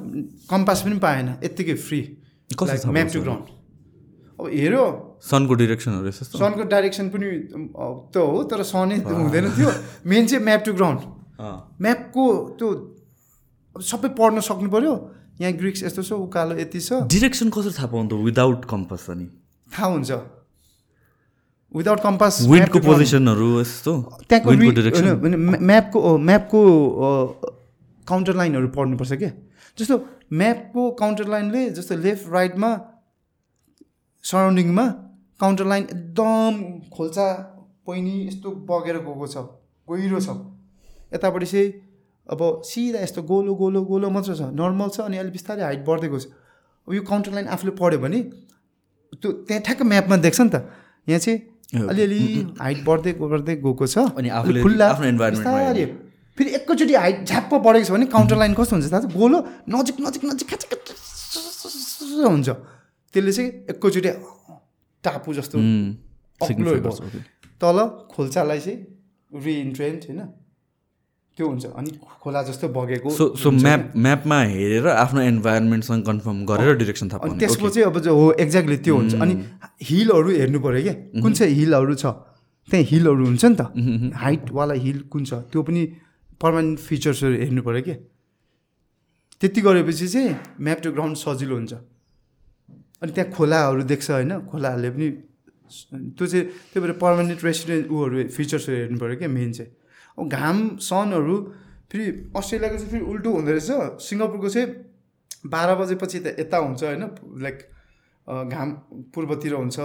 कम्पास 0.51 0.79
पनि 0.85 0.97
पाएन 0.99 1.29
यत्तिकै 1.45 1.75
फ्री 1.87 2.01
म्याप 2.97 3.09
टु 3.15 3.21
ग्राउन्ड 3.25 3.47
अब 4.41 4.47
हेऱ्यो 4.49 4.85
सनको 5.21 5.55
डिरेक्सनहरू 5.55 6.09
यस्तो 6.09 6.39
सनको 6.39 6.63
डाइरेक्सन 6.73 7.09
पनि 7.13 7.27
त 8.13 8.17
हो 8.17 8.43
तर 8.51 8.63
सनै 8.65 8.97
हुँदैन। 9.05 9.47
थियो 9.57 9.71
मेन 10.07 10.27
चाहिँ 10.27 10.45
म्याप 10.45 10.61
टु 10.65 10.73
ग्राउन्ड 10.73 11.01
म्यापको 11.81 12.25
त्यो 12.59 12.69
सबै 13.77 14.09
पढ्न 14.17 14.41
सक्नु 14.41 14.69
पऱ्यो 14.71 14.95
यहाँ 15.41 15.53
ग्रिक्स 15.61 15.83
यस्तो 15.83 16.03
छ 16.03 16.13
उकालो 16.25 16.55
यति 16.59 16.81
छ। 16.81 17.05
डिरेक्सन 17.09 17.49
कसरी 17.53 17.73
थाहा 17.77 17.89
पाउँछ 17.93 18.13
विदाउट 18.13 18.65
कम्पास 18.69 19.05
अनि। 19.11 19.27
थाहा 19.73 19.89
हुन्छ। 19.93 20.11
विदाउट 21.75 22.01
कम्पास 22.03 22.35
विन्डको 22.51 22.79
पोजिसनहरू 22.81 23.49
यस्तो? 23.61 23.93
त्यहाँको 24.29 24.51
म्यापको 25.71 25.99
म्यापको 26.19 26.61
काउन्टर 28.07 28.35
लाइनहरू 28.37 28.69
पढ्नुपर्छ 28.75 29.13
क्या। 29.13 29.31
जस्तो 29.79 29.97
म्यापको 30.33 30.83
काउन्टर 31.01 31.27
लाइनले 31.29 31.63
जस्तो 31.79 31.95
लेफ्ट 31.97 32.25
राइटमा 32.33 32.71
सराउन्डिङमा 34.25 34.85
काउन्टर 35.41 35.67
लाइन 35.67 35.85
एकदम 35.91 36.53
खोल्चा 36.97 37.27
पहिनी 37.87 38.15
यस्तो 38.27 38.51
बगेर 38.69 38.97
गएको 39.07 39.27
छ 39.27 39.37
गहिरो 39.89 40.21
छ। 40.21 40.29
यतापट्टि 41.15 41.47
चाहिँ 41.47 41.69
अब 42.29 42.41
सिधा 42.65 43.01
यस्तो 43.01 43.23
गोलो 43.31 43.55
गोलो 43.61 43.81
गोलो 43.91 44.11
मात्र 44.17 44.35
छ 44.35 44.43
नर्मल 44.55 44.89
छ 44.95 45.01
अनि 45.09 45.17
अलिक 45.19 45.33
बिस्तारै 45.33 45.63
हाइट 45.63 45.83
बढ्दै 45.87 46.09
गएको 46.09 46.21
छ। 46.21 46.27
अब 46.89 46.95
यो 46.95 47.03
काउन्टर 47.09 47.33
लाइन 47.33 47.47
आफूले 47.57 47.73
पढ्यो 47.81 47.99
भने 48.05 48.21
त्यो 49.23 49.29
त्यहाँ 49.49 49.63
ठ्याक्क 49.67 49.83
म्यापमा 49.93 50.17
देख्छ 50.27 50.41
नि 50.41 50.51
त। 50.51 50.57
यहाँ 51.09 51.21
चाहिँ 51.25 51.39
अलिअलि 51.89 52.21
हाइट 52.61 52.85
बढ्दै 52.87 53.13
बढ्दै 53.19 53.55
गएको 53.65 53.87
छ। 53.87 53.99
अनि 54.19 54.29
आफूले 54.39 54.63
खुल्ला 54.63 54.87
आफ्नो 54.91 55.07
इन्भाइरोमेन्टमा 55.09 56.09
फेरि 56.39 56.51
एकैचोटि 56.57 56.95
हाइट 56.95 57.19
झ्याप्प 57.27 57.53
बढेको 57.67 57.87
छ 57.87 57.91
भने 57.91 58.07
काउन्टर 58.13 58.37
लाइन 58.43 58.53
कस्तो 58.55 58.77
हुन्छ 58.77 58.93
थाहा 58.93 59.03
छ? 59.03 59.07
गोलो 59.17 59.39
नजिक 59.69 59.97
नजिक 60.01 60.23
नजिक 60.25 60.49
हुन्छ। 62.27 62.49
त्यसले 63.15 63.33
चाहिँ 63.33 63.51
एकैचोटि 63.73 64.11
टापु 65.05 65.35
जस्तो 65.35 65.59
अग्लो 66.41 66.71
तल 67.61 67.79
खोल्चालाई 68.13 68.61
चाहिँ 68.61 68.79
रिइन्ट्रेन्ट 69.45 70.03
होइन 70.09 70.21
त्यो 71.39 71.47
हुन्छ। 71.49 71.65
अनि 71.79 71.91
खोला 72.23 72.43
जस्तो 72.43 72.69
बगेको 72.69 73.11
सो 73.11 73.25
सो 73.43 73.51
म्याप 73.51 73.93
म्यापमा 73.97 74.39
हेरेर 74.53 74.87
आफ्नो 74.89 75.21
इन्भाइरोमेन्टसँग 75.23 76.03
कन्फर्म 76.07 76.45
गरेर 76.47 76.77
डिरेक्सन 76.77 77.09
थाहा 77.09 77.29
अनि 77.29 77.39
त्यसको 77.41 77.69
चाहिँ 77.71 77.87
अब 77.87 77.97
हो 78.09 78.33
एक्ज्याक्टली 78.45 78.77
त्यो 78.85 78.97
हुन्छ। 78.97 79.15
अनि 79.15 79.35
हिलहरू 79.89 80.31
हेर्नु 80.31 80.61
पऱ्यो 80.61 80.83
क्या। 80.83 80.95
कुन 81.23 81.33
चाहिँ 81.33 81.55
हिलहरू 81.55 81.95
छ? 81.95 82.07
त्यहाँ 82.69 82.85
हिलहरू 82.91 83.25
हुन्छ 83.25 83.45
नि 83.45 83.57
त। 83.61 83.63
हाइटवाला 84.17 84.75
हिल 84.85 84.99
कुन 85.13 85.25
छ? 85.25 85.33
त्यो 85.53 85.63
पनि 85.63 85.83
पर्मानेन्ट 86.41 86.79
फिचर्सहरू 86.79 87.35
हेर्नु 87.41 87.63
पऱ्यो 87.63 87.83
कि 87.89 87.95
त्यति 89.41 89.61
गरेपछि 89.61 90.07
चाहिँ 90.09 90.37
म्याप 90.61 90.79
टु 90.83 90.91
ग्राउन्ड 90.93 91.17
सजिलो 91.17 91.55
हुन्छ। 91.57 91.73
अनि 93.03 93.13
त्यहाँ 93.13 93.31
खोलाहरू 93.33 93.83
देख्छ 93.89 94.11
होइन? 94.11 94.33
खोलाहरूले 94.51 94.91
पनि 94.91 95.09
त्यो 96.19 96.27
चाहिँ 96.27 96.45
त्यही 96.45 96.81
भएर 96.83 96.93
पर्मानेन्ट 96.99 97.41
रेसिडेन्ट 97.45 97.87
उहरू 97.91 98.17
फिचर्सहरू 98.37 98.77
हेर्नु 98.77 98.99
पऱ्यो 98.99 99.17
क्या 99.19 99.29
मेन 99.29 99.53
चाहिँ। 99.53 99.71
अब 100.19 100.29
घाम 100.29 100.57
सनहरू 100.83 101.37
फेरि 101.91 102.05
अस्ट्रेलियाको 102.37 102.77
चाहिँ 102.77 102.91
फेरि 102.91 103.05
उल्टो 103.07 103.31
हुँदो 103.31 103.51
रहेछ। 103.51 103.71
सिङ्गापुरको 104.03 104.49
चाहिँ 104.51 104.69
बाह्र 105.47 105.71
बजेपछि 105.81 106.19
त 106.21 106.27
यता 106.39 106.57
हुन्छ 106.59 106.83
होइन? 106.85 107.05
लाइक 107.41 107.59
घाम 108.27 108.69
पूर्वतिर 109.15 109.55
हुन्छ। 109.55 109.79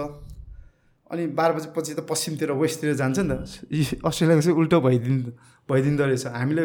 अनि 1.10 1.22
बाह्र 1.38 1.52
बजेपछि 1.56 1.92
त 1.94 2.00
पश्चिमतिर 2.10 2.50
वेस्टतिर 2.52 2.94
जान्छ 3.00 3.18
नि 3.22 3.34
त। 3.34 4.02
अस्ट्रेलियाको 4.02 4.42
चाहिँ 4.42 4.58
उल्टो 4.58 4.78
भइदिन् 4.82 5.18
भइदिँदो 5.70 6.04
रहेछ। 6.04 6.26
हामीले 6.34 6.64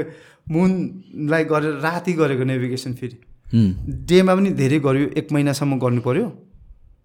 मुनलाई 0.50 1.44
गरेर 1.46 1.74
राति 1.86 2.14
गरेको 2.14 2.44
नेभिगेसन 2.44 2.94
फेरि। 2.98 3.18
डेमा 3.52 4.36
पनि 4.36 4.50
धेरै 4.56 4.80
गऱ्यो 4.80 5.08
एक 5.20 5.32
महिनासम्म 5.32 5.80
गर्नु 5.80 6.02
पऱ्यो 6.02 6.28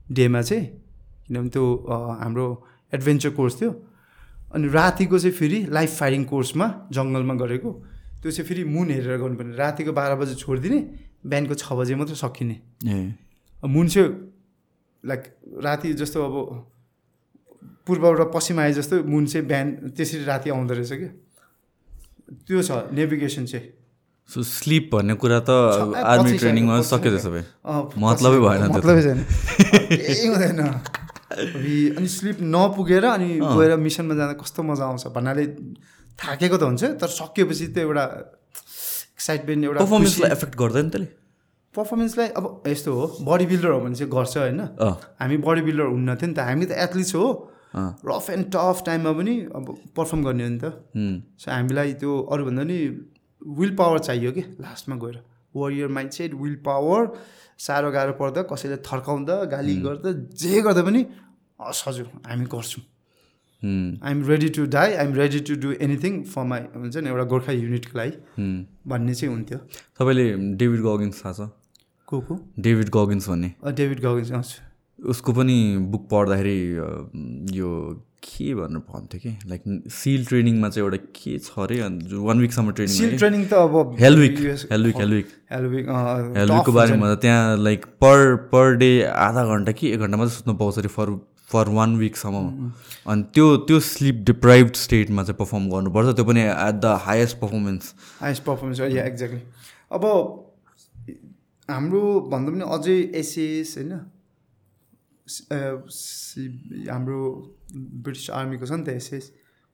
डेमा 0.08 0.40
चाहिँ 0.42 0.64
किनभने 1.26 1.50
त्यो 1.50 1.64
हाम्रो 2.22 2.46
एडभेन्चर 2.94 3.30
कोर्स 3.34 3.54
थियो। 3.60 3.70
अनि 4.54 4.68
रातिको 4.70 5.18
चाहिँ 5.18 5.34
फेरि 5.36 5.58
लाइफ 5.70 5.90
फायरिङ 5.98 6.24
कोर्समा 6.24 6.66
जङ्गलमा 6.94 7.34
गरेको। 7.34 7.70
त्यो 8.22 8.30
चाहिँ 8.30 8.46
फेरि 8.48 8.62
मुन 8.64 8.90
हेरेर 8.90 9.16
गर्नुपर्ने 9.18 9.56
रातिको 9.56 9.92
बाह्र 9.92 10.14
बजे 10.22 10.34
छोडिदिने 10.38 10.78
बिहानको 11.26 11.54
छ 11.54 11.66
बजे 11.74 11.94
मात्रै 11.98 12.14
सकिने। 12.14 12.56
मुन 13.66 13.86
चाहिँ 13.88 14.08
लाइक 15.04 15.22
राति 15.66 15.92
जस्तो 15.98 16.18
अब 16.22 16.34
पूर्वबाट 17.86 18.20
पश्चिम 18.34 18.58
आए 18.60 18.72
जस्तो 18.78 19.02
मुन 19.02 19.26
चाहिँ 19.26 19.46
बिहान 19.46 19.68
त्यसरी 19.96 20.24
राति 20.24 20.50
आउँदो 20.50 20.74
रहेछ 20.74 20.92
क्या। 20.92 21.10
त्यो 22.46 22.62
छ 22.62 22.70
नेभिगेसन 22.94 23.44
चाहिँ। 23.46 23.66
सो 24.30 24.42
स्लिप 24.42 24.90
भन्ने 24.92 25.14
कुरा 25.22 25.38
त 25.48 25.50
आर्मी 26.02 26.32
ट्रेनिङमा 26.38 26.76
भए 26.76 27.42
अँ, 27.64 27.82
मतलबै 27.94 28.38
भएन 28.46 28.62
त्यो। 28.66 28.78
मतलबै 28.78 29.02
छैन। 29.06 29.18
केही 30.02 30.26
हुँदैन। 30.26 30.60
अनि 31.98 32.06
स्लिप 32.08 32.38
नपुगेर 32.42 33.04
अनि। 33.06 33.28
गएर 33.42 33.76
मिसनमा 33.86 34.14
जाँदा 34.18 34.34
कस्तो 34.42 34.60
मजा 34.62 34.84
आउँछ 34.90 35.06
भन्नाले 35.14 35.44
थाकेको 36.18 36.56
त 36.58 36.62
हुन्छ 36.66 36.82
तर 37.00 37.08
सकिएपछि 37.20 37.66
त 37.74 37.78
एउटा 37.86 38.04
एक्साइटमेन्ट 39.16 39.62
एउटा 39.64 39.78
पर्फर्मेन्सलाई 39.84 40.30
एफेक्ट 40.36 40.54
गर्दैन 40.58 40.86
त्यसले? 40.90 41.08
पर्फर्मेन्सलाई 41.74 42.28
अब 42.40 42.44
यस्तो 42.66 42.90
हो 42.98 43.04
बडी 43.30 43.46
बिल्डर 43.46 43.70
हो 43.70 43.80
भने 43.80 43.94
चाहिँ 43.94 44.10
गर्छ 44.12 44.34
होइन। 44.42 44.60
हामी 45.20 45.36
बडी 45.46 45.62
बिल्डर 45.68 45.86
हुन्न 45.94 46.14
थियो 46.18 46.28
नि 46.30 46.34
त 46.34 46.40
हामी 46.50 46.64
त 46.66 46.72
एथलिट्स 46.84 47.14
हो। 47.14 47.26
रफ 48.10 48.26
एन्ड 48.30 48.46
टफ 48.54 48.76
टाइममा 48.86 49.12
पनि 49.18 49.34
अब 49.54 49.64
पर्फर्म 49.96 50.20
गर्ने 50.24 50.44
हो 50.44 50.50
नि 50.50 50.58
त। 50.62 50.66
सो 51.42 51.46
हामीलाई 51.52 51.92
त्यो 52.00 52.12
अरूभन्दा 52.32 52.62
नि 52.64 52.78
विल 53.46 53.74
पावर 53.76 53.98
चाहियो 53.98 54.32
कि? 54.32 54.40
लास्टमा 54.60 54.96
गएर। 54.96 55.22
Warrior 55.56 55.88
mind 55.88 56.12
set 56.12 56.34
will 56.34 56.54
power 56.64 57.12
साह्रो 57.58 57.90
गाह्रो 57.90 58.12
पर्दा 58.20 58.42
कसैले 58.52 58.76
थर्काउँदा 58.84 59.34
गाली 59.52 59.76
गर्दा 59.80 60.12
जे 60.36 60.60
गर्दा 60.62 60.82
पनि 60.82 61.06
हस् 61.62 61.82
हजुर 61.88 62.06
हामी 62.26 62.44
गर्छौँ। 62.52 62.84
I'm 64.04 64.22
ready 64.28 64.48
to 64.52 64.66
die 64.68 64.92
I'm 64.94 65.14
ready 65.14 65.40
to 65.40 65.54
do 65.56 65.72
anything 65.80 66.22
for 66.24 66.44
my 66.44 66.60
हुन्छ 66.76 66.96
नि 66.96 67.08
एउटा 67.08 67.24
गोर्खा 67.32 67.52
युनिटको 67.52 67.98
लागि। 67.98 68.16
भन्ने 68.88 69.14
चाहिँ 69.14 69.34
हुन्थ्यो। 69.34 69.58
तपाईँले 69.96 70.26
डेभिड 70.60 70.80
गगिन्स 70.84 71.24
थाहा 71.24 71.32
छ? 71.32 71.50
को 72.08 72.20
को? 72.20 72.34
डेभिड 72.60 72.88
गगिन्स 72.94 73.28
भन्ने। 73.28 73.54
डेभिड 73.64 74.00
गगिन्स 74.00 74.32
हजुर। 74.32 74.65
उसको 74.98 75.32
पनि 75.32 75.56
बुक 75.92 76.08
पढ्दाखेरि 76.10 76.58
यो 77.58 77.70
के 78.26 78.54
भनेर 78.54 78.78
भन्थ्यो 78.90 79.18
कि? 79.20 79.30
लाइक 79.46 79.62
सिल 79.92 80.24
ट्रेनिङमा 80.26 80.68
चाहिँ 80.68 80.84
एउटा 80.84 80.98
के 81.16 81.38
छ 81.38 81.58
अरे? 81.58 81.80
वान 82.26 82.40
विकसम्म 82.40 82.72
सिल 82.72 82.74
ट्रेनिङ 82.74 83.18
ट्रेनिङ 83.18 83.44
त 83.46 83.52
अब 83.52 83.96
हेलविक 84.00 84.38
हेलविक 84.72 84.96
हेलविक 84.96 85.28
हेलविक 85.52 85.88
हेलविकको 86.36 86.72
बारेमा 86.72 87.14
त्यहाँ 87.14 87.56
लाइक 87.58 87.84
पर 88.02 88.34
पर 88.52 88.74
डे 88.76 88.90
आधा 89.26 89.44
घन्टा 89.44 89.72
कि 89.72 89.92
एक 89.92 90.00
घन्टा 90.00 90.16
मात्रै 90.16 90.34
सुत्नु 90.36 90.54
पाउँछ 90.64 90.78
अरे 90.78 90.88
फर 90.96 91.14
फर 91.52 91.68
वान 91.76 91.96
विकसम्म 91.96 92.72
अनि 93.12 93.22
त्यो 93.34 93.46
त्यो 93.68 93.78
स्लिप 93.90 94.24
डिप्राइभड 94.26 94.74
स्टेटमा 94.76 95.22
चाहिँ 95.22 95.36
पर्फर्म 95.38 95.68
गर्नुपर्छ। 95.70 96.14
त्यो 96.16 96.24
पनि 96.24 96.40
at 96.42 96.80
the 96.82 96.98
highest 97.04 97.36
performance 97.40 97.94
highest 98.20 98.42
performance 98.44 98.80
yeah 98.80 99.04
exactly 99.04 99.40
अब 99.92 100.04
हाम्रो 101.68 102.02
भन्दा 102.32 102.52
पनि 102.52 102.64
अझै 102.74 102.98
एसिएस 103.20 103.74
होइन? 103.78 103.92
हाम्रो 106.86 107.20
ब्रिटिस 108.04 108.30
आर्मीको 108.30 108.66
छ 108.66 108.72
नि 108.72 108.84
त 108.86 108.88
एसिएस 109.00 109.24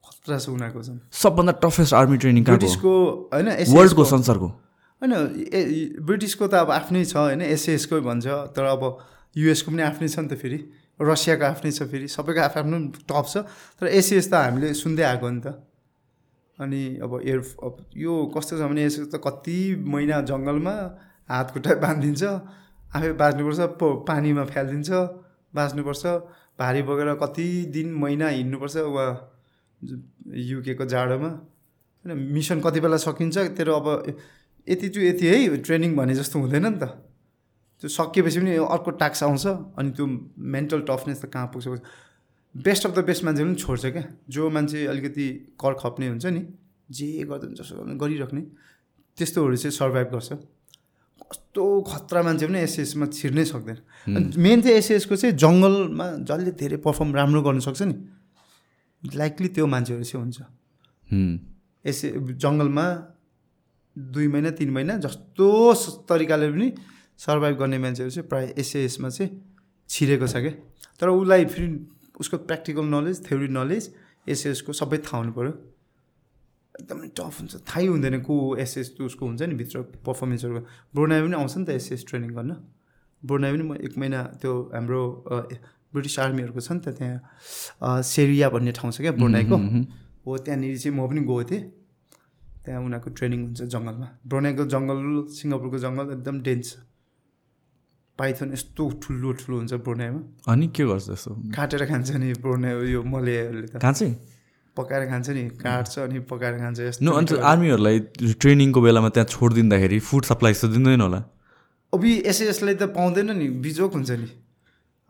खतरा 0.04 0.36
छ 0.38 0.48
उनीहरूको 0.48 0.82
छन्। 0.82 0.98
सबभन्दा 1.12 1.52
टफेस्ट 1.62 1.92
आर्मी 1.94 2.16
ट्रेनिङ 2.18 2.44
ब्रिटिसको 2.44 2.92
होइन 3.32 3.48
वर्ल्डको 3.76 4.04
संसारको। 4.12 4.48
होइन 5.02 5.12
ब्रिटिसको 6.08 6.44
त 6.46 6.54
अब 6.64 6.70
आफ्नै 6.70 7.04
छ 7.04 7.16
होइन 7.16 7.42
एसिएसकै 7.48 8.00
भन्छ 8.00 8.26
तर 8.56 8.64
अब 8.74 8.82
युएसको 9.36 9.68
पनि 9.70 9.82
आफ्नै 9.82 10.08
छ 10.08 10.18
नि 10.24 10.28
त 10.28 10.34
फेरि 10.42 10.58
रसियाको 11.00 11.44
आफ्नै 11.44 11.70
छ 11.72 11.80
फेरि 11.92 12.06
सबैको 12.16 12.40
आफ्नो 12.48 12.60
आफ्नो 12.62 12.78
टप 13.10 13.26
छ 13.28 13.36
तर 13.80 13.86
एसिएस 14.00 14.26
त 14.30 14.34
हामीले 14.46 14.72
सुन्दै 14.74 15.04
आएको 15.10 15.28
नि 15.30 15.40
त। 15.42 15.48
अनि 16.58 16.82
अब 17.02 17.12
एयर 17.24 17.40
अब 17.66 17.74
यो 17.96 18.12
कस्तो 18.34 18.52
छ 18.58 18.62
भने 18.70 18.82
एसिएस 18.86 19.08
त 19.12 19.20
कति 19.20 19.58
महिना 19.84 20.20
जङ्गलमा 20.30 20.74
हात 21.28 21.46
खुट्टा 21.54 21.74
बाँधिदिन्छ 21.84 22.22
आफै 22.92 23.10
बाँच्नुपर्छ 23.20 23.60
प- 23.80 23.98
पानीमा 24.08 24.44
फ्यालिदिन्छ 24.52 24.90
बाँच्नुपर्छ। 25.54 26.04
भारी 26.58 26.82
बोकेर 26.82 27.14
कति 27.22 27.46
दिन 27.72 27.92
महिना 27.94 28.28
हिँड्नुपर्छ 28.28 28.76
वा 28.88 29.06
युकेको 30.48 30.84
जाडोमा। 30.86 31.28
होइन 31.28 32.18
मिसन 32.34 32.60
कति 32.60 32.80
बेला 32.80 32.96
सकिन्छ 32.98 33.38
तेरो 33.56 33.72
अब 33.74 33.88
यति 34.66 34.88
टु 34.88 35.00
यति 35.00 35.26
है 35.26 35.56
ट्रेनिङ 35.58 35.96
भने 35.96 36.14
जस्तो 36.14 36.38
हुँदैन 36.38 36.66
नि 36.66 36.78
त। 36.78 36.84
त्यो 37.82 37.88
सकिएपछि 37.90 38.40
पनि 38.40 38.56
अर्को 38.56 38.90
टाक्स 38.94 39.22
आउँछ 39.22 39.46
अनि 39.46 39.90
त्यो 39.90 40.06
मेन्टल 40.38 40.80
टफनेस 40.88 41.22
त 41.22 41.26
कहाँ 41.26 41.46
पुग्छ? 41.50 41.82
बेस्ट 42.54 42.86
अफ 42.86 42.92
द 42.94 43.04
बेस्ट 43.04 43.24
मान्छे 43.24 43.42
पनि 43.44 43.54
छोड्छ 43.54 43.86
क्या। 43.86 44.04
जो 44.28 44.50
मान्छे 44.50 44.86
अलिकति 44.86 45.26
कर 45.58 45.72
खप्ने 45.80 46.08
हुन्छ 46.08 46.26
नि 46.26 46.42
जे 46.90 47.06
गर्दा 47.24 47.46
जसो 47.58 47.74
गरिराख्ने 47.98 48.40
त्यस्तोहरू 49.18 49.56
चाहिँ 49.56 49.72
सर्भाइभ 49.72 50.08
गर्छ। 50.12 50.32
कस्तो 51.22 51.62
खतरा 51.82 52.22
मान्छे 52.22 52.46
पनि 52.46 52.58
एसएसमा 52.58 53.06
छिर्नै 53.06 53.44
सक्दैन। 53.44 53.78
मेन 54.36 54.60
चाहिँ 54.62 54.76
एसएसको 54.78 55.16
चाहिँ 55.16 55.36
जङ्गलमा 55.36 56.06
जसले 56.28 56.50
धेरै 56.58 56.76
पर्फर्म 56.82 57.14
राम्रो 57.14 57.42
गर्न 57.42 57.60
सक्छ 57.66 57.82
नि 57.82 57.96
लाइकली 59.02 59.48
त्यो 59.54 59.66
मान्छेहरू 59.66 60.04
चाहिँ 60.04 60.22
हुन्छ। 60.24 60.38
एसए 61.84 62.08
जङ्गलमा 62.42 62.86
दुई 63.96 64.26
महिना 64.28 64.50
तिन 64.58 64.70
महिना 64.70 64.96
जस्तो 65.04 65.46
तरिकाले 66.08 66.48
पनि 66.52 66.68
सर्भाइभ 67.18 67.56
गर्ने 67.58 67.78
मान्छेहरू 67.78 68.10
चाहिँ 68.10 68.28
प्रायः 68.28 68.54
एसएएसमा 68.58 69.08
चाहिँ 69.08 69.30
छिरेको 69.90 70.26
छ 70.26 70.36
क्या। 70.36 70.52
तर 71.00 71.08
उसलाई 71.08 71.44
फेरि 71.44 71.68
उसको 72.20 72.36
प्र्याक्टिकल 72.48 72.84
नलेज 72.94 73.16
थ्योरी 73.26 73.48
नलेज 73.48 73.82
एसएसको 74.28 74.72
सबै 74.72 74.98
थाहा 74.98 75.18
हुनु 75.18 75.32
पऱ्यो 75.32 75.52
एकदमै 76.80 77.08
टफ 77.18 77.34
हुन्छ। 77.40 77.52
थाहै 77.68 77.86
हुँदैन 77.86 78.16
को 78.24 78.34
एसएस 78.64 78.86
उसको 79.00 79.22
हुन्छ 79.26 79.42
नि 79.42 79.54
भित्र 79.60 79.76
पर्फर्मेन्सहरू 80.06 80.60
ब्रोनाई 80.94 81.20
पनि 81.22 81.36
आउँछ 81.36 81.54
नि 81.58 81.64
त 81.64 81.70
एसएस 81.76 82.00
ट्रेनिङ 82.08 82.30
गर्न। 82.32 82.52
ब्रोनाई 83.22 83.50
पनि 83.52 83.64
म 83.68 83.72
एक 83.86 83.94
महिना 84.00 84.20
त्यो 84.40 84.52
हाम्रो 84.72 85.02
ब्रिटिस 85.92 86.18
आर्मीहरूको 86.18 86.60
छ 86.60 86.72
नि 86.72 86.80
त 86.80 86.88
त्यहाँ 86.96 88.00
सेरिया 88.02 88.48
भन्ने 88.54 88.72
ठाउँ 88.72 88.92
छ 88.92 89.04
क्या 89.04 89.12
ब्रोनाईको। 89.20 89.56
हो 90.24 90.30
त्यहाँनिर 90.38 90.76
चाहिँ 90.78 90.96
म 90.96 91.04
पनि 91.10 91.20
गएको 91.20 91.44
थिएँ। 91.50 91.62
त्यहाँ 92.64 92.80
उनीहरूको 92.80 93.10
ट्रेनिङ 93.18 93.40
हुन्छ 93.42 93.60
जङ्गलमा। 93.74 94.08
ब्रोनाईको 94.30 94.64
जङ्गल 94.72 94.98
सिङ्गापुरको 95.28 95.78
जङ्गल 95.84 96.06
एकदम 96.16 96.36
डेन्स 96.46 96.66
छ। 96.72 96.74
पाइथन 98.18 98.48
यस्तो 98.54 98.82
ठुलो 99.02 99.28
ठुलो 99.40 99.56
हुन्छ 99.58 99.72
ब्रोनाईमा। 99.82 100.20
अनि 100.46 100.66
के 100.70 100.84
गर्छ 100.88 101.04
त्यस्तो 101.10 101.30
काटेर 101.52 101.82
खान्छ 101.90 102.08
नि 102.22 102.28
ब्रोनाई 102.38 102.72
यो 102.94 103.00
मलेहरूले 103.02 103.66
त। 103.66 103.82
चाहिँ? 103.82 104.14
पकाएर 104.76 105.02
खान्छ 105.08 105.28
नि 105.30 105.42
काट्छ 105.62 105.98
अनि 105.98 106.18
पकाएर 106.20 106.54
खान्छ 106.58 106.80
यस्तो 106.80 107.10
अन्त 107.12 107.32
आर्मीहरूलाई 107.32 107.98
ट्रेनिङको 108.40 108.80
बेलामा 108.80 109.08
त्यहाँ 109.08 109.26
छोडिदिँदाखेरि 109.28 109.98
फुड 109.98 110.22
सप्लाई 110.24 110.52
त 110.52 110.64
दिँदैन 110.64 111.00
होला? 111.00 111.20
अब 111.92 112.04
एसएसलाई 112.04 112.74
त 112.74 112.82
पाउँदैन 112.96 113.36
नि 113.36 113.48
बिजोक 113.60 113.92
हुन्छ 113.92 114.10
नि। 114.10 114.28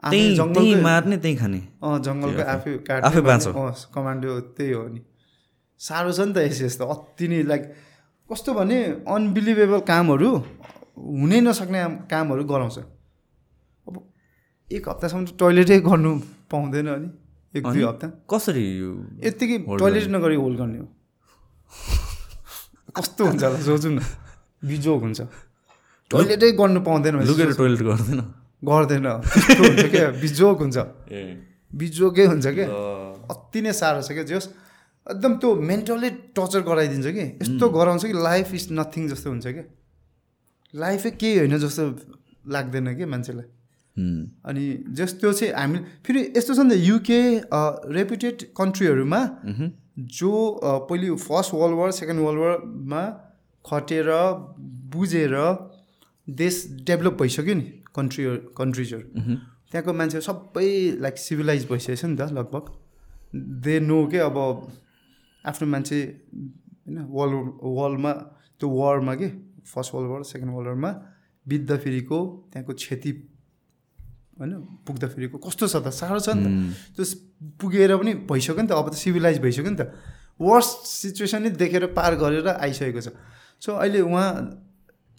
त्यहीँ 0.03 0.83
मार्ने 0.83 1.17
त्यहीँ 1.17 1.37
खाने। 1.39 1.61
अँ 1.83 1.99
जङ्गलकै 2.03 2.43
आफै 2.43 2.71
काट्ने 2.89 3.07
आफै 3.07 3.21
बाँच्छ। 3.21 3.47
कमान्डो 3.95 4.41
त्यही 4.59 4.73
हो 4.73 4.83
नि। 4.89 5.01
साह्रो 5.79 6.13
छ 6.13 6.21
नि 6.27 6.33
त 6.35 6.39
एसएस 6.51 6.79
त 6.79 6.83
अति 6.83 7.29
नै 7.29 7.43
लाइक 7.43 7.63
कस्तो 8.31 8.51
भने 8.55 8.79
अनबिलिभेबल 9.07 9.81
कामहरू 9.87 10.31
हुनै 10.99 11.41
नसक्ने 11.41 11.79
काम- 11.83 11.99
कामहरू 12.11 12.43
गराउँछ। 12.45 12.79
अब 13.87 13.95
एक 14.73 14.89
हप्तासम्म 14.89 15.25
त 15.27 15.39
टोइलेटै 15.39 15.79
गर्नु 15.87 16.13
पाउँदैन 16.51 16.87
अनि। 16.89 17.09
एक 17.55 17.63
दुई? 17.63 17.83
हप्ता। 17.83 18.07
कसरी 18.31 18.65
यत्तिकै 19.27 19.59
टोइलेट 19.79 20.09
नगरी 20.09 20.37
होल्ड 20.37 20.59
गर्ने 20.59 20.79
हो। 20.79 20.89
कस्तो 22.97 23.23
हुन्छ 23.27 23.43
होला 23.45 23.61
सोचौँ 23.61 23.93
न। 23.93 24.01
बिजोक 24.65 25.01
हुन्छ। 25.03 25.21
टोइलेटै 26.11 26.51
गर्नु 26.53 26.81
पाउँदैन 26.81 27.15
लुकेर 27.29 27.53
टोइलेट 27.55 27.83
गर्दैन? 27.83 28.21
गर्दैन। 28.63 29.07
हुन्छ 29.07 29.85
क्या? 29.91 30.07
बिजोक 30.21 30.59
हुन्छ। 30.61 30.77
ए। 31.13 31.21
बिजोकै 31.73 32.25
हुन्छ 32.27 32.47
क्या? 32.47 32.67
अति 33.33 33.61
नै 33.63 33.73
साह्रो 33.73 34.03
छ 34.03 34.13
क्या? 34.13 34.25
जस 34.29 34.49
एकदम 35.07 35.33
त्यो 35.41 35.49
मेन्टली 35.57 36.11
टर्चर 36.37 36.61
गराइदिन्छ 36.63 37.07
कि? 37.07 37.25
यस्तो 37.43 37.69
गराउँछ 37.69 38.03
कि 38.07 38.13
लाइफ 38.13 38.55
इज 38.55 38.65
नथिङ 38.73 39.09
जस्तो 39.09 39.29
हुन्छ 39.31 39.47
क्या? 39.47 39.65
लाइफै 40.75 41.11
केही 41.17 41.39
होइन 41.39 41.59
जस्तो 41.59 41.83
लाग्दैन 42.49 42.97
कि 42.97 43.05
मान्छेलाई? 43.05 43.49
अनि 43.97 44.65
जस 44.89 45.13
त्यो 45.21 45.33
चाहिँ 45.33 45.53
हामी 45.55 45.79
फेरि 46.05 46.21
यस्तो 46.37 46.55
छ 46.55 46.59
नि 46.61 46.77
त 46.77 46.79
युके 46.81 47.21
रेपुटेड 47.93 48.43
कन्ट्रीहरूमा 48.57 49.21
जो 50.17 50.33
पहिले 50.89 51.15
first 51.21 51.55
world 51.55 51.77
war 51.77 51.91
second 51.93 52.21
world 52.21 52.41
वारमा 52.41 53.03
खटेर 53.65 54.09
बुझेर 54.93 55.35
देश 56.29 56.55
डेभलप 56.85 57.19
भइसक्यो 57.23 57.55
नि 57.55 57.67
कन्ट्रीहरू 57.97 58.37
कन्ट्रिजहरू 58.57 59.07
त्यहाँको 59.73 59.93
मान्छे 59.93 60.21
सबै 60.21 60.69
लाइक 61.01 61.19
सिभिलाइज 61.19 61.67
भइसकेको 61.69 62.01
छ 62.01 62.05
नि 62.05 62.17
त 62.17 62.33
लगभग। 62.33 62.65
दे 63.65 63.79
नो 63.81 63.99
के 64.07 64.19
अब 64.19 64.39
आफ्नो 65.45 65.69
मान्छे 65.69 65.99
होइन 66.01 66.99
वर्ल्ड 67.11 67.37
वर्ल्डमा 67.79 68.13
त्यो 68.61 68.69
वारमा 68.71 69.15
के? 69.15 69.29
First 69.73 69.95
world 69.95 70.11
war 70.11 70.23
second 70.23 70.55
world 70.55 70.69
वारमा 70.69 70.91
बित्दाफेरिको 71.47 72.19
त्यहाँको 72.53 72.73
क्षति 72.75 73.13
होइन? 74.43 74.83
पुग्दाफेरिको 74.83 75.39
कस्तो 75.39 75.65
छ 75.71 75.77
त? 75.79 75.95
साह्रो 75.95 76.19
छ 76.19 76.35
नि 76.35 76.43
त। 76.43 76.99
त्यो 76.99 77.05
पुगेर 77.63 77.95
पनि 77.97 78.13
भइसक्यो 78.27 78.59
नि 78.59 78.69
त। 78.69 78.73
अब 78.75 78.91
त 78.91 78.95
सिभिलाइज 78.99 79.39
भइसक्यो 79.39 79.71
नि 79.71 79.79
त। 79.79 79.95
वर्स्ट 80.43 80.79
सिचुएसन 81.15 81.43
नै 81.47 81.51
देखेर 81.55 81.95
पार 81.95 82.19
गरेर 82.19 82.49
आइसकेको 82.59 83.01
छ। 83.01 83.15
सो 83.63 83.79
अहिले 83.79 84.03
उहाँ 84.03 84.29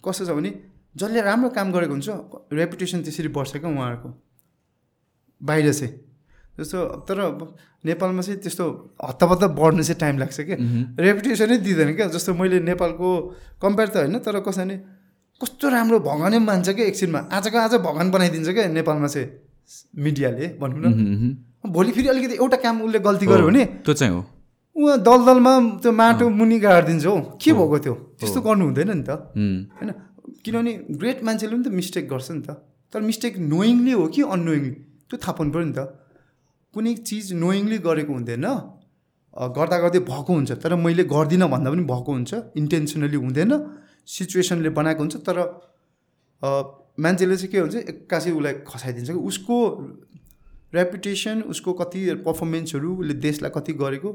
कस्तो 0.04 0.28
छ 0.28 0.30
भने 0.36 0.50
जसले 0.92 1.20
राम्रो 1.24 1.48
काम 1.56 1.72
गरेको 1.72 1.92
हुन्छ 1.96 2.08
रेपुटेसन 2.52 3.02
त्यसरी 3.02 3.28
बढ्छ 3.32 3.56
क्या 3.56 3.70
उहाँहरूको। 3.70 4.08
बाहिर 5.40 5.72
चाहिँ। 5.72 5.92
जस्तो 6.54 6.78
तर 7.08 7.18
नेपालमा 7.82 8.22
चाहिँ 8.22 8.40
त्यस्तो 8.40 8.64
हत्तापत्ता 9.02 9.46
बढ्नु 9.58 9.82
चाहिँ 9.82 9.98
टाइम 9.98 10.18
लाग्छ 10.22 10.38
क्या। 10.40 10.56
रेपुटेसनै 11.00 11.56
दिँदैन 11.66 11.90
क्या। 11.96 12.06
जस्तो 12.14 12.34
मैले 12.34 12.60
नेपालको 12.62 13.08
कम्पेयर 13.58 13.88
त 13.88 13.96
होइन 13.96 14.18
तर 14.22 14.38
कसै 14.38 14.62
भने 14.62 14.76
कस्तो 15.40 15.68
राम्रो 15.68 15.98
भगवानै 16.00 16.38
मान्छ 16.38 16.68
क्या 16.70 16.86
एकछिनमा। 16.86 17.20
आजको 17.32 17.58
आज 17.58 17.74
भगवान 17.82 18.10
बनाइदिन्छ 18.10 18.48
क्या 18.48 18.66
नेपालमा 18.70 19.08
चाहिँ 19.08 19.28
मिडियाले 20.04 20.46
भनौँ 20.60 20.80
न। 20.80 20.90
भोलि 21.66 21.90
फेरि 21.92 22.08
अलिकति 22.08 22.34
एउटा 22.38 22.56
काम 22.62 22.82
उसले 22.82 22.98
गल्ती 23.00 23.26
गर्यो 23.26 23.46
भने 23.46 23.64
त्यो 23.84 23.94
चाहिँ 23.94 24.12
हो। 24.14 24.20
उहाँ 24.76 24.98
दलदलमा 25.02 25.52
त्यो 25.82 25.92
माटो 25.92 26.28
मुनि 26.30 26.58
गाडिदिन्छ 26.60 27.06
हौ। 27.06 27.16
के 27.42 27.52
भएको 27.52 27.78
थियो 27.78 27.94
त्यस्तो 28.20 28.40
गर्नु 28.46 28.64
हुँदैन 28.64 28.90
नि 28.94 29.02
त। 29.02 29.10
होइन? 29.74 29.90
किनभने 30.44 30.72
ग्रेट 31.00 31.18
मान्छेले 31.24 31.52
पनि 31.54 31.64
त 31.64 31.68
मिस्टेक 31.72 32.04
गर्छ 32.08 32.30
नि 32.30 32.42
त। 32.46 32.50
तर 32.92 33.00
मिस्टेक 33.00 33.38
नोइङली 33.38 33.92
हो 33.92 34.06
कि 34.14 34.22
अननोइङली 34.22 34.72
त्यो 35.08 35.16
थाहा 35.18 35.32
पाउनु 35.34 35.50
पऱ्यो 35.54 35.66
नि 35.66 35.74
त। 35.78 35.80
कुनै 36.74 36.92
चिज 37.08 37.32
नोइङली 37.42 37.78
गरेको 37.86 38.12
हुँदैन। 38.12 38.46
गर्दा 39.56 39.76
गर्दै 39.82 40.00
भएको 40.10 40.30
हुन्छ। 40.30 40.50
तर 40.62 40.74
मैले 40.78 41.04
गर्दिनँ 41.10 41.48
भन्दा 41.50 41.68
पनि 41.70 41.84
भएको 41.90 42.10
हुन्छ। 42.12 42.32
इन्टेन्सनली 42.60 43.18
हुँदैन। 43.18 43.52
सिचुएसनले 44.06 44.70
बनाएको 44.70 45.00
हुन्छ 45.00 45.16
तर 45.28 45.38
मान्छेले 47.00 47.36
चाहिँ 47.36 47.50
के 47.52 47.58
हुन्छ 47.58 47.76
एक्कासी 47.76 48.30
उसलाई 48.30 48.54
खसाइदिन्छ 48.68 49.10
कि 49.10 49.20
उसको 49.30 49.56
रेपुटेसन 50.74 51.42
उसको 51.52 51.72
कति 51.72 52.00
पर्फर्मेन्सहरू 52.26 52.90
उसले 52.96 53.14
देशलाई 53.26 53.50
कति 53.54 53.72
गरेको 53.82 54.10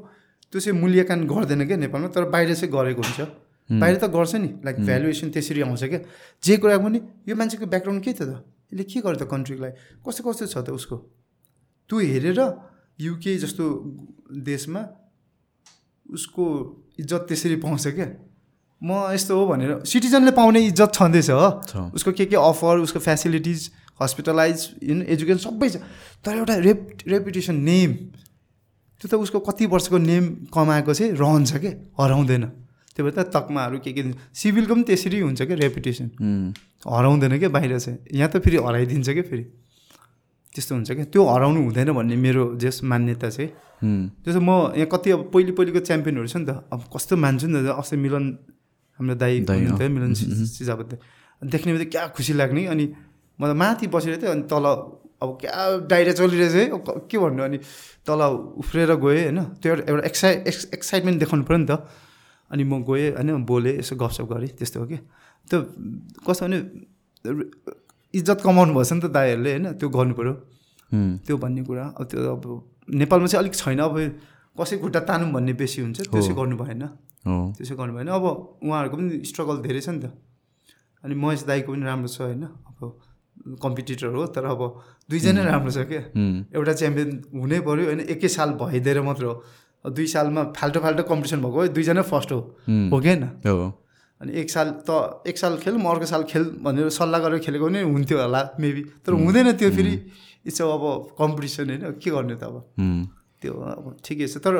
त्यो 0.52 0.60
चाहिँ 0.62 0.80
मूल्याङ्कन 0.80 1.20
गर्दैन 1.28 1.66
क्या 1.68 1.78
नेपालमा 1.78 2.08
तर 2.16 2.24
बाहिर 2.30 2.54
चाहिँ 2.56 2.72
गरेको 2.74 3.02
हुन्छ। 3.02 3.22
बाहिर 3.70 3.96
त 3.98 4.04
गर्छ 4.10 4.36
नि 4.36 4.50
लाइक 4.66 4.78
भ्यालुएसन 4.86 5.30
त्यसरी 5.30 5.62
आउँछ 5.62 5.84
क्या। 5.84 6.00
जे 6.44 6.58
कुरा 6.58 6.78
पनि 6.84 7.00
यो 7.30 7.36
मान्छेको 7.36 7.66
ब्याकग्राउन्ड 7.66 8.04
के 8.04 8.14
थियो 8.14 8.28
त? 8.28 8.44
यसले 8.74 8.84
के 8.84 9.00
गर्यो 9.02 9.20
त 9.22 9.30
कन्ट्रीलाई 9.30 9.72
कस्तो 10.06 10.22
कस्तो 10.26 10.46
छ 10.50 10.58
त 10.66 10.70
उसको? 10.74 10.96
त्यो 11.90 11.96
हेरेर 12.00 12.40
युके 13.00 13.38
जस्तो 13.46 13.66
देशमा 14.50 14.82
उसको 16.06 16.46
इज्जत 17.00 17.22
त्यसरी 17.30 17.56
पाउँछ 17.62 17.88
क्या। 17.94 18.08
म 18.80 19.12
यस्तो 19.12 19.36
हो 19.36 19.46
भनेर 19.48 19.84
सिटिजनले 19.84 20.32
पाउने 20.32 20.60
इज्जत 20.72 20.92
छँदैछ। 20.96 21.30
उसको 21.96 22.12
के 22.16 22.26
के 22.26 22.36
अफर 22.36 22.78
उसको 22.88 23.00
फेसिलिटिज 23.00 23.60
हस्पिटलाइज 24.02 24.58
इन 24.84 24.98
एजुकेसन 25.04 25.40
सबै 25.44 25.70
छ। 25.70 25.84
तर 26.24 26.36
एउटा 26.40 26.56
रेप 26.64 27.04
रेपुटेसन 27.08 27.56
नेम 27.60 27.92
त्यो 29.02 29.08
त 29.12 29.14
उसको 29.20 29.40
कति 29.40 29.66
वर्षको 29.68 29.98
नेम 30.00 30.24
कमाएको 30.48 30.94
चाहिँ 30.94 31.12
रहन्छ 31.12 31.52
क्या 31.60 31.72
हराउँदैन। 32.00 32.44
त्यो 32.96 33.04
भएर 33.04 33.16
त 33.16 33.28
तकमाहरू 33.36 33.80
के 33.84 33.92
के 33.92 34.02
दिन्छ? 34.04 34.18
सिभिलको 34.32 34.74
पनि 34.76 34.84
त्यसरी 34.88 35.20
हुन्छ 35.20 35.42
क्या 35.44 35.56
रेपुटेसन 35.60 36.08
हराउँदैन 36.88 37.34
क्या 37.40 37.50
बाहिर 37.52 37.80
चाहिँ? 37.80 38.00
यहाँ 38.16 38.30
त 38.32 38.40
फेरि 38.40 38.58
हराइदिन्छ 38.64 39.10
क्या 39.10 39.24
फेरि? 39.28 39.44
त्यस्तो 40.56 40.76
हुन्छ 40.76 40.92
क्या 40.92 41.06
त्यो 41.12 41.22
हराउनु 41.24 41.60
हुँदैन 41.68 41.92
भन्ने 41.96 42.16
मेरो 42.16 42.44
जस 42.60 42.84
मान्यता 42.84 43.30
चाहिँ। 43.30 43.52
उम्, 43.84 44.08
त्यसो 44.24 44.40
म 44.40 44.76
यहाँ 44.76 44.88
कति 44.92 45.12
अब 45.12 45.22
पहिले 45.32 45.52
पहिलेको 45.56 45.80
च्याम्पियनहरू 45.80 46.28
छ 46.28 46.36
नि 46.40 46.46
त। 46.48 46.64
अब 46.72 46.80
कस्तो 46.92 47.16
मान्छु 47.16 47.48
नि 47.48 47.60
त? 47.64 47.76
अस्ति 47.76 47.96
मिलन 47.96 48.26
हाम्रो 49.00 49.16
दाई 49.16 49.40
हुनुहुन्थ्यो। 49.40 49.90
मिलन 49.90 50.14
सिजाबत 50.14 51.00
देख्ने 51.44 51.72
बित्तिकै 51.74 51.92
क्या 51.92 52.08
खुसी 52.12 52.34
लाग्ने 52.34 52.66
अनि 52.68 52.86
म 53.40 53.42
त 53.48 53.56
माथि 53.56 53.88
बसेर 53.88 54.20
थिएँ 54.22 54.32
अनि 54.32 54.44
तल 54.52 54.66
अब 55.24 55.38
क्या 55.42 55.88
डाइरिया 55.88 56.14
चलिरहेछ 56.16 56.56
है। 56.56 56.66
क- 56.74 57.20
भन्नु? 57.24 57.44
अनि 57.44 57.58
तल 58.08 58.22
उफ्रेर 58.60 58.92
गएँ 58.96 59.24
होइन? 59.24 59.40
त्यो 59.60 59.72
एउटा 59.74 59.84
एउटा 59.92 60.04
एक्साइ 60.06 60.34
एक्स 60.48 60.68
एक्साइटमेन्ट 60.74 61.20
देखाउनु 61.20 61.44
पऱ्यो 61.44 61.58
नि 61.58 61.66
त। 61.66 61.72
अनि 62.52 62.64
म 62.64 62.84
गएँ 62.84 63.12
होइन? 63.16 63.44
बोलेँ 63.46 63.80
यसो 63.80 63.96
गफसप 63.96 64.26
गरेँ 64.32 64.50
त्यस्तो 64.50 64.80
हो 64.80 64.86
कि? 64.86 64.98
त्यो 65.50 65.60
कस्तो 66.28 66.46
भने 66.46 66.58
इज्जत 68.16 68.42
कमाउनु 68.44 68.74
भएछ 68.74 68.94
नि 68.94 69.02
त 69.02 69.06
दाईहरूले 69.06 69.50
होइन? 69.52 69.66
त्यो 69.74 69.90
गर्नु 69.90 70.14
पऱ्यो। 70.14 70.34
त्यो 71.26 71.38
भन्ने 71.38 71.64
कुरा। 71.64 71.86
अब 72.00 72.04
त्यो 72.06 72.20
अब 72.36 72.44
नेपालमा 72.90 73.28
चाहिँ 73.28 73.44
अलिक 73.44 73.56
छैन। 73.56 73.80
अब 73.80 73.96
कसै 74.60 74.78
खुट्टा 74.78 75.00
तानौँ 75.08 75.32
भन्ने 75.32 75.54
बेसी 75.56 75.82
हुन्छ 75.82 76.00
त्यो 76.12 76.22
चाहिँ 76.22 76.36
गर्नु 76.36 76.56
भएन। 76.58 76.84
त्यसो 77.56 77.76
गर्नु 77.76 77.94
भएन। 77.96 78.08
अब 78.12 78.26
उहाँहरूको 78.64 78.96
पनि 78.98 79.24
स्ट्रगल 79.26 79.58
धेरै 79.66 79.82
छ 79.82 79.90
नि 79.90 80.00
त। 80.04 80.06
अनि 81.04 81.16
महेश 81.16 81.44
दाईको 81.48 81.72
पनि 81.74 81.84
राम्रो 81.86 82.10
छ 82.12 82.22
होइन। 82.22 82.44
अब 82.44 82.80
कम्पिटिटर 83.64 84.08
हो 84.14 84.26
तर 84.36 84.46
अब 84.46 84.62
दुईजना 85.10 85.42
राम्रो 85.48 85.72
छ 85.72 85.88
क्या। 85.88 86.02
एउटा 86.52 86.74
च्याम्पियन 86.76 87.10
हुनै 87.34 87.60
पऱ्यो 87.64 87.86
होइन 87.88 88.02
एकै 88.14 88.28
साल 88.28 88.50
भइदिएर 88.60 89.02
मात्र 89.02 89.26
हो। 89.26 89.36
दुई 89.96 90.08
सालमा 90.12 90.44
फाल्टो 90.58 90.80
फाल्टो 90.80 91.04
कम्पिटिसन 91.08 91.40
भएको 91.40 91.58
भए 91.60 91.68
दुईजना 91.72 92.02
फर्स्ट 92.04 92.32
हो। 92.32 92.40
हो 92.92 92.98
कि 93.00 93.08
होइन? 93.10 93.24
अनि 94.22 94.32
एक 94.36 94.50
साल 94.52 94.68
त 94.84 95.24
एक 95.24 95.38
साल 95.38 95.56
खेल 95.64 95.76
म 95.80 95.88
अर्को 95.88 96.06
साल 96.06 96.24
खेल 96.28 96.44
भनेर 96.60 96.90
सल्लाह 96.92 97.20
गरेर 97.24 97.40
खेलेको 97.40 97.66
पनि 97.68 97.80
हुन्थ्यो 97.88 98.18
होला 98.20 98.42
मेबी 98.60 98.82
तर 99.08 99.12
हुँदैन 99.16 99.52
त्यो 99.56 99.70
फेरि। 99.72 99.94
इट्स 100.44 100.62
अब 100.62 100.84
कम्पिटिसन 101.16 101.70
होइन 101.70 101.84
के 102.04 102.10
गर्ने 102.12 102.36
त 102.36 102.44
अब? 102.44 102.56
त्यो 103.42 103.54
अब 103.54 103.86
ठिकै 104.04 104.28
छ। 104.28 104.38
तर 104.44 104.54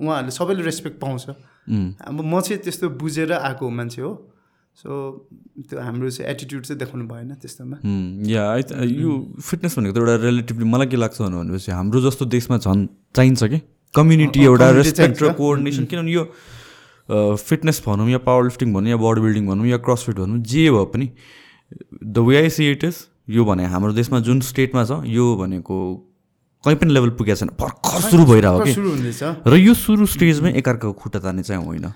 उहाँहरूले 0.00 0.32
सबैले 0.32 0.62
रेस्पेक्ट 0.64 0.96
पाउँछ। 1.00 1.28
अब 1.28 2.18
म 2.20 2.40
चाहिँ 2.40 2.60
त्यस्तो 2.64 2.88
बुझेर 2.96 3.32
आएको 3.32 3.64
मान्छे 3.68 4.02
हो। 4.02 4.12
सो 4.76 4.90
त्यो 5.68 5.80
हाम्रो 5.80 6.10
चाहिँ 6.10 6.30
एटिट्युड 6.30 6.62
चाहिँ 6.64 6.78
देखाउनु 6.78 7.04
भएन 7.08 7.34
त्यस्तोमा। 7.40 7.76
या 8.28 8.42
आई 8.50 8.62
यो 9.00 9.10
फिटनेस 9.40 9.78
भनेको 9.78 9.92
त 9.92 9.98
एउटा 10.00 10.16
रिलेटिभली 10.24 10.64
मलाई 10.64 10.86
के 10.92 10.96
लाग्छ 10.96 11.20
भनेपछि 11.22 11.72
हाम्रो 11.72 12.00
जस्तो 12.04 12.24
देशमा 12.28 12.56
झन् 12.58 12.86
चाहिन्छ 13.16 13.42
कि? 13.44 13.58
कम्युनिटी 13.94 14.44
एउटा 14.44 14.70
रेस्पेक्ट 14.70 15.22
र। 15.22 15.32
कोअर्डिनेसन 15.32 15.84
किनभने 15.88 16.12
यो 16.12 16.24
फिटनेस 17.08 17.82
भनौँ 17.86 18.08
या 18.10 18.18
पावर 18.18 18.44
लिफ्टिङ 18.44 18.72
भनौँ 18.74 18.90
या 18.90 18.96
बडी 19.00 19.20
बिल्डिङ 19.20 19.46
भनौँ 19.46 19.66
या 19.66 19.78
क्रसफिट 19.80 20.16
भनौँ 20.16 20.38
जे 20.44 20.70
भए 20.70 20.84
पनि 20.92 21.06
the 22.04 22.18
way 22.18 22.36
I 22.36 22.50
see 22.50 22.70
it 22.70 22.84
is 22.84 22.96
यो 23.30 23.44
भने 23.44 23.64
हाम्रो 23.66 23.92
देशमा 23.92 24.20
जुन 24.20 24.40
स्टेटमा 24.40 24.84
छ 24.84 25.00
यो 25.06 25.24
भनेको 25.36 25.76
कहीँ 26.66 26.76
पनि 26.82 26.92
लेभल 26.92 27.10
पुगेको 27.14 27.38
छैन। 27.38 27.50
भर्खर 27.54 28.00
सुरु 28.10 28.24
भइरहेको 28.26 28.60
कि? 28.66 28.74
र 29.46 29.56
यो 29.56 29.74
सुरु 29.78 30.06
स्टेजमै 30.10 30.50
एकअर्काको 30.58 30.92
खुट्टा 30.92 31.18
तान्ने 31.22 31.42
चाहिँ 31.46 31.64
होइन। 31.64 31.86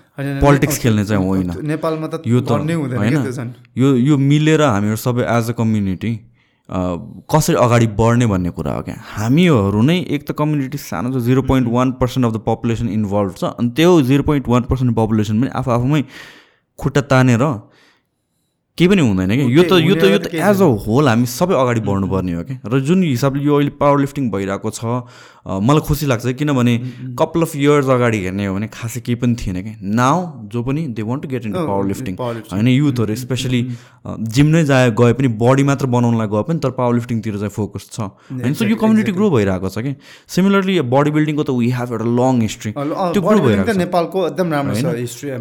पोलिटिक्स 0.41 0.77
खेल्ने 0.79 1.05
चाहिँ 1.05 1.21
होइन। 1.25 1.51
नेपालमा 1.67 2.07
त 2.07 2.23
यो 2.25 2.39
त 2.41 2.51
होइन। 2.57 3.53
यो 3.77 3.95
यो 4.07 4.17
मिलेर 4.17 4.61
हामीहरू 4.63 4.99
सबै 5.05 5.23
एज 5.37 5.49
अ 5.49 5.53
कम्युनिटी 5.59 6.13
कसरी 6.69 7.55
अगाडि 7.59 7.87
बढ्ने 7.99 8.25
भन्ने 8.31 8.49
कुरा 8.55 8.73
हो 8.73 8.81
क्या? 8.81 8.95
हामीहरू 9.13 9.81
नै 9.83 9.97
एक 10.07 10.21
त 10.23 10.31
कम्युनिटी 10.39 10.77
सानो 10.79 11.11
छ 11.11 11.23
zero 11.25 11.41
point 11.43 11.67
one 11.67 11.91
percent 11.99 12.25
of 12.25 12.31
the 12.33 12.39
population 12.45 12.87
involve 12.89 13.33
छ 13.35 13.43
अनि 13.59 13.69
त्यो 13.75 13.91
zero 14.07 14.23
point 14.23 14.47
one 14.47 14.63
percent 14.71 14.95
population 14.95 15.41
पनि 15.41 15.51
आफू 15.51 15.71
आफूमै 15.71 16.01
खुट्टा 16.79 17.01
तानेर 17.11 17.43
केही 18.77 18.87
पनि 18.87 19.01
हुँदैन 19.01 19.31
कि? 19.35 19.43
यो 19.55 19.63
त 19.63 19.73
यो 19.83 19.95
त 19.95 20.03
यो 20.07 20.17
त 20.17 20.27
एज 20.31 20.61
अ 20.63 20.67
होल 20.87 21.07
हामी 21.07 21.25
सबै 21.27 21.55
अगाडि 21.59 21.81
बढ्नुपर्ने 21.83 22.33
हो 22.33 22.43
कि? 22.43 22.55
र 22.65 22.79
जुन 22.79 23.03
हिसाबले 23.03 23.43
यो 23.43 23.55
अहिले 23.59 23.73
पावर 23.75 23.99
लिफ्टिङ 23.99 24.31
भइरहेको 24.31 24.69
छ 24.71 24.81
मलाई 25.45 25.81
खुसी 25.87 26.05
लाग्छ 26.05 26.33
किनभने 26.37 26.77
कपाल 27.17 27.41
अफ 27.41 27.55
इयर्स 27.55 27.87
अगाडि 27.89 28.19
हेर्ने 28.23 28.45
हो 28.45 28.53
भने 28.55 28.67
खासै 28.69 28.99
केही 29.01 29.15
पनि 29.21 29.35
थिएन 29.35 29.61
कि 29.61 29.73
नाउ 29.81 30.17
जो 30.47 30.63
पनि 30.63 30.81
they 30.93 31.01
want 31.01 31.21
to 31.23 31.27
get 31.29 31.45
in 31.45 31.53
power 31.53 31.85
lifting. 31.87 32.15
होइन 32.17 32.67
युथहरू 32.67 33.15
स्पेसली 33.15 33.61
जिम 34.05 34.47
नै 34.47 34.63
जाए 34.65 34.91
गए 35.01 35.13
पनि 35.13 35.27
बडी 35.41 35.63
मात्र 35.63 35.85
बनाउनलाई 35.95 36.27
गए 36.27 36.43
पनि 36.49 36.59
तर 36.61 36.71
पावर 36.77 36.93
लिफ्टिङतिर 36.95 37.37
चाहिँ 37.37 37.49
फोकस 37.57 37.89
छ। 37.89 37.99
होइन 38.31 38.53
सो 38.53 38.65
यो 38.65 38.75
कम्युनिटी 38.77 39.11
ग्रो 39.11 39.29
भइरहेको 39.31 39.69
छ 39.69 39.81
कि 39.81 39.95
सिमिलरली 40.29 40.79
बडी 40.93 41.11
बिल्डिङको 41.17 41.43
त 41.43 41.57
वी 41.57 41.69
हेभ 41.73 41.91
एउटा 41.91 42.07
लङ 42.21 42.41
हिस्ट्री 42.41 42.71
त्यो 42.77 43.21
ग्रो 43.21 43.39
भइरहेको 43.41 43.77
नेपालको 43.81 44.27
एकदम 44.27 44.47
राम्रो 44.53 44.75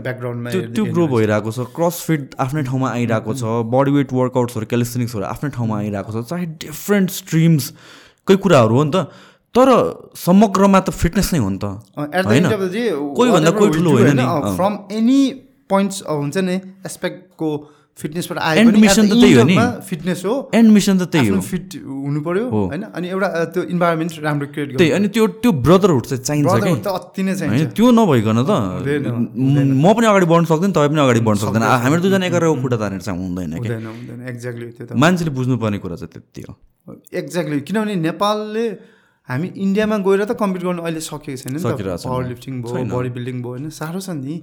ब्याकग्राउन्डमा 0.01 0.51
त्यो 0.51 0.60
त्यो 0.74 0.85
ग्रो 0.97 1.06
भइरहेको 1.14 1.51
छ। 1.52 1.68
क्रसफिट 1.77 2.35
आफ्नै 2.40 2.62
ठाउँमा 2.68 2.89
आइरहेको 2.90 3.35
छ। 3.35 3.43
बडी 3.68 3.90
वेट 3.93 4.12
वर्कआउट्सहरू 4.16 4.66
क्यालिस्थेनिक्सहरू 4.72 5.24
आफ्नै 5.28 5.51
ठाउँमा 5.56 5.77
आइरहेको 5.78 6.10
छ। 6.12 6.24
चाहे 6.31 6.47
डिफ्रेन्ट 6.64 7.10
स्ट्रिम्सकै 7.20 8.36
कुराहरू 8.36 8.74
हो 8.77 8.85
नि 8.85 8.93
त। 8.97 9.28
तर 9.55 9.68
समग्रमा 10.16 10.81
त 10.81 10.90
फिटनेस 10.90 11.35
नै 11.35 11.39
हो 11.39 11.51
नि 11.51 11.59
त। 11.59 11.64
होइन? 11.64 12.47
एन्ड 12.47 12.55
कोही 13.16 13.31
भन्दा 13.31 13.51
कोही 13.51 13.70
ठुलो 13.70 13.90
होइन 13.90 14.16
नि। 14.16 14.56
फ्रम 14.56 14.74
एनी 14.93 15.20
पोइन्ट्स 15.70 16.02
हुन्छ 16.02 16.36
नि 16.39 16.55
एस्पेक्टको 16.86 17.70
फिटनेसबाट 17.98 18.39
आयो 18.39 18.64
mission 18.64 19.06
त 19.06 19.12
त्यही 19.12 19.32
हो 19.35 19.44
नि। 19.44 19.56
फिटनेस 19.86 20.22
हो 20.24 20.51
एन्ड 20.55 20.68
मिसन 20.72 20.98
त 20.98 21.02
त्यही 21.02 21.28
हो। 21.28 21.40
फिट 21.40 21.74
हुनु 21.85 22.20
पर्यो। 22.20 22.44
होइन? 22.51 22.82
अनि 22.82 23.09
एउटा 23.09 23.44
त्यो 23.44 23.62
इन्भाइरोमेन्ट 23.62 24.12
राम्रो 24.22 24.47
क्रिएट 24.47 24.78
त्यही 24.78 24.90
अनि 24.90 25.09
त्यो 25.09 25.27
त्यो 25.27 25.52
ब्रदरहुड 25.52 26.05
चाहिँ 26.06 26.22
चाहिन्छ 26.24 26.48
कि? 26.64 26.89
अति 26.90 27.22
नै 27.22 27.35
चाहिन्छ। 27.35 27.74
त्यो 27.77 27.90
नभइकन 27.90 28.39
त 28.47 28.51
म- 28.51 29.94
पनि 29.94 30.06
अगाडि 30.06 30.27
बढ्न 30.27 30.44
सक्दैन 30.44 30.72
तपाईँ 30.72 30.89
पनि 30.89 31.01
अगाडि 31.01 31.20
बढ्न 31.20 31.39
सक्दैन। 31.39 31.62
हामीहरू 31.62 32.02
दुईजना 32.02 32.27
एघारको 32.27 32.55
खुट्टा 32.62 32.77
तानेर 32.77 33.01
चाहिँ 33.01 33.18
हुँदैन 33.20 33.51
कि? 33.51 33.59
हुँदैन 33.59 33.86
हुँदैन। 33.86 34.28
एक्ज्याक्टली 34.28 34.66
त्यो 34.66 34.86
त। 34.86 34.93
मान्छेले 34.93 35.31
बुझ्नुपर्ने 35.31 35.78
कुरा 35.78 35.97
चाहिँ 35.97 36.10
त्यति 36.14 36.40
हो। 36.48 36.52
एक्ज्याक्टली 37.14 37.60
किनभने 37.60 37.94
नेपालले 37.94 38.99
हामी 39.31 39.48
इन्डियामा 39.65 39.97
गएर 40.02 40.24
त 40.27 40.35
कम्पिट 40.43 40.62
गर्नु 40.66 40.82
अहिले 40.82 41.01
सकेको 41.07 41.39
छैन 41.39 41.55
नि 41.55 41.62
त। 41.62 42.02
पावर 42.02 42.24
लिफ्टिङ 42.35 42.55
भयो 42.66 42.85
बडी 42.90 43.11
बिल्डिङ 43.16 43.36
भयो 43.47 43.52
होइन? 43.55 43.70
साह्रो 43.70 44.01
छ 44.02 44.11
नि। 44.19 44.35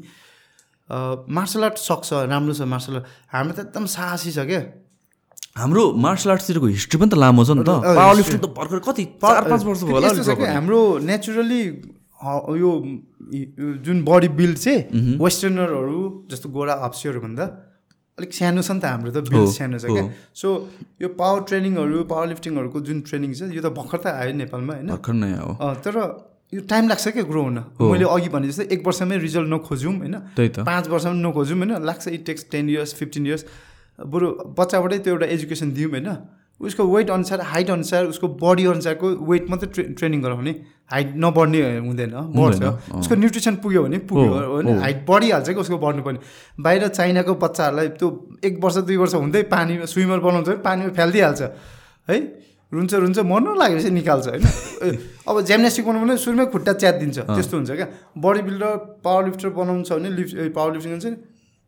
मार्सल 1.38 1.64
आर्ट 1.68 1.78
सक्छ 1.84 2.10
राम्रो 2.32 2.54
छ 2.56 2.62
मार्सल 2.74 2.94
आर्ट। 3.04 3.06
हाम्रो 3.36 3.54
त 3.54 3.60
एकदम 3.68 3.86
साहसी 3.92 4.32
छ 4.32 4.48
क्या। 4.48 4.62
हाम्रो 5.60 5.84
मार्सल 6.00 6.30
आर्ट्सतिरको 6.32 6.68
हिस्ट्री 6.72 6.98
पनि 7.02 7.10
त 7.12 7.20
लामो 7.20 7.44
छ 7.44 7.52
नि 7.60 7.64
त। 7.68 7.84
पावर। 7.84 8.16
लिफ्टिङ 8.16 8.40
त 8.40 8.48
भर्खर 8.56 8.80
कति 8.88 9.04
चार 9.20 9.44
पाँच 9.52 9.62
वर्ष 9.68 9.82
भयो 9.84 9.96
होला 10.00 10.54
हाम्रो 10.56 10.80
नेचुरली 11.04 11.62
यो 12.64 12.72
जुन 13.86 13.98
बडी 14.08 14.30
बिल्ड 14.40 14.58
चाहिँ 14.58 15.18
वेस्टर्नरहरू 15.20 16.00
जस्तो 16.32 16.48
गोरा 16.50 16.74
हप्सीहरू 16.86 17.20
भन्दा 17.22 17.46
अलिक 18.18 18.34
सानो 18.34 18.62
छ 18.62 18.72
नि 18.72 18.82
त 18.82 18.86
हाम्रो 18.86 19.12
त 19.14 19.18
बिल्ड 19.30 19.38
हो, 19.38 19.52
सानो 19.54 19.78
छ। 19.78 19.86
क्या। 19.86 20.04
सो 20.34 20.48
यो 21.02 21.08
पावर 21.14 21.40
ट्रेनिङहरू 21.50 22.04
पावर 22.10 22.26
लिफ्टिङहरूको 22.34 22.80
जुन 22.88 22.98
ट्रेनिङ 23.06 23.30
छ 23.38 23.54
यो 23.54 23.62
त 23.62 23.70
भर्खर 23.78 24.00
त 24.02 24.08
आयो 24.10 24.34
नेपालमा 24.42 24.74
होइन? 24.74 24.90
तर 25.86 25.94
यो 26.54 26.62
टाइम 26.66 26.84
लाग्छ 26.90 27.06
क्या 27.14 27.24
ग्रो 27.30 27.42
हुन। 27.46 27.58
मैले 27.78 28.06
अघि 28.10 28.30
भने 28.34 28.48
जस्तै 28.50 28.66
एक 28.74 28.82
वर्षमै 28.88 29.18
रिजल्ट 29.22 29.48
नखोजौँ 29.54 29.94
होइन? 30.02 30.16
पाँच 30.66 30.86
वर्षमा 30.90 31.14
नखोजौँ 31.14 31.58
होइन? 31.62 31.74
लाग्छ 31.86 32.08
it 32.08 32.26
takes 32.26 32.44
ten 32.52 32.66
years 32.74 32.94
fifteen 32.98 33.24
years 33.28 33.44
बरु 34.00 34.28
बच्चाबाटै 34.58 34.98
त्यो 35.06 35.14
एउटा 35.14 35.28
एजुकेसन 35.38 35.68
दिउँ 35.78 35.92
होइन? 35.94 36.10
उसको 36.60 36.84
वेट 36.88 37.10
अनुसार 37.12 37.42
हाइट 37.42 37.70
अनुसार 37.70 38.06
उसको 38.06 38.28
बडी 38.42 38.66
अनुसारको 38.66 39.08
वेट 39.30 39.50
मात्रै 39.50 39.70
ट्रे 39.74 39.84
ट्रेनिङ 39.94 40.22
गराउने 40.22 40.52
हाइट 40.92 41.14
नबढ्ने 41.16 41.60
हुँदैन 41.78 42.12
बढ्छ। 42.34 42.94
उसको 42.98 43.16
न्युट्रिसन 43.16 43.56
पुग्यो 43.64 43.84
भने 43.84 43.98
पुग्यो 44.10 44.32
हो। 44.32 44.80
हाइट 44.82 45.06
बढिहाल्छ 45.10 45.50
कि 45.50 45.60
उसको 45.62 45.78
बढ्नुपर्ने 45.78 46.20
बाहिर 46.64 46.88
चाइनाको 46.90 47.34
बच्चाहरूलाई 47.36 47.88
त्यो 48.02 48.10
एक 48.44 48.60
वर्ष 48.64 48.78
दुई 48.90 48.98
वर्ष 48.98 49.14
हुँदै 49.16 49.42
पानीमा 49.54 49.86
स्विमर 49.86 50.20
बनाउँछ 50.20 50.48
भने 50.48 50.58
पानीमा 50.66 50.90
फ्यालिदिइहाल्छ 50.98 51.42
है? 52.10 52.18
रुन्छ 52.72 52.94
रुन्छ 52.94 53.20
मर्नु 53.24 53.54
लागेपछि 53.56 53.90
निकाल्छ 53.92 54.28
होइन? 54.28 54.44
अब 55.30 55.42
जिम्नास्टिक 55.50 55.86
बनाउनु 55.88 56.08
भने 56.08 56.18
सुरुमै 56.18 56.46
खुट्टा 56.52 56.74
च्यातिदिन्छ 56.74 57.20
त्यस्तो 57.20 57.58
हुन्छ 57.58 57.72
क्या? 57.72 57.88
बडी 58.18 58.42
बिल्डर 58.48 58.76
पावर 59.06 59.26
लिफ्टर 59.26 59.50
बनाउनु 59.56 59.84
छ 59.84 59.92
भने 59.94 60.10
लिफ्ट 60.18 60.52
पावर 60.56 60.74
लिफ्टिङ 60.74 60.92
हुन्छ 60.92 61.06
नि? 61.06 61.18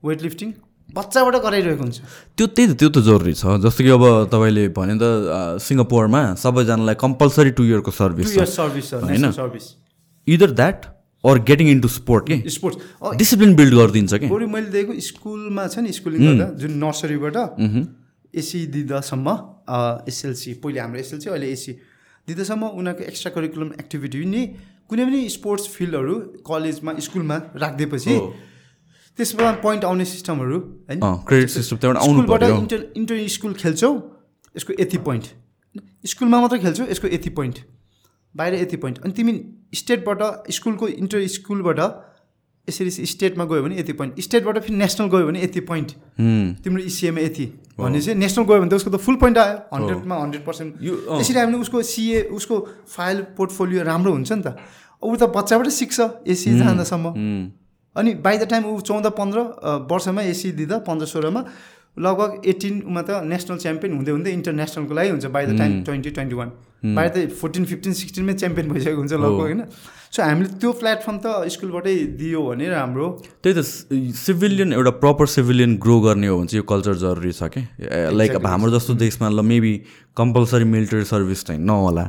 वेट 0.04 0.22
लिफ्टिङ 0.22 0.52
बच्चाबाट 0.96 1.36
गराइरहेको 1.46 1.84
हुन्छ। 1.84 1.98
त्यो 2.38 2.46
त्यही 2.48 2.68
त 2.70 2.74
त्यो 2.80 2.90
त 2.90 2.98
जरुरी 3.08 3.34
छ। 3.34 3.62
जस्तो 3.64 3.82
कि 3.84 3.92
अब 3.94 4.06
तपाईँले 4.34 4.64
भने 4.74 4.96
त 4.98 5.06
सिङ्गापुरमा 5.62 6.22
सबैजनालाई 6.44 6.96
कम्पलसरी 6.98 7.52
टु 7.58 7.64
इयरको 7.70 7.92
सर्भिस 7.94 8.28
सर्भिस 8.58 8.88
होइन? 9.06 9.26
Either 10.28 10.52
that 10.60 10.80
or 11.24 11.38
getting 11.46 11.68
into 11.70 11.88
sport 11.92 12.24
के 12.28 12.50
स्पोर्ट्स 12.50 12.78
डिसिप्लिन 13.22 13.56
बिल्ड 13.56 13.74
गरिदिन्छ 13.76 14.14
कि 14.24 14.28
बरु 14.34 14.48
मैले 14.48 14.70
दिएको 14.72 14.94
स्कुलमा 15.08 15.68
छ 15.68 15.84
नि 15.86 15.92
स्कुलिङ 16.00 16.20
गर्दा 16.26 16.48
जुन 16.58 16.72
नर्सरीबाट 16.84 17.38
एसी 18.34 18.60
दिँदासम्म 18.74 19.28
एसएलसी 20.08 20.54
पहिले 20.64 20.80
हाम्रो 20.80 21.00
एसएलसी 21.00 21.30
अहिले 21.30 21.48
एसी 21.52 21.72
दिँदासम्म 22.28 22.64
उनीहरूको 22.80 23.04
एक्स्ट्रा 23.12 23.32
करिकुलम 23.36 23.70
एक्टिभिटी 23.80 24.26
नि 24.26 24.42
कुनै 24.90 25.04
पनि 25.06 25.20
स्पोर्ट्स 25.30 25.66
फिल्डहरू 25.70 26.16
कलेजमा 26.46 26.92
स्कुलमा 27.06 27.38
राखिदिएपछि। 27.64 28.14
त्यसमा 29.20 29.52
पोइन्ट 29.64 29.86
आउने 29.86 30.06
सिस्टमहरू 30.06 30.58
होइन? 30.60 31.00
क्रेडिट 31.28 31.50
सिस्टम 31.50 31.78
त्यहाँबाट 31.78 32.04
आउनु 32.04 32.16
स्कुलबाट 32.16 32.42
पर्यो 32.42 32.58
इन्टर 32.58 32.80
इन्टर 32.98 33.28
स्कुल 33.36 33.54
खेल्छौ 33.62 33.94
यसको 34.56 34.74
यति 34.80 34.98
पोइन्ट 35.08 35.26
स्कुलमा 36.08 36.42
मात्रै 36.42 36.60
खेल्छौ 36.60 36.86
यसको 36.92 37.08
यति 37.14 37.30
पोइन्ट 37.38 37.58
बाहिर 38.36 38.54
यति 38.56 38.78
पोइन्ट 38.78 39.00
अनि 39.04 39.14
तिमी 39.18 39.34
स्टेटबाट 39.76 40.52
स्कुलको 40.58 40.88
इन्टर 40.88 41.28
स्कुलबाट 41.36 41.80
यसरी 42.68 43.06
स्टेटमा 43.12 43.46
गयो 43.50 43.62
भने 43.64 43.78
यति 43.80 43.94
पोइन्ट 44.00 44.20
स्टेटबाट 44.22 44.58
फेरि 44.64 44.76
नेसनल 44.78 45.08
गयो 45.10 45.28
भने 45.28 45.44
यति 45.44 45.60
पोइन्ट। 45.70 45.92
तिम्रो 46.64 46.82
इसिएमा 46.84 47.22
यति 47.22 47.46
भने 47.80 48.02
चाहिँ 48.02 48.20
नेसनल 48.20 48.46
गयो 48.46 48.60
भने 48.62 48.70
त 48.70 48.74
उसको 48.74 48.92
त 48.92 49.02
फुल 49.02 49.16
पोइन्ट 49.22 49.38
आयो। 49.38 49.58
हन्ड्रेडमा 49.74 50.16
हन्ड्रेड 50.16 50.46
पर्सेन्ट। 50.46 50.72
यसरी 51.22 51.40
हामीले 51.40 51.58
उसको 51.66 51.82
सिए 51.82 52.22
उसको 52.38 52.56
फाइल 52.88 53.22
पोर्टफोलियो 53.38 53.84
राम्रो 53.90 54.12
हुन्छ 54.14 54.32
नि 54.32 54.42
त। 54.42 54.58
ऊ 55.02 55.16
त 55.16 55.24
बच्चाबाट 55.34 55.68
सिक्छ 55.74 55.98
एसी 56.30 56.58
जाँदासम्म। 56.60 57.08
अनि 57.96 58.14
बाई 58.26 58.38
द 58.38 58.50
टाइम 58.50 58.66
ऊ 58.66 58.80
चौध 58.82 59.08
पन्ध्र 59.18 59.40
वर्षमा 59.92 60.22
एसी 60.22 60.52
दिँदा 60.62 60.78
पन्ध्र 60.88 61.06
सोह्रमा 61.06 61.44
लगभग 61.98 62.48
एटिनमा 62.48 63.02
त 63.02 63.22
नेसनल 63.26 63.58
च्याम्पियन 63.58 63.94
हुँदै 63.96 64.12
हुँदै 64.12 64.32
इन्टरनेसनलको 64.32 64.94
लागि 64.94 65.10
हुन्छ 65.10 65.26
by 65.36 65.46
the 65.46 65.58
time 65.58 65.84
twenty 65.84 66.10
twenty 66.18 66.36
one 66.36 66.52
बाहिर 66.96 67.10
त 67.12 67.32
फोर्टिन 67.40 67.66
फिफ्टिन 67.66 67.94
सिक्सटिनमै 67.94 68.34
च्याम्पियन 68.34 68.70
भइसकेको 68.70 69.00
हुन्छ 69.00 69.14
लगभग 69.14 69.40
होइन? 69.40 69.64
सो 70.16 70.24
हामीले 70.24 70.50
त्यो 70.62 70.72
प्लेटफर्म 70.80 71.18
त 71.24 71.50
स्कुलबाटै 71.52 71.96
दियो 72.20 72.42
भने 72.46 72.70
राम्रो। 72.70 73.08
त्यही 73.44 73.54
त 73.58 73.62
सिभिलियन 74.16 74.74
एउटा 74.74 74.92
प्रपर 75.02 75.26
सिभिलियन 75.34 75.76
ग्रो 75.84 76.00
गर्ने 76.02 76.28
हो 76.28 76.38
भने 76.38 76.48
चाहिँ 76.48 76.62
यो 76.62 76.68
कल्चर 76.70 76.96
जरुरी 77.04 77.32
छ 77.32 77.52
कि? 77.52 77.62
लाइक 78.16 78.36
अब 78.36 78.46
हाम्रो 78.48 78.72
जस्तो 78.78 78.94
देशमा 79.04 79.30
ल 79.30 79.44
मेबी 79.44 79.74
कम्पलसरी 80.18 80.66
मिलिटरी 80.72 81.04
सर्भिस 81.12 81.46
चाहिँ 81.46 81.62
नहोला। 81.62 82.06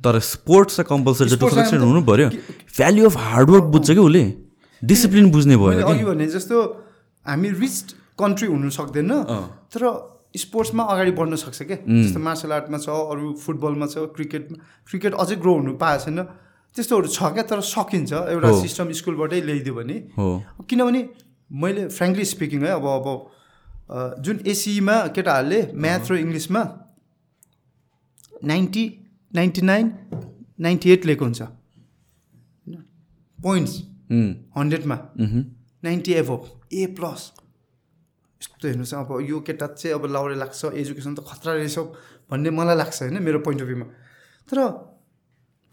तर 0.00 0.18
स्पोर्ट्स 0.30 0.76
चाहिँ 0.76 0.88
कम्पलसरी 0.88 1.76
हुनु 1.84 2.02
पर्यो 2.08 2.28
भ्याल्यु 2.80 3.04
अफ 3.10 3.16
हार्डवर्क 3.28 3.64
बुझ्छ 3.76 3.90
कि 3.90 3.98
उसले? 3.98 4.24
डिसिप्लिन 4.82 5.30
बुझ्ने 5.30 5.56
भयो 5.56 5.86
अघि 5.86 6.04
भने 6.04 6.26
जस्तो 6.34 6.56
हामी 7.26 7.48
रिच 7.62 7.94
कन्ट्री 8.18 8.46
हुनु 8.48 8.70
सक्दैन 8.70 9.12
तर 9.72 9.82
स्पोर्ट्समा 10.36 10.82
अगाडि 10.92 11.12
बढ्न 11.18 11.36
सक्छ 11.38 11.62
क्या। 11.62 11.76
जस्तो 11.86 12.20
मार्सल 12.20 12.52
आर्टमा 12.52 12.78
छ 12.82 12.88
अरू 12.90 13.32
फुटबलमा 13.38 13.86
छ 13.86 14.10
क्रिकेटमा 14.14 14.56
क्रिकेट 14.90 15.12
अझै 15.14 15.36
ग्रो 15.42 15.52
हुनु 15.54 15.72
पाएको 15.78 16.04
छैन 16.04 16.18
त्यस्तोहरू 16.74 17.08
छ 17.08 17.30
क्या 17.34 17.44
तर 17.46 17.60
सकिन्छ। 17.62 18.12
एउटा। 18.34 18.50
सिस्टम 18.62 18.90
स्कुलबाटै 18.98 19.40
ल्याइदियो 19.46 19.74
भने। 19.74 19.96
किनभने 20.66 21.00
मैले 21.50 21.82
फ्रेङ्कली 21.88 22.24
स्पिकिङ 22.34 22.66
है 22.66 22.72
अब 22.74 22.86
अब 22.98 23.06
जुन 24.26 24.36
एसीमा 24.42 24.96
केटाहरूले 25.14 25.60
म्याथ 25.70 26.04
र 26.10 26.18
इङ्ग्लिसमा 26.18 26.62
ninety 28.42 28.84
ninety 29.38 29.62
nine 29.70 29.86
ninety 30.66 30.90
eight 30.92 31.06
लिएको 31.06 31.24
हुन्छ। 31.24 31.42
पोइन्ट्स। 33.38 33.74
हन्ड्रेडमा। 34.56 34.96
Ninety 35.82 36.12
above 36.14 36.36
A 36.72 36.86
plus. 36.96 37.22
यस्तो 38.40 38.68
हेर्नुहोस् 38.68 38.94
अब 38.94 39.10
यो 39.28 39.40
केटा 39.40 39.66
चाहिँ 39.66 39.94
अब 39.94 40.06
लाउरे 40.12 40.34
लाग्छ 40.36 40.64
एजुकेसन 40.74 41.14
त 41.14 41.24
खतरा 41.28 41.52
रहेछ 41.54 41.78
भन्ने 42.30 42.50
मलाई 42.50 42.76
लाग्छ 42.76 43.02
होइन 43.02 43.22
मेरो 43.22 43.38
पोइन्ट 43.46 43.62
अफ 43.62 43.68
भ्यूमा 43.68 43.86
तर 44.48 44.58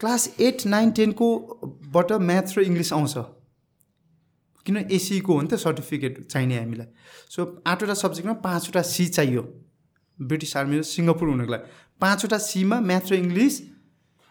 क्लास 0.00 0.22
एट 0.40 0.66
नाइन 0.66 0.90
टेनकोबाट 0.90 2.12
म्याथ 2.20 2.58
र 2.58 2.62
इङ्ग्लिस 2.62 2.92
आउँछ। 2.92 3.14
किन 4.66 4.76
एसीको 4.90 5.34
हो 5.34 5.40
नि 5.42 5.48
त 5.48 5.54
सर्टिफिकेट 5.58 6.14
चाहिने 6.26 6.58
हामीलाई। 6.58 6.86
सो 7.30 7.40
आठवटा 7.66 7.94
सब्जेक्टमा 7.94 8.34
पाँचवटा 8.42 8.82
सी 8.82 9.06
चाहियो। 9.08 9.42
ब्रिटिस 10.18 10.56
आर्मी 10.56 10.78
र 10.78 10.82
सिङ्गापुर 10.82 11.28
हुनुको 11.28 11.52
लागि। 11.52 11.66
पाँचवटा 12.00 12.38
सीमा 12.38 12.80
म्याथ 12.80 13.04
र 13.10 13.14
English 13.14 13.54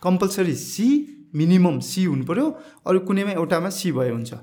compulsory 0.03 0.55
C 0.55 0.87
minimum 1.35 1.79
C 1.79 2.03
हुनु 2.03 2.25
पऱ्यो 2.25 2.45
अरू 2.87 2.99
कुनैमा 3.07 3.31
एउटामा 3.31 3.69
सी 3.69 3.91
भए 3.91 4.09
हुन्छ। 4.09 4.33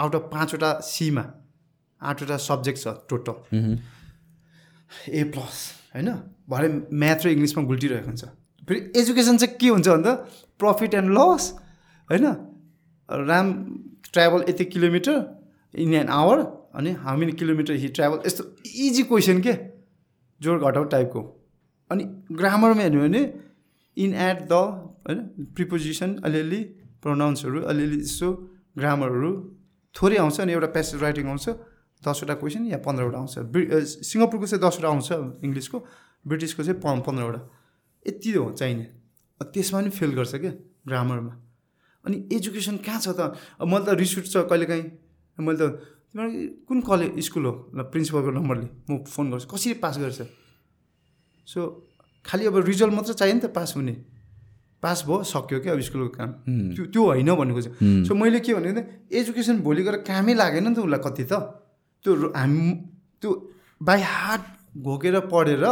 आउट 0.00 0.14
अफ 0.14 0.28
पाँचवटा 0.32 0.70
सीमा 0.84 1.24
आठवटा 2.00 2.36
सब्जेक्ट 2.36 2.78
छ 2.78 2.86
टोटल। 3.10 3.36
ए 5.08 5.22
प्लस 5.32 5.56
होइन? 5.94 6.08
भरे 6.48 6.68
म्याथ 6.92 7.24
र 7.24 7.28
इङ्ग्लिसमा 7.28 7.64
गुल्टिरहेको 7.64 8.06
हुन्छ। 8.06 8.24
फेरि 8.68 8.80
एजुकेसन 8.96 9.36
चाहिँ 9.36 9.56
के 9.56 9.68
हुन्छ 9.68 9.88
भन्दा 9.88 10.12
प्रफिट 10.60 10.94
एन्ड 10.94 11.10
लस 11.18 11.52
होइन? 12.10 12.26
राम 13.08 13.46
ट्राभल 14.12 14.44
यति 14.48 14.64
किलोमिटर 14.64 15.16
इन 15.74 15.94
एन 15.94 16.08
आवर 16.08 16.38
अनि 16.74 16.90
how 17.04 17.16
many 17.18 17.32
kilometre 17.32 17.74
he 17.74 17.88
travel 17.88 18.26
यस्तो 18.26 18.44
इजी 18.86 19.02
क्वेसन 19.02 19.40
के? 19.40 19.52
जोड 20.40 20.62
घटाउ 20.62 20.84
टाइपको 20.84 21.20
अनि 21.90 22.04
ग्रामरमा 22.32 22.82
हेर्नु 22.82 23.00
भने 23.00 23.22
इन 23.96 24.14
एट 24.14 24.38
द 24.52 24.54
होइन? 25.08 25.18
प्रिपोजिसन 25.56 26.10
अलिअलि 26.24 26.60
प्रोनाउन्सहरू 27.02 27.58
अलिअलि 27.70 27.98
यस्तो 28.00 28.28
ग्रामरहरू 28.78 29.30
थोरै 29.94 30.16
आउँछ 30.16 30.40
अनि 30.40 30.52
एउटा 30.52 30.68
प्यासेज 30.76 31.02
राइटिङ 31.02 31.26
आउँछ 31.28 31.46
दसवटा 32.02 32.34
क्वेसन 32.40 32.62
या 32.66 32.78
पन्ध्रवटा 32.86 33.18
आउँछ। 33.18 33.34
सिङ्गापुरको 34.04 34.46
चाहिँ 34.46 34.62
दसवटा 34.62 34.88
आउँछ 34.88 35.08
इङ्ग्लिसको 35.44 35.78
ब्रिटिसको 36.24 36.62
चाहिँ 36.62 36.80
प 36.80 36.86
पन्ध्रवटा। 37.06 37.40
यति 38.06 38.30
हो 38.32 38.50
चाहिने। 38.52 38.84
त्यसमा 39.40 39.78
पनि 39.80 39.90
फेल 39.90 40.10
गर्छ 40.14 40.34
क्या 40.34 40.52
ग्रामरमा 40.86 41.34
अनि 42.04 42.16
एजुकेसन 42.32 42.76
कहाँ 42.86 43.00
छ 43.00 43.08
त? 43.18 43.20
मैले 43.60 43.84
त 43.86 43.88
रिस 43.98 44.12
उठ्छ 44.18 44.36
कहिलेकाहीँ। 44.50 44.86
मैले 45.38 45.58
त 45.58 45.62
तिमीहरू 46.10 46.66
कुन 46.68 46.78
कलेज 46.82 47.18
स्कुल 47.26 47.44
हो? 47.46 47.52
ल 47.74 47.78
प्रिन्सिपलको 47.92 48.30
नम्बरले 48.34 48.66
म 48.90 49.04
फोन 49.04 49.26
गर्छु। 49.30 49.46
कसरी 49.48 49.74
पास 49.82 49.98
गर्छ? 49.98 50.20
सो 51.48 51.60
खालि 52.24 52.46
अब 52.46 52.56
रिजल्ट 52.64 52.92
मात्र 52.94 53.12
चाहियो 53.12 53.34
नि 53.34 53.42
त 53.42 53.50
पास 53.50 53.74
हुने। 53.76 53.94
पास 54.82 55.04
भयो 55.06 55.22
सक्यो 55.24 55.58
क्या 55.60 55.72
अब 55.72 55.80
स्कुलको 55.80 56.08
काम। 56.16 56.30
त्यो 56.74 56.84
त्यो 56.94 57.02
होइन 57.04 57.30
भन्ने 57.34 57.54
खोज्यो 57.54 57.72
सो 58.06 58.14
मैले 58.14 58.40
के 58.40 58.54
भने 58.54 58.82
एजुकेसन 59.18 59.56
भोलि 59.66 59.82
गएर 59.82 59.96
कामै 60.06 60.34
लागेन 60.34 60.68
नि 60.68 60.74
त 60.74 60.78
उसलाई 60.86 61.00
कति 61.06 61.24
त। 61.24 61.32
त्यो 62.04 62.12
हामी 62.34 62.66
त्यो 63.22 63.30
बाई 63.80 64.00
हार्ट 64.04 64.42
घोकेर 64.78 65.16
पढेर 65.32 65.64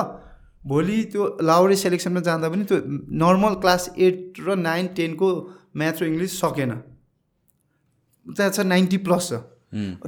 भोलि 0.63 0.99
त्यो 1.13 1.23
लाउरे 1.43 1.77
सेलेक्सनमा 1.77 2.21
जाँदा 2.27 2.49
पनि 2.51 2.65
त्यो 2.67 2.77
नर्मल 3.23 3.55
क्लास 3.63 3.83
एट 3.97 4.43
र 4.47 4.59
नाइन 4.59 4.87
टेनको 4.99 5.29
म्याथ 5.77 6.03
र 6.03 6.05
इङ्ग्लिस 6.07 6.33
सकेन। 6.41 6.73
त्यहाँ 8.27 8.51
छ 8.51 8.59
नाइन्टी 8.67 8.99
प्लस 9.07 9.25
छ 9.31 9.35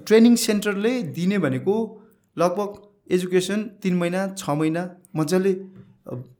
ट्रेनिङ 0.02 0.34
सेन्टरले 0.42 0.92
दिने 1.14 1.38
भनेको 1.38 1.74
लगभग 2.36 2.70
एजुकेसन 3.14 3.62
तिन 3.82 3.94
महिना 3.96 4.20
छ 4.34 4.50
महिना 4.58 4.82
मजाले 5.16 5.52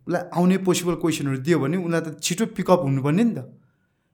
उसलाई 0.09 0.23
आउने 0.33 0.57
पोसिबल 0.65 0.95
क्वेसनहरू 1.05 1.39
दियो 1.45 1.59
भने 1.61 1.77
उनीलाई 1.77 2.01
त 2.01 2.17
छिटो 2.25 2.45
पिकअप 2.57 2.81
हुनुपर्ने 2.89 3.25
नि 3.25 3.35
त। 3.37 3.45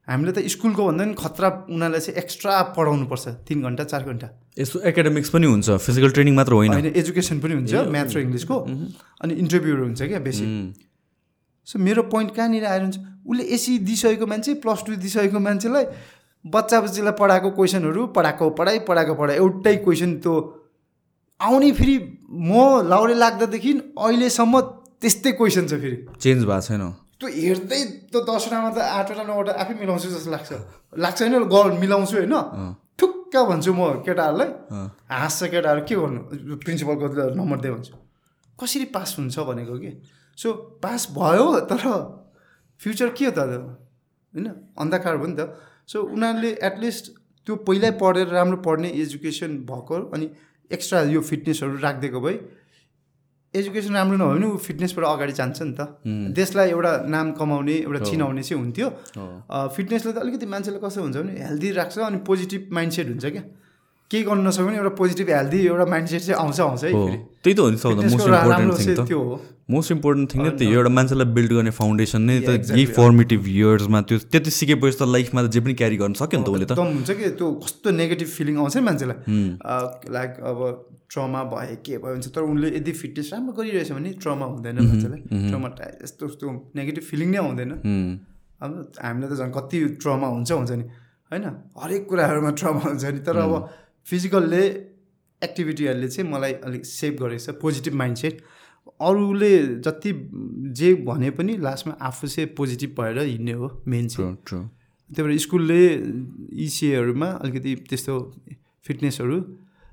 हामीले 0.07 0.31
त 0.35 0.43
स्कुलको 0.45 0.81
भन्दा 0.85 1.03
पनि 1.03 1.13
खतरा 1.17 1.49
उनीहरूलाई 1.71 2.01
चाहिँ 2.03 2.19
एक्स्ट्रा 2.19 2.53
पढाउनु 2.75 3.05
पर्छ 3.09 3.25
तिन 3.47 3.63
घन्टा 3.63 3.83
चार 3.89 4.03
घन्टा। 4.03 4.27
यस्तो 4.59 4.79
एकाडेमिक्स 4.91 5.29
पनि 5.33 5.47
हुन्छ 5.47 5.67
फिजिकल 5.81 6.11
ट्रेनिङ 6.11 6.35
मात्र 6.35 6.53
होइन। 6.53 6.71
होइन 6.73 6.87
एजुकेसन 6.93 7.39
पनि 7.39 7.53
हुन्छ 7.57 7.73
म्याथ 7.95 8.11
र 8.11 8.19
इङ्ग्लिसको 8.21 8.55
अनि 9.23 9.33
इन्टरभ्यूहरू 9.33 9.83
हुन्छ 9.85 10.01
क्या 10.03 10.19
बेसी। 10.19 10.45
सो 11.67 11.79
मेरो 11.79 12.03
पोइन्ट 12.13 12.35
कहाँनिर 12.35 12.65
आएर 12.65 12.81
हुन्छ? 12.81 12.97
उसले 13.25 13.43
एसी 13.55 13.73
दिइसकेको 13.87 14.25
मान्छे 14.27 14.53
प्लस 14.61 14.83
टू 14.85 14.95
दिइसकेको 15.01 15.39
मान्छेलाई 15.39 15.85
बच्चा 16.45 16.77
बच्चीलाई 16.81 17.15
पढाएको 17.17 17.49
क्वेसनहरू 17.57 18.01
पढाएको 18.13 18.49
पढाइ 18.59 18.79
पढाएको 18.85 19.13
पढाइ 19.15 19.35
एउटै 19.41 19.75
क्वेसन 19.81 20.11
त्यो 20.21 20.33
आउने 21.39 21.71
फेरि 21.71 21.95
म 22.29 22.85
लाउरे 22.85 23.15
लाग्दादेखि 23.15 23.71
अहिलेसम्म 23.97 24.61
त्यस्तै 25.01 25.31
क्वेसन 25.39 25.65
छ 25.67 25.73
फेरि। 25.83 25.97
चेन्ज 26.23 26.41
भएको 26.45 26.61
छैन। 26.67 26.83
त्यो 27.19 27.27
हेर्दै 27.31 27.81
त्यो 28.11 28.19
दसवटामा 28.27 28.69
त 28.75 28.77
आठवटा 28.79 29.23
नौवटा 29.23 29.51
आफै 29.61 29.73
मिलाउँछु 29.81 30.07
जस्तो 30.15 30.29
लाग्छ। 30.35 30.51
लाग्छ 31.03 31.19
होइन 31.21 31.35
गर 31.47 31.71
मिलाउँछु 31.83 32.15
होइन। 32.17 32.35
ठुक्क 32.99 33.33
भन्छु 33.49 33.71
म 33.75 33.81
केटाहरूलाई। 34.05 34.49
हाँस्छ 35.11 35.41
केटाहरू 35.53 35.81
के 35.87 35.95
गर्नु 35.95 36.55
प्रिन्सिपलको 36.63 37.05
नम्बर 37.39 37.57
दिए 37.63 37.71
भन्छु। 37.75 37.93
कसरी 38.59 38.85
पास 38.95 39.09
हुन्छ 39.19 39.35
भनेको 39.39 39.75
कि? 39.83 39.91
सो 40.37 40.47
पास 40.83 41.01
भयो 41.11 41.45
तर 41.71 41.83
फ्युचर 42.79 43.09
के 43.15 43.25
हो 43.25 43.31
त 43.31 43.39
होइन 44.33 44.47
अन्धकार 44.79 45.15
भयो 45.17 45.27
नि 45.27 45.35
त। 45.39 45.55
सो 45.87 45.97
उनीहरूले 46.03 46.51
एटलिस्ट 46.67 47.03
त्यो 47.47 47.55
पहिल्यै 47.67 47.91
पढेर 48.01 48.27
राम्रो 48.27 48.57
पढ्ने 48.59 48.89
एजुकेसन 49.03 49.51
भएको 49.69 49.95
अनि 50.11 50.25
एक्स्ट्रा 50.71 51.01
यो 51.13 51.21
फिटनेसहरू 51.21 51.77
राखिदिएको 51.79 52.19
भए 52.19 52.35
एजुकेसन 53.59 53.93
राम्रो 53.95 54.17
नभए 54.17 54.35
पनि 54.35 54.45
ऊ 54.45 54.57
फिटनेसबाट 54.67 55.05
अगाडि 55.05 55.33
जान्छ 55.39 55.61
नि 55.61 55.73
त। 55.79 55.81
देशलाई 56.35 56.69
एउटा 56.75 56.91
नाम 57.15 57.31
कमाउने 57.39 57.75
एउटा 57.87 57.99
चिनाउने 58.09 58.43
चाहिँ 58.43 58.59
हुन्थ्यो। 58.61 58.87
फिटनेसले 59.75 60.11
त 60.11 60.17
अलिकति 60.23 60.45
मान्छेलाई 60.45 60.81
कस्तो 60.85 61.01
हुन्छ 61.01 61.17
भने 61.17 61.33
हेल्दी 61.47 61.69
राख्छ 61.79 61.95
अनि 61.99 62.17
पोजिटिभ 62.27 62.61
माइन्डसेट 62.75 63.07
हुन्छ 63.09 63.25
क्या। 63.25 63.43
केही 64.11 64.23
गर्नु 64.23 64.41
नसक्यो 64.47 64.65
भने 64.65 64.77
एउटा 64.77 64.93
पोजिटिभ 65.01 65.29
हेल्दी 65.29 65.59
एउटा 65.65 65.85
माइन्डसेट 65.93 66.21
चाहिँ 66.21 66.39
आउँछ 66.41 66.59
आउँछ 66.61 66.83
है 66.83 66.91
त्यही 67.43 67.53
त 67.55 67.59
हो 67.59 67.69
नि 67.69 67.77
सबभन्दा 67.81 68.07
मोस्ट 68.13 68.29
इम्पोर्टेन्ट 68.29 68.77
थिङ 68.79 69.05
त्यो 69.05 69.19
हो। 69.19 69.35
मोस्ट 69.73 69.91
इम्पोर्टेन्ट 69.91 70.33
थिङ 70.33 70.41
नै 70.45 70.49
त्यही 70.57 70.73
हो 70.73 70.77
एउटा 70.77 70.91
मान्छेलाई 70.97 71.27
बिल्ड 71.37 71.51
गर्ने 71.57 71.71
फाउन्डेसन 71.79 72.21
नै 72.21 72.35
त. 72.39 72.49
यही 72.69 72.85
फर्मेटिभ 72.97 73.47
इयर्समा 73.49 74.01
त्यो 74.05 74.17
त्यति 74.29 74.51
सिकेपछि 74.57 74.97
त 74.97 75.09
लाइफमा 75.09 75.41
त 75.41 75.47
जे 75.55 75.59
पनि 75.65 75.73
क्यारी 75.81 75.97
गर्न 75.97 76.13
सक्यो 76.21 76.37
नि 76.39 76.45
त 76.45 76.49
उसले 76.53 76.65
त। 76.65 76.77
हुन्छ 76.77 77.11
कि 77.17 77.29
त्यो 77.39 77.47
कस्तो 77.65 77.87
नेगेटिभ 78.01 78.29
फिलिङ 78.37 78.55
आउँछ 78.61 78.75
नि 78.77 78.83
मान्छेलाई। 78.85 79.17
लाइक 80.17 80.31
अब 80.53 80.59
ट्रमा 81.09 81.41
भयो 81.49 81.75
के 81.85 81.97
भयो 81.97 82.13
हुन्छ 82.13 82.27
तर 82.35 82.41
उनले 82.45 82.67
यदि 82.77 82.91
फिटनेस 83.01 83.29
राम्रो 83.33 83.53
गरिरहेछ 83.57 83.91
भने 83.97 84.09
ट्रमा 84.21 84.45
हुँदैन 84.53 84.77
मान्छेलाई। 84.85 85.21
ट्रमा 85.49 85.67
यस्तो 86.03 86.23
यस्तो 86.29 86.45
नेगेटिभ 86.77 87.03
फिलिङ 87.09 87.27
नै 87.33 87.39
आउँदैन। 87.41 87.71
अब 88.61 88.69
हामीलाई 89.01 89.29
त 89.29 89.33
झन् 89.41 89.51
कति 89.57 89.77
ट्रमा 89.97 90.27
हुन्छ 90.29 90.51
हुन्छ 90.51 90.71
नि। 90.77 90.85
होइन? 91.31 91.45
हरेक 91.81 92.03
कुराहरूमा 92.05 92.51
ट्रमा 92.61 92.81
हुन्छ 92.85 93.05
नि। 93.05 93.19
तर 93.25 93.37
अब 93.41 93.53
फिजिकलले 94.05 94.63
एक्टिभिटीहरूले 95.41 96.07
चाहिँ 96.07 96.29
मलाई 96.31 96.53
अलिक 96.67 96.85
सेभ 96.85 97.13
गरेको 97.21 97.43
छ 97.45 97.55
पोजिटिभ 97.61 97.93
माइन्डसेट 98.01 98.41
अरूले 99.01 99.51
जति 99.85 100.11
जे 100.79 100.93
भने 101.07 101.29
पनि 101.37 101.57
लास्टमा 101.59 101.97
आफू 102.07 102.27
चाहिँ 102.27 102.49
पोजिटिभ 102.57 102.95
भएर 102.99 103.19
हिँड्ने 103.19 103.51
हो 103.51 103.69
मेन 103.87 104.07
चाहिँ. 104.07 104.35
त्यही 105.11 105.23
भएर 105.23 105.37
स्कुलले 105.39 105.81
इसिएहरूमा 106.65 107.27
अलिकति 107.27 107.75
त्यस्तो 107.89 108.13
फिटनेसहरू 108.85 109.39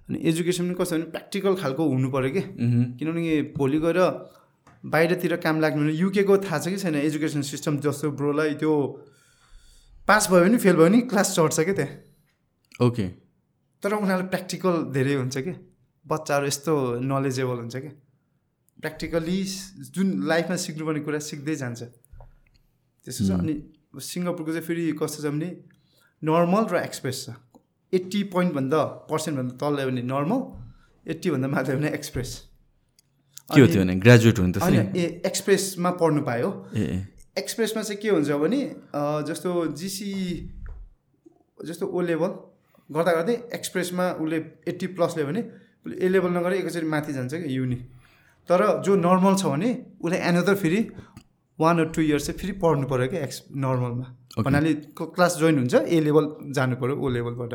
अनि 0.08 0.18
एजुकेसन 0.28 0.64
पनि 0.64 0.74
कस्तो 0.80 0.96
भने 0.96 1.04
प्र्याक्टिकल 1.10 1.54
खालको 1.62 1.88
हुनु 1.88 2.10
पऱ्यो 2.10 2.30
कि. 2.30 2.42
किनभने 2.98 3.40
भोलि 3.56 3.78
गएर 3.80 3.98
बाहिरतिर 4.84 5.36
काम 5.42 5.60
लाग्नु 5.60 5.82
भने 5.82 5.92
युकेको 5.94 6.36
थाहा 6.38 6.58
छ 6.58 6.68
कि 6.68 6.76
छैन? 6.76 6.94
एजुकेसन 6.96 7.42
सिस्टम 7.48 7.78
जस्तो 7.80 8.10
ब्रोलाई 8.20 8.54
त्यो 8.60 8.72
पास 10.08 10.30
भयो 10.30 10.44
भने 10.44 10.58
फेल 10.58 10.76
भयो 10.76 10.86
भने 10.86 11.00
क्लास 11.10 11.34
चढ्छ 11.36 11.60
क्या 11.60 11.74
त्यहाँ। 11.74 12.86
ओके 12.86 13.06
तर 13.82 13.92
उनीहरूलाई 13.94 14.28
प्र्याक्टिकल 14.32 14.74
धेरै 14.94 15.14
हुन्छ 15.14 15.36
कि? 15.46 15.52
बच्चाहरू 16.04 16.46
यस्तो 16.46 16.72
नलेजेबल 17.02 17.56
हुन्छ 17.62 17.76
क्या 17.76 17.92
प्र्याक्टिकली 18.78 19.38
जुन 19.94 20.08
लाइफमा 20.30 20.56
सिक्नुपर्ने 20.64 21.00
कुरा 21.06 21.18
सिक्दै 21.30 21.54
जान्छ। 21.62 21.80
त्यसो 23.06 23.22
छ 23.26 23.30
अनि 23.38 23.54
सिङ्गापुरको 24.06 24.50
चाहिँ 24.52 24.66
फेरि 24.66 24.84
कस्तो 25.00 25.18
छ 25.22 25.26
भने 25.34 25.48
नर्मल 26.22 26.64
र 26.72 26.76
एक्सप्रेस 26.82 27.18
छ। 27.24 27.34
एट्टी 27.92 28.22
पोइन्टभन्दा 28.34 28.80
पर्सेन्टभन्दा 29.10 29.54
तल 29.62 29.72
ल्यायो 29.74 29.90
भने 29.90 30.02
नर्मल 30.10 30.40
एट्टीभन्दा 31.06 31.48
माथि 31.54 31.72
भने 31.78 31.90
एक्सप्रेस 31.98 32.30
के 33.50 33.60
हो 33.60 33.66
त्यो 33.66 33.80
भने? 33.82 33.94
ग्रेजुएट 34.04 34.38
हुनु 34.38 34.58
होइन 34.62 34.96
ए 34.96 35.04
एक्सप्रेसमा 35.26 35.90
पढ्नु 36.00 36.22
पायो। 36.22 36.48
ए 36.74 36.86
एक्सप्रेसमा 37.38 37.82
चाहिँ 37.82 38.00
के 38.02 38.08
हुन्छ 38.10 38.30
भने 38.42 38.60
जस्तो 39.28 39.50
जिसी 39.80 40.10
जस्तो 41.66 41.86
ओ 41.86 42.00
लेभल 42.10 42.32
गर्दा 42.90 43.12
गर्दै 43.12 43.34
एक्सप्रेसमा 43.58 44.06
उसले 44.22 44.38
एट्टी 44.70 44.86
प्लस 44.96 45.16
ल्यायो 45.16 45.28
भने 45.30 45.42
उसले 45.84 45.94
ए 46.04 46.08
लेभल 46.08 46.30
नगरेर 46.38 46.58
एकैचोटि 46.60 46.88
माथि 46.94 47.12
जान्छ 47.12 47.32
कि 47.34 47.56
युनि 47.56 47.78
तर 48.48 48.60
जो 48.84 48.96
नर्मल 49.06 49.34
छ 49.36 49.44
भने 49.54 49.70
उसले 50.02 50.18
एनदर 50.30 50.54
फेरि 50.62 50.80
वान 51.58 51.78
अर 51.78 51.88
टू 51.94 52.02
इयर्स 52.02 52.26
चाहिँ 52.26 52.38
फेरि 52.40 52.52
पढ्नु 52.62 52.86
पऱ्यो 52.90 53.08
क्या 53.12 53.22
एक्स 53.28 53.38
नर्मलमा 53.64 54.06
भन्नाले 54.44 54.72
क्लास 54.98 55.36
जोइन 55.40 55.58
हुन्छ 55.58 55.74
ए 55.74 56.00
लेभल 56.00 56.26
जानु 56.56 56.76
पऱ्यो 56.82 56.94
ओ 56.96 57.08
लेभलबाट 57.16 57.54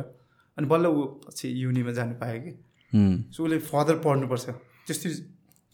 अनि 0.57 0.67
बल्ल 0.67 0.87
ऊ 0.87 1.01
पछि 1.25 1.47
युनिमा 1.63 1.91
जानु 1.97 2.15
पायो 2.21 2.39
कि। 2.41 2.51
सो 3.33 3.43
उसले 3.43 3.57
फर्दर 3.71 3.95
पढ्नुपर्छ। 4.05 4.45
त्यस्तै 4.87 5.09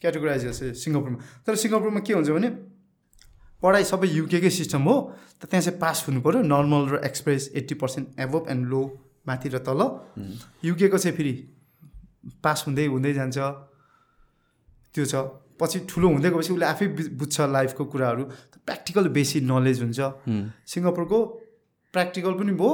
क्याटेगोराइज 0.02 0.44
गर्छ 0.44 0.76
सिङ्गापुरमा। 0.82 1.18
तर 1.46 1.54
सिङ्गापुरमा 1.62 2.00
के 2.06 2.12
हुन्छ 2.12 2.30
भने 2.36 2.48
पढाइ 3.62 3.84
सबै 3.90 4.08
युकेकै 4.08 4.50
सिस्टम 4.50 4.82
हो 4.88 4.94
त 5.40 5.42
त्यहाँ 5.48 5.62
चाहिँ 5.64 5.78
पास 5.80 6.04
हुनु 6.08 6.20
पऱ्यो 6.26 6.40
नर्मल 6.52 6.82
र 6.92 6.94
express 7.08 7.42
eighty 7.60 7.74
percent 7.82 8.20
above 8.20 8.50
and 8.50 8.62
low 8.72 8.82
माथि 9.26 9.48
र 9.48 9.58
तल। 9.58 9.80
युकेको 10.64 10.98
चाहिँ 10.98 11.16
फेरि 11.16 11.32
पास 12.44 12.64
हुँदै 12.66 12.86
हुँदै 12.86 13.12
जान्छ। 13.14 13.38
त्यो 14.94 15.04
छ। 15.04 15.14
पछि 15.60 15.78
ठुलो 15.90 16.08
हुँदै 16.08 16.30
गएपछि 16.30 16.52
उसले 16.52 16.66
आफै 16.66 16.86
बुझ्छ 17.20 17.36
लाइफको 17.54 17.84
कुराहरू। 17.84 18.24
प्र्याक्टिकल 18.66 19.08
बेसी 19.16 19.38
नलेज 19.44 19.78
हुन्छ। 19.82 20.00
सिङ्गापुरको 20.66 21.18
प्र्याक्टिकल 21.94 22.32
पनि 22.40 22.52
भयो। 22.58 22.72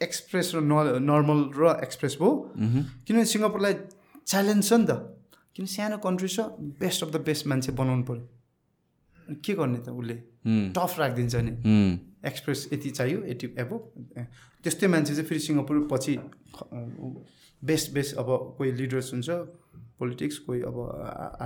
एक्सप्रेस 0.00 0.46
र 0.54 0.60
न 0.60 1.02
नर्मल 1.02 1.38
र 1.56 1.62
एक्सप्रेस 1.82 2.14
भयो। 2.20 2.30
किनभने 3.06 3.24
सिङ्गापुरलाई 3.32 3.74
च्यालेन्ज 4.26 4.62
छ 4.68 4.72
नि 4.80 4.86
त। 4.86 4.92
किन 5.56 5.66
सानो 5.66 5.96
कन्ट्री 6.04 6.28
छ 6.28 6.40
बेस्ट 6.80 7.00
अफ 7.04 7.08
द 7.10 7.16
बेस्ट 7.24 7.46
मान्छे 7.48 7.72
बनाउनु 7.72 8.04
पऱ्यो 8.04 8.24
के 9.44 9.52
गर्ने 9.54 9.78
त 9.78 9.88
उसले? 9.90 10.14
टफ 10.76 10.92
राखिदिन्छ 10.98 11.34
नि। 11.36 11.52
एक्सप्रेस 12.26 12.68
यति 12.72 12.90
चाहियो 12.90 13.18
यति 13.26 13.46
एबो 13.58 13.76
त्यस्तै 14.64 14.86
मान्छे 14.86 15.12
चाहिँ 15.14 15.28
फेरि 15.28 15.40
सिङ्गापुर 15.40 15.76
पछि 15.90 16.14
बेस्ट 17.62 17.92
बेस्ट 17.94 18.16
अब 18.16 18.28
कोही 18.58 18.70
लिडर्स 18.72 19.12
हुन्छ 19.12 19.28
पोलिटिक्स 19.98 20.38
कोही 20.46 20.60
अब 20.68 20.76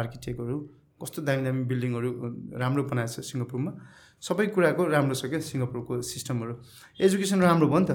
आर्किटेक्टहरू 0.00 0.58
कस्तो 1.02 1.22
दामी 1.22 1.42
दामी 1.44 1.62
बिल्डिङहरू 1.64 2.10
राम्रो 2.60 2.82
बनाएको 2.92 3.12
छ 3.12 3.24
सिङ्गापुरमा। 3.24 3.72
सबै 4.20 4.46
कुराको 4.52 4.82
राम्रो 4.92 5.14
छ 5.16 5.32
क्या 5.32 5.40
सिङ्गापुरको 5.40 5.92
सिस्टमहरू। 6.04 6.54
एजुकेसन 7.00 7.40
राम्रो 7.40 7.66
भयो 7.72 7.80
नि 7.80 7.86
त। 7.88 7.92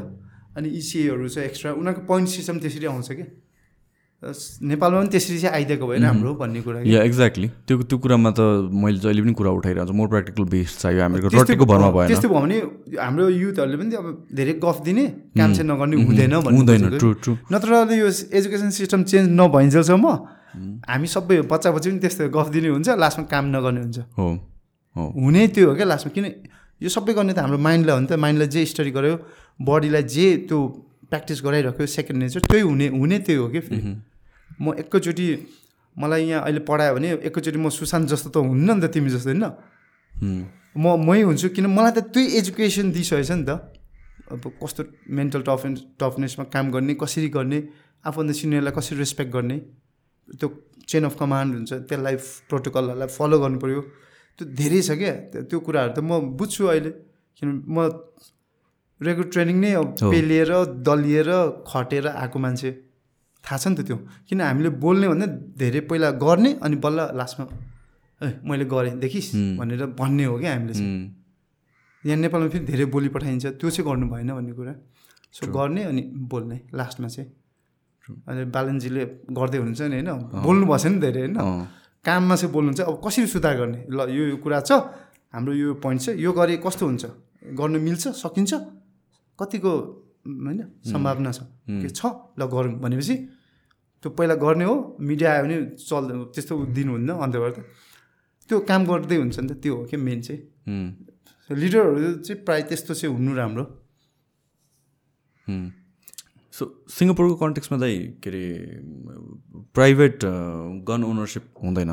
अनि 0.57 0.69
इसिएहरू 0.79 1.27
छ 1.29 1.37
एक्स्ट्रा 1.49 1.73
उनीहरूको 1.77 2.01
पोइन्ट 2.09 2.27
सिस्टम 2.33 2.55
त्यसरी 2.63 2.85
आउँछ 2.89 3.09
क्या। 3.11 3.27
नेपालमा 4.23 4.99
पनि 4.99 5.09
त्यसरी 5.11 5.37
चाहिँ 5.39 5.55
आइदिएको 5.55 5.85
भए 5.87 5.97
राम्रो 5.99 6.33
भन्ने 6.39 6.61
कुरा। 6.65 6.79
या 6.87 7.03
एक्ज्याक्टली 7.03 7.47
त्यो 7.67 7.75
त्यो 7.83 7.97
कुरामा 7.99 8.29
त 8.31 8.39
मैले 8.73 8.97
जहिले 9.03 9.21
पनि 9.21 9.33
कुरा 9.37 9.51
उठाइरहेको 9.59 9.87
छु। 9.87 9.93
मोर 9.93 10.07
प्र्याक्टिकल 10.07 10.43
बेस्ड 10.49 10.75
चाहियो 10.81 11.01
हामीहरूको 11.03 11.41
रटेको 11.41 11.65
भरमा 11.65 11.89
भयो- 11.91 11.95
भएन। 11.95 12.07
त्यस्तो 12.07 12.27
भयो 12.31 12.41
भने 12.41 12.57
हाम्रो 12.97 13.23
युथहरूले 13.29 13.77
पनि 13.77 13.95
अब 13.95 14.05
धेरै 14.33 14.53
गफ 14.65 14.77
दिने 14.87 15.05
काम 15.37 15.49
चाहिँ 15.53 15.67
नगर्ने 15.69 15.95
हुँदैन 16.05 16.33
हुँदैन। 16.33 16.97
ट्रु 16.97 17.11
ट्रु 17.23 17.33
नत्र 17.53 17.69
यो 18.01 18.07
एजुकेसन 18.39 18.69
सिस्टम 18.79 19.03
चेन्ज 19.03 19.27
नभइन्जेलसम्म 19.39 20.05
हामी 20.89 21.07
सबै 21.15 21.35
बच्चा 21.51 21.69
बच्ची 21.75 21.87
पनि 21.91 21.99
त्यस्तो 21.99 22.23
गफ 22.31 22.47
दिने 22.55 22.69
हुन्छ 22.71 22.89
लास्टमा 23.03 23.25
काम 23.29 23.45
नगर्ने 23.55 23.81
हुन्छ। 23.85 23.97
हो 24.17 24.27
हो। 24.95 25.03
हुने 25.21 25.47
त्यो 25.53 25.63
हो 25.69 25.75
क्या 25.75 25.85
लास्टमा। 25.91 26.11
किन 26.15 26.25
यो 26.81 26.89
सबै 26.89 27.13
गर्ने 27.13 27.33
त 27.35 27.39
हाम्रो 27.43 27.57
माइन्डलाई 27.67 27.93
हो 27.95 28.01
नि 28.01 28.07
त। 28.07 28.13
माइन्डलाई 28.15 28.47
जे 28.47 28.65
स्टडी 28.73 28.91
गर्यो 28.95 29.15
बडीलाई 29.59 30.03
जे 30.15 30.27
त्यो 30.47 30.59
प्र्याक्टिस 31.09 31.41
गराइराख्यो 31.45 31.85
सेकेन्ड 31.85 32.19
नेचर 32.23 32.41
त्यही 32.49 32.63
हुने 32.63 32.87
हुने 32.97 33.17
त्यही 33.25 33.39
हो 33.39 33.47
कि 33.53 33.59
फेरि। 33.59 33.81
म 34.61 34.73
एकैचोटि 34.81 35.27
मलाई 35.95 36.23
यहाँ 36.27 36.41
अहिले 36.43 36.59
पढायो 36.67 36.93
भने 36.95 37.07
एकैचोटि 37.27 37.57
म 37.57 37.69
सुशान्त 37.69 38.09
जस्तो 38.09 38.29
त 38.29 38.37
हुन्न 38.43 38.69
नि 38.71 38.81
त 38.81 38.91
तिमी 38.93 39.09
जस्तो 39.09 39.29
होइन? 39.31 39.45
म 40.75 40.85
मै 41.07 41.21
हुन्छु 41.21 41.49
किन 41.55 41.65
मलाई 41.71 41.91
त 41.95 41.99
त्यही 42.13 42.25
एजुकेसन 42.39 42.91
दिइसकेछ 42.91 43.31
नि 43.31 43.45
त। 43.47 43.51
अब 44.25 44.43
कस्तो 44.57 44.81
मेन्टल 45.07 45.41
टफ 45.47 45.61
टफनेसमा 46.01 46.43
काम 46.49 46.65
गर्ने 46.73 46.93
कसरी 46.97 47.29
गर्ने 47.37 47.59
आफूभन्दा 48.05 48.33
सिनियरलाई 48.33 48.73
कसरी 48.73 48.97
रेस्पेक्ट 48.97 49.31
गर्ने 49.31 49.57
त्यो 50.39 50.47
चेन 50.89 51.03
अफ 51.05 51.15
कमान्ड 51.19 51.49
हुन्छ 51.55 51.71
त्यसलाई 51.89 52.15
प्रोटोकलहरूलाई 52.49 53.09
फलो 53.17 53.37
गर्नु 53.39 53.57
पऱ्यो। 53.61 53.81
त्यो 54.39 54.45
धेरै 54.59 54.81
छ 54.81 54.91
क्या 54.99 55.13
त्यो 55.45 55.57
कुराहरू 55.65 55.91
त 55.93 55.99
म 56.01 56.33
बुझ्छु 56.37 56.63
अहिले। 56.65 56.91
किन 57.37 57.49
म 57.67 57.77
रेगुलर 59.01 59.29
ट्रेनिङ 59.29 59.57
नै 59.59 59.71
अब। 59.75 59.87
पेलिएर 60.01 60.51
दलिएर 60.87 61.29
खटेर 61.67 62.07
आएको 62.07 62.37
मान्छे। 62.39 62.71
थाहा 63.43 63.57
छ 63.57 63.67
नि 63.67 63.75
त 63.75 63.81
त्यो। 63.87 63.97
किन 64.27 64.41
हामीले 64.41 64.69
बोल्ने 64.79 65.07
भन्दा 65.11 65.27
धेरै 65.59 65.81
पहिला 65.89 66.09
गर्ने 66.15 66.51
अनि 66.63 66.75
बल्ल 66.79 66.99
लास्टमा 67.13 67.45
ए 68.21 68.27
मैले 68.47 68.65
गरेँ 68.65 68.95
देखिस्? 69.03 69.59
भनेर 69.59 69.85
भन्ने 69.99 70.23
हो 70.25 70.35
क्या 70.39 70.51
हामीले 70.53 70.73
चाहिँ। 70.73 70.91
यहाँ 72.03 72.19
नेपालमा 72.23 72.47
फेरि 72.49 72.65
धेरै 72.65 72.85
बोली 72.93 73.09
पठाइन्छ। 73.11 73.45
त्यो 73.59 73.69
चाहिँ 73.69 73.85
गर्नु 73.89 74.05
भएन 74.07 74.31
भन्ने 74.31 74.53
कुरा। 74.55 74.73
सो 75.35 75.51
गर्ने 75.51 75.83
अनि 75.91 76.01
बोल्ने 76.31 76.57
लास्टमा 76.73 77.07
चाहिँ। 77.07 77.29
अनि 78.29 78.43
बालनजीले 78.55 79.03
गर्दै 79.35 79.57
हुनुहुन्छ 79.59 79.81
नि 79.91 79.95
होइन? 79.99 80.09
बोल्नु 80.45 80.65
भएको 80.65 80.77
छ 80.77 80.85
नि 80.87 80.97
धेरै 81.03 81.21
होइन? 81.25 81.35
काममा 82.05 82.35
चाहिँ 82.39 82.51
बोल्नुहुन्छ। 82.55 82.81
अब 82.87 82.95
कसरी 83.03 83.27
सुधार 83.27 83.53
गर्ने? 83.59 83.79
ल 83.91 83.99
यो 84.07 84.23
यो 84.31 84.37
कुरा 84.39 84.59
छ। 84.63 84.71
हाम्रो 85.33 85.53
यो 85.53 85.73
पोइन्ट 85.83 85.99
छ। 86.01 86.07
यो 86.15 86.31
गरे 86.31 86.55
कस्तो 86.63 86.83
हुन्छ? 86.85 87.03
गर्नु 87.59 87.77
मिल्छ? 87.83 88.03
सकिन्छ? 88.15 88.53
कतिको 89.39 89.73
होइन 90.25 90.61
सम्भावना 90.91 91.31
छ। 91.31 91.39
के 91.81 91.89
छ? 91.89 92.01
ल 92.39 92.41
गरौँ 92.53 92.79
भनेपछि 92.83 93.15
त्यो 94.03 94.09
पहिला 94.17 94.35
गर्ने 94.41 94.65
हो 94.65 94.75
मिडिया 95.01 95.29
आयो 95.33 95.43
भने 95.43 95.57
चल् 95.81 96.05
त्यस्तो 96.33 96.53
दिनुहुन्न 96.77 97.09
अन्तबाट 97.25 97.55
त 97.55 97.59
त्यो 98.49 98.59
काम 98.69 98.81
गर्दै 98.85 99.17
हुन्छ 99.17 99.37
नि 99.39 99.47
त 99.49 99.53
त्यो 99.61 99.73
हो 99.75 99.83
क्या 99.89 99.99
मेन 99.99 100.19
चाहिँ। 100.21 100.41
लिडरहरू 101.49 102.25
चाहिँ 102.25 102.39
प्रायः 102.45 102.65
त्यस्तो 102.69 102.93
चाहिँ 102.93 103.13
हुनु 103.15 103.31
राम्रो। 103.35 103.65
सो 106.53 106.63
सिङ्गापुरको 106.89 107.35
कन्टेक्समा 107.35 107.77
चाहिँ 107.81 107.99
के 108.23 108.29
अरे 108.29 108.43
प्राइभेट 109.75 110.17
गन 110.89 111.01
ओनरसिप 111.03 111.43
हुँदैन? 111.63 111.91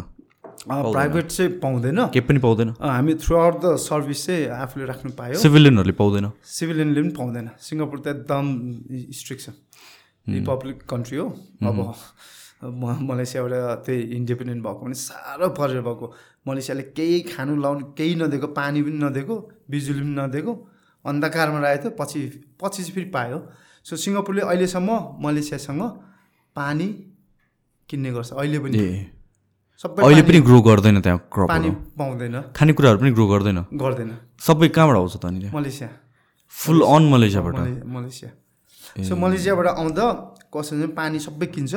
प्राइभेट 0.68 1.26
चाहिँ 1.26 1.50
पाउँदैन। 1.58 1.98
केही 2.12 2.26
पनि 2.26 2.39
पाउँदैन। 2.39 2.68
हामी 2.81 3.14
थ्रु 3.14 3.36
आउट 3.36 3.55
द 3.64 3.76
सर्भिस 3.76 4.26
चाहिँ 4.26 4.47
आफूले 4.62 4.84
राख्नु 4.86 5.10
पायो। 5.18 5.39
सिभिलियनहरूले 5.39 5.94
पाउँदैन। 5.98 6.31
सिभिलियनले 6.40 7.00
पनि 7.02 7.12
पाउँदैन। 7.18 7.47
सिङ्गापुर 7.58 7.98
त 7.98 8.06
एकदम 8.06 8.44
स्ट्रिक्ट 9.10 9.42
छ। 9.42 9.48
रिपब्लिक 10.28 10.82
कन्ट्री 10.86 11.16
हो। 11.18 11.26
अब 11.66 11.78
म 12.62 12.82
मलेसियाबाट 13.10 13.82
त्यही 13.82 14.00
इन्डिपेन्डेन्ट 14.22 14.62
भएको 14.62 14.82
पनि 14.86 14.94
साह्रो 14.94 15.48
परेर 15.58 15.81
भएको। 15.82 16.06
मलेसियाले 16.47 16.82
केही 16.94 17.20
खानु 17.34 17.58
लाउनु 17.58 17.98
केही 17.98 18.14
नदिएको 18.22 18.48
पानी 18.55 18.82
पनि 18.82 18.98
नदिएको 19.02 19.34
बिजुली 19.66 20.00
पनि 20.00 20.14
नदिएको 20.14 20.52
अन्धकारमा 21.05 21.58
राखेको 21.58 21.90
थियो 21.90 21.98
पछि 21.98 22.20
पछि 22.62 22.82
चाहिँ 22.82 22.94
फेरि 22.94 23.10
पायो। 23.10 23.39
सो 23.82 23.97
सिङ्गापुरले 23.98 24.42
अहिलेसम्म 24.47 24.90
मलेसियासँग 25.18 25.82
पानी 26.55 26.86
किन्ने 27.90 28.10
गर्छ। 28.14 28.31
अहिले 28.39 28.58
पनि। 28.62 28.78
सबै 29.83 30.02
अहिले 30.02 30.23
पानी- 30.23 30.28
पनि 30.28 30.41
ग्रो 30.41 30.61
गर्दैन 30.62 31.01
त्यहाँ 31.01 31.19
पानी 31.19 31.31
क्रपहरू 31.35 31.73
पाउँदैन। 31.99 32.35
खानेकुराहरू 32.57 32.99
पनि 32.99 33.11
ग्रो 33.11 33.27
गर्दैन। 33.27 33.59
गर्दैन। 33.75 34.11
सबै 34.41 34.69
कहाँबाट 34.69 34.97
आउँछ 34.97 35.17
त 35.17 35.25
अनि 35.25 35.51
मलेसिया। 35.55 35.89
Full 36.49 36.81
on 36.83 37.02
मलेसियाबाट। 37.11 37.55
मले- 37.55 37.85
मलेसिया। 37.86 38.31
सो 39.09 39.17
मलेसियाबाट 39.17 39.67
आउँदा 39.67 40.07
चाहिँ 40.55 40.89
पानी 40.89 41.19
सबै 41.19 41.47
किन्छ। 41.47 41.75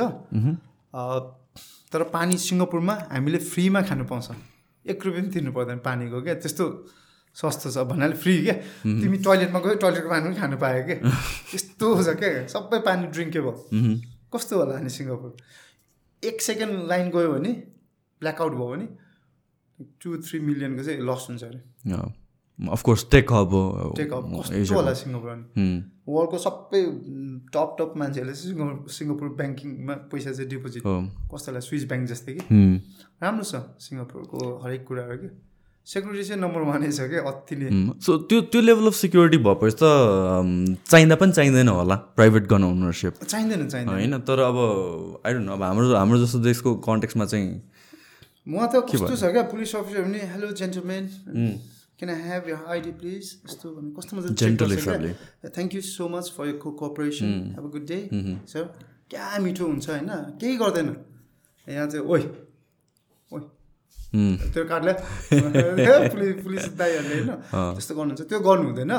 तर 1.92 2.02
पानी 2.02 2.36
सिङ्गापुरमा 2.36 2.94
हामीले 3.12 3.38
फ्रीमा 3.38 3.80
खानु 3.82 4.04
पाउँछ। 4.04 4.28
एक 4.86 5.06
रुपियाँ 5.06 5.24
पनि 5.24 5.32
तिर्नु 5.34 5.52
पर्दैन 5.52 5.78
पानीको 5.78 6.22
क्या? 6.22 6.34
त्यस्तो 6.34 6.64
सस्तो 7.36 7.70
छ 7.70 7.78
भन्नाले 7.90 8.14
फ्री 8.14 8.34
क्या? 8.42 8.54
तिमी 8.84 9.18
टोइलेटमा 9.18 9.58
गयो 9.60 9.74
टोइलेटको 9.74 10.08
पानी 10.08 10.24
पनि 10.26 10.36
खानु 10.36 10.56
पायो 10.56 10.82
क्या? 10.86 10.96
यस्तो 11.54 11.86
छ 12.02 12.08
क्या? 12.16 12.46
सबै 12.46 12.78
पानी 12.86 13.06
ड्रिङ्केबल। 13.06 13.54
कस्तो 14.34 14.52
होला 14.58 14.78
नि 14.78 14.90
सिङ्गापुर? 14.90 15.36
एक 16.24 16.42
सेकेन्ड 16.42 16.88
लाइन 16.88 17.10
गयो 17.10 17.32
भने 17.32 17.75
ब्ल्याकआउट 18.22 18.52
भयो 18.52 18.68
भने 18.74 18.86
टु 20.02 20.16
थ्री 20.26 20.38
मिलियनको 20.40 20.82
चाहिँ 20.84 21.00
लस 21.08 21.26
हुन्छ 21.30 21.42
अरे। 21.44 21.60
Of course 22.58 23.06
tech 23.10 23.32
hub 23.32 23.50
take 23.96 24.12
off 24.12 24.24
कस्तो 24.34 24.74
होला 24.74 24.92
सिङ्गापुर 25.00 25.30
अनि 25.30 25.44
Hmm. 25.56 25.76
वर्ल्डको 26.08 26.38
सबै 26.38 26.80
टप 27.54 27.76
टप 27.78 27.92
मान्छेहरूले 28.02 28.34
चाहिँ 28.34 28.52
सिङ्गापुर 28.52 28.92
सिङ्गापुर 28.98 29.28
ब्याङ्किङमा 29.40 29.94
पैसा 30.12 30.32
चाहिँ 30.32 30.48
डिपोजिट 30.50 30.82
कस्तोलाई 31.32 31.62
स्विस 31.68 31.84
ब्याङ्क 31.90 32.08
जस्तै 32.12 32.32
कि। 32.38 32.44
राम्रो 33.22 33.44
छ 33.44 33.60
सिङ्गापुरको 33.88 34.40
हरेक 34.64 34.84
कुराहरू 34.88 35.18
कि। 35.24 35.28
सेक्युरिटी 35.86 36.24
चाहिँ 36.28 36.40
नम्बर 36.42 36.62
वानै 36.70 36.88
छ 36.92 37.08
क्या 37.12 37.20
अतिले 37.30 37.68
सो 37.68 38.12
Hmm. 38.16 38.24
त्यो 38.30 38.40
त्यो 38.52 38.60
लेभल 38.62 38.86
अफ 38.86 38.94
सिक्योरिटी 39.02 39.38
भएपछि 39.44 39.76
त 39.76 39.84
अम, 39.84 40.48
चाहिँदा 40.90 41.14
पनि 41.20 41.32
चाहिँदैन 41.38 41.68
होला 41.68 41.96
प्राइभेट 42.16 42.46
गन 42.52 42.64
ओनरसिप 42.64 43.22
चाहिँदैन 43.24 43.68
चाहिँदैन। 43.68 43.94
होइन 43.94 44.18
तर 44.30 44.38
अब 44.48 44.56
आई 45.26 45.32
डोन्ट 45.34 45.46
नो 45.46 45.52
अब 45.52 45.62
हाम्रो 45.62 45.94
हाम्रो 45.96 46.18
जस्तो 46.24 46.38
देशको 46.48 46.74
कन्टेक्समा 46.88 47.24
चाहिँ 47.26 47.48
म 48.46 48.66
त 48.72 48.74
कस्तो 48.90 49.14
छ 49.16 49.24
क्या 49.34 49.42
पुलिस 49.52 49.74
अफिसर 49.76 50.02
पनि 50.06 50.18
hello 50.32 50.46
gentlemen 50.60 51.04
can 51.98 52.10
I 52.14 52.20
have 52.30 52.48
your 52.48 52.58
ID 52.72 52.90
please 53.00 53.24
यस्तो 53.46 53.66
भने 53.76 53.90
कस्तो 53.96 54.12
मजा 54.16 54.28
Gentle 54.42 54.70
हिसाबले। 54.72 55.10
Thank 55.56 55.74
you 55.74 55.80
so 55.90 56.08
much 56.14 56.26
for 56.36 56.46
your 56.46 56.56
co 56.64 56.70
cooperation 56.80 57.28
have 57.56 57.64
a 57.64 57.70
good 57.74 57.86
day 57.90 57.98
sir 58.52 58.64
क्या 59.10 59.26
मिठो 59.46 59.64
हुन्छ 59.66 59.88
होइन 59.90 60.10
केही 60.40 60.56
गर्दैन 60.62 60.88
यहाँ 61.66 61.86
चाहिँ 61.90 62.04
ओइ 62.06 62.22
ओइ. 63.30 63.42
त्यो 64.54 64.64
कार्डले 64.70 64.92
पुलिस 66.12 66.34
पुलिस 66.44 66.64
दाईहरूले 66.78 67.14
होइन 67.16 67.30
त्यस्तो 67.74 67.92
गर्नुहुन्छ 67.98 68.22
त्यो 68.30 68.38
गर्नु 68.46 68.66
हुँदैन 68.70 68.92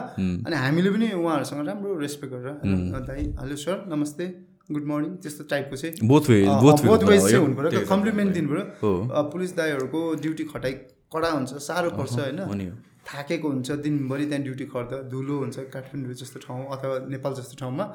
अनि 0.48 0.56
हामीले 0.64 0.90
पनि 0.96 1.08
उहाँहरूसँग 1.22 1.62
राम्रो 1.70 1.96
रेस्पेक्ट 2.04 2.34
गरेर 2.34 2.54
"हेलो, 2.66 3.00
दाई 3.08 3.24
हेलो 3.42 3.56
सर 3.64 3.78
नमस्ते 3.94 4.26
गुड 4.70 4.86
मर्निङ 4.88 5.12
त्यस्तो 5.24 5.44
टाइपको 5.52 5.76
चाहिँ। 5.76 6.08
Both 6.08 6.24
way 6.30 6.38
both 6.64 6.78
both 6.86 7.04
way 7.04 7.10
ways 7.10 7.22
चाहिँ 7.24 7.42
हुनु 7.44 7.56
पऱ्यो 7.56 7.82
कम्प्लिमेन्ट 7.88 8.34
दिनु 8.34 8.48
पऱ्यो 8.52 9.24
पुलिस 9.32 9.56
दाईहरूको 9.58 10.00
ड्युटी 10.24 10.44
खटाइ 10.54 10.74
कडा 11.14 11.30
हुन्छ 11.32 11.52
साह्रो 11.68 11.90
पर्छ 11.96 12.14
होइन? 12.20 12.40
हो 12.40 12.54
नि 12.54 12.66
हो। 12.68 12.76
थाकेको 13.08 13.48
हुन्छ 13.48 13.72
दिनभरि 13.84 14.26
त्यहाँ 14.28 14.44
ड्युटी 14.44 14.66
गर्दा 14.74 14.98
धुलो 15.08 15.36
हुन्छ 15.40 15.58
काठमाडौँ 15.74 16.16
जस्तो 16.22 16.40
ठाउँ 16.46 16.64
अथवा 16.76 16.96
नेपाल 17.08 17.34
जस्तो 17.40 17.56
ठाउँमा। 17.60 17.86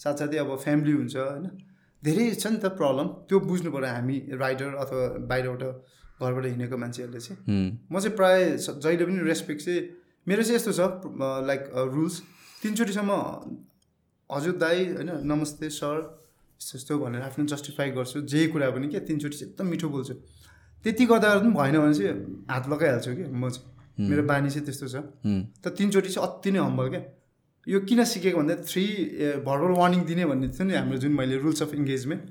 साथसाथै 0.00 0.38
अब 0.40 0.56
फ्यामिली 0.64 0.92
हुन्छ 0.92 1.16
होइन? 1.16 1.46
धेरै 2.02 2.24
छ 2.34 2.46
नि 2.46 2.58
त 2.64 2.72
प्रब्लम। 2.80 3.06
त्यो 3.28 3.36
बुझ्नु 3.48 3.70
पऱ्यो 3.76 3.90
हामी 3.92 4.16
राइडर 4.40 4.70
अथवा 4.84 5.02
बाहिरबाट 5.28 5.62
घरबाट 6.16 6.44
हिँडेको 6.46 6.76
मान्छेहरूले 6.80 7.20
चाहिँ. 7.20 7.38
म 7.92 7.94
चाहिँ 8.00 8.16
प्रायः 8.16 8.56
जहिले 8.56 9.04
पनि 9.04 9.20
रेस्पेक्ट 9.28 9.60
चाहिँ 9.60 9.80
मेरो 10.26 10.42
चाहिँ 10.48 10.56
यस्तो 10.56 10.72
छ 10.72 10.80
लाइक 11.44 11.62
रुल्स। 11.92 12.16
तिनचोटिसम्म 12.62 13.12
हजुर 14.30 14.56
दाई 14.56 14.78
होइन 14.96 15.10
नमस्ते 15.28 15.68
सर 15.68 15.96
यस्तो 16.62 16.78
यस्तो 16.78 16.98
भनेर 17.02 17.22
आफ्नो 17.26 17.44
जस्टिफाई 17.50 17.90
गर्छु। 17.98 18.20
जे 18.22 18.46
कुरा 18.54 18.70
पनि 18.70 18.86
क्या 18.88 19.00
तिनचोटि 19.02 19.36
चाहिँ 19.36 19.50
एकदम 19.50 19.66
मिठो 19.66 19.88
बोल्छु। 19.90 20.14
त्यति 20.84 21.04
गर्दा 21.10 21.28
पनि 21.42 21.50
भएन 21.58 21.76
भने 21.82 21.94
चाहिँ 21.98 22.46
हात 22.50 22.64
लगाइहाल्छु 22.70 23.10
कि 23.18 23.24
म 23.34 23.50
चाहिँ। 23.50 24.08
मेरो 24.08 24.22
बानी 24.22 24.48
चाहिँ 24.50 24.64
त्यस्तो 24.66 24.86
छ। 24.88 24.96
Hmm. 25.26 25.42
त 25.58 25.74
तिनचोटि 25.74 26.08
चाहिँ 26.14 26.22
अति 26.22 26.50
नै 26.54 26.58
हम्बल 26.58 26.86
क्या। 26.94 27.02
यो 27.66 27.78
किन 27.86 28.04
सिकेको 28.04 28.38
भन्दा 28.38 28.54
थ्री 28.62 28.84
भर्बल 29.46 29.72
वार्निङ 29.78 30.00
दिने 30.06 30.24
भन्ने 30.30 30.48
थियो 30.54 30.64
नि 30.66 30.74
हाम्रो 30.74 30.98
जुन 31.02 31.12
मैले 31.18 31.36
रुल्स 31.42 31.62
अफ 31.62 31.74
इङ्गेजमेन्ट. 31.74 32.22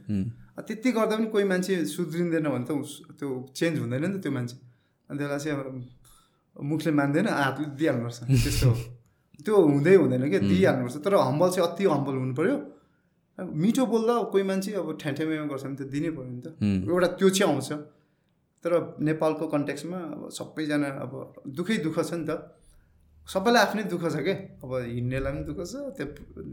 त्यति 0.67 0.89
गर्दा 0.91 1.15
पनि 1.15 1.27
कोही 1.31 1.45
मान्छे 1.51 1.73
सुध्रिँदैन 1.91 2.47
भने 2.47 2.65
त 2.67 2.71
त्यो 3.19 3.27
चेन्ज 3.55 3.75
हुँदैन 3.83 4.03
नि 4.03 4.17
त 4.17 4.21
त्यो 4.23 4.31
मान्छे। 4.31 4.55
अनि 5.09 5.17
त्यसलाई 5.19 5.39
चाहिँ 5.39 5.55
मुखले 6.55 6.91
मान्दैन 6.91 7.27
हातले 7.27 7.65
दिइहाल्नुपर्छ। 7.79 8.19
त्यस्तो 8.43 8.67
हो। 8.67 8.75
त्यो 9.45 9.55
हुँदै 9.55 9.95
हुँदैन 9.95 10.23
क्या 10.29 10.39
दिइहाल्नुपर्छ। 10.51 10.95
तर 11.05 11.13
हम्बल 11.15 11.49
चाहिँ 11.55 11.67
अति 11.67 11.83
हम्बल 11.95 12.15
हुनु 12.21 12.33
पऱ्यो 12.35 12.55
अब 13.39 13.47
मिठो 13.63 13.85
बोल्दा 13.85 14.13
कोही 14.31 14.43
मान्छे 14.43 14.71
अब 14.81 14.87
ठ्याठ्यामेमा 15.01 15.45
गर्छ 15.51 15.63
भने 15.65 15.75
त 15.79 15.81
दिनै 15.93 16.11
पऱ्यो 16.15 16.31
नि 16.31 16.41
त। 16.43 16.47
एउटा 16.89 17.07
त्यो 17.19 17.29
चाहिँ 17.29 17.53
आउँछ। 17.53 17.71
तर 18.63 18.71
नेपालको 19.07 19.45
कन्टेक्समा 19.53 19.97
अब 20.13 20.21
सबैजना 20.37 20.89
अब 21.03 21.11
दुःखै 21.57 21.77
दुःख 21.85 21.97
छ 22.09 22.11
नि 22.19 22.25
त। 22.29 22.31
सबैलाई 23.27 23.61
आफ्नै 23.65 23.83
दुःख 23.93 24.03
छ 24.13 24.15
क्या 24.25 24.35
अब 24.63 24.71
हिँड्नेलाई 24.93 25.31
पनि 25.33 25.43
दुःख 25.49 25.59
छ 25.71 25.73
त्यो 25.97 26.05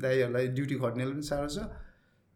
दाईहरूलाई 0.02 0.46
ड्युटी 0.56 0.76
खट्नेलाई 0.82 1.12
पनि 1.12 1.24
साह्रो 1.30 1.48
छ। 1.50 1.58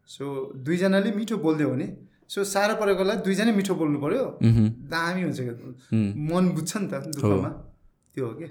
सो 0.09 0.23
दुईजनाले 0.65 1.09
मिठो 1.17 1.35
बोलिदियो 1.39 1.69
भने 1.73 1.87
सो 2.27 2.43
साह्रो 2.43 2.73
परेकोलाई 2.81 3.17
दुईजनै 3.25 3.51
मिठो 3.59 3.73
बोल्नु 3.79 3.97
पऱ्यो. 4.03 4.25
दामी 4.93 5.21
हुन्छ 5.23 5.39
क्या 5.47 5.55
मन 6.29 6.43
बुझ्छ 6.55 6.71
नि 6.77 6.87
त 6.91 6.93
दुःखमा। 7.15 7.49
त्यो 8.13 8.25
हो 8.27 8.33
क्या 8.37 8.49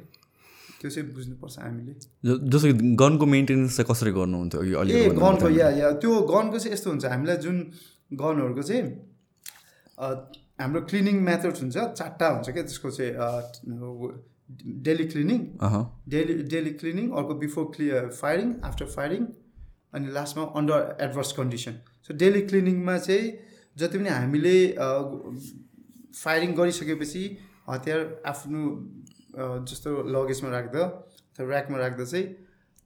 त्यो 0.83 0.91
चाहिँ 0.91 1.07
बुझ्नुपर्छ 1.15 1.57
हामीले। 1.63 1.93
जस्तो 1.95 2.67
कि 2.67 2.75
गनको 3.03 3.27
मेन्टेनेन्स 3.35 3.77
चाहिँ 3.77 3.87
कसरी 3.91 4.13
गर्नुहुन्थ्यो 4.19 4.61
ए 4.83 5.09
गनको 5.23 5.49
या 5.57 5.69
या 5.79 5.91
त्यो 6.03 6.13
गनको 6.31 6.59
चाहिँ 6.59 6.73
यस्तो 6.75 6.91
हुन्छ 6.91 7.05
हामीलाई 7.15 7.37
जुन 7.47 7.57
गनहरूको 8.23 8.63
चाहिँ 8.69 8.83
हाम्रो 10.61 10.81
क्लिनिङ 10.91 11.17
मेथड 11.29 11.55
हुन्छ 11.61 11.77
चारवटा 11.77 12.27
हुन्छ 12.35 12.49
क्या 12.51 12.65
त्यसको 12.65 12.91
चाहिँ 12.99 13.13
daily 14.87 15.05
cleaning 15.13 15.39
daily 16.09 16.35
daily 16.55 16.73
cleaning 16.81 17.07
अर्को 17.21 17.35
before 17.45 17.65
clear 17.77 18.09
firing 18.19 18.49
after 18.71 18.87
firing 18.97 19.23
अनि 19.95 20.13
लास्टमा 20.13 20.45
under 20.59 20.81
adverse 21.01 21.33
condition. 21.39 21.75
So 22.05 22.15
daily 22.23 22.41
क्लिनिङमा 22.51 22.97
चाहिँ 23.07 23.31
जति 23.77 23.99
पनि 23.99 24.11
हामीले 24.11 24.57
फायरिङ 26.17 26.55
गरिसकेपछि 26.55 27.25
हतियार 27.69 28.01
आफ्नो 28.27 28.61
जस्तो 29.33 29.91
लगेजमा 30.15 30.49
राख्दा 30.51 30.83
अथवा 31.33 31.49
ऱ्याकमा 31.49 31.77
राख्दा 31.79 32.05
चाहिँ 32.05 32.27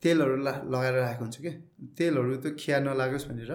तेलहरू 0.02 0.36
ला 0.46 0.52
लगाएर 0.72 0.94
राखेको 0.94 1.24
हुन्छ 1.24 1.36
कि? 1.44 1.50
तेलहरू 1.98 2.36
त 2.44 2.46
खिया 2.60 2.78
नलागोस् 2.86 3.26
भनेर 3.28 3.52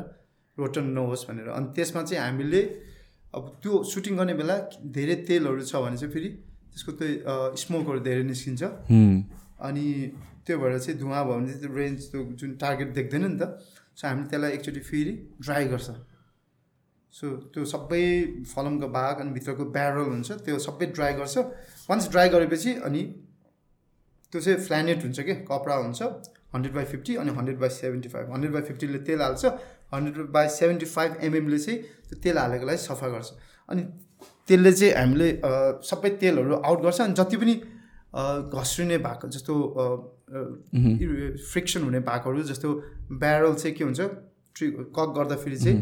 रोटन 0.57 0.85
नहोस् 0.97 1.25
भनेर। 1.29 1.47
अनि 1.57 1.67
त्यसमा 1.75 2.01
चाहिँ 2.03 2.21
हामीले 2.23 2.61
अब 3.35 3.43
त्यो 3.63 3.71
सुटिङ 3.91 4.13
गर्ने 4.19 4.33
बेला 4.35 4.55
धेरै 4.95 5.15
तेलहरू 5.27 5.63
छ 5.63 5.73
भने 5.83 5.97
चाहिँ 6.01 6.13
फेरि 6.13 6.29
त्यसको 6.71 6.91
त्यो 6.99 7.55
स्मोकहरू 7.63 7.99
धेरै 8.07 8.23
निस्किन्छ। 8.27 8.63
अनि 9.67 9.85
त्यो 10.45 10.55
भएर 10.59 10.73
चाहिँ 10.83 10.97
धुवा 10.99 11.19
भयो 11.23 11.35
भने 11.39 11.47
चाहिँ 11.47 11.61
त्यो 11.63 11.71
रेन्ज 11.79 11.99
त्यो 12.11 12.19
जुन 12.39 12.51
टार्गेट 12.59 12.89
देख्दैन 12.97 13.25
नि 13.31 13.37
त 13.39 13.43
सो 13.95 14.03
हामीले 14.07 14.27
त्यसलाई 14.27 14.51
एकचोटि 14.57 14.81
फेरि 14.89 15.13
ड्राई 15.45 15.63
गर्छ। 15.71 15.89
सो 17.13 17.25
त्यो 17.53 17.63
सबै 17.73 18.03
फलमको 18.51 18.87
भाग 18.87 19.15
अनि 19.21 19.31
भित्रको 19.37 19.63
ब्यारल 19.75 20.07
हुन्छ 20.11 20.29
त्यो 20.43 20.57
सबै 20.67 20.85
ड्राई 20.95 21.13
गर्छ। 21.19 21.35
वान्स 21.91 22.09
ड्राई 22.11 22.29
गरेपछि 22.35 22.73
अनि 22.87 23.01
त्यो 24.33 24.41
चाहिँ 24.41 24.59
फ्ल्यानेट 24.67 25.03
हुन्छ 25.03 25.19
कि? 25.19 25.33
कपडा 25.47 25.75
हुन्छ। 25.75 26.01
हन्ड्रेड 26.53 26.73
बाई 26.75 26.85
फिफ्टी 26.85 27.15
अनि 27.15 27.31
hundred 27.31 27.59
by 27.59 27.69
seventy 27.71 28.09
five 28.09 28.31
hundred 28.33 28.53
by 28.53 28.61
फिफ्टीले 28.69 28.99
तेल 29.07 29.21
हाल्छ। 29.21 29.45
हन्ड्रेड 29.93 30.27
बाई 30.31 30.47
सेभेन्टी 30.49 30.85
फाइभ 30.85 31.11
एमएमले 31.23 31.57
चाहिँ 31.59 31.79
त्यो 32.07 32.19
तेल 32.23 32.37
हालेकोलाई 32.37 32.77
सफा 32.77 33.07
गर्छ। 33.09 33.29
अनि 33.69 33.81
त्यसले 34.47 34.71
चाहिँ 34.73 34.93
हामीले 34.93 35.27
सबै 35.89 36.09
तेलहरू 36.21 36.55
आउट 36.59 36.81
गर्छ। 36.81 36.99
अनि 37.01 37.13
जति 37.19 37.37
पनि 37.37 37.55
घस्रिने 38.51 38.97
भाग 39.07 39.19
जस्तो 39.31 39.53
फ्रिक्सन 41.51 41.81
हुने 41.83 41.99
भागहरू 42.07 42.43
जस्तो 42.51 42.69
ब्यारल 43.23 43.53
चाहिँ 43.55 43.75
के 43.75 43.83
हुन्छ? 43.83 44.01
ट्रि 44.55 44.67
कक 44.95 45.09
गर्दाखेरि 45.17 45.57
चाहिँ 45.57 45.79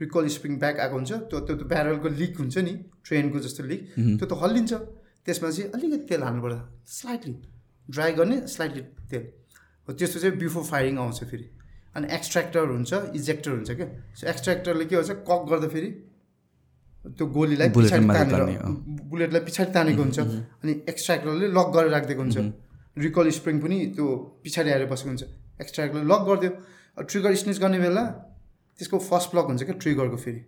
रिकल 0.00 0.26
स्प्रिङ 0.34 0.58
ब्याक 0.58 0.76
आएको 0.80 0.94
हुन्छ। 0.94 1.12
त्यो 1.12 1.38
त्यो 1.46 1.54
त्यो 1.56 1.66
ब्यारलको 1.68 2.08
लिक 2.20 2.38
हुन्छ 2.38 2.58
नि? 2.58 2.74
ट्रेनको 3.04 3.38
जस्तो 3.38 3.62
लिक 3.70 3.80
त्यो 4.18 4.26
त 4.26 4.32
हल्लिन्छ। 4.42 4.72
त्यसमा 5.26 5.50
चाहिँ 5.50 5.70
अलिकति 5.70 6.06
तेल 6.08 6.22
हाल्नुपर्छ। 6.22 6.58
स्लाइटली 6.90 7.34
ड्राई 7.88 8.12
गर्ने 8.12 8.36
स्लाइटली 8.48 8.82
तेल। 9.10 9.24
हो 9.88 9.92
त्यस्तो 9.94 10.20
चाहिँ 10.20 10.36
बिफोर 10.38 10.64
फायरिङ 10.64 10.98
आउँछ 10.98 11.24
फेरि। 11.30 11.46
अनि 11.96 12.06
एक्सट्र्याक्टर 12.14 12.64
हुन्छ 12.72 12.92
इजेक्टर 13.14 13.50
हुन्छ 13.50 13.70
क्या। 13.70 13.86
सो 14.16 14.26
एक्सट्र्याक्टरले 14.28 14.84
के 14.84 14.96
हुन्छ 14.96 15.10
कक 15.28 15.42
गर्दाखेरि 15.50 15.90
त्यो 17.04 17.26
गोलीलाई 17.26 17.68
पछाडि 17.76 18.06
तानेर। 18.08 18.42
बुलेटलाई 19.10 19.40
पछाडि 19.46 19.70
तानेको 19.72 20.02
हुन्छ। 20.02 20.18
अनि 20.18 20.72
एक्सट्र्याक्टरले 20.88 21.46
लक 21.48 21.68
गरेर 21.74 21.90
राखिदिएको 21.90 22.22
हुन्छ। 22.22 22.38
रिकल 22.98 23.30
स्प्रिङ 23.38 23.56
पनि 23.60 23.76
त्यो 23.96 24.06
पछाडि 24.44 24.70
आएर 24.70 24.86
बसेको 24.86 25.08
हुन्छ। 25.08 25.22
एक्सट्र्याक्टरले 25.60 26.04
लक 26.12 26.22
गरिदियो। 26.28 26.52
ट्रिगर 27.02 27.34
स्निच 27.42 27.58
गर्ने 27.58 27.78
बेला 27.78 28.04
त्यसको 28.78 28.98
फर्स्ट 29.00 29.30
ब्लक 29.32 29.46
हुन्छ 29.46 29.62
क्या 29.62 29.76
ट्रिगरको 29.82 30.16
फेरि। 30.16 30.40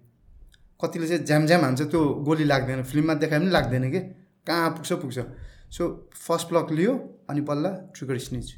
कतिले 0.80 1.06
चाहिँ 1.08 1.24
ज्याम 1.24 1.46
ज्याम 1.46 1.60
हान्छ 1.64 1.80
त्यो 1.90 2.00
गोली 2.26 2.44
लाग्दैन। 2.44 2.82
फिल्ममा 2.82 3.14
देखाए 3.22 3.38
पनि 3.38 3.50
लाग्दैन 3.50 3.84
कि? 3.90 4.00
कहाँ 4.46 4.70
पुग्छ 4.70 4.92
पुग्छ। 4.92 5.18
सो 5.70 5.82
फर्स्ट 6.14 6.48
ब्लक 6.48 6.72
लियो 6.72 6.92
अनि 7.30 7.40
बल्ल 7.40 7.66
ट्रिगर 7.96 8.18
स्निच 8.18 8.54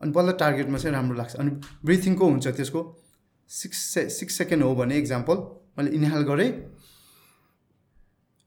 अनि 0.00 0.10
बल्ल 0.12 0.32
टार्गेटमा 0.38 0.78
चाहिँ 0.78 0.94
राम्रो 0.96 1.16
लाग्छ। 1.16 1.34
अनि 1.36 1.50
ब्रिथिङको 1.84 2.24
हुन्छ 2.26 2.46
त्यसको। 2.48 2.80
सिक्स 3.50 3.78
से 3.94 4.08
सिक्स 4.10 4.34
सेकेन्ड 4.38 4.62
हो 4.64 4.74
भने 4.74 4.98
इक्जाम्पल 4.98 5.36
मैले 5.78 5.90
इन्हाल 5.90 6.22
गरेँ। 6.22 6.50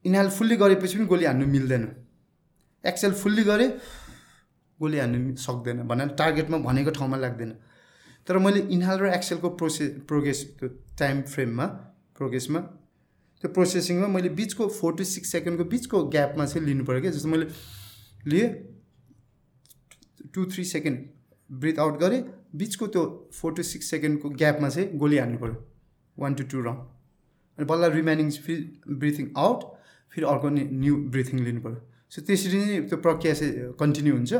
इन्हाल 0.04 0.28
फुल्ली 0.30 0.56
गरेपछि 0.56 0.96
पनि 0.98 1.06
गोली 1.06 1.24
हान्नु 1.24 1.46
मिल्दैन। 1.46 1.84
एक्सेल 2.84 3.12
फुल्ली 3.12 3.42
गरेँ 3.44 3.70
गोली 4.78 4.98
हान्नु 4.98 5.36
सक्दैन 5.36 5.82
भनेर 5.88 6.08
टार्गेटमा 6.18 6.58
भनेको 6.58 6.90
ठाउँमा 6.90 7.16
लाग्दैन। 7.16 7.50
तर 8.26 8.38
मैले 8.38 8.60
इन्हाल 8.74 8.98
र 8.98 9.06
एक्सेलको 9.14 9.48
प्रोसे 9.50 9.86
प्रोग्रेस 10.08 10.44
त्यो 10.58 10.68
टाइम 10.98 11.22
फ्रेममा 11.24 11.66
प्रोग्रेसमा 12.16 12.60
त्यो 13.42 13.48
प्रोसेसिङमा 13.54 14.06
मैले 14.08 14.28
बिचको 14.38 14.68
फोर 14.68 14.94
टु 14.96 15.04
सिक्स 15.04 15.30
सेकेन्डको 15.32 15.64
बिचको 15.72 16.02
ग्यापमा 16.14 16.44
चाहिँ 16.46 16.66
लिनु 16.66 16.84
पऱ्यो 16.84 17.00
क्या। 17.00 17.10
जस्तो 17.10 17.28
मैले 17.28 17.46
लिएँ 18.26 18.48
two 20.34 20.44
three 20.52 20.64
second 20.64 20.98
breath 21.50 21.78
out 21.78 21.98
गरेँ 22.00 22.22
बिचको 22.54 22.86
त्यो 22.86 23.02
फोर 23.32 23.52
टु 23.54 23.62
सिक्स 23.62 23.90
सेकेन्डको 23.90 24.28
ग्यापमा 24.42 24.68
चाहिँ 24.68 24.88
गोली 24.98 25.18
हान्नु 25.18 25.38
पऱ्यो। 25.38 25.56
वान 26.16 26.34
टु 26.34 26.44
टू 26.50 26.62
राउन्ड 26.62 26.82
अनि 27.58 27.66
बल्ल 27.66 27.90
रिमेनिङ 27.92 28.30
फेरि 28.46 28.62
ब्रिथिङ 28.94 29.30
आउट 29.36 29.60
फेरि 30.12 30.26
अर्को 30.26 30.48
नि 30.48 30.62
न्यू 30.72 30.96
ब्रिथिङ 31.14 31.44
लिनु 31.44 31.60
पऱ्यो। 31.60 31.80
सो 32.10 32.22
त्यसरी 32.26 32.58
नै 32.58 32.80
त्यो 32.88 32.98
प्रक्रिया 33.06 33.34
चाहिँ 33.34 33.72
कन्टिन्यू 33.80 34.14
हुन्छ। 34.14 34.32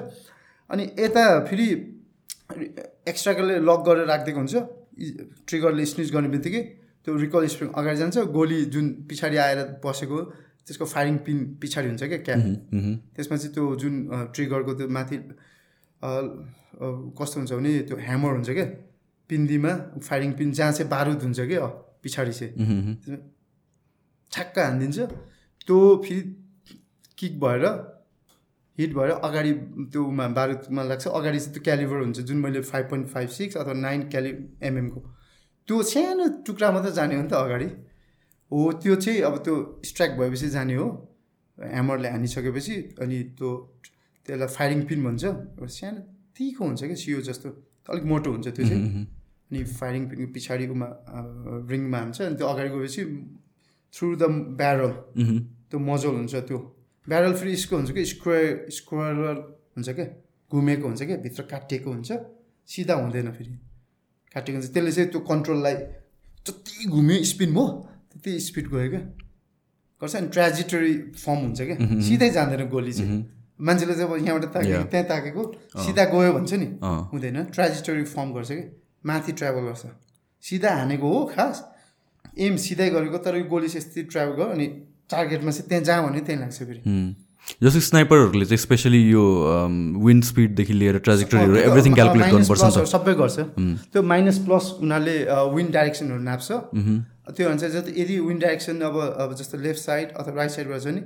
अनि 0.70 0.85
यता 0.99 1.25
फेरि 1.47 1.67
एक्स्ट्राकरले 3.09 3.59
लक 3.68 3.81
गरेर 3.86 4.07
राखिदिएको 4.10 4.41
हुन्छ। 4.41 4.55
ट्रिगरले 5.47 5.85
स्निच 5.86 6.10
गर्ने 6.12 6.28
बित्तिकै 6.28 6.62
त्यो 7.09 7.17
रिकल 7.17 7.47
स्प्रिङ 7.49 7.69
अगाडि 7.73 7.99
जान्छ 7.99 8.17
गोली 8.37 8.59
जुन 8.77 8.87
पछाडि 9.09 9.37
आएर 9.41 9.61
बसेको 9.85 10.19
त्यसको 10.69 10.85
फायरिङ 10.85 11.17
पिन 11.27 11.39
पछाडि 11.62 11.89
हुन्छ 11.89 12.05
क्या 12.05 12.19
क्याप 12.28 12.41
त्यसमा 13.17 13.37
चाहिँ 13.37 13.53
त्यो 13.55 13.65
जुन 13.81 13.95
ट्रिगरको 14.37 14.73
त्यो 14.78 14.89
माथि 14.97 15.17
कस्तो 17.19 17.37
हुन्छ 17.41 17.53
भने 17.53 17.70
त्यो 17.89 17.97
ह्यामर 18.07 18.33
हुन्छ 18.37 18.51
क्या। 18.51 18.67
पिन्दीमा 19.31 19.73
फायरिङ 20.05 20.33
पिन 20.39 20.53
जहाँ 20.53 20.73
चाहिँ 20.73 20.91
बारुद 20.91 21.23
हुन्छ 21.23 21.41
क्या 21.49 21.67
पछाडि 22.05 22.33
चाहिँ। 22.33 22.53
ठ्याक्क 24.33 24.59
हानिदिन्छ। 24.59 24.99
त्यो 25.67 25.78
फेरि 26.05 26.23
किक 27.19 27.41
भएर 27.41 27.65
हिट 28.78 28.91
भएर 28.95 29.11
अगाडि 29.11 29.53
त्योमा 29.93 30.27
बारुदमा 30.39 30.83
लाग्छ। 30.91 31.07
अगाडि 31.09 31.39
चाहिँ 31.39 31.53
त्यो 31.55 31.62
क्यालिभर 31.65 31.99
हुन्छ 32.05 32.19
जुन 32.28 32.39
मैले 32.45 32.61
फाइभ 32.73 32.85
पोइन्ट 32.91 33.09
फाइभ 33.15 33.28
सिक्स 33.39 33.57
अथवा 33.57 33.75
नाइन 33.87 34.01
क्यालि 34.09 34.33
एमएमको 34.70 35.01
त्यो 35.68 35.82
सानो 35.92 36.24
टुक्रा 36.47 36.68
मात्रै 36.72 36.92
जाने 36.98 37.14
हो 37.16 37.22
नि 37.22 37.28
त 37.28 37.34
अगाडि। 37.44 37.68
हो 38.50 38.60
त्यो 38.82 38.94
चाहिँ 39.05 39.20
अब 39.28 39.34
त्यो 39.44 39.55
स्ट्राइक 39.84 40.12
भएपछि 40.18 40.48
जाने 40.56 40.74
हो। 40.80 40.86
ह्यामरले 41.58 42.08
हानिसकेपछि 42.08 42.74
अनि 43.05 43.16
त्यो 43.36 43.48
त्यसलाई 44.26 44.48
फायरिङ 44.56 44.80
पिन 44.88 45.05
भन्छ। 45.05 45.24
एउटा 45.24 45.72
सानो 45.78 46.00
तिखो 46.32 46.64
हुन्छ 46.64 46.80
क्या 46.88 46.98
सियो 47.05 47.20
जस्तो। 47.28 47.48
अलिक 47.92 48.05
मोटो 48.08 48.28
हुन्छ 48.32 48.48
त्यो 48.56 48.64
चाहिँ। 48.64 49.05
अनि 49.50 49.60
फायरिङ 49.80 50.02
पिनको 50.08 50.26
पछाडिकोमा 50.34 50.88
रिङमा 51.68 51.98
हान्छ। 51.98 52.16
अनि 52.22 52.36
त्यो 52.40 52.47
अगाडि 52.48 52.68
गएपछि 52.72 53.02
थ्रु 53.94 54.08
द 54.16 54.24
ब्यारल 54.60 54.92
त्यो 55.68 55.78
मजल 55.90 56.14
हुन्छ 56.20 56.34
त्यो। 56.48 56.58
ब्यारल 57.06 57.32
फेरि 57.38 57.52
यसको 57.52 57.74
हुन्छ 57.76 57.90
कि 57.92 58.05
स्क्वायर 58.16 58.52
स्क्वायर 58.78 59.16
हुन्छ 59.76 59.88
क्या। 59.88 60.06
घुमेको 60.52 60.86
हुन्छ 60.88 61.02
क्या 61.08 61.16
भित्र 61.24 61.42
काटिएको 61.52 61.88
हुन्छ। 61.92 62.10
सिधा 62.68 62.94
हुँदैन 63.05 63.32
फेरि। 63.36 63.52
काटिएको 64.34 64.60
हुन्छ 64.60 64.73
त्यसले 64.74 64.92
चाहिँ 64.92 65.10
त्यो 65.10 65.20
कन्ट्रोललाई 65.31 65.74
जति 66.47 66.89
घुम्यो 66.89 67.16
स्पिन 67.24 67.50
भयो 67.55 67.66
त्यति 68.12 68.39
स्पिड 68.40 68.66
गयो 68.73 68.89
क्या। 68.90 69.00
गर्छ 70.02 70.15
अनि 70.16 70.28
ट्रेजिटरी 70.28 70.92
फर्म 71.18 71.39
हुन्छ 71.39 71.60
क्या। 71.60 71.76
सिधै 72.08 72.31
जाँदैन 72.31 72.68
गोली 72.68 72.92
चाहिँ। 72.92 73.18
मान्छेले 73.60 73.94
चाहिँ 73.94 74.08
अब 74.08 74.16
यहाँबाट 74.26 74.44
ताकेको 74.55 74.70
Yeah. 74.70 74.90
त्यहाँ 74.90 75.07
ताकेको 75.07 75.42
सिधा 75.84 76.05
गयो 76.05 76.32
भन्छ 76.32 76.52
नि। 76.55 76.66
हुँदैन। 77.12 77.44
ट्राजेक्टरी 77.55 78.05
फर्म 78.05 78.28
गर्छ 78.34 78.50
कि 78.50 78.65
माथि 79.07 79.32
ट्राभल 79.32 79.62
गर्छ। 79.68 79.84
सिधा 80.44 80.70
हानेको 80.74 81.08
हो 81.08 81.24
खास। 81.34 81.57
एम 82.39 82.57
सिधै 82.57 82.89
गरेको 82.90 83.18
तर 83.18 83.36
यो 83.36 83.44
गोली 83.44 83.68
चाहिँ 83.68 83.82
यस्तै 83.82 84.02
ट्राभल 84.12 84.32
गर्यो 84.32 84.52
अनि 84.55 84.66
टार्गेटमा 85.10 85.50
चाहिँ 85.50 85.68
त्यहाँ 85.68 85.84
जहाँ 85.84 86.07
भने 86.07 86.20
त्यहीँ 86.20 86.40
लाग्छ 86.40 86.58
फेरि। 86.58 86.82
हुँ। 86.86 87.27
जस्तो 87.62 87.81
स्नाइपरहरूले 87.81 88.44
चाहिँ 88.47 88.62
स्पेसली 88.65 89.00
यो 89.10 89.23
विन्ड 90.07 90.25
स्पिडदेखि 90.25 90.73
लिएर 90.73 90.99
ट्राजेक्टरीहरू 91.07 91.57
एभ्रिथिङ 91.57 91.94
क्यालकुलेट 91.94 92.28
गर्नुपर्छ 92.33 92.89
सबै 92.92 93.15
गर्छ। 93.20 93.39
त्यो 93.92 94.02
माइनस 94.12 94.39
प्लस 94.47 94.65
उनीहरूले 94.81 95.17
विन्ड 95.57 95.73
डाइरेक्सनहरू 95.73 96.23
नाप्छ। 96.23 96.49
त्यो 97.36 97.49
अनुसार 97.49 97.70
जति 97.70 97.91
यदि 98.00 98.18
विन्ड 98.28 98.42
डाइरेक्सन 98.42 98.81
अब 98.89 98.97
अब 99.25 99.34
जस्तो 99.41 99.58
लेफ्ट 99.65 99.81
साइड 99.81 100.12
अथवा 100.12 100.34
राइट 100.41 100.50
साइडबाट 100.50 100.81
छ 100.83 100.94
नि 100.97 101.02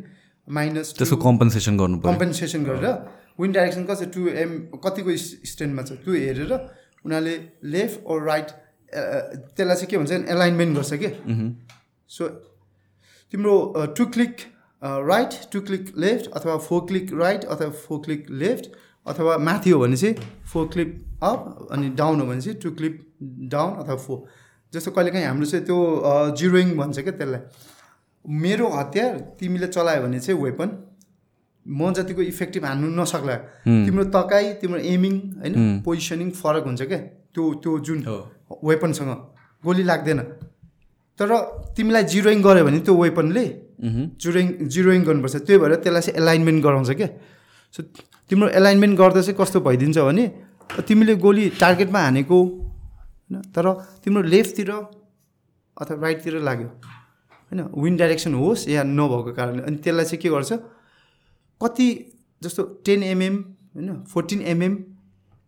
माइनस 0.48 0.94
त्यसको 0.98 1.16
कम्पन्सेसन 1.24 1.76
गर्नु 1.78 1.98
कम्पेन्सेसन 2.00 2.64
गरेर 2.64 2.86
विन्ड 3.40 3.54
डाइरेक्सन 3.54 3.84
कति 3.90 4.06
टु 4.14 4.28
एम 4.44 4.50
कतिको 4.84 5.16
स्ट्यान्डमा 5.50 5.82
छ 5.82 5.98
त्यो 6.04 6.12
हेरेर 6.14 6.52
उनीहरूले 6.52 7.36
लेफ्ट 7.74 8.06
ओर 8.06 8.22
राइट 8.28 8.48
त्यसलाई 8.92 9.76
चाहिँ 9.76 9.90
के 9.90 9.98
भन्छ 9.98 10.12
एलाइनमेन्ट 10.34 10.76
गर्छ 10.76 10.92
कि? 11.02 11.10
सो 12.10 12.28
तिम्रो 13.32 13.54
two 13.98 14.06
click 14.14 14.34
right 14.82 15.34
two 15.52 15.60
click 15.60 15.92
left 15.98 16.30
अथवा 16.30 16.56
फोर 16.58 16.80
क्लिक 16.86 17.10
राइट 17.14 17.44
अथवा 17.46 17.68
फोर 17.82 17.98
क्लिक 18.04 18.26
लेफ्ट 18.30 18.70
अथवा 19.06 19.36
माथि 19.38 19.70
हो 19.70 19.78
भने 19.80 19.96
चाहिँ 19.96 20.14
फोर 20.52 20.66
क्लिक 20.72 20.94
अप 21.22 21.68
अनि 21.72 21.88
डाउन 21.98 22.20
हो 22.20 22.26
भने 22.26 22.40
चाहिँ 22.40 22.58
टु 22.60 22.70
क्लिक 22.70 23.00
डाउन 23.50 23.74
अथवा 23.82 23.96
फोर 23.96 24.24
जस्तो 24.72 24.90
कहिलेकाहीँ 24.90 25.26
हाम्रो 25.26 25.46
चाहिँ 25.46 25.64
त्यो 25.66 25.78
जिरोइङ 26.36 26.76
भन्छ 26.76 26.98
क्या 26.98 27.12
त्यसलाई। 27.12 27.40
मेरो 28.24 28.68
हतियार 28.68 29.18
तिमीले 29.40 29.66
चलायो 29.68 30.02
भने 30.02 30.20
चाहिँ 30.20 30.40
वेपन 30.42 30.70
म 31.66 31.92
जतिको 31.94 32.22
इफेक्टिभ 32.22 32.64
हान्नु 32.64 32.88
नसक्ला। 33.02 33.36
तिम्रो 33.66 34.04
तकाइ 34.16 34.52
तिम्रो 34.60 34.78
एमिङ 34.92 35.18
होइन 35.40 35.82
पोजिसनिङ 35.84 36.30
फरक 36.38 36.64
हुन्छ 36.66 36.82
क्या। 36.82 36.98
त्यो 37.34 37.52
त्यो 37.62 37.78
जुन 37.86 37.98
वेपनसँग 38.64 39.10
गोली 39.64 39.82
लाग्दैन। 39.84 40.20
तर 41.18 41.30
तिमीलाई 41.76 42.04
जिरोइङ 42.12 42.42
गऱ्यो 42.42 42.64
भने 42.64 42.78
त्यो 42.86 42.94
वेपनले 42.96 43.44
जिरोइङ 44.22 44.46
जिरोइङ 44.68 45.00
गर्नुपर्छ। 45.04 45.36
त्यही 45.36 45.58
भएर 45.60 45.74
त्यसलाई 45.84 46.02
चाहिँ 46.02 46.16
एलाइनमेन्ट 46.20 46.58
गराउँछ 46.64 46.90
क्या। 46.90 47.08
सो 47.74 47.82
तिम्रो 48.30 48.48
एलाइनमेन्ट 48.50 48.98
गर्दा 48.98 49.20
चाहिँ 49.22 49.36
कस्तो 49.40 49.60
भइदिन्छ 49.60 49.98
भने 49.98 50.24
तिमीले 50.88 51.14
गोली 51.24 51.48
टार्गेटमा 51.60 52.00
हानेको 52.00 52.38
होइन 52.38 53.40
तर 53.54 53.66
तिम्रो 54.04 54.22
लेफ्टतिर 54.24 54.70
अथवा 55.76 56.00
राइटतिर 56.02 56.34
लाग्यो। 56.48 56.68
होइन 57.52 57.60
विन्ड 57.82 57.98
डाइरेक्सन 57.98 58.34
होस् 58.34 58.68
या 58.68 58.82
नभएको 58.82 59.32
कारणले। 59.32 59.62
अनि 59.62 59.76
त्यसलाई 59.84 60.04
चाहिँ 60.04 60.20
के 60.22 60.28
गर्छ? 60.28 60.52
कति 61.60 61.88
जस्तो 62.42 62.62
टेन 62.86 63.02
एमएम 63.02 63.36
होइन 63.74 63.88
फोर्टिन 64.12 64.40
एमएम 64.52 64.74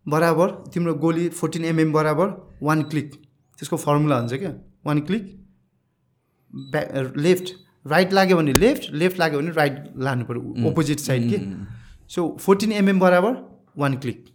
बराबर 0.05 0.49
तिम्रो 0.73 0.93
गोली 1.03 1.27
फोर्टिन 1.29 1.65
एमएम 1.65 1.91
बराबर 1.93 2.27
वान 2.63 2.81
क्लिक। 2.91 3.09
त्यसको 3.59 3.77
फर्मुला 3.77 4.19
हुन्छ 4.19 4.33
क्या 4.33 4.53
वान 4.85 4.99
क्लिक। 5.07 5.25
ब्या 6.55 7.01
लेफ्ट 7.17 7.53
राइट 7.85 8.13
लाग्यो 8.13 8.37
भने 8.37 8.53
लेफ्ट 8.53 8.91
लेफ्ट 8.93 9.19
लाग्यो 9.19 9.39
भने 9.39 9.51
राइट 9.51 9.83
लानु 9.97 10.25
पऱ्यो 10.25 10.69
अपोजिट 10.69 10.99
साइड 10.99 11.29
के? 11.31 11.39
सो 12.07 12.37
फोर्टिन 12.41 12.71
एमएम 12.71 12.99
बराबर 12.99 13.35
वान 13.77 13.97
क्लिक 13.97 14.25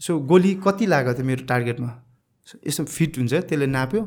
सो 0.00 0.18
गोली 0.32 0.54
कति 0.66 0.86
लाग्यो 0.86 1.12
त 1.12 1.20
मेरो 1.30 1.46
टार्गेटमा 1.46 1.90
यसो 2.66 2.84
फिट 2.84 3.18
हुन्छ 3.18 3.34
त्यसले 3.34 3.66
नाप्यो। 3.66 4.02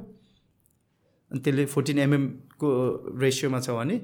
अनि 1.31 1.39
त्यसले 1.39 1.65
फोर्टिन 1.73 1.99
एमएमको 1.99 2.69
रेसियोमा 3.21 3.59
छ 3.59 3.69
भने 3.71 3.97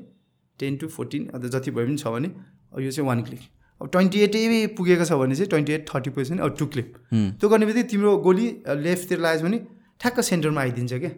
टेन 0.59 0.77
टु 0.77 0.88
फोर्टिन 0.90 1.30
अन्त 1.30 1.45
जति 1.56 1.72
भए 1.72 1.85
पनि 1.85 1.98
छ 1.98 2.08
भने 2.17 2.27
अब 2.74 2.80
यो 2.82 2.92
चाहिँ 2.92 3.08
वान 3.08 3.22
क्लिक 3.24 3.40
अब 3.82 3.90
ट्वेन्टी 3.92 4.19
एटै 4.19 4.66
पुगेको 4.77 5.06
छ 5.06 5.14
भने 5.22 5.35
चाहिँ 5.35 5.50
ट्वेन्टी 5.50 5.74
एट 5.74 5.85
थर्टी 5.90 6.09
पर्सेन्ट 6.17 6.42
अब 6.42 6.56
टु 6.59 6.66
क्लिप 6.76 6.93
त्यो 7.14 7.50
गर्ने 7.50 7.66
बित्तिकै 7.66 7.88
तिम्रो 7.90 8.17
गोली 8.27 8.48
लेफ्टतिर 8.84 9.19
लागेछ 9.19 9.42
भने 9.43 9.59
ठ्याक्क 10.01 10.19
सेन्टरमा 10.30 10.61
आइदिन्छ 10.61 10.93
क्या 10.93 11.11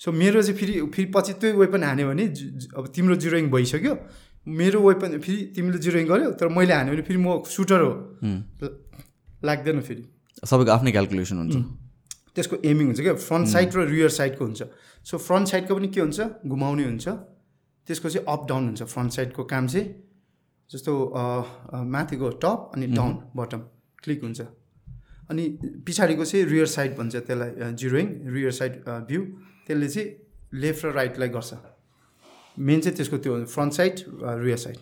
सो 0.00 0.12
मेरो 0.12 0.42
चाहिँ 0.42 0.58
फेरि 0.58 0.74
फेरि 0.94 1.10
पछि 1.14 1.32
त्यो 1.40 1.56
वेपन 1.58 1.82
हान्यो 1.84 2.06
भने 2.08 2.24
अब 2.76 2.84
तिम्रो 2.94 3.14
जिरोइङ 3.24 3.50
भइसक्यो। 3.50 3.94
मेरो 4.46 4.80
वेपन 4.88 5.18
फेरि 5.18 5.42
तिमीले 5.56 5.78
जिरोइङ 5.78 6.06
गर्यो 6.08 6.30
तर 6.40 6.48
मैले 6.48 6.74
हान्यो 6.74 6.92
भने 6.94 7.02
फेरि 7.02 7.20
म 7.20 7.42
सुटर 7.48 7.80
हो। 7.80 7.92
लाग्दैन 9.44 9.80
फेरि। 9.80 10.04
सबैको 10.44 10.70
आफ्नै 10.70 10.90
क्यालकुलेसन 10.92 11.36
हुन्छ। 11.38 11.56
त्यसको 12.34 12.56
एमिङ 12.64 12.86
हुन्छ 12.86 13.00
क्या? 13.00 13.14
फ्रन्ट 13.14 13.46
साइड 13.48 13.68
र 13.76 13.86
रियर 13.88 14.10
साइडको 14.10 14.42
हुन्छ। 14.44 14.62
सो 15.06 15.18
फ्रन्ट 15.18 15.46
साइडको 15.48 15.72
पनि 15.74 15.88
के 15.88 16.00
हुन्छ? 16.00 16.18
घुमाउने 16.46 16.84
हुन्छ। 16.84 17.06
त्यसको 17.88 18.08
चाहिँ 18.10 18.26
अप 18.26 18.46
डाउन 18.48 18.64
हुन्छ 18.66 18.82
फ्रन्ट 18.82 19.10
साइडको 19.12 19.44
काम 19.44 19.66
चाहिँ। 19.68 19.86
जस्तो 20.70 20.92
माथिको 21.94 22.28
टप 22.42 22.70
अनि 22.74 22.86
डाउन 22.98 23.12
बटम 23.36 23.60
क्लिक 24.02 24.20
हुन्छ। 24.24 24.40
अनि 25.30 25.44
पछाडिको 25.86 26.24
चाहिँ 26.24 26.44
रियर 26.46 26.66
साइड 26.66 26.96
भन्छ 26.98 27.16
त्यसलाई 27.16 27.72
जिरोइङ 27.80 28.08
रियर 28.34 28.52
साइड 28.52 28.72
भ्यू 29.08 29.20
त्यसले 29.66 29.88
चाहिँ 29.88 30.08
लेफ्ट 30.60 30.84
र 30.84 30.92
राइटलाई 30.92 31.28
गर्छ। 31.28 31.54
मेन 32.56 32.80
चाहिँ 32.80 32.96
त्यसको 32.96 33.18
त्यो 33.18 33.44
front 33.54 33.72
side 33.72 33.94
rear 34.42 34.56
side 34.58 34.76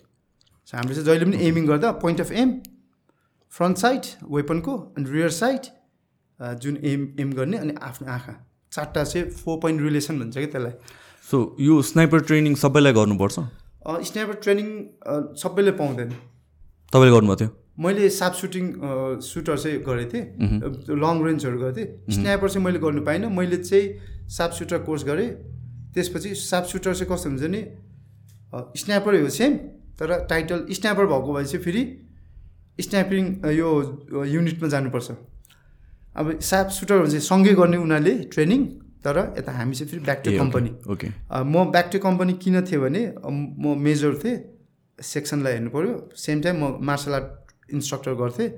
so 0.69 0.77
हामीले 0.77 0.95
चाहिँ 0.95 1.07
जहिले 1.07 1.25
पनि 1.25 1.47
एमिङ 1.49 1.67
गर्दा 1.67 1.93
point 2.03 2.21
of 2.21 2.33
aim 2.33 2.51
front 3.53 3.77
side 3.79 4.03
वेपनको 4.33 4.77
अनि 4.99 5.11
रियर 5.11 5.31
साइड 5.31 5.63
जुन 6.63 6.77
एम 6.85 7.09
एम 7.21 7.33
गर्ने 7.33 7.59
अनि 7.59 7.75
आफ्नो 7.83 8.09
आँखा। 8.13 8.35
चारवटा 8.73 9.05
चाहिँ 9.05 9.31
फोर 9.31 9.59
पोइन्ट 9.61 9.83
रिलेसन 9.83 10.19
भन्छ 10.21 10.37
क्या 10.37 10.47
त्यसलाई। 10.47 10.73
सो 11.29 11.39
यो 11.61 11.81
स्नाइपर 11.83 12.21
ट्रेनिङ 12.29 12.55
सबैलाई 12.63 12.93
गर्नुपर्छ? 12.93 13.39
स्न्यापर 14.09 14.35
ट्रेनिङ 14.43 14.69
सबैले 15.43 15.73
पाउँदैन। 15.81 16.11
तपाईँले 16.93 17.13
गर्नुभएको 17.13 17.37
थियो? 17.41 17.51
मैले 17.79 18.09
साप 18.11 18.33
सुटिङ 18.35 18.65
सुटर 19.21 19.57
चाहिँ 19.59 19.79
गरेको 19.83 20.11
थिएँ। 20.13 20.25
लङ 20.93 21.15
रेन्जहरू 21.25 21.59
गर्थेँ 21.59 21.87
स्न्यापर 22.11 22.49
चाहिँ 22.49 22.65
मैले 22.65 22.79
गर्नु 22.79 23.03
पाइनँ। 23.05 23.29
मैले 23.33 23.57
चाहिँ 23.59 24.29
साप 24.29 24.51
सुटर 24.53 24.79
कोर्स 24.85 25.05
गरेँ। 25.05 25.29
त्यसपछि 25.95 26.35
साप 26.35 26.65
सुटर 26.65 26.95
चाहिँ 26.95 27.09
कस्तो 27.13 27.29
हुन्छ 27.31 27.45
नि 27.49 27.61
स्न्यापरै 28.77 29.21
हो 29.21 29.29
सेम 29.31 29.53
तर 29.97 30.09
टाइटल 30.29 30.67
स्न्यापर 30.71 31.07
भएको 31.07 31.33
भए 31.33 31.45
चाहिँ 31.45 31.65
फेरि 31.65 31.83
स्न्यापिङ 32.81 33.25
यो 33.57 33.69
युनिटमा 34.27 34.69
जानुपर्छ। 34.69 35.11
अब 36.17 36.39
साप 36.41 36.69
सुटर 36.69 36.99
भने 36.99 37.11
चाहिँ 37.11 37.25
सँगै 37.25 37.55
गर्ने 37.57 37.77
उनीहरूले 37.77 38.15
ट्रेनिङ 38.33 38.61
तर 39.05 39.17
यता 39.39 39.53
हामी 39.53 39.75
चाहिँ 39.75 39.91
फेरि 39.91 40.03
ब्याक 40.05 40.23
टु 40.25 40.31
कम्पनी 40.39 40.71
ओके 40.93 41.09
म 41.45 41.65
ब्याक 41.73 41.89
टु 41.93 41.99
कम्पनी 41.99 42.33
किन 42.43 42.61
थिएँ 42.69 42.81
भने 42.81 43.03
म 43.25 43.77
मेजर 43.81 44.15
थिएँ। 44.25 44.37
सेक्सनलाई 44.99 45.53
हेर्नु 45.53 45.71
पऱ्यो। 45.71 45.93
सेम 46.17 46.41
टाइम 46.43 46.57
म 46.65 46.79
मार्सल 46.81 47.13
आर्ट 47.15 47.29
इन्स्ट्रक्टर 47.73 48.15
गर्थेँ 48.23 48.49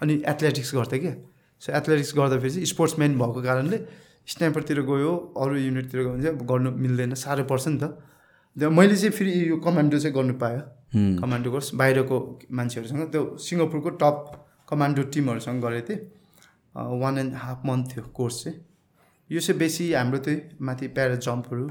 अनि 0.00 0.14
एथलेटिक्स 0.26 0.74
गर्थेँ 0.74 1.00
क्या। 1.00 1.14
सो 1.62 1.72
एथलेटिक्स 1.72 2.12
गर्दाखेरि 2.16 2.50
चाहिँ 2.50 2.66
स्पोर्ट्सम्यान 2.66 3.18
भएको 3.18 3.42
कारणले 3.42 3.78
स्न्यापरतिर 4.26 4.80
गयो 4.90 5.12
अरू 5.40 5.56
युनिटतिर 5.56 6.00
गयो 6.00 6.10
भने 6.12 6.22
चाहिँ 6.22 6.46
गर्नु 6.50 6.70
मिल्दैन 6.84 7.14
साह्रो 7.14 7.44
पर्छ 7.50 7.68
नि 7.68 7.78
त। 7.78 7.84
मैले 8.56 8.96
चाहिँ 8.96 9.12
फेरि 9.12 9.32
यो 9.48 9.56
कमान्डो 9.64 9.98
चाहिँ 9.98 10.14
गर्नु 10.16 10.34
पाएँ 10.42 10.60
कमान्डो 11.20 11.50
कोर्स 11.50 11.74
बाहिरको 11.80 12.16
मान्छेहरूसँग। 12.52 13.02
त्यो 13.12 13.22
सिङ्गापुरको 13.36 13.90
टप 14.02 14.16
कमान्डो 14.68 15.02
टिमहरूसँग 15.12 15.62
गरेको 15.62 15.86
थिएँ। 15.88 16.00
वान 16.74 17.18
एन्ड 17.18 17.34
हाफ 17.34 17.62
मन्थ 17.66 17.84
थियो 17.92 18.04
कोर्स 18.16 18.36
चाहिँ। 18.44 18.58
यो 19.30 19.40
चाहिँ 19.40 19.58
बेसी 19.58 19.92
हाम्रो 19.92 20.18
त्यही 20.24 20.40
माथि 20.60 20.86
प्यारा 20.96 21.16
जम्पहरू 21.26 21.64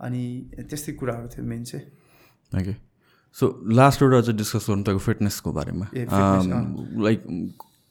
अनि 0.00 0.22
त्यस्तै 0.68 0.92
कुराहरू 0.98 1.28
थियो 1.28 1.44
मेन 1.46 1.64
चाहिँ। 1.64 1.84
सो 3.36 3.44
लास्ट 3.78 4.02
एउटा 4.02 4.20
चाहिँ 4.20 4.36
डिस्कस 4.38 4.66
गर्नु 4.70 4.82
तपाईँको 4.82 5.04
फिटनेसको 5.06 5.52
बारेमा. 5.52 5.86
ए, 5.94 6.04
fitness, 6.06 6.46
लाइक 7.06 7.20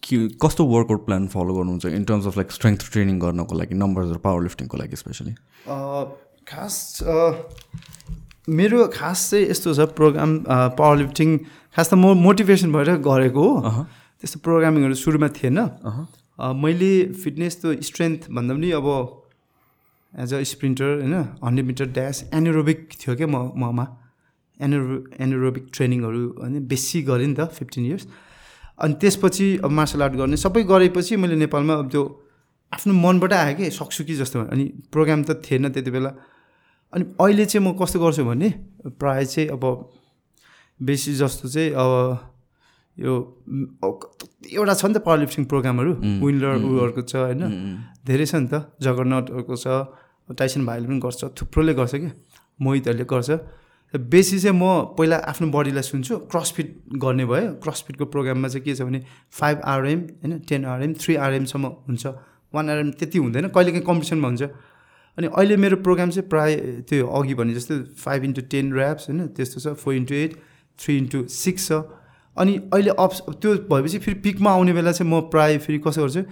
के 0.04 0.18
कस्तो 0.42 0.66
वर्कआउट 0.66 1.06
प्लान 1.06 1.28
फलो 1.34 1.54
गर्नुहुन्छ 1.58 1.86
in 1.98 2.04
terms 2.10 2.26
of 2.28 2.38
like 2.38 2.52
strength 2.52 2.82
training 2.92 3.20
गर्नको 3.20 3.56
लागि 3.58 3.76
नम्बर्स 3.76 4.12
र 4.12 4.18
पावर 4.26 4.42
लिफ्टिङको 4.44 4.78
लागि 4.78 4.96
स्पेसली 4.96 5.32
अ, 5.32 5.78
खास 6.48 6.76
अ, 7.04 7.16
मेरो 8.50 8.86
खास 8.94 9.30
चाहिँ 9.32 9.46
यस्तो 9.50 9.74
छ 9.74 9.90
प्रोग्राम 9.98 10.32
पावर 10.78 10.98
लिफ्टिङ 10.98 11.38
खास 11.76 11.90
त 11.90 11.94
म 11.94 12.14
मोटिभेसन 12.22 12.72
भएर 12.74 12.96
गरेको 13.10 13.42
हो। 13.42 13.86
त्यस्तो 14.22 14.40
प्रोग्रामिङहरू 14.46 14.94
सुरुमा 15.02 15.28
थिएन। 15.38 15.58
अ, 15.58 16.52
मैले 16.54 16.92
फिटनेस 17.24 17.62
त 17.66 17.82
स्ट्रेन्थ 17.82 18.30
भन्दा 18.30 18.54
पनि 18.54 18.72
अब 18.78 18.88
एज 20.14 20.34
अ 20.34 20.42
स्प्रिन्टर 20.54 20.90
होइन 21.02 21.14
हन्ड्रेड 21.44 21.66
मिटर 21.66 21.86
ड्यास 21.98 22.24
एनोरोबिक 22.34 22.90
थियो 23.02 23.16
क्या 23.16 23.28
म 23.28 23.52
ममा। 23.58 23.86
एनोरो 24.62 24.96
एनोरोबिक 25.20 25.66
ट्रेनिङहरू 25.74 26.22
होइन 26.40 26.60
बेसी 26.68 27.02
गरेँ 27.04 27.28
नि 27.28 27.36
त 27.36 27.48
फिफ्टिन 27.52 27.86
इयर्स 27.86 28.08
अनि 28.80 28.94
त्यसपछि 29.02 29.48
अब 29.64 29.72
मार्सल 29.72 30.02
आर्ट 30.04 30.14
गर्ने 30.16 30.38
सबै 30.38 30.64
गरेपछि 30.64 31.16
मैले 31.16 31.36
नेपालमा 31.36 31.74
अब 31.74 31.90
त्यो 31.92 32.04
आफ्नो 32.72 32.94
मनबाट 32.94 33.34
आयो 33.34 33.56
कि 33.56 33.70
सक्छु 33.72 34.04
कि 34.04 34.16
जस्तो 34.16 34.40
अनि 34.52 34.64
प्रोग्राम 34.92 35.24
त 35.24 35.42
थिएन 35.44 35.70
त्यति 35.72 35.92
बेला। 35.92 36.12
अनि 36.94 37.04
अहिले 37.20 37.46
चाहिँ 37.46 37.64
म 37.68 37.76
कस्तो 37.80 38.00
गर्छु 38.00 38.24
भने 38.26 38.50
प्रायः 39.00 39.24
चाहिँ 39.24 39.50
अब 39.50 39.64
बेसी 40.80 41.14
जस्तो 41.16 41.50
चाहिँ 41.50 41.72
अब 41.72 41.92
यो 42.98 43.14
एउटा 44.56 44.74
छ 44.74 44.86
नि 44.86 44.94
त 44.94 44.98
पावर 45.04 45.20
लिफ्टिङ 45.20 45.46
प्रोग्रामहरू 45.46 45.92
विनलर 46.24 46.56
उयोहरूको 46.64 47.02
छ 47.02 47.16
होइन? 47.16 47.44
धेरै 48.08 48.26
छ 48.26 48.36
नि 48.36 48.48
त। 48.52 48.76
जगरनटहरूको 48.82 49.56
छ 49.56 49.68
टाइसन 50.36 50.66
भाइले 50.66 50.88
पनि 50.88 51.00
गर्छ 51.00 51.22
थुप्रोले 51.38 51.74
गर्छ 51.80 51.96
कि? 51.96 52.10
मोहितहरूले 52.60 53.06
गर्छ। 53.06 53.30
बेसी 53.98 54.40
चाहिँ 54.40 54.58
म 54.58 54.96
पहिला 54.98 55.18
आफ्नो 55.30 55.48
बडीलाई 55.52 55.84
सुन्छु 55.84 56.18
क्रसफिट 56.32 56.68
गर्ने 56.98 57.26
भयो। 57.26 57.52
क्रसफिटको 57.64 58.06
प्रोग्राममा 58.06 58.48
चाहिँ 58.48 58.64
के 58.66 58.76
छ 58.76 58.82
भने 58.82 59.00
फाइभ 59.32 59.62
आरएम 59.64 60.00
होइन 60.22 60.40
टेन 60.50 60.66
आरएम 60.66 60.94
थ्री 61.00 61.16
आरएमसम्म 61.16 61.66
हुन्छ। 61.88 62.06
वान 62.54 62.70
आरएम 62.70 62.92
त्यति 62.92 63.18
हुँदैन 63.18 63.48
कहिले 63.48 63.72
काहीँ 63.72 63.86
कम्पिटिसनमा 63.86 64.28
हुन्छ। 64.28 64.44
अनि 65.18 65.28
अहिले 65.28 65.56
मेरो 65.58 65.78
प्रोग्राम 65.80 66.10
चाहिँ 66.10 66.30
प्राय 66.30 66.56
त्यो 66.90 67.08
अघि 67.08 67.34
भने 67.34 67.54
जस्तो 67.54 67.76
फाइभ 67.98 68.24
इन्टु 68.24 68.42
टेन 68.52 68.74
ऱ्याप्स 68.74 69.10
होइन 69.10 69.28
त्यस्तो 69.32 69.60
छ 69.60 69.76
four 69.80 69.94
into 69.96 70.14
eight 70.16 70.34
three 70.80 70.98
into 70.98 71.26
six 71.32 71.68
छ। 71.68 71.72
अनि 72.38 72.54
अहिले 72.74 72.92
अप्स 73.00 73.22
त्यो 73.42 73.54
भएपछि 73.72 73.98
फेरि 74.00 74.20
पिकमा 74.20 74.52
आउने 74.52 74.74
बेला 74.74 74.92
चाहिँ 74.92 75.12
म 75.12 75.22
प्राय 75.32 75.58
फेरि 75.58 75.80
कसो 75.80 76.02
गर्छु 76.02 76.24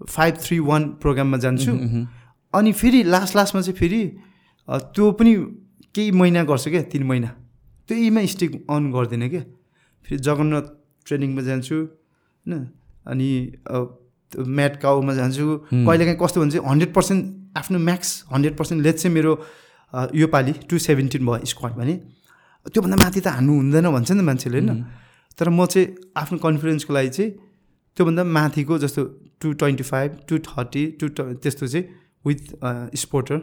फाइभ 0.00 0.34
थ्री 0.44 0.58
वान 0.60 0.82
प्रोग्राममा 1.00 1.38
जान्छु। 1.38 1.72
अनि 2.54 2.72
फेरि 2.72 3.02
लास्ट 3.04 3.36
लास्टमा 3.36 3.60
चाहिँ 3.62 3.78
फेरि 3.78 4.02
त्यो 4.68 5.10
पनि 5.12 5.32
केही 5.98 6.10
महिना 6.14 6.42
गर्छु 6.46 6.70
क्या 6.70 6.82
तिन 6.94 7.02
महिना। 7.10 7.28
त्यहीमा 7.88 8.22
स्टिक 8.30 8.52
अन 8.70 8.90
गर्दिनँ 8.94 9.28
क्या। 9.28 9.42
फेरि 10.06 10.18
जगन्नाथ 10.22 10.66
ट्रेनिङमा 11.06 11.42
जान्छु 11.42 11.74
होइन? 11.74 12.52
अनि 13.10 13.28
म्याट 14.56 14.74
काउमा 14.82 15.12
जान्छु। 15.14 15.44
कहिलेकाहीँ 15.72 16.18
कस्तो 16.22 16.40
भन्छ 16.40 16.54
हन्ड्रेड 16.62 16.92
पर्सेन्ट 16.94 17.22
आफ्नो 17.58 17.78
म्याक्स 17.78 18.10
हन्ड्रेड 18.32 18.54
पर्सेन्ट 18.56 18.82
लेट 18.84 18.96
चाहिँ 18.96 19.14
मेरो 19.14 19.32
यो 20.14 20.26
पालि 20.28 20.52
टु 20.70 20.78
सेभेन्टिन 20.78 21.26
भयो 21.26 21.44
स्क्वाड 21.50 21.72
भने 21.80 21.94
त्योभन्दा 22.66 22.96
माथि 23.02 23.20
त 23.20 23.26
हान्नु 23.34 23.52
हुँदैन 23.58 23.86
भन्छ 23.90 24.10
नि 24.12 24.22
मान्छेले 24.22 24.58
होइन? 24.60 24.84
तर 25.38 25.48
म 25.48 25.66
चाहिँ 25.66 25.86
आफ्नो 26.14 26.38
कन्फिडेन्सको 26.38 26.92
लागि 26.94 27.10
चाहिँ 27.16 27.30
त्योभन्दा 27.96 28.22
माथिको 28.36 28.78
जस्तो 28.78 29.02
to 29.40 29.52
twenty 29.58 29.84
five 29.90 30.10
to 30.28 30.38
thirty 30.46 30.82
two 31.00 31.08
त्यस्तो 31.42 31.66
चाहिँ 31.66 31.84
विथ 32.26 32.40
स्पोर्टर। 33.02 33.38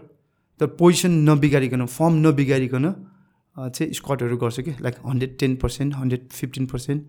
तर 0.59 0.67
पोजिसन 0.79 1.11
नबिगारिकन 1.29 1.85
फर्म 1.87 2.13
नबिगारिकन 2.27 2.85
चाहिँ 3.55 3.93
स्क्वाडहरू 3.93 4.37
गर्छु 4.37 4.61
कि? 4.63 4.71
Like 4.81 4.95
hundred 5.05 5.37
ten 5.39 5.55
percent 5.55 5.93
hundred 5.95 6.27
fifteen 6.31 6.65
percent 6.67 7.01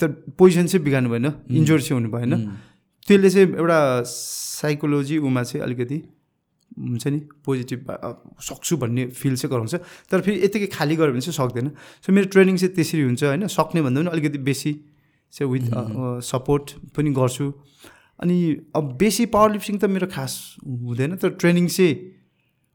तर 0.00 0.08
पोजिसन 0.38 0.66
चाहिँ 0.66 0.84
बिगार्नु 0.84 1.10
भएन 1.10 1.26
इन्जोर 1.50 1.80
चाहिँ 1.80 2.00
हुनु 2.00 2.10
भएन। 2.12 2.32
त्यसले 3.06 3.30
चाहिँ 3.30 3.48
एउटा 3.56 3.78
साइकोलोजी 4.06 5.18
उमा 5.18 5.42
चाहिँ 5.42 5.62
अलिकति 5.64 5.98
हुन्छ 6.78 7.06
नि 7.06 7.18
पोजिटिभ 7.44 7.80
सक्छु 8.38 8.76
भन्ने 8.76 9.06
फिल 9.10 9.36
चाहिँ 9.36 9.50
गराउँछ। 9.50 9.74
तर 10.10 10.20
फेरि 10.20 10.44
यतिकै 10.44 10.66
खाली 10.70 10.96
गऱ्यो 10.96 11.12
भने 11.12 11.20
चाहिँ 11.20 11.34
सक्दैन। 11.34 11.68
सो 12.04 12.12
मेरो 12.12 12.28
ट्रेनिङ 12.30 12.56
चाहिँ 12.56 12.74
त्यसरी 12.74 13.02
हुन्छ 13.02 13.24
होइन? 13.24 13.46
सक्ने 13.48 13.82
भन्दा 13.82 14.00
पनि 14.00 14.10
अलिकति 14.10 14.38
बेसी 14.38 14.72
चाहिँ 15.32 15.50
विथ 15.52 15.66
सपोर्ट 16.22 16.94
पनि 16.94 17.10
गर्छु। 17.10 17.46
अनि 18.22 18.36
अब 18.76 18.84
बेसी 19.00 19.26
पावर 19.34 19.50
लिफ्टिङ 19.52 19.78
त 19.78 19.84
मेरो 19.90 20.06
खास 20.06 20.32
हुँदैन। 20.62 21.16
तर 21.16 21.28
ट्रेनिङ 21.40 21.66
चाहिँ 21.66 21.94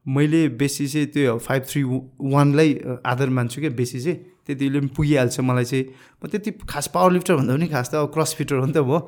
मैले 0.06 0.48
बेसी 0.54 0.86
चाहिँ 0.86 1.06
त्यो 1.06 1.36
फाइभ 1.38 1.62
थ्री 1.68 1.82
वानलाई 1.82 2.80
आधार 3.06 3.28
मान्छु 3.28 3.60
क्या 3.60 3.70
बेसी 3.70 4.00
चाहिँ। 4.00 4.16
त्यतिले 4.46 4.78
पनि 4.80 4.88
पुगिहाल्छ 4.96 5.40
मलाई 5.40 5.64
चाहिँ। 5.64 5.84
म 6.22 6.28
त्यति 6.30 6.50
खास 6.70 6.86
पावर 6.94 7.12
लिफ्टर 7.12 7.34
भन्दा 7.36 7.54
पनि 7.54 7.66
खास 7.66 7.90
त 7.90 7.94
अब 7.94 8.12
क्रस 8.14 8.34
फिटर 8.34 8.56
हो 8.56 8.66
नि 8.66 8.72
त 8.72 8.78
भयो 8.78 8.98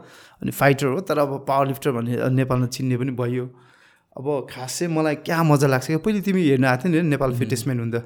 अनि 0.42 0.50
फाइटर 0.50 0.86
हो 0.86 1.00
तर 1.00 1.18
अब 1.18 1.44
पावर 1.48 1.66
लिफ्टर 1.66 1.90
भन्ने 1.92 2.28
नेपालमा 2.34 2.66
चिन्ने 2.66 2.96
पनि 2.98 3.12
भयो। 3.14 3.46
अब 4.18 4.46
खास 4.50 4.78
चाहिँ 4.78 4.94
मलाई 4.94 5.14
क्या 5.22 5.42
मजा 5.42 5.66
लाग्छ 5.66 5.86
क्या? 5.86 5.98
पहिले 5.98 6.20
तिमी 6.26 6.42
हेर्नु 6.48 6.66
आएको 6.66 6.88
थियो 6.88 7.02
नि 7.02 7.08
नेपाल 7.08 7.34
फिटनेसम्यान 7.38 7.78
हुँदा। 7.78 7.98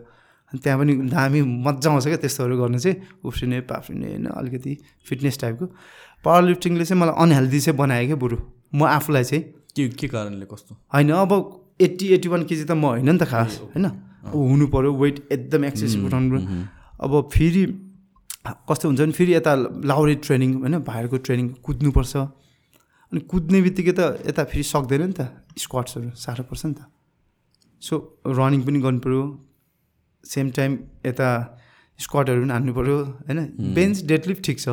अनि 0.53 0.59
त्यहाँ 0.61 0.79
पनि 0.79 0.93
दामी 1.09 1.41
मजा 1.65 1.91
आउँछ 1.91 2.05
क्या 2.05 2.17
त्यस्तोहरू 2.21 2.57
गर्नु 2.61 2.79
चाहिँ। 2.79 2.97
उफ्रिने 3.25 3.61
पाफ्रिने 3.65 4.07
होइन 4.07 4.27
अलिकति 4.27 4.73
फिटनेस 5.09 5.41
टाइपको। 5.41 5.67
पावर 6.25 6.43
लिफ्टिङले 6.43 6.85
चाहिँ 6.85 7.01
मलाई 7.01 7.15
अनहेल्दी 7.17 7.61
चाहिँ 7.61 7.79
बनायो 7.79 8.07
क्या 8.07 8.17
बरु। 8.21 8.37
म 8.77 8.85
आफूलाई 8.85 9.25
चाहिँ। 9.25 9.43
के 9.73 9.89
के 9.89 10.09
कारणले 10.09 10.45
कस्तो? 10.45 10.77
होइन 10.93 11.11
अब 11.17 11.33
एट्टी 11.87 12.07
एट्टी 12.15 12.29
वान 12.29 12.43
केजी 12.51 12.65
त 12.65 12.73
म 12.73 12.85
होइन 12.95 13.11
नि 13.11 13.19
त 13.19 13.25
खास 13.29 13.59
होइन? 13.63 13.87
अब 14.27 14.35
हुनु 14.51 14.67
पऱ्यो 14.75 14.91
वेट 15.03 15.17
एकदम 15.33 15.65
एक्सेसिभ 15.65 16.05
उठाउनु 16.07 16.29
पऱ्यो 16.33 16.43
अब 17.05 17.13
फेरि 17.33 17.63
कस्तो 18.69 18.85
हुन्छ 18.89 19.01
भने 19.01 19.13
फेरि 19.13 19.33
यता 19.35 19.53
लाउरे 19.91 20.15
ट्रेनिङ 20.27 20.51
होइन? 20.63 20.75
भाइहरूको 20.83 21.19
ट्रेनिङ 21.27 21.47
कुद्नुपर्छ। 21.67 22.13
अनि 23.13 23.21
कुद्ने 23.31 23.59
बित्तिकै 23.63 23.93
त 23.93 24.01
यता 24.27 24.43
फेरि 24.51 24.65
सक्दैन 24.65 25.03
नि 25.05 25.15
त 25.15 25.21
स्क्वाट्सहरू 25.59 26.11
साह्रो 26.17 26.45
पर्छ 26.51 26.63
नि 26.67 26.75
त। 26.75 26.81
सो 27.83 27.95
रनिङ 28.27 28.61
पनि 28.67 28.79
गर्नु 28.81 29.01
पऱ्यो 29.05 29.23
सेम 30.25 30.51
टाइम 30.57 30.71
यता 31.07 31.29
स्क्वाटहरू 31.99 32.43
पनि 32.43 32.53
हान्नु 32.53 32.73
पऱ्यो 32.75 32.97
होइन? 33.27 33.39
बेन्च 33.75 33.97
डेडलिफ्ट 34.11 34.43
ठिक 34.43 34.59
छ। 34.59 34.69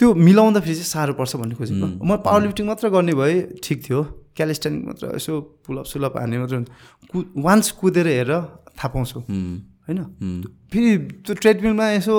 त्यो 0.00 0.14
मिलाउँदाखेरि 0.26 0.74
चाहिँ 0.74 0.90
साह्रो 0.92 1.12
पर्छ 1.18 1.32
भन्ने 1.36 1.54
खोजेको। 1.54 1.86
म 2.02 2.10
पावर 2.26 2.40
लिफ्टिङ 2.42 2.66
मात्र 2.66 2.88
गर्ने 2.94 3.14
भए 3.14 3.34
ठिक 3.64 3.78
थियो। 3.86 4.00
क्यालिस्टेनिक 4.36 4.82
मात्र 4.86 5.16
यसो 5.16 5.32
पुलअप 5.66 5.84
सुलअप 5.84 6.16
हान्ने 6.16 6.38
मात्र 6.38 6.64
कु 7.10 7.24
वान्स 7.36 7.70
कुदेर 7.80 8.06
हेर 8.06 8.30
थाहा 8.78 8.88
पाउँछु। 8.88 9.20
होइन? 9.20 9.98
फेरि 10.72 10.90
त्यो 11.24 11.34
ट्रेडमिलमा 11.34 11.86
यसो 11.92 12.16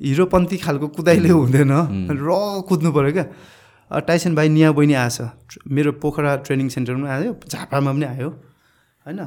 हिरोपन्थी 0.00 0.56
खालको 0.56 0.86
कुदाइले 0.96 1.28
हुँदैन। 1.28 1.72
र 2.10 2.28
कुद्नु 2.68 2.90
पऱ्यो 2.92 3.12
क्या। 3.12 3.26
टाइसन 4.00 4.34
भाइ 4.34 4.48
निया 4.48 4.72
बहिनी 4.72 4.94
आएछ। 4.94 5.18
मेरो 5.66 5.92
पोखरा 6.02 6.36
ट्रेनिङ 6.44 6.68
सेन्टरमा 6.68 7.08
आयो 7.08 7.32
झापामा 7.48 7.92
पनि 7.92 8.04
आयो। 8.04 8.28
होइन? 9.06 9.20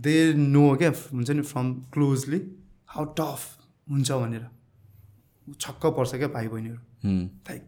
दे 0.00 0.16
नो 0.34 0.64
क्या 0.76 0.90
हुन्छ 1.12 1.30
नि 1.30 1.42
फ्रम 1.42 1.66
क्लोजली 1.92 2.40
हाउ 2.88 3.04
टफ 3.18 3.40
हुन्छ 3.90 4.10
भनेर। 4.12 4.44
छक्क 5.60 5.86
पर्छ 5.86 6.14
क्या 6.14 6.28
भाइ 6.28 6.48
बहिनीहरू। 6.48 6.80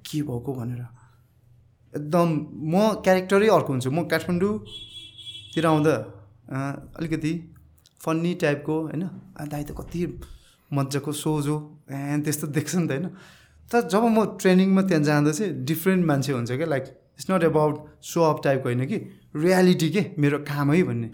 के 0.07 0.23
भएको 0.23 0.53
भनेर। 0.55 0.83
एकदम 1.97 2.29
म 2.71 2.75
क्यारेक्टरै 3.05 3.49
अर्को 3.49 3.71
हुन्छु। 3.73 3.91
म 3.91 4.05
काठमाडौँतिर 4.11 5.67
आउँदा 5.67 5.95
अलिकति 6.99 7.33
फन्नी 8.01 8.33
टाइपको 8.43 8.75
होइन? 8.81 9.03
दाइ 9.49 9.63
त 9.65 9.71
कति 9.79 10.01
मजाको 10.71 11.13
सोझो 11.15 11.57
एन्ड 11.91 12.25
त्यस्तो 12.25 12.47
देख्छ 12.51 12.75
नि 12.77 12.87
त 12.87 12.91
होइन? 12.91 13.07
तर 13.71 13.81
जब 13.89 14.03
म 14.05 14.25
ट्रेनिङमा 14.41 14.83
त्यहाँ 14.89 15.03
जाँदा 15.05 15.33
चाहिँ 15.33 15.53
डिफ्रेन्ट 15.65 16.03
मान्छे 16.07 16.33
हुन्छ 16.33 16.51
क्या। 16.53 16.67
Like 16.67 16.85
it's 17.19 17.31
not 17.31 17.43
about 17.45 17.75
show 18.03 18.21
off 18.23 18.41
टाइपको 18.45 18.69
होइन 18.69 18.85
कि? 18.87 18.99
रियालिटी 19.37 19.89
के? 19.91 20.03
मेरो 20.19 20.39
काम 20.51 20.73
है 20.73 20.83
भन्ने। 20.83 21.09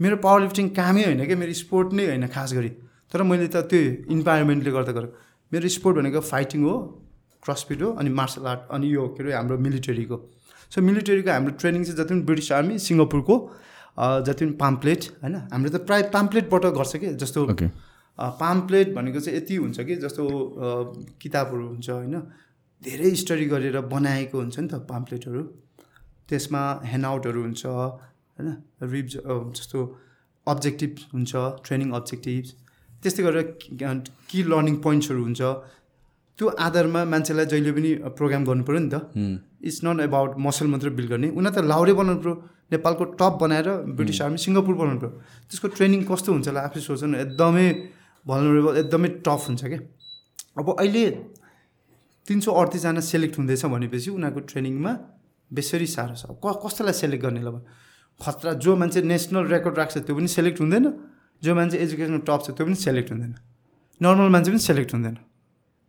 मेरो 0.00 0.16
पावर 0.16 0.40
लिफ्टिङ 0.42 0.68
कामै 0.76 1.04
होइन 1.04 1.24
क्या। 1.26 1.36
मेरो 1.36 1.52
स्पोर्ट 1.54 1.92
नै 1.92 2.06
होइन 2.06 2.26
खास 2.28 2.52
गरी। 2.54 2.70
तर 3.12 3.22
मैले 3.22 3.48
त 3.48 3.56
त्यो 3.70 4.12
इन्भाइरोमेन्टले 4.12 4.70
गर्दा 4.70 4.92
गरेको 4.92 5.14
मेरो 5.52 5.68
स्पोर्ट 5.68 5.96
भनेको 5.98 6.20
फाइटिङ 6.20 6.60
हो। 6.62 6.76
क्रसफिट 7.44 7.82
हो 7.82 7.90
अनि 8.00 8.10
मार्सल 8.20 8.46
आर्ट 8.52 8.70
अनि 8.76 8.94
यो 8.94 9.06
के 9.16 9.22
अरे 9.22 9.32
हाम्रो 9.34 9.58
मिलिटरीको 9.66 10.16
सो 10.72 10.82
मिलिटरीको 10.82 11.30
हाम्रो 11.30 11.52
ट्रेनिङ 11.62 11.84
चाहिँ 11.84 11.98
जति 11.98 12.14
पनि 12.14 12.22
ब्रिटिस 12.28 12.52
आर्मी 12.52 12.78
सिङ्गापुरको 12.86 13.36
जति 14.26 14.44
पनि 14.44 14.54
पाम्प्लेट 14.60 15.00
होइन? 15.22 15.34
हाम्रो 15.52 15.70
त 15.70 15.86
प्रायः 15.86 16.10
पाम्प्लेटबाट 16.14 16.64
गर्छ 16.78 16.96
कि? 16.96 17.08
जस्तो 17.22 17.40
पाम्प्लेट 18.18 18.94
भनेको 18.94 19.20
चाहिँ 19.20 19.38
यति 19.38 19.54
हुन्छ 19.56 19.80
कि 19.80 19.94
जस्तो 20.04 20.24
किताबहरू 21.22 21.66
हुन्छ 21.68 21.90
होइन? 21.90 22.16
धेरै 22.82 23.10
स्टडी 23.22 23.46
गरेर 23.52 23.80
बनाएको 23.92 24.38
हुन्छ 24.38 24.58
नि 24.58 24.68
त 24.68 24.74
पाम्प्लेटहरू 24.90 25.42
त्यसमा 26.28 26.62
ह्यान्डआउटहरू 26.84 27.40
हुन्छ 27.42 27.66
होइन? 27.66 28.48
रिभ 28.82 29.06
जस्तो 29.58 29.78
अब्जेक्टिभ 30.46 30.92
हुन्छ 31.14 31.32
ट्रेनिङ 31.66 31.88
अब्जेक्टिभ 32.00 32.44
त्यस्तै 33.02 33.22
गरेर 33.22 33.44
कि 34.30 34.42
लर्निङ 34.42 34.76
पोइन्ट्सहरू 34.86 35.22
हुन्छ। 35.24 35.42
त्यो 36.38 36.46
आधारमा 36.66 37.00
मान्छेलाई 37.12 37.46
जहिले 37.46 37.72
पनि 37.76 37.90
प्रोग्राम 38.18 38.42
गर्नु 38.48 38.64
पऱ्यो 38.66 38.80
नि 38.84 38.90
त। 38.90 38.96
इट्स 39.62 39.78
नट 39.84 40.00
एबाउट 40.08 40.30
मसल 40.46 40.66
मात्रै 40.72 40.90
बिल्ड 40.98 41.10
गर्ने। 41.10 41.28
उनीहरू 41.38 41.54
त 41.54 41.64
लाउडे 41.72 41.92
बनाउनु 41.94 42.20
पऱ्यो 42.22 42.34
नेपालको 42.74 43.04
टप 43.20 43.34
बनाएर 43.42 43.68
ब्रिटिस 43.96 44.18
आर्मी 44.26 44.38
सिङ्गापुर 44.44 44.74
बनाउनु 44.74 45.00
पऱ्यो 45.02 45.12
त्यसको 45.48 45.66
ट्रेनिङ 45.78 46.00
कस्तो 46.10 46.28
हुन्छ 46.34 46.46
होला 46.50 46.60
आफै 46.68 46.80
सोच्नु 46.82 47.16
एकदमै 47.24 47.66
भलरेबल 48.26 48.74
एकदमै 48.82 49.08
टफ 49.22 49.42
हुन्छ 49.48 49.62
क्या। 49.70 49.80
अब 50.58 50.68
अहिले 50.74 51.04
तिन 52.26 52.38
सौ 52.40 52.50
अडतिसजना 52.50 53.00
सेलेक्ट 53.12 53.34
हुँदैछ 53.38 53.62
भनेपछि 53.74 54.10
उनीहरूको 54.16 54.40
ट्रेनिङमा 54.50 54.92
बेसरी 55.50 55.86
साह्रो 55.94 56.14
छ। 56.18 56.24
क 56.42 56.44
कस्तोलाई 56.62 56.94
सेलेक्ट 57.02 57.22
गर्ने 57.24 57.42
ल 57.46 57.62
खतरा 58.20 58.52
जो 58.64 58.72
मान्छे 58.80 59.00
नेसनल 59.02 59.44
रेकर्ड 59.54 59.74
राख्छ 59.78 59.94
त्यो 60.06 60.14
पनि 60.16 60.28
सेलेक्ट 60.30 60.58
हुँदैन। 60.62 60.84
जो 61.42 61.50
मान्छे 61.54 61.76
एजुकेसनमा 61.84 62.20
टप 62.26 62.40
छ 62.42 62.48
त्यो 62.56 62.64
पनि 62.66 62.78
सेलेक्ट 62.78 63.08
हुँदैन। 63.12 63.32
नर्मल 64.00 64.28
मान्छे 64.34 64.50
पनि 64.50 64.62
सेलेक्ट 64.70 64.90
हुँदैन। 64.94 65.16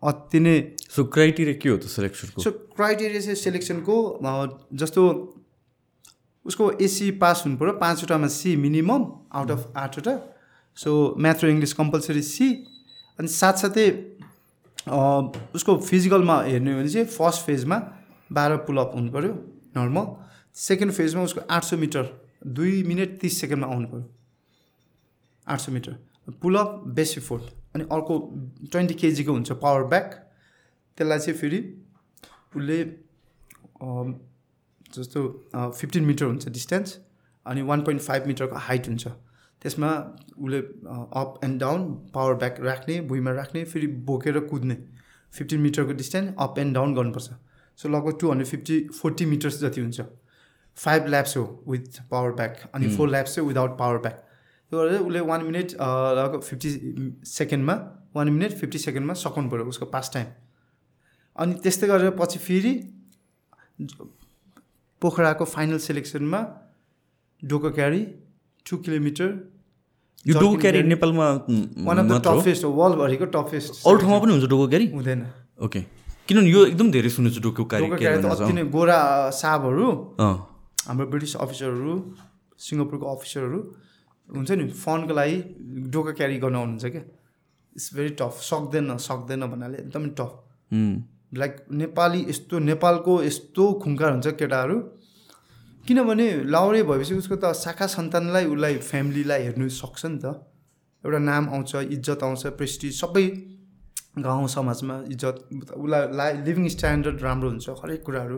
अति 0.06 0.40
नै 0.40 0.56
सो 0.96 1.04
क्राइटेरिया 1.16 1.56
के 1.62 1.70
हो 1.70 1.78
त 1.78 1.90
सेलेक्सनको 1.90 2.42
सो 2.42 2.52
क्राइटेरिया 2.78 3.22
चाहिँ 3.22 3.36
सेलेक्सनको 3.38 3.96
जस्तो 4.82 5.02
उसको 6.46 6.72
एसी 6.86 7.12
पास 7.22 7.44
हुनु 7.46 7.58
पऱ्यो 7.58 7.74
पाँचवटामा 7.82 8.28
सी 8.30 8.56
मिनिमम 8.64 9.02
आउट 9.34 9.52
अफ 9.52 9.62
आठवटा। 9.84 10.14
सो 10.78 10.92
म्याथ 11.18 11.44
र 11.44 11.50
इङ्ग्लिस 11.50 11.74
कम्पलसरी 11.74 12.22
सी 12.24 12.48
अनि 13.20 13.28
साथसाथै 13.34 13.88
उसको 15.56 15.78
फिजिकलमा 15.82 16.36
हेर्ने 16.44 16.72
हो 16.72 16.78
भने 16.80 16.90
चाहिँ 16.90 17.08
फर्स्ट 17.10 17.46
फेजमा 17.46 17.78
बाह्र 18.30 18.58
पुलअप 18.68 18.92
हुनु 18.96 19.12
पऱ्यो 19.12 19.34
नर्मल 19.78 20.06
सेकेन्ड 20.56 20.94
फेजमा 20.94 21.24
उसको 21.24 21.42
आठ 21.50 21.64
सौ 21.64 21.78
मिटर 21.78 22.04
दुई 22.58 22.84
मिनट 22.84 23.18
तिस 23.22 23.40
सेकेन्डमा 23.42 23.68
आउनु 23.74 23.88
पऱ्यो 23.88 24.06
आठ 25.48 25.60
सौ 25.60 25.72
मिटर। 25.72 25.94
पुलअप 26.42 26.70
बेसी 26.96 27.22
फोर्ट 27.22 27.44
अनि 27.76 27.84
अर्को 27.92 28.18
ट्वेन्टी 28.72 28.94
केजीको 28.96 29.32
हुन्छ 29.34 29.52
पावर 29.64 29.84
ब्याक। 29.94 30.14
त्यसलाई 30.98 31.20
चाहिँ 31.20 31.38
फेरि 31.40 31.60
उसले 32.56 32.78
जस्तो 34.96 35.22
फिफ्टिन 35.54 36.04
मिटर 36.06 36.26
हुन्छ 36.26 36.48
डिस्टेन्स 36.50 36.98
अनि 37.46 37.62
वान 37.70 37.82
पोइन्ट 37.84 38.02
फाइभ 38.02 38.28
मिटरको 38.28 38.56
हाइट 38.68 38.88
हुन्छ। 38.88 39.08
त्यसमा 39.62 39.90
उसले 40.38 40.60
up 41.20 41.40
and 41.44 41.60
down 41.62 41.84
power 42.14 42.34
back 42.36 42.60
राख्ने 42.62 43.00
भुइँमा 43.10 43.32
राख्ने 43.34 43.64
फेरि 43.66 43.88
बोकेर 44.08 44.40
कुद्ने। 44.52 44.78
फिफ्टिन 45.34 45.60
मिटरको 45.62 45.94
डिस्टेन्स 45.94 46.34
अप 46.40 46.60
एन्ड 46.60 46.74
डाउन 46.76 46.96
गर्नुपर्छ। 46.96 47.30
सो 47.80 47.90
लगभग 47.90 48.20
two 48.22 48.30
hundred 48.30 48.48
fifty 48.48 48.80
forty 49.00 49.26
metres 49.26 49.60
जति 49.62 49.82
हुन्छ। 49.82 50.02
फाइभ 50.78 51.08
ल्याप्स 51.08 51.36
हो 51.38 51.44
विथ 51.68 52.02
पावर 52.12 52.32
ब्याक 52.34 52.58
अनि 52.74 52.96
फोर 52.96 53.10
ल्याप्स 53.10 53.36
चाहिँ 53.36 53.48
विदाउट 53.48 53.78
पावर 53.80 53.98
ब्याक। 53.98 54.24
त्यो 54.72 54.80
गरेर 54.80 55.00
उसले 55.00 55.20
वान 55.32 55.42
मिनट 55.46 55.68
लगभग 56.20 56.42
फिफ्टी 56.42 56.70
सेकेन्डमा 57.32 57.76
वान 58.16 58.30
मिनट 58.36 58.52
फिफ्टी 58.60 58.80
सेकेन्डमा 58.86 59.14
सकाउनु 59.24 59.50
पऱ्यो 59.50 59.66
उसको 59.74 59.86
पास 59.96 60.12
टाइम 60.14 60.28
अनि 61.36 61.54
त्यस्तै 61.64 61.88
गरेर 61.88 62.12
पछि 62.22 62.40
फेरि 62.46 62.74
पोखराको 65.02 65.46
फाइनल 65.56 65.80
सेलेक्सनमा 65.88 66.40
डोको 67.42 67.70
क्यारी 67.78 68.02
टु 68.66 68.78
किलोमिटर 68.86 69.30
यो 70.26 70.40
डोको 70.40 70.56
क्यारी 70.62 70.84
नेपालमा 70.84 71.28
वान 71.88 71.98
अफ 71.98 72.06
द 72.12 72.22
टफेस्ट 72.28 72.64
हो? 72.66 72.70
वर्ल्डभरिको 72.80 73.26
टफेस्ट 73.36 73.72
अरू 73.88 73.98
ठाउँमा 73.98 74.20
पनि 74.20 74.32
हुन्छ 74.32 74.46
डोको 74.50 74.68
क्यारी? 74.68 74.88
हुँदैन। 74.92 75.22
ओके 75.66 75.82
किनभने 76.28 76.50
यो 76.50 76.66
एकदम 76.66 76.92
धेरै 76.92 77.10
सुनेको 77.16 77.36
छु 77.36 77.42
डोको 77.48 77.64
क्यारी 77.72 77.86
अति 78.26 78.54
नै 78.54 78.64
गोरा 78.76 79.00
साहबहरू 79.40 79.88
हाम्रो 80.20 81.06
ब्रिटिस 81.12 81.36
अफिसरहरू 81.46 81.94
सिङ्गापुरको 82.68 83.06
अफिसरहरू 83.16 83.60
हुन्छ 84.30 84.52
नि 84.52 84.66
फन्डको 84.76 85.14
लागि 85.14 85.38
डोका 85.94 86.12
क्यारी 86.12 86.38
गर्न 86.40 86.56
आउनुहुन्छ 86.56 86.86
क्या। 86.86 87.02
इट्स 87.76 87.88
भेरी 87.96 88.10
टफ 88.20 88.36
सक्दैन 88.42 88.98
सक्दैन 89.00 89.42
भन्नाले 89.52 89.78
एकदमै 89.78 90.10
टफ 90.20 90.32
लाइक 91.42 91.56
नेपाली 91.82 92.22
यस्तो 92.30 92.60
नेपालको 92.60 93.14
यस्तो 93.24 93.64
खुङ्कार 93.84 94.12
हुन्छ 94.12 94.28
केटाहरू। 94.42 94.78
किनभने 95.84 96.28
लाउरे 96.50 96.82
भएपछि 96.84 97.14
उसको 97.16 97.36
त 97.36 97.54
शाखा 97.56 97.88
सन्तानलाई 97.94 98.46
उसलाई 98.54 98.78
फ्यामिलीलाई 98.90 99.42
हेर्नु 99.44 99.70
सक्छ 99.72 100.06
नि 100.06 100.18
त। 100.18 100.26
एउटा 101.04 101.20
नाम 101.22 101.50
आउँछ 101.50 101.76
इज्जत 101.76 102.24
आउँछ 102.24 102.44
प्रेस्टिज 102.58 102.94
सबै 103.02 103.26
गाउँ 104.26 104.48
समाजमा 104.48 104.96
इज्जत 105.14 105.36
उसलाई 105.76 106.04
ला 106.18 106.26
लिभिङ 106.46 106.68
स्ट्यान्डर्ड 106.76 107.22
राम्रो 107.22 107.50
हुन्छ 107.50 107.70
हरेक 107.84 108.02
कुराहरू। 108.04 108.38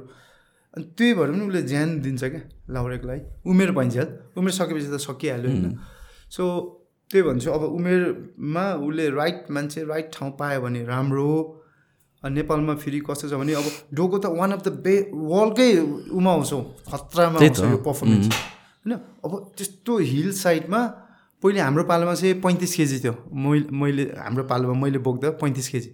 अनि 0.78 0.86
त्यही 0.94 1.14
भएर 1.18 1.30
पनि 1.32 1.46
उसले 1.48 1.62
ज्यान 1.74 2.00
दिन्छ 2.02 2.24
क्या 2.24 2.42
लाउरेको 2.70 3.08
लागि 3.08 3.22
उमेर 3.50 3.72
भइन्जेल 3.74 4.08
उमेर 4.38 4.54
सकेपछि 4.54 4.90
त 4.94 4.98
सकिहाल्यो 5.02 5.50
होइन। 5.52 5.78
सो 6.30 6.44
त्यही 7.12 7.24
भन्छु 7.24 7.52
अब 7.52 7.64
उमेरमा 7.64 8.66
उसले 8.86 9.10
राइट 9.10 9.46
मान्छे 9.50 9.84
राइट 9.90 10.12
ठाउँ 10.14 10.32
पायो 10.40 10.62
भने 10.62 10.84
राम्रो 10.86 11.30
नेपालमा 12.24 12.76
फेरि 12.76 13.00
कस्तो 13.10 13.30
छ 13.30 13.34
भने 13.40 13.54
अब 13.54 13.66
डोको 13.94 14.18
त 14.20 14.26
वान 14.38 14.52
अफ 14.52 14.62
द 14.68 14.70
बे 14.86 14.96
वर्ल्डकै 15.14 15.70
उमा 16.14 16.32
आउँछौँ 16.32 16.62
खतरामा 16.92 17.40
आउँछ 17.40 17.60
यो 17.62 17.78
पर्फर्मेन्स 17.86 18.28
होइन? 18.28 18.94
अब 19.26 19.32
त्यस्तो 19.58 19.98
हिल 19.98 20.32
साइडमा 20.36 20.82
पहिले 21.44 21.60
हाम्रो 21.60 21.84
पालोमा 21.84 22.14
चाहिँ 22.16 22.42
पैँतिस 22.42 22.76
केजी 22.76 23.00
थियो। 23.00 23.14
मैले 23.34 23.70
मैले 23.72 24.04
हाम्रो 24.18 24.44
पालोमा 24.44 24.74
मैले 24.82 25.00
बोक्दा 25.08 25.30
पैँतिस 25.42 25.68
केजी। 25.70 25.90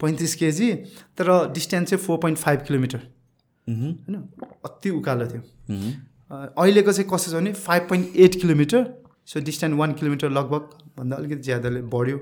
पैँतिस 0.00 0.34
केजी 0.34 0.72
तर 1.18 1.30
डिस्टेन्स 1.54 1.90
चाहिँ 1.90 2.04
फोर 2.04 2.18
पोइन्ट 2.18 2.38
फाइभ 2.38 2.60
किलोमिटर 2.66 3.00
होइन? 3.68 4.16
अति 4.64 4.90
उकालो 4.90 5.26
थियो। 5.26 5.42
अ, 6.30 6.54
अहिलेको 6.58 6.92
चाहिँ 6.92 7.10
कस्तो 7.12 7.30
छ 7.30 7.34
भने 7.34 7.52
five 7.52 7.82
point 7.88 8.16
eight 8.16 8.40
kilometre 8.40 8.84
so 9.26 9.40
distance 9.40 9.74
one 9.76 9.92
kilometre 9.92 10.30
लगभग 10.30 10.62
भन्दा 10.98 11.16
अलिकति 11.16 11.42
ज्यादाले 11.42 11.82
बढ्यो। 11.82 12.18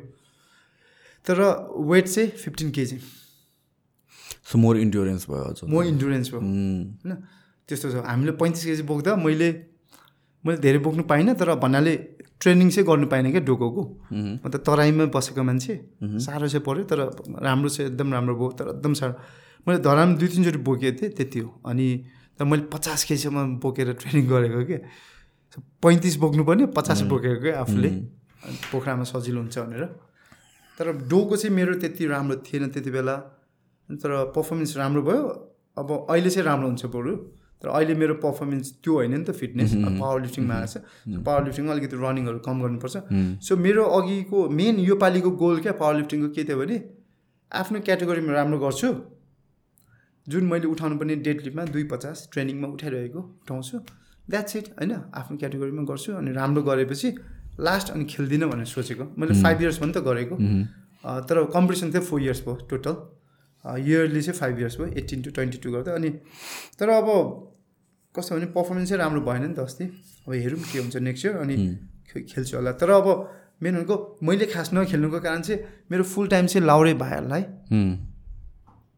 तर 1.27 1.41
वेट 1.79 2.09
चाहिँ 2.09 2.29
fifteen 2.31 2.71
KG 2.71 2.99
so 4.47 4.59
more 4.59 4.77
endurance 4.77 5.31
भयो 5.31 5.43
अझ। 5.43 5.61
म 5.65 5.83
इन्डुरेन्स 5.83 6.31
भयो। 6.31 6.41
मह्म, 6.41 6.83
होइन? 7.05 7.15
त्यस्तो 7.69 7.91
छ। 7.91 7.95
हामीले 8.07 8.33
पैँतिस 8.33 8.65
केजी 8.65 8.83
बोक्दा 8.83 9.17
मैले 9.17 9.49
मैले 10.47 10.59
धेरै 10.59 10.79
बोक्नु 10.79 11.03
पाइनँ 11.03 11.35
तर 11.35 11.55
भन्नाले 11.55 11.97
ट्रेनिङ 12.41 12.71
चाहिँ 12.71 12.87
गर्नु 12.87 13.07
पाइनँ 13.07 13.31
क्या 13.31 13.41
डोकोको। 13.41 13.83
मह्म, 14.13 14.39
म 14.47 14.51
त 14.51 14.57
तराईमा 14.57 15.05
बसेको 15.11 15.43
मान्छे। 15.43 15.75
साह्रो 16.05 16.49
चाहिँ 16.49 16.65
पऱ्यो 16.65 16.85
तर 16.85 16.99
राम्रो 17.43 17.69
चाहिँ 17.69 17.91
एकदम 17.91 18.13
राम्रो 18.13 18.35
भयो 18.37 18.51
तर 18.55 18.69
एकदम 18.69 18.95
साह्रो। 18.95 19.15
मैले 19.67 19.79
धराम 19.83 20.17
दुई 20.17 20.29
तिनचोटि 20.29 20.59
बोकेको 20.63 20.97
थिएँ 21.03 21.11
त्यति 21.13 21.39
हो। 21.39 21.51
अनि 21.67 21.87
तर 22.39 22.45
मैले 22.45 22.63
पचास 22.73 23.05
केजीसम्म 23.05 23.59
बोकेर 23.59 23.93
ट्रेनिङ 23.93 24.27
गरेको 24.29 24.65
के? 24.65 24.79
पैँतिस 25.83 26.17
बोक्नुपर्ने 26.23 26.67
पचास 26.77 27.01
बोकेको 27.11 27.41
क्या 27.43 27.61
आफूले। 27.61 27.91
पोखरामा 28.71 29.05
सजिलो 29.05 29.41
हुन्छ 29.41 29.59
भनेर। 29.59 29.85
तर 30.79 30.93
डोको 31.09 31.37
चाहिँ 31.37 31.55
मेरो 31.57 31.75
त्यति 31.81 32.07
राम्रो 32.07 32.37
थिएन 32.47 32.69
त्यति 32.69 32.91
बेला। 32.91 33.17
तर 33.89 34.11
पर्फर्मेन्स 34.37 34.77
राम्रो 34.77 35.03
भयो। 35.03 35.23
अब 35.79 35.89
अहिले 36.11 36.31
चाहिँ 36.31 36.47
राम्रो 36.47 36.69
हुन्छ 36.69 36.85
बरु। 36.93 37.17
तर 37.63 37.69
अहिले 37.69 37.95
मेरो 37.97 38.15
पर्फर्मेन्स 38.21 38.73
त्यो 38.85 38.95
होइन 38.95 39.13
नि 39.17 39.25
त 39.25 39.31
फिटनेस। 39.33 39.73
पावर 39.75 40.21
लिफ्टिङमा 40.23 40.55
आएको 40.55 40.69
छ। 40.69 41.25
पावर 41.25 41.45
लिफ्टिङमा 41.45 41.73
अलिकति 41.73 41.97
रनिङहरू 41.97 42.39
कम 42.45 42.57
गर्नुपर्छ। 42.63 42.97
सो 43.41 43.57
मेरो 43.57 43.85
अघिको 43.99 44.49
मेन 44.53 44.77
योपालिको 44.85 45.31
गोल 45.43 45.61
क्या 45.65 45.73
पावर 45.81 45.95
लिफ्टिङको 45.97 46.29
के 46.37 46.45
थियो 46.45 46.59
भने 46.61 46.77
आफ्नो 47.53 47.81
क्याटेगोरीमा 47.81 48.33
राम्रो 48.37 48.59
गर्छु। 48.61 48.89
जुन 50.29 50.45
मैले 50.45 50.67
उठाउनु 50.67 50.97
पर्ने 50.99 51.17
डेड 51.27 51.41
लिफ्टमा 51.43 51.65
दुई 51.67 51.85
पचास 51.91 52.29
ट्रेनिङमा 52.33 52.69
उठाइरहेको 52.69 53.21
उठाउँछु 53.43 53.79
द्याट्स 54.31 54.57
इट 54.57 54.69
होइन? 54.79 54.93
आफ्नो 55.15 55.37
क्याटेगोरीमा 55.39 55.83
गर्छु 55.91 56.13
अनि 56.13 56.33
राम्रो 56.33 56.63
गरेपछि 56.63 57.09
लास्ट 57.61 57.91
अनि 57.91 58.05
खेल्दिनँ 58.05 58.49
भनेर 58.51 58.67
सोचेको। 58.67 59.05
मैले 59.19 59.43
फाइभ 59.43 59.63
इयर्स 59.63 59.79
पनि 59.79 59.93
त 59.93 59.99
गरेको। 60.09 60.37
तर 61.29 61.45
कम्पिटिसन 61.55 61.93
थियो 61.93 62.03
फोर 62.03 62.23
इयर्स 62.23 62.41
भयो 62.47 62.55
टोटल 62.71 62.95
इयरली 63.65 64.23
चाहिँ 64.23 64.39
फाइभ 64.39 64.59
इयर्स 64.59 64.77
भयो 64.81 64.89
एट्टिन 64.99 65.23
टु 65.23 65.31
ट्वेन्टी 65.31 65.59
टू 65.63 65.73
गर्दा 65.73 65.95
अनि 65.95 66.11
तर 66.79 66.89
अब 66.91 67.09
कस्तो 68.15 68.35
भने 68.37 68.47
पर्फर्मेन्स 68.53 68.89
चाहिँ 68.89 69.01
राम्रो 69.03 69.21
भएन 69.23 69.47
नि 69.47 69.55
त 69.55 69.59
अस्ति। 69.61 69.85
अब 70.27 70.33
हेरौँ 70.35 70.61
के 70.73 70.79
हुन्छ 70.79 70.97
नेक्स्ट 71.07 71.27
इयर 71.27 71.37
अनि 71.37 71.57
खेल्छु 72.11 72.57
होला। 72.57 72.73
तर 72.83 72.91
अब 72.91 73.07
मेन 73.63 73.75
भनेको 73.75 73.97
मैले 74.23 74.47
खास 74.47 74.71
नखेल्नुको 74.75 75.21
कारण 75.21 75.41
चाहिँ 75.43 75.61
मेरो 75.91 76.03
फुल 76.05 76.29
टाइम 76.29 76.47
चाहिँ 76.47 76.67
लाउरे 76.67 76.95
भाइहरूलाई 77.01 77.43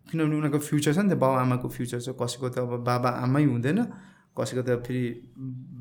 किनभने 0.09 0.35
उनीहरूको 0.37 0.59
फ्युचर 0.59 0.93
छ 0.93 0.99
नि 1.05 1.11
त 1.13 1.21
बाउ 1.21 1.33
आमाको 1.45 1.69
फ्युचर 1.69 2.01
छ। 2.01 2.09
कसैको 2.17 2.49
त 2.49 2.59
अब 2.65 2.73
बाबा 2.83 3.11
आमै 3.25 3.45
हुँदैन 3.45 3.79
कसैको 4.33 4.63
त 4.65 4.81
फेरि 4.83 5.03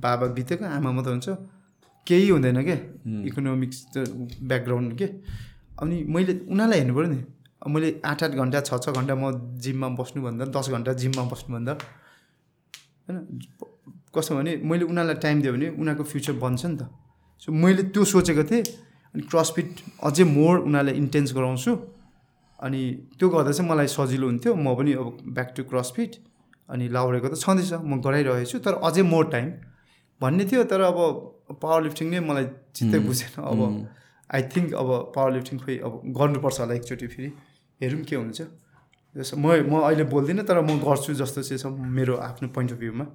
बाबा 0.03 0.25
बितेको 0.35 0.65
आमा 0.67 0.89
मात्रै 0.91 1.14
हुन्छ। 1.15 1.30
केही 2.07 2.27
हुँदैन 2.30 2.59
के? 2.64 2.75
इकोनोमिक्स 3.27 3.77
त 3.93 3.95
ब्याकग्राउन्ड 4.43 4.91
के? 4.99 5.07
अनि 5.81 5.95
मैले 6.07 6.33
उनीहरूलाई 6.51 6.80
हेर्नु 6.80 6.93
पऱ्यो 6.95 7.09
नि 7.14 7.19
मैले 7.67 7.89
आठ 8.06 8.19
आठ 8.23 8.31
घन्टा 8.31 8.59
छ 8.64 8.72
छ 8.80 8.89
घन्टा 8.95 9.14
म 9.15 9.57
जिममा 9.59 9.88
बस्नुभन्दा 9.99 10.43
दस 10.56 10.67
घन्टा 10.72 10.91
जिममा 11.01 11.23
बस्नुभन्दा 11.31 11.73
होइन 13.07 13.17
कस्तो 14.15 14.31
भने 14.35 14.51
मैले 14.64 14.83
उनीहरूलाई 14.88 15.17
टाइम 15.19 15.38
दियो 15.41 15.51
भने 15.53 15.67
उनीहरूको 15.75 16.03
फ्युचर 16.03 16.33
बन्छ 16.43 16.61
नि 16.65 16.75
त। 16.77 16.83
सो 17.43 17.51
मैले 17.51 17.83
त्यो 17.91 18.03
सोचेको 18.03 18.43
थिएँ 18.49 18.64
अनि 19.14 19.22
क्रसफिट 19.27 19.69
अझै 20.07 20.23
मोर 20.23 20.56
उनीहरूलाई 20.67 20.95
इन्टेन्स 20.95 21.30
गराउँछु। 21.35 21.72
अनि 22.59 22.81
त्यो 23.19 23.29
गर्दा 23.29 23.51
चाहिँ 23.51 23.69
मलाई 23.69 23.87
सजिलो 23.87 24.27
हुन्थ्यो। 24.27 24.53
म 24.55 24.75
पनि 24.75 24.93
अब 24.93 25.07
ब्याक 25.35 25.49
टु 25.57 25.63
क्रसफिट 25.71 26.11
अनि 26.69 26.85
लाउरेको 26.89 27.27
त 27.29 27.35
छँदैछ 27.37 27.73
म 27.85 28.01
गराइरहेको 28.01 28.49
छु 28.51 28.57
तर 28.65 28.73
अझै 28.81 29.03
मोर 29.13 29.25
टाइम 29.31 29.47
भन्ने 30.21 30.45
थियो 30.49 30.63
तर 30.71 30.81
अब 30.81 30.97
पावर 31.61 31.83
लिफ्टिङ 31.83 32.07
नै 32.11 32.19
मलाई 32.19 32.45
चित्तै 32.75 32.99
बुझेन। 33.07 33.33
अब 33.41 33.59
आई 34.29 34.41
थिङ्क 34.53 34.73
अब 34.73 34.89
पावर 35.15 35.31
लिफ्टिङ 35.33 35.59
खोइ 35.59 35.77
अब 35.87 35.93
गर्नुपर्छ 36.17 36.59
होला 36.59 36.73
एकचोटि 36.73 37.07
फेरि। 37.07 37.29
हेरौँ 37.81 38.03
के 38.03 38.15
हुन्छ। 38.15 38.41
जस्तो 39.15 39.37
म 39.37 39.45
म 39.69 39.73
अहिले 39.87 40.03
बोल्दिनँ 40.11 40.43
तर 40.45 40.61
म 40.61 40.81
गर्छु 40.81 41.13
जस्तो 41.21 41.41
चाहिँ 41.45 41.59
छ 41.61 41.65
मेरो 41.97 42.15
आफ्नो 42.27 42.49
पोइन्ट 42.55 42.71
अफ 42.71 42.79
भ्यूमा 42.79 43.05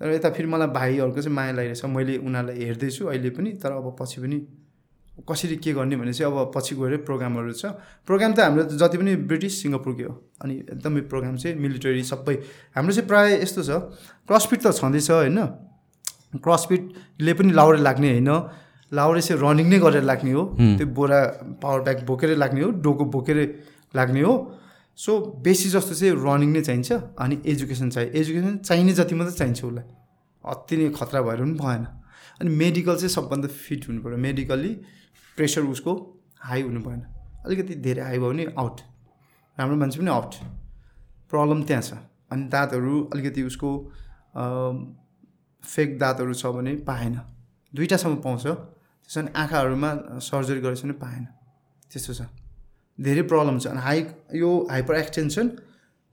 तर 0.00 0.10
यता 0.12 0.28
फेरि 0.36 0.48
मलाई 0.48 0.68
भाइहरूको 0.76 1.20
चाहिँ 1.22 1.36
माया 1.36 1.52
लागिरहेछ। 1.56 1.84
मैले 1.92 2.16
उनीहरूलाई 2.18 2.56
हेर्दैछु 2.64 3.02
अहिले 3.06 3.30
पनि 3.36 3.50
तर 3.62 3.72
अब 3.72 3.96
पछि 4.00 4.20
पनि 4.20 4.38
कसरी 5.24 5.56
के 5.56 5.72
गर्ने 5.72 5.96
भने 5.96 6.12
चाहिँ 6.12 6.32
अब 6.32 6.52
पछि 6.54 6.74
गएर 6.76 6.96
प्रोग्रामहरू 7.08 7.52
छ। 7.52 7.72
प्रोग्राम 8.04 8.32
त 8.32 8.38
हाम्रो 8.40 8.62
जति 8.76 8.96
पनि 8.98 9.12
ब्रिटिस 9.24 9.62
सिङ्गापुरकै 9.62 10.04
हो 10.04 10.14
अनि 10.44 10.54
एकदमै 10.76 11.00
प्रोग्राम 11.08 11.36
चाहिँ 11.36 11.56
मिलिटरी 11.56 12.02
सबै। 12.04 12.34
हाम्रो 12.76 12.92
चाहिँ 12.92 13.08
प्रायः 13.08 13.42
यस्तो 13.42 13.62
छ 13.64 13.70
क्रसफिट 14.28 14.60
त 14.60 14.76
छँदैछ 14.76 15.10
होइन। 15.10 15.38
क्रसफिटले 16.36 17.32
पनि 17.32 17.52
लाउरे 17.52 17.80
लाग्ने 17.80 18.08
होइन। 18.12 18.30
लाउरे 18.92 19.20
चाहिँ 19.20 19.40
रनिङ 19.40 19.66
नै 19.66 19.78
गरेर 19.80 20.04
लाग्ने 20.04 20.32
हो। 20.32 20.42
त्यो 20.78 20.86
बोरा 20.92 21.18
पावर 21.62 21.80
ब्याग 21.80 22.04
बोकेरै 22.06 22.36
लाग्ने 22.36 22.60
हो 22.60 22.70
डोको 22.84 23.04
बोकेरै 23.08 23.46
लाग्ने 23.96 24.20
हो। 24.20 24.34
सो 24.98 25.12
बेसी 25.40 25.68
जस्तो 25.72 25.94
चाहिँ 25.96 26.12
रनिङ 26.12 26.50
नै 26.52 26.60
चाहिन्छ 26.60 26.92
अनि 27.18 27.40
एजुकेसन 27.46 27.88
चाहियो। 27.90 28.10
एजुकेसन 28.20 28.56
चाहिने 28.68 28.92
जति 28.92 29.14
मात्रै 29.14 29.34
चाहिन्छ 29.34 29.64
उसलाई। 29.64 29.84
अति 30.44 30.74
नै 30.76 30.88
खतरा 30.92 31.20
भएर 31.24 31.40
पनि 31.40 31.56
भएन। 31.56 31.82
अनि 32.40 32.50
मेडिकल 32.52 32.94
चाहिँ 33.00 33.08
सबभन्दा 33.08 33.48
फिट 33.48 33.88
हुनु 33.88 34.00
पऱ्यो 34.04 34.16
मेडिकल्ली 34.20 34.72
प्रेसर 35.36 35.62
उसको 35.68 35.92
हाई 36.40 36.62
हुनु 36.62 36.80
भएन। 36.80 37.00
अलिकति 37.44 37.74
धेरै 37.84 38.02
हाई 38.02 38.18
भयो 38.18 38.30
भने 38.30 38.44
आउट 38.58 38.80
राम्रो 39.56 39.76
मान्छे 39.76 39.98
पनि 40.00 40.10
आउट 40.10 40.34
प्रब्लम 41.30 41.62
त्यहाँ 41.62 41.82
छ। 41.82 41.92
अनि 42.32 42.44
दाँतहरू 42.48 42.94
अलिकति 43.14 43.42
उसको 43.42 43.70
फेक 45.64 45.98
दाँतहरू 45.98 46.34
छ 46.34 46.46
भने 46.56 46.74
पाएन। 46.88 47.14
दुइटासम्म 47.72 48.16
पाउँछ। 48.24 48.46
त्यसो 48.46 49.20
भने 49.20 49.30
आँखाहरूमा 49.36 49.90
सर्जरी 50.22 50.60
गरेछ 50.60 50.82
भने 50.82 50.92
पाएन। 51.04 51.24
त्यस्तो 51.90 52.12
छ। 52.14 52.20
धेरै 52.98 53.22
प्रब्लम 53.30 53.58
छ। 53.58 53.66
अनि 53.66 53.80
हाई 53.80 53.98
यो 54.34 54.50
हाइपर 54.70 54.94
एक्सटेन्सन 54.96 55.46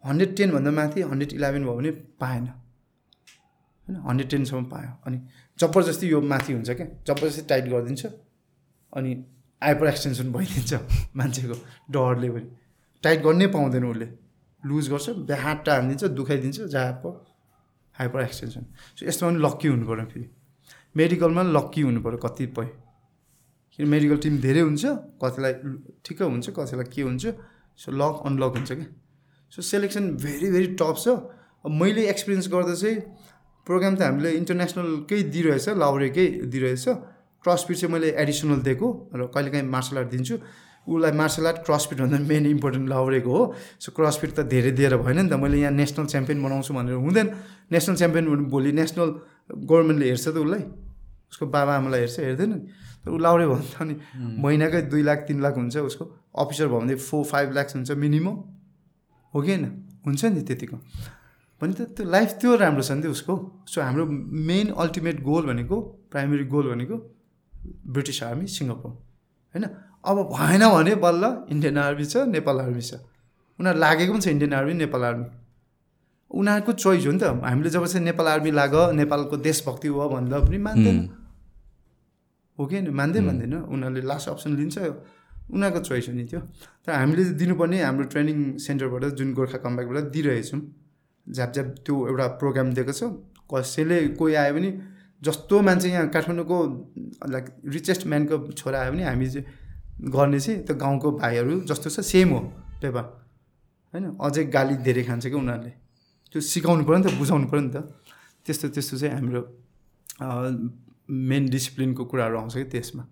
हन्ड्रेड 0.03 0.35
टेनभन्दा 0.35 0.71
माथि 0.71 1.01
हन्ड्रेड 1.01 1.33
इलेभेन 1.33 1.63
भयो 1.63 1.75
भने 1.75 1.91
पाएन। 2.19 2.45
होइन? 2.47 3.95
हन्ड्रेड 4.07 4.29
टेनसम्म 4.29 4.63
पायो। 4.65 4.91
अनि 5.05 5.17
जबरजस्ती 5.59 6.07
यो 6.07 6.21
माथि 6.21 6.53
हुन्छ 6.53 6.69
क्या? 6.69 6.87
जबरजस्ती 7.07 7.47
टाइट 7.49 7.65
गरिदिन्छ। 7.71 8.05
अनि 8.93 9.11
हाइपर 9.61 9.87
एक्सटेन्सन 9.87 10.31
भइदिन्छ 10.31 10.73
मान्छेको 11.17 11.55
डरले 11.91 12.29
पनि। 12.29 12.47
टाइट 13.03 13.19
गर्नै 13.23 13.47
पाउँदैन 13.55 13.85
उसले। 13.85 14.07
लुज 14.63 14.89
गर्छ 14.89 15.09
ब्याहाटा 15.29 15.73
हानिदिन्छ 15.75 16.03
दुखाइदिन्छ 16.17 16.59
जाप 16.73 17.03
हाइपर 17.95 18.21
एक्सटेन्सन 18.21 18.63
सो 18.97 19.05
यस्तोमा 19.05 19.31
पनि 19.31 19.39
लक्की 19.45 19.67
हुनु 19.67 19.85
पऱ्यो 19.87 20.05
फेरि। 20.11 20.27
मेडिकलमा 20.95 21.43
लक्की 21.57 21.81
हुनु 21.81 22.01
पऱ्यो 22.01 22.17
कतिपय। 22.25 22.69
किन 23.79 23.87
मेडिकल 23.89 24.17
टिम 24.23 24.37
धेरै 24.39 24.61
हुन्छ 24.61 24.83
कतिलाई 25.21 25.53
ठिकै 26.05 26.25
हुन्छ 26.25 26.49
कतिलाई 26.57 26.87
के 26.93 27.01
हुन्छ 27.01 27.23
सो 27.79 27.91
लक 27.91 28.15
अनलक 28.25 28.51
हुन्छ 28.57 28.71
क्या। 28.71 28.87
So 29.51 29.61
selection 29.61 30.03
very 30.23 30.49
very 30.51 30.67
tough 30.79 30.95
छ। 31.03 31.07
मैले 31.65 32.01
एक्सपिरियन्स 32.09 32.47
गर्दा 32.53 32.75
चाहिँ 32.75 32.97
प्रोग्राम 33.67 33.95
त 33.95 34.01
हामीले 34.03 34.31
इन्टरनेसनलकै 34.39 35.19
दिइरहेछ 35.33 35.67
लाउरेकै 35.81 36.27
दिइरहेछ। 36.51 36.85
क्रसफिट 37.43 37.77
चाहिँ 37.77 37.93
मैले 37.93 38.09
एडिसनल 38.23 38.59
दिएको 38.63 38.87
र 39.15 39.27
कहिलेकाहीँ 39.27 39.67
मार्सल 39.67 39.97
आर्ट 39.97 40.09
दिन्छु। 40.15 40.35
उसलाई 40.83 41.11
मार्सल 41.11 41.47
आर्ट 41.47 41.57
क्रसफिट 41.65 41.99
भन्दा 42.01 42.17
मेन 42.27 42.45
इम्पोर्टेन्ट 42.45 42.89
लाउरेको 42.89 43.31
हो। 43.31 43.43
सो 43.79 43.91
क्रसफिट 43.91 44.31
त 44.35 44.39
धेरै 44.47 44.71
दिएर 44.71 44.95
भएन 44.99 45.19
नि 45.23 45.29
त। 45.29 45.39
मैले 45.39 45.59
यहाँ 45.59 45.71
नेसनल 45.71 46.05
च्याम्पियन 46.11 46.43
बनाउँछु 46.43 46.73
भनेर 46.73 46.95
हुँदैन। 46.99 47.27
नेसनल 47.71 47.95
च्याम्पियन 47.95 48.25
भने 48.27 48.43
भोलि 48.51 48.71
नेसनल 48.71 49.09
गभर्मेन्टले 49.63 50.05
हेर्छ 50.11 50.27
त 50.27 50.37
उसलाई। 50.43 50.63
उसको 51.31 51.45
बाबा 51.47 51.73
आमालाई 51.79 51.99
हेर्छ 51.99 52.19
हेर्दैन 52.19 52.49
नि। 52.51 52.59
तर 53.03 53.09
ऊ 53.11 53.17
लाउरे 53.17 53.45
भयो 53.47 53.55
भने 53.55 53.71
त 53.71 53.81
अनि 53.81 53.95
महिनाकै 54.43 54.81
दुई 54.91 55.03
लाख 55.03 55.19
तिन 55.27 55.39
लाख 55.39 55.55
हुन्छ 55.55 55.75
उसको। 55.87 56.03
अफिसर 56.35 56.67
भयो 56.67 56.79
भने 56.79 56.95
फोर 56.99 57.23
फाइभ 57.31 57.47
लाक्स 57.53 57.75
हुन्छ 57.75 57.91
मिनिमम 57.91 58.35
हो 59.33 59.37
कि 59.39 59.51
होइन? 59.51 59.63
हुन्छ 60.03 60.21
नि 60.25 60.41
त्यतिको। 60.43 60.77
भने 61.63 61.73
त 61.73 61.81
त्यो 61.95 62.03
लाइफ 62.05 62.29
त्यो 62.43 62.55
राम्रो 62.59 62.83
छ 62.83 62.91
नि 62.91 63.01
त 63.03 63.07
उसको। 63.07 63.33
सो 63.67 63.81
हाम्रो 63.81 64.03
मेन 64.51 64.75
अल्टिमेट 64.75 65.23
गोल 65.23 65.43
भनेको 65.47 65.75
प्राइमेरी 66.11 66.45
गोल 66.51 66.75
भनेको 66.75 66.95
ब्रिटिस 67.87 68.23
आर्मी 68.23 68.47
सिङ्गापुर 68.47 68.91
होइन? 68.91 69.65
अब 70.03 70.17
भएन 70.31 70.63
भने 70.69 70.95
बल्ल 71.05 71.23
इन्डियन 71.49 71.77
आर्मी 71.77 72.05
छ 72.05 72.27
नेपाल 72.27 72.59
आर्मी 72.59 72.81
छ। 72.81 72.93
उनीहरू 73.59 73.79
लागेको 73.79 74.11
पनि 74.13 74.21
छ 74.21 74.27
इन्डियन 74.27 74.53
आर्मी 74.53 74.73
नेपाल 74.73 75.03
आर्मी 75.03 75.27
उनीहरूको 76.31 76.71
चोइस 76.73 77.05
हो 77.05 77.11
नि 77.11 77.19
त। 77.19 77.23
हामीले 77.45 77.69
जब 77.69 77.85
चाहिँ 77.85 78.05
नेपाल 78.05 78.27
आर्मी 78.27 78.51
लाग 78.51 78.75
नेपालको 78.99 79.37
देशभक्ति 79.37 79.87
हो 79.87 80.09
भन्दा 80.09 80.39
पनि 80.39 80.57
मान्दैन। 80.57 80.97
हो 82.57 82.65
कि 82.65 82.81
मान्दै 82.91 83.19
मान्दैन 83.21 83.53
उनीहरूले 83.69 84.01
लास्ट 84.01 84.29
अप्सन 84.29 84.51
लिन्छ। 84.57 84.77
उनीहरूको 85.53 85.79
चोइस 85.79 86.09
हो 86.09 86.13
नि 86.13 86.23
त्यो। 86.25 86.39
तर 86.85 86.91
हामीले 86.91 87.23
दिनुपर्ने 87.37 87.77
हाम्रो 87.81 88.05
ट्रेनिङ 88.13 88.37
सेन्टरबाट 88.57 89.03
जुन 89.13 89.33
गोर्खा 89.33 89.57
कम्ब्याकबाट 89.65 90.03
दिइरहेछौँ 90.13 90.61
झ्याप 91.27 91.49
झ्याप 91.53 91.67
त्यो 91.85 91.95
एउटा 92.07 92.25
प्रोग्राम 92.41 92.73
दिएको 92.73 92.93
छ। 92.93 93.03
कसैले 93.45 93.97
कोही 94.17 94.33
आयो 94.33 94.53
भने 94.53 94.69
जस्तो 95.25 95.61
मान्छे 95.61 95.89
यहाँ 95.89 96.07
काठमाडौँको 96.09 96.57
लाइक 97.29 97.45
रिचेस्ट 97.73 98.07
म्यानको 98.07 98.37
छोरा 98.51 98.79
आयो 98.81 98.91
भने 98.91 99.03
हामी 99.03 99.27
गर्ने 100.11 100.39
चाहिँ 100.39 100.63
त्यो 100.65 100.75
गाउँको 100.75 101.11
भाइहरू 101.17 101.59
जस्तो 101.69 101.89
छ 101.89 101.99
सेम 102.03 102.29
हो 102.29 102.39
पेपा 102.81 103.01
होइन? 103.93 104.05
अझै 104.21 104.43
गाली 104.55 104.75
धेरै 104.83 105.03
खान्छ 105.03 105.27
क्या 105.27 105.37
उनीहरूले। 105.37 105.73
त्यो 106.31 106.41
सिकाउनु 106.41 106.83
पऱ्यो 106.83 106.97
नि 106.97 107.03
त 107.05 107.13
बुझाउनु 107.15 107.47
पऱ्यो 107.47 107.61
नि 107.61 107.71
त। 107.71 107.77
त्यस्तो 108.45 108.67
त्यस्तो 108.75 108.97
चाहिँ 108.97 109.15
हाम्रो 109.15 109.41
मेन 111.09 111.43
डिसिप्लिनको 111.49 112.03
कुराहरू 112.05 112.37
आउँछ 112.39 112.53
कि 112.55 112.63
त्यसमा। 112.73 113.03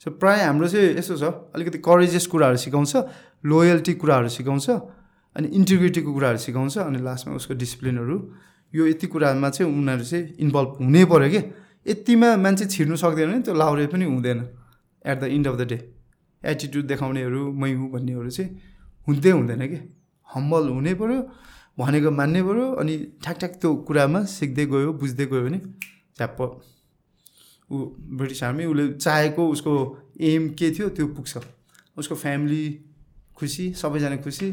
सो 0.00 0.10
प्रायः 0.22 0.46
हाम्रो 0.46 0.68
चाहिँ 0.68 0.96
यस्तो 0.98 1.16
छ 1.16 1.24
अलिकति 1.54 1.78
करेजियस 1.78 2.26
कुराहरू 2.32 2.56
सिकाउँछ 2.56 2.92
लोयल्टी 3.44 3.94
कुराहरू 3.94 4.28
सिकाउँछ 4.28 4.66
अनि 5.36 5.48
इन्टिग्रिटीको 5.48 6.10
कुराहरू 6.12 6.38
सिकाउँछ 6.38 6.78
अनि 6.78 6.98
लास्टमा 7.02 7.34
उसको 7.34 7.54
डिसिप्लिनहरू 7.54 8.16
यो 8.74 8.86
यति 8.86 9.06
कुरामा 9.06 9.48
चाहिँ 9.50 9.72
उनीहरू 9.72 10.04
चाहिँ 10.04 10.24
इन्भल्भ 10.38 10.70
हुनै 10.80 11.04
पऱ्यो 11.04 11.28
कि? 11.30 11.40
यतिमा 11.86 12.28
मान्छे 12.36 12.64
छिर्नु 12.66 12.96
सक्दैन 12.96 13.28
भने 13.30 13.40
त्यो 13.42 13.54
लाउरे 13.54 13.86
पनि 13.92 14.04
हुँदैन 14.04 14.38
at 15.04 15.16
the 15.20 15.24
end 15.36 15.46
of 15.48 15.56
the 15.60 15.62
day 15.68 15.78
attitude 16.42 16.84
देखाउनेहरू 16.86 17.40
मै 17.52 17.72
हुँ 17.72 17.90
भन्नेहरू 17.90 18.30
चाहिँ 18.30 18.50
हुँदै 19.06 19.30
हुँदैन 19.30 19.62
कि? 19.68 19.78
हम्बल 20.28 20.68
हुनै 20.68 20.94
पऱ्यो 20.94 21.18
भनेको 21.78 22.10
मान्नै 22.10 22.42
पऱ्यो 22.42 22.66
अनि 22.80 22.94
ठ्याक 23.22 23.36
ठ्याक 23.38 23.52
त्यो 23.60 23.70
कुरामा 23.88 24.20
सिक्दै 24.28 24.66
गयो 24.66 24.92
बुझ्दै 25.00 25.26
गयो 25.26 25.42
भने 25.42 25.58
झ्याप्प। 26.16 26.40
ऊ 27.70 27.76
ब्रिटिस 28.18 28.42
आर्मी 28.42 28.64
उसले 28.64 28.84
चाहेको 28.94 29.42
उसको 29.48 29.72
एम 30.20 30.48
के 30.58 30.70
थियो 30.70 30.88
त्यो 30.96 31.06
पुग्छ। 31.16 31.32
उसको 31.98 32.14
फ्यामिली 32.14 32.64
खुसी 33.36 33.72
सबैजना 33.72 34.16
खुसी। 34.16 34.48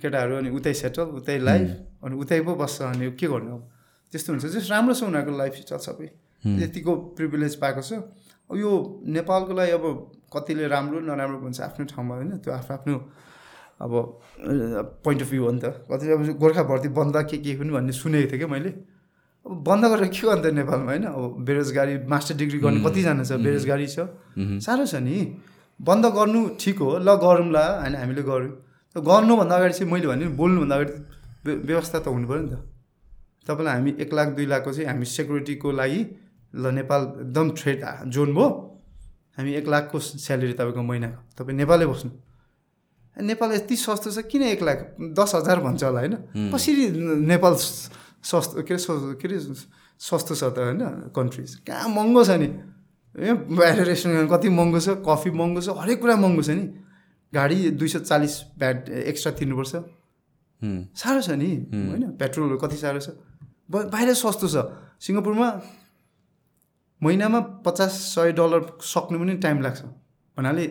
केटाहरू 0.00 0.34
अनि 0.40 0.50
उतै 0.56 0.72
सेटल 0.72 1.08
उतै 1.20 1.38
लाइफ 1.48 1.68
अनि 2.04 2.14
उतै 2.22 2.40
पो 2.46 2.52
बस्छ 2.56 2.82
अनि 2.82 3.10
के 3.20 3.26
गर्नु 3.28 3.50
अब 3.56 3.62
त्यस्तो 4.12 4.28
हुन्छ। 4.32 4.44
जस्ट 4.56 4.70
राम्रो 4.70 4.94
छ 4.94 5.02
उनीहरूको 5.08 5.32
लाइफ 5.36 5.52
स्टाइल 5.64 5.82
सबै। 5.88 6.08
यतिको 6.62 6.92
प्रिभिलेज 7.16 7.54
पाएको 7.62 7.82
छ। 7.82 7.92
अब 8.50 8.56
यो 8.56 8.70
नेपालको 9.08 9.52
लागि 9.52 9.72
अब 9.72 9.84
कतिले 10.32 10.64
राम्रो 10.68 10.98
नराम्रो 11.08 11.38
भन्छ 11.44 11.60
आफ्नो 11.68 11.84
ठाउँमा 11.92 12.14
होइन। 12.16 12.32
त्यो 12.44 12.52
आफ्नो 12.52 12.72
आफ्नो 12.76 12.96
अब 13.82 13.92
पोइन्ट 15.04 15.20
अफ 15.22 15.28
भ्यू 15.30 15.42
हो 15.44 15.50
नि 15.52 15.60
त। 15.60 15.66
कति 15.90 16.04
अब 16.12 16.20
गोर्खा 16.40 16.62
भर्ती 16.70 16.88
बन्द 16.92 17.16
के 17.30 17.36
के 17.44 17.52
पनि 17.58 17.70
भन्ने 17.72 17.92
सुनेको 17.92 18.30
थिएँ 18.32 18.40
क्या 18.40 18.48
मैले। 18.48 18.70
अब 19.46 19.52
बन्द 19.66 19.84
गरेर 19.92 20.08
के 20.08 20.22
गर्नु 20.22 20.42
त 20.42 20.54
नेपालमा 20.54 20.90
होइन? 20.92 21.04
अब 21.08 21.42
बेरोजगारी 21.46 21.94
मास्टर 22.06 22.34
डिग्री 22.40 22.58
गर्ने 22.64 22.80
कतिजना 22.80 23.24
छ 23.24 23.32
बेरोजगारी 23.42 23.86
छ। 23.86 24.06
साह्रो 24.62 24.84
छ 24.86 24.94
नि। 25.02 25.16
बन्द 25.80 26.04
गर्नु 26.16 26.40
ठिक 26.60 26.78
हो 26.78 26.90
ल 27.02 27.08
गरौँला। 27.18 27.64
होइन 27.82 27.94
हामीले 27.96 28.22
गऱ्यौँ। 28.22 28.54
गर्नुभन्दा 28.96 29.54
अगाडि 29.56 29.74
चाहिँ 29.74 29.92
मैले 29.92 30.06
भने 30.06 30.26
बोल्नुभन्दा 30.36 30.74
अगाडि 30.76 31.52
व्यवस्था 31.68 31.98
त 31.98 32.06
हुनु 32.08 32.26
पऱ्यो 32.28 32.42
नि 32.42 32.50
त। 32.52 32.54
तपाईँलाई 33.46 33.74
हामी 33.74 33.90
एक 33.98 34.10
लाख 34.14 34.28
दुई 34.36 34.46
लाखको 34.46 34.72
चाहिँ 34.72 34.88
हामी 34.88 35.06
सेक्युरिटीको 35.06 35.68
लागि 35.72 36.00
ल 36.54 36.64
नेपाल 36.78 37.02
एकदम 37.24 37.46
थ्रेड 37.56 37.80
जोन 38.12 38.30
भयो। 38.34 38.48
हामी 39.38 39.50
एक 39.58 39.66
लाखको 39.68 39.98
स्यालेरी 39.98 40.52
तपाईँको 40.60 40.82
महिनाको 40.82 41.20
तपाईँ 41.38 41.56
नेपालै 41.56 41.86
बस्नु। 41.88 42.10
नेपाल 43.16 43.52
यति 43.52 43.76
सस्तो 43.76 44.10
छ 44.12 44.18
किन 44.28 44.42
एक 44.54 44.62
लाख 44.62 44.78
दस 45.16 45.34
हजार 45.34 45.60
भन्छ 45.64 45.82
होला 45.84 46.00
होइन? 46.00 46.14
कसरी 46.52 46.84
नेपाल 47.28 47.54
सस्तो 47.56 48.62
के 48.62 48.74
अरे 48.74 49.14
के 49.20 49.28
अरे 49.28 49.38
सस्तो 50.00 50.34
छ 50.34 50.44
त 50.52 50.58
होइन? 50.58 51.10
कन्ट्रिज 51.16 51.54
कहाँ 51.66 51.88
महँगो 51.88 52.24
छ 52.24 52.30
नि? 52.40 52.48
ए 53.16 53.32
बाहिर 53.32 53.84
रेस्टुरेन्ट 53.84 54.30
कति 54.30 54.48
महँगो 54.48 54.80
छ 54.80 54.88
कफी 55.00 55.30
महँगो 55.32 55.60
छ 55.60 55.68
हरेक 55.80 56.00
कुरा 56.00 56.16
महँगो 56.16 56.42
छ 56.42 56.50
नि। 56.56 56.64
गाडी 57.34 57.56
दुई 57.80 57.88
सय 57.88 58.00
चालिस 58.00 58.34
ब्याट 58.60 58.88
एक्स्ट्रा 58.88 59.32
तिर्नुपर्छ 59.38 59.74
साह्रो 60.94 61.20
छ 61.26 61.30
नि। 61.34 61.48
होइन? 61.72 62.02
पेट्रोलहरू 62.20 62.58
कति 62.58 62.76
साह्रो 62.76 63.00
छ? 63.00 63.08
बाहिर 63.70 64.14
सस्तो 64.14 64.46
छ। 64.48 64.56
सिङ्गापुरमा 65.00 65.48
महिनामा 67.00 67.40
पचास 67.66 67.92
सय 68.14 68.32
डलर 68.38 68.62
सक्नु 68.78 69.16
पनि 69.18 69.34
टाइम 69.42 69.58
लाग्छ। 69.66 69.80
भन्नाले 70.36 70.64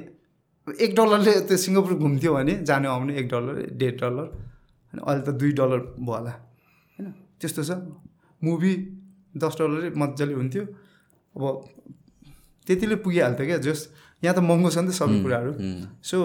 एक 0.86 0.92
डलरले 0.96 1.32
त्यो 1.50 1.58
सिङ्गापुर 1.58 1.94
घुम्थ्यो 2.00 2.32
भने 2.34 2.54
जानु 2.64 2.88
आउनु 2.88 3.12
एक 3.20 3.28
डलर 3.34 3.56
डेढ 3.76 3.96
डलर 4.00 4.28
अनि 4.94 5.02
अहिले 5.02 5.22
त 5.28 5.30
दुई 5.42 5.52
डलर 5.60 5.80
भयो 5.98 6.14
होला। 6.16 6.34
होइन? 6.96 7.08
त्यस्तो 7.40 7.62
छ। 7.68 7.72
मुभी 8.42 8.72
दस 9.36 9.54
डलरै 9.60 9.90
मजाले 9.98 10.34
हुन्थ्यो। 10.40 10.64
अब 11.36 11.44
त्यतिले 12.68 12.96
पुगिहाल्थ्यो 13.04 13.46
क्या 13.50 13.58
जस 13.66 13.80
यहाँ 14.24 14.36
त 14.36 14.40
महँगो 14.40 14.70
छ 14.72 14.78
नि 14.86 14.88
त 14.88 14.96
सबै 14.96 15.18
कुराहरू। 15.26 15.52
सो 16.00 16.18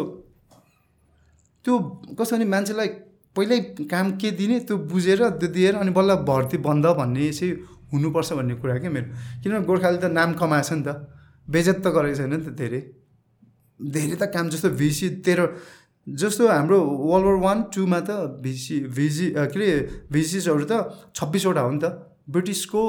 त्यो 1.67 1.75
कस्तो 2.15 2.36
भने 2.36 2.47
मान्छेलाई 2.55 2.89
पहिल्यै 3.36 3.59
काम 3.91 4.07
के 4.23 4.31
दिने 4.39 4.57
त्यो 4.70 4.77
बुझेर 4.86 5.20
त्यो 5.43 5.49
दिएर 5.51 5.75
अनि 5.83 5.91
बल्ल 5.99 6.15
भर्ती 6.25 6.57
बन्द 6.62 6.86
भन्ने 6.99 7.33
चाहिँ 7.35 7.53
हुनुपर्छ 7.93 8.33
भन्ने 8.39 8.55
कुरा 8.62 8.78
क्या 8.78 8.91
मेरो। 8.91 9.09
किनभने 9.43 9.67
गोर्खाले 9.67 9.99
त 9.99 10.07
नाम 10.15 10.33
कमाएछ 10.41 10.70
नि 10.73 10.83
त। 10.86 10.89
बेजत 11.49 11.78
त 11.85 11.86
गरेको 11.97 12.17
छैन 12.17 12.33
नि 12.33 12.45
त 12.47 12.49
धेरै। 12.61 12.81
धेरै 13.81 14.17
त 14.17 14.25
काम 14.35 14.49
जस्तो 14.55 14.70
भिसी 14.81 15.07
तेह्र 15.27 15.43
जस्तो 16.07 16.43
हाम्रो 16.49 16.78
वर्ल्ड 16.81 17.27
वार 17.27 17.39
वान 17.45 17.59
टूमा 17.75 18.01
त 18.09 18.11
भिसी 18.43 18.77
भिजी 18.97 19.27
के 19.35 19.41
अरे 19.43 19.69
भिसिसहरू 20.15 20.65
त 20.70 20.75
छब्बिसवटा 21.15 21.61
हो 21.67 21.70
नि 21.70 21.81
त। 21.83 21.86
ब्रिटिसको 22.27 22.83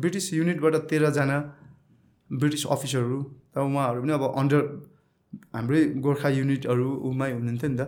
ब्रिटिस 0.00 0.32
युनिटबाट 0.34 0.74
तेह्रजना 0.90 1.38
ब्रिटिस 2.30 2.62
अफिसरहरू 2.74 3.18
त 3.52 3.56
उहाँहरू 3.64 4.00
पनि 4.02 4.12
अब 4.16 4.24
अन्डर 4.40 4.62
हाम्रै 5.54 5.80
गोर्खा 6.04 6.28
युनिटहरू 6.38 6.86
उमै 7.08 7.30
हुनुहुन्थ्यो 7.32 7.68
नि 7.70 7.76
त। 7.80 7.82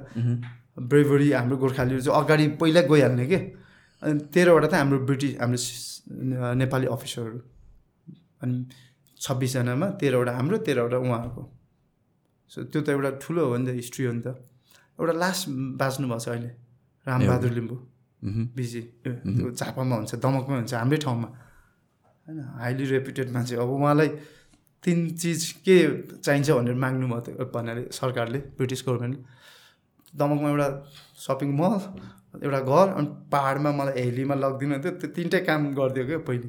ब्रेभरी 0.79 1.29
हाम्रो 1.33 1.57
गोर्खालीहरू 1.59 2.03
चाहिँ 2.07 2.19
अगाडि 2.23 2.45
पहिला 2.61 2.81
गइहाल्ने 2.91 3.27
के? 3.27 3.39
अनि 4.03 4.15
तेह्रवटा 4.35 4.69
त 4.71 4.75
हाम्रो 4.79 4.99
ब्रिटिस 5.09 5.33
हाम्रो 5.43 5.59
नेपाली 6.55 6.87
अफिसरहरू। 6.87 7.41
अनि 8.43 8.57
छब्बिसजनामा 9.21 9.87
तेह्रवटा 10.01 10.33
हाम्रो 10.39 10.57
तेह्रवटा 10.67 10.99
उहाँहरूको। 11.03 11.43
सो 12.53 12.59
त्यो 12.71 12.81
त 12.83 12.89
एउटा 12.95 13.11
ठुलो 13.23 13.43
हो 13.51 13.57
नि 13.59 13.65
त 13.67 13.71
हिस्ट्री 13.75 14.05
हो 14.07 14.13
नि 14.15 14.23
त। 14.23 14.29
एउटा 14.99 15.15
लास्ट 15.19 15.43
बाँच्नु 15.79 16.07
भएको 16.07 16.21
छ 16.23 16.29
अहिले। 16.29 16.51
रामबहादुर 17.07 17.53
लिम्बू। 17.59 17.77
बिजी। 18.55 18.83
झापामा 19.59 19.95
हुन्छ 19.99 20.13
दमकमै 20.23 20.57
हुन्छ 20.63 20.73
हाम्रै 20.75 20.99
ठाउँमा। 21.03 21.29
होइन 22.27 22.39
हाइली 22.63 22.85
रेपुटेड 22.95 23.29
मान्छे। 23.35 23.55
अब 23.59 23.71
उहाँलाई 23.75 24.11
तिन 24.85 24.99
चिज 25.21 25.41
के 25.67 25.77
चाहिन्छ 26.17 26.51
भनेर 26.51 26.75
माग्नु 26.85 27.07
भयो 27.09 27.45
भन्नाले 27.55 27.83
सरकारले 27.93 28.39
ब्रिटिस 28.57 28.83
गभर्मेन्टले? 28.87 29.23
दमकमा 30.15 30.49
एउटा 30.51 30.69
सपिङ 31.27 31.51
मल 31.61 31.75
एउटा 32.45 32.61
घर 32.61 32.87
अनि 32.99 33.09
पाहाडमा 33.33 33.71
मलाई 33.81 33.95
हेलीमा 34.01 34.35
लगिदिनु 34.35 34.79
थियो 34.85 34.93
त्यो 35.01 35.09
तिनटै 35.17 35.41
काम 35.49 35.61
गरिदियो 35.79 36.05
क्या 36.07 36.19
पहिले। 36.29 36.49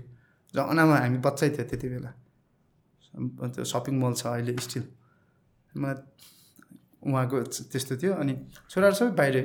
जमानामा 0.54 0.96
हामी 1.04 1.18
बच्चै 1.26 1.50
थियो 1.56 1.66
त्यति 1.70 1.88
बेला। 1.90 2.12
त्यो 3.54 3.64
सपिङ 3.74 3.94
मल 4.02 4.14
छ 4.14 4.24
अहिले 4.38 4.54
स्टिल। 4.66 4.86
मलाई 5.74 5.98
उहाँको 7.10 7.38
त्यस्तो 7.72 7.94
थियो। 8.02 8.14
अनि 8.22 8.34
छोराहरू 8.70 8.96
सबै 9.00 9.12
बाहिरै 9.20 9.44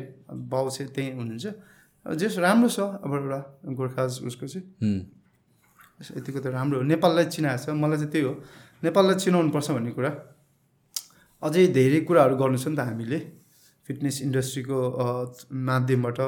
बाउ 0.52 0.64
चाहिँ 0.70 0.90
त्यहीँ 0.94 1.12
हुनुहुन्छ। 1.18 1.46
जेस 2.20 2.34
राम्रो 2.44 2.68
छ 2.68 2.78
अब 3.04 3.12
एउटा 3.14 3.40
गोर्खा 3.78 4.02
उसको 4.28 4.46
चाहिँ। 4.52 4.64
यतिको 6.18 6.38
त 6.44 6.46
राम्रो 6.52 6.76
हो। 6.78 6.84
नेपाललाई 6.92 7.26
चिनाएको 7.34 7.64
छ। 7.64 7.66
मलाई 7.82 7.98
चाहिँ 8.02 8.12
त्यही 8.12 8.24
हो। 8.28 8.34
नेपाललाई 8.84 9.16
चिनाउनुपर्छ 9.24 9.68
भन्ने 9.76 9.90
कुरा? 9.96 10.10
अझै 11.42 11.66
धेरै 11.76 12.00
कुराहरू 12.08 12.34
गर्नु 12.40 12.58
छ 12.58 12.66
नि 12.68 12.76
त 12.76 12.80
हामीले। 12.88 13.18
फिटनेस 13.88 14.16
इन्डस्ट्रीको 14.26 14.78
माध्यमबाट 15.68 16.18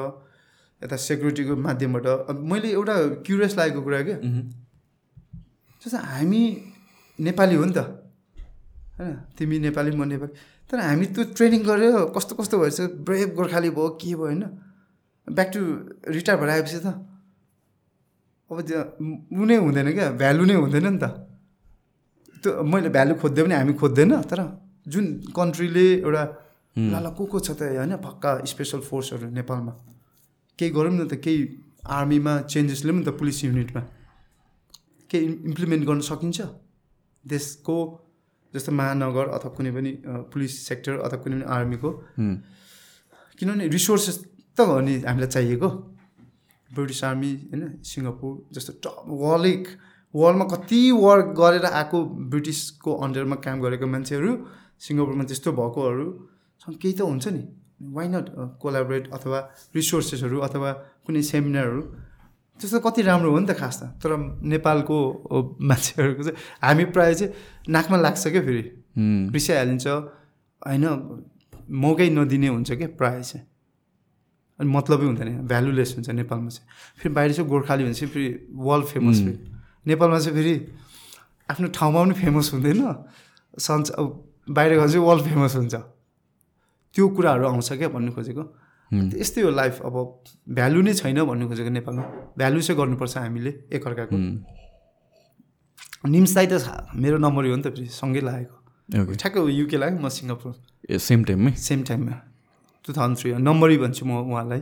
यता 0.81 0.95
सेक्युरिटीको 1.07 1.53
माध्यमबाट। 1.57 2.05
मैले 2.49 2.69
एउटा 2.77 2.95
क्युरियस 3.25 3.53
लागेको 3.57 3.81
कुरा 3.81 4.01
क्या 4.07 4.17
जस्तो 5.81 5.97
हामी 5.97 6.41
नेपाली 7.19 7.55
हो 7.55 7.65
नि 7.65 7.73
त। 7.73 7.79
होइन? 8.97 9.13
तिमी 9.37 9.55
नेपाली 9.65 9.91
म 9.97 10.03
नेपाली। 10.05 10.33
तर 10.69 10.77
हामी 10.79 11.05
त्यो 11.13 11.23
ट्रेनिङ 11.33 11.61
गरेर 11.65 12.13
कस्तो 12.15 12.33
कस्तो 12.37 12.55
भएछ? 12.61 12.79
ब्रेभ 13.05 13.29
गोर्खाली 13.37 13.69
भयो 13.73 13.89
के 13.97 14.13
भयो 14.13 14.17
होइन? 14.21 14.43
ब्याक 15.27 15.49
टु 15.53 15.59
रिटायर 16.13 16.37
भएर 16.39 16.49
आएपछि 16.49 16.79
त। 16.85 16.87
अब 18.49 18.57
त्यो 18.61 18.79
ऊ 19.33 19.43
नै 19.45 19.55
हुँदैन 19.65 19.89
क्या? 19.97 20.07
भ्यालु 20.13 20.43
नै 20.45 20.55
हुँदैन 20.61 20.87
नि 20.93 20.99
त। 21.01 21.26
त्यो 22.41 22.51
मैले 22.71 22.89
भ्यालु 22.95 23.13
खोज्दै 23.21 23.41
पनि 23.45 23.55
हामी 23.59 23.73
खोज्दैन 23.81 24.13
तर 24.31 24.39
जुन 24.93 25.05
कन्ट्रीले 25.37 25.85
एउटा 26.07 26.23
ल 26.75 26.95
ल 27.05 27.07
को 27.17 27.23
को 27.31 27.37
छ 27.45 27.49
त 27.59 27.61
होइन 27.75 27.93
पक्का 28.05 28.31
स्पेसल 28.51 28.81
फोर्सहरू 28.89 29.27
नेपालमा 29.39 29.73
केही 30.59 30.71
गरौँ 30.77 30.93
न 30.93 31.07
त 31.11 31.13
केही 31.25 31.39
आर्मीमा 31.97 32.33
चेन्जेस 32.53 32.79
ल्याउँ 32.85 32.99
न 32.99 33.03
त 33.07 33.09
पुलिस 33.19 33.37
युनिटमा 33.45 33.81
केही 35.09 35.25
इम्प्लिमेन्ट 35.49 35.83
गर्न 35.89 36.01
सकिन्छ। 36.09 36.39
देशको 37.23 37.77
जस्तो 38.53 38.71
महानगर 38.79 39.25
अथवा 39.35 39.49
कुनै 39.57 39.71
पनि 39.75 39.91
पुलिस 40.31 40.51
सेक्टर 40.67 40.93
अथवा 41.05 41.19
कुनै 41.23 41.35
पनि 41.37 41.45
आर्मीको 41.55 41.89
किनभने 43.39 43.65
रिसोर्सेस 43.75 44.17
त 44.57 44.59
हो 44.69 44.79
नि 44.87 44.93
हामीलाई 45.07 45.29
चाहिएको। 45.35 45.69
ब्रिटिस 46.69 47.03
आर्मी 47.09 47.31
होइन 47.49 47.63
सिङ्गापुर 47.89 48.33
जस्तो 48.55 48.71
टप 48.83 48.95
वर्ल्डै 49.21 49.55
वर्ल्डमा 50.17 50.45
कति 50.53 50.79
वर्क 50.97 51.27
गरेर 51.39 51.65
आएको 51.67 51.97
ब्रिटिसको 52.31 52.91
अन्डरमा 53.05 53.35
काम 53.45 53.61
गरेको 53.61 53.87
मान्छेहरू 53.93 54.31
सिङ्गापुरमा 54.85 55.23
त्यस्तो 55.29 55.51
भएकोहरू 55.59 56.05
केही 56.81 56.93
त 56.93 57.01
हुन्छ 57.01 57.27
नि। 57.35 57.43
वाइ 57.95 58.07
नट 58.09 58.25
कोलाबरेट 58.61 59.05
अथवा 59.13 59.39
रिसोर्सेसहरू 59.75 60.37
अथवा 60.47 60.71
कुनै 61.05 61.21
सेमिनारहरू 61.31 61.81
त्यस्तो 62.59 62.79
कति 62.85 63.01
राम्रो 63.01 63.31
हो 63.31 63.39
नि 63.39 63.47
त 63.47 63.53
खास 63.59 63.75
त। 63.79 63.83
तर 64.01 64.11
नेपालको 64.53 64.95
मान्छेहरूको 65.61 66.23
चाहिँ 66.23 66.37
हामी 66.63 66.85
प्रायः 66.95 67.13
चाहिँ 67.13 67.33
नाकमा 67.69 67.97
लाग्छ 67.97 68.23
क्या 68.27 68.41
फेरि। 68.47 68.63
रिसाइहालिन्छ 69.33 69.87
होइन 69.87 70.85
मौकै 71.83 72.09
नदिने 72.09 72.47
हुन्छ 72.47 72.71
क्या 72.71 72.87
प्रायः 72.97 73.21
चाहिँ। 73.21 73.45
अनि 74.59 74.69
मतलबै 74.69 75.05
हुँदैन 75.05 75.29
भ्यालुलेस 75.47 75.93
हुन्छ 75.95 76.09
नेपालमा 76.17 76.49
चाहिँ। 76.49 76.67
फेरि 76.97 77.13
बाहिर 77.13 77.33
चाहिँ 77.33 77.49
गोर्खाली 77.49 77.83
भने 77.83 77.93
चाहिँ 77.93 78.11
फेरि 78.13 78.29
वर्ल्ड 78.65 78.85
फेमस 78.87 79.17
फेरि। 79.21 79.37
नेपालमा 79.87 80.19
चाहिँ 80.19 80.35
फेरि 80.37 80.55
आफ्नो 81.49 81.67
ठाउँमा 81.71 81.99
पनि 82.03 82.13
फेमस 82.13 82.47
हुँदैन। 82.53 82.81
सन्च 83.57 83.89
अब 83.99 84.05
बाहिर 84.49 84.71
गएर 84.79 84.87
चाहिँ 84.87 85.05
वर्ल्ड 85.07 85.23
फेमस 85.27 85.55
हुन्छ। 85.55 85.75
त्यो 86.95 87.07
कुराहरू 87.15 87.45
आउँछ 87.47 87.69
क्या 87.79 87.89
भन्नु 87.89 88.11
खोजेको। 88.11 88.43
यस्तै 88.91 89.41
हो 89.41 89.49
लाइफ 89.51 89.81
अब 89.87 89.95
भ्यालु 90.47 90.81
नै 90.81 90.93
छैन 90.93 91.23
भन्नु 91.23 91.47
खोजेको 91.47 91.69
नेपालमा। 91.69 92.03
भ्यालु 92.37 92.61
चाहिँ 92.61 92.77
गर्नुपर्छ 92.79 93.17
हामीले 93.17 93.51
एकअर्काको। 93.75 94.15
उम्, 94.15 94.43
निम्स 96.07 96.31
दाई 96.35 96.47
त 96.47 96.53
मेरो 96.95 97.17
नम्बर 97.17 97.43
हो 97.47 97.55
नि 97.55 97.63
त 97.63 97.67
फेरि 97.75 97.87
सँगै 97.91 98.21
लागेको। 98.27 98.55
ठ्याक्कै 99.19 99.39
युके 99.51 99.77
लाग्यो 99.77 99.99
म 99.99 100.07
सिङ्गापुर। 100.07 100.51
ए 100.91 100.97
सेम 100.99 101.23
टाइममै 101.27 101.51
सेम 101.59 101.79
टाइममा 101.83 102.15
टु 102.85 102.89
थाउजन्ड 102.95 103.17
थ्री 103.19 103.29
नम्बरै 103.43 103.77
भन्छु 103.83 104.03
म 104.07 104.23
उहाँलाई। 104.31 104.61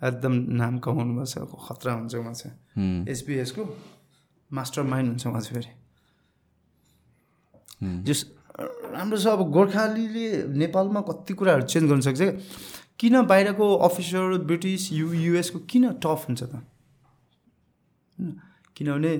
एकदम 0.00 0.34
नाम 0.58 0.74
कमाउनु 0.82 1.12
भएको 1.14 1.26
छ 1.30 1.34
खतरा 1.46 1.92
हुन्छ 1.94 2.14
उहाँ 2.14 2.34
चाहिँ। 2.34 3.06
एसबिएसको 3.06 3.62
मास्टर 4.50 4.82
माइन्ड 4.82 5.08
हुन्छ 5.10 5.26
उहाँ 5.26 5.40
चाहिँ 5.40 5.54
फेरि 5.54 5.70
जस 8.06 8.20
राम्रो 8.94 9.18
छ 9.18 9.26
अब 9.26 9.40
गोर्खालीले 9.52 10.26
नेपालमा 10.56 11.00
कति 11.08 11.32
कुराहरू 11.34 11.62
चेन्ज 11.72 11.86
गर्न 11.90 12.00
सक्छ 12.00 12.20
किन 12.98 13.14
बाहिरको 13.26 13.66
अफिसर 13.86 14.38
ब्रिटिस 14.48 14.92
यु 14.92 15.12
युएसको 15.12 15.58
किन 15.70 15.84
टफ 16.04 16.24
हुन्छ 16.28 16.42
त? 16.42 16.62
किनभने 18.76 19.12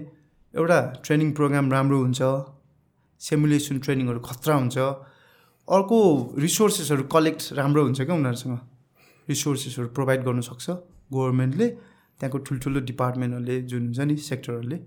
एउटा 0.55 0.79
ट्रेनिङ 1.05 1.33
प्रोग्राम 1.33 1.67
राम्रो 1.73 1.99
हुन्छ 2.01 2.21
सेमुलेसन 3.21 3.79
ट्रेनिङहरू 3.85 4.21
खतरा 4.21 4.55
हुन्छ 4.55 4.77
अर्को 5.69 5.99
रिसोर्सेसहरू 6.39 7.03
कलेक्ट 7.13 7.53
राम्रो 7.53 7.83
हुन्छ 7.85 8.01
क्या 8.01 8.17
उनीहरूसँग। 8.17 8.59
रिसोर्सेसहरू 9.29 9.89
प्रोभाइड 9.97 10.21
गर्नु 10.25 10.43
सक्छ 10.43 10.67
गभर्मेन्टले 11.13 11.67
त्यहाँको 11.69 12.39
ठुल्ठुलो 12.47 12.81
डिपार्टमेन्टहरूले 12.91 13.57
जुन 13.71 13.83
हुन्छ 13.87 14.01
नि 14.01 14.17
सेक्टरहरूले। 14.17 14.79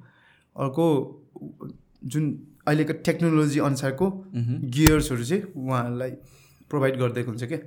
अर्को 0.56 0.86
जुन 2.06 2.26
अहिलेको 2.68 2.94
टेक्नोलोजी 3.06 3.60
अनुसारको 3.68 4.10
गियर्सहरू 4.76 5.24
चाहिँ 5.24 5.44
उहाँहरूलाई 5.56 6.12
प्रोभाइड 6.72 6.98
गरिदिएको 7.00 7.30
हुन्छ 7.32 7.44
क्या 7.52 7.60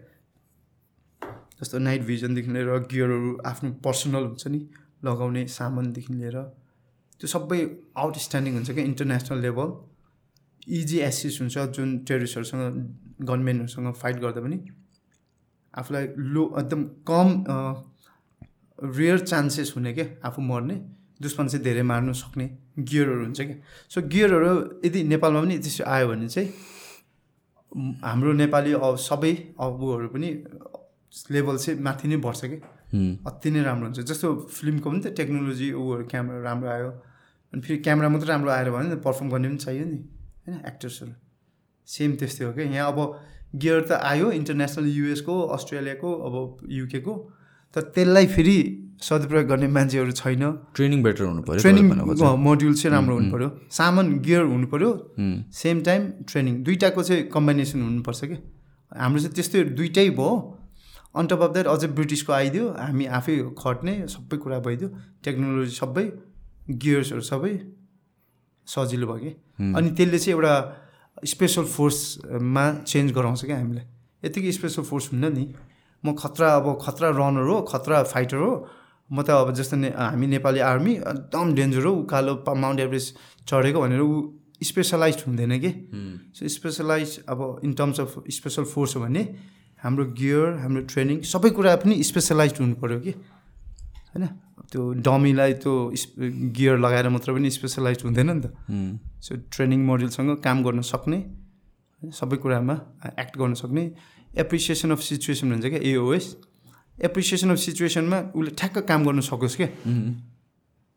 जस्तो 1.60 1.78
नाइट 1.78 2.02
भिजनदेखि 2.06 2.50
लिएर 2.52 2.68
गियरहरू 2.90 3.30
आफ्नो 3.46 3.70
पर्सनल 3.84 4.24
हुन्छ 4.24 4.46
नि 4.46 4.60
लगाउने 5.04 5.46
सामानदेखि 5.56 6.12
लिएर 6.14 6.36
त्यो 7.20 7.28
सबै 7.28 7.58
आउटस्ट्यान्डिङ 8.04 8.54
हुन्छ 8.54 8.70
क्या 8.70 8.84
इन्टरनेसनल 8.84 9.38
लेभल। 9.40 9.68
इजी 10.78 10.98
एसिस 11.00 11.40
हुन्छ 11.40 11.58
जुन 11.76 11.98
टेरिस्टहरूसँग 12.08 12.62
गभर्मेन्टहरूसँग 13.22 13.92
फाइट 14.02 14.16
गर्दा 14.24 14.40
पनि। 14.40 14.58
आफूलाई 15.74 16.06
लो 16.34 16.42
एकदम 16.60 16.82
कम 17.10 17.28
रेयर 18.78 19.18
चान्सेस 19.20 19.72
हुने 19.76 19.92
क्या 19.94 20.06
आफू 20.28 20.42
मर्ने। 20.42 20.76
दुश्मन 21.22 21.46
चाहिँ 21.48 21.64
धेरै 21.64 21.82
मार्नु 21.82 22.12
सक्ने 22.12 22.46
गियरहरू 22.80 23.22
हुन्छ 23.24 23.40
क्या। 23.40 23.56
सो 23.88 23.98
गियरहरू 24.12 24.52
यदि 24.84 25.02
नेपालमा 25.12 25.40
पनि 25.42 25.58
त्यसो 25.58 25.84
आयो 25.86 26.06
भने 26.08 26.28
चाहिँ 26.28 26.48
हाम्रो 28.04 28.32
नेपाली 28.42 28.72
अब 28.76 28.96
सबै 29.00 29.32
अबुहरू 29.56 30.08
पनि 30.14 30.28
लेभल 31.30 31.56
चाहिँ 31.56 31.80
माथि 31.80 32.08
नै 32.08 32.16
बढ्छ 32.26 32.40
कि 32.44 32.58
अति 33.26 33.50
नै 33.50 33.62
राम्रो 33.62 33.86
हुन्छ। 33.86 34.00
जस्तो 34.10 34.28
फिल्मको 34.52 34.90
पनि 34.90 35.00
त 35.00 35.06
टेक्नोलोजी 35.16 35.68
उहरू 35.72 36.04
क्यामेरा 36.12 36.40
राम्रो 36.42 36.68
आयो। 36.68 36.90
अनि 37.52 37.60
फेरि 37.62 37.78
क्यामेरा 37.80 38.08
मात्रै 38.08 38.28
राम्रो 38.28 38.50
आएर 38.50 38.70
भने 38.70 38.88
नि 38.88 38.96
पर्फर्म 39.00 39.28
गर्ने 39.30 39.48
पनि 39.48 39.58
चाहियो 39.64 39.84
नि। 39.84 39.98
होइन? 40.44 40.60
एक्टर्सहरू 40.66 41.12
सेम 41.88 42.10
त्यस्तै 42.16 42.44
हो 42.44 42.52
क्या। 42.52 42.64
यहाँ 42.64 42.92
अब 42.92 42.98
गियर 43.56 43.80
त 43.88 43.92
आयो 43.92 44.30
इन्टरनेसनल 44.32 44.86
युएसको 44.88 45.34
अस्ट्रेलियाको 45.56 46.10
अब 46.26 46.66
युकेको 46.72 47.14
तर 47.76 47.80
त्यसलाई 47.96 48.26
फेरि 48.26 48.56
सदुपयोग 49.02 49.46
गर्ने 49.50 49.68
मान्छेहरू 49.68 50.12
छैन। 50.14 50.42
ट्रेनिङ 50.74 51.02
बेटर 51.02 51.24
हुनु 51.24 51.42
पऱ्यो 51.42 51.60
ट्रेनिङ। 51.60 51.84
मोड्युल 52.46 52.74
चाहिँ। 52.74 52.92
राम्रो 52.94 53.14
हुनु 53.18 53.30
पऱ्यो 53.34 53.48
सामान 53.70 54.06
गियर 54.22 54.42
हुनु 54.46 54.66
पऱ्यो 54.72 54.90
सेम 55.52 55.76
टाइम 55.82 56.02
ट्रेनिङ 56.30 56.54
दुइटाको 56.64 57.02
चाहिँ 57.02 57.22
कम्बिनेसन 57.34 57.82
हुनुपर्छ 57.82 58.20
कि? 58.24 58.36
हाम्रो 58.92 59.18
चाहिँ 59.20 59.34
त्यस्तै 59.34 59.62
दुइटै 59.78 60.08
भयो। 60.18 60.32
अन 61.18 61.26
टप 61.28 61.40
अफ 61.42 61.50
द्याट 61.52 61.66
अझै 61.66 61.88
ब्रिटिसको 61.98 62.32
आइदियो। 62.32 62.64
हामी 62.78 63.04
आफै 63.18 63.34
खट्ने 63.58 63.94
सबै 64.08 64.36
कुरा 64.38 64.58
भइदियो। 64.66 64.88
टेक्नोलोजी 65.24 65.74
सबै 65.76 66.04
गियर्सहरू 66.82 67.22
सबै 67.26 67.52
सजिलो 68.66 69.06
भयो 69.06 69.18
कि? 69.18 69.32
अनि 69.76 69.88
त्यसले 69.98 70.18
चाहिँ 70.18 70.34
एउटा 70.36 70.54
स्पेसल 71.32 71.64
फोर्समा 71.74 72.64
चेन्ज 72.86 73.12
गराउँछ 73.12 73.44
क्या 73.44 73.58
हामीलाई। 73.58 73.84
यतिकै 74.24 74.52
स्पेसल 74.52 74.82
फोर्स 74.88 75.10
हुन्न 75.12 75.24
नि। 75.36 75.44
म 76.04 76.14
खतरा 76.14 76.48
अब 76.56 76.66
खतरा 76.80 77.08
रनर 77.18 77.46
हो 77.50 77.56
खतरा 77.70 78.02
फाइटर 78.12 78.36
हो। 78.36 78.52
म 79.12 79.22
त 79.22 79.30
अब 79.30 79.52
जस्तो 79.54 79.76
ने 79.76 79.88
हामी 79.92 80.26
नेपाली 80.26 80.60
आर्मी 80.72 80.92
एकदम 80.92 81.54
डेन्जर 81.54 81.84
हो 81.84 81.92
उकालो 82.02 82.32
माउन्ट 82.48 82.80
एभरेस्ट 82.80 83.16
चढेको 83.48 83.80
भनेर 83.80 84.00
ऊ 84.00 84.14
स्पेसलाइज 84.62 85.24
हुँदैन 85.26 85.58
कि? 85.60 85.70
सो 86.36 86.48
स्पेसलाइज 86.48 87.18
अब 87.28 87.60
in 87.64 87.72
terms 87.80 88.00
of 88.00 88.14
special 88.30 88.64
force 88.72 88.96
हो 88.96 89.00
भने 89.02 89.22
हाम्रो 89.82 90.04
गियर 90.18 90.46
हाम्रो 90.62 90.82
ट्रेनिङ 90.92 91.20
सबै 91.28 91.50
कुरा 91.58 91.74
पनि 91.82 92.02
स्पेसलाइज 92.10 92.52
हुनु 92.60 92.74
पऱ्यो 92.82 93.00
कि? 93.00 93.12
होइन? 94.14 94.26
त्यो 94.72 94.82
डमीलाई 95.06 95.52
त्यो 95.62 95.72
गियर 96.56 96.78
लगाएर 96.78 97.08
मात्र 97.12 97.32
पनि 97.34 97.50
स्पेसलाइज 97.50 98.04
हुँदैन 98.04 98.30
नि 98.30 98.40
त। 98.40 98.54
सो 99.20 99.36
ट्रेनिङ 99.52 99.80
मोडलसँग 99.86 100.30
काम 100.46 100.62
गर्न 100.64 100.80
सक्ने 100.92 101.18
सबै 102.02 102.36
कुरामा 102.42 102.74
एक्ट 103.18 103.36
गर्न 103.38 103.54
सक्ने 103.60 103.84
एप्रिसिएसन 104.44 104.90
अफ 104.90 105.00
सिचुएसन 105.10 105.50
भन्छ 105.50 105.66
क्या 105.66 105.80
एओएस 105.90 106.26
एप्रिसिएसन 107.02 107.50
अफ 107.50 107.58
सिचुएसनमा 107.58 108.18
उसले 108.36 108.50
ठ्याक्क 108.58 108.78
काम 108.88 109.06
गर्न 109.06 109.20
सकोस् 109.20 109.56
क्या। 109.56 109.68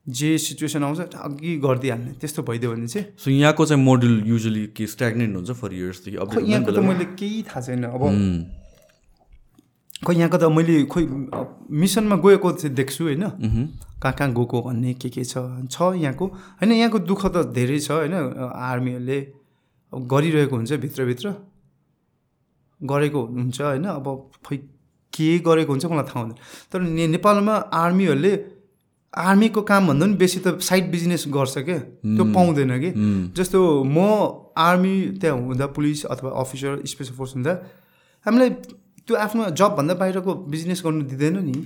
जे 0.05 0.37
सिचुएसन 0.37 0.83
आउँछ 0.83 0.99
अघि 0.99 1.55
गरिदिइहाल्ने। 1.57 2.11
त्यस्तो 2.21 2.43
भइदियो 2.43 2.71
भने 2.71 2.87
चाहिँ 2.87 3.05
सो 3.17 3.31
यहाँको 3.31 3.65
चाहिँ 3.65 3.83
मोडल 3.83 4.21
युजली 4.25 4.65
के 4.77 4.85
स्ट्याग्नेन्ट 4.87 5.35
हुन्छ 5.35 5.51
फर 5.51 5.73
इयर्सदेखि 5.73 6.17
खै 6.17 6.41
यहाँको 6.45 6.71
त 6.71 6.79
मैले 6.85 7.05
केही 7.17 7.41
थाहा 7.49 7.61
छैन। 7.61 7.83
अब 7.89 8.01
उम्, 8.03 8.43
खै 10.05 10.13
यहाँको 10.13 10.37
त 10.37 10.43
मैले 10.53 10.83
खोइ 10.85 11.05
अब 11.33 11.65
मिसनमा 11.73 12.15
गएको 12.21 12.51
चाहिँ 12.53 12.75
देख्छु 12.75 13.03
होइन। 13.03 13.23
कहाँ 13.97 14.13
कहाँ 14.13 14.29
गएको 14.29 14.61
भन्ने 14.61 14.93
के 14.93 15.09
के 15.09 15.23
छ 15.25 15.41
छ 15.73 15.97
यहाँको। 15.97 16.25
होइन 16.61 16.71
यहाँको 16.71 16.99
दुःख 17.09 17.25
त 17.25 17.49
धेरै 17.49 17.79
छ 17.79 17.91
होइन। 18.05 18.13
आर्मीहरूले 18.45 19.19
अब 19.93 20.05
गरिरहेको 20.05 20.55
हुन्छ 20.55 20.71
भित्रभित्र। 20.85 21.33
गरेको 22.81 23.19
हुन्छ 23.25 23.61
होइन। 23.61 23.85
अब 23.89 24.05
खै 24.45 24.57
के 25.15 25.27
गरेको 25.39 25.71
हुन्छ 25.71 25.85
मलाई 25.85 26.07
थाहा 26.11 26.19
हुँदैन। 26.19 26.37
तर 26.71 26.79
ने 26.81 27.07
नेपालमा 27.15 27.55
आर्मीहरूले 27.73 28.33
आर्मीको 29.13 29.61
कामभन्दा 29.63 30.05
पनि 30.05 30.15
बेसी 30.19 30.39
त 30.43 30.59
साइड 30.59 30.91
बिजनेस 30.91 31.23
गर्छ 31.31 31.57
क्या 31.63 31.79
त्यो 32.13 32.23
पाउँदैन 32.35 32.71
कि? 32.83 32.89
जस्तो 33.31 33.59
म 33.87 33.97
आर्मी 34.59 34.95
त्यहाँ 35.21 35.37
हुँदा 35.39 35.65
पुलिस 35.71 36.05
अथवा 36.11 36.29
अफिसर 36.41 36.83
स्पेसल 36.85 37.13
फोर्स 37.15 37.35
हुँदा 37.35 37.53
हामीलाई 38.25 38.49
त्यो 39.07 39.15
आफ्नो 39.15 39.49
जबभन्दा 39.55 39.93
बाहिरको 39.95 40.31
बिजनेस 40.51 40.81
गर्नु 40.85 41.03
दिँदैन 41.11 41.37
नि। 41.47 41.57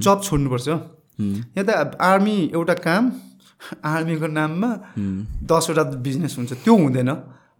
जब 0.00 0.20
छोड्नुपर्छ। 0.22 0.68
यहाँ 0.68 1.64
त 1.68 1.96
आर्मी 2.00 2.36
एउटा 2.54 2.74
काम 2.80 3.04
आर्मीको 3.84 4.26
नाममा 4.28 4.70
दसवटा 5.44 5.82
बिजनेस 6.00 6.32
हुन्छ। 6.38 6.52
त्यो 6.64 6.74
हुँदैन। 6.76 7.10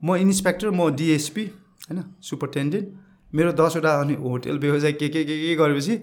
म 0.00 0.16
इन्सपेक्टर 0.16 0.70
म 0.70 0.88
डिएसपी 0.96 1.44
होइन 1.90 1.98
सुपरटेन्डेन्ट 2.22 2.86
मेरो 3.34 3.52
दसवटा 3.52 3.92
अनि 4.00 4.14
होटेल 4.14 4.58
व्यवसाय 4.58 4.92
के 4.92 5.08
के 5.08 5.24
के 5.24 5.36
के 5.40 5.54
गरेपछि 5.56 5.94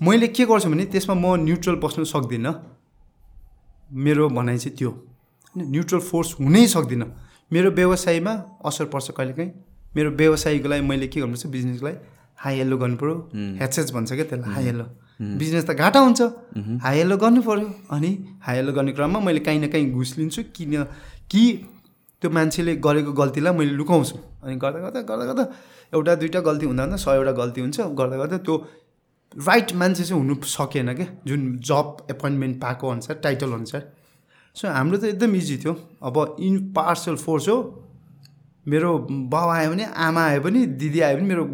मैले 0.00 0.28
के 0.28 0.44
गर्छु 0.44 0.68
भने 0.70 0.84
त्यसमा 0.92 1.14
म 1.14 1.34
न्युट्रल 1.44 1.76
बस्नु 1.84 2.04
सक्दिनँ। 2.04 2.52
मेरो 3.90 4.28
भनाइ 4.28 4.58
चाहिँ 4.58 4.76
त्यो 4.78 4.90
होइन 4.90 5.70
न्युट्रल 5.70 6.00
फोर्स 6.00 6.34
हुनै 6.40 6.66
सक्दिनँ। 6.66 7.06
मेरो 7.52 7.70
व्यवसायमा 7.70 8.32
असर 8.66 8.84
पर्छ 8.92 9.10
कहिलेकाहीँ। 9.16 9.50
मेरो 9.96 10.10
व्यवसायको 10.10 10.68
लागि 10.68 10.82
मैले 10.82 11.06
के 11.06 11.20
गर्नुपर्छ 11.20 11.46
बिजनेसलाई 11.46 11.94
हाई 12.42 12.54
हेलो 12.58 12.76
गर्नु 12.78 12.96
पऱ्यो 13.00 13.14
हेचेच 13.60 13.92
भन्छ 13.94 14.12
क्या 14.12 14.24
त्यसलाई 14.24 14.52
हाई 14.54 14.64
हेलो 14.64 14.84
बिजनेस 15.40 15.64
त 15.64 15.72
घाटा 15.72 16.00
हुन्छ। 16.00 16.20
हाई 16.82 16.96
हेलो 16.98 17.16
गर्नु 17.16 17.40
पऱ्यो 17.46 17.68
अनि 17.94 18.10
हाई 18.42 18.56
हेलो 18.56 18.72
गर्ने 18.72 18.92
क्रममा 18.92 19.20
मैले 19.22 19.40
काहीँ 19.40 19.60
न 19.62 19.68
काहीँ 19.72 19.90
घुस 19.94 20.18
लिन्छु। 20.18 20.42
किन 20.52 20.84
कि 21.30 21.42
त्यो 22.22 22.28
मान्छेले 22.30 22.76
गरेको 22.82 23.12
गल्तीलाई 23.12 23.52
मैले 23.56 23.72
लुकाउँछु। 23.80 24.16
अनि 24.44 24.56
गर्दा 24.60 24.78
गर्दा 24.84 25.00
गर्दा 25.08 25.24
गर्दा 25.24 25.44
एउटा 25.92 26.14
दुइटा 26.14 26.40
गल्ती 26.40 26.66
हुँदा 26.66 26.82
हुँदा 26.82 26.96
सयवटा 26.96 27.32
गल्ती 27.32 27.60
हुन्छ। 27.60 27.80
गर्दा 27.98 28.16
गर्दा 28.16 28.38
त्यो 28.38 28.56
राइट 29.36 29.72
मान्छे 29.74 30.04
चाहिँ 30.04 30.20
हुनु 30.22 30.34
सकेन 30.42 30.94
क्या। 30.94 31.06
जुन 31.26 31.40
जब 31.62 32.06
एपोइन्टमेन्ट 32.10 32.60
पाएको 32.62 32.88
अनुसार 32.88 33.16
टाइटल 33.22 33.52
अनुसार। 33.52 33.82
सो 34.56 34.68
हाम्रो 34.68 34.98
त 34.98 35.04
एकदम 35.04 35.34
इजी 35.36 35.56
थियो। 35.64 35.72
अब 36.02 36.36
इन 36.40 36.54
पार्सल 36.72 37.16
फोर्स 37.16 37.48
हो। 37.48 37.58
मेरो 38.66 38.90
बाउ 39.30 39.48
आयो 39.48 39.70
भने 39.70 39.84
आमा 39.84 40.22
आयो 40.26 40.40
भने 40.40 40.66
दिदी 40.74 41.00
आयो 41.00 41.16
भने 41.16 41.26
मेरो 41.26 41.44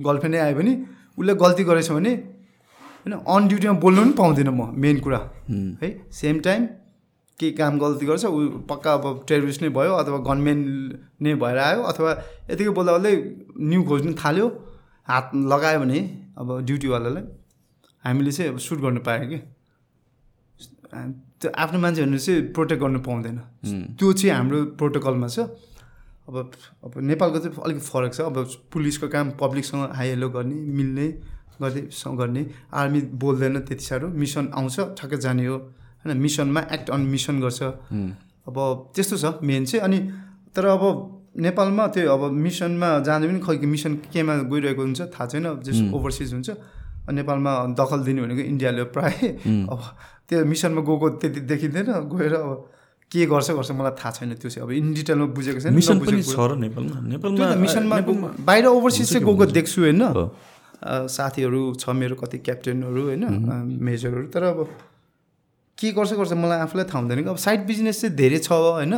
गर्लफ्रेन्डै 0.00 0.38
आयो 0.38 0.56
भने 0.56 0.72
उसले 1.18 1.34
गल्ती 1.34 1.64
गरेछ 1.64 1.90
भने 1.90 2.12
होइन 3.04 3.12
अन 3.12 3.48
ड्युटीमा 3.48 3.72
बोल्नु 3.80 4.02
पनि 4.02 4.12
पाउँदिनँ 4.12 4.52
म 4.52 4.72
मेन 4.80 5.00
कुरा। 5.00 5.20
है। 5.82 5.88
सेम 6.12 6.40
टाइम 6.40 6.66
केही 7.40 7.52
काम 7.52 7.78
गल्ती 7.78 8.06
गर्छ 8.06 8.24
ऊ 8.24 8.48
पक्का 8.70 8.92
अब 8.94 9.24
टेरोरिस्ट 9.28 9.62
नै 9.62 9.68
भयो 9.78 9.92
अथवा 9.94 10.18
गनमेन 10.28 10.58
नै 11.22 11.34
भएर 11.42 11.58
आयो 11.58 11.82
अथवा 11.90 12.10
यतिकै 12.50 12.72
बोल्दा 12.78 12.92
बोल्दै 12.92 13.14
न्यु 13.70 13.82
खोज्नु 13.90 14.12
थाल्यो 14.22 14.46
हात 15.08 15.30
लगायो 15.52 15.78
भने 15.80 15.98
अब 16.38 16.48
ड्युटीवालालाई। 16.66 17.24
हामीले 18.04 18.32
चाहिँ 18.32 18.50
अब 18.52 18.58
सुट 18.58 18.78
गर्नु 18.80 19.00
पायो 19.06 19.26
कि। 19.30 19.38
त्यो 21.40 21.50
आफ्नो 21.62 21.78
मान्छेहरू 21.80 22.18
चाहिँ 22.18 22.42
प्रोटेक्ट 22.54 22.82
गर्नु 22.82 23.00
पाउँदैन। 23.06 23.38
त्यो 23.98 24.12
चाहिँ 24.12 24.34
हाम्रो 24.34 24.58
प्रोटोकलमा 24.78 25.28
छ। 25.28 25.38
अब 26.28 26.36
अब 26.84 26.92
नेपालको 27.00 27.38
चाहिँ 27.38 27.62
अलिक 27.64 27.78
फरक 27.78 28.12
छ। 28.14 28.20
अब 28.28 28.36
पुलिसको 28.72 29.08
काम 29.08 29.30
पब्लिकसँग 29.40 29.94
हाई 29.96 30.08
हेलो 30.08 30.28
गर्ने 30.30 30.54
मिल्ने 30.78 31.06
गर्दै 31.62 31.82
गर्ने। 32.20 32.42
आर्मी 32.74 33.00
बोल्दैन 33.22 33.58
त्यति 33.62 33.84
साह्रो। 33.84 34.08
मिसन 34.10 34.52
आउँछ 34.54 34.76
ठक्कै 34.98 35.16
जाने 35.16 35.46
हो। 35.46 35.58
होइन 36.08 36.18
मिसनमा 36.18 36.60
एक्ट 36.72 36.90
अन 36.90 37.00
मिसन 37.12 37.36
गर्छ। 37.40 37.60
अब 38.48 38.56
त्यस्तो 38.94 39.16
छ 39.16 39.24
मेन 39.44 39.64
चाहिँ। 39.68 39.84
अनि 39.84 39.98
तर 40.56 40.64
अब 40.66 40.82
नेपालमा 41.36 41.84
त्यो 41.94 42.08
अब 42.08 42.22
मिसनमा 42.32 42.88
जाँदा 43.06 43.26
पनि 43.28 43.40
खै 43.44 43.66
मिसन 43.68 43.92
केमा 44.10 44.34
गइरहेको 44.48 44.82
हुन्छ 44.82 45.00
थाहा 45.14 45.26
छैन। 45.28 45.46
जस 45.62 45.78
ओभरसिज 45.92 46.32
हुन्छ। 46.34 46.48
नेपालमा 47.08 47.52
दखल 47.78 48.00
दिने 48.04 48.20
भनेको 48.22 48.42
इन्डियाले 48.42 48.84
प्राय। 48.96 49.12
अब 49.68 49.80
त्यो 50.28 50.44
मिसनमा 50.44 50.80
गएको 50.88 51.06
त्यति 51.20 51.40
देखिँदैन। 51.46 51.88
गएर 52.12 52.34
अब 52.34 52.58
के 53.12 53.24
गर्छ 53.24 53.50
गर्छ 53.56 53.70
मलाई 53.72 53.92
थाहा 53.96 54.10
छैन 54.12 54.32
त्यो 54.36 54.50
चाहिँ। 54.50 54.64
अब 54.66 54.72
इन 54.76 54.92
डिटेलमा 54.94 55.26
बुझेको 55.32 55.60
छैन 55.60 55.72
मिसनमा 57.60 57.96
बाहिर 58.44 58.64
ओभरसिज 58.68 59.06
चाहिँ 59.08 59.24
गएको 59.24 59.44
देख्छु 59.56 59.80
होइन। 59.80 60.02
साथीहरू 60.84 61.60
छ 61.74 61.88
मेरो 61.90 62.14
कति 62.20 62.38
क्याप्टेनहरू 62.38 63.02
होइन। 63.04 63.24
मेजरहरू 63.80 64.26
तर 64.28 64.42
अब 64.52 64.58
के 65.78 65.92
गर्छ 65.94 66.12
गर्छ 66.18 66.32
मलाई 66.34 66.58
आफूलाई 66.66 66.86
थाहा 66.90 66.98
हुँदैन 66.98 67.22
कि 67.22 67.30
अब 67.30 67.36
साइड 67.38 67.60
बिजनेस 67.66 68.00
चाहिँ 68.00 68.14
धेरै 68.16 68.38
छ 68.38 68.50
होइन। 68.52 68.94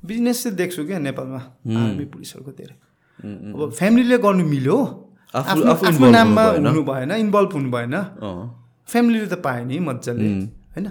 बिजनेस 0.00 0.42
चाहिँ 0.42 0.56
देख्छु 0.56 0.84
क्या 0.86 0.98
नेपालमा 0.98 1.40
आर्मी 1.76 2.04
पुलिसहरूको 2.08 2.52
धेरै। 2.56 2.76
अब 3.52 3.70
फ्यामिलीले 3.76 4.18
गर्नु 4.24 4.44
मिल्यो 4.48 4.76
आफ्नो 5.34 6.08
नाममा 6.10 6.44
हुनु 6.56 6.82
भएन 6.82 7.12
इन्भल्भ 7.20 7.52
हुनु 7.52 7.70
भएन। 7.70 7.94
फ्यामिलीले 8.88 9.26
त 9.26 9.36
पाएँ 9.44 9.64
नि 9.68 9.78
मजाले 9.84 10.28
होइन। 10.72 10.86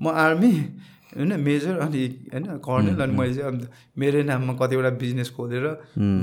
म 0.00 0.04
आर्मी 0.08 0.52
होइन 1.12 1.32
मेजर 1.44 1.78
अनि 1.84 2.00
होइन 2.32 2.44
कर्नेल 2.64 3.00
अनि 3.04 3.12
मैले 3.18 3.34
चाहिँ 3.34 3.52
अन्त 3.52 3.62
मेरै 4.00 4.22
नाममा 4.24 4.52
कतिवटा 4.60 4.90
बिजनेस 4.96 5.30
खोलेर 5.36 5.64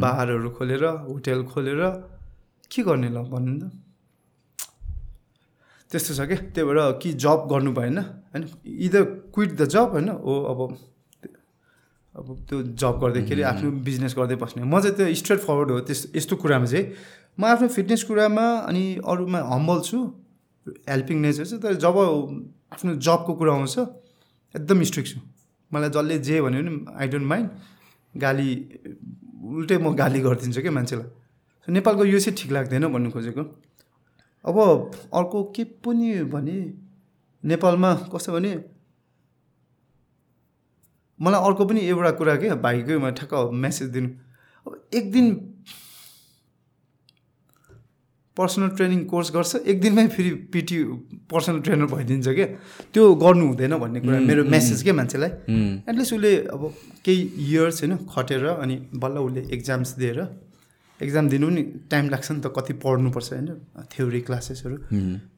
बारहरू 0.01 0.49
खोलेर 0.57 0.83
होटेल 1.05 1.43
खोलेर 1.51 1.81
के 2.71 2.81
गर्ने 2.87 3.09
ल 3.13 3.17
भन्नु 3.29 3.53
त? 3.59 3.63
त्यस्तो 5.91 6.13
छ 6.13 6.27
क्या? 6.27 6.37
त्यही 6.51 6.67
भएर 6.67 6.79
कि 7.01 7.13
जब 7.23 7.47
गर्नु 7.51 7.71
भएन 7.73 7.97
होइन? 7.97 8.43
इदर 8.65 9.03
क्विट 9.33 9.51
द 9.55 9.67
जब 9.71 9.91
होइन? 9.95 10.09
ओ 10.09 10.33
अब 10.51 10.59
अब 12.15 12.27
त्यो 12.49 12.61
जब 12.81 12.99
गर्दाखेरि 13.01 13.41
आफ्नो 13.51 13.71
बिजनेस 13.87 14.13
गर्दै 14.17 14.35
बस्ने। 14.41 14.63
म 14.63 14.79
चाहिँ 14.81 14.95
त्यो 14.97 15.13
स्ट्रेट 15.15 15.39
फरवर्ड 15.39 15.71
हो 15.71 15.79
त्यस 15.87 16.11
यस्तो 16.15 16.35
कुरामा 16.35 16.65
चाहिँ। 16.65 16.85
म 17.39 17.45
आफ्नो 17.45 17.67
फिटनेस 17.67 18.03
कुरामा 18.09 18.45
अनि 18.67 18.83
अरूमा 19.05 19.39
हम्बल 19.53 19.79
छु 19.85 19.97
हेल्पिङ 20.89 21.17
नेचर 21.21 21.45
छ 21.45 21.53
तर 21.63 21.73
जब 21.77 21.95
आफ्नो 22.73 22.95
जबको 22.97 23.33
कुरा 23.37 23.53
आउँछ 23.53 23.77
एकदम 24.55 24.83
स्ट्रिक्ट 24.83 25.09
छु। 25.13 25.19
मलाई 25.71 25.89
जसले 25.89 26.17
जे 26.19 26.41
भन्यो 26.41 26.61
भने 26.63 26.97
आई 26.97 27.07
डोन्ट 27.07 27.27
माइन्ड 27.27 27.49
गाली 28.13 28.49
उल्टै 29.45 29.77
म 29.77 29.93
गाली 29.95 30.19
गरिदिन्छु 30.25 30.61
क्या 30.61 30.71
मान्छेलाई। 30.73 31.07
नेपालको 31.67 32.03
यो 32.05 32.19
चाहिँ 32.19 32.35
ठिक 32.35 32.51
लाग्दैन 32.51 32.87
भन्नु 32.89 33.09
खोजेको। 33.13 33.43
अब 34.47 34.57
अर्को 35.13 35.43
के 35.55 35.63
पनि 35.83 36.23
भने 36.33 36.57
नेपालमा 37.43 37.93
कस्तो 38.13 38.33
भने 38.33 38.53
मलाई 41.19 41.41
अर्को 41.45 41.65
पनि 41.65 41.81
एउटा 41.81 42.11
कुरा 42.19 42.35
क्या 42.37 42.55
भाइकै 42.63 43.11
ठ्याक्क 43.11 43.51
मेसेज 43.65 43.87
दिनु। 43.89 44.09
अब 44.65 44.71
एक 44.93 45.11
दिन 45.11 45.35
पर्सनल 48.37 48.69
ट्रेनिङ 48.77 49.03
कोर्स 49.05 49.31
गर्छ 49.33 49.55
एक 49.65 49.79
दिनमै 49.81 50.07
फेरि 50.07 50.31
पिटी 50.53 50.77
पर्सनल 51.31 51.59
ट्रेनर 51.59 51.85
भइदिन्छ 51.93 52.27
क्या 52.29 52.45
त्यो 52.93 53.03
गर्नु 53.23 53.45
हुँदैन 53.47 53.77
भन्ने 53.77 53.99
कुरा 53.99 54.19
मेरो 54.21 54.43
मेसेज 54.45 54.83
के 54.83 54.91
मान्छेलाई। 54.91 55.29
एटलिस्ट 55.89 56.13
उसले 56.13 56.35
अब 56.47 56.73
केही 57.05 57.21
इयर्स 57.45 57.83
होइन 57.83 57.97
खटेर 58.05 58.45
अनि 58.47 58.75
बल्ल 58.95 59.17
उसले 59.19 59.41
इक्जाम्स 59.57 59.95
दिएर 59.97 60.19
इक्जाम 60.97 61.25
दिनु 61.29 61.47
पनि 61.47 61.61
टाइम 61.91 62.05
लाग्छ 62.09 62.27
नि 62.31 62.39
त 62.41 62.47
कति 62.57 62.73
पढ्नुपर्छ 62.81 63.29
होइन? 63.33 63.49
थ्योरी 63.93 64.21
क्लासेसहरू 64.27 64.75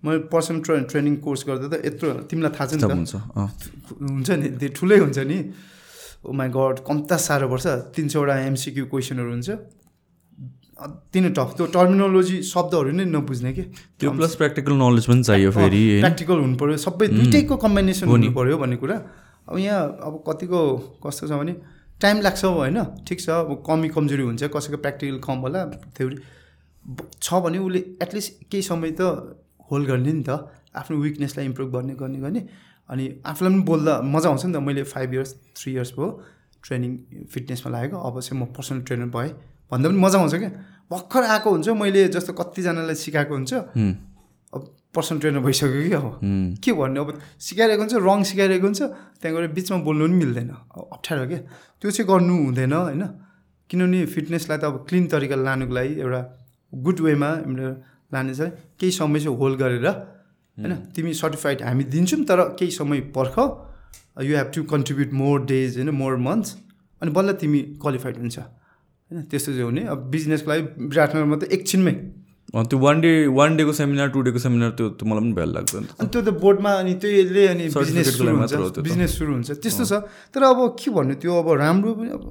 मैले 0.03 0.19
पर्सनल 0.31 0.59
ट्रे 0.65 0.79
ट्रेनिङ 0.91 1.15
कोर्स 1.25 1.41
गर्दा 1.47 1.67
त 1.67 1.75
यत्रो 1.85 2.09
तिमीलाई 2.31 2.51
थाहा 2.55 2.65
छ 2.69 2.73
नि 2.79 2.83
त। 2.83 3.19
हुन्छ 3.99 4.29
नि 4.39 4.47
त्यो 4.55 4.69
ठुलै 4.77 4.97
हुन्छ 5.03 5.19
नि। 5.27 5.37
ओ 6.23 6.31
माई 6.31 6.47
गड 6.55 6.79
कम्ता 6.87 7.15
साह्रो 7.27 7.47
पर्छ। 7.51 7.67
तिन 7.95 8.07
सौवटा 8.07 8.35
एमसिक्यु 8.47 8.85
क्वेसनहरू 8.87 9.31
हुन्छ। 9.35 9.49
अति 10.79 11.19
नै 11.19 11.29
टफ 11.35 11.49
त्यो 11.59 11.65
टर्मिनोलोजी 11.75 12.37
शब्दहरू 12.47 12.91
नै 12.95 13.05
नबुझ्ने 13.11 13.51
कि? 13.51 13.63
त्यो 13.99 14.09
प्लस 14.15 14.33
प्र्याक्टिकल 14.39 14.73
नलेज 14.79 15.05
पनि 15.11 15.23
चाहियो 15.27 15.51
फेरि 15.51 15.81
प्र्याक्टिकल 15.99 16.37
हुनु 16.39 16.55
पऱ्यो 16.55 16.77
सबै 16.87 17.07
दुइटैको 17.19 17.55
कम्बिनेसन 17.59 18.07
हुनु 18.07 18.31
पऱ्यो 18.31 18.55
भन्ने 18.63 18.77
कुरा। 18.79 18.97
अब 19.49 19.57
यहाँ 19.59 19.83
अब 20.07 20.13
कतिको 20.23 20.59
कस्तो 21.03 21.27
छ 21.27 21.31
भने 21.35 21.53
टाइम 22.01 22.21
लाग्छ 22.21 22.45
होइन? 22.45 22.83
ठिक 23.07 23.21
छ 23.21 23.29
अब 23.29 23.63
कमी 23.67 23.89
कमजोरी 23.89 24.23
हुन्छ 24.23 24.43
कसैको 24.55 24.77
प्र्याक्टिकल 24.77 25.17
कम 25.19 25.37
होला 25.43 25.65
थ्योरी 25.97 26.17
छ 27.21 27.33
भने 27.43 27.57
उसले 27.59 27.79
एटलिस्ट 28.03 28.43
केही 28.51 28.63
समय 28.63 28.91
त 28.99 29.01
होल्ड 29.71 29.87
गर्ने 29.87 30.13
नि 30.13 30.23
त 30.23 30.29
आफ्नो 30.75 30.97
विकनेसलाई 30.97 31.45
इम्प्रुभ 31.45 31.69
गर्ने 31.75 31.93
गर्ने 31.95 32.19
गर्ने। 32.19 32.41
अनि 32.89 33.05
आफूलाई 33.25 33.53
पनि 33.53 33.63
बोल्दा 33.63 34.01
मजा 34.05 34.29
आउँछ 34.29 34.45
नि 34.45 34.53
त 34.53 34.57
मैले 34.63 34.83
फाइभ 34.83 35.13
इयर्स 35.13 35.35
थ्री 35.57 35.73
इयर्स 35.73 35.91
भयो 35.93 36.09
ट्रेनिङ 36.63 36.97
फिटनेसमा 37.25 37.71
लागेको 37.71 37.97
अब 37.99 38.19
चाहिँ 38.21 38.41
म 38.41 38.45
पर्सनल 38.55 38.81
ट्रेनर 38.81 39.09
भएँ 39.15 39.29
भन्दा 39.71 39.89
पनि 39.89 39.99
मजा 39.99 40.19
आउँछ 40.19 40.35
क्या। 40.35 40.49
भर्खर 40.91 41.23
आएको 41.23 41.49
हुन्छ 41.51 41.69
मैले 41.77 42.07
जस्तो 42.09 42.33
कतिजनालाई 42.33 42.95
सिकाएको 42.95 43.33
हुन्छ। 43.33 43.53
अब 43.53 44.61
पर्सनल 44.95 45.19
ट्रेनर 45.19 45.39
भइसक्यो 45.39 45.81
कि 45.83 45.93
अब। 45.93 46.05
के 46.63 46.71
भन्ने 46.73 46.99
अब 46.99 47.09
सिकाइरहेको 47.39 47.81
हुन्छ 47.81 47.93
रङ 48.01 48.23
सिकाइरहेको 48.25 48.65
हुन्छ 48.65 48.81
त्यहाँ 49.21 49.35
गएर 49.35 49.47
बिचमा 49.53 49.77
बोल्नु 49.85 50.05
पनि 50.05 50.15
मिल्दैन। 50.17 50.49
अप्ठ्यारो 50.95 51.27
क्या 51.29 51.39
त्यो 51.81 51.91
चाहिँ 51.91 52.07
गर्नु 52.09 52.33
हुँदैन 52.45 52.73
होइन? 52.73 53.03
किनभने 53.69 54.05
फिटनेसलाई 54.05 54.57
त 54.57 54.63
अब 54.65 54.85
क्लिन 54.89 55.05
तरिकाले 55.07 55.43
लानुको 55.43 55.73
लागि 55.73 55.93
एउटा 56.01 56.21
गुड 56.73 56.99
वेमा 56.99 57.29
लाने 58.13 58.33
चाहिँ 58.33 58.51
केही 58.79 58.91
समय 58.91 59.19
चाहिँ 59.19 59.37
होल्ड 59.37 59.57
गरेर 59.59 59.85
होइन? 59.85 60.73
तिमी 60.95 61.13
सर्टिफाइड 61.13 61.61
हामी 61.63 61.83
दिन्छौँ 61.93 62.23
तर 62.25 62.39
केही 62.59 62.71
समय 62.73 62.99
पर्ख। 63.13 63.35
You 64.25 64.35
have 64.35 64.51
to 64.55 64.63
contribute 64.65 65.13
more 65.13 65.45
days 65.45 65.77
होइन? 65.77 65.89
मोर 65.93 66.17
मन्थ्स 66.17 66.55
अनि 67.01 67.11
बल्ल 67.11 67.33
तिमी 67.37 67.59
क्वालिफाइड 67.77 68.17
हुन्छ। 68.17 68.37
होइन? 68.39 69.21
त्यस्तो 69.29 69.51
चाहिँ 69.51 69.63
हुने। 69.63 69.83
अब 69.85 70.09
बिजनेसको 70.11 70.49
लागि 70.49 70.63
विराटनगरमा 70.81 71.37
त 71.37 71.43
एकछिनमै। 71.53 71.93
त्यो 72.49 72.77
वान 72.81 73.01
डे 73.01 73.09
वान 73.39 73.57
डेको 73.57 73.73
सेमिनार 73.79 74.07
टु 74.09 74.21
डेको 74.25 74.39
सेमिनार 74.41 74.69
त्यो 74.77 74.89
त 74.97 75.03
मलाई 75.05 75.21
पनि 75.21 75.33
भ्यालु 75.37 75.53
लाग्दैन 75.53 75.83
अनि 76.01 76.09
त्यो 76.09 76.21
त 76.21 76.29
बोर्डमा 76.41 76.71
अनि 76.81 76.93
त्यसले 77.01 77.47
अनि 77.47 77.65
बिजनेस 77.69 78.07
सुरु 78.17 78.35
हुन्छ। 78.37 78.53
बिजनेस 78.81 79.11
सुरु 79.17 79.31
हुन्छ। 79.33 79.49
त्यस्तो 79.61 79.83
छ। 79.85 79.93
तर 80.33 80.43
अब 80.49 80.59
के 80.79 80.89
भन्नु 80.89 81.13
त्यो 81.21 81.33
अब 81.41 81.47
राम्रो 81.61 81.93
पनि 81.93 82.09
अब 82.17 82.23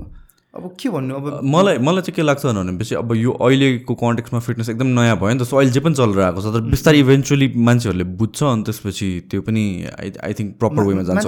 अब 0.59 0.65
के 0.81 0.89
भन्नु 0.91 1.15
अब 1.15 1.25
मलाई 1.45 1.79
मलाई 1.79 2.03
चाहिँ 2.03 2.17
के 2.17 2.23
लाग्छ 2.27 2.45
भनेपछि 2.51 2.95
अब 2.99 3.15
यो 3.15 3.31
अहिलेको 3.31 3.95
कन्टेक्समा 3.95 4.39
फिटनेस 4.43 4.69
एकदम 4.75 4.87
नयाँ 4.99 5.17
भयो 5.23 5.33
नि 5.35 5.39
त। 5.39 5.47
सो 5.47 5.55
अहिले 5.55 5.71
जे 5.71 5.81
पनि 5.87 5.95
चलेर 5.95 6.21
आएको 6.25 6.41
छ 6.43 6.51
तर 6.51 6.63
बिस्तारै 6.75 6.99
इभेन्चुली 6.99 7.47
मान्छेहरूले 7.69 8.05
बुझ्छ 8.19 8.39
अनि 8.43 8.63
त्यसपछि 8.67 9.09
त्यो 9.31 9.41
पनि 9.47 9.65
आई 9.87 10.09
आई 10.19 10.33
थिङ्क 10.35 10.49
प्रपर 10.59 10.83
वेमा 10.89 11.03
जान्छ 11.07 11.27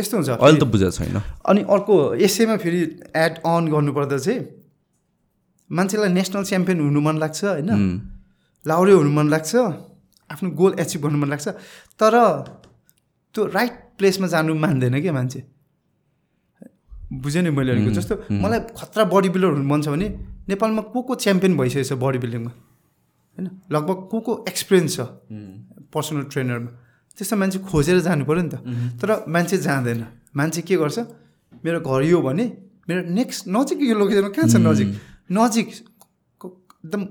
यस्तो 0.00 0.14
हुन्छ। 0.16 0.28
अहिले 0.34 0.58
त 0.58 0.64
बुझाएको 0.66 0.96
छैन। 0.98 1.20
अनि 1.46 1.60
अर्को 1.68 1.94
यसैमा 2.26 2.56
फेरि 2.64 2.80
एड 3.14 3.32
अन 3.44 3.62
गर्नुपर्दा 3.70 4.18
चाहिँ 4.18 4.40
मान्छेलाई 5.70 6.10
नेसनल 6.12 6.42
च्याम्पियन 6.50 6.80
हुनु 6.80 7.00
मन 7.00 7.16
लाग्छ 7.18 7.40
होइन? 7.44 7.70
लाउरे 8.64 8.92
हुनु 8.92 9.10
मन 9.10 9.26
लाग्छ 9.30 9.50
आफ्नो 10.30 10.48
गोल 10.60 10.72
एचिभ 10.80 11.00
गर्नु 11.02 11.18
मन 11.18 11.28
लाग्छ 11.30 11.48
तर 12.00 12.14
त्यो 13.34 13.40
राइट 13.56 13.74
प्लेसमा 13.98 14.26
जानु 14.26 14.54
मान्दैन 14.54 15.00
क्या 15.00 15.12
मान्छे? 15.12 15.40
बुझेँ 17.22 17.42
नि 17.42 17.50
मैले 17.50 17.74
भनेको 17.74 17.90
जस्तो? 17.98 18.14
मलाई 18.30 18.60
खतरा 18.78 19.04
बडी 19.14 19.28
बिल्डर 19.34 19.48
हुनु 19.54 19.66
मन 19.66 19.80
छ 19.82 19.88
भने 19.94 20.08
नेपालमा 20.48 20.82
को 20.94 20.98
को 21.02 21.14
च्याम्पियन 21.14 21.56
भइसकेको 21.58 21.88
छ 21.88 21.92
बडी 22.02 22.18
बिल्डिङमा 22.18 22.50
होइन? 22.50 23.46
लगभग 23.72 23.98
को 24.10 24.16
को 24.26 24.32
एक्सपिरियन्स 24.48 24.96
छ 24.96 25.00
पर्सनल 25.94 26.22
ट्रेनरमा 26.32 26.70
त्यस्तो 27.16 27.36
मान्छे 27.36 27.58
खोजेर 27.70 27.98
जानु 28.06 28.24
पऱ्यो 28.24 28.42
नि 28.42 28.50
त। 28.50 28.54
तर 29.00 29.08
मान्छे 29.28 29.56
जाँदैन। 29.58 30.00
मान्छे 30.36 30.62
के 30.62 30.76
गर्छ? 30.76 30.98
मेरो 31.64 31.78
घर 31.80 32.02
यो 32.06 32.18
भने 32.22 32.44
मेरो 32.88 33.00
नेक्स्ट 33.10 33.42
नजिक 33.48 33.78
यो 33.82 33.94
लोकेसनमा 33.98 34.30
कहाँ 34.34 34.48
छ 34.48 34.56
नजिक? 34.56 34.88
नजिक 35.30 35.68
एकदम 36.40 37.02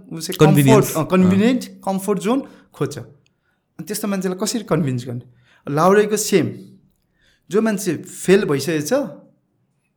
कम्फोर्ट 0.44 0.86
कन्भिनियन्ट 1.12 1.64
कम्फोर्ट 1.86 2.20
जोन 2.20 2.40
खोज्छ। 2.74 2.98
अनि 2.98 3.84
त्यस्तो 3.88 4.08
मान्छेलाई 4.08 4.38
कसरी 4.42 4.64
कन्भिन्स 4.72 5.04
गर्ने? 5.08 5.26
लाउरेको 5.68 6.18
सेम 6.20 6.46
जो 7.50 7.62
मान्छे 7.62 7.92
फेल 8.06 8.42
भइसकेको 8.46 8.86
छ 8.86 8.94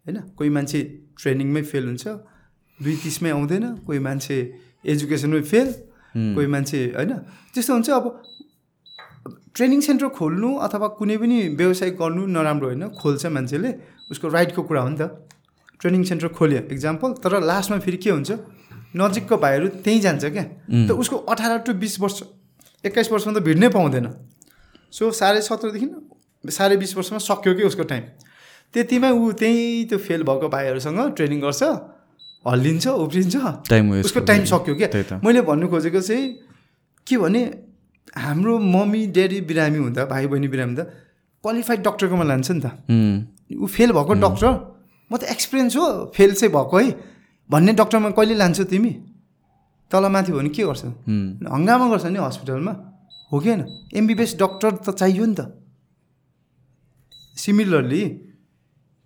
होइन 0.07 0.18
कोही 0.36 0.51
मान्छे 0.57 0.78
ट्रेनिङमै 1.18 1.62
फेल 1.70 1.84
हुन्छ 1.86 2.05
दुई 2.78 2.94
तिसमै 3.02 3.31
आउँदैन 3.31 3.65
कोही 3.86 3.99
मान्छे 4.07 4.36
एजुकेसनमै 4.84 5.42
फेल 5.52 5.68
कोही 6.36 6.47
मान्छे 6.55 6.78
होइन 6.97 7.12
त्यस्तो 7.52 7.73
हुन्छ। 7.75 7.89
अब 7.91 8.05
ट्रेनिङ 9.57 9.81
सेन्टर 9.86 10.09
खोल्नु 10.18 10.49
अथवा 10.67 10.89
कुनै 10.99 11.17
पनि 11.23 11.39
व्यवसाय 11.60 11.91
गर्नु 12.01 12.23
नराम्रो 12.36 12.67
होइन 12.68 12.84
खोल्छ 13.01 13.23
मान्छेले 13.36 13.70
उसको 14.10 14.26
राइटको 14.28 14.62
कुरा 14.68 14.81
हो 14.83 14.89
नि 14.89 14.99
त। 15.01 15.02
ट्रेनिङ 15.82 16.02
सेन्टर 16.06 16.28
खोल्यो 16.38 16.60
इक्जाम्पल 16.70 17.12
तर 17.22 17.40
लास्टमा 17.42 17.78
फेरि 17.82 17.96
के 17.98 18.10
हुन्छ? 18.10 18.30
नजिकको 18.96 19.36
भाइहरू 19.36 19.66
त्यहीँ 19.82 20.00
जान्छ 20.00 20.24
क्या। 20.24 20.44
त 20.86 20.90
उसको 20.94 21.16
अठार 21.26 21.58
टु 21.66 21.72
बिस 21.74 22.00
वर्ष 22.00 22.22
एक्काइस 22.84 23.12
वर्षमा 23.12 23.32
त 23.32 23.42
भिड्नै 23.42 23.68
पाउँदैन। 23.74 24.06
सो 24.92 25.10
साढे 25.10 25.40
सत्रदेखि 25.42 25.88
साढे 26.44 26.76
बिस 26.76 26.96
वर्षमा 26.96 27.18
सक्यो 27.20 27.54
कि 27.54 27.62
उसको 27.64 27.84
टाइम 27.90 28.02
त्यतिमा 28.74 29.10
ऊ 29.10 29.32
त्यहीँ 29.40 29.84
त्यो 29.88 29.98
फेल 29.98 30.22
भएको 30.22 30.48
भाइहरूसँग 30.48 31.00
ट्रेनिङ 31.16 31.40
गर्छ 31.40 31.62
हल्लिन्छ 32.44 32.86
उफ्रिन्छ 32.88 33.36
टाइम 33.68 33.90
उसको 34.00 34.20
टाइम 34.30 34.44
सक्यो 34.44 34.74
क्या। 34.80 35.20
मैले 35.24 35.40
भन्नु 35.48 35.68
खोजेको 35.68 36.00
चाहिँ 36.00 36.26
के 37.06 37.16
भने 37.18 37.42
हाम्रो 38.16 38.58
मम्मी 38.58 39.06
ड्याडी 39.16 39.40
बिरामी 39.48 39.78
हुँदा 39.78 40.04
भाइ 40.06 40.26
बहिनी 40.26 40.48
बिरामी 40.48 40.72
हुँदा 40.72 40.84
क्वालिफाइड 41.44 41.80
डक्टरकोमा 41.82 42.24
लान्छ 42.24 42.50
नि 42.50 42.60
त। 42.60 42.66
ऊ 43.56 43.66
फेल 43.66 43.92
भएको 43.92 44.14
डक्टर 44.24 44.50
म 45.12 45.20
त 45.20 45.28
एक्सपिरियन्स 45.28 45.76
हो 45.76 45.86
फेल 46.16 46.32
चाहिँ 46.41 46.52
भएको 46.57 46.76
है। 46.81 46.89
भन्ने 47.50 47.73
डक्टरमा 47.76 48.10
कहिले 48.16 48.34
लान्छौ 48.41 48.65
तिमी? 48.65 48.92
तल 49.92 50.08
माथि 50.08 50.32
भयो 50.32 50.41
भने 50.41 50.50
के 50.57 50.62
गर्छ? 50.65 50.82
हङ्गामा 51.52 51.86
गर्छ 51.92 52.05
नि 52.08 52.18
हस्पिटलमा 52.18 52.73
हो 53.28 53.36
कि 53.36 53.49
होइन? 53.49 53.62
एमबिबिएस 53.92 54.32
डक्टर 54.41 54.73
त 54.81 54.97
चाहियो 54.97 55.24
नि 55.28 55.34
त। 55.36 55.41
सिमिलरली 57.36 58.02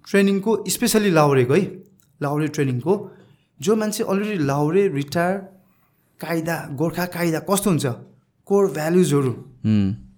ट्रेनिङको 0.07 0.51
स्पेसली 0.71 1.11
लाउरेको 1.11 1.55
है 1.55 1.65
लाउरे 2.21 2.49
ट्रेनिङको 2.55 2.93
जो 3.61 3.73
मान्छे 3.75 4.03
अलरेडी 4.07 4.39
लाउरे 4.47 4.83
रिटायर 4.95 5.37
कायदा 6.21 6.57
गोर्खा 6.79 7.05
कायदा 7.17 7.41
कस्तो 7.51 7.69
हुन्छ? 7.71 7.87
कोर 8.47 8.63
भ्यालुजहरू 8.79 9.33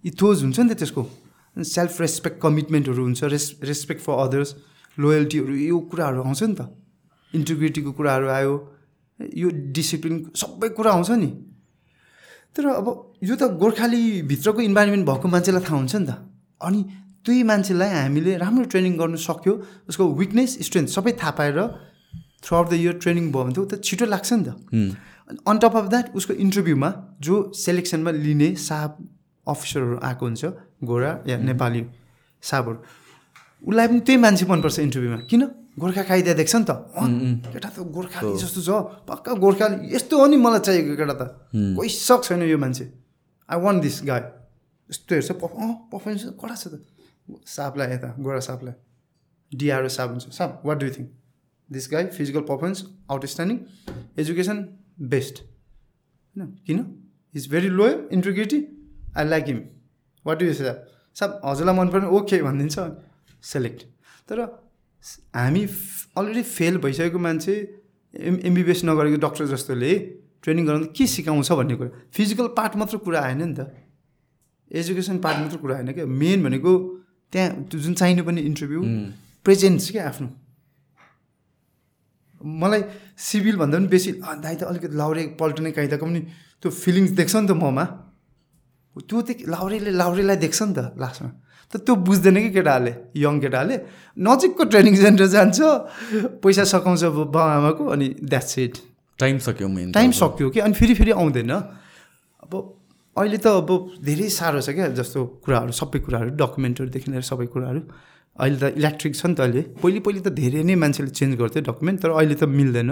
इथोज 0.04 0.36
हुन्छ 0.44 0.58
नि 0.60 0.68
त 0.68 0.76
त्यसको। 0.84 1.02
सेल्फ 1.56 2.00
रेस्पेक्ट 2.00 2.36
कमिटमेन्टहरू 2.44 3.02
हुन्छ 3.02 3.20
रेस 3.32 3.44
रेस्पेक्ट 3.64 4.00
फर 4.04 4.14
अदर्स 4.24 4.50
लोयल्टीहरू 4.98 5.54
यो 5.54 5.78
कुराहरू 5.90 6.22
आउँछ 6.22 6.42
नि 6.42 6.54
त। 6.54 6.62
इन्टिग्रिटीको 7.32 7.90
कुराहरू 7.92 8.28
आयो 8.28 8.54
यो 9.20 9.48
डिसिप्लिन 9.74 10.16
सबै 10.34 10.68
कुरा 10.76 10.90
आउँछ 10.92 11.10
नि। 11.22 11.30
तर 12.54 12.66
अब 12.80 12.86
यो 13.22 13.34
त 13.36 13.42
गोर्खाली 13.62 14.22
भित्रको 14.30 14.60
इन्भाइरोमेन्ट 14.60 15.04
भएको 15.06 15.28
मान्छेलाई 15.28 15.62
थाहा 15.62 15.76
हुन्छ 15.78 15.94
नि 15.96 16.06
त। 16.06 16.12
अनि 16.60 16.80
त्यही 17.24 17.42
मान्छेलाई 17.42 17.90
हामीले 17.90 18.36
राम्रो 18.38 18.64
ट्रेनिङ 18.72 18.92
गर्नु 18.98 19.18
सक्यो 19.20 19.52
उसको 19.88 20.04
विकनेस 20.20 20.50
स्ट्रेन्थ 20.66 20.88
सबै 20.88 21.12
थाहा 21.20 21.32
पाएर 21.38 21.58
through 22.42 22.56
out 22.56 22.66
the 22.70 22.74
year 22.74 22.94
training 23.02 23.24
भयो 23.32 23.42
भने 23.44 23.54
त 23.54 23.58
ऊ 23.58 23.64
त 23.70 23.82
छिटो 23.84 24.06
लाग्छ 24.06 24.32
नि 24.32 24.44
त। 24.46 24.50
अन 25.46 25.56
टप 25.62 25.74
अफ 25.76 25.86
द्याट 25.92 26.06
उसको 26.16 26.32
इन्टरभ्यूमा 26.34 26.90
जो 27.20 27.34
सेलेक्सनमा 27.54 28.10
लिने 28.24 28.48
साब 28.56 28.90
अफिसरहरू 29.46 29.96
आएको 30.08 30.24
हुन्छ 30.26 30.42
गोरा 30.88 31.12
या 31.28 31.36
नेपाली 31.48 31.82
साबहरू 32.42 32.78
उसलाई 33.62 33.86
पनि 33.88 34.00
त्यही 34.06 34.18
मान्छे 34.22 34.44
मनपर्छ 34.46 34.78
इन्टरभ्यूमा 34.78 35.18
किन? 35.30 35.42
गोर्खा 35.78 36.02
कायदा 36.10 36.32
देख्छ 36.34 36.54
नि 36.56 36.64
त। 36.66 36.70
केटा 37.54 37.68
त 37.70 37.78
गोर्खाली 37.96 38.34
जस्तो 38.38 38.60
छ। 38.66 38.70
पक्का 39.06 39.32
गोर्खाली 39.38 39.94
यस्तो 39.94 40.14
हो 40.18 40.26
नि 40.26 40.36
मलाई 40.36 40.60
चाहिएको 40.66 40.94
केटा 40.98 41.14
त। 41.14 41.22
कोही 41.76 41.88
सक 41.88 42.20
छैन 42.26 42.42
यो 42.50 42.58
मान्छे। 42.58 42.84
आई 43.48 43.58
वान्ट 43.62 43.78
दिस 43.82 43.96
गाई 44.04 44.22
यस्तो 44.90 45.10
हेर्छ। 45.14 45.30
पफ 45.38 45.52
अँ 45.54 45.70
पर्फर्मेन्स 45.92 46.22
कडा 46.34 46.54
छ 46.54 46.64
त। 46.72 46.82
सापलाई 47.46 47.88
यता 47.94 48.08
गोरा 48.18 48.40
सापलाई। 48.40 48.74
डिआरओ 49.52 49.88
साप 49.88 50.08
हुन्छ। 50.10 50.24
Shop 50.34 50.62
what 50.66 50.76
do 50.78 50.88
think 50.96 51.08
this 51.70 51.84
guy 51.92 52.04
physical 52.16 52.42
performance 52.50 52.78
outstanding 53.10 53.58
education 54.18 54.58
best 55.12 55.36
होइन? 55.38 56.46
किन? 56.66 56.78
Is 57.34 57.50
very 57.50 57.68
loyal 57.68 57.98
integrity 58.12 58.60
I 59.16 59.24
like 59.28 59.44
him 59.46 59.60
what 60.26 60.38
do 60.38 60.44
you 60.46 60.54
साब 60.54 60.76
साब 61.16 61.30
हजुरलाई 61.44 61.74
मन 61.76 61.88
पर्ने 61.88 62.08
ओके 62.16 62.42
भनिदिन्छ। 62.42 62.78
सेलेक्ट 63.42 63.80
तर 64.28 64.38
हामी 65.36 65.62
अलरेडी 66.18 66.42
फेल 66.42 66.76
भइसकेको 66.84 67.18
मान्छे 67.18 67.54
एम 68.14 68.34
एमबिबिएस 68.48 68.84
नगरेको 68.84 69.18
डक्टर 69.26 69.46
जस्तोले 69.54 69.92
ट्रेनिङ 70.42 70.64
गराउँदा 70.66 70.88
के 70.96 71.06
सिकाउँछ 71.06 71.50
भन्ने 71.52 71.74
कुरा। 71.76 71.90
फिजिकल 72.14 72.46
पार्ट 72.58 72.76
मात्र 72.76 72.96
कुरा 73.06 73.20
आएन 73.20 73.42
नि 73.42 73.54
त। 73.58 73.60
एजुकेसन 74.70 75.18
पार्ट 75.24 75.38
मात्र 75.38 75.56
कुरा 75.62 75.74
आएन 75.76 75.92
क्या। 75.92 76.06
मेन 76.06 76.38
भनेको 76.44 76.72
त्यहाँ 77.32 77.48
त्यो 77.70 77.78
जुन 77.80 77.94
चाहिने 78.00 78.22
पनि 78.22 78.40
इन्टरभ्यू 78.50 78.80
प्रेजेन्स 79.44 79.90
क्या 79.90 80.06
आफ्नो। 80.08 80.28
मलाई 82.62 82.82
सिभिलभन्दा 83.18 83.76
पनि 83.78 83.88
बेसी 83.88 84.10
"अँ, 84.22 84.40
दाइ 84.42 84.54
त 84.56 84.62
अलिकति 84.70 84.96
लाउरे 84.96 85.22
पल्टने 85.40 85.70
कायदाको 85.74 86.06
पनि 86.06 86.20
त्यो 86.62 86.70
फिलिङ्स 86.70 87.10
देख्छ 87.18 87.34
नि 87.36 87.46
त 87.48 87.52
ममा। 87.58 87.84
त्यो 89.08 89.18
त 89.22 89.28
लाउरेले 89.54 89.90
लाउरेलाई 89.90 90.36
देख्छ 90.44 90.58
नि 90.62 90.72
त 90.74 90.78
लास्टमा। 91.02 91.30
त 91.72 91.76
त्यो 91.84 91.94
बुझ्दैन 91.94 92.36
कि 92.42 92.50
केटाहरूले 92.56 92.92
यङ 93.16 93.34
केटाहरूले। 93.40 93.76
नजिकको 94.16 94.64
ट्रेनिङ 94.72 94.94
सेन्टर 94.96 95.26
जान्छ 95.36 95.58
पैसा 96.42 96.64
सघाउँछ 96.64 97.02
बाउ 97.28 97.48
आमाको 97.58 97.84
अनि 97.94 98.06
द्याट्स 98.24 98.58
इट 98.58 98.74
टाइम 99.18 99.38
सक्यो 99.46 99.68
मेन 99.68 99.92
टाइम 99.92 100.10
सक्यो 100.16 100.48
कि 100.50 100.60
अनि 100.64 100.74
फेरि 100.74 100.94
फेरि 100.94 101.12
आउँदैन। 101.12 101.50
अब 101.50 102.52
अहिले 103.16 103.38
त 103.38 103.46
अब 103.60 103.70
धेरै 104.00 104.28
साह्रो 104.30 104.60
छ 104.64 104.70
क्या 104.72 104.88
जस्तो 104.96 105.18
कुराहरू 105.44 105.72
सबै 105.74 105.98
कुराहरू 106.06 106.30
डकुमेन्टहरूदेखि 106.40 107.10
लिएर 107.10 107.24
सबै 107.26 107.46
कुराहरू। 107.52 107.80
अहिले 108.38 108.58
त 108.62 108.64
इलेक्ट्रिक 108.78 109.12
छ 109.18 109.26
नि 109.26 109.34
त 109.34 109.40
अहिले। 109.42 109.62
पहिले 109.82 110.00
पहिले 110.06 110.20
त 110.22 110.30
धेरै 110.32 110.62
नै 110.62 110.74
मान्छेले 110.78 111.10
चेन्ज 111.10 111.34
गर्थ्यो 111.36 111.62
डकुमेन्ट 111.66 111.98
तर 112.00 112.10
अहिले 112.14 112.34
त 112.38 112.46
मिल्दैन। 112.46 112.90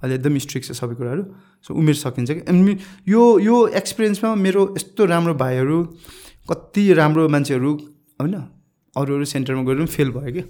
अहिले 0.00 0.14
एकदम 0.16 0.38
स्ट्रिक्ट 0.40 0.66
छ 0.66 0.72
सबै 0.80 0.94
कुराहरू। 0.96 1.22
सो 1.60 1.70
उमेर 1.76 1.96
सकिन्छ 2.00 2.28
कि। 2.32 2.42
अनि 2.48 2.72
यो 3.06 3.22
यो 3.38 3.56
एक्सपिरियन्समा 3.80 4.34
मेरो 4.34 4.62
यस्तो 4.80 5.04
राम्रो 5.12 5.34
भाइहरू 5.36 5.78
कति 6.48 6.82
राम्रो 6.96 7.28
मान्छेहरू 7.28 7.70
होइन? 8.20 8.36
अरू 8.96 9.14
अरू 9.16 9.24
सेन्टरमा 9.24 9.62
गएर 9.64 9.76
पनि 9.76 9.86
फेल 9.86 10.10
भयो 10.12 10.32
कि 10.32 10.42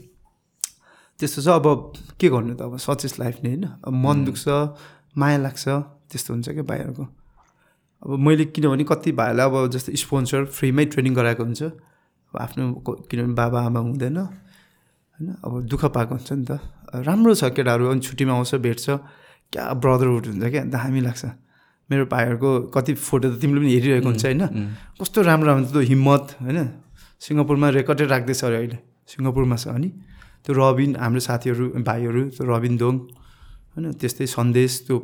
त्यस्तो 1.19 1.43
छ। 1.43 1.49
अब 1.49 1.67
के 2.21 2.29
गर्नु 2.29 2.55
त? 2.55 2.63
अब 2.63 2.77
सच 2.77 3.05
इज 3.05 3.15
लाइफ 3.21 3.37
नै 3.45 3.51
होइन। 3.51 3.65
अब 3.87 3.93
मन 3.95 4.25
दुख्छ 4.25 4.49
माया 5.17 5.39
लाग्छ 5.39 5.65
त्यस्तो 6.11 6.35
हुन्छ 6.35 6.49
क्या 6.49 6.63
भाइहरूको। 6.63 7.05
अब 8.03 8.11
मैले 8.19 8.45
किनभने 8.51 8.85
कति 8.85 9.13
भाइहरूलाई 9.13 9.47
अब 9.47 9.71
जस्तो 9.71 9.93
स्पोन्सर 9.97 10.45
फ्रीमै 10.49 10.85
ट्रेनिङ 10.93 11.15
गराएको 11.15 11.43
हुन्छ। 11.45 11.63
अब 11.63 12.37
आफ्नो 12.41 12.65
किनभने 13.11 13.35
बाबा 13.35 13.59
आमा 13.69 13.81
हुँदैन 13.81 14.17
होइन? 14.17 15.29
अब 15.45 15.53
दुःख 15.69 15.85
पाएको 15.95 16.15
हुन्छ 16.15 16.33
नि 16.33 16.45
त। 16.49 16.59
राम्रो 17.07 17.35
छ 17.35 17.53
केटाहरू। 17.53 17.87
अनि 17.93 18.01
छुट्टीमा 18.01 18.33
आउँछ 18.35 18.55
भेट्छ। 18.57 18.87
क्या 19.53 19.65
ब्रदरहुड 19.77 20.27
हुन्छ 20.27 20.45
क्या? 20.51 20.65
दामी 20.65 21.01
लाग्छ। 21.01 21.25
मेरो 21.91 22.07
भाइहरूको 22.07 22.51
कति 22.75 22.95
फोटो 22.95 23.27
त 23.31 23.41
तिमीले 23.41 23.61
पनि 23.61 23.71
हेरिरहेको 23.75 24.09
हुन्छ 24.09 24.25
होइन? 24.25 24.43
कस्तो 24.97 25.19
राम्रो 25.23 25.47
राम्रो 25.51 25.69
त्यो 25.71 25.83
हिम्मत 25.91 26.25
होइन? 26.41 26.59
सिङ्गापुरमा 27.21 27.69
रेकर्डै 27.79 28.05
राख्दैछ 28.15 28.41
अरे 28.45 28.57
अहिले। 28.57 28.79
सिङ्गापुरमा 29.13 29.57
छ 29.57 29.69
अनि। 29.77 29.89
त्यो 30.45 30.53
रबिन 30.57 30.91
हाम्रो 30.97 31.21
साथीहरू 31.21 31.65
भाइहरू 31.85 32.21
त्यो 32.35 32.43
रबिन 32.49 32.75
दोङ 32.81 32.95
होइन 33.77 33.85
त्यस्तै 34.01 34.27
सन्देश 34.27 34.73
त्यो 34.87 34.97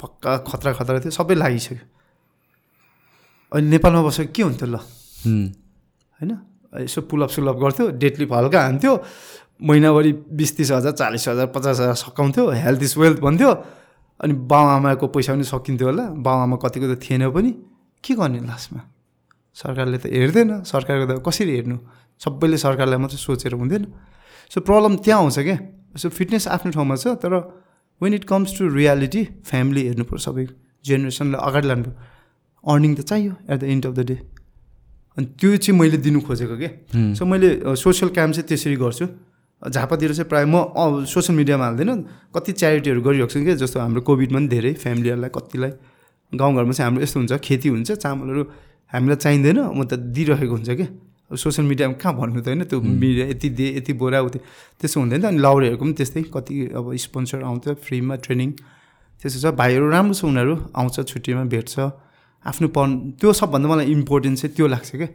पक्का 0.00 0.32
खतरा 0.48 0.70
खतरा 0.78 0.98
थियो 1.06 1.12
सबै 1.14 1.34
लागिसक्यो। 1.38 1.86
अहिले 3.52 3.68
नेपालमा 3.74 4.02
बसेको 4.02 4.32
के 4.34 4.42
हुन्थ्यो 4.42 4.68
ल? 4.74 4.76
होइन 6.18 6.30
यसो 6.82 7.00
पुलअप 7.06 7.30
सुलअप 7.30 7.56
गर्थ्यो 7.62 7.84
डेटली 8.02 8.24
हल्का 8.26 8.58
हान्थ्यो 8.58 8.92
महिनाभरि 9.62 10.12
बिस 10.34 10.50
तिस 10.56 10.70
हजार 10.72 10.92
चालिस 10.98 11.28
हजार 11.28 11.46
पचास 11.54 11.76
हजार 11.80 11.94
सकाउँथ्यो 11.94 12.44
हेल्थ 12.50 12.82
इज 12.82 12.94
वेल्थ 12.98 13.18
भन्थ्यो 13.22 13.50
अनि 14.20 14.34
बाउ 14.50 14.66
आमाको 14.76 15.06
पैसा 15.14 15.32
पनि 15.34 15.44
सकिन्थ्यो 15.46 15.86
होला 15.88 16.04
बाउ 16.26 16.36
आमा 16.42 16.56
कतिको 16.58 16.86
त 16.90 16.98
थिएन 16.98 17.30
पनि 17.30 17.50
के 18.04 18.12
गर्ने 18.18 18.40
लास्टमा? 18.50 18.80
सरकारले 19.56 19.98
त 19.98 20.06
हेर्दैन 20.08 20.50
सरकारको 20.64 21.04
त 21.08 21.12
कसरी 21.26 21.52
हेर्नु? 21.56 21.76
सबैले 22.20 22.56
सरकारलाई 22.56 22.98
मात्रै 23.04 23.18
सोचेर 23.18 23.52
हुँदैन। 23.54 23.84
सो 24.52 24.60
प्रब्लम 24.60 24.96
त्यहाँ 25.04 25.20
आउँछ 25.22 25.38
क्या 25.38 25.56
सो 25.96 26.08
फिटनेस 26.08 26.48
आफ्नो 26.56 26.70
ठाउँमा 26.72 26.96
छ 26.96 27.20
तर 27.20 27.32
when 28.00 28.14
it 28.14 28.24
comes 28.24 28.50
to 28.58 28.68
reality 28.68 29.22
family 29.44 29.82
हेर्नु 29.88 30.04
पर्छ 30.08 30.22
सबै 30.24 30.46
जेनेरेसनलाई 30.84 31.40
अगाडि 31.48 31.66
लानु 31.68 31.90
अर्निङ 32.64 32.92
त 32.94 33.00
चाहियो 33.10 33.32
at 33.50 33.58
the 33.60 33.64
end 33.72 33.86
of 33.86 33.92
the 33.92 34.00
day 34.08 34.16
अनि 35.16 35.26
त्यो 35.36 35.56
चाहिँ 35.56 35.78
मैले 35.78 35.96
दिनु 36.00 36.20
खोजेको 36.24 36.56
के? 36.56 36.68
उम्, 36.96 37.14
सो 37.14 37.24
मैले 37.24 37.48
सोसियल 37.76 38.10
क्याम्प 38.16 38.34
चाहिँ 38.34 38.48
त्यसरी 38.48 38.76
गर्छु। 38.80 39.06
झापातिर 39.62 40.12
चाहिँ 40.16 40.28
प्रायः 40.28 40.48
म 40.48 41.04
सोसियल 41.04 41.36
मिडियामा 41.38 41.64
हाल्दैन। 41.64 41.90
कति 42.34 42.52
च्यारिटीहरू 42.52 43.00
गरिरहेको 43.06 43.30
छु 43.30 43.40
कि? 43.44 43.54
जस्तो 43.60 43.78
हाम्रो 43.80 44.00
कोभिडमा 44.08 44.38
पनि 44.38 44.48
धेरै 44.48 44.72
फ्यामिलीहरूलाई 44.82 45.30
कतिलाई 45.36 45.72
गाउँघरमा 46.32 46.72
चाहिँ 46.72 46.86
हाम्रो 46.88 47.02
यस्तो 47.04 47.18
हुन्छ 47.20 47.32
खेती 47.44 47.68
हुन्छ 47.68 47.90
चामलहरू 47.92 48.42
हामीलाई 48.92 49.16
चाहिँदैन 49.24 49.58
म 49.72 49.80
त 49.84 49.92
दिइरहेको 50.14 50.54
हुन्छ 50.54 50.70
कि 50.78 50.86
अब 51.32 51.36
सोसियल 51.36 51.66
मिडियामा 51.68 51.94
कहाँ 51.96 52.14
भन्नु 52.16 52.40
त 52.44 52.46
होइन 52.48 52.62
त्यो 52.68 52.78
मिडिया 52.80 53.24
यति 53.32 53.48
दिए 53.56 53.68
यति 53.80 53.92
बोरा 53.96 54.20
उति। 54.28 54.38
त्यस्तो 54.80 55.00
हुँदैन 55.00 55.20
त 55.22 55.24
अनि 55.32 55.38
लाउरेहरूको 55.40 55.84
पनि 55.84 55.94
त्यस्तै 55.96 56.22
कति 56.28 56.54
अब 56.76 56.84
स्पोन्सर 57.04 57.40
आउँछ 57.48 57.64
फ्रीमा 57.84 58.14
ट्रेनिङ 58.24 58.48
त्यस्तो 59.20 59.38
छ। 59.40 59.54
भाइहरू 59.56 59.88
राम्रो 59.88 60.14
छ 60.14 60.24
उनीहरू 60.28 60.54
आउँछ 60.76 60.96
छुट्टीमा 61.08 61.42
भेट्छ। 61.48 61.74
आफ्नोपन 62.44 62.88
त्यो 63.20 63.32
सबभन्दा 63.32 63.66
मलाई 63.72 63.86
इम्पोर्टेन्ट 63.96 64.36
चाहिँ 64.38 64.52
त्यो 64.56 64.66
लाग्छ 64.66 64.90
क्या। 65.00 65.08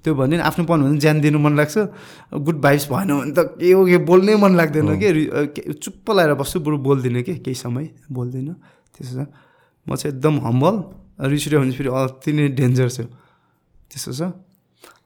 त्यो 0.00 0.14
भन्यो 0.16 0.36
नि 0.40 0.42
आफ्नोपन 0.48 0.76
भने 0.80 0.98
ज्यान 1.02 1.20
दिनु 1.20 1.38
मन 1.44 1.52
लाग्छ। 1.60 1.76
गुड 2.40 2.56
भाइब्स 2.64 2.84
भएन 2.88 3.10
भने 3.20 3.32
त 3.36 3.38
के 3.60 3.72
हो 3.76 3.84
के 3.84 3.98
बोल्नै 4.08 4.34
मन 4.40 4.52
लाग्दैन 4.56 4.86
के- 4.96 5.76
चुप्प 5.76 6.06
लगाएर 6.16 6.34
बस्छु 6.40 6.60
बरु 6.64 6.76
बोल्दिनँ 6.88 7.22
कि? 7.22 7.34
केही 7.44 7.54
समय 7.54 7.84
बोल्दिनँ 8.08 8.54
त्यसो 8.96 9.12
छ। 9.12 9.28
म 9.84 9.92
चाहिँ 9.92 10.14
एकदम 10.16 10.34
हम्बल 10.46 10.74
रिस 11.20 11.46
उठ्यो 11.46 11.60
भने 11.60 11.72
फेरि 11.76 11.90
अति 11.90 12.30
नै 12.32 12.48
डेन्जर 12.56 12.88
छ 12.88 12.98
त्यस्तो 13.90 14.12
छ। 14.12 14.22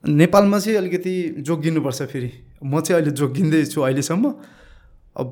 नेपालमा 0.04 0.58
चाहिँ 0.58 0.78
अलिकति 0.78 1.12
जोगिनुपर्छ 1.42 2.02
फेरि। 2.12 2.30
म 2.62 2.80
चाहिँ 2.80 3.00
अहिले 3.00 3.12
जोगिँदैछु 3.18 3.80
अहिलेसम्म। 3.80 4.24
अब 5.16 5.26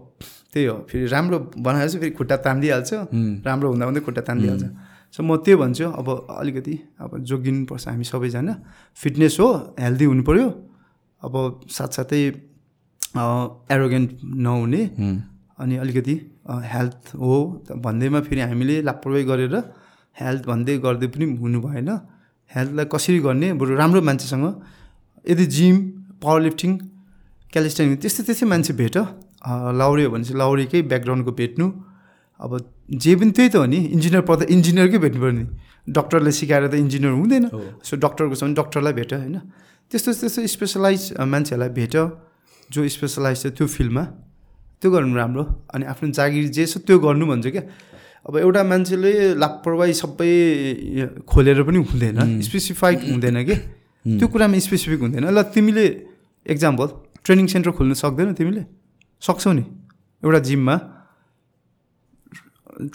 त्यही 0.53 0.67
हो 0.67 0.77
फेरि 0.89 1.07
राम्रो 1.07 1.39
बनाएर 1.61 1.89
चाहिँ 1.89 2.01
फेरि 2.01 2.15
खुट्टा 2.19 2.37
तानिदिइहाल्छ 2.45 2.91
राम्रो 3.47 3.69
हुँदा 3.71 3.85
हुँदै 3.87 4.01
खुट्टा 4.07 4.23
तानिदिइहाल्छ 4.29 4.65
सो 5.15 5.21
म 5.23 5.37
त्यो 5.45 5.57
भन्छु 5.59 5.85
अब 6.01 6.09
अलिकति 6.41 6.75
अब 7.01 7.11
जोगिनुपर्छ 7.29 7.85
हामी 7.89 8.05
सबैजना। 8.05 8.55
फिटनेस 8.97 9.37
हो 9.41 9.49
हेल्दी 9.79 10.05
हुनु 10.09 10.23
पऱ्यो 10.25 10.47
अब 11.23 11.35
साथसाथै 11.69 12.23
एरोगेन्ट 13.75 14.11
नहुने। 14.25 14.83
अनि 15.61 15.75
अलिकति 15.77 16.15
हेल्थ 16.73 17.15
हो 17.21 17.33
भन्दैमा 17.77 18.21
फेरि 18.27 18.41
हामीले 18.41 18.77
लापरवाही 18.83 19.25
गरेर 19.25 19.57
हेल्थ 20.17 20.43
भन्दै 20.51 20.75
गर्दै 20.85 21.09
पनि 21.13 21.25
हुनु 21.41 21.59
भएन। 21.63 21.91
हेल्थलाई 22.51 22.87
कसरी 22.93 23.19
गर्ने 23.27 23.49
बरु 23.61 23.73
राम्रो 23.81 24.01
मान्छेसँग। 24.09 24.47
यदि 25.25 25.45
जिम 25.57 25.77
पावर 26.23 26.41
लिफ्टिङ 26.47 26.71
क्यालिस्टेनिङ 27.53 27.97
त्यस्तै 28.03 28.23
त्यस्तै 28.27 28.47
मान्छे 28.53 28.73
भेट। 28.81 28.97
लाउरे 29.81 30.05
हो 30.05 30.11
भने 30.13 30.25
चाहिँ 30.25 30.39
लाउरेकै 30.39 30.81
ब्याकग्राउन्डको 30.91 31.33
भेट्नु। 31.41 31.67
अब 32.41 32.53
जे 33.03 33.13
पनि 33.17 33.31
त्यही 33.37 33.49
त 33.49 33.57
हो 33.57 33.67
नि 33.67 33.79
इन्जिनियर 33.95 34.23
पढ्दा 34.29 34.45
इन्जिनियरकै 34.55 34.99
भेट्नु 35.05 35.21
पर्यो 35.23 35.35
नि। 35.39 35.45
डक्टरले 35.87 36.33
सिकाएर 36.39 36.65
त 36.69 36.75
इन्जिनियर 36.75 37.13
हुँदैन। 37.13 37.45
सो 37.83 37.93
डक्टरको 37.97 38.35
छ 38.35 38.43
भने 38.45 38.55
डक्टरलाई 38.61 38.93
भेट 38.99 39.13
होइन। 39.15 39.37
त्यस्तो 39.91 40.11
त्यस्तो 40.21 40.41
स्पेसलाइज 40.47 41.03
मान्छेहरूलाई 41.23 41.71
भेट। 41.79 41.95
जो 42.71 42.81
स्पेसलाइज 42.89 43.39
छ 43.43 43.47
त्यो 43.57 43.67
फिल्डमा। 43.67 44.05
त्यो 44.83 44.89
गर्नु 44.91 45.15
राम्रो। 45.15 45.43
अनि 45.75 45.85
आफ्नो 45.93 46.07
जागिर 46.19 46.45
जे 46.57 46.65
छ 46.67 46.83
त्यो 46.87 46.99
गर्नु 46.99 47.25
भन्छ 47.31 47.47
क्या। 47.55 47.63
अब 48.23 48.37
एउटा 48.39 48.63
मान्छेले 48.63 49.13
लापरवाही 49.35 49.95
सबै 49.99 50.31
खोलेर 51.27 51.63
पनि 51.67 51.79
हुँदैन 51.91 52.41
स्पेसिफाइड 52.43 52.99
हुँदैन 53.11 53.39
कि? 53.43 53.57
त्यो 54.19 54.27
कुरामा 54.31 54.59
स्पेसिफिक 54.59 55.01
हुँदैन। 55.01 55.27
ल 55.27 55.43
तिमीले 55.51 55.85
एक्जाम्पल 56.47 56.87
ट्रेनिङ 57.25 57.47
सेन्टर 57.51 57.71
खोल्नु 57.75 57.95
सक्दैनौ 57.95 58.33
तिमीले? 58.39 58.63
सक्छौ 59.23 59.53
नि। 59.53 59.65
एउटा 60.23 60.39
जिममा 60.39 60.75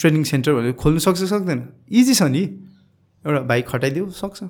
ट्रेनिङ 0.00 0.22
सेन्टर 0.24 0.52
भनेर 0.52 0.72
खोल्नु 0.80 1.00
सक्छ 1.00 1.20
सक्दैन। 1.28 1.60
इजी 1.92 2.14
छ 2.16 2.22
नि। 2.28 2.42
एउटा 3.24 3.40
भाइ 3.44 3.60
खटाइदियो 3.68 4.04
सक्छ। 4.08 4.40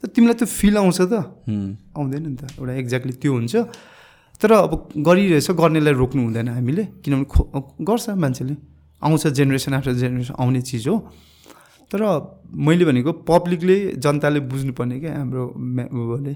त 0.00 0.12
तिमीलाई 0.12 0.36
त्यो 0.38 0.48
फिल 0.48 0.76
आउँछ 0.76 1.00
त। 1.08 1.12
आउँदैन 1.96 2.22
नि 2.24 2.36
त। 2.36 2.52
एउटा 2.60 2.72
एक्ज्याक्टली 2.84 3.14
त्यो 3.16 3.32
हुन्छ। 3.32 3.54
तर 4.40 4.50
अब 4.52 4.72
गरिरहेछ 4.96 5.48
गर्नेलाई 5.56 5.94
रोक्नु 5.96 6.20
हुँदैन 6.24 6.48
हामीले। 6.52 6.84
किनभने 7.00 7.26
खो 7.32 7.40
गर्छ 7.80 8.06
मान्छेले। 8.12 8.54
आउँछ 9.02 9.26
जेनेरेसन 9.26 9.74
आफ्टर 9.74 9.92
जेनेरेसन 9.92 10.34
आउने 10.38 10.60
चिज 10.62 10.88
हो। 10.88 10.96
तर 11.90 12.00
मैले 12.50 12.84
भनेको 12.84 13.12
पब्लिकले 13.24 13.76
जनताले 13.96 14.40
बुझ्नुपर्ने 14.50 15.00
क्या 15.00 15.12
हाम्रो 15.16 15.44
उयोले 15.92 16.34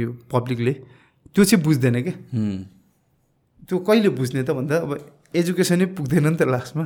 यो 0.00 0.12
पब्लिकले। 0.32 0.72
त्यो 1.34 1.44
चाहिँ 1.44 1.62
बुझ्दैन 1.64 1.96
क्या। 2.02 2.14
त्यो 3.68 3.78
कहिले 3.78 4.08
बुझ्ने 4.12 4.42
त 4.42 4.50
भन्दा 4.50 4.76
अब 4.76 4.92
एजुकेसनै 5.34 5.86
पुग्दैन 5.96 6.26
नि 6.28 6.36
त 6.36 6.42
लास्टमा। 6.44 6.84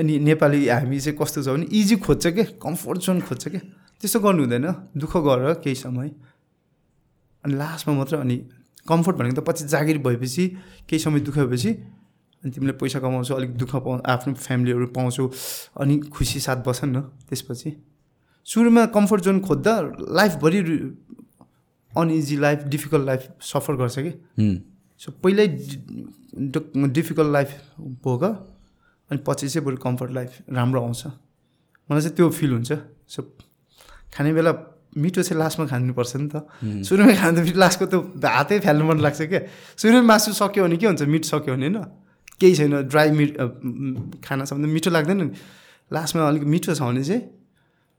अनि 0.00 0.18
नेपाली 0.20 0.68
हामी 0.68 0.98
चाहिँ 1.00 1.16
कस्तो 1.18 1.42
छ 1.42 1.48
भने 1.48 1.66
इजी 1.70 1.96
खोज्छ 2.04 2.26
क्या 2.26 2.44
कम्फोर्ट 2.56 2.98
जोन 3.00 3.20
खोज्छ 3.28 3.44
क्या। 3.48 3.60
त्यस्तो 4.00 4.18
गर्नु 4.20 4.40
हुँदैन 4.44 4.66
दुःख 4.96 5.12
गर 5.16 5.40
केही 5.64 5.76
समय। 5.76 6.08
अनि 7.44 7.54
लास्टमा 7.54 7.92
मात्र 7.94 8.16
अनि 8.16 8.36
कम्फोर्ट 8.88 9.16
भनेको 9.18 9.40
त 9.40 9.44
पछि 9.44 9.64
जागिर 9.68 9.98
भएपछि 10.04 10.44
केही 10.88 10.98
समय 10.98 11.20
दुःख 11.20 11.38
भएपछि 11.38 11.70
अनि 12.42 12.50
तिमीले 12.52 12.72
पैसा 12.80 12.98
कमाउँछौ 13.00 13.34
अलिक 13.34 13.52
दुःख 13.56 13.72
पाउ 13.76 14.00
आफ्नो 14.06 14.34
फ्यामिलीहरू 14.34 14.86
पाउँछौ 14.96 15.26
अनि 15.80 15.98
खुसी 16.08 16.40
साथ 16.40 16.58
बस 16.66 16.80
न 16.84 17.00
त्यसपछि। 17.28 17.70
सुरुमा 18.46 18.86
कम्फोर्ट 18.96 19.22
जोन 19.22 19.40
खोज्दा 19.40 19.74
लाइफभरि 20.18 20.60
uneasy 21.92 22.36
life 22.36 22.58
difficult 22.72 23.04
life 23.06 23.20
suffer 23.42 23.74
गर्छ 23.76 23.96
कि। 23.98 24.12
सो 25.00 25.12
पहिल्यै 25.22 25.46
डिफिकल्ट 26.90 27.30
लाइफ 27.32 27.50
भोग 28.04 28.24
अनि 28.24 29.18
पछि 29.26 29.48
चाहिँ 29.48 29.64
बरु 29.66 29.76
कम्फर्ट 29.76 30.10
लाइफ 30.12 30.30
राम्रो 30.48 30.80
आउँछ। 30.82 31.06
मलाई 31.88 32.02
चाहिँ 32.02 32.16
त्यो 32.16 32.30
फिल 32.30 32.52
हुन्छ। 32.52 32.72
सो 33.08 33.22
खाने 34.14 34.32
बेला 34.32 34.52
मिठो 34.96 35.22
चाहिँ 35.22 35.38
लास्टमा 35.38 35.66
खानुपर्छ 35.66 36.16
नि 36.16 36.28
त। 36.32 36.46
सुरुमै 36.88 37.14
खानु 37.16 37.36
त 37.36 37.44
फेरि 37.44 37.58
लास्टको 37.58 37.86
त्यो 37.86 38.00
हातै 38.24 38.58
फाल्नु 38.64 38.84
मन 38.86 38.98
लाग्छ 39.00 39.20
क्या। 39.22 39.40
सुरुमै 39.76 40.02
मासु 40.02 40.32
सक्यो 40.32 40.64
भने 40.64 40.76
के 40.76 40.86
हुन्छ? 40.86 41.02
मिट 41.02 41.24
सक्यो 41.24 41.54
भने 41.54 41.66
होइन। 41.68 41.78
केही 42.40 42.54
छैन 42.56 42.72
ड्राई 42.88 43.10
मिट 43.18 43.30
खाना 44.24 44.44
छ 44.44 44.52
भने 44.56 44.68
मिठो 44.72 44.90
लाग्दैन 44.90 45.18
नि। 45.22 45.30
लास्टमा 45.90 46.28
अलिक 46.28 46.44
मिठो 46.48 46.74
छ 46.74 46.80
भने 46.82 47.02
चाहिँ 47.04 47.22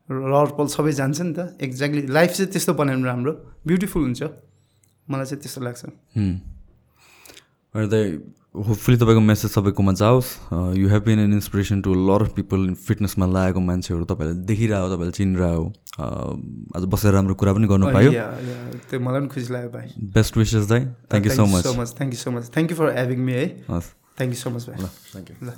रडपल 0.09 0.67
सबै 0.75 0.91
जान्छ 0.91 1.21
नि 1.21 1.33
त। 1.33 1.39
एक्ज्याक्टली 1.61 2.01
लाइफ 2.09 2.29
चाहिँ 2.35 2.51
त्यस्तो 2.51 2.73
बनायो 2.73 2.97
भने 2.97 3.07
राम्रो। 3.07 3.33
ब्युटिफुल 3.67 4.01
हुन्छ। 4.03 4.21
मलाई 5.07 5.25
चाहिँ 5.29 5.41
त्यस्तो 5.41 5.61
लाग्छ। 5.61 5.81
होपफुली 8.51 8.97
तपाईँको 8.99 9.21
मेसेज 9.23 9.51
सबैकोमा 9.51 9.93
जाओस्। 9.95 10.29
You 10.75 10.87
have 10.91 11.03
been 11.07 11.19
an 11.23 11.31
inspiration 11.33 11.81
to 11.81 11.93
lot 11.95 12.21
of 12.27 12.35
people 12.35 12.75
फिटनेसमा 12.75 13.25
लागेको 13.31 13.59
मान्छेहरू 13.63 14.03
तपाईँहरूले 14.03 14.43
देखिरहेको 14.43 14.87
तपाईँले 14.91 15.13
चिनिरहेको 15.15 15.65
आज 16.75 16.83
बसेर 16.91 17.11
राम्रो 17.15 17.35
कुरा 17.39 17.51
पनि 17.55 17.67
गर्नु 17.71 17.87
पायो। 17.95 18.11
त्यो 18.11 18.99
मलाई 18.99 19.19
पनि 19.23 19.29
खुसी 19.31 19.47
लाग्यो 19.55 19.71
भाइ। 19.71 19.87
बेस्ट 20.03 20.37
विसेस 20.37 20.67
दाई। 20.67 20.81
Thank 21.07 21.25
you 21.25 21.31
so 21.31 21.45
much 21.47 21.63
so 21.63 21.73
much 21.79 21.89
thank 21.95 22.11
you 22.11 22.19
so 22.19 22.31
much 22.35 22.51
thank 22.51 22.67
you 22.71 22.77
for 22.77 22.91
having 22.91 23.19
me 23.23 23.33
है 23.39 23.47
हस्। 23.71 23.87
Thank 24.15 24.29
you 24.31 24.35
so 24.35 24.49
much, 24.49 24.67
man. 24.67 24.77
No, 24.79 24.87
thank 24.87 25.29
you. 25.29 25.35
No. 25.41 25.53